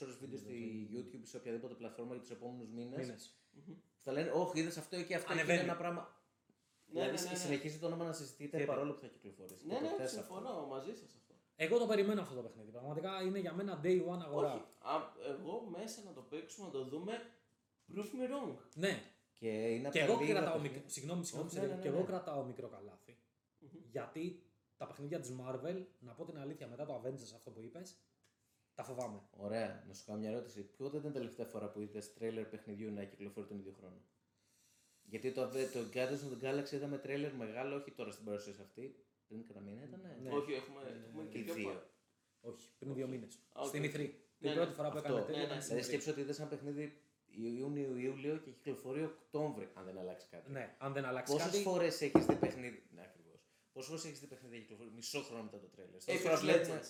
ώρες 0.02 0.18
βίντεο 0.22 0.38
στη 0.38 0.54
YouTube 0.94 1.24
ή 1.24 1.26
σε 1.28 1.38
οποιαδήποτε 1.38 1.74
πλατφόρμα 1.74 2.12
για 2.14 2.22
τους 2.22 2.32
επόμενους 2.32 2.70
μήνες. 2.70 3.00
Μήνες. 3.06 3.36
Μμμ. 3.52 3.76
Θα 4.04 4.12
λένε, 4.12 4.30
Όχι, 4.32 4.60
είδες 4.60 4.78
αυτό 4.78 4.96
εκεί, 4.96 5.14
αυτό 5.14 5.32
εκεί 5.32 5.40
Ανεβαίνει. 5.40 5.60
είναι 5.62 5.70
ένα 5.70 5.78
πράγμα. 5.80 6.16
Ναι, 6.94 7.00
ναι, 7.00 7.06
δηλαδή 7.06 7.26
ναι, 7.26 7.32
ναι. 7.32 7.38
συνεχίζει 7.38 7.78
το 7.80 7.86
όνομα 7.86 8.06
να 8.06 8.14
συζητείται 8.14 8.58
Και- 8.58 8.66
παρόλο 8.66 8.94
που 8.94 9.00
θα 9.00 9.08
κυκλοφορήσει. 9.08 9.66
Ναι, 9.68 9.74
Και 9.74 9.80
το 9.80 9.90
ναι, 9.90 9.96
θες 9.96 10.12
συμφωνώ 10.12 10.66
μαζί 10.68 10.96
σας 10.96 11.16
αυτό. 11.16 11.34
Εγώ 11.56 11.78
το 11.78 11.86
περιμένω 11.88 12.22
αυτό 12.22 12.36
το 12.36 12.42
παιχνίδι. 12.42 12.72
Πραγματικά 12.72 13.22
είναι 13.22 13.40
για 13.40 13.54
μένα 13.54 13.82
day 13.84 14.02
one 14.08 14.20
αγορά. 14.22 14.54
Όχι, 14.54 14.64
α, 14.80 14.96
εγώ 15.30 15.68
μέσα 15.78 16.02
να 16.06 16.14
το 16.14 16.22
παίξουμε, 16.22 16.66
να 16.66 16.72
το 16.72 16.84
δούμε, 16.86 17.14
prove 17.94 18.00
me 18.00 18.26
wrong. 18.32 18.56
Ναι, 18.76 19.04
Και 19.34 19.48
είναι 19.50 19.88
από 19.88 19.98
και 19.98 20.06
τα 20.06 20.12
εγώ 20.12 20.20
λίγα 20.22 20.34
κρατάω, 20.34 20.54
παιχνίδια- 20.54 20.80
μικ... 20.82 20.90
συγγνώμη, 20.92 21.26
συγγνώμη, 21.26 21.50
Όχι, 21.50 21.60
ναι, 21.60 21.68
ναι, 21.68 21.76
ναι, 21.76 21.82
και 21.82 21.88
εγώ 21.88 22.00
ναι. 22.00 22.06
κρατάω 22.06 22.44
μικρό 22.44 22.68
καλάθι. 22.68 23.18
Μμμ. 23.60 23.70
Γιατί 23.92 24.44
τα 24.78 24.88
παιχνίδια 24.88 25.20
της 25.20 25.36
Marvel, 25.42 25.84
να 26.00 26.12
πω 26.14 26.26
την 26.26 26.38
αλήθεια, 26.40 26.68
μετά 26.68 26.86
το 26.86 27.02
Avengers 27.04 27.32
αυτό 27.36 27.52
που 27.52 27.62
είπες, 27.62 27.96
τα 28.76 28.84
φοβάμαι. 28.84 29.22
Ωραία, 29.38 29.84
να 29.88 29.94
σου 29.94 30.06
κάνω 30.06 30.20
μια 30.20 30.30
ερώτηση. 30.30 30.62
Πότε 30.64 30.98
ήταν 30.98 31.10
η 31.10 31.14
τελευταία 31.14 31.46
φορά 31.46 31.70
που 31.70 31.82
είδες 31.82 32.14
τρέλερ 32.14 32.46
παιχνιδιού 32.46 32.92
να 32.92 33.04
κυκλοφορεί 33.04 33.48
τον 33.48 33.58
ίδιο 33.60 33.74
χρόνο; 33.80 34.02
Γιατί 35.04 35.32
το, 35.32 35.48
το 35.48 35.80
Guardians 35.94 36.22
of 36.28 36.38
the 36.38 36.46
Galaxy 36.46 36.72
είδαμε 36.72 36.98
τρέλερ 36.98 37.34
μεγάλο, 37.36 37.76
όχι 37.76 37.92
τώρα 37.92 38.12
στην 38.12 38.26
παρουσίαση 38.26 38.62
αυτή. 38.62 39.06
Πριν 39.28 39.48
κατά 39.48 39.60
μήνα 39.60 39.84
ήταν. 39.84 40.02
Ναι. 40.22 40.30
Όχι, 40.30 40.54
έχουμε, 40.54 40.82
Ε, 40.82 41.08
έχουμε 41.10 41.24
και 41.24 41.38
Ή 41.38 41.42
δύο. 41.42 41.54
δύο. 41.54 41.70
πα- 41.74 41.90
Όχι, 42.50 42.70
πριν 42.80 42.94
δύο 42.94 43.08
μήνες. 43.08 43.40
Α, 43.60 43.64
Στην 43.66 43.84
ok. 43.84 43.90
E3. 43.90 43.94
Την 44.40 44.50
Ναι, 44.50 44.54
πρώτη 44.56 44.70
ναι. 44.70 44.76
φορά 44.76 44.90
που 44.90 44.98
Αυτό. 44.98 45.08
έκανε 45.10 45.26
τέτοιο 45.26 45.38
Ναι, 45.38 45.44
ήταν 45.44 45.56
ναι. 45.58 45.62
στην 45.64 45.76
Δηλαδή 45.76 45.88
E3. 45.88 45.92
σκέψου 45.92 46.10
ότι 46.12 46.22
είδες 46.22 46.40
ένα 46.40 46.48
παιχνίδι 46.48 47.02
Ιούνιο-Ιούλιο 47.26 48.38
και 48.38 48.52
κυκλοφορεί 48.52 49.04
Οκτώβρη, 49.04 49.70
αν 49.74 49.86
δεν 49.86 49.98
αλλάξει 49.98 50.28
κάτι. 50.30 50.52
Ναι, 50.52 50.76
αν 50.78 50.94
δεν 50.94 51.06
αλλάξει 51.06 51.34
Πόσες 51.34 51.52
κάτι. 51.52 51.62
φορές 51.64 52.02
έχεις 52.02 52.26
δει 52.26 52.36
παιχνίδι. 52.36 52.84
Ναι, 52.96 53.02
ακριβώς. 53.02 53.40
Πόσες 53.72 53.90
φορές 53.90 54.06
έχεις 54.06 54.20
δει 54.20 54.28
παιχνίδι 54.28 54.56
να 54.56 54.62
κυκλοφορεί 54.62 54.90
μισό 54.96 55.22
χρόνο 55.22 55.44
μετά 55.44 55.60
το 55.60 55.68
τρέιλερ. 55.68 56.00
Apex 56.06 56.40
Legends. 56.50 56.88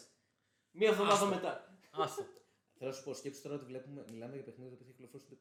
Μία 0.71 0.89
εβδομάδα 0.89 1.13
Άστο. 1.15 1.25
μετά. 1.35 1.53
Άστο. 1.91 2.23
Θέλω 2.77 2.89
να 2.89 2.95
σου 2.97 3.03
πω, 3.03 3.13
σκέψου 3.13 3.41
τώρα 3.41 3.55
ότι 3.55 3.65
βλέπουμε, 3.65 4.03
μιλάμε 4.11 4.33
για 4.35 4.43
παιχνίδια 4.43 4.71
που 4.71 4.77
θα 4.77 4.83
κυκλοφορήσουν 4.89 5.29
το 5.29 5.37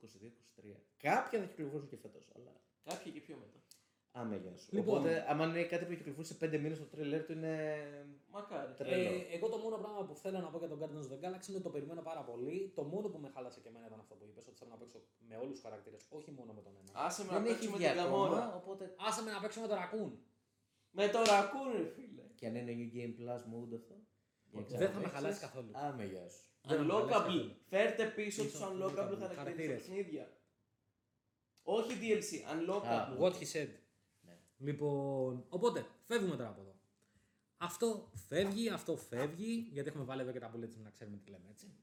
22-23. 0.56 0.76
Κάποια 0.98 1.38
θα 1.40 1.46
κυκλοφορήσουν 1.46 1.88
και 1.88 1.96
φέτος, 1.96 2.24
αλλά. 2.36 2.52
Κάποια 2.84 3.10
και 3.12 3.20
πιο 3.20 3.36
μετά. 3.36 3.58
Άμε, 4.12 4.36
γεια 4.36 4.56
σου. 4.56 4.66
Λοιπόν. 4.70 4.96
Οπότε, 4.96 5.26
άμα 5.28 5.44
είναι 5.44 5.62
κάτι 5.64 5.84
που 5.84 5.94
κυκλοφορεί 5.94 6.26
σε 6.26 6.36
5 6.40 6.58
μήνες 6.62 6.78
το 6.78 6.84
τρέιλερ 6.84 7.24
του 7.26 7.32
είναι. 7.32 7.54
Μακάρι. 8.34 8.72
Τρελό. 8.74 9.10
Ε, 9.10 9.26
εγώ 9.36 9.48
το 9.48 9.58
μόνο 9.64 9.76
πράγμα 9.76 10.02
που 10.06 10.14
θέλω 10.14 10.38
να 10.40 10.48
πω 10.52 10.58
για 10.58 10.68
τον 10.68 10.78
Guardians 10.80 11.06
of 11.08 11.12
the 11.14 11.18
Galaxy 11.24 11.46
είναι 11.48 11.56
ότι 11.60 11.66
το 11.68 11.70
περιμένω 11.70 12.02
πάρα 12.02 12.22
πολύ. 12.30 12.72
Το 12.74 12.82
μόνο 12.82 13.08
που 13.08 13.18
με 13.18 13.28
χάλασε 13.34 13.60
και 13.60 13.68
εμένα 13.68 13.86
ήταν 13.86 13.98
αυτό 14.00 14.14
που 14.14 14.24
είπες, 14.28 14.46
ότι 14.46 14.56
θέλω 14.58 14.70
να 14.70 14.76
παίξω 14.76 14.98
με 15.28 15.36
όλους 15.36 15.52
τους 15.52 15.60
χαρακτήρες, 15.62 16.02
όχι 16.08 16.30
μόνο 16.30 16.52
με 16.52 16.62
τον 16.62 16.72
ένα. 16.80 16.90
Άσε 17.06 17.24
με 17.24 17.30
να 17.32 17.34
Δεν 17.38 17.44
έχει 17.44 17.52
παίξουμε 17.54 17.76
βγει 17.76 17.86
την 17.90 18.00
ακόμα, 18.00 18.52
Gamora. 18.52 18.56
οπότε. 18.60 18.94
Άσε 19.08 19.22
με 19.22 19.30
να 19.30 19.40
παίξω 19.40 19.60
με 19.60 19.66
τον 19.66 19.76
Raccoon. 19.82 20.12
Με 20.90 21.08
το 21.14 21.18
Raccoon, 21.32 21.68
ρε 21.76 21.84
φίλε. 21.94 22.22
Και 22.38 22.46
αν 22.46 22.54
είναι 22.54 22.72
New 22.80 22.88
Game 22.96 23.12
Plus 23.18 23.42
mode 23.52 23.74
αυτό. 23.80 23.94
Για 24.52 24.60
να 24.60 24.78
Δεν 24.78 24.90
θα 24.90 24.98
με 25.00 25.06
ξαναπαίξεις, 25.08 25.12
χαλάσει 25.12 25.40
καθόλου. 25.40 25.70
Άμε, 25.72 26.04
γεια 26.04 26.28
σου. 26.28 26.42
Δεν 26.66 26.76
θα 26.76 26.82
με 26.84 26.92
χαλάσει 26.92 27.06
Unlockable. 27.06 27.10
καθόλου. 27.10 27.56
Φέρτε 27.68 28.04
πίσω 28.06 28.42
Πίσω 28.42 28.42
τους 28.42 28.52
τους 28.52 28.60
unlockable 28.68 28.84
unlockable 28.84 29.18
χαρακτήρες 29.18 29.34
χαρακτήρες. 29.36 29.82
στα 29.82 29.92
παιχνίδια. 29.94 30.32
Όχι 31.62 31.92
DLC, 32.00 32.30
unlockable. 32.54 33.18
What 33.22 33.32
he 33.32 33.46
said. 33.52 33.68
Ναι. 34.20 34.38
Λοιπόν, 34.58 35.44
οπότε 35.48 35.86
φεύγουμε 36.06 36.36
τώρα 36.36 36.48
από 36.48 36.60
εδώ. 36.60 36.74
Αυτό 37.56 38.10
φεύγει, 38.28 38.68
αυτό 38.68 38.96
φεύγει, 38.96 39.68
γιατί 39.72 39.88
έχουμε 39.88 40.04
βάλει 40.04 40.20
εδώ 40.20 40.32
και 40.32 40.38
τα 40.38 40.52
bullets 40.54 40.76
να 40.82 40.90
ξέρουμε 40.90 41.16
τι 41.16 41.30
λέμε 41.30 41.48
έτσι. 41.50 41.74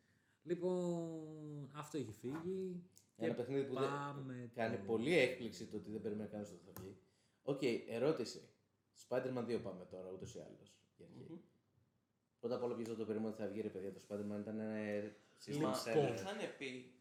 Λοιπόν, 0.44 1.70
αυτό 1.74 1.98
έχει 1.98 2.12
φύγει. 2.12 2.84
Ένα 3.16 3.34
παιχνίδι 3.34 3.64
που 3.68 3.74
δεν 3.74 3.90
πάμε 3.90 4.52
κάνει 4.54 4.76
τώρα. 4.76 4.88
πολύ 4.88 5.18
έκπληξη 5.18 5.66
το 5.66 5.78
ότι 5.78 5.92
δεν 5.92 6.02
περιμένει 6.02 6.30
κανένας 6.30 6.52
ότι 6.52 6.62
θα 6.66 6.72
βγει. 6.82 6.98
Οκ, 7.44 7.62
ερώτηση. 7.90 8.42
Spider-Man 9.08 9.46
2 9.48 9.60
πάμε 9.64 9.86
τώρα, 9.86 10.10
ούτως 10.14 10.36
ή 10.36 10.40
άλλως. 10.40 10.76
Μμμ. 10.98 11.38
Πρώτα 12.40 12.56
απ' 12.56 12.64
όλα, 12.64 12.76
ποιος 12.76 12.88
δεν 12.88 12.98
το 12.98 13.06
περίμενε 13.06 13.30
ότι 13.30 13.42
θα 13.42 13.48
βγει, 13.48 13.62
ρε 13.62 13.70
παιδιά. 13.70 13.94
Το 13.94 14.00
Spider-Man 14.08 14.40
ήταν 14.40 14.60
ε, 14.60 15.16
system 15.46 15.56
Μα 15.58 15.84
seller. 15.86 16.14
είχαν 16.16 16.38
πει, 16.58 16.92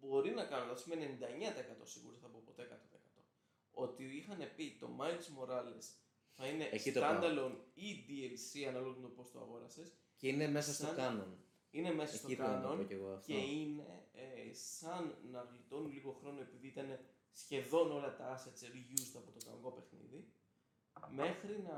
μπορεί 0.00 0.30
να 0.30 0.44
κάνω 0.44 0.64
λάθος, 0.66 0.86
είμαι 0.86 1.18
99% 1.20 1.82
σίγουρος, 1.82 2.18
θα 2.20 2.26
πω 2.28 2.42
ποτέ 2.44 2.62
100%. 2.62 3.22
Ότι 3.70 4.04
είχαν 4.04 4.38
πει 4.56 4.76
το 4.80 4.88
Miles 5.00 5.26
Morales 5.38 5.84
θα 6.38 6.46
είναι 6.46 6.68
Εκεί 6.72 6.92
το 6.92 7.00
πάω. 7.00 7.18
standalone 7.20 7.56
ή 7.74 8.04
DLC 8.08 8.68
ανάλογα 8.68 8.94
με 8.96 9.02
το 9.02 9.08
πώς 9.08 9.30
το 9.32 9.40
αγόρασες. 9.40 9.92
Και 10.16 10.28
είναι 10.28 10.48
μέσα 10.48 10.72
στο 10.74 10.84
Σαν- 10.86 10.96
canon. 10.98 11.32
Είναι 11.70 11.92
μέσα 11.94 12.16
στο 12.16 12.26
Εκεί 12.26 12.36
θέλω 12.36 12.48
να 12.48 12.60
το 12.62 12.68
πω 12.68 12.74
canon 12.82 12.86
κι 12.86 12.92
εγώ 12.92 13.08
αυτό. 13.08 13.32
και 13.32 13.38
είναι 13.38 14.04
ε, 14.12 14.52
σαν 14.52 15.14
να 15.30 15.40
γλιτώνουν 15.50 15.92
λίγο 15.92 16.12
χρόνο 16.12 16.40
επειδή 16.40 16.66
ήταν 16.66 16.98
σχεδόν 17.32 17.92
όλα 17.92 18.16
τα 18.16 18.34
assets 18.36 18.64
reused 18.64 19.14
από 19.16 19.30
το 19.30 19.40
κανονικό 19.44 19.70
παιχνίδι 19.70 20.28
μέχρι 21.10 21.62
να 21.62 21.76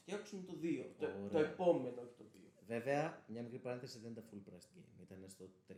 φτιάξουν 0.00 0.46
το 0.46 0.52
2. 0.62 0.86
Το, 0.98 1.06
το 1.06 1.36
Ωραία. 1.38 1.50
επόμενο, 1.50 2.00
όχι 2.00 2.14
το 2.18 2.24
2. 2.34 2.36
Βέβαια, 2.66 3.24
μια 3.26 3.42
μικρή 3.42 3.58
παρένθεση 3.58 3.98
δεν 3.98 4.10
ήταν 4.10 4.24
full 4.30 4.50
price 4.50 4.78
game. 4.78 5.02
Ήταν 5.02 5.24
στο 5.28 5.48
30, 5.68 5.74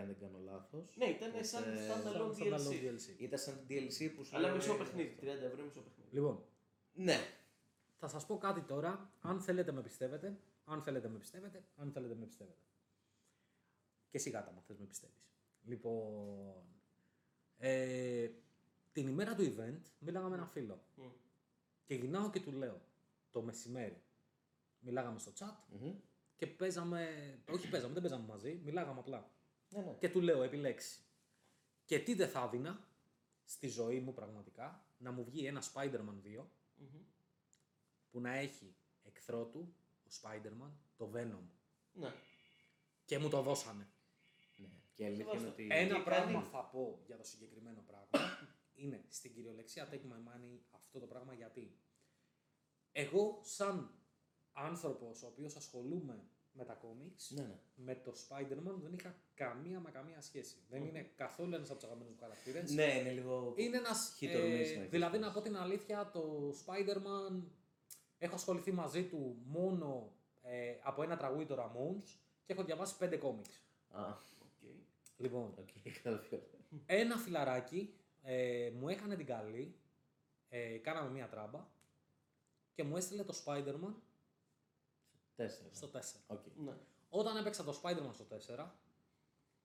αν 0.00 0.06
δεν 0.06 0.16
κάνω 0.20 0.38
λάθος. 0.38 0.96
Ναι, 0.96 1.04
ήταν 1.04 1.44
σαν 1.44 1.62
Οπότε, 1.62 1.86
standalone 1.86 2.34
Σαν 2.34 2.48
standalone 2.48 2.70
DLC. 2.70 3.16
DLC. 3.16 3.20
Ήταν 3.20 3.38
σαν 3.38 3.66
DLC 3.68 4.12
που 4.16 4.24
σου 4.24 4.36
Αλλά 4.36 4.46
λέει- 4.48 4.56
μισό 4.56 4.74
παιχνίδι, 4.76 5.16
30 5.20 5.24
ευρώ 5.44 5.64
μισό 5.64 5.80
παιχνίδι. 5.80 6.08
Λοιπόν, 6.12 6.42
Ναι. 6.94 7.16
θα 7.98 8.08
σας 8.08 8.26
πω 8.26 8.38
κάτι 8.38 8.60
τώρα. 8.60 9.12
Αν 9.20 9.40
θέλετε 9.40 9.72
με 9.72 9.82
πιστεύετε, 9.82 10.38
αν 10.64 10.82
θέλετε 10.82 11.08
με 11.08 11.18
πιστεύετε, 11.18 11.64
αν 11.76 11.92
θέλετε 11.92 12.14
με 12.14 12.24
πιστεύετε. 12.26 12.58
Και 14.10 14.16
εσύ 14.16 14.30
γάτα 14.30 14.52
μα 14.52 14.60
θες 14.60 14.78
με 14.78 14.84
πιστεύεις. 14.86 15.24
Λοιπόν, 15.64 16.64
ε, 17.58 18.28
την 18.92 19.06
ημέρα 19.08 19.34
του 19.34 19.42
event 19.56 19.80
μίλαγα 19.98 20.28
με 20.28 20.34
ένα 20.36 20.46
φίλο 20.46 20.80
Μμ. 20.94 21.02
Και 21.90 21.96
γυρνάω 21.96 22.30
και 22.30 22.40
του 22.40 22.52
λέω 22.52 22.80
το 23.30 23.42
μεσημέρι. 23.42 24.02
Μιλάγαμε 24.80 25.18
στο 25.18 25.32
chat 25.38 25.54
Μμμ. 25.68 25.94
και 26.36 26.46
παίζαμε, 26.46 27.08
όχι 27.48 27.68
παίζαμε, 27.68 27.92
δεν 27.92 28.02
παίζαμε 28.02 28.26
μαζί, 28.26 28.60
μιλάγαμε 28.64 28.98
απλά. 29.00 29.30
Ναι, 29.68 29.80
ναι. 29.80 29.92
Και 29.98 30.08
του 30.08 30.20
λέω 30.20 30.42
επιλέξεις. 30.42 31.00
Και 31.84 31.98
τι 31.98 32.14
δεν 32.14 32.28
θα 32.28 32.42
έδινα 32.42 32.84
στη 33.44 33.68
ζωή 33.68 34.00
μου 34.00 34.12
πραγματικά 34.14 34.84
να 34.98 35.10
μου 35.12 35.24
βγει 35.24 35.46
ένα 35.46 35.62
Spider-Man 35.72 36.38
2 36.38 36.44
Μμμ. 36.76 37.00
που 38.10 38.20
να 38.20 38.32
έχει 38.34 38.74
εχθρό 39.02 39.44
του, 39.44 39.74
ο 40.04 40.08
Spider-Man, 40.22 40.70
το 40.96 41.10
Venom. 41.14 41.44
Ναι. 41.92 42.12
Και 43.04 43.18
μου 43.18 43.28
το 43.28 43.42
δώσανε. 43.42 43.88
ναι. 44.56 44.68
Και 44.94 45.02
η 45.02 45.06
αλήθεια 45.06 45.24
είναι 45.32 45.38
Σεβαστό. 45.40 45.62
ότι. 45.62 45.68
Ένα 45.70 45.96
τι 45.96 46.02
πράγμα 46.02 46.32
κάνει; 46.32 46.46
θα 46.50 46.64
πω 46.64 47.02
για 47.06 47.16
το 47.16 47.24
συγκεκριμένο 47.24 47.84
πράγμα 47.86 48.38
είναι 48.80 49.04
στην 49.08 49.32
κυριολεξία 49.32 49.88
take 49.90 49.94
my 50.12 50.28
money 50.28 50.58
αυτό 50.70 50.98
το 50.98 51.06
πράγμα 51.06 51.34
γιατί; 51.34 51.76
Εγώ 52.92 53.40
σαν 53.42 53.90
άνθρωπος 54.52 55.22
ο 55.22 55.26
οποίος 55.26 55.56
ασχολούμαι 55.56 56.24
με 56.52 56.64
τα 56.64 56.80
comics 56.80 57.28
Ναι, 57.28 57.42
ναι. 57.42 57.58
με 57.74 57.94
το 57.94 58.12
Spider-Man 58.28 58.74
δεν 58.82 58.92
είχα 58.92 59.14
καμία 59.34 59.80
μα 59.80 59.90
καμία 59.90 60.20
σχέση. 60.20 60.56
Δεν 60.68 60.84
είναι 60.84 61.02
καθόλου 61.16 61.54
ένας 61.54 61.70
από 61.70 61.78
τους 61.78 61.84
αγαπημένους 61.88 62.14
μου 62.14 62.20
χαρακτήρες. 62.20 62.72
Ναι, 62.72 62.98
είναι 62.98 63.10
λίγο. 63.12 63.54
Είναι 63.56 63.76
ένας, 63.76 64.16
Hit 64.20 64.24
or 64.24 64.28
miss, 64.28 64.74
ε, 64.74 64.78
να 64.78 64.84
δηλαδή 64.84 65.16
έχεις 65.16 65.26
να 65.26 65.32
πω 65.32 65.40
την 65.40 65.56
αλήθεια, 65.56 66.10
το 66.10 66.54
Spider-Man 66.64 67.42
έχω 68.18 68.34
ασχοληθεί 68.34 68.72
μαζί 68.72 69.04
του 69.06 69.36
μόνο 69.44 70.12
ε, 70.42 70.74
από 70.82 71.02
ένα 71.02 71.16
τραγούδι 71.16 71.46
το 71.46 71.54
Ramones 71.58 72.08
και 72.44 72.52
έχω 72.52 72.64
διαβάσει 72.64 72.96
πέντε 72.96 73.16
κόμιξ. 73.16 73.62
Α, 73.90 74.08
Οκ. 74.42 74.68
Λοιπόν, 75.16 75.54
οκ, 75.58 75.68
κατάλαβα. 76.02 76.38
ένα 76.86 77.16
φιλαράκι 77.16 77.94
ε, 78.22 78.70
μου 78.74 78.88
έκανε 78.88 79.16
την 79.16 79.26
καλή, 79.26 79.74
ε, 80.48 80.76
κάναμε 80.78 81.10
μία 81.10 81.28
τράμπα 81.28 81.66
και 82.72 82.84
μου 82.84 82.96
έστειλε 82.96 83.24
το 83.24 83.42
Spider-Man 83.44 83.94
Τέσσερα. 85.34 85.68
στο 85.72 85.86
4. 85.88 86.00
Οκ. 86.26 86.40
Ναι. 86.56 86.72
Όταν 87.08 87.36
έπαιξα 87.36 87.64
το 87.64 87.80
Spider-Man 87.82 88.10
στο 88.14 88.24
4, 88.56 88.70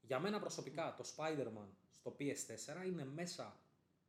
για 0.02 0.19
μένα 0.19 0.40
προσωπικά 0.40 0.94
το 0.98 1.03
Spider-Man 1.15 1.68
στο 1.91 2.15
PS4 2.19 2.86
είναι 2.88 3.06
μέσα 3.06 3.60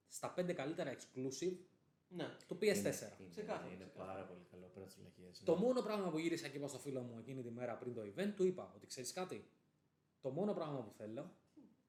στα 0.08 0.34
5 0.36 0.52
καλύτερα 0.52 0.96
exclusive 0.96 1.56
Ναι. 2.08 2.36
του 2.46 2.54
PS4. 2.54 2.60
Είναι, 2.60 3.16
είναι, 3.18 3.28
Ξεκάθαρα, 3.30 3.66
είναι 3.72 3.84
ξεκάθαρα. 3.84 4.12
πάρα 4.12 4.24
πολύ 4.26 4.44
καλό 4.50 4.66
πέρα 4.74 4.86
τη 4.86 4.94
βλακία. 5.00 5.44
Το 5.44 5.56
μόνο 5.56 5.82
πράγμα 5.82 6.10
που 6.10 6.18
γύρισα 6.18 6.48
και 6.48 6.56
είπα 6.56 6.68
στο 6.68 6.78
φίλο 6.78 7.00
μου 7.00 7.18
εκείνη 7.18 7.42
τη 7.42 7.50
μέρα 7.50 7.74
πριν 7.76 7.94
το 7.94 8.00
event, 8.02 8.32
του 8.36 8.44
είπα 8.44 8.72
ότι 8.76 8.86
ξέρεις 8.86 9.12
κάτι. 9.12 9.48
Το 10.20 10.30
μόνο 10.30 10.54
πράγμα 10.54 10.82
που 10.82 10.92
θέλω 10.92 11.30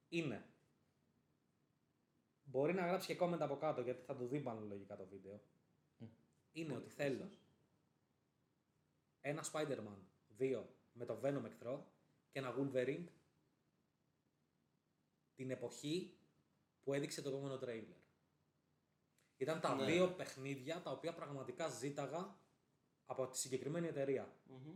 είναι. 0.10 0.46
Μπορεί 2.50 2.74
να 2.74 2.86
γράψει 2.86 3.16
και 3.16 3.24
comment 3.24 3.40
από 3.40 3.58
κάτω 3.58 3.82
γιατί 3.82 4.02
θα 4.02 4.16
το 4.16 4.26
δει 4.26 4.40
πάνω 4.40 4.62
λογικά 4.62 4.96
το 4.96 5.06
βίντεο. 5.06 5.42
Μμ. 5.98 6.06
Είναι 6.52 6.76
ότι 6.76 6.90
θέλω 6.90 7.32
ένα 9.22 9.44
Spider-Man 9.52 9.98
2 10.40 10.64
με 10.92 11.06
το 11.06 11.20
Venom 11.24 11.44
εχθρό 11.46 11.92
και 12.30 12.40
ένα 12.40 12.56
Wolverine 12.58 13.06
την 15.36 15.52
εποχή 15.52 16.18
που 16.84 16.94
έδειξε 16.94 17.22
το 17.22 17.30
επόμενο 17.30 17.58
τρέιλερ. 17.58 17.98
Ήταν 19.38 19.60
τα 19.60 19.76
Ναι. 19.76 19.86
δύο 19.86 20.12
παιχνίδια 20.12 20.82
τα 20.82 20.92
οποία 20.92 21.14
πραγματικά 21.14 21.70
ζήταγα 21.70 22.40
από 23.06 23.28
τη 23.28 23.38
συγκεκριμένη 23.38 23.88
εταιρεία. 23.88 24.36
Μμμ. 24.46 24.76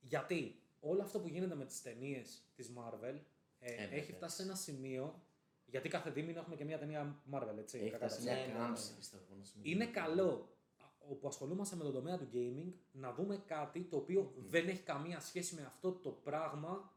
Γιατί 0.00 0.62
όλο 0.80 1.02
αυτό 1.02 1.20
που 1.20 1.28
γίνεται 1.28 1.54
με 1.54 1.64
τις 1.66 1.82
ταινίες 1.82 2.42
της 2.54 2.72
Marvel 2.76 3.20
ε, 3.58 3.72
Ε, 3.72 3.86
ναι, 3.86 3.96
έχει 3.96 4.10
ναι. 4.10 4.16
φτάσει 4.16 4.36
σε 4.36 4.42
ένα 4.42 4.54
σημείο, 4.54 5.22
γιατί 5.70 5.88
κάθε 5.88 6.10
δίμηνο 6.10 6.38
έχουμε 6.40 6.56
και 6.56 6.64
μια 6.64 6.78
ταινία 6.78 7.22
Marvel, 7.32 7.56
έτσι. 7.58 7.78
Έχει 7.78 7.90
κατά 7.90 8.08
φτάσει 8.08 8.26
τα 8.26 8.32
μια 8.32 8.40
Ναι, 8.46 8.52
ναι, 8.52 8.58
κάμψη, 8.58 8.90
ναι. 8.90 8.96
πιστεύω. 8.98 9.24
να 9.38 9.44
σημαίνει. 9.44 9.70
είναι 9.70 9.86
καλό 9.86 10.56
α, 10.76 10.84
όπου 11.10 11.28
ασχολούμαστε 11.28 11.76
με 11.76 11.82
τον 11.82 11.92
τομέα 11.92 12.18
του 12.18 12.28
gaming 12.32 12.72
να 12.92 13.12
δούμε 13.12 13.42
κάτι 13.46 13.80
το 13.82 13.96
οποίο 13.96 14.32
δεν 14.36 14.68
έχει 14.68 14.82
καμία 14.82 15.20
σχέση 15.20 15.54
με 15.54 15.62
αυτό 15.66 15.92
το 15.92 16.10
πράγμα. 16.10 16.94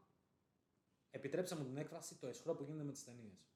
Επιτρέψτε 1.10 1.56
μου 1.56 1.64
την 1.64 1.76
έκφραση, 1.76 2.14
το 2.14 2.26
εσχρό 2.26 2.54
που 2.54 2.62
γίνεται 2.64 2.84
με 2.84 2.92
τις 2.92 3.04
ταινίες. 3.04 3.48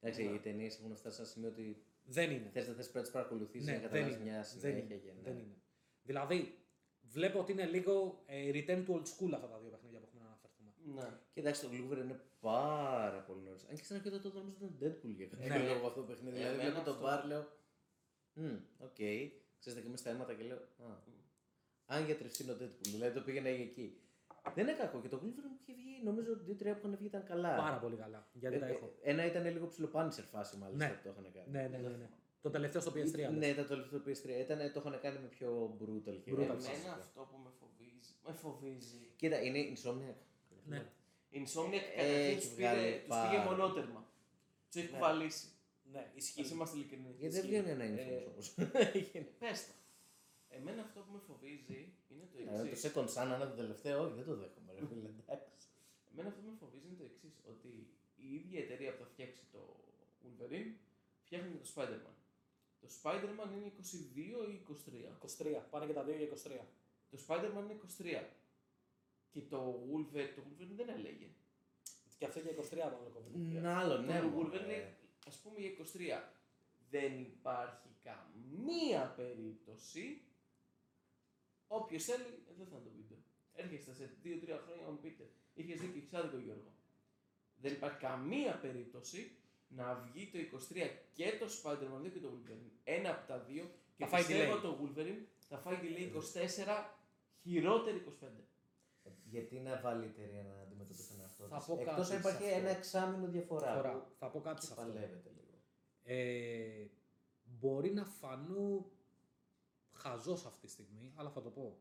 Εντάξει, 0.00 0.24
Ναι. 0.28 0.34
οι 0.34 0.38
ταινίες 0.38 0.78
έχουν 0.78 0.96
φτάσει 0.96 1.16
σε 1.16 1.22
ένα 1.22 1.30
σημείο 1.30 1.48
ότι 1.48 1.84
Δεν 2.04 2.30
είναι. 2.30 2.50
θες 2.52 2.64
δεν 2.66 2.74
θες 2.74 2.84
πρέπει 2.84 2.96
να 2.96 3.02
τις 3.02 3.10
παρακολουθήσει 3.12 3.64
Ναι, 3.64 3.72
να 3.72 3.78
δεν 3.78 3.88
καταλάβεις 3.88 4.14
είναι. 4.14 4.24
μια 4.24 4.34
Δεν 4.36 4.44
συνέχεια. 4.44 4.78
είναι. 4.78 4.94
και, 4.94 5.12
ναι. 5.12 5.20
Δεν 5.22 5.38
είναι. 5.38 5.56
Δηλαδή, 6.02 6.58
βλέπω 7.02 7.38
ότι 7.38 7.52
είναι 7.52 7.66
λίγο 7.66 8.22
ε, 8.26 8.50
return 8.54 8.86
to 8.86 8.90
old 8.90 9.02
school 9.12 9.32
αυτά 9.34 9.48
τα 9.48 9.58
δύο 9.58 9.70
παιχνίδια 9.70 9.93
που 10.84 10.90
έχουμε 10.90 11.00
να 11.02 11.06
αναφερθούμε. 11.08 11.10
Ναι. 11.10 11.32
Κοιτάξτε, 11.36 11.66
το 11.66 11.72
Gluver 11.76 11.98
είναι 12.04 12.18
πάρα 12.40 13.20
πολύ 13.26 13.40
νωρίς. 13.46 13.62
Αν 13.68 13.74
και 13.76 13.84
στην 13.84 13.96
αρχή 13.96 14.10
τότε 14.10 14.28
το 14.28 14.38
νόμιζα 14.38 14.56
ότι 14.60 14.64
ήταν 14.64 14.78
Deadpool 14.82 15.12
για 15.20 15.26
κάποιο 15.26 15.48
Ναι. 15.48 15.68
λόγο 15.72 15.86
αυτό 15.90 16.00
το 16.00 16.06
παιχνίδι. 16.10 16.36
Δηλαδή 16.36 16.54
Εμένα 16.54 16.70
βλέπω 16.70 16.84
τον 16.88 16.94
αυτό- 16.94 17.06
Μπαρ, 17.06 17.20
λέω. 17.30 17.44
Μμ, 18.40 18.56
οκ. 18.86 19.00
Ξέρετε 19.60 19.80
και 19.82 19.88
εμεί 19.90 19.98
τα 20.04 20.10
αίματα 20.10 20.32
και 20.38 20.44
λέω. 20.50 20.60
Α, 20.86 20.88
αν 21.94 22.04
γιατρευτεί 22.04 22.42
είναι 22.42 22.52
ο 22.52 22.56
Deadpool. 22.60 22.88
Δηλαδή 22.96 23.14
το 23.18 23.22
πήγαινα 23.26 23.48
εκεί. 23.48 23.86
Δεν 24.54 24.66
είναι 24.66 24.76
κακό 24.82 25.00
και 25.00 25.08
το 25.08 25.16
Gluver 25.22 25.44
μου 25.50 25.56
είχε 25.60 25.72
βγει. 25.80 25.94
Νομίζω 26.04 26.32
ότι 26.32 26.50
οι 26.50 26.54
τρία 26.54 26.72
που 26.74 26.86
είχαν 26.86 26.96
βγει 26.98 27.06
ήταν 27.06 27.24
καλά. 27.24 27.56
Πάρα 27.56 27.78
πολύ 27.78 27.96
καλά. 27.96 28.28
Γιατί 28.32 28.56
Ε, 28.56 28.58
τα 28.58 28.66
ε, 28.66 28.70
έχω. 28.70 28.86
Ένα 29.02 29.26
ήταν 29.26 29.44
λίγο 29.52 29.66
ψιλοπάνισερ 29.66 30.24
φάση 30.24 30.56
μάλιστα 30.56 30.86
Ναι. 30.88 30.92
που 30.94 31.00
το 31.02 31.10
είχαν 31.10 31.32
κάνει. 31.32 31.50
Ναι, 31.50 31.62
ναι, 31.68 31.78
ναι, 31.88 31.96
ναι. 31.96 32.08
Το 32.40 32.50
τελευταίο 32.50 32.80
στο 32.80 32.90
PS3. 32.90 33.30
Ναι, 33.30 33.30
λες. 33.30 33.50
ήταν 33.50 33.66
το 33.66 33.74
τελευταίο 33.74 34.00
PS3. 34.06 34.40
Ήταν, 34.40 34.72
το 34.72 34.80
είχαν 34.80 35.00
κάνει 35.00 35.18
με 35.18 35.28
πιο 35.28 35.76
brutal. 35.80 36.16
και 36.24 36.30
Brutal, 36.32 36.34
πιο 36.34 36.42
Εμένα 36.42 36.54
φυσικό. 36.54 36.90
αυτό 36.90 37.20
που 37.30 37.36
με 37.44 37.50
φοβίζει. 37.60 38.12
Με 38.26 38.32
φοβίζει. 38.32 39.12
Κοίτα, 39.16 39.42
είναι 39.42 39.58
Insomniac. 39.74 40.18
Ναι. 40.66 40.80
Η 41.30 41.36
Insomniac 41.46 41.72
Ε, 41.72 41.96
καταρχήν 41.96 42.30
έχει 42.30 42.40
τους 42.46 42.54
βγάλει 42.54 42.80
πήρε- 42.82 42.98
τους 42.98 43.08
πάρα 43.08 43.30
πήγε 43.30 43.42
πολύ. 43.44 43.48
μονότερμα. 43.58 44.00
Τους 44.66 44.76
έχει 44.80 44.90
Ναι. 44.90 44.92
κουβαλήσει. 44.98 45.46
Ναι, 45.92 46.02
Ας 46.40 46.50
είμαστε 46.50 46.76
ειλικρινεί. 46.76 47.10
Γιατί 47.18 47.34
δεν 47.36 47.44
βγαίνει 47.48 47.70
ένα 47.76 47.84
Infamous 47.84 48.22
Ε, 48.22 48.28
όμως. 48.32 48.46
Πες 49.40 49.58
τα. 49.66 49.72
Εμένα 50.56 50.80
αυτό 50.86 50.98
που 51.04 51.12
με 51.16 51.20
φοβίζει 51.28 51.80
είναι 52.10 52.24
το 52.32 52.36
Ε, 52.38 52.58
Το 52.58 52.64
εξή. 52.70 52.82
Second 52.94 53.08
Sun, 53.14 53.22
αν 53.22 53.28
είναι 53.40 53.50
το 53.52 53.56
τελευταίο, 53.62 53.96
όχι, 54.04 54.14
δεν 54.20 54.24
το 54.30 54.34
δέχομαι. 54.42 54.70
Ρε, 54.78 54.86
φίλε, 54.90 55.08
εντάξει. 55.22 55.66
Εμένα 56.10 56.28
αυτό 56.30 56.40
που 56.44 56.48
με 56.52 56.56
φοβίζει 56.62 56.86
είναι 56.88 56.98
το 57.02 57.06
εξής. 57.10 57.34
Ότι 57.52 57.70
η 58.26 58.26
ίδια 58.38 58.58
εταιρεία 58.64 58.90
που 58.94 59.00
θα 59.04 59.08
φτιάξει 59.12 59.42
το 59.54 59.60
Wolverine 60.22 60.72
φτιάχνει 61.24 61.48
και 61.52 61.60
το 61.64 61.68
Spider-Man. 61.74 62.16
Το 62.82 62.88
Spider-Man 62.98 63.48
είναι 63.56 63.66
22 63.66 64.40
ή 64.52 64.54
23. 64.54 65.10
23. 65.18 65.66
Πάνε 65.70 65.84
και 65.86 65.92
τα 65.98 66.02
δύο 66.06 66.14
για 66.20 66.26
23. 66.26 66.66
Το 67.10 67.16
Spider-Man 67.26 67.62
είναι 67.66 67.74
23. 67.74 68.22
Και 69.34 69.40
το 69.40 69.60
Wolverine, 69.90 70.32
το 70.36 70.42
Wolverine 70.46 70.76
δεν 70.76 70.88
έλεγε. 70.88 71.28
Και 72.18 72.24
αυτό 72.26 72.40
για 72.40 72.50
23 72.50 72.54
το 72.70 72.98
όλο 73.00 73.60
Να 73.60 73.78
άλλο, 73.78 73.98
ναι. 73.98 74.20
το 74.20 74.28
μωρέ. 74.28 74.48
Wolverine 74.48 74.64
είναι, 74.64 74.96
ας 75.26 75.36
πούμε 75.36 75.58
για 75.60 75.70
23. 75.70 76.32
Δεν 76.90 77.20
υπάρχει 77.20 77.88
καμία 78.02 79.14
περίπτωση 79.16 80.22
Όποιος 81.68 82.04
θέλει, 82.04 82.22
εδώ 82.50 82.64
θα 82.64 82.76
είναι 82.76 82.84
το 82.84 82.90
βίντεο. 82.96 83.18
Έρχεστε 83.52 83.92
σε 83.94 84.04
2-3 84.24 84.60
χρόνια 84.64 84.84
να 84.84 84.90
μου 84.90 84.98
πείτε. 84.98 85.30
Είχες 85.54 85.80
δίκιο, 85.80 85.96
έχεις 85.96 86.14
άδικο 86.14 86.38
Γιώργο. 86.38 86.72
Δεν 87.56 87.72
υπάρχει 87.72 87.98
καμία 87.98 88.58
περίπτωση 88.58 89.36
να 89.68 89.94
βγει 89.94 90.30
το 90.32 90.38
23 90.38 90.90
και 91.12 91.38
το 91.40 91.46
Spider-Man 91.62 92.06
2 92.06 92.10
και 92.12 92.18
το 92.18 92.30
Wolverine. 92.34 92.70
Ένα 92.84 93.10
από 93.10 93.26
τα 93.26 93.38
δύο 93.38 93.64
και 93.96 94.04
Θα 94.04 94.10
φάει 94.10 94.24
πιστεύω 94.24 94.56
delay. 94.56 94.60
το 94.62 94.78
Wolverine 94.82 95.22
θα 95.48 95.58
φάει 95.58 95.76
delay 95.82 96.06
24, 96.16 96.84
χειρότερη 97.42 98.04
25. 98.22 98.26
Γιατί 99.34 99.60
να 99.60 99.80
βάλει 99.80 100.04
η 100.04 100.08
εταιρεία 100.08 100.42
να 100.42 100.62
αντιμετωπίσει 100.62 101.08
τον 101.08 101.20
εαυτό 101.20 101.46
Θα 101.48 101.56
της. 101.56 101.66
πω 101.66 101.72
Εκτός 101.80 101.94
κάτι 101.96 102.12
αν 102.12 102.18
υπάρχει 102.18 102.42
σε 102.42 102.48
αυτό. 102.50 102.58
ένα 102.60 102.68
εξάμεινο 102.70 103.26
διαφορά. 103.26 103.74
Φορά. 103.74 103.92
που 103.92 104.14
Θα 104.18 104.30
πω 104.30 104.40
κάτι 104.40 104.64
σε 104.66 104.72
αυτό. 104.72 104.84
Παλεύεται 104.84 105.30
λίγο. 105.36 105.54
Ε, 106.02 106.86
μπορεί 107.44 107.92
να 107.92 108.04
φανώ 108.04 108.90
χαζός 109.92 110.46
αυτή 110.46 110.66
τη 110.66 110.72
στιγμή, 110.72 111.12
αλλά 111.16 111.30
θα 111.30 111.42
το 111.42 111.50
πω. 111.50 111.78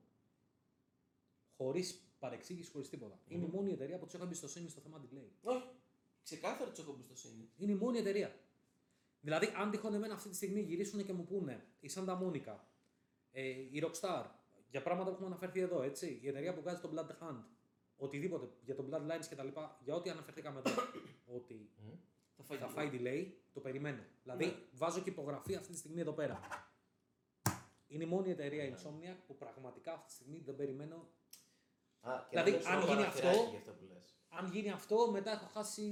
Χωρίς 1.57 2.01
παρεξήγηση, 2.19 2.71
χωρίς 2.71 2.89
τίποτα. 2.89 3.19
Είναι 3.27 3.45
η 3.45 3.47
μόνη 3.47 3.71
εταιρεία 3.71 3.97
που 3.97 4.05
τους 4.05 4.13
έχω 4.13 4.23
εμπιστοσύνη 4.23 4.69
στο 4.69 4.81
θέμα 4.81 5.01
delay. 5.05 5.30
Όχι. 5.41 5.69
Ξεκάθαρα 6.23 6.69
τους 6.69 6.80
έχω 6.80 6.91
εμπιστοσύνη. 6.91 7.49
Είναι 7.57 7.71
η 7.71 7.75
μόνη 7.75 7.97
εταιρεία. 7.97 8.35
Δηλαδή, 9.21 9.51
αν 9.55 9.71
τυχόν 9.71 9.93
εμένα 9.93 10.13
αυτή 10.13 10.30
τη 10.30 10.35
στιγμή 10.35 10.61
γυρίσουν 10.61 11.05
και 11.05 11.13
μου 11.13 11.23
πούνε 11.23 11.65
η 11.80 11.89
Santa 11.95 12.21
Monica, 12.21 12.55
ε, 13.31 13.41
η 13.49 13.84
Rockstar, 13.85 14.25
για 14.74 14.82
πράγματα 14.82 15.10
που 15.10 15.14
έχουμε 15.16 15.28
αναφερθεί 15.28 15.60
εδώ, 15.60 15.82
έτσι, 15.82 16.20
η 16.22 16.28
εταιρεία 16.28 16.54
που 16.54 16.62
βγάζει 16.62 16.82
το 16.82 16.90
Blood 16.94 17.10
Hunt, 17.24 17.44
οτιδήποτε 17.95 18.50
για 18.62 18.76
το 18.76 18.86
Bloodlines 18.90 19.26
κτλ. 19.30 19.48
Για 19.84 19.95
ό,τι 19.95 20.10
αναφερθήκαμε 20.10 20.62
εδώ, 20.66 20.72
ότι 21.38 21.72
Θα 22.36 22.44
φάει, 22.44 22.58
θα 22.58 22.68
delay. 22.68 22.72
φάει 22.74 22.90
delay, 22.94 23.32
το 23.54 23.60
περιμένω. 23.60 24.04
Δηλαδή, 24.24 24.45
Ναι. 24.45 24.54
βάζω 24.72 25.02
και 25.02 25.10
υπογραφή 25.10 25.56
αυτή 25.56 25.72
τη 25.72 25.78
στιγμή 25.78 26.02
εδώ 26.02 26.12
πέρα. 26.14 26.40
Είναι 27.88 28.04
η 28.04 28.08
μόνη 28.08 28.30
εταιρεία 28.32 28.76
Insomniac 28.78 29.18
που 29.28 29.36
πραγματικά 29.38 29.94
αυτή 29.94 30.08
τη 30.08 30.14
στιγμή 30.14 30.40
δεν 30.40 30.56
περιμένω. 30.56 31.10
Α, 32.09 32.11
και 32.30 32.30
Δηλαδή, 32.30 32.51
να 32.51 32.57
δώσω 32.57 32.69
αν 32.69 32.77
ένα 32.77 32.85
γίνει 32.89 32.97
παραθυράκι 33.01 33.38
αυτό- 33.38 33.49
για 33.53 33.59
αυτό 33.63 33.71
που 33.77 33.84
λες. 33.91 34.03
Αν 34.38 34.43
γίνει 34.53 34.71
αυτό, 34.80 34.97
μετά 35.17 35.30
έχω 35.38 35.47
χάσει 35.55 35.85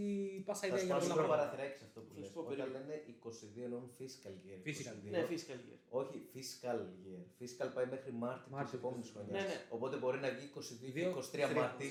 πάσα 0.48 0.60
Θα 0.60 0.68
ιδέα 0.68 0.80
σου 0.80 0.86
για 0.86 0.96
πάρω 0.96 1.06
πολλά 1.08 1.14
ένα 1.16 1.24
πράγματα. 1.24 1.44
παραθυράκι 1.46 1.76
σε 1.82 1.86
αυτό 1.90 2.00
που 2.06 2.12
Θα 2.14 2.20
λες. 2.20 2.28
σου 2.28 2.34
πω, 2.36 2.40
Όταν 2.42 2.52
περίμενε. 2.52 2.86
λένε 2.88 2.94
22 3.16 3.64
εννοούν 3.68 3.88
fiscal 4.00 4.36
year. 4.46 4.58
Fiscal 4.68 4.96
22. 5.06 5.10
Ναι, 5.16 5.22
fiscal 5.32 5.60
year. 5.68 5.80
Όχι 6.02 6.18
fiscal 6.34 6.80
year. 7.06 7.24
Fiscal 7.40 7.70
πάει 7.76 7.88
μέχρι 7.96 8.12
Μάρτιο 8.24 8.44
της 8.46 8.52
Μάρτιο 8.56 8.78
επόμενης 8.82 9.06
της 9.06 9.14
χρονιάς. 9.16 9.36
Ναι, 9.38 9.44
ναι. 9.52 9.58
Οπότε 9.76 9.96
μπορεί 10.02 10.18
να 10.26 10.30
βγει 10.36 10.46
22 10.46 11.02
και 11.06 11.08
23 11.08 11.54
Μάρτη. 11.60 11.90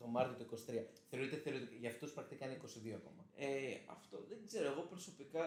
Το 0.00 0.06
Μάρτιο 0.14 0.34
του 0.38 0.42
23. 0.42 0.84
Θεωρείται 1.10 1.36
θεωρητικά. 1.44 1.74
Για 1.82 1.90
αυτούς 1.94 2.10
πρακτικά 2.16 2.42
είναι 2.46 2.54
22 2.54 2.94
ακόμα. 3.00 3.22
Ε, 3.36 3.48
αυτό 3.96 4.16
δεν 4.28 4.38
ξέρω. 4.46 4.66
Εγώ 4.72 4.82
προσωπικά 4.92 5.42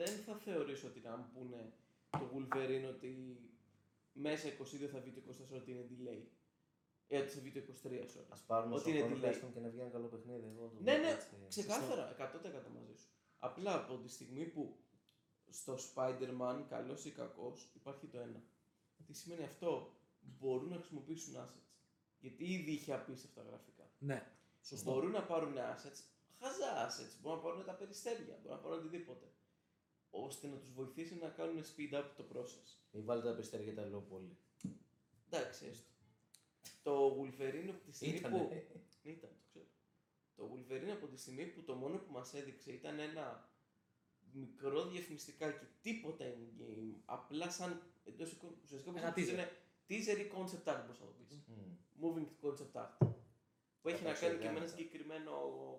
δεν 0.00 0.12
θα 0.26 0.34
θεωρήσω 0.44 0.86
ότι 0.90 1.00
να 1.04 1.12
μου 1.16 1.26
πούνε 1.34 1.60
το 2.10 2.24
Wolverine 2.34 2.86
ότι 2.94 3.10
μέσα 4.12 4.48
22 4.48 4.86
θα 4.92 4.98
βγει 5.00 5.10
το 5.10 5.20
24 5.26 5.60
ότι 5.62 5.70
είναι 5.70 5.86
delay. 5.90 6.22
Ε, 7.16 7.20
ότι 7.20 7.28
θα 7.34 7.40
βγει 7.40 7.50
το 7.52 7.60
23, 7.82 7.86
sorry. 7.86 8.26
Α 8.28 8.36
πάρουν 8.46 8.72
Ότι 8.72 8.80
όσο 8.80 8.90
είναι 8.90 8.98
χρόνο 8.98 9.14
delay. 9.14 9.18
χρειαστούν 9.18 9.52
και 9.52 9.60
να 9.60 9.68
βγει 9.68 9.80
ένα 9.80 9.90
καλό 9.90 10.06
παιχνίδι. 10.06 10.46
Εγώ 10.56 10.68
το 10.68 10.74
Ναι, 10.82 10.92
βλέπω 10.92 11.02
ναι, 11.02 11.10
έτσι. 11.10 11.28
ξεκάθαρα, 11.48 12.04
100% 12.18 12.68
μαζί 12.74 12.94
σου. 13.00 13.08
Απλά 13.38 13.74
από 13.74 13.96
τη 13.98 14.08
στιγμή 14.08 14.44
που 14.44 14.76
στο 15.50 15.74
Spider-Man, 15.94 16.64
καλός 16.68 17.04
ή 17.04 17.10
κακός, 17.10 17.70
υπάρχει 17.74 18.06
το 18.06 18.18
ένα. 18.18 18.42
Τι 19.06 19.12
σημαίνει 19.12 19.44
αυτό, 19.44 19.92
μπορούν 20.20 20.68
να 20.68 20.76
χρησιμοποιήσουν 20.76 21.34
assets. 21.36 21.72
Γιατί 22.20 22.44
ήδη 22.52 22.70
είχε 22.72 22.92
απίστευτα 22.92 23.42
γραφικά. 23.42 23.90
Ναι, 23.98 24.32
σωστό. 24.62 24.90
Μπορούν 24.92 25.10
να 25.10 25.22
πάρουν 25.22 25.54
assets, 25.56 26.00
χαζά 26.38 26.86
assets, 26.88 27.14
μπορούν 27.20 27.38
να 27.38 27.44
πάρουν 27.44 27.64
τα 27.64 27.72
περιστέρια, 27.74 28.38
μπορούν 28.42 28.56
να 28.56 28.62
πάρουν 28.62 28.78
οτιδήποτε. 28.78 29.26
ώστε 30.10 30.46
να 30.46 30.56
τους 30.56 30.72
βοηθήσει 30.72 31.14
να 31.16 31.28
κάνουν 31.28 31.62
speed 31.64 31.94
up 31.94 32.04
το 32.16 32.24
process. 32.32 32.68
Μην 32.90 33.04
βάλετε 33.04 33.28
τα 33.28 33.34
περιστέρια 33.34 33.72
για 33.72 33.82
τα 33.82 33.88
λέω 33.88 34.00
πολύ. 34.00 34.36
Εντάξει, 35.30 35.66
έστω. 35.66 35.88
Το 36.84 36.92
Wolverine 37.20 37.68
από 37.74 37.82
τη 37.86 37.92
στιγμή 37.92 38.16
Ήτανε. 38.16 38.38
που. 38.38 38.50
Ήταν, 39.02 39.30
το 39.30 39.44
ξέρω. 39.48 39.64
Το 40.36 40.42
Wolverine 40.52 40.92
από 40.92 41.06
τη 41.06 41.16
στιγμή 41.16 41.44
που 41.46 41.62
το 41.62 41.74
μόνο 41.74 41.96
που 41.98 42.12
μας 42.12 42.34
έδειξε 42.34 42.72
ήταν 42.72 42.98
ένα 42.98 43.48
μικρό 44.32 44.86
διαφημιστικά 44.88 45.50
και 45.52 45.64
τίποτα 45.82 46.24
in-game, 46.24 46.94
απλά 47.04 47.50
σαν 47.50 47.82
εντός 48.04 48.32
εικόνα, 48.32 48.52
ουσιαστικά 48.64 48.92
πώς 48.92 49.00
Ένα 49.00 49.08
να 49.10 49.14
το 49.14 49.20
πεις, 49.20 49.30
teaser. 49.30 49.32
είναι 49.34 49.50
teaser 49.88 50.18
ή 50.18 50.26
concept 50.34 50.66
art, 50.72 50.84
πώς 50.86 51.00
να 51.00 51.06
το 51.06 51.12
πεις. 51.18 51.42
Μμ. 51.46 51.74
Moving 52.02 52.26
concept 52.46 52.80
art. 52.82 52.96
Που 53.80 53.88
έχει 53.90 54.02
να 54.02 54.08
Εντάξει, 54.08 54.24
κάνει 54.26 54.38
και 54.38 54.44
με 54.44 54.50
ένα 54.50 54.58
γράμματα. 54.58 54.66
συγκεκριμένο 54.66 55.32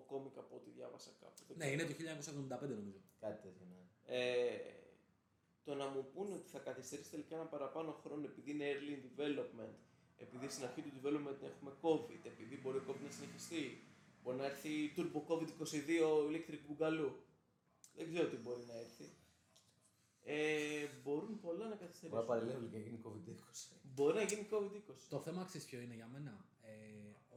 κόμικ 0.06 0.36
από 0.38 0.54
ό,τι 0.56 0.70
διάβασα 0.70 1.10
κάπου. 1.20 1.42
Δεν 1.48 1.56
Ναι, 1.56 1.64
ξέρω. 1.64 1.80
είναι 1.82 1.88
το 1.90 1.94
1975 1.96 2.74
νομίζω. 2.74 2.98
Κάτι 3.20 3.42
τέτοιο, 3.42 3.66
ναι. 3.70 3.80
Ε, 4.16 4.58
το 5.64 5.74
να 5.74 5.86
μου 5.88 6.10
πούνε 6.12 6.34
ότι 6.34 6.48
θα 6.48 6.58
καθυστερήσει 6.58 7.10
τελικά 7.10 7.34
ένα 7.34 7.46
παραπάνω 7.46 7.92
χρόνο 7.92 8.24
επειδή 8.24 8.50
είναι 8.50 8.64
early 8.74 8.92
in 8.96 9.02
development, 9.20 9.74
επειδή 10.16 10.48
στην 10.48 10.64
αρχή 10.64 10.80
του 10.82 10.92
development 10.96 11.40
έχουμε 11.42 11.72
COVID, 11.82 12.20
επειδή 12.24 12.58
μπορεί 12.62 12.76
ο 12.78 12.82
COVID 12.88 13.04
να 13.04 13.10
συνεχιστεί, 13.10 13.82
μπορεί 14.22 14.36
να 14.36 14.44
έρθει 14.44 14.92
Turbo 14.96 15.20
COVID 15.28 15.48
22 15.48 16.28
Electric 16.30 16.60
Boogaloo. 16.66 17.12
Δεν 17.96 18.12
ξέρω 18.12 18.28
τι 18.28 18.36
μπορεί 18.36 18.62
να 18.66 18.74
έρθει. 18.74 19.04
Ε, 20.28 20.86
μπορούν 21.02 21.40
πολλά 21.40 21.56
να 21.58 21.64
Μπορεί 21.64 21.70
να 21.70 21.76
καθυστερήσουν. 21.76 22.26
παρελεύει 22.26 22.66
και 22.66 22.76
να 22.76 22.82
γίνει 22.82 23.00
COVID-20. 23.04 23.76
Μπορεί 23.94 24.14
να 24.14 24.22
γίνει 24.22 24.46
COVID-20. 24.50 24.94
Το 25.08 25.20
θέμα 25.20 25.44
ξέρεις 25.44 25.66
ποιο 25.66 25.80
είναι 25.80 25.94
για 25.94 26.06
μένα. 26.06 26.44
Ε, 26.62 26.70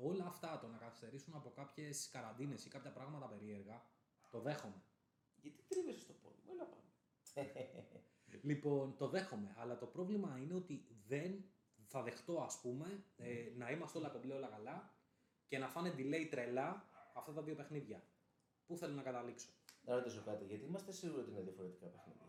όλα 0.02 0.26
αυτά 0.26 0.60
το 0.60 0.68
να 0.68 0.78
καθυστερήσουν 0.78 1.34
από 1.36 1.50
κάποιες 1.56 2.10
καραντίνες 2.12 2.66
ή 2.66 2.70
κάποια 2.70 2.92
πράγματα 2.92 3.26
περίεργα, 3.28 3.86
το 4.30 4.40
δέχομαι. 4.40 4.82
Γιατί 5.42 5.64
τρίβεσαι 5.68 6.00
στο 6.00 6.14
πόδι 6.14 6.36
μου, 6.46 6.52
έλα 6.54 6.66
πάμε. 6.66 6.84
Λοιπόν, 8.42 8.96
το 8.98 9.08
δέχομαι. 9.08 9.54
Αλλά 9.58 9.78
το 9.78 9.86
πρόβλημα 9.86 10.40
είναι 10.42 10.54
ότι 10.54 10.86
δεν 11.08 11.44
θα 11.92 12.02
δεχτώ, 12.02 12.42
ας 12.50 12.60
πούμε, 12.62 13.04
ε, 13.18 13.52
να 13.58 13.72
είμαστε 13.72 13.98
όλα 13.98 14.10
κομπλέ, 14.10 14.34
όλα 14.34 14.48
καλά 14.48 14.94
και 15.48 15.58
να 15.58 15.68
φάνε 15.68 15.94
delay 15.98 16.28
τρελά 16.30 16.86
αυτά 17.14 17.32
τα 17.34 17.42
δύο 17.42 17.56
παιχνίδια. 17.56 18.04
Πού 18.68 18.78
θέλω 18.78 18.94
να 18.94 19.02
καταλήξω; 19.02 19.48
Να 19.86 19.96
ρωτήσω 19.96 20.22
κάτι, 20.26 20.46
γιατί 20.46 20.66
είμαστε 20.66 20.92
σίγουροι 20.92 21.22
ότι 21.22 21.32
είναι 21.32 21.42
διαφορετικά 21.42 21.86
παιχνίδια; 21.88 22.28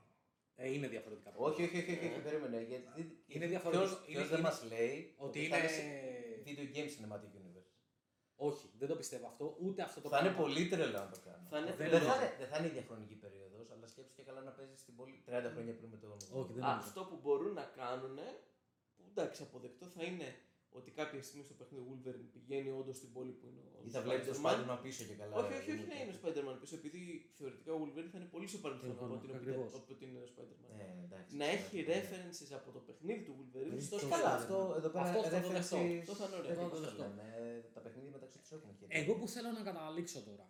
Ε, 0.56 0.72
είναι 0.72 0.88
διαφορετικά. 0.88 1.32
Όχι, 1.36 1.62
όχι, 1.62 1.76
όχι, 1.78 1.90
όχι, 1.92 2.06
όχι, 2.10 2.20
περίμενε. 2.20 2.60
Γιατί 2.62 3.22
Είναι 3.26 3.46
διαφορετικό. 3.46 3.86
Ποιος, 3.88 4.02
Είναι- 4.08 4.20
δεν 4.24 4.38
είναι- 4.38 4.48
μας 4.48 4.64
λέει 4.72 5.14
ότι 5.16 5.46
θα 5.46 5.58
είναι- 5.58 5.68
σε 5.68 5.82
video 6.46 6.64
game 6.76 6.88
cinematic 6.94 7.30
universe; 7.40 7.70
Όχι, 8.36 8.66
δεν 8.78 8.88
το 8.88 8.96
πιστεύω 8.96 9.26
αυτό. 9.26 9.56
Ούτε 9.60 9.82
αυτό 9.82 10.00
το 10.00 10.08
θα 10.08 10.18
είναι 10.18 10.28
πράγμα. 10.28 10.44
πολύ 10.46 10.68
τρελό 10.68 10.98
να 10.98 11.08
το 11.14 11.18
κάνω. 11.24 11.46
Θα 11.50 11.58
είναι 11.58 11.72
δεν, 11.74 11.88
τρελό. 11.88 12.04
θα 12.10 12.16
είναι, 12.16 12.34
δεν 12.38 12.48
θα 12.48 12.56
είναι 12.58 12.66
η 12.66 12.70
διαχρονική 12.70 13.14
περίοδος, 13.14 13.70
αλλά 13.70 13.86
σκέψου 13.86 14.14
και 14.14 14.22
καλά 14.22 14.40
να 14.40 14.50
παίζεις 14.50 14.80
στην 14.80 14.94
πόλη 14.96 15.22
30 15.26 15.50
χρόνια 15.54 15.74
πριν 15.78 15.88
με 15.90 15.96
το 15.96 16.06
Όχι, 16.40 16.52
δεν 16.52 16.64
Α, 16.64 16.68
νομίζω. 16.70 16.88
αυτό 16.88 17.00
που 17.08 17.16
μπορούν 17.22 17.52
να 17.60 17.64
κάνουν, 17.80 18.16
που 18.16 18.49
εντάξει 19.12 19.42
αποδεκτό 19.42 19.86
θα 19.96 20.02
είναι 20.08 20.28
ότι 20.78 20.90
κάποια 21.00 21.22
στιγμή 21.26 21.44
στο 21.48 21.54
παιχνίδι 21.58 21.84
Wolverine 21.90 22.28
πηγαίνει 22.36 22.70
όντως 22.80 22.96
στην 23.00 23.10
πόλη 23.14 23.32
που 23.38 23.46
είναι 23.50 23.62
ο 23.76 23.78
Ή 23.86 23.90
θα 23.96 24.00
βλέπει 24.06 24.24
το 24.30 24.34
Spider-Man. 24.40 24.46
Spider-Man 24.70 24.78
πίσω 24.86 25.02
και 25.08 25.16
καλά. 25.22 25.34
Όχι, 25.40 25.52
όχι, 25.58 25.70
δεν 25.70 25.78
όχι 25.78 25.88
να 25.92 25.96
είναι 26.00 26.12
ο 26.16 26.16
Spider-Man 26.20 26.56
πίσω, 26.60 26.74
επειδή 26.80 27.00
θεωρητικά 27.38 27.70
ο 27.76 27.78
Wolverine 27.82 28.10
θα 28.14 28.18
είναι 28.20 28.30
πολύ 28.34 28.46
στο 28.52 28.58
παρελθόν 28.64 28.88
Παρελθόν, 28.88 29.08
από 29.08 29.16
ότι 29.18 29.24
είναι 29.26 29.36
ο 29.36 29.40
ακριβώς. 29.40 29.68
Peter- 29.70 29.80
από 29.82 29.92
ότι 29.94 30.04
είναι 30.08 30.18
ο 30.24 30.26
Spider-Man. 30.34 30.70
Ναι, 30.80 30.86
εντάξει. 31.06 31.32
Να 31.40 31.46
έχει 31.56 31.76
ναι. 31.82 31.86
references 31.96 32.50
από 32.60 32.68
το 32.76 32.80
παιχνίδι 32.86 33.22
του 33.26 33.34
Wolverine 33.38 33.76
Ε, 33.76 33.80
στο 33.88 33.96
το 34.02 34.08
Καλά, 34.12 34.30
Spider-Man. 34.30 34.40
αυτό 34.40 34.56
εδώ 34.78 34.88
πέρα 34.94 35.04
Αυτό 35.08 35.18
θα 35.22 35.28
το 35.30 35.36
references- 35.36 35.52
δεχτώ. 35.52 35.76
Αυτό 36.02 36.14
θα 36.20 36.24
είναι 36.26 36.36
ωραίο. 36.40 36.50
ε, 36.50 36.52
Αυτό 36.54 36.62
θα 36.64 36.70
πώς 36.72 36.78
το 36.78 36.84
το 36.84 36.90
δεχτώ. 36.90 37.02
λένε, 37.02 37.24
ε, 37.40 37.60
Τα 37.76 37.80
παιχνίδια 37.84 38.10
μεταξύ 38.16 38.36
τους 38.42 38.50
έχουν 38.56 38.70
χέρια. 38.78 38.94
Εγώ 39.00 39.12
που 39.18 39.26
θέλω 39.34 39.50
να 39.58 39.62
καταλήξω 39.68 40.18
τώρα 40.28 40.46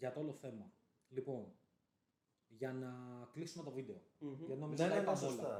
για 0.00 0.10
το 0.14 0.18
όλο 0.22 0.32
θέμα. 0.44 0.66
Λοιπόν, 1.16 1.42
για 2.60 2.72
να 2.82 2.90
κλείσουμε 3.32 3.62
το 3.68 3.72
βίντεο. 3.78 3.98
Μμμ. 4.18 4.34
Γιατί 4.38 4.60
νομίζω 4.64 4.82
Ναι, 4.82 4.88
τα 4.88 4.94
ναι, 4.94 5.00
ναι, 5.00 5.10
είπαμε 5.12 5.26
όλα. 5.32 5.50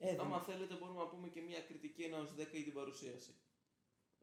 Σωστά. 0.00 0.06
Ναι, 0.06 0.10
ναι, 0.10 0.16
ναι. 0.16 0.22
Ε, 0.22 0.26
Άμα 0.26 0.40
θέλετε 0.40 0.74
μπορούμε 0.80 0.98
να 0.98 1.06
πούμε 1.08 1.28
και 1.28 1.40
μια 1.40 1.60
κριτική 1.60 2.02
1 2.10 2.22
ως 2.22 2.30
10 2.30 2.36
για 2.36 2.64
την 2.64 2.72
παρουσίαση. 2.72 3.34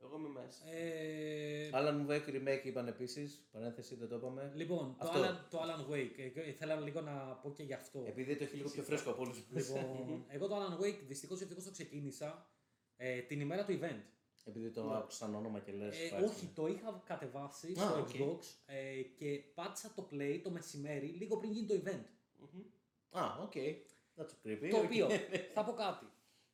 Εγώ 0.04 0.18
είμαι 0.18 0.30
μέσα. 0.42 0.70
Ε, 0.70 1.70
Alan 1.74 2.08
Wake 2.10 2.30
Remake 2.36 2.66
είπαν 2.66 2.88
επίσης, 2.88 3.48
παρένθεση 3.52 3.96
δεν 3.96 4.08
το 4.10 4.16
είπαμε. 4.16 4.52
λοιπόν, 4.56 4.96
το 5.00 5.08
Αυτό. 5.08 5.20
Alan, 5.20 5.36
το 5.50 5.60
Alan 5.64 5.92
Wake. 5.94 6.18
Ε, 6.18 6.42
ε, 6.42 6.48
Ήθελα 6.50 6.76
λίγο 6.76 7.02
να 7.02 7.14
πω 7.42 7.52
και 7.52 7.64
γι' 7.64 7.74
αυτό. 7.74 8.04
Επειδή 8.08 8.36
το 8.36 8.44
έχει 8.44 8.56
λίγο 8.56 8.70
πιο 8.70 8.84
φρέσκο 8.84 9.10
από 9.10 9.22
όλους. 9.22 9.44
λοιπόν, 9.50 10.26
εγώ 10.36 10.48
το 10.48 10.56
Alan 10.56 10.84
Wake 10.84 11.00
δυστυχώς 11.08 11.40
ή 11.40 11.42
ευτυχώς 11.44 11.64
το 11.64 11.72
ξεκίνησα 11.72 12.50
ε, 12.96 13.20
την 13.20 13.40
ημέρα 13.40 13.66
του 13.66 13.80
event. 13.82 14.02
Επειδή 14.44 14.70
το 14.72 14.84
Ναι. 14.84 14.98
άκουσα 14.98 15.18
σαν 15.18 15.36
όνομα 15.36 15.60
και 15.60 15.72
λες. 15.72 16.12
Ε, 16.12 16.16
όχι, 16.24 16.52
το 16.56 16.68
είχα 16.68 17.02
κατεβάσει 17.06 17.72
Α, 17.72 17.76
στο 17.76 18.00
οκ. 18.00 18.10
Xbox 18.10 18.46
ε, 18.66 19.02
και 19.02 19.40
πάτησα 19.56 19.94
το 19.96 20.08
play 20.12 20.40
το 20.44 20.50
μεσημέρι 20.50 21.08
λίγο 21.08 21.38
πριν 21.38 21.52
γίνει 21.52 21.68
το 21.68 21.74
event. 21.84 22.04
Μμμ. 22.38 22.62
Α, 23.20 23.38
οκ. 23.42 23.54
That's 24.18 24.34
creepy. 24.44 24.70
Το 24.70 24.78
οκ. 24.78 24.84
οποίο, 24.84 25.08
θα 25.54 25.64
πω 25.64 25.74
κάτι. 25.74 26.06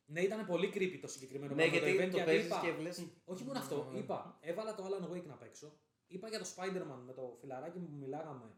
Ναι, 0.06 0.20
ήταν 0.20 0.46
πολύ 0.46 0.72
creepy 0.74 0.98
το 1.00 1.08
συγκεκριμένο 1.08 1.54
Ναι, 1.54 1.62
πράγμα 1.62 1.78
το 1.80 1.86
γιατί 1.86 2.04
event, 2.04 2.10
το 2.10 2.16
γιατί 2.16 2.30
παίζεις 2.30 2.46
είπα, 2.46 2.60
και 2.60 2.72
βλέπεις. 2.72 3.06
Όχι 3.24 3.44
μόνο 3.44 3.58
αυτό, 3.58 3.88
Ναι. 3.92 3.98
είπα, 3.98 4.38
έβαλα 4.40 4.74
το 4.74 4.84
Alan 4.86 5.12
Wake 5.12 5.26
να 5.26 5.34
παίξω. 5.34 5.78
Είπα 6.06 6.28
για 6.28 6.38
το 6.38 6.46
Spider-Man 6.56 7.00
με 7.06 7.12
το 7.12 7.36
φιλαράκι 7.40 7.78
μου 7.78 7.88
που 7.88 7.96
μιλάγαμε 7.96 8.56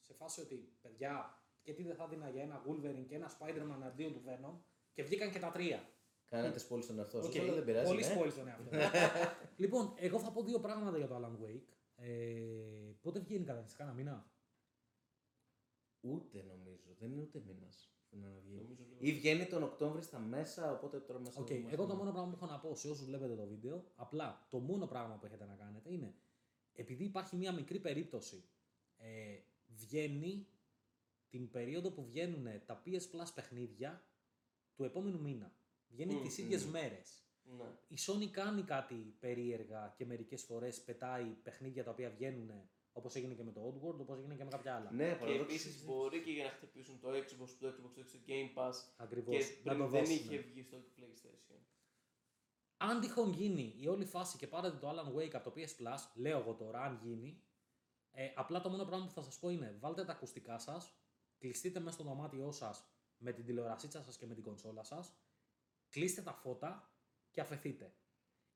σε 0.00 0.14
φάση 0.14 0.40
ότι 0.40 0.72
παιδιά, 0.82 1.40
και 1.62 1.72
τι 1.72 1.82
δεν 1.82 1.94
θα 1.94 2.06
δίνα 2.06 2.28
για 2.28 2.42
ένα 2.42 2.64
Wolverine 2.66 3.06
και 3.06 3.14
ένα 3.14 3.30
Spider-Man 3.38 3.82
εναντίον 3.84 4.12
του 4.12 4.22
Venom 4.26 4.54
και 4.92 5.02
βγήκαν 5.02 5.30
και 5.30 5.38
τα 5.38 5.50
τρία. 5.50 5.88
Κάνετε 6.24 6.60
spoil 6.68 6.82
στον 6.82 6.98
εαυτό 6.98 7.22
σου. 7.22 7.28
Οκ, 7.28 7.40
αλλά 7.40 7.52
δεν 7.52 7.64
πειράζει. 7.64 7.86
Πολύ 7.86 8.04
ναι. 8.04 8.14
spoil 8.14 8.30
στον 8.30 8.48
εαυτό. 8.48 8.70
λοιπόν, 9.62 9.94
εγώ 9.96 10.18
θα 10.18 10.32
πω 10.32 10.42
δύο 10.42 10.60
πράγματα 10.60 10.96
για 10.96 11.06
το 11.06 11.16
Alan 11.16 11.44
Wake. 11.44 11.74
Ε, 11.96 12.92
πότε 13.00 13.18
βγαίνει 13.18 13.44
κατά 13.44 13.66
κάνα 13.76 13.92
μήνα; 13.92 14.30
Ούτε 16.00 16.42
νομίζω. 16.42 16.94
Δεν 16.98 17.12
είναι 17.12 17.20
ούτε 17.20 17.42
μήνας. 17.46 17.95
Να 18.10 18.28
βγει. 18.44 18.54
Νομίζω 18.54 18.84
λίγο. 18.88 18.96
Ή 18.98 19.12
βγαίνει 19.12 19.46
τον 19.46 19.62
Οκτώβρη 19.62 20.02
στα 20.02 20.18
μέσα, 20.18 20.72
οπότε 20.72 21.00
τώρα 21.00 21.20
μέσα. 21.20 21.40
Οκ, 21.40 21.50
εγώ 21.50 21.86
το 21.86 21.94
μόνο 21.94 22.10
πράγμα 22.12 22.30
που 22.30 22.36
έχω 22.42 22.52
να 22.52 22.58
πω 22.58 22.74
σε 22.74 22.88
όσους 22.88 23.04
βλέπετε 23.04 23.34
το 23.34 23.46
βίντεο, 23.46 23.84
απλά 23.94 24.46
το 24.50 24.58
μόνο 24.58 24.86
πράγμα 24.86 25.16
που 25.16 25.26
έχετε 25.26 25.44
να 25.44 25.54
κάνετε 25.54 25.92
είναι 25.92 26.14
επειδή 26.76 27.04
υπάρχει 27.04 27.36
μια 27.36 27.52
μικρή 27.52 27.78
περίπτωση, 27.78 28.44
ε, 28.96 29.38
βγαίνει 29.66 30.46
την 31.28 31.50
περίοδο 31.50 31.90
που 31.90 32.04
βγαίνουν 32.04 32.46
τα 32.66 32.82
PS 32.86 33.00
Plus 33.12 33.26
παιχνίδια 33.34 34.06
του 34.74 34.84
επόμενου 34.84 35.20
μήνα. 35.20 35.54
Βγαίνει 35.88 36.14
Μμμ, 36.14 36.22
τις 36.22 36.38
ίδιες 36.38 36.64
μμμ. 36.64 36.70
μέρες. 36.70 37.20
Ναι. 37.42 37.64
Η 37.88 37.96
Sony 38.06 38.26
κάνει 38.30 38.62
κάτι 38.62 38.94
περίεργα 38.94 39.94
και 39.96 40.06
μερικές 40.06 40.42
φορές 40.42 40.84
πετάει 40.84 41.24
παιχνίδια 41.24 41.84
τα 41.84 41.90
οποία 41.90 42.10
βγαίνουν 42.10 42.70
όπως 42.96 43.14
έγινε 43.14 43.34
και 43.34 43.42
με 43.42 43.52
το 43.52 43.60
Oddworld, 43.68 43.98
όπως 44.00 44.18
έγινε 44.18 44.34
και 44.34 44.44
με 44.44 44.50
κάποια 44.50 44.74
άλλα. 44.76 44.90
Ναι, 44.92 45.08
Και 45.08 45.14
παραδόξως 45.14 45.44
επίσης 45.48 45.84
μπορεί 45.84 46.22
και 46.22 46.30
για 46.30 46.44
να 46.44 46.50
χτυπήσουν 46.50 47.00
το 47.00 47.08
Xbox, 47.08 47.48
το 47.60 47.68
Xbox 47.68 47.90
το 47.94 48.00
έχει 48.00 48.08
στο 48.08 48.18
Game 48.26 48.58
Pass 48.58 48.72
Ακριβώς. 48.96 49.34
και 49.36 49.44
να 49.64 49.72
πριν 49.72 49.78
το 49.84 49.88
δεν 49.90 50.00
δώσουν. 50.04 50.14
είχε 50.16 50.38
βγει 50.38 50.62
στο 50.62 50.76
PlayStation. 50.96 51.58
Αν 52.76 53.00
τυχόν 53.00 53.32
γίνει 53.32 53.74
η 53.78 53.88
όλη 53.88 54.04
φάση 54.04 54.36
και 54.38 54.46
πάρετε 54.46 54.76
το 54.76 54.90
Alan 54.90 55.16
Wake 55.18 55.32
από 55.34 55.50
το 55.50 55.60
PS 55.60 55.82
Plus, 55.82 55.98
λέω 56.14 56.38
εγώ 56.38 56.54
τώρα, 56.54 56.80
αν 56.82 56.98
γίνει, 57.02 57.42
ε, 58.10 58.32
απλά 58.34 58.60
το 58.60 58.68
μόνο 58.68 58.84
πράγμα 58.84 59.06
που 59.06 59.12
θα 59.12 59.22
σας 59.22 59.38
πω 59.38 59.48
είναι 59.48 59.76
βάλτε 59.80 60.04
τα 60.04 60.12
ακουστικά 60.12 60.58
σας, 60.58 60.94
κλειστείτε 61.38 61.80
μέσα 61.80 61.94
στο 61.94 62.04
δωμάτιό 62.04 62.52
σας 62.52 62.84
με 63.18 63.32
την 63.32 63.44
τηλεορασίτσα 63.44 64.02
σας 64.02 64.16
και 64.16 64.26
με 64.26 64.34
την 64.34 64.42
κονσόλα 64.42 64.82
σας, 64.82 65.12
κλείστε 65.88 66.22
τα 66.22 66.32
φώτα 66.32 66.90
και 67.30 67.40
αφαιθείτε. 67.40 67.94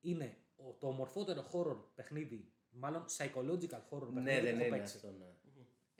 Είναι 0.00 0.44
ο- 0.56 0.72
το 0.72 0.86
ομορφότερο 0.88 1.46
horror 1.52 1.78
παιχνίδι, 1.94 2.52
μάλλον 2.70 3.04
psychological 3.16 3.82
horror 3.90 4.08
παιχνίδι 4.14 4.20
Ναι, 4.22 4.38
που 4.38 4.44
δεν 4.44 4.54
έχω 4.58 4.66
είναι 4.66 4.76
παίξει. 4.76 4.96
αυτό. 4.96 5.08
Ναι. 5.18 5.24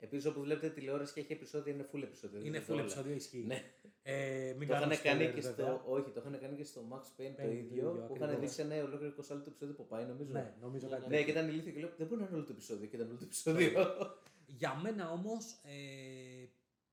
Επίσης, 0.03 0.25
όπου 0.25 0.39
βλέπετε 0.41 0.69
τηλεόραση 0.69 1.13
και 1.13 1.19
έχει 1.19 1.33
επεισόδια, 1.33 1.73
είναι 1.73 1.89
full 1.93 2.01
επεισόδιο. 2.03 2.39
Είναι 2.43 2.59
δεν 2.59 2.67
full 2.67 2.71
όλα. 2.71 2.81
επεισόδιο, 2.81 3.13
ισχύει. 3.15 3.43
Ναι. 3.47 3.63
Ε, 4.03 4.53
μην 4.57 4.67
Το 4.67 4.73
είχαν 4.75 4.79
κάνουμε 4.79 4.95
κάνει 4.95 5.23
spoiler, 5.25 5.33
και 5.33 5.41
βέβαια. 5.41 5.65
στο. 5.65 5.81
Όχι, 5.85 6.09
το 6.11 6.19
είχαν 6.19 6.39
κάνει 6.39 6.55
και 6.55 6.63
στο 6.63 6.81
Max 6.91 6.95
Payne 7.21 7.33
το 7.35 7.43
Payne, 7.43 7.45
το 7.45 7.51
ίδιο. 7.51 7.59
ίδιο, 7.75 8.05
Που 8.07 8.15
είχαν 8.15 8.29
ακριβώς. 8.29 8.55
δείξει 8.55 8.61
ένα 8.61 8.83
ολόκληρο 8.83 9.13
20 9.13 9.17
λεπτό 9.35 9.49
επεισόδιο 9.49 9.75
που 9.75 9.87
πάει, 9.87 10.05
νομίζω. 10.05 10.31
Ναι, 10.31 10.53
νομίζω 10.61 10.87
Ναι, 10.87 10.93
κάτι 10.95 11.03
Ναι, 11.09 11.09
τέτοιο. 11.17 11.25
και 11.25 11.31
ήταν 11.31 11.47
ηλίθιο 11.49 11.71
και 11.71 11.79
λέω: 11.79 11.89
Δεν 11.97 12.07
μπορεί 12.07 12.21
να 12.21 12.27
είναι 12.27 12.35
όλο 12.35 12.45
το 12.45 12.51
επεισόδιο. 12.51 12.87
Και 12.87 12.95
ήταν 12.95 13.07
όλο 13.09 13.17
το 13.17 13.23
επεισόδιο. 13.23 13.71
Για 14.45 14.75
μένα 14.83 15.11
όμως, 15.11 15.43
ε, 15.63 16.45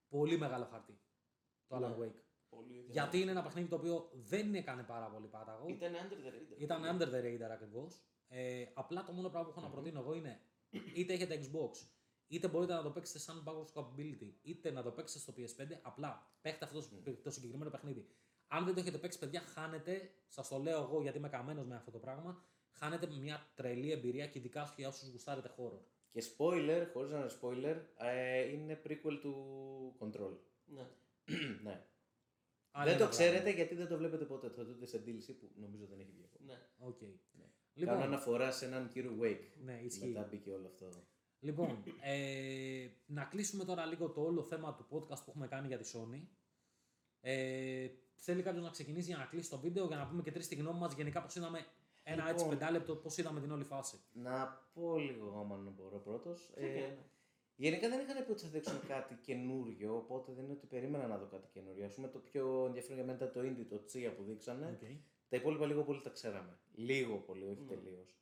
πολύ 0.08 0.38
μεγάλο 0.38 0.64
χαρτί 0.70 0.98
το 1.66 1.76
Alan 1.76 1.80
Ναι. 1.80 1.94
Wake. 2.06 2.20
Πολύ 2.48 2.66
ιδιαίτερο. 2.72 2.92
Γιατί 2.92 3.20
είναι 3.20 3.30
ένα 3.30 3.42
παιχνίδι 3.42 3.68
το 3.68 3.76
οποίο 3.76 4.10
δεν 4.14 4.54
έκανε 4.54 4.82
πάρα 4.82 5.06
πολύ 5.06 5.26
πάταγο. 5.26 5.64
Ήταν 5.68 5.92
under 5.92 6.18
the 6.26 6.30
radar. 6.34 6.60
Ήταν 6.60 6.82
under 6.82 7.06
the 7.14 7.20
radar 7.26 7.50
ακριβώς. 7.52 7.96
Ε, 8.28 8.64
απλά 8.74 9.04
το 9.04 9.12
μόνο 9.12 9.28
πράγμα 9.28 9.48
που 9.48 9.54
έχω 9.58 9.66
να 9.68 9.72
προτείνω 9.72 10.00
εγώ 10.00 10.14
είναι 10.14 10.40
είτε 10.94 11.12
έχετε 11.12 11.40
Xbox, 11.42 11.86
είτε 12.28 12.48
μπορείτε 12.48 12.72
να 12.74 12.82
το 12.82 12.90
παίξετε 12.90 13.18
σαν 13.18 13.44
backwards 13.46 13.72
compatibility, 13.80 14.32
είτε 14.42 14.70
να 14.70 14.82
το 14.82 14.90
παίξετε 14.90 15.18
στο 15.20 15.32
PS5. 15.36 15.78
Απλά 15.82 16.30
παίχτε 16.40 16.64
αυτό 16.64 16.80
το- 17.04 17.14
το 17.22 17.30
συγκεκριμένο 17.30 17.70
παιχνίδι. 17.70 18.06
Αν 18.48 18.64
δεν 18.64 18.74
το 18.74 18.80
έχετε 18.80 18.98
παίξει, 18.98 19.18
παιδιά, 19.18 19.40
χάνετε. 19.40 20.10
Σας 20.28 20.48
το 20.48 20.58
λέω 20.58 20.82
εγώ 20.82 21.02
γιατί 21.02 21.18
είμαι 21.18 21.28
καμένος 21.28 21.66
με 21.66 21.76
αυτό 21.76 21.90
το 21.90 21.98
πράγμα. 21.98 22.44
Χάνετε 22.72 23.06
μια 23.06 23.46
τρελή 23.54 23.90
εμπειρία 23.92 24.26
και 24.26 24.38
ειδικά 24.38 24.74
για 24.76 24.88
όσους 24.88 25.08
γουστάρετε 25.08 25.48
χώρο. 25.48 25.86
και 26.10 26.22
spoiler, 26.36 26.86
χωρίς 26.92 27.10
να 27.10 27.18
είναι 27.18 27.30
spoiler, 27.40 27.76
ε, 27.98 28.48
είναι 28.52 28.80
prequel 28.86 29.18
του 29.20 29.34
Control. 29.98 30.36
Ναι. 30.64 30.88
ναι. 31.64 31.86
Άλλο 32.70 32.84
δεν 32.90 32.94
ένα 33.00 33.04
το 33.06 33.08
πράγμα. 33.08 33.08
ξέρετε 33.08 33.50
γιατί 33.50 33.74
δεν 33.74 33.88
το 33.88 33.96
βλέπετε 33.96 34.24
ποτέ. 34.24 34.48
Θα 34.48 34.54
το 34.54 34.64
δείτε 34.64 34.86
σε 34.86 35.02
DLC 35.06 35.34
που 35.40 35.50
νομίζω 35.56 35.86
δεν 35.86 36.00
έχει 36.00 36.10
βγει 36.10 36.24
ακόμα. 36.24 36.52
ναι. 37.32 37.37
Οκ. 37.78 37.84
Κάνω 37.84 37.98
Λοιπόν, 37.98 38.12
αναφορά 38.12 38.50
σε 38.50 38.64
έναν 38.64 38.88
κύριο 38.88 39.16
Wake. 39.20 39.46
ναι, 39.64 39.80
ισχύει. 39.84 40.06
Μετά 40.06 40.26
μπήκε 40.30 40.50
όλο 40.50 40.66
αυτό. 40.66 40.88
Λοιπόν, 41.40 41.82
ε, 42.02 42.88
να 43.06 43.24
κλείσουμε 43.24 43.64
τώρα 43.64 43.86
λίγο 43.86 44.10
το 44.10 44.22
όλο 44.22 44.42
θέμα 44.42 44.74
του 44.74 44.86
podcast 44.90 45.18
που 45.24 45.30
έχουμε 45.30 45.46
κάνει 45.46 45.66
για 45.66 45.78
τη 45.78 45.90
Sony. 45.94 46.22
Ε, 47.20 47.88
θέλει 48.14 48.42
κάποιος 48.42 48.64
να 48.64 48.70
ξεκινήσει 48.70 49.08
για 49.08 49.16
να 49.16 49.24
κλείσει 49.24 49.50
το 49.50 49.58
βίντεο 49.58 49.86
για 49.86 49.96
να 49.96 50.06
πούμε 50.06 50.22
και 50.22 50.32
τρεις 50.32 50.48
τη 50.48 50.54
γνώμη 50.54 50.78
μας 50.78 50.94
γενικά 50.94 51.22
πώς 51.22 51.34
είδαμε 51.34 51.66
ένα 52.02 52.28
έτσι 52.28 52.44
Λοιπόν. 52.44 52.58
πεντάλεπτο, 52.58 52.96
πώς 52.96 53.16
είδαμε 53.16 53.40
την 53.40 53.50
όλη 53.50 53.64
φάση. 53.64 54.00
Να 54.12 54.46
πω 54.74 54.98
λίγο 54.98 55.26
εγώ, 55.26 55.54
αν 55.54 55.72
μπορώ 55.76 55.98
πρώτος. 55.98 56.50
Ξεκινάμε. 56.54 56.86
Ε, 56.86 56.96
γενικά 57.56 57.88
δεν 57.88 58.00
είχαν 58.00 58.24
πει 58.24 58.30
ότι 58.30 58.42
θα 58.42 58.48
δείξουν 58.48 58.86
κάτι 58.86 59.14
καινούριο, 59.14 59.96
οπότε 59.96 60.32
δεν 60.32 60.44
είναι 60.44 60.52
ότι 60.52 60.66
περίμενα 60.66 61.06
να 61.06 61.18
δω 61.18 61.26
κάτι 61.26 61.48
καινούριο. 61.52 61.86
Α 61.86 61.88
πούμε 61.88 62.08
το 62.08 62.18
πιο 62.18 62.64
ενδιαφέρον 62.66 62.96
για 62.96 63.06
μένα 63.06 63.18
ήταν 63.18 63.32
το 63.32 63.40
Indie, 63.40 63.66
το 63.68 63.80
Tchia 63.92 64.12
που 64.16 64.22
δείξανε. 64.22 64.78
Okay. 64.82 64.96
Τα 65.28 65.36
υπόλοιπα 65.36 65.66
λίγο 65.66 65.84
πολύ 65.84 66.00
τα 66.02 66.10
ξέραμε. 66.10 66.58
Λίγο 66.74 67.16
πολύ, 67.16 67.44
όχι 67.48 67.60
Ναι. 67.62 67.66
τελείως. 67.68 68.16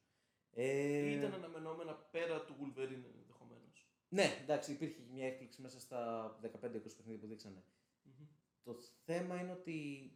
Ε, 0.51 1.11
Ήταν 1.13 1.33
αναμενόμενα 1.35 1.95
πέρα 1.95 2.45
του 2.45 2.55
Wolverine 2.61 3.05
ενδεχομένως. 3.19 3.89
Ναι, 4.09 4.39
εντάξει, 4.43 4.73
υπήρχε 4.73 5.01
και 5.01 5.11
μια 5.13 5.27
έκπληξη 5.27 5.63
μέσα 5.63 5.81
στα 5.81 6.31
15-20 6.43 6.97
παιχνίδια 6.97 7.21
που 7.21 7.27
δείξανε. 7.27 7.63
Το 8.63 8.75
θέμα 9.05 9.41
είναι 9.41 9.53
ότι 9.53 10.11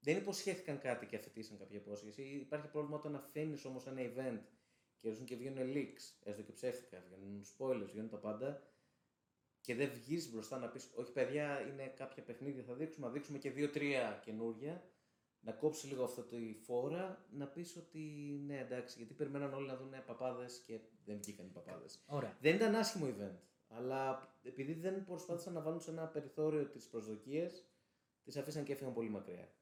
δεν 0.00 0.16
υποσχέθηκαν 0.16 0.78
κάτι 0.78 1.06
και 1.06 1.16
αφαιτήσαν 1.16 1.58
κάποια 1.58 1.76
υπόσχεση. 1.78 2.22
Υπάρχει 2.22 2.68
πρόβλημα 2.70 2.96
όταν 2.96 3.14
αφήνεις 3.14 3.64
όμως 3.64 3.86
ένα 3.86 4.00
event 4.00 4.40
και 4.98 5.08
έρχονται 5.08 5.24
και 5.24 5.36
βγαίνουν 5.36 5.72
leaks, 5.74 6.12
έστω 6.22 6.42
και 6.42 6.52
ψεύτικα, 6.52 7.00
βγαίνουν 7.06 7.44
spoilers, 7.56 7.86
βγαίνουν 7.90 8.08
τα 8.08 8.16
πάντα. 8.18 8.62
Και 9.60 9.74
δεν 9.74 9.90
βγεις 9.90 10.30
μπροστά 10.32 10.58
να 10.58 10.68
πεις: 10.68 10.92
Όχι, 10.94 11.12
παιδιά, 11.12 11.60
είναι 11.60 11.86
κάποια 11.86 12.22
παιχνίδια 12.22 12.62
θα 12.62 12.74
δείξουμε, 12.74 13.06
να 13.06 13.12
δείξουμε 13.12 13.38
και 13.38 13.50
δύο-τρία 13.50 14.20
καινούρια. 14.24 14.90
Να 15.40 15.52
κόψεις 15.52 15.90
λίγο 15.90 16.04
αυτό 16.04 16.22
τη 16.22 16.54
φόρα, 16.64 17.26
να 17.30 17.46
πεις 17.46 17.76
ότι 17.76 17.98
ναι, 18.46 18.58
εντάξει, 18.58 18.98
γιατί 18.98 19.14
περιμέναν 19.14 19.54
όλοι 19.54 19.66
να 19.66 19.76
δουν 19.76 19.92
παπάδες 20.06 20.62
και 20.66 20.80
δεν 21.04 21.18
βγήκαν 21.18 21.46
οι 21.46 21.50
παπάδες. 21.50 22.02
Ωραία. 22.06 22.36
Δεν 22.40 22.54
ήταν 22.54 22.74
άσχημο 22.74 23.06
event. 23.06 23.38
Αλλά 23.68 24.32
επειδή 24.42 24.72
δεν 24.72 25.04
προσπάθησαν 25.04 25.52
να 25.52 25.60
βάλουν 25.60 25.80
σε 25.80 25.90
ένα 25.90 26.06
περιθώριο 26.06 26.66
τις 26.66 26.88
προσδοκίες, 26.88 27.68
τις 28.24 28.36
αφήσαν 28.36 28.64
και 28.64 28.72
έφυγαν 28.72 28.92
πολύ 28.94 29.08
μακριά. 29.08 29.52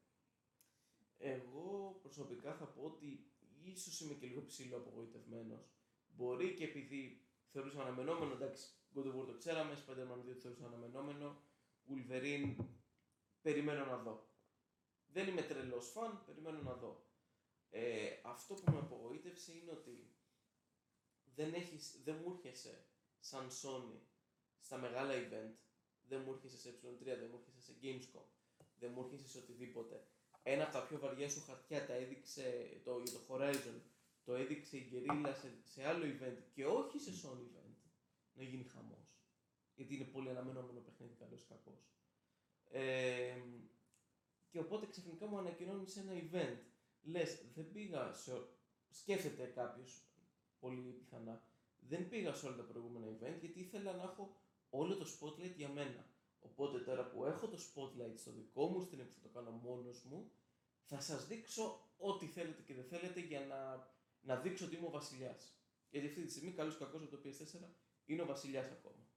Εγώ 1.19 1.99
προσωπικά 2.03 2.55
θα 2.55 2.65
πω 2.65 2.83
ότι 2.83 3.31
ίσως 3.63 4.01
είμαι 4.01 4.15
και 4.15 4.27
λίγο 4.27 4.45
ψηλό 4.45 4.77
απογοητευμένο. 4.77 5.65
Μπορεί 6.09 6.55
και 6.55 6.65
επειδή 6.65 7.27
θεωρούσα 7.53 7.81
αναμενόμενο, 7.81 8.33
εντάξει, 8.33 8.71
God 8.95 9.05
of 9.05 9.21
War 9.21 9.27
το 9.27 9.37
ξέραμε, 9.39 9.75
Spider-Man 9.75 10.31
2 10.31 10.35
το 10.35 10.41
θεωρούσα 10.41 10.67
αναμενόμενο, 10.67 11.41
Wolverine 11.89 12.65
περιμένω 13.43 13.85
να 13.85 13.97
δω. 13.97 14.29
Δεν 15.17 15.29
είμαι 15.29 15.43
τρελός 15.43 15.91
φαν, 15.91 16.23
περιμένω 16.27 16.63
να 16.63 16.73
δω. 16.73 17.05
Ε, 17.71 18.09
αυτό 18.23 18.55
που 18.55 18.73
με 18.73 18.79
απογοήτευσε 18.79 19.53
είναι 19.53 19.71
ότι 19.71 20.15
δεν, 21.35 21.55
έχεις, 21.55 22.01
δεν 22.05 22.17
μου 22.23 22.33
έρχεσαι 22.33 22.85
σαν 23.19 23.49
Sony 23.63 23.99
στα 24.61 24.77
μεγάλα 24.79 25.13
event, 25.15 25.55
δεν 26.09 26.23
μου 26.25 26.33
έρχεσαι 26.33 26.59
σε 26.59 26.71
E3, 26.71 27.05
δεν 27.05 27.29
μου 27.31 27.39
έρχεσαι 27.39 27.61
σε 27.61 27.73
Gamescom, 27.83 28.27
δεν 28.79 28.93
μου 28.95 29.03
έρχεσαι 29.05 29.29
σε 29.29 29.39
οτιδήποτε. 29.39 30.07
Ένα 30.43 30.63
από 30.63 30.73
τα 30.73 30.83
πιο 30.83 30.99
βαριά 30.99 31.29
σου 31.29 31.43
χαρτιά 31.47 31.87
τα 31.87 31.93
έδειξε 31.93 32.81
το, 32.85 33.03
για 33.05 33.13
το 33.13 33.21
Horizon, 33.29 33.81
το 34.25 34.35
έδειξε 34.35 34.77
η 34.77 34.89
Guerrilla 34.93 35.33
σε, 35.41 35.55
σε 35.65 35.87
άλλο 35.89 36.05
event 36.05 36.39
και 36.53 36.67
όχι 36.67 36.99
σε 36.99 37.11
Sony 37.23 37.43
event, 37.43 37.77
να 38.33 38.43
γίνει 38.43 38.65
χαμός. 38.65 39.21
Γιατί 39.75 39.95
είναι 39.95 40.05
πολύ 40.05 40.29
αναμενόμενο 40.29 40.81
παιχνίδι, 40.81 41.15
καλός 41.15 41.43
ή 41.43 41.47
κακός. 41.47 41.91
Ε, 42.71 43.43
και 44.57 44.63
οπότε 44.63 44.87
ξαφνικά 44.87 45.27
μου 45.27 45.39
ανακοινώνεις 45.39 45.93
σε 45.93 46.01
ένα 46.01 46.13
event. 46.13 46.59
Λες, 47.03 47.45
δεν 47.55 47.71
πήγα 47.73 48.13
σε... 48.13 48.33
ο- 48.33 48.49
Σκέφτεται 48.89 49.45
κάποιος, 49.47 50.03
πολύ 50.61 50.91
πιθανά, 50.93 51.43
δεν 51.79 52.09
πήγα 52.09 52.35
σε 52.35 52.47
όλα 52.47 52.57
τα 52.57 52.63
προηγούμενα 52.63 53.07
event 53.07 53.37
γιατί 53.41 53.61
ήθελα 53.61 53.93
να 53.93 54.03
έχω 54.03 54.37
όλο 54.71 54.97
το 54.97 55.07
spotlight 55.19 55.55
για 55.57 55.69
μένα. 55.69 56.11
Οπότε 56.41 56.79
τώρα 56.79 57.07
που 57.11 57.25
έχω 57.25 57.49
το 57.49 57.57
spotlight 57.57 58.13
στο 58.17 58.31
δικό 58.33 58.67
μου 58.67 58.81
stream 58.83 58.99
που 59.07 59.15
θα 59.15 59.21
το 59.23 59.29
κάνω 59.29 59.51
μόνος 59.51 60.03
μου, 60.03 60.31
θα 60.85 61.01
σας 61.01 61.27
δείξω 61.27 61.91
ό,τι 61.97 62.27
θέλετε 62.27 62.63
και 62.63 62.75
δεν 62.75 62.85
θέλετε 62.85 63.21
για 63.21 63.41
να, 63.47 63.91
να 64.21 64.37
δείξω 64.41 64.65
ότι 64.67 64.77
είμαι 64.77 64.87
ο 64.87 64.91
βασιλιάς. 64.91 65.61
Γιατί 65.91 66.07
αυτή 66.07 66.23
τη 66.23 66.31
στιγμή, 66.31 66.53
καλός 66.53 66.75
ή 66.75 66.79
κακός 66.79 67.03
από 67.03 67.11
το 67.11 67.21
PS4, 67.25 67.69
είναι 68.07 68.23
ο 68.23 68.27
βασιλιάς 68.27 68.71
ακόμα. 68.71 69.09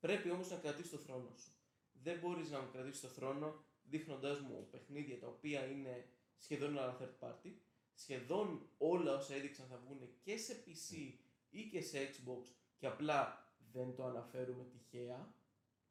Πρέπει 0.00 0.30
όμως 0.30 0.50
να 0.50 0.56
κρατήσεις 0.56 0.90
το 0.90 0.98
θρόνο 0.98 1.34
σου. 1.36 1.52
Δεν 1.92 2.18
μπορείς 2.18 2.50
να 2.50 2.60
μου 2.60 2.68
κρατήσεις 2.72 3.00
το 3.00 3.08
θρόνο 3.08 3.64
δείχνοντάς 3.90 4.40
μου 4.40 4.68
παιχνίδια 4.70 5.18
τα 5.18 5.26
οποία 5.26 5.66
είναι 5.66 6.08
σχεδόν 6.38 6.76
όλα 6.76 6.96
third 7.00 7.24
party, 7.26 7.52
σχεδόν 7.94 8.70
όλα 8.78 9.14
όσα 9.14 9.34
έδειξαν 9.34 9.66
θα 9.66 9.76
βγουν 9.76 10.08
και 10.22 10.36
σε 10.36 10.64
PC 10.66 11.12
ή 11.50 11.62
και 11.68 11.82
σε 11.82 11.98
Xbox 11.98 12.44
και 12.78 12.86
απλά 12.86 13.46
δεν 13.72 13.94
το 13.94 14.04
αναφέρουμε 14.04 14.64
τυχαία. 14.64 15.34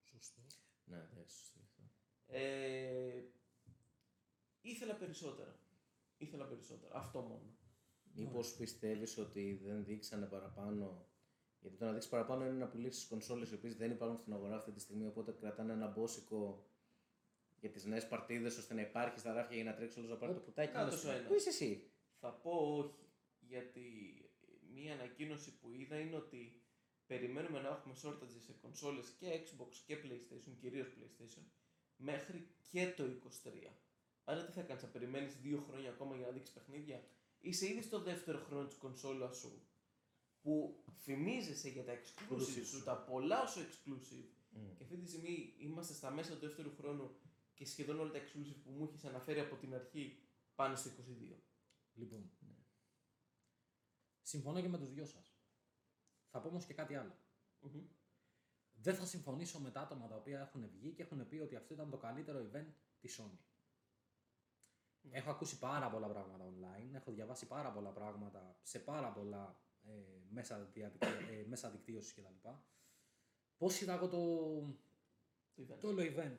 Σωστό. 0.04 0.42
Ναι, 0.84 0.98
εντάξει, 0.98 1.38
σωστό 1.38 1.60
αυτό. 1.64 1.84
Ε, 2.28 3.24
ήθελα 4.62 4.96
περισσότερα. 4.96 5.60
Ήθελα 6.18 6.46
περισσότερα. 6.46 6.96
Αυτό 6.96 7.20
μόνο. 7.20 7.56
Μήπως 8.14 8.56
πιστεύεις 8.56 9.18
ότι 9.18 9.60
δεν 9.64 9.86
δείξανε 9.86 10.26
παραπάνω. 10.26 11.06
Γιατί 11.60 11.78
το 11.78 11.86
να 11.86 11.92
δείξεις 11.92 12.10
παραπάνω 12.10 12.46
είναι 12.46 12.58
να 12.58 12.68
πουλήσει 12.68 13.08
κονσόλες 13.08 13.52
οι 13.52 13.54
οποίες 13.54 13.76
δεν 13.76 13.92
υπάρχουν 13.92 14.18
στην 14.18 14.34
αγορά 14.34 14.56
αυτή 14.56 14.72
τη 14.72 14.80
στιγμή. 14.80 15.08
Οπότε 15.08 15.32
κρατάνε 15.32 15.74
ένα 15.74 15.88
μπόσικο 15.88 16.67
για 17.60 17.70
τις 17.70 17.86
νέες 17.86 18.08
παρτίδες 18.08 18.58
ώστε 18.58 18.74
να 18.74 18.82
υπάρχει 18.82 19.20
στα 19.20 19.34
ράφια 19.34 19.56
για 19.56 19.64
να 19.66 19.74
τρέξει 19.76 20.00
όλο 20.00 20.08
το 20.08 20.16
πάρει 20.16 20.34
το 20.34 20.40
κουτάκι. 20.40 20.72
Κάτω 20.74 20.86
Να 20.86 20.92
στο 20.92 21.08
σου- 21.08 21.16
ένα. 21.16 21.28
Πού 21.28 21.36
είσαι 21.36 21.50
εσύ; 21.50 21.92
Θα 22.20 22.30
πω 22.34 22.52
όχι. 22.78 23.06
Γιατί 23.40 23.92
μία 24.74 24.94
ανακοίνωση 24.94 25.58
που 25.60 25.72
είδα 25.72 26.00
είναι 26.00 26.16
ότι 26.16 26.62
περιμένουμε 27.06 27.60
να 27.60 27.68
έχουμε 27.70 27.96
shortages 28.04 28.42
σε 28.46 28.52
κονσόλες 28.62 29.10
και 29.20 29.28
Xbox 29.44 29.68
και 29.86 29.98
PlayStation, 30.04 30.52
κυρίως 30.60 30.88
PlayStation, 30.88 31.44
μέχρι 31.96 32.48
και 32.72 32.94
το 32.98 33.04
23. 33.04 33.78
Άρα 34.24 34.46
τι 34.46 34.52
θα 34.52 34.62
κάνεις, 34.62 34.82
θα 34.84 34.88
περιμένεις 34.90 35.36
δύο 35.42 35.64
χρόνια 35.70 35.90
ακόμα 35.90 36.16
για 36.16 36.26
να 36.26 36.32
δείξεις 36.32 36.54
παιχνίδια; 36.54 37.04
Είσαι 37.40 37.70
ήδη 37.70 37.82
στο 37.82 38.00
δεύτερο 38.02 38.40
χρόνο 38.40 38.66
της 38.68 38.76
κονσόλας 38.78 39.38
σου 39.38 39.62
που 40.42 40.84
φημίζεσαι 40.98 41.70
για 41.70 41.84
τα 41.84 41.94
exclusive 41.94 42.66
σου, 42.66 42.84
τα 42.84 42.98
πολλά 42.98 43.46
σου 43.46 43.60
exclusive 43.60 44.26
Μμ. 44.50 44.76
και 44.76 44.84
αυτή 44.84 44.96
τη 44.98 45.08
στιγμή 45.10 45.54
είμαστε 45.58 45.94
στα 45.94 46.12
μέσα 46.12 46.34
του 46.34 46.40
δεύτερου 46.40 46.72
χρόνου 46.78 47.16
και 47.58 47.66
σχεδόν 47.66 48.00
όλα 48.00 48.12
τα 48.12 48.20
exclusive 48.20 48.62
που 48.64 48.70
μου 48.70 48.84
έχεις 48.84 49.06
αναφέρει 49.06 49.40
από 49.40 49.56
την 49.56 49.74
αρχή 49.74 50.20
πάνε 50.56 50.76
στο 50.76 50.90
22. 50.90 51.36
Λοιπόν. 51.94 52.32
Συμφωνώ 54.22 54.62
και 54.62 54.68
με 54.68 54.78
τους 54.78 54.94
δυο 54.94 55.06
σας. 55.06 55.38
Θα 56.30 56.42
πω 56.42 56.48
όμως 56.48 56.66
και 56.66 56.74
κάτι 56.74 56.96
άλλο. 56.96 57.16
Μμμ. 57.60 57.88
Δεν 58.74 58.96
θα 58.96 59.06
συμφωνήσω 59.06 59.60
με 59.60 59.72
τα 59.72 59.82
άτομα 59.82 60.08
τα 60.08 60.16
οποία 60.16 60.40
έχουν 60.40 60.70
βγει 60.70 60.94
και 60.94 61.02
έχουν 61.04 61.28
πει 61.28 61.38
ότι 61.38 61.56
αυτό 61.56 61.74
ήταν 61.74 61.90
το 61.90 61.98
καλύτερο 61.98 62.50
event 62.52 62.74
της 63.00 63.20
Sony. 63.20 63.38
Έχω 65.12 65.30
ακούσει 65.30 65.60
πάρα 65.60 65.90
πολλά 65.90 66.08
πράγματα 66.08 66.46
online, 66.46 66.94
έχω 66.94 67.12
διαβάσει 67.12 67.48
πάρα 67.48 67.72
πολλά 67.72 67.92
πράγματα 67.92 68.60
σε 68.62 68.80
πάρα 68.80 69.12
πολλά 69.12 69.62
ε, 69.84 69.92
μέσα, 70.30 70.64
διαδικτύω, 70.74 71.10
ε, 71.10 71.46
μέσα 71.48 71.70
δικτύωσης 71.70 72.14
κτλ. 72.14 72.50
Πώς 73.58 73.82
είδα 73.82 73.94
εγώ 73.94 74.08
το, 74.08 74.18
Το 75.56 75.74
event. 75.74 75.80
το 75.80 75.88
όλο 75.88 76.02
event; 76.02 76.38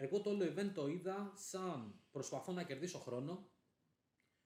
Εγώ 0.00 0.20
το 0.20 0.30
όλο 0.30 0.44
event 0.44 0.72
το 0.74 0.86
είδα 0.86 1.32
σαν 1.36 2.00
προσπαθώ 2.10 2.52
να 2.52 2.64
κερδίσω 2.64 2.98
χρόνο, 2.98 3.50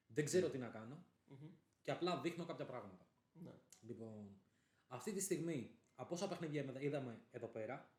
δεν 0.07 0.25
ξέρω 0.25 0.51
τι 0.51 0.59
να 0.59 0.69
κάνω 0.69 1.07
Μμμ. 1.25 1.51
και 1.83 1.91
απλά 1.91 2.21
δείχνω 2.21 2.45
κάποια 2.45 2.67
πράγματα. 2.67 3.11
Ναι. 3.33 3.61
Λοιπόν, 3.81 4.43
αυτή 4.87 5.13
τη 5.13 5.21
στιγμή, 5.21 5.81
από 5.95 6.15
όσα 6.15 6.29
παιχνίδια 6.29 6.63
είδα- 6.63 6.81
είδαμε 6.81 7.27
εδώ 7.31 7.47
πέρα, 7.49 7.97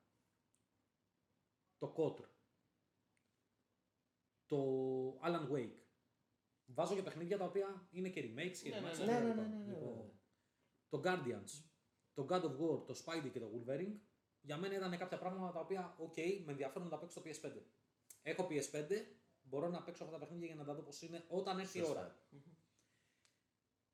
το 1.77 1.93
Kotr, 1.97 2.25
το 4.45 4.59
Alan 5.23 5.49
Wake, 5.51 5.77
βάζω 6.65 6.95
και 6.95 7.03
παιχνίδια 7.03 7.37
τα 7.37 7.45
οποία 7.45 7.87
είναι 7.91 8.09
και 8.09 8.21
remakes 8.21 8.57
και 8.63 8.69
Ναι, 8.69 8.79
ναι, 8.79 8.91
remakes 8.91 8.97
ναι, 8.99 9.05
και 9.05 9.11
ναι, 9.11 9.13
τα 9.13 9.19
ναι, 9.19 9.27
λοιπά. 9.29 9.41
ναι, 9.41 9.55
ναι, 9.57 9.63
ναι, 9.65 9.73
Λοιπόν, 9.73 9.97
ναι. 9.97 10.11
το 10.89 11.01
Guardians, 11.03 11.63
το 12.13 12.25
God 12.29 12.43
of 12.43 12.57
War, 12.59 12.85
το 12.87 13.03
Spidey 13.05 13.29
και 13.31 13.39
το 13.39 13.51
Wolverine, 13.53 13.97
για 14.43 14.57
μένα 14.57 14.75
ήταν 14.75 14.97
κάποια 14.97 15.17
πράγματα 15.17 15.51
τα 15.51 15.59
οποία, 15.59 15.95
ok, 15.99 16.41
με 16.45 16.51
ενδιαφέρον 16.51 16.83
να 16.83 16.89
τα 16.89 16.97
παίξω 16.97 17.19
στο 17.19 17.49
PS5. 17.49 17.61
Έχω 18.21 18.47
PS5, 18.49 19.01
μπορώ 19.41 19.67
να 19.67 19.81
παίξω 19.83 20.03
αυτά 20.03 20.17
τα 20.17 20.25
παιχνίδια 20.25 20.47
για 20.47 20.55
να 20.55 20.63
τα 20.63 20.73
δω 20.73 20.81
πώς 20.81 21.01
είναι 21.01 21.23
όταν 21.27 21.59
έρθει 21.59 21.77
η 21.77 21.81
Σωστά. 21.81 21.99
ώρα. 21.99 22.15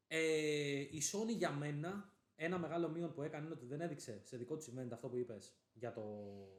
Ε, 0.07 0.79
η 0.79 1.01
Sony 1.11 1.35
για 1.37 1.51
μένα, 1.51 2.13
ένα 2.35 2.57
μεγάλο 2.57 2.89
μείον 2.89 3.13
που 3.13 3.21
έκανε 3.21 3.45
είναι 3.45 3.53
ότι 3.53 3.65
δεν 3.65 3.81
έδειξε 3.81 4.21
σε 4.23 4.37
δικό 4.37 4.57
της 4.57 4.71
event 4.73 4.89
αυτό 4.91 5.09
που 5.09 5.17
είπες 5.17 5.53
για 5.73 5.91
το 5.91 6.01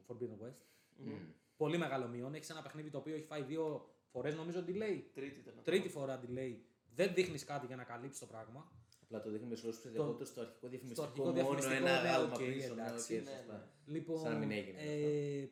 Forbidden 0.07 0.45
West. 0.47 0.63
Μμμ. 0.97 1.33
Πολύ 1.57 1.79
μεγάλο 1.79 2.09
μείον. 2.09 2.35
Έχεις 2.35 2.51
ένα 2.51 2.63
παιχνίδι 2.63 2.91
το 2.91 2.99
οποίο 2.99 3.15
έχει 3.15 3.25
φάει 3.25 3.43
δύο 3.43 3.95
φορές 4.07 4.35
νομίζω 4.35 4.65
delay. 4.67 5.03
Τρίτη 5.15 5.39
ήταν. 5.41 5.61
Τρίτη 5.65 5.89
φορά 5.89 6.21
delay. 6.25 6.57
Δεν 6.95 7.15
δείχνεις 7.15 7.45
κάτι 7.45 7.67
για 7.67 7.77
να 7.77 7.85
καλύψεις 7.85 8.21
το 8.21 8.27
πράγμα. 8.27 8.73
Απλά 9.13 9.23
το 9.23 9.31
δείχνει 9.31 9.47
με 9.47 9.57
slow 9.65 9.71
ψηφιακό 9.71 10.25
στο 10.25 10.41
αρχικό 10.41 10.69
διαφημιστικό. 10.69 11.03
αρχικό 11.07 11.23
μόνο 11.25 11.35
διαφημιστικό, 11.35 11.75
ένα 11.75 12.03
ναι, 12.03 12.09
άλμα 12.09 12.33
οκ, 12.33 12.39
πίσω. 12.39 12.75
ναι, 12.75 12.83
εντάξει, 12.83 13.17
οκ, 13.17 13.25
ναι, 13.25 13.31
σωστά. 13.31 13.53
ναι. 13.53 13.93
Λοιπόν, 13.93 14.21
Σαν 14.21 14.33
να 14.33 14.39
μην 14.39 14.51
έγινε 14.51 14.79
ε, 14.83 15.49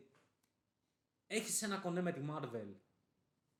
έχεις 1.26 1.62
ένα 1.62 1.76
κονέ 1.76 2.00
με 2.00 2.12
τη 2.12 2.20
Marvel. 2.30 2.74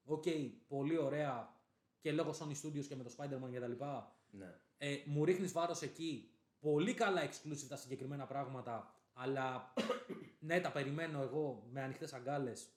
Οκ, 0.04 0.24
πολύ 0.68 0.98
ωραία 0.98 1.54
και 2.00 2.12
λόγω 2.12 2.30
Sony 2.38 2.66
Studios 2.66 2.84
και 2.86 2.96
με 2.96 3.02
το 3.02 3.14
Spider-Man 3.16 3.50
κτλ. 3.54 3.84
Ναι. 4.30 4.54
Ε, 4.78 4.96
μου 5.06 5.24
ρίχνεις 5.24 5.52
βάρος 5.52 5.82
εκεί. 5.82 6.30
Πολύ 6.60 6.94
καλά 6.94 7.28
exclusive 7.28 7.66
τα 7.68 7.76
συγκεκριμένα 7.76 8.26
πράγματα. 8.26 8.94
Αλλά 9.12 9.72
ναι, 10.48 10.60
τα 10.60 10.72
περιμένω 10.72 11.22
εγώ 11.22 11.66
με 11.70 11.82
ανοιχτές 11.82 12.12
αγκάλες. 12.12 12.68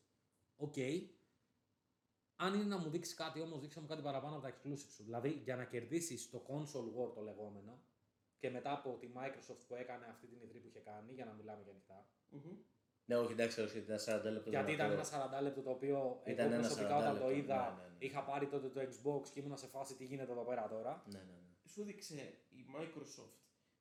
Οκ. 0.55 0.75
Αν 2.43 2.53
είναι 2.53 2.63
να 2.63 2.77
μου 2.77 2.89
δείξει 2.89 3.15
κάτι 3.15 3.41
όμως, 3.41 3.59
δείξε 3.61 3.79
μου 3.81 3.87
κάτι 3.87 4.01
παραπάνω 4.01 4.35
από 4.35 4.43
τα 4.45 4.53
exclusive 4.53 4.91
σου. 4.95 5.03
Δηλαδή 5.03 5.29
για 5.29 5.55
να 5.55 5.65
κερδίσεις 5.65 6.29
το 6.29 6.41
console 6.49 6.89
war 6.97 7.13
το 7.15 7.21
λεγόμενο 7.21 7.83
και 8.39 8.49
μετά 8.49 8.71
από 8.71 8.97
τη 8.99 9.07
Microsoft 9.15 9.61
που 9.67 9.75
έκανε 9.75 10.05
αυτή 10.09 10.27
την 10.27 10.39
E3 10.41 10.59
που 10.59 10.67
είχε 10.67 10.79
κάνει, 10.79 11.11
για 11.13 11.25
να 11.25 11.33
μιλάμε 11.33 11.63
και 11.63 11.69
ανοιχτά. 11.69 12.07
Μμμ. 12.29 12.57
Ναι, 13.05 13.15
όχι, 13.17 13.31
εντάξει, 13.31 13.61
όχι, 13.61 13.77
ήταν 13.77 13.97
40 13.97 14.23
λεπτό. 14.31 14.49
Γιατί 14.49 14.71
ήταν 14.71 14.99
αυτό. 14.99 15.15
ένα 15.15 15.39
40 15.39 15.41
λεπτό 15.41 15.61
το 15.61 15.69
οποίο 15.69 16.21
Ήταν 16.25 16.45
εγώ 16.45 16.53
ένα 16.53 16.67
προσωπικά 16.67 16.97
40 16.97 16.99
όταν 16.99 17.19
το 17.19 17.25
λεπτό, 17.25 17.37
είδα, 17.37 17.71
ναι, 17.71 17.81
ναι, 17.81 17.87
ναι. 17.87 18.05
είχα 18.05 18.23
πάρει 18.23 18.47
τότε 18.47 18.67
το 18.69 18.81
Xbox 18.81 19.27
και 19.33 19.39
ήμουνα 19.39 19.55
σε 19.55 19.67
φάση 19.67 19.95
τι 19.95 20.05
γίνεται 20.05 20.31
εδώ 20.31 20.43
πέρα 20.43 20.67
τώρα. 20.67 21.03
Ναι, 21.11 21.17
ναι, 21.17 21.23
ναι. 21.23 21.69
Σου 21.69 21.83
δείξε 21.83 22.33
η 22.49 22.65
Microsoft 22.75 23.37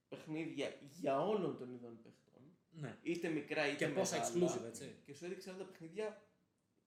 παιχνίδια 0.09 0.69
για 1.01 1.21
όλων 1.21 1.59
των 1.59 1.73
ειδών 1.73 2.01
παιχτών. 2.03 2.43
Ναι. 2.71 2.99
Είτε 3.03 3.29
μικρά 3.29 3.69
είτε 3.69 3.85
Και 3.87 3.93
πόσα 3.93 4.17
μεγάλα. 4.17 4.35
exclusive, 4.35 4.65
έτσι. 4.67 5.03
Και 5.05 5.15
σου 5.15 5.25
έδειξε 5.25 5.49
όλα 5.49 5.59
τα 5.59 5.65
παιχνίδια 5.65 6.07
Μπαμ. 6.07 6.29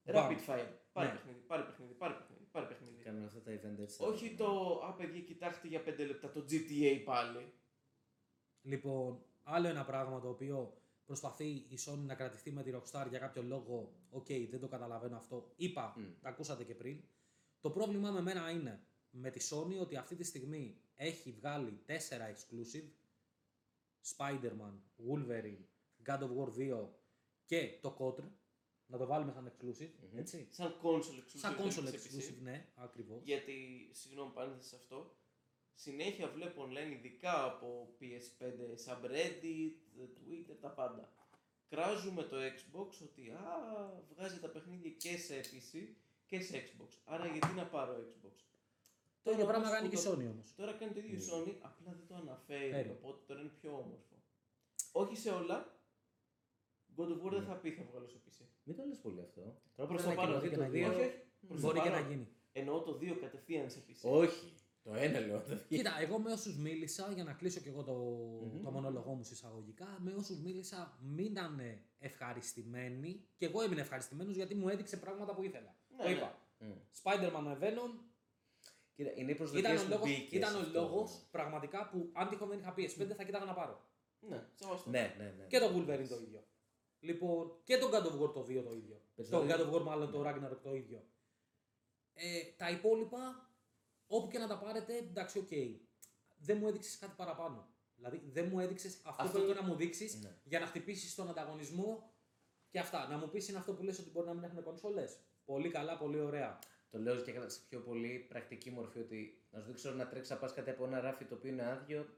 Rapid 0.05 0.45
fire. 0.47 0.67
Πάρε 0.91 1.07
Ναι. 1.07 1.13
παιχνίδι, 1.13 1.39
πάρε 1.39 1.63
παιχνίδι, 1.63 1.93
πάρε 1.93 2.13
παιχνίδι, 2.13 2.43
πάρε 2.51 2.65
παιχνίδι. 2.65 3.03
Κάνουν 3.03 3.25
αυτά 3.25 3.41
τα 3.41 3.51
event 3.51 3.79
έτσι. 3.79 4.03
Όχι 4.03 4.35
το 4.35 4.79
«Α, 4.83 4.93
παιδιά, 4.93 5.21
κοιτάξτε 5.21 5.67
για 5.67 5.83
5 5.83 6.05
λεπτά 6.05 6.31
το 6.31 6.45
GTA 6.49 7.01
πάλι». 7.05 7.53
Λοιπόν, 8.61 9.23
άλλο 9.43 9.67
ένα 9.67 9.85
πράγμα 9.85 10.19
το 10.19 10.29
οποίο 10.29 10.77
προσπαθεί 11.05 11.47
η 11.47 11.77
Sony 11.85 12.03
να 12.05 12.15
κρατηθεί 12.15 12.51
με 12.51 12.63
τη 12.63 12.71
Rockstar 12.75 13.05
για 13.09 13.19
κάποιο 13.19 13.43
λόγο. 13.43 13.93
Οκ, 14.09 14.27
δεν 14.49 14.59
το 14.59 14.67
καταλαβαίνω 14.67 15.17
αυτό. 15.17 15.53
Είπα, 15.55 15.93
Μμ. 15.97 16.03
τα 16.21 16.29
ακούσατε 16.29 16.63
και 16.63 16.75
πριν. 16.75 17.03
Το 17.59 17.69
πρόβλημα 17.69 18.11
με 18.11 18.21
μένα 18.21 18.49
είναι 18.51 18.85
με 19.09 19.29
τη 19.29 19.47
Sony 19.51 19.79
ότι 19.81 19.95
αυτή 19.95 20.15
τη 20.15 20.23
στιγμή 20.23 20.81
έχει 20.95 21.31
βγάλει 21.31 21.83
4 21.85 21.91
exclusive. 21.91 22.89
Spider-Man, 24.17 24.73
Wolverine, 25.09 25.63
God 26.05 26.19
of 26.19 26.29
War 26.37 26.49
2 26.81 26.87
και 27.45 27.79
το 27.81 27.95
KOTOR. 27.99 28.23
Να 28.93 28.99
το 28.99 29.05
βάλουμε 29.05 29.31
σαν 29.31 29.51
exclusive, 29.51 29.89
Μμμ. 30.11 30.17
έτσι. 30.19 30.47
Σαν 30.51 30.75
console 30.83 31.17
exclusive. 31.21 31.37
Σαν 31.43 31.55
δεν 31.55 31.65
console 31.65 31.77
είναι 31.79 31.89
σε 31.89 31.97
PC. 31.97 32.15
exclusive, 32.15 32.41
ναι, 32.41 32.65
ακριβώς. 32.75 33.21
Γιατί, 33.23 33.89
συγγνώμη 33.91 34.31
παρένθεση 34.33 34.69
σε 34.69 34.75
αυτό, 34.75 35.15
συνέχεια 35.73 36.27
βλέπω 36.27 36.63
online 36.67 36.91
ειδικά 36.91 37.43
από 37.45 37.95
PS5 37.99 38.43
subreddit, 38.85 39.71
Twitter, 40.17 40.55
τα 40.61 40.69
πάντα. 40.69 41.09
Κράζουμε 41.69 42.23
το 42.23 42.37
Xbox 42.37 42.87
ότι 43.03 43.29
α, 43.29 43.43
βγάζει 44.15 44.39
τα 44.39 44.47
παιχνίδια 44.49 44.89
και 44.91 45.17
σε 45.17 45.39
PC 45.39 45.87
και 46.25 46.41
σε 46.41 46.57
Xbox. 46.57 46.87
Άρα 47.05 47.27
γιατί 47.27 47.53
να 47.55 47.65
πάρω 47.65 47.93
Xbox; 47.93 48.35
Το 49.23 49.31
ίδιο 49.31 49.45
Τώρα 49.45 49.47
πράγμα 49.59 49.67
όμως 49.67 49.71
κάνει 49.79 49.89
που 49.89 49.95
και 49.95 50.01
η 50.01 50.03
το- 50.03 50.11
Sony 50.11 50.27
όμως. 50.33 50.53
Τώρα 50.55 50.73
κάνει 50.73 50.91
το 50.93 50.99
ίδιο 50.99 51.13
η 51.13 51.17
Ναι. 51.17 51.25
Sony, 51.31 51.55
απλά 51.61 51.91
δεν 51.97 52.07
το 52.07 52.15
αναφέρει, 52.15 52.71
Φέρει. 52.71 52.89
οπότε 52.89 53.19
τώρα 53.27 53.39
είναι 53.39 53.49
πιο 53.61 53.69
όμορφο. 53.71 54.15
Όχι 54.91 55.15
σε 55.15 55.29
όλα. 55.29 55.77
God 56.97 57.07
of 57.07 57.21
War 57.25 57.29
δεν 57.31 57.39
Ναι. 57.39 57.45
θα 57.47 57.53
πει 57.55 57.71
θα 57.71 57.83
βγάλω 57.91 58.07
σε 58.07 58.17
PC. 58.25 58.45
Μην 58.63 58.75
το 58.75 58.83
λες 58.85 58.97
πολύ 58.97 59.21
αυτό. 59.21 59.41
Τώρα 59.75 59.89
Προς 59.89 60.01
πρέπει 60.01 60.03
το 60.03 60.09
να 60.09 60.15
παρόν 60.15 60.35
ανακοινωθεί 60.35 60.49
και 60.49 60.55
το 60.55 60.61
να 60.61 60.69
2. 60.69 60.73
γίνει. 60.73 60.85
Όχι, 60.85 61.01
όχι. 61.01 61.21
Προς 61.47 61.61
το 61.61 61.67
Μπορεί 61.67 61.79
και 61.79 61.89
να 61.89 61.95
παρόν. 61.95 62.09
γίνει. 62.11 62.27
Εννοώ 62.51 62.81
το 62.81 62.97
2 63.01 63.17
κατευθείαν 63.21 63.69
σε 63.69 63.79
PC. 63.87 64.09
Όχι. 64.21 64.53
Το 64.83 64.93
ένα 64.93 65.19
λέω. 65.19 65.39
το 65.39 65.45
δύο. 65.47 65.57
Κοίτα, 65.77 65.91
εγώ 65.99 66.19
με 66.19 66.31
όσους 66.31 66.57
μίλησα, 66.57 67.11
για 67.13 67.23
να 67.23 67.33
κλείσω 67.33 67.59
και 67.59 67.69
εγώ 67.69 67.83
το, 67.83 67.93
Μμμ. 67.93 68.63
το 68.63 68.71
μονόλογό 68.71 69.13
μου 69.13 69.27
εισαγωγικά, 69.31 69.97
με 69.99 70.13
όσους 70.13 70.39
μίλησα 70.39 70.97
μείνανε 71.01 71.81
ευχαριστημένοι 71.99 73.25
και 73.37 73.45
εγώ 73.45 73.61
έμεινα 73.61 73.81
ευχαριστημένος 73.81 74.35
γιατί 74.35 74.55
μου 74.55 74.69
έδειξε 74.69 74.97
πράγματα 74.97 75.33
που 75.35 75.43
ήθελα. 75.43 75.75
Ναι, 75.97 76.03
το 76.03 76.09
ναι. 76.09 76.15
είπα. 76.15 76.37
Μμ. 76.57 76.71
Spider-Man 77.03 77.41
με 77.43 77.57
Venom 77.61 77.99
Κοίτα, 78.95 79.11
είναι 79.15 79.31
οι 79.31 79.33
ήταν 79.33 79.35
προσδοκίες 79.37 79.81
ο 79.81 79.83
που 79.83 79.89
λόγος, 79.89 80.07
μπήκες 80.09 80.31
ήταν 80.31 80.55
ο 80.55 80.59
αυτό. 80.59 80.79
λόγος 80.79 81.27
πραγματικά 81.31 81.89
που 81.89 82.09
αν 82.13 82.29
τυχόν 82.29 82.47
δεν 82.49 82.59
είχα 82.59 82.73
PS5 82.77 83.13
θα 83.17 83.23
κοίταγα 83.23 83.45
να 83.45 83.53
πάρω. 83.53 83.87
Ναι, 84.19 84.43
σεβαστό. 84.53 84.89
Ναι, 84.89 85.15
ναι, 85.17 85.33
ναι. 85.37 85.45
Και 85.47 85.59
το 85.59 85.65
Wolverine 85.65 86.07
το 86.09 86.15
ίδιο. 86.15 86.42
Λοιπόν, 87.03 87.51
και 87.63 87.77
το 87.77 87.89
God 87.91 88.05
of 88.05 88.21
War 88.21 88.33
το 88.33 88.41
2 88.43 88.63
το 88.63 88.73
ίδιο. 88.73 88.95
Το 88.95 89.11
Περισσότερο- 89.15 89.63
God 89.63 89.73
of 89.73 89.75
War 89.79 89.83
μάλλον 89.83 90.11
το 90.11 90.21
Ragnarok 90.27 90.57
το 90.63 90.75
ίδιο. 90.75 91.03
Ε, 92.13 92.39
τα 92.57 92.69
υπόλοιπα, 92.69 93.49
όπου 94.07 94.27
και 94.27 94.37
να 94.37 94.47
τα 94.47 94.57
πάρετε, 94.57 94.97
εντάξει, 94.97 95.39
οκ. 95.39 95.47
Δεν 96.37 96.57
μου 96.57 96.67
έδειξες 96.67 96.97
κάτι 96.97 97.13
παραπάνω. 97.17 97.67
Δηλαδή, 97.95 98.21
δεν 98.31 98.47
μου 98.51 98.59
έδειξες 98.59 98.93
αυτό, 99.03 99.23
Αυτό 99.23 99.23
που 99.23 99.31
το- 99.31 99.43
έπρεπε 99.43 99.61
να 99.61 99.67
μου 99.67 99.75
δείξεις 99.75 100.21
Ναι. 100.21 100.35
για 100.43 100.59
να 100.59 100.65
χτυπήσεις 100.65 101.15
τον 101.15 101.29
ανταγωνισμό 101.29 102.13
και 102.69 102.79
αυτά. 102.79 103.07
Να 103.07 103.17
μου 103.17 103.29
πεις 103.29 103.47
είναι 103.47 103.57
αυτό 103.57 103.73
που 103.73 103.83
λες 103.83 103.99
ότι 103.99 104.09
μπορεί 104.09 104.27
να 104.27 104.33
μην 104.33 104.43
έχουν 104.43 104.63
κονσόλες. 104.63 105.17
Πολύ 105.45 105.69
καλά, 105.69 105.97
πολύ 105.97 106.19
ωραία. 106.19 106.59
Το 106.89 106.99
λέω 106.99 107.15
και 107.21 107.31
σε 107.47 107.59
πιο 107.69 107.79
πολύ 107.79 108.25
πρακτική 108.29 108.69
μορφή 108.71 108.99
ότι 108.99 109.43
να 109.51 109.59
σου 109.59 109.65
δείξω 109.67 109.91
να 109.91 110.07
τρέξει 110.07 110.31
να 110.31 110.37
πας 110.37 110.53
κάτι 110.53 110.69
από 110.69 110.85
ένα 110.85 110.99
ράφι 111.01 111.25
το 111.25 111.35
οποίο 111.35 111.49
είναι 111.49 111.65
άδειο. 111.71 112.09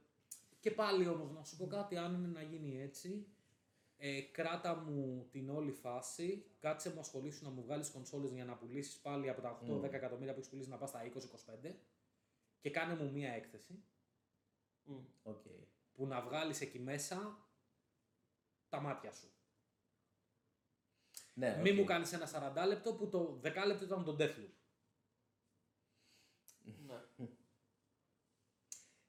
Και 0.60 0.72
πάλι 0.72 1.08
όμως 1.08 1.32
να 1.32 1.44
σου 1.44 1.56
πω 1.58 1.68
κάτι, 1.68 1.98
αν 1.98 2.14
είναι 2.14 2.28
να 2.28 2.42
γίνει 2.42 2.82
έτσι, 2.82 3.28
ε, 3.98 4.22
κράτα 4.22 4.76
μου 4.76 5.28
την 5.32 5.50
όλη 5.50 5.72
φάση, 5.72 6.46
κάτσε 6.60 6.94
μου 6.94 7.00
ασχολήσου 7.00 7.44
να 7.44 7.50
μου 7.50 7.62
βγάλεις 7.64 7.90
κονσόλες 7.90 8.32
για 8.32 8.46
να 8.46 8.56
πουλήσεις 8.58 8.98
πάλι 9.00 9.30
από 9.30 9.42
τα 9.42 9.60
8-10 9.64 9.68
Μμμ. 9.68 9.84
εκατομμύρια 9.84 10.34
που 10.34 10.40
έχεις 10.40 10.50
πουλήσει 10.52 10.70
να 10.70 10.78
πας 10.78 10.90
στα 10.90 11.02
20-25 11.66 11.76
και 12.60 12.70
κάνε 12.70 12.96
μου 12.96 13.12
μία 13.12 13.32
έκθεση 13.34 13.84
Μμ. 14.84 14.98
Οκ. 15.24 15.42
που 15.94 16.08
να 16.08 16.22
βγάλεις 16.22 16.62
εκεί 16.62 16.80
μέσα 16.80 17.48
τα 18.70 18.80
μάτια 18.82 19.12
σου. 19.12 19.30
Ναι, 21.34 21.60
Μην 21.62 21.72
οκ. 21.74 21.80
μου 21.80 21.84
κάνεις 21.86 22.14
ένα 22.14 22.54
40 22.64 22.68
λεπτό 22.68 22.94
που 22.96 23.10
το 23.10 23.40
10 23.44 23.66
λεπτό 23.66 23.86
ήταν 23.86 24.04
το 24.04 24.16
Deathloop. 24.20 24.50
Ναι. 26.88 27.28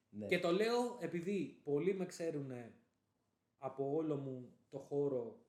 Ναι. 0.09 0.27
Και 0.27 0.39
το 0.39 0.53
λέω 0.53 0.99
επειδή 1.01 1.61
πολλοί 1.65 1.95
με 1.95 2.07
ξέρουν 2.07 2.53
από 3.59 3.95
όλο 3.95 4.17
μου 4.17 4.55
το 4.77 4.83
χώρο 4.83 5.41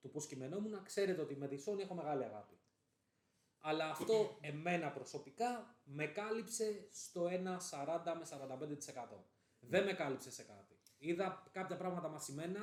του 0.00 0.10
πώς 0.10 0.26
κειμενόμουν, 0.26 0.82
ξέρετε 0.82 1.20
ότι 1.20 1.36
με 1.36 1.48
τη 1.48 1.64
Sony 1.66 1.78
έχω 1.78 1.94
μεγάλη 1.94 2.24
αγάπη. 2.24 2.54
Αλλά 3.60 3.90
αυτό 3.90 4.38
εμένα 4.40 4.92
προσωπικά 4.92 5.76
με 5.84 6.06
κάλυψε 6.06 6.88
στο 6.90 7.28
ένα 7.28 7.60
40 7.70 8.14
με 8.18 8.26
45%. 9.14 9.24
Δεν 9.60 9.84
με 9.84 9.92
κάλυψε 9.92 10.30
σε 10.30 10.42
κάτι. 10.42 10.78
Είδα 10.98 11.48
κάποια 11.52 11.76
πράγματα 11.76 12.08
μασημένα, 12.08 12.60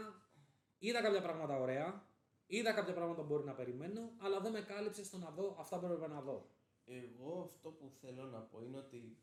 είδα 0.77 1.01
κάποια 1.01 1.21
πράγματα 1.21 1.59
ωραία, 1.59 2.05
είδα 2.45 2.73
κάποια 2.73 2.93
πράγματα 2.93 3.21
που 3.21 3.27
μπορεί 3.27 3.43
να 3.43 3.53
περιμένω, 3.53 4.11
αλλά 4.17 4.39
δεν 4.39 4.51
με 4.51 4.61
κάλυψε 4.61 5.03
στο 5.03 5.17
να 5.17 5.29
δω 5.29 5.55
αυτά 5.59 5.79
που 5.79 5.85
έπρεπε 5.85 6.07
να 6.07 6.21
δω. 6.21 6.51
Εγώ 6.85 7.41
αυτό 7.43 7.69
που 7.71 7.91
θέλω 8.01 8.23
να 8.23 8.39
πω 8.39 8.61
είναι 8.61 8.77
ότι 8.77 9.17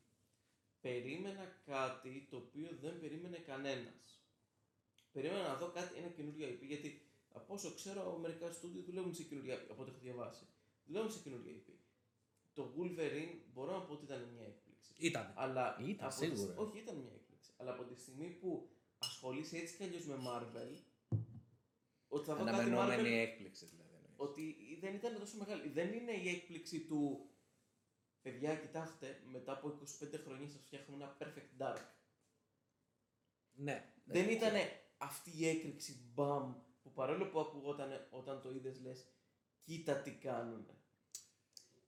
περίμενα 0.81 1.45
κάτι 1.65 2.27
το 2.31 2.37
οποίο 2.37 2.69
δεν 2.81 3.01
περίμενε 3.01 3.39
κανένας. 3.39 4.18
Περίμενα 5.13 5.49
να 5.49 5.57
δω 5.57 5.71
κάτι, 5.71 5.99
ένα 5.99 6.09
καινούριο 6.09 6.49
IP, 6.49 6.63
γιατί 6.63 7.03
από 7.33 7.55
όσο 7.55 7.75
ξέρω 7.75 8.19
μερικά 8.19 8.51
στούντιο 8.53 8.83
δουλεύουν 8.83 9.15
σε 9.15 9.23
καινούργια 9.23 9.55
IP, 9.59 9.67
από 9.71 9.83
ό,τι 9.83 9.91
έχω 9.91 10.01
διαβάσει. 10.01 10.47
Δουλεύουν 10.85 11.11
σε 11.11 11.19
καινούργια 11.19 11.53
IP. 11.53 11.71
Το 12.53 12.75
Wolverine 12.79 13.35
μπορώ 13.53 13.73
να 13.73 13.83
πω 13.85 13.93
ότι 13.93 14.05
ήταν 14.05 14.23
μια 14.23 14.43
έκπληξη. 14.47 14.93
Ήταν. 14.97 15.33
Αλλά 15.37 15.77
Ήταν, 15.87 16.07
από 16.09 16.21
τη- 16.21 16.27
σίγουρα. 16.37 16.55
όχι, 16.57 16.79
ήταν 16.79 16.97
μια 16.97 17.13
έκπληξη. 17.15 17.51
Αλλά 17.57 17.73
από 17.73 17.85
τη 17.85 18.01
στιγμή 18.01 18.29
που 18.29 18.69
ασχολείσαι 18.99 19.57
έτσι 19.59 19.77
κι 19.77 19.83
αλλιώς 19.83 20.05
με 20.07 20.17
Marvel, 20.27 20.77
ότι 22.09 22.25
θα 22.27 22.35
δω 22.35 22.45
κάτι 22.45 22.59
Αναμενόμενη 22.59 23.03
Marvel, 23.09 23.13
έκπληξη 23.13 23.67
δηλαδή. 23.67 23.91
εννοείς. 23.95 24.15
ότι 24.17 24.57
δεν 24.81 24.95
ήταν 24.95 25.19
τόσο 25.19 25.37
μεγάλη. 25.37 25.69
Δεν 25.69 25.93
είναι 25.93 26.13
η 26.13 26.29
έκπληξη 26.29 26.81
του 26.81 27.31
παιδιά, 28.23 28.57
κοιτάξτε, 28.57 29.23
μετά 29.31 29.53
από 29.53 29.69
25 29.69 30.19
χρόνια 30.25 30.49
σας 30.49 30.61
φτιάχνουμε 30.65 31.05
ένα 31.05 31.17
perfect 31.21 31.63
dark. 31.63 31.85
Ναι. 33.53 33.93
Δεν 34.05 34.29
ήταν 34.29 34.53
αυτή 34.99 35.31
η 35.39 35.49
έκρηξη 35.49 36.11
μπαμ 36.15 36.55
που 36.83 36.93
παρόλο 36.93 37.27
που 37.29 37.41
ακουγόταν 37.41 38.07
όταν 38.11 38.43
το 38.43 38.51
είδες 38.51 38.81
λες 38.81 39.07
κοίτα 39.63 40.01
τι 40.01 40.11
κάνουνε. 40.11 40.75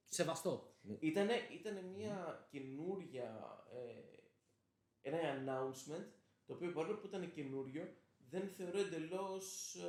Σεβαστό. 0.09 0.75
Ήτανε, 1.01 1.35
ήτανε 1.53 1.83
μια 1.83 2.47
καινούρια, 2.51 3.57
ε, 3.73 5.09
ένα 5.11 5.19
announcement, 5.35 6.05
το 6.47 6.53
οποίο 6.55 6.73
παρόλο 6.73 6.99
που 6.99 7.07
ήταν 7.07 7.31
καινούριο, 7.33 7.95
δεν 8.29 8.49
θεωρώ 8.49 8.79
εντελώς 8.79 9.75
ε, 9.75 9.89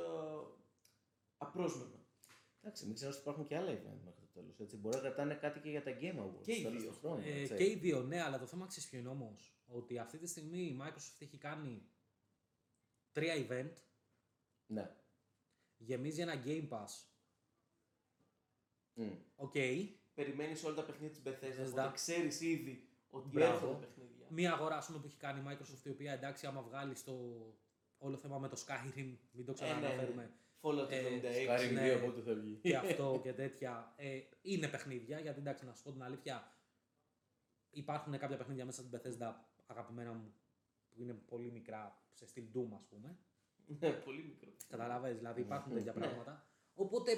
απρόσμενο. 1.36 2.06
Εντάξει, 2.60 2.84
μην 2.86 2.94
ξεχνάς 2.94 3.14
ότι 3.16 3.22
υπάρχουν 3.24 3.46
και 3.46 3.56
άλλα 3.56 3.70
event 3.72 4.00
μέχρι 4.04 4.20
το 4.20 4.26
τέλος. 4.32 4.60
Έτσι. 4.60 4.76
Μπορεί 4.76 4.96
να 4.96 5.02
κρατάνε 5.02 5.34
κάτι 5.34 5.60
και 5.60 5.70
για 5.70 5.82
τα 5.82 5.90
Game 6.00 6.18
Awards. 6.18 6.42
Και 6.42 6.52
οι 6.52 6.62
τέλος 6.62 6.82
δύο. 6.82 6.90
του 6.90 6.98
χρόνου, 6.98 7.22
Ε, 7.24 7.40
έτσι. 7.40 7.54
και 7.54 7.64
οι 7.64 7.74
δύο, 7.74 8.02
ναι, 8.02 8.22
αλλά 8.22 8.38
το 8.38 8.46
θέμα 8.46 8.66
ξέρεις 8.66 8.88
ποιο 8.88 8.98
είναι 8.98 9.08
όμως. 9.08 9.56
Ότι 9.66 9.98
αυτή 9.98 10.18
τη 10.18 10.26
στιγμή 10.26 10.58
η 10.62 10.78
Microsoft 10.82 11.16
έχει 11.18 11.38
κάνει 11.38 11.82
τρία 13.12 13.34
event, 13.48 13.70
Ναι. 14.66 14.90
γεμίζει 15.76 16.20
ένα 16.20 16.42
Game 16.44 16.68
Pass. 16.68 16.88
Μμ. 18.94 19.10
Οκ. 19.36 19.54
Περιμένεις 20.14 20.64
όλα 20.64 20.74
τα 20.74 20.82
παιχνίδια 20.84 21.10
της 21.10 21.22
Bethesda, 21.24 21.62
Bethesda. 21.64 21.70
οπότε 21.70 21.90
ξέρεις 21.94 22.40
ήδη 22.40 22.88
ότι 23.10 23.28
Μπράβο. 23.28 23.52
έρχονται 23.66 23.86
παιχνίδια. 23.86 24.26
Μία 24.28 24.52
αγορά 24.52 24.76
ας 24.76 24.86
πούμε, 24.86 24.98
που 24.98 25.06
έχει 25.06 25.16
κάνει 25.16 25.40
η 25.40 25.42
Microsoft, 25.48 25.84
η 25.86 25.90
οποία 25.90 26.12
εντάξει, 26.12 26.46
άμα 26.46 26.62
βγάλεις 26.62 27.04
το 27.04 27.14
όλο 27.98 28.16
θέμα 28.16 28.38
με 28.38 28.48
το 28.48 28.56
Skyrim, 28.66 29.16
μην 29.32 29.44
το 29.44 29.54
Ε, 29.60 29.64
ναι, 29.64 29.72
ναι. 29.72 29.78
ξαναναφέρουμε. 29.78 30.30
Fallout 30.60 30.90
Ε, 30.90 30.98
76. 31.06 31.70
Skyrim 31.70 31.72
ναι. 31.72 31.92
2 31.94 31.96
από 31.96 32.06
ό,τι 32.06 32.20
θα 32.20 32.34
βγει. 32.34 32.58
και 32.62 32.76
αυτό 32.76 33.20
και 33.22 33.32
τέτοια. 33.32 33.92
Ε, 33.96 34.20
είναι 34.42 34.68
παιχνίδια, 34.68 35.20
γιατί 35.20 35.38
εντάξει, 35.38 35.64
να 35.64 35.72
σου 35.74 35.82
πω 35.82 35.92
την 35.92 36.02
αλήθεια, 36.02 36.52
υπάρχουν 37.70 38.18
κάποια 38.18 38.36
παιχνίδια 38.36 38.64
μέσα 38.64 38.82
στην 38.82 39.00
Bethesda 39.00 39.34
αγαπημένα 39.66 40.12
μου 40.12 40.34
που 40.94 41.02
είναι 41.02 41.12
πολύ 41.14 41.50
μικρά, 41.50 42.02
σε 42.12 42.26
στυλ 42.26 42.44
Doom 42.54 42.68
ας 42.76 42.86
πούμε. 42.90 43.18
Ναι, 43.66 43.90
πολύ 43.92 44.22
μικρό. 44.22 44.50
Καταλαβαίνεις, 44.68 45.18
δηλαδή 45.18 45.40
υπάρχουν 45.40 45.72
τέτοια 45.72 45.92
Ναι. 45.92 46.00
πράγματα. 46.00 46.46
Οπότε 46.74 47.12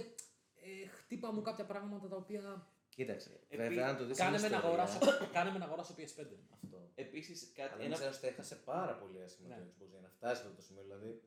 ε, 0.54 0.86
χτύπα 0.86 1.32
μου 1.32 1.42
κάποια 1.42 1.64
πράγματα 1.64 2.08
τα 2.08 2.16
οποία 2.16 2.68
Κοίταξε. 2.88 3.30
Επί- 3.48 3.56
Βέβαια, 3.58 3.88
αν 3.88 3.96
το 3.96 4.04
δεις 4.06 4.16
κάνε 4.18 4.38
στην 4.38 4.50
με, 4.50 4.56
να 4.56 4.62
ιστορία, 4.66 4.82
αγοράσω, 4.84 5.28
κάνε 5.36 5.50
με 5.50 5.58
να 5.58 5.64
αγοράσω 5.64 5.94
PS5. 5.98 6.26
Αυτό. 6.62 6.90
Επίσης, 6.94 7.52
κάτι, 7.54 7.74
Αλλά 7.74 7.84
ένα, 7.84 7.96
ένα... 7.96 8.08
ότι 8.16 8.26
έχασε 8.26 8.56
πάρα 8.56 8.94
πολύ 8.98 9.22
άσχημα 9.22 9.48
Ναι. 9.48 9.54
το 9.56 9.62
Xbox 9.84 9.88
για 9.90 10.00
να 10.00 10.08
φτάσει 10.08 10.40
σε 10.40 10.46
αυτό 10.46 10.56
το 10.56 10.62
σημείο. 10.62 10.82
Δηλαδή, 10.82 11.22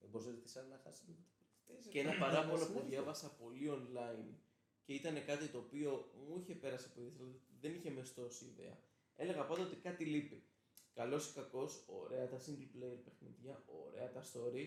δεν 0.00 0.08
μπορούσε 0.10 0.28
να 0.30 0.34
ζητήσει 0.36 0.58
να 0.70 0.80
χάσεις. 0.84 1.04
και 1.90 2.00
ένα 2.00 2.18
παράπονο 2.18 2.58
που 2.58 2.64
Συνέχεια. 2.66 2.88
διάβασα 2.88 3.28
πολύ 3.42 3.70
online 3.76 4.34
και 4.84 4.92
ήταν 4.92 5.24
κάτι 5.24 5.46
το 5.46 5.58
οποίο 5.58 6.10
μου 6.28 6.38
είχε 6.40 6.54
πέρασει 6.54 6.86
από 6.90 7.00
ιδέα, 7.00 7.12
δηλαδή 7.16 7.40
δεν 7.60 7.74
είχε 7.74 7.90
μεστώσει 7.90 8.44
ιδέα. 8.44 8.78
Έλεγα 9.16 9.46
πάντα 9.46 9.62
ότι 9.62 9.76
κάτι 9.76 10.04
λείπει. 10.04 10.42
Καλός 10.96 11.28
ή 11.28 11.32
κακός, 11.34 11.84
ωραία 11.86 12.28
τα 12.28 12.36
single 12.36 12.76
player 12.76 12.98
παιχνίδια, 13.04 13.62
ωραία 13.66 14.10
τα 14.10 14.22
story. 14.32 14.66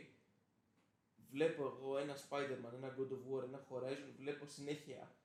Βλέπω 1.29 1.63
εγώ 1.65 1.97
ένα 1.97 2.15
Spider-Man, 2.15 2.73
ένα 2.73 2.95
God 2.97 3.11
of 3.11 3.33
War, 3.33 3.43
ένα 3.43 3.67
Horizon, 3.69 4.13
βλέπω 4.17 4.45
συνέχεια 4.45 5.15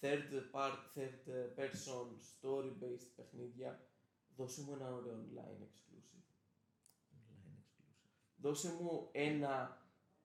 third, 0.00 0.50
part, 0.52 0.78
third 0.94 1.18
person 1.56 2.06
story 2.32 2.72
based 2.82 3.08
παιχνίδια. 3.16 3.86
Δώσε 4.36 4.62
μου 4.62 4.72
ένα 4.72 4.94
ωραίο 4.94 5.24
online 5.28 5.62
exclusive. 5.62 6.24
Δώσε 8.36 8.72
μου 8.72 9.08
ένα 9.12 9.82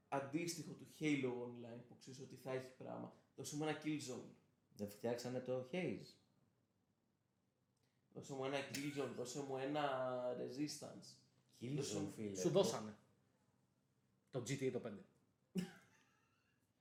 αντίστοιχο 0.07 0.73
του 0.73 0.87
Halo 0.99 1.31
Online 1.45 1.81
που 1.87 1.95
ξέρεις 1.99 2.19
ότι 2.19 2.35
θα 2.35 2.51
έχει 2.51 2.71
πράγμα. 2.77 3.13
Δώσε 3.35 3.55
μου 3.55 3.63
ένα 3.63 3.81
Killzone. 3.83 4.31
Δεν 4.75 4.89
φτιάξανε 4.89 5.39
το 5.39 5.67
Haze. 5.71 6.07
Δώσε 8.17 8.33
μου 8.33 8.45
ένα 8.45 8.57
Killzone. 8.73 9.13
Δώσε 9.15 9.41
μου 9.41 9.57
ένα 9.57 9.83
Resistance. 10.37 11.15
Killzone, 11.61 12.07
φίλε. 12.15 12.35
Σου 12.39 12.49
δώσανε. 12.49 12.95
Το 14.31 14.39
GTA 14.39 14.71
το 14.71 14.81
5. 14.85 14.91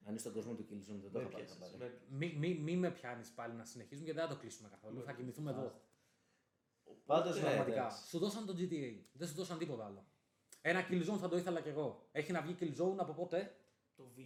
Αν 0.06 0.14
είσαι 0.14 0.18
στον 0.18 0.32
κόσμο 0.32 0.54
του 0.54 0.66
Killzone, 0.70 1.00
δεν 1.02 1.10
το 1.12 1.18
Με 1.18 1.24
είχα 1.24 1.30
πάρει 1.30 1.44
πιάσεις, 1.44 1.70
χαμπάρι. 1.70 1.92
με- 2.08 2.26
Μη, 2.26 2.32
μη, 2.38 2.54
μη 2.54 2.76
με 2.76 2.90
πιάνεις 2.90 3.28
πάλι 3.30 3.54
να 3.54 3.64
συνεχίσουμε 3.64 4.04
γιατί 4.04 4.18
δεν 4.18 4.28
θα 4.28 4.34
το 4.34 4.40
κλείσουμε 4.40 4.68
καθόλου. 4.68 5.02
Θα 5.02 5.12
κοιμηθούμε 5.12 5.50
εδώ. 5.50 5.80
Πάντως, 7.06 7.30
Οπότε, 7.32 7.38
ναι. 7.40 7.40
Πραγματικά. 7.40 7.76
εντάξει. 7.86 8.08
Σου 8.08 8.18
δώσαν 8.18 8.46
το 8.46 8.52
GTA. 8.58 9.00
Δεν 9.12 9.28
σου 9.28 9.34
δώσαν 9.34 9.58
τίποτα 9.58 9.84
άλλο. 9.84 10.06
Ένα 10.60 10.86
Killzone 10.90 11.18
θα 11.20 11.28
το 11.28 11.36
ήθελα 11.36 11.60
κι 11.60 11.68
εγώ. 11.68 12.08
Έχει 12.12 12.32
να 12.32 12.42
βγει 12.42 12.56
Killzone 12.60 12.96
από 12.96 13.12
πότε; 13.12 13.56
Το 13.96 14.04
Β. 14.04 14.18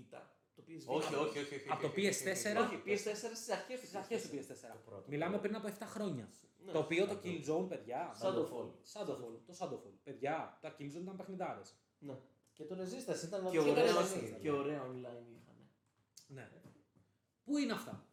Το 0.56 0.62
PS 0.68 0.82
Όχι, 0.86 1.14
όχι, 1.14 1.38
όχι. 1.38 1.54
όχι, 1.54 1.66
Από 1.70 1.80
το 1.82 1.86
όχι, 1.86 2.06
όχι, 2.08 2.22
PS4. 2.24 2.56
όχι, 2.62 2.74
Όχι, 2.74 2.82
PS4 2.86 3.14
στις 3.34 3.50
αρχές 3.50 3.78
Στις 3.78 3.94
αρχές 3.94 4.22
του 4.22 4.28
PS4. 4.36 4.72
Το 4.72 4.78
πρώτο. 4.84 5.04
Μιλάμε 5.08 5.38
πριν 5.38 5.54
από 5.54 5.66
7 5.68 5.72
χρόνια. 5.86 6.28
Ναι. 6.64 6.72
Το 6.72 6.78
οποίο 6.78 7.06
το 7.06 7.12
Shadowfall. 7.12 7.26
Killzone, 7.26 7.68
παιδιά. 7.68 8.16
Shadowfall. 8.22 8.70
Shadowfall. 8.92 9.38
Το 9.46 9.54
Shadowfall. 9.58 9.92
Παιδιά, 10.04 10.58
τα 10.60 10.76
Killzone 10.78 11.00
ήταν 11.02 11.16
παιχνιδάρες. 11.16 11.74
Ναι. 11.98 12.18
Και 12.52 12.64
το 12.64 12.74
Resistance 12.80 13.22
ήταν 13.24 13.44
Και 13.44 13.50
πιο 13.50 13.70
ωραία, 13.70 13.74
καλές 13.92 14.12
παιχνίδια. 14.12 14.38
και 14.38 14.50
ωραία 14.50 14.82
online 14.86 15.24
είχαν. 15.36 15.68
Ναι. 16.26 16.50
Πού 17.44 17.56
είναι 17.58 17.72
αυτά; 17.72 18.06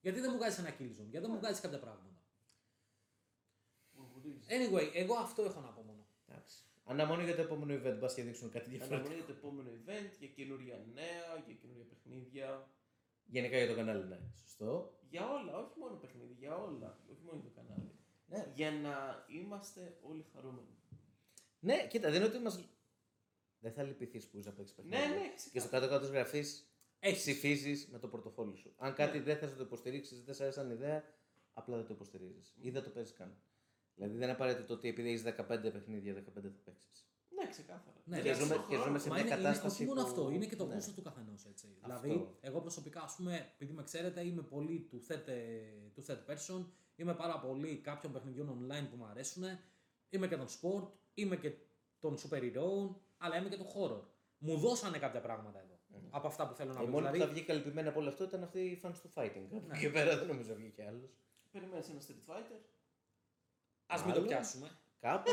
Γιατί 0.00 0.20
δεν 0.20 0.30
μου 0.32 0.36
βγάζει 0.36 0.60
ένα 0.60 0.70
Killzone, 0.70 1.08
γιατί 1.10 1.18
δεν 1.26 1.30
μου 1.30 1.38
βγάζει 1.38 1.60
κάποια 1.60 1.78
πράγματα. 1.78 2.16
Βουρβουρίζει. 3.92 4.46
Anyway, 4.48 4.90
εγώ 4.94 5.14
αυτό 5.14 5.42
έχω 5.42 5.60
να 5.60 5.68
πω 5.68 5.81
μόνο. 5.81 5.81
Εντάξει. 5.81 5.81
Αναμονή 6.92 7.24
για 7.24 7.34
το 7.34 7.42
επόμενο 7.48 7.72
event, 7.80 7.96
μπας 8.00 8.14
και 8.14 8.22
δείξουν 8.22 8.50
κάτι 8.50 8.68
διαφορετικό. 8.70 8.94
Αναμονή 9.00 9.14
για 9.20 9.26
το 9.30 9.32
επόμενο 9.40 9.70
event, 9.80 10.10
για 10.18 10.28
καινούρια 10.28 10.76
νέα, 10.94 11.26
για 11.46 11.54
καινούρια 11.60 11.84
παιχνίδια. 11.90 12.48
Γενικά 13.24 13.56
για 13.58 13.66
το 13.66 13.74
κανάλι, 13.74 14.04
ναι. 14.08 14.18
Σωστό. 14.42 14.98
Για 15.10 15.30
όλα, 15.30 15.52
όχι 15.58 15.78
μόνο 15.78 15.94
παιχνίδια, 15.96 16.36
για 16.38 16.56
όλα. 16.56 16.98
Όχι 17.12 17.22
μόνο 17.24 17.40
για 17.40 17.50
το 17.50 17.54
κανάλι. 17.60 17.90
Ναι. 18.26 18.50
Για 18.54 18.70
να 18.70 19.24
είμαστε 19.38 19.98
όλοι 20.02 20.24
χαρούμενοι. 20.32 20.76
Ναι, 21.58 21.86
κοίτα, 21.90 22.10
δεν 22.10 22.20
είναι 22.20 22.30
ότι 22.30 22.38
μας... 22.38 22.68
Δεν 23.58 23.72
θα 23.72 23.82
λυπηθείς 23.82 24.28
που 24.28 24.38
είσαι 24.38 24.48
να 24.48 24.54
παίξεις 24.54 24.74
παιχνίδια. 24.76 24.98
Ναι, 25.08 25.14
ναι, 25.14 25.20
Και 25.20 25.38
στο 25.38 25.48
ξεκάθαρα. 25.50 25.70
κάτω-κάτω 25.80 26.00
της 26.00 26.10
γραφής 26.14 26.72
Έχεις. 26.98 27.18
ψηφίζεις 27.18 27.88
με 27.88 27.98
το 27.98 28.08
πορτοφόλι 28.08 28.56
σου. 28.56 28.74
Αν 28.76 28.94
κάτι 28.94 29.18
Ναι. 29.18 29.24
δεν 29.24 29.36
θες 29.38 29.50
να 29.50 29.56
το 29.56 29.62
υποστηρίξεις, 29.62 30.24
δεν 30.24 30.34
σε 30.34 30.42
άρεσε 30.42 30.60
σαν 30.60 30.70
ιδέα, 30.70 31.04
απλά 31.52 31.76
δεν 31.76 31.86
το 31.86 31.94
υποστηρίζεις. 31.94 32.54
Ή 32.60 32.70
δεν 32.70 32.82
το 32.82 32.90
παίζεις 32.90 33.14
καν. 33.14 33.42
Δηλαδή 33.94 34.12
δεν 34.14 34.22
είναι 34.22 34.32
απαραίτητο 34.32 34.74
ότι 34.74 34.88
επειδή 34.88 35.08
έχεις 35.08 35.22
15 35.22 35.72
παιχνίδια, 35.72 36.14
15 36.14 36.22
θα 36.64 36.70
παίξεις. 36.70 37.06
Ναι, 37.28 37.48
ξεκάθαρα. 37.48 37.96
Ναι, 38.04 38.16
Και 38.16 38.22
Για 38.22 38.34
ζούμε- 38.34 38.46
στον 38.54 38.66
και 38.68 38.74
χρόνο. 38.74 38.84
ζούμε 38.86 38.98
σε 38.98 39.08
Μα 39.08 39.14
μια 39.14 39.24
είναι, 39.24 39.34
είναι 39.34 39.42
κατάσταση 39.42 39.74
όχι 39.76 39.84
μόνο 39.84 40.00
που- 40.00 40.06
αυτό, 40.08 40.30
είναι 40.30 40.46
και 40.46 40.56
το 40.56 40.66
ναι. 40.66 40.74
γούστο 40.74 40.92
του 40.92 41.02
καθενός. 41.02 41.46
Αυτό. 41.46 41.68
Δηλαδή, 41.82 42.28
εγώ 42.40 42.60
προσωπικά, 42.60 43.00
ας 43.02 43.14
πούμε, 43.16 43.52
επειδή 43.54 43.72
με 43.72 43.82
ξέρετε, 43.82 44.24
είμαι 44.26 44.42
πολύ 44.42 44.80
του 44.90 45.02
third, 45.08 45.26
ε, 45.28 45.40
του 45.94 46.04
third 46.06 46.22
person, 46.30 46.66
είμαι 46.96 47.14
πάρα 47.14 47.40
πολύ 47.40 47.76
κάποιων 47.76 48.12
παιχνιδιών 48.12 48.48
online 48.48 48.86
που 48.90 48.96
μου 48.96 49.04
αρέσουν. 49.06 49.42
Είμαι 50.08 50.28
και 50.28 50.36
των 50.36 50.46
sport, 50.46 50.88
είμαι 51.14 51.36
και 51.36 51.52
των 52.00 52.16
super 52.16 52.38
hero, 52.42 52.94
αλλά 53.16 53.36
είμαι 53.36 53.48
και 53.48 53.56
του 53.56 53.66
horror. 53.74 54.00
Μου 54.38 54.58
δώσανε 54.58 54.98
κάποια 54.98 55.20
πράγματα 55.20 55.58
εδώ. 55.60 55.70
Από 56.10 56.26
αυτά 56.26 56.48
που 56.48 56.54
θέλω 56.54 56.72
να 56.72 56.82
Η 56.82 56.84
πω. 56.84 56.90
μόνη 56.90 57.06
που 57.06 57.12
Δηλαδή, 57.12 57.30
θα 57.30 57.36
βγει 57.36 57.44
καλυπημένη 57.46 57.88
από 57.88 58.00
όλο 58.00 58.08
αυτό 58.08 58.24
ήταν 58.24 58.42
αυτή 58.42 58.60
η 58.60 58.80
fans 58.84 58.94
του 59.02 59.10
fighting. 59.14 59.46
Ναι. 59.50 59.56
Από 59.56 59.66
εκεί 59.74 59.90
πέρα 59.90 60.18
δεν 60.18 60.26
νομίζω 60.26 60.54
βγει 60.54 60.70
κι 60.70 60.82
άλλος. 60.82 61.10
Περιμένεις 61.50 61.88
ένα 61.88 62.00
Street 62.00 62.30
Fighter. 62.32 62.60
Ας 63.86 64.00
μην 64.04 64.12
το 64.14 64.20
Μάλλον. 64.20 64.26
πιάσουμε. 64.26 64.70
Κάπου. 65.00 65.30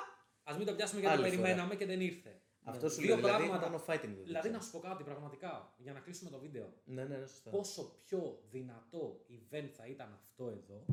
Α 0.50 0.56
μην 0.56 0.66
το 0.66 0.74
πιάσουμε 0.74 1.00
γιατί 1.00 1.16
το 1.16 1.22
Άλλη 1.22 1.30
φορά. 1.30 1.42
περιμέναμε 1.42 1.76
και 1.76 1.86
δεν 1.86 2.00
ήρθε. 2.00 2.40
αυτό 2.64 2.88
σου 2.88 3.00
Δύο 3.00 3.06
λέω. 3.08 3.16
Δηλαδή, 3.16 3.46
πράγματα. 3.46 3.70
μόνο 3.70 3.84
fighting 3.86 4.14
δεν 4.14 4.22
Δηλαδή, 4.24 4.38
ξέρω. 4.48 4.54
να 4.54 4.60
σου 4.60 4.70
πω 4.70 4.78
κάτι 4.78 5.02
πραγματικά, 5.04 5.74
για 5.78 5.92
να 5.92 6.00
κλείσουμε 6.00 6.30
το 6.30 6.38
βίντεο. 6.38 6.72
Ναι, 6.84 7.04
ναι, 7.04 7.16
ναι, 7.16 7.26
σωστά. 7.26 7.50
πόσο 7.50 7.98
πιο 8.04 8.42
δυνατό 8.50 9.24
event 9.30 9.68
θα 9.76 9.86
ήταν 9.86 10.12
αυτό 10.12 10.48
εδώ 10.48 10.84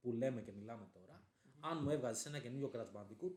που 0.00 0.12
λέμε 0.12 0.40
και 0.40 0.52
μιλάμε 0.52 0.88
τώρα, 0.92 1.22
αν 1.60 1.78
μου 1.82 1.90
έβγαζες 1.90 2.26
ένα 2.26 2.38
καινούριο 2.38 2.70
Crash 2.74 2.98
Bandicoot 3.00 3.32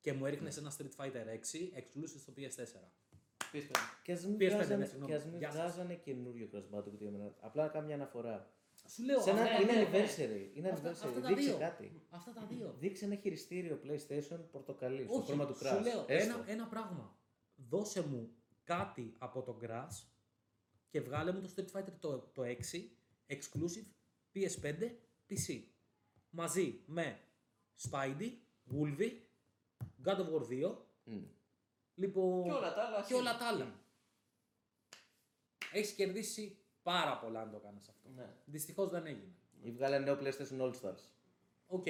και 0.00 0.12
μου 0.12 0.26
έριχνες 0.26 0.56
ένα 0.56 0.72
Street 0.78 1.04
Fighter 1.04 1.26
6 1.26 1.78
exclusive 1.78 2.18
στο 2.20 2.32
PS4. 2.36 2.88
PS5. 3.52 3.70
Και 4.02 4.12
ας 4.12 4.26
μην 4.26 4.36
PS5, 4.36 4.48
βγάζανε, 4.50 4.76
ναι, 4.76 4.84
συγγνώμη. 4.84 5.10
και 5.12 5.16
ας 5.18 5.24
μην 5.24 5.38
Γεια 5.38 5.50
σας. 5.50 5.60
βγάζανε 5.60 5.94
καινούριο 5.94 6.48
Crash 6.52 6.76
Bandicoot 6.78 6.98
για 6.98 7.10
μένα. 7.10 7.34
Απλά 7.40 7.62
να 7.62 7.68
κάνω 7.68 7.86
μια 7.86 7.94
αναφορά. 7.94 8.50
Σου 8.88 9.02
λέω, 9.02 9.20
Σε 9.20 9.30
ένα, 9.30 9.42
αυτά, 9.42 9.60
είναι 9.60 9.72
ναι, 9.72 9.80
ναι. 9.80 9.88
anniversary. 9.90 10.56
Είναι 10.56 10.68
Αυτά- 10.68 10.90
anniversary. 10.90 10.92
αυτά 11.06 11.20
τα 11.20 11.28
Δείξε 11.28 11.44
δύο. 11.48 11.58
κάτι. 11.58 12.02
Αυτά 12.10 12.32
τα 12.32 12.46
δύο. 12.46 12.74
Δείξε 12.78 13.04
ένα 13.04 13.14
χειριστήριο 13.14 13.80
PlayStation 13.84 14.38
πορτοκαλί 14.50 15.04
στο 15.04 15.14
Όχι, 15.16 15.26
χρώμα 15.26 15.46
του 15.46 15.56
σου 15.56 15.64
Crash. 15.64 15.80
λέω 15.82 16.04
Έστω. 16.08 16.32
ένα, 16.32 16.44
ένα 16.46 16.66
πράγμα. 16.66 17.16
Δώσε 17.56 18.06
μου 18.06 18.34
κάτι 18.64 19.14
από 19.18 19.42
τον 19.42 19.58
Crash 19.62 20.04
και 20.90 21.00
βγάλε 21.00 21.32
μου 21.32 21.40
το 21.40 21.50
Street 21.56 21.78
Fighter 21.78 21.92
το, 22.00 22.18
το 22.18 22.42
6 22.42 22.90
exclusive 23.26 23.86
PS5, 24.34 24.90
PC. 25.28 25.62
Μαζί 26.30 26.80
με 26.86 27.20
Spidey, 27.90 28.32
Wolvie, 28.72 29.12
God 30.04 30.16
of 30.16 30.32
War 30.32 30.46
2, 30.48 30.76
Μμ. 31.04 31.22
λοιπόν, 31.94 32.44
Και 32.44 32.50
όλα 32.52 32.74
τα 32.74 32.82
άλλα. 32.84 33.04
και 33.08 33.14
όλα 33.14 33.36
τα 33.38 33.46
άλλα. 33.48 33.80
Έχεις 35.72 35.92
κερδίσει 35.92 36.56
πάρα 36.82 37.18
πολλά 37.18 37.40
αν 37.40 37.50
το 37.50 37.58
κάνεις 37.58 37.88
αυτό. 37.88 38.08
Ναι. 38.14 38.34
Δυστυχώς 38.44 38.90
δεν 38.90 39.06
έγινε. 39.06 39.32
Ή 39.62 39.70
βγάλε 39.70 39.98
νέο 39.98 40.18
PlayStation 40.20 40.60
All 40.60 40.72
Stars. 40.80 41.02
Οκ, 41.66 41.86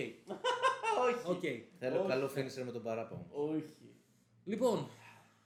Όχι. 1.06 1.26
οκ. 1.26 1.42
Θέλω 1.78 1.98
Όχι. 1.98 2.08
καλό 2.08 2.26
finisher 2.26 2.62
με 2.64 2.72
τον 2.72 2.82
Παράπονο. 2.82 3.26
Όχι. 3.30 3.76
Λοιπόν, 4.44 4.88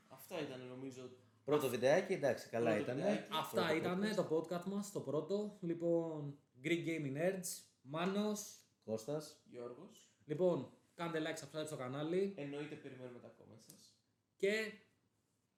Αυτά 0.09 0.41
ήταν 0.41 0.67
νομίζω. 0.67 1.11
Πρώτο 1.45 1.69
βιντεάκι, 1.69 2.13
εντάξει, 2.13 2.49
καλά 2.49 2.71
Πρώτο 2.71 2.83
ήταν. 2.85 2.97
βιντεάκι. 2.97 3.29
αυτά 3.33 3.61
Πρώτο 3.65 3.77
ήταν 3.77 4.03
podcast. 4.03 4.15
το 4.15 4.37
podcast 4.37 4.65
μας, 4.65 4.93
το 4.93 5.01
πρώτο. 5.01 5.57
Λοιπόν, 5.61 6.39
Greek 6.65 6.87
Gaming 6.87 7.17
Nerds, 7.17 7.63
Μάνος. 7.83 8.61
Κώστας. 8.85 9.41
Γιώργος. 9.45 10.11
Λοιπόν, 10.25 10.71
κάντε 10.95 11.21
like, 11.21 11.39
subscribe 11.45 11.67
στο 11.67 11.77
κανάλι 11.77 12.35
Εννοείται 12.37 12.75
περιμένουμε 12.75 13.19
τα 13.19 13.29
comments 13.39 13.65
σας. 13.71 13.95
και 14.37 14.73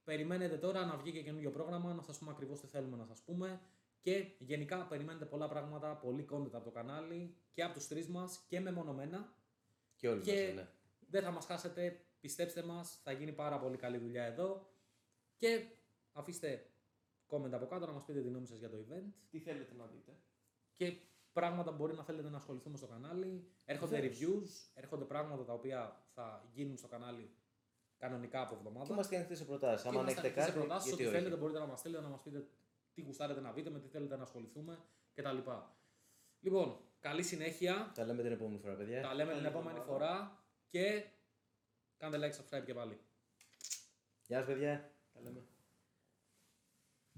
περιμένετε 0.05 0.57
τώρα 0.57 0.85
να 0.85 0.97
βγει 0.97 1.13
και 1.13 1.23
καινούργιο 1.23 1.51
πρόγραμμα, 1.51 1.95
να 1.95 2.03
σας 2.03 2.19
πούμε 2.19 2.31
ακριβώς 2.31 2.61
τι 2.61 2.67
θέλουμε 2.67 2.97
να 2.97 3.05
σας 3.07 3.21
πούμε 3.23 3.61
και 4.01 4.27
γενικά 4.39 4.87
περιμένετε 4.87 5.25
πολλά 5.25 5.49
πράγματα, 5.49 5.97
πολύ 5.97 6.27
content 6.33 6.53
από 6.53 6.65
το 6.65 6.71
κανάλι 6.71 7.37
και 7.53 7.63
από 7.63 7.75
τους 7.75 7.87
τρεις 7.87 8.09
μας 8.09 8.45
και 8.49 8.61
μεμονωμένα. 8.61 9.33
Και 9.97 10.09
όλοι 10.09 10.21
Και- 10.23 10.45
μας, 10.47 10.55
ναι. 10.55 10.69
Δεν 11.11 11.23
θα 11.23 11.31
μας 11.31 11.45
χάσετε, 11.47 12.05
πιστέψτε 12.21 12.63
μας, 12.63 13.01
θα 13.03 13.13
γίνει 13.13 13.33
πάρα 13.33 13.59
πολύ 13.59 13.77
καλή 13.77 13.99
δουλειά 13.99 14.25
εδώ 14.25 14.71
και 15.37 15.67
αφήστε 16.13 16.71
comment 17.29 17.51
από 17.53 17.67
κάτω 17.67 17.87
να 17.87 17.93
μας 17.93 18.05
πείτε 18.05 18.21
τη 18.21 18.29
γνώμη 18.29 18.47
σας 18.47 18.59
για 18.59 18.71
το 18.71 18.77
event 18.77 19.13
Τι 19.31 19.39
θέλετε 19.41 19.75
να 19.75 19.87
δείτε. 19.87 20.17
και 20.75 20.97
πράγματα 21.33 21.71
που 21.71 21.77
μπορεί 21.77 21.95
να 21.95 22.05
θέλετε 22.05 22.29
να 22.29 22.37
ασχοληθούμε 22.37 22.77
στο 22.77 22.87
κανάλι. 22.87 23.49
Έρχονται 23.65 24.01
Βεβαίως. 24.01 24.19
reviews, 24.19 24.71
έρχονται 24.75 25.05
πράγματα 25.05 25.45
τα 25.45 25.53
οποία 25.53 26.03
θα 26.15 26.49
γίνουν 26.53 26.77
στο 26.77 26.89
κανάλι 26.89 27.31
κανονικά 27.99 28.41
από 28.41 28.51
Και 28.55 28.57
εβδομάδα. 28.59 28.93
είμαστε 28.93 29.17
ανοιχτοί 29.17 29.37
σε 29.37 29.45
προτάσεις. 29.45 29.83
Και 29.83 29.89
Άμα 29.89 30.01
είμαστε 30.01 30.21
έχετε 30.21 30.41
ανοιχτοί 30.41 30.51
σε 30.53 30.59
κάτι, 30.59 30.67
προτάσεις, 30.67 30.89
γιατί 30.89 31.03
ό,τι 31.03 31.11
όχι. 31.15 31.21
θέλετε 31.23 31.41
μπορείτε 31.41 31.59
να 31.59 31.67
μας 31.67 31.79
στείλετε, 31.79 32.03
να 32.03 32.09
μας 32.09 32.23
πείτε 32.23 32.47
τι 32.99 33.05
γουστάρετε 33.05 33.41
να 33.41 33.53
δείτε, 33.53 33.71
με 33.71 33.81
τι 33.81 33.89
θέλετε 33.89 34.17
να 34.17 34.23
ασχοληθούμε 34.23 34.79
κτλ. 35.15 35.37
Λοιπόν, 36.41 36.81
καλή 37.01 37.23
συνέχεια. 37.23 37.93
Τα 37.95 38.05
λέμε 38.05 38.23
την 38.23 38.33
επόμενη 38.33 38.59
φορά, 38.59 38.75
παιδιά. 38.75 39.03
Τα 39.03 39.15
λέμε 39.15 39.33
την 39.33 39.43
Καλή 39.43 39.55
επόμενη 39.55 39.79
εβδομάδα. 39.79 40.07
φορά 40.07 40.43
και 40.69 41.05
κάντε 41.97 42.19
like, 42.19 42.33
subscribe 42.33 42.65
και 42.65 42.75
πάλι. 42.75 42.99
Γεια 44.27 44.39
σας, 44.39 44.47
παιδιά. 44.47 44.91
Τα 45.13 45.21
λέμε. 45.21 45.43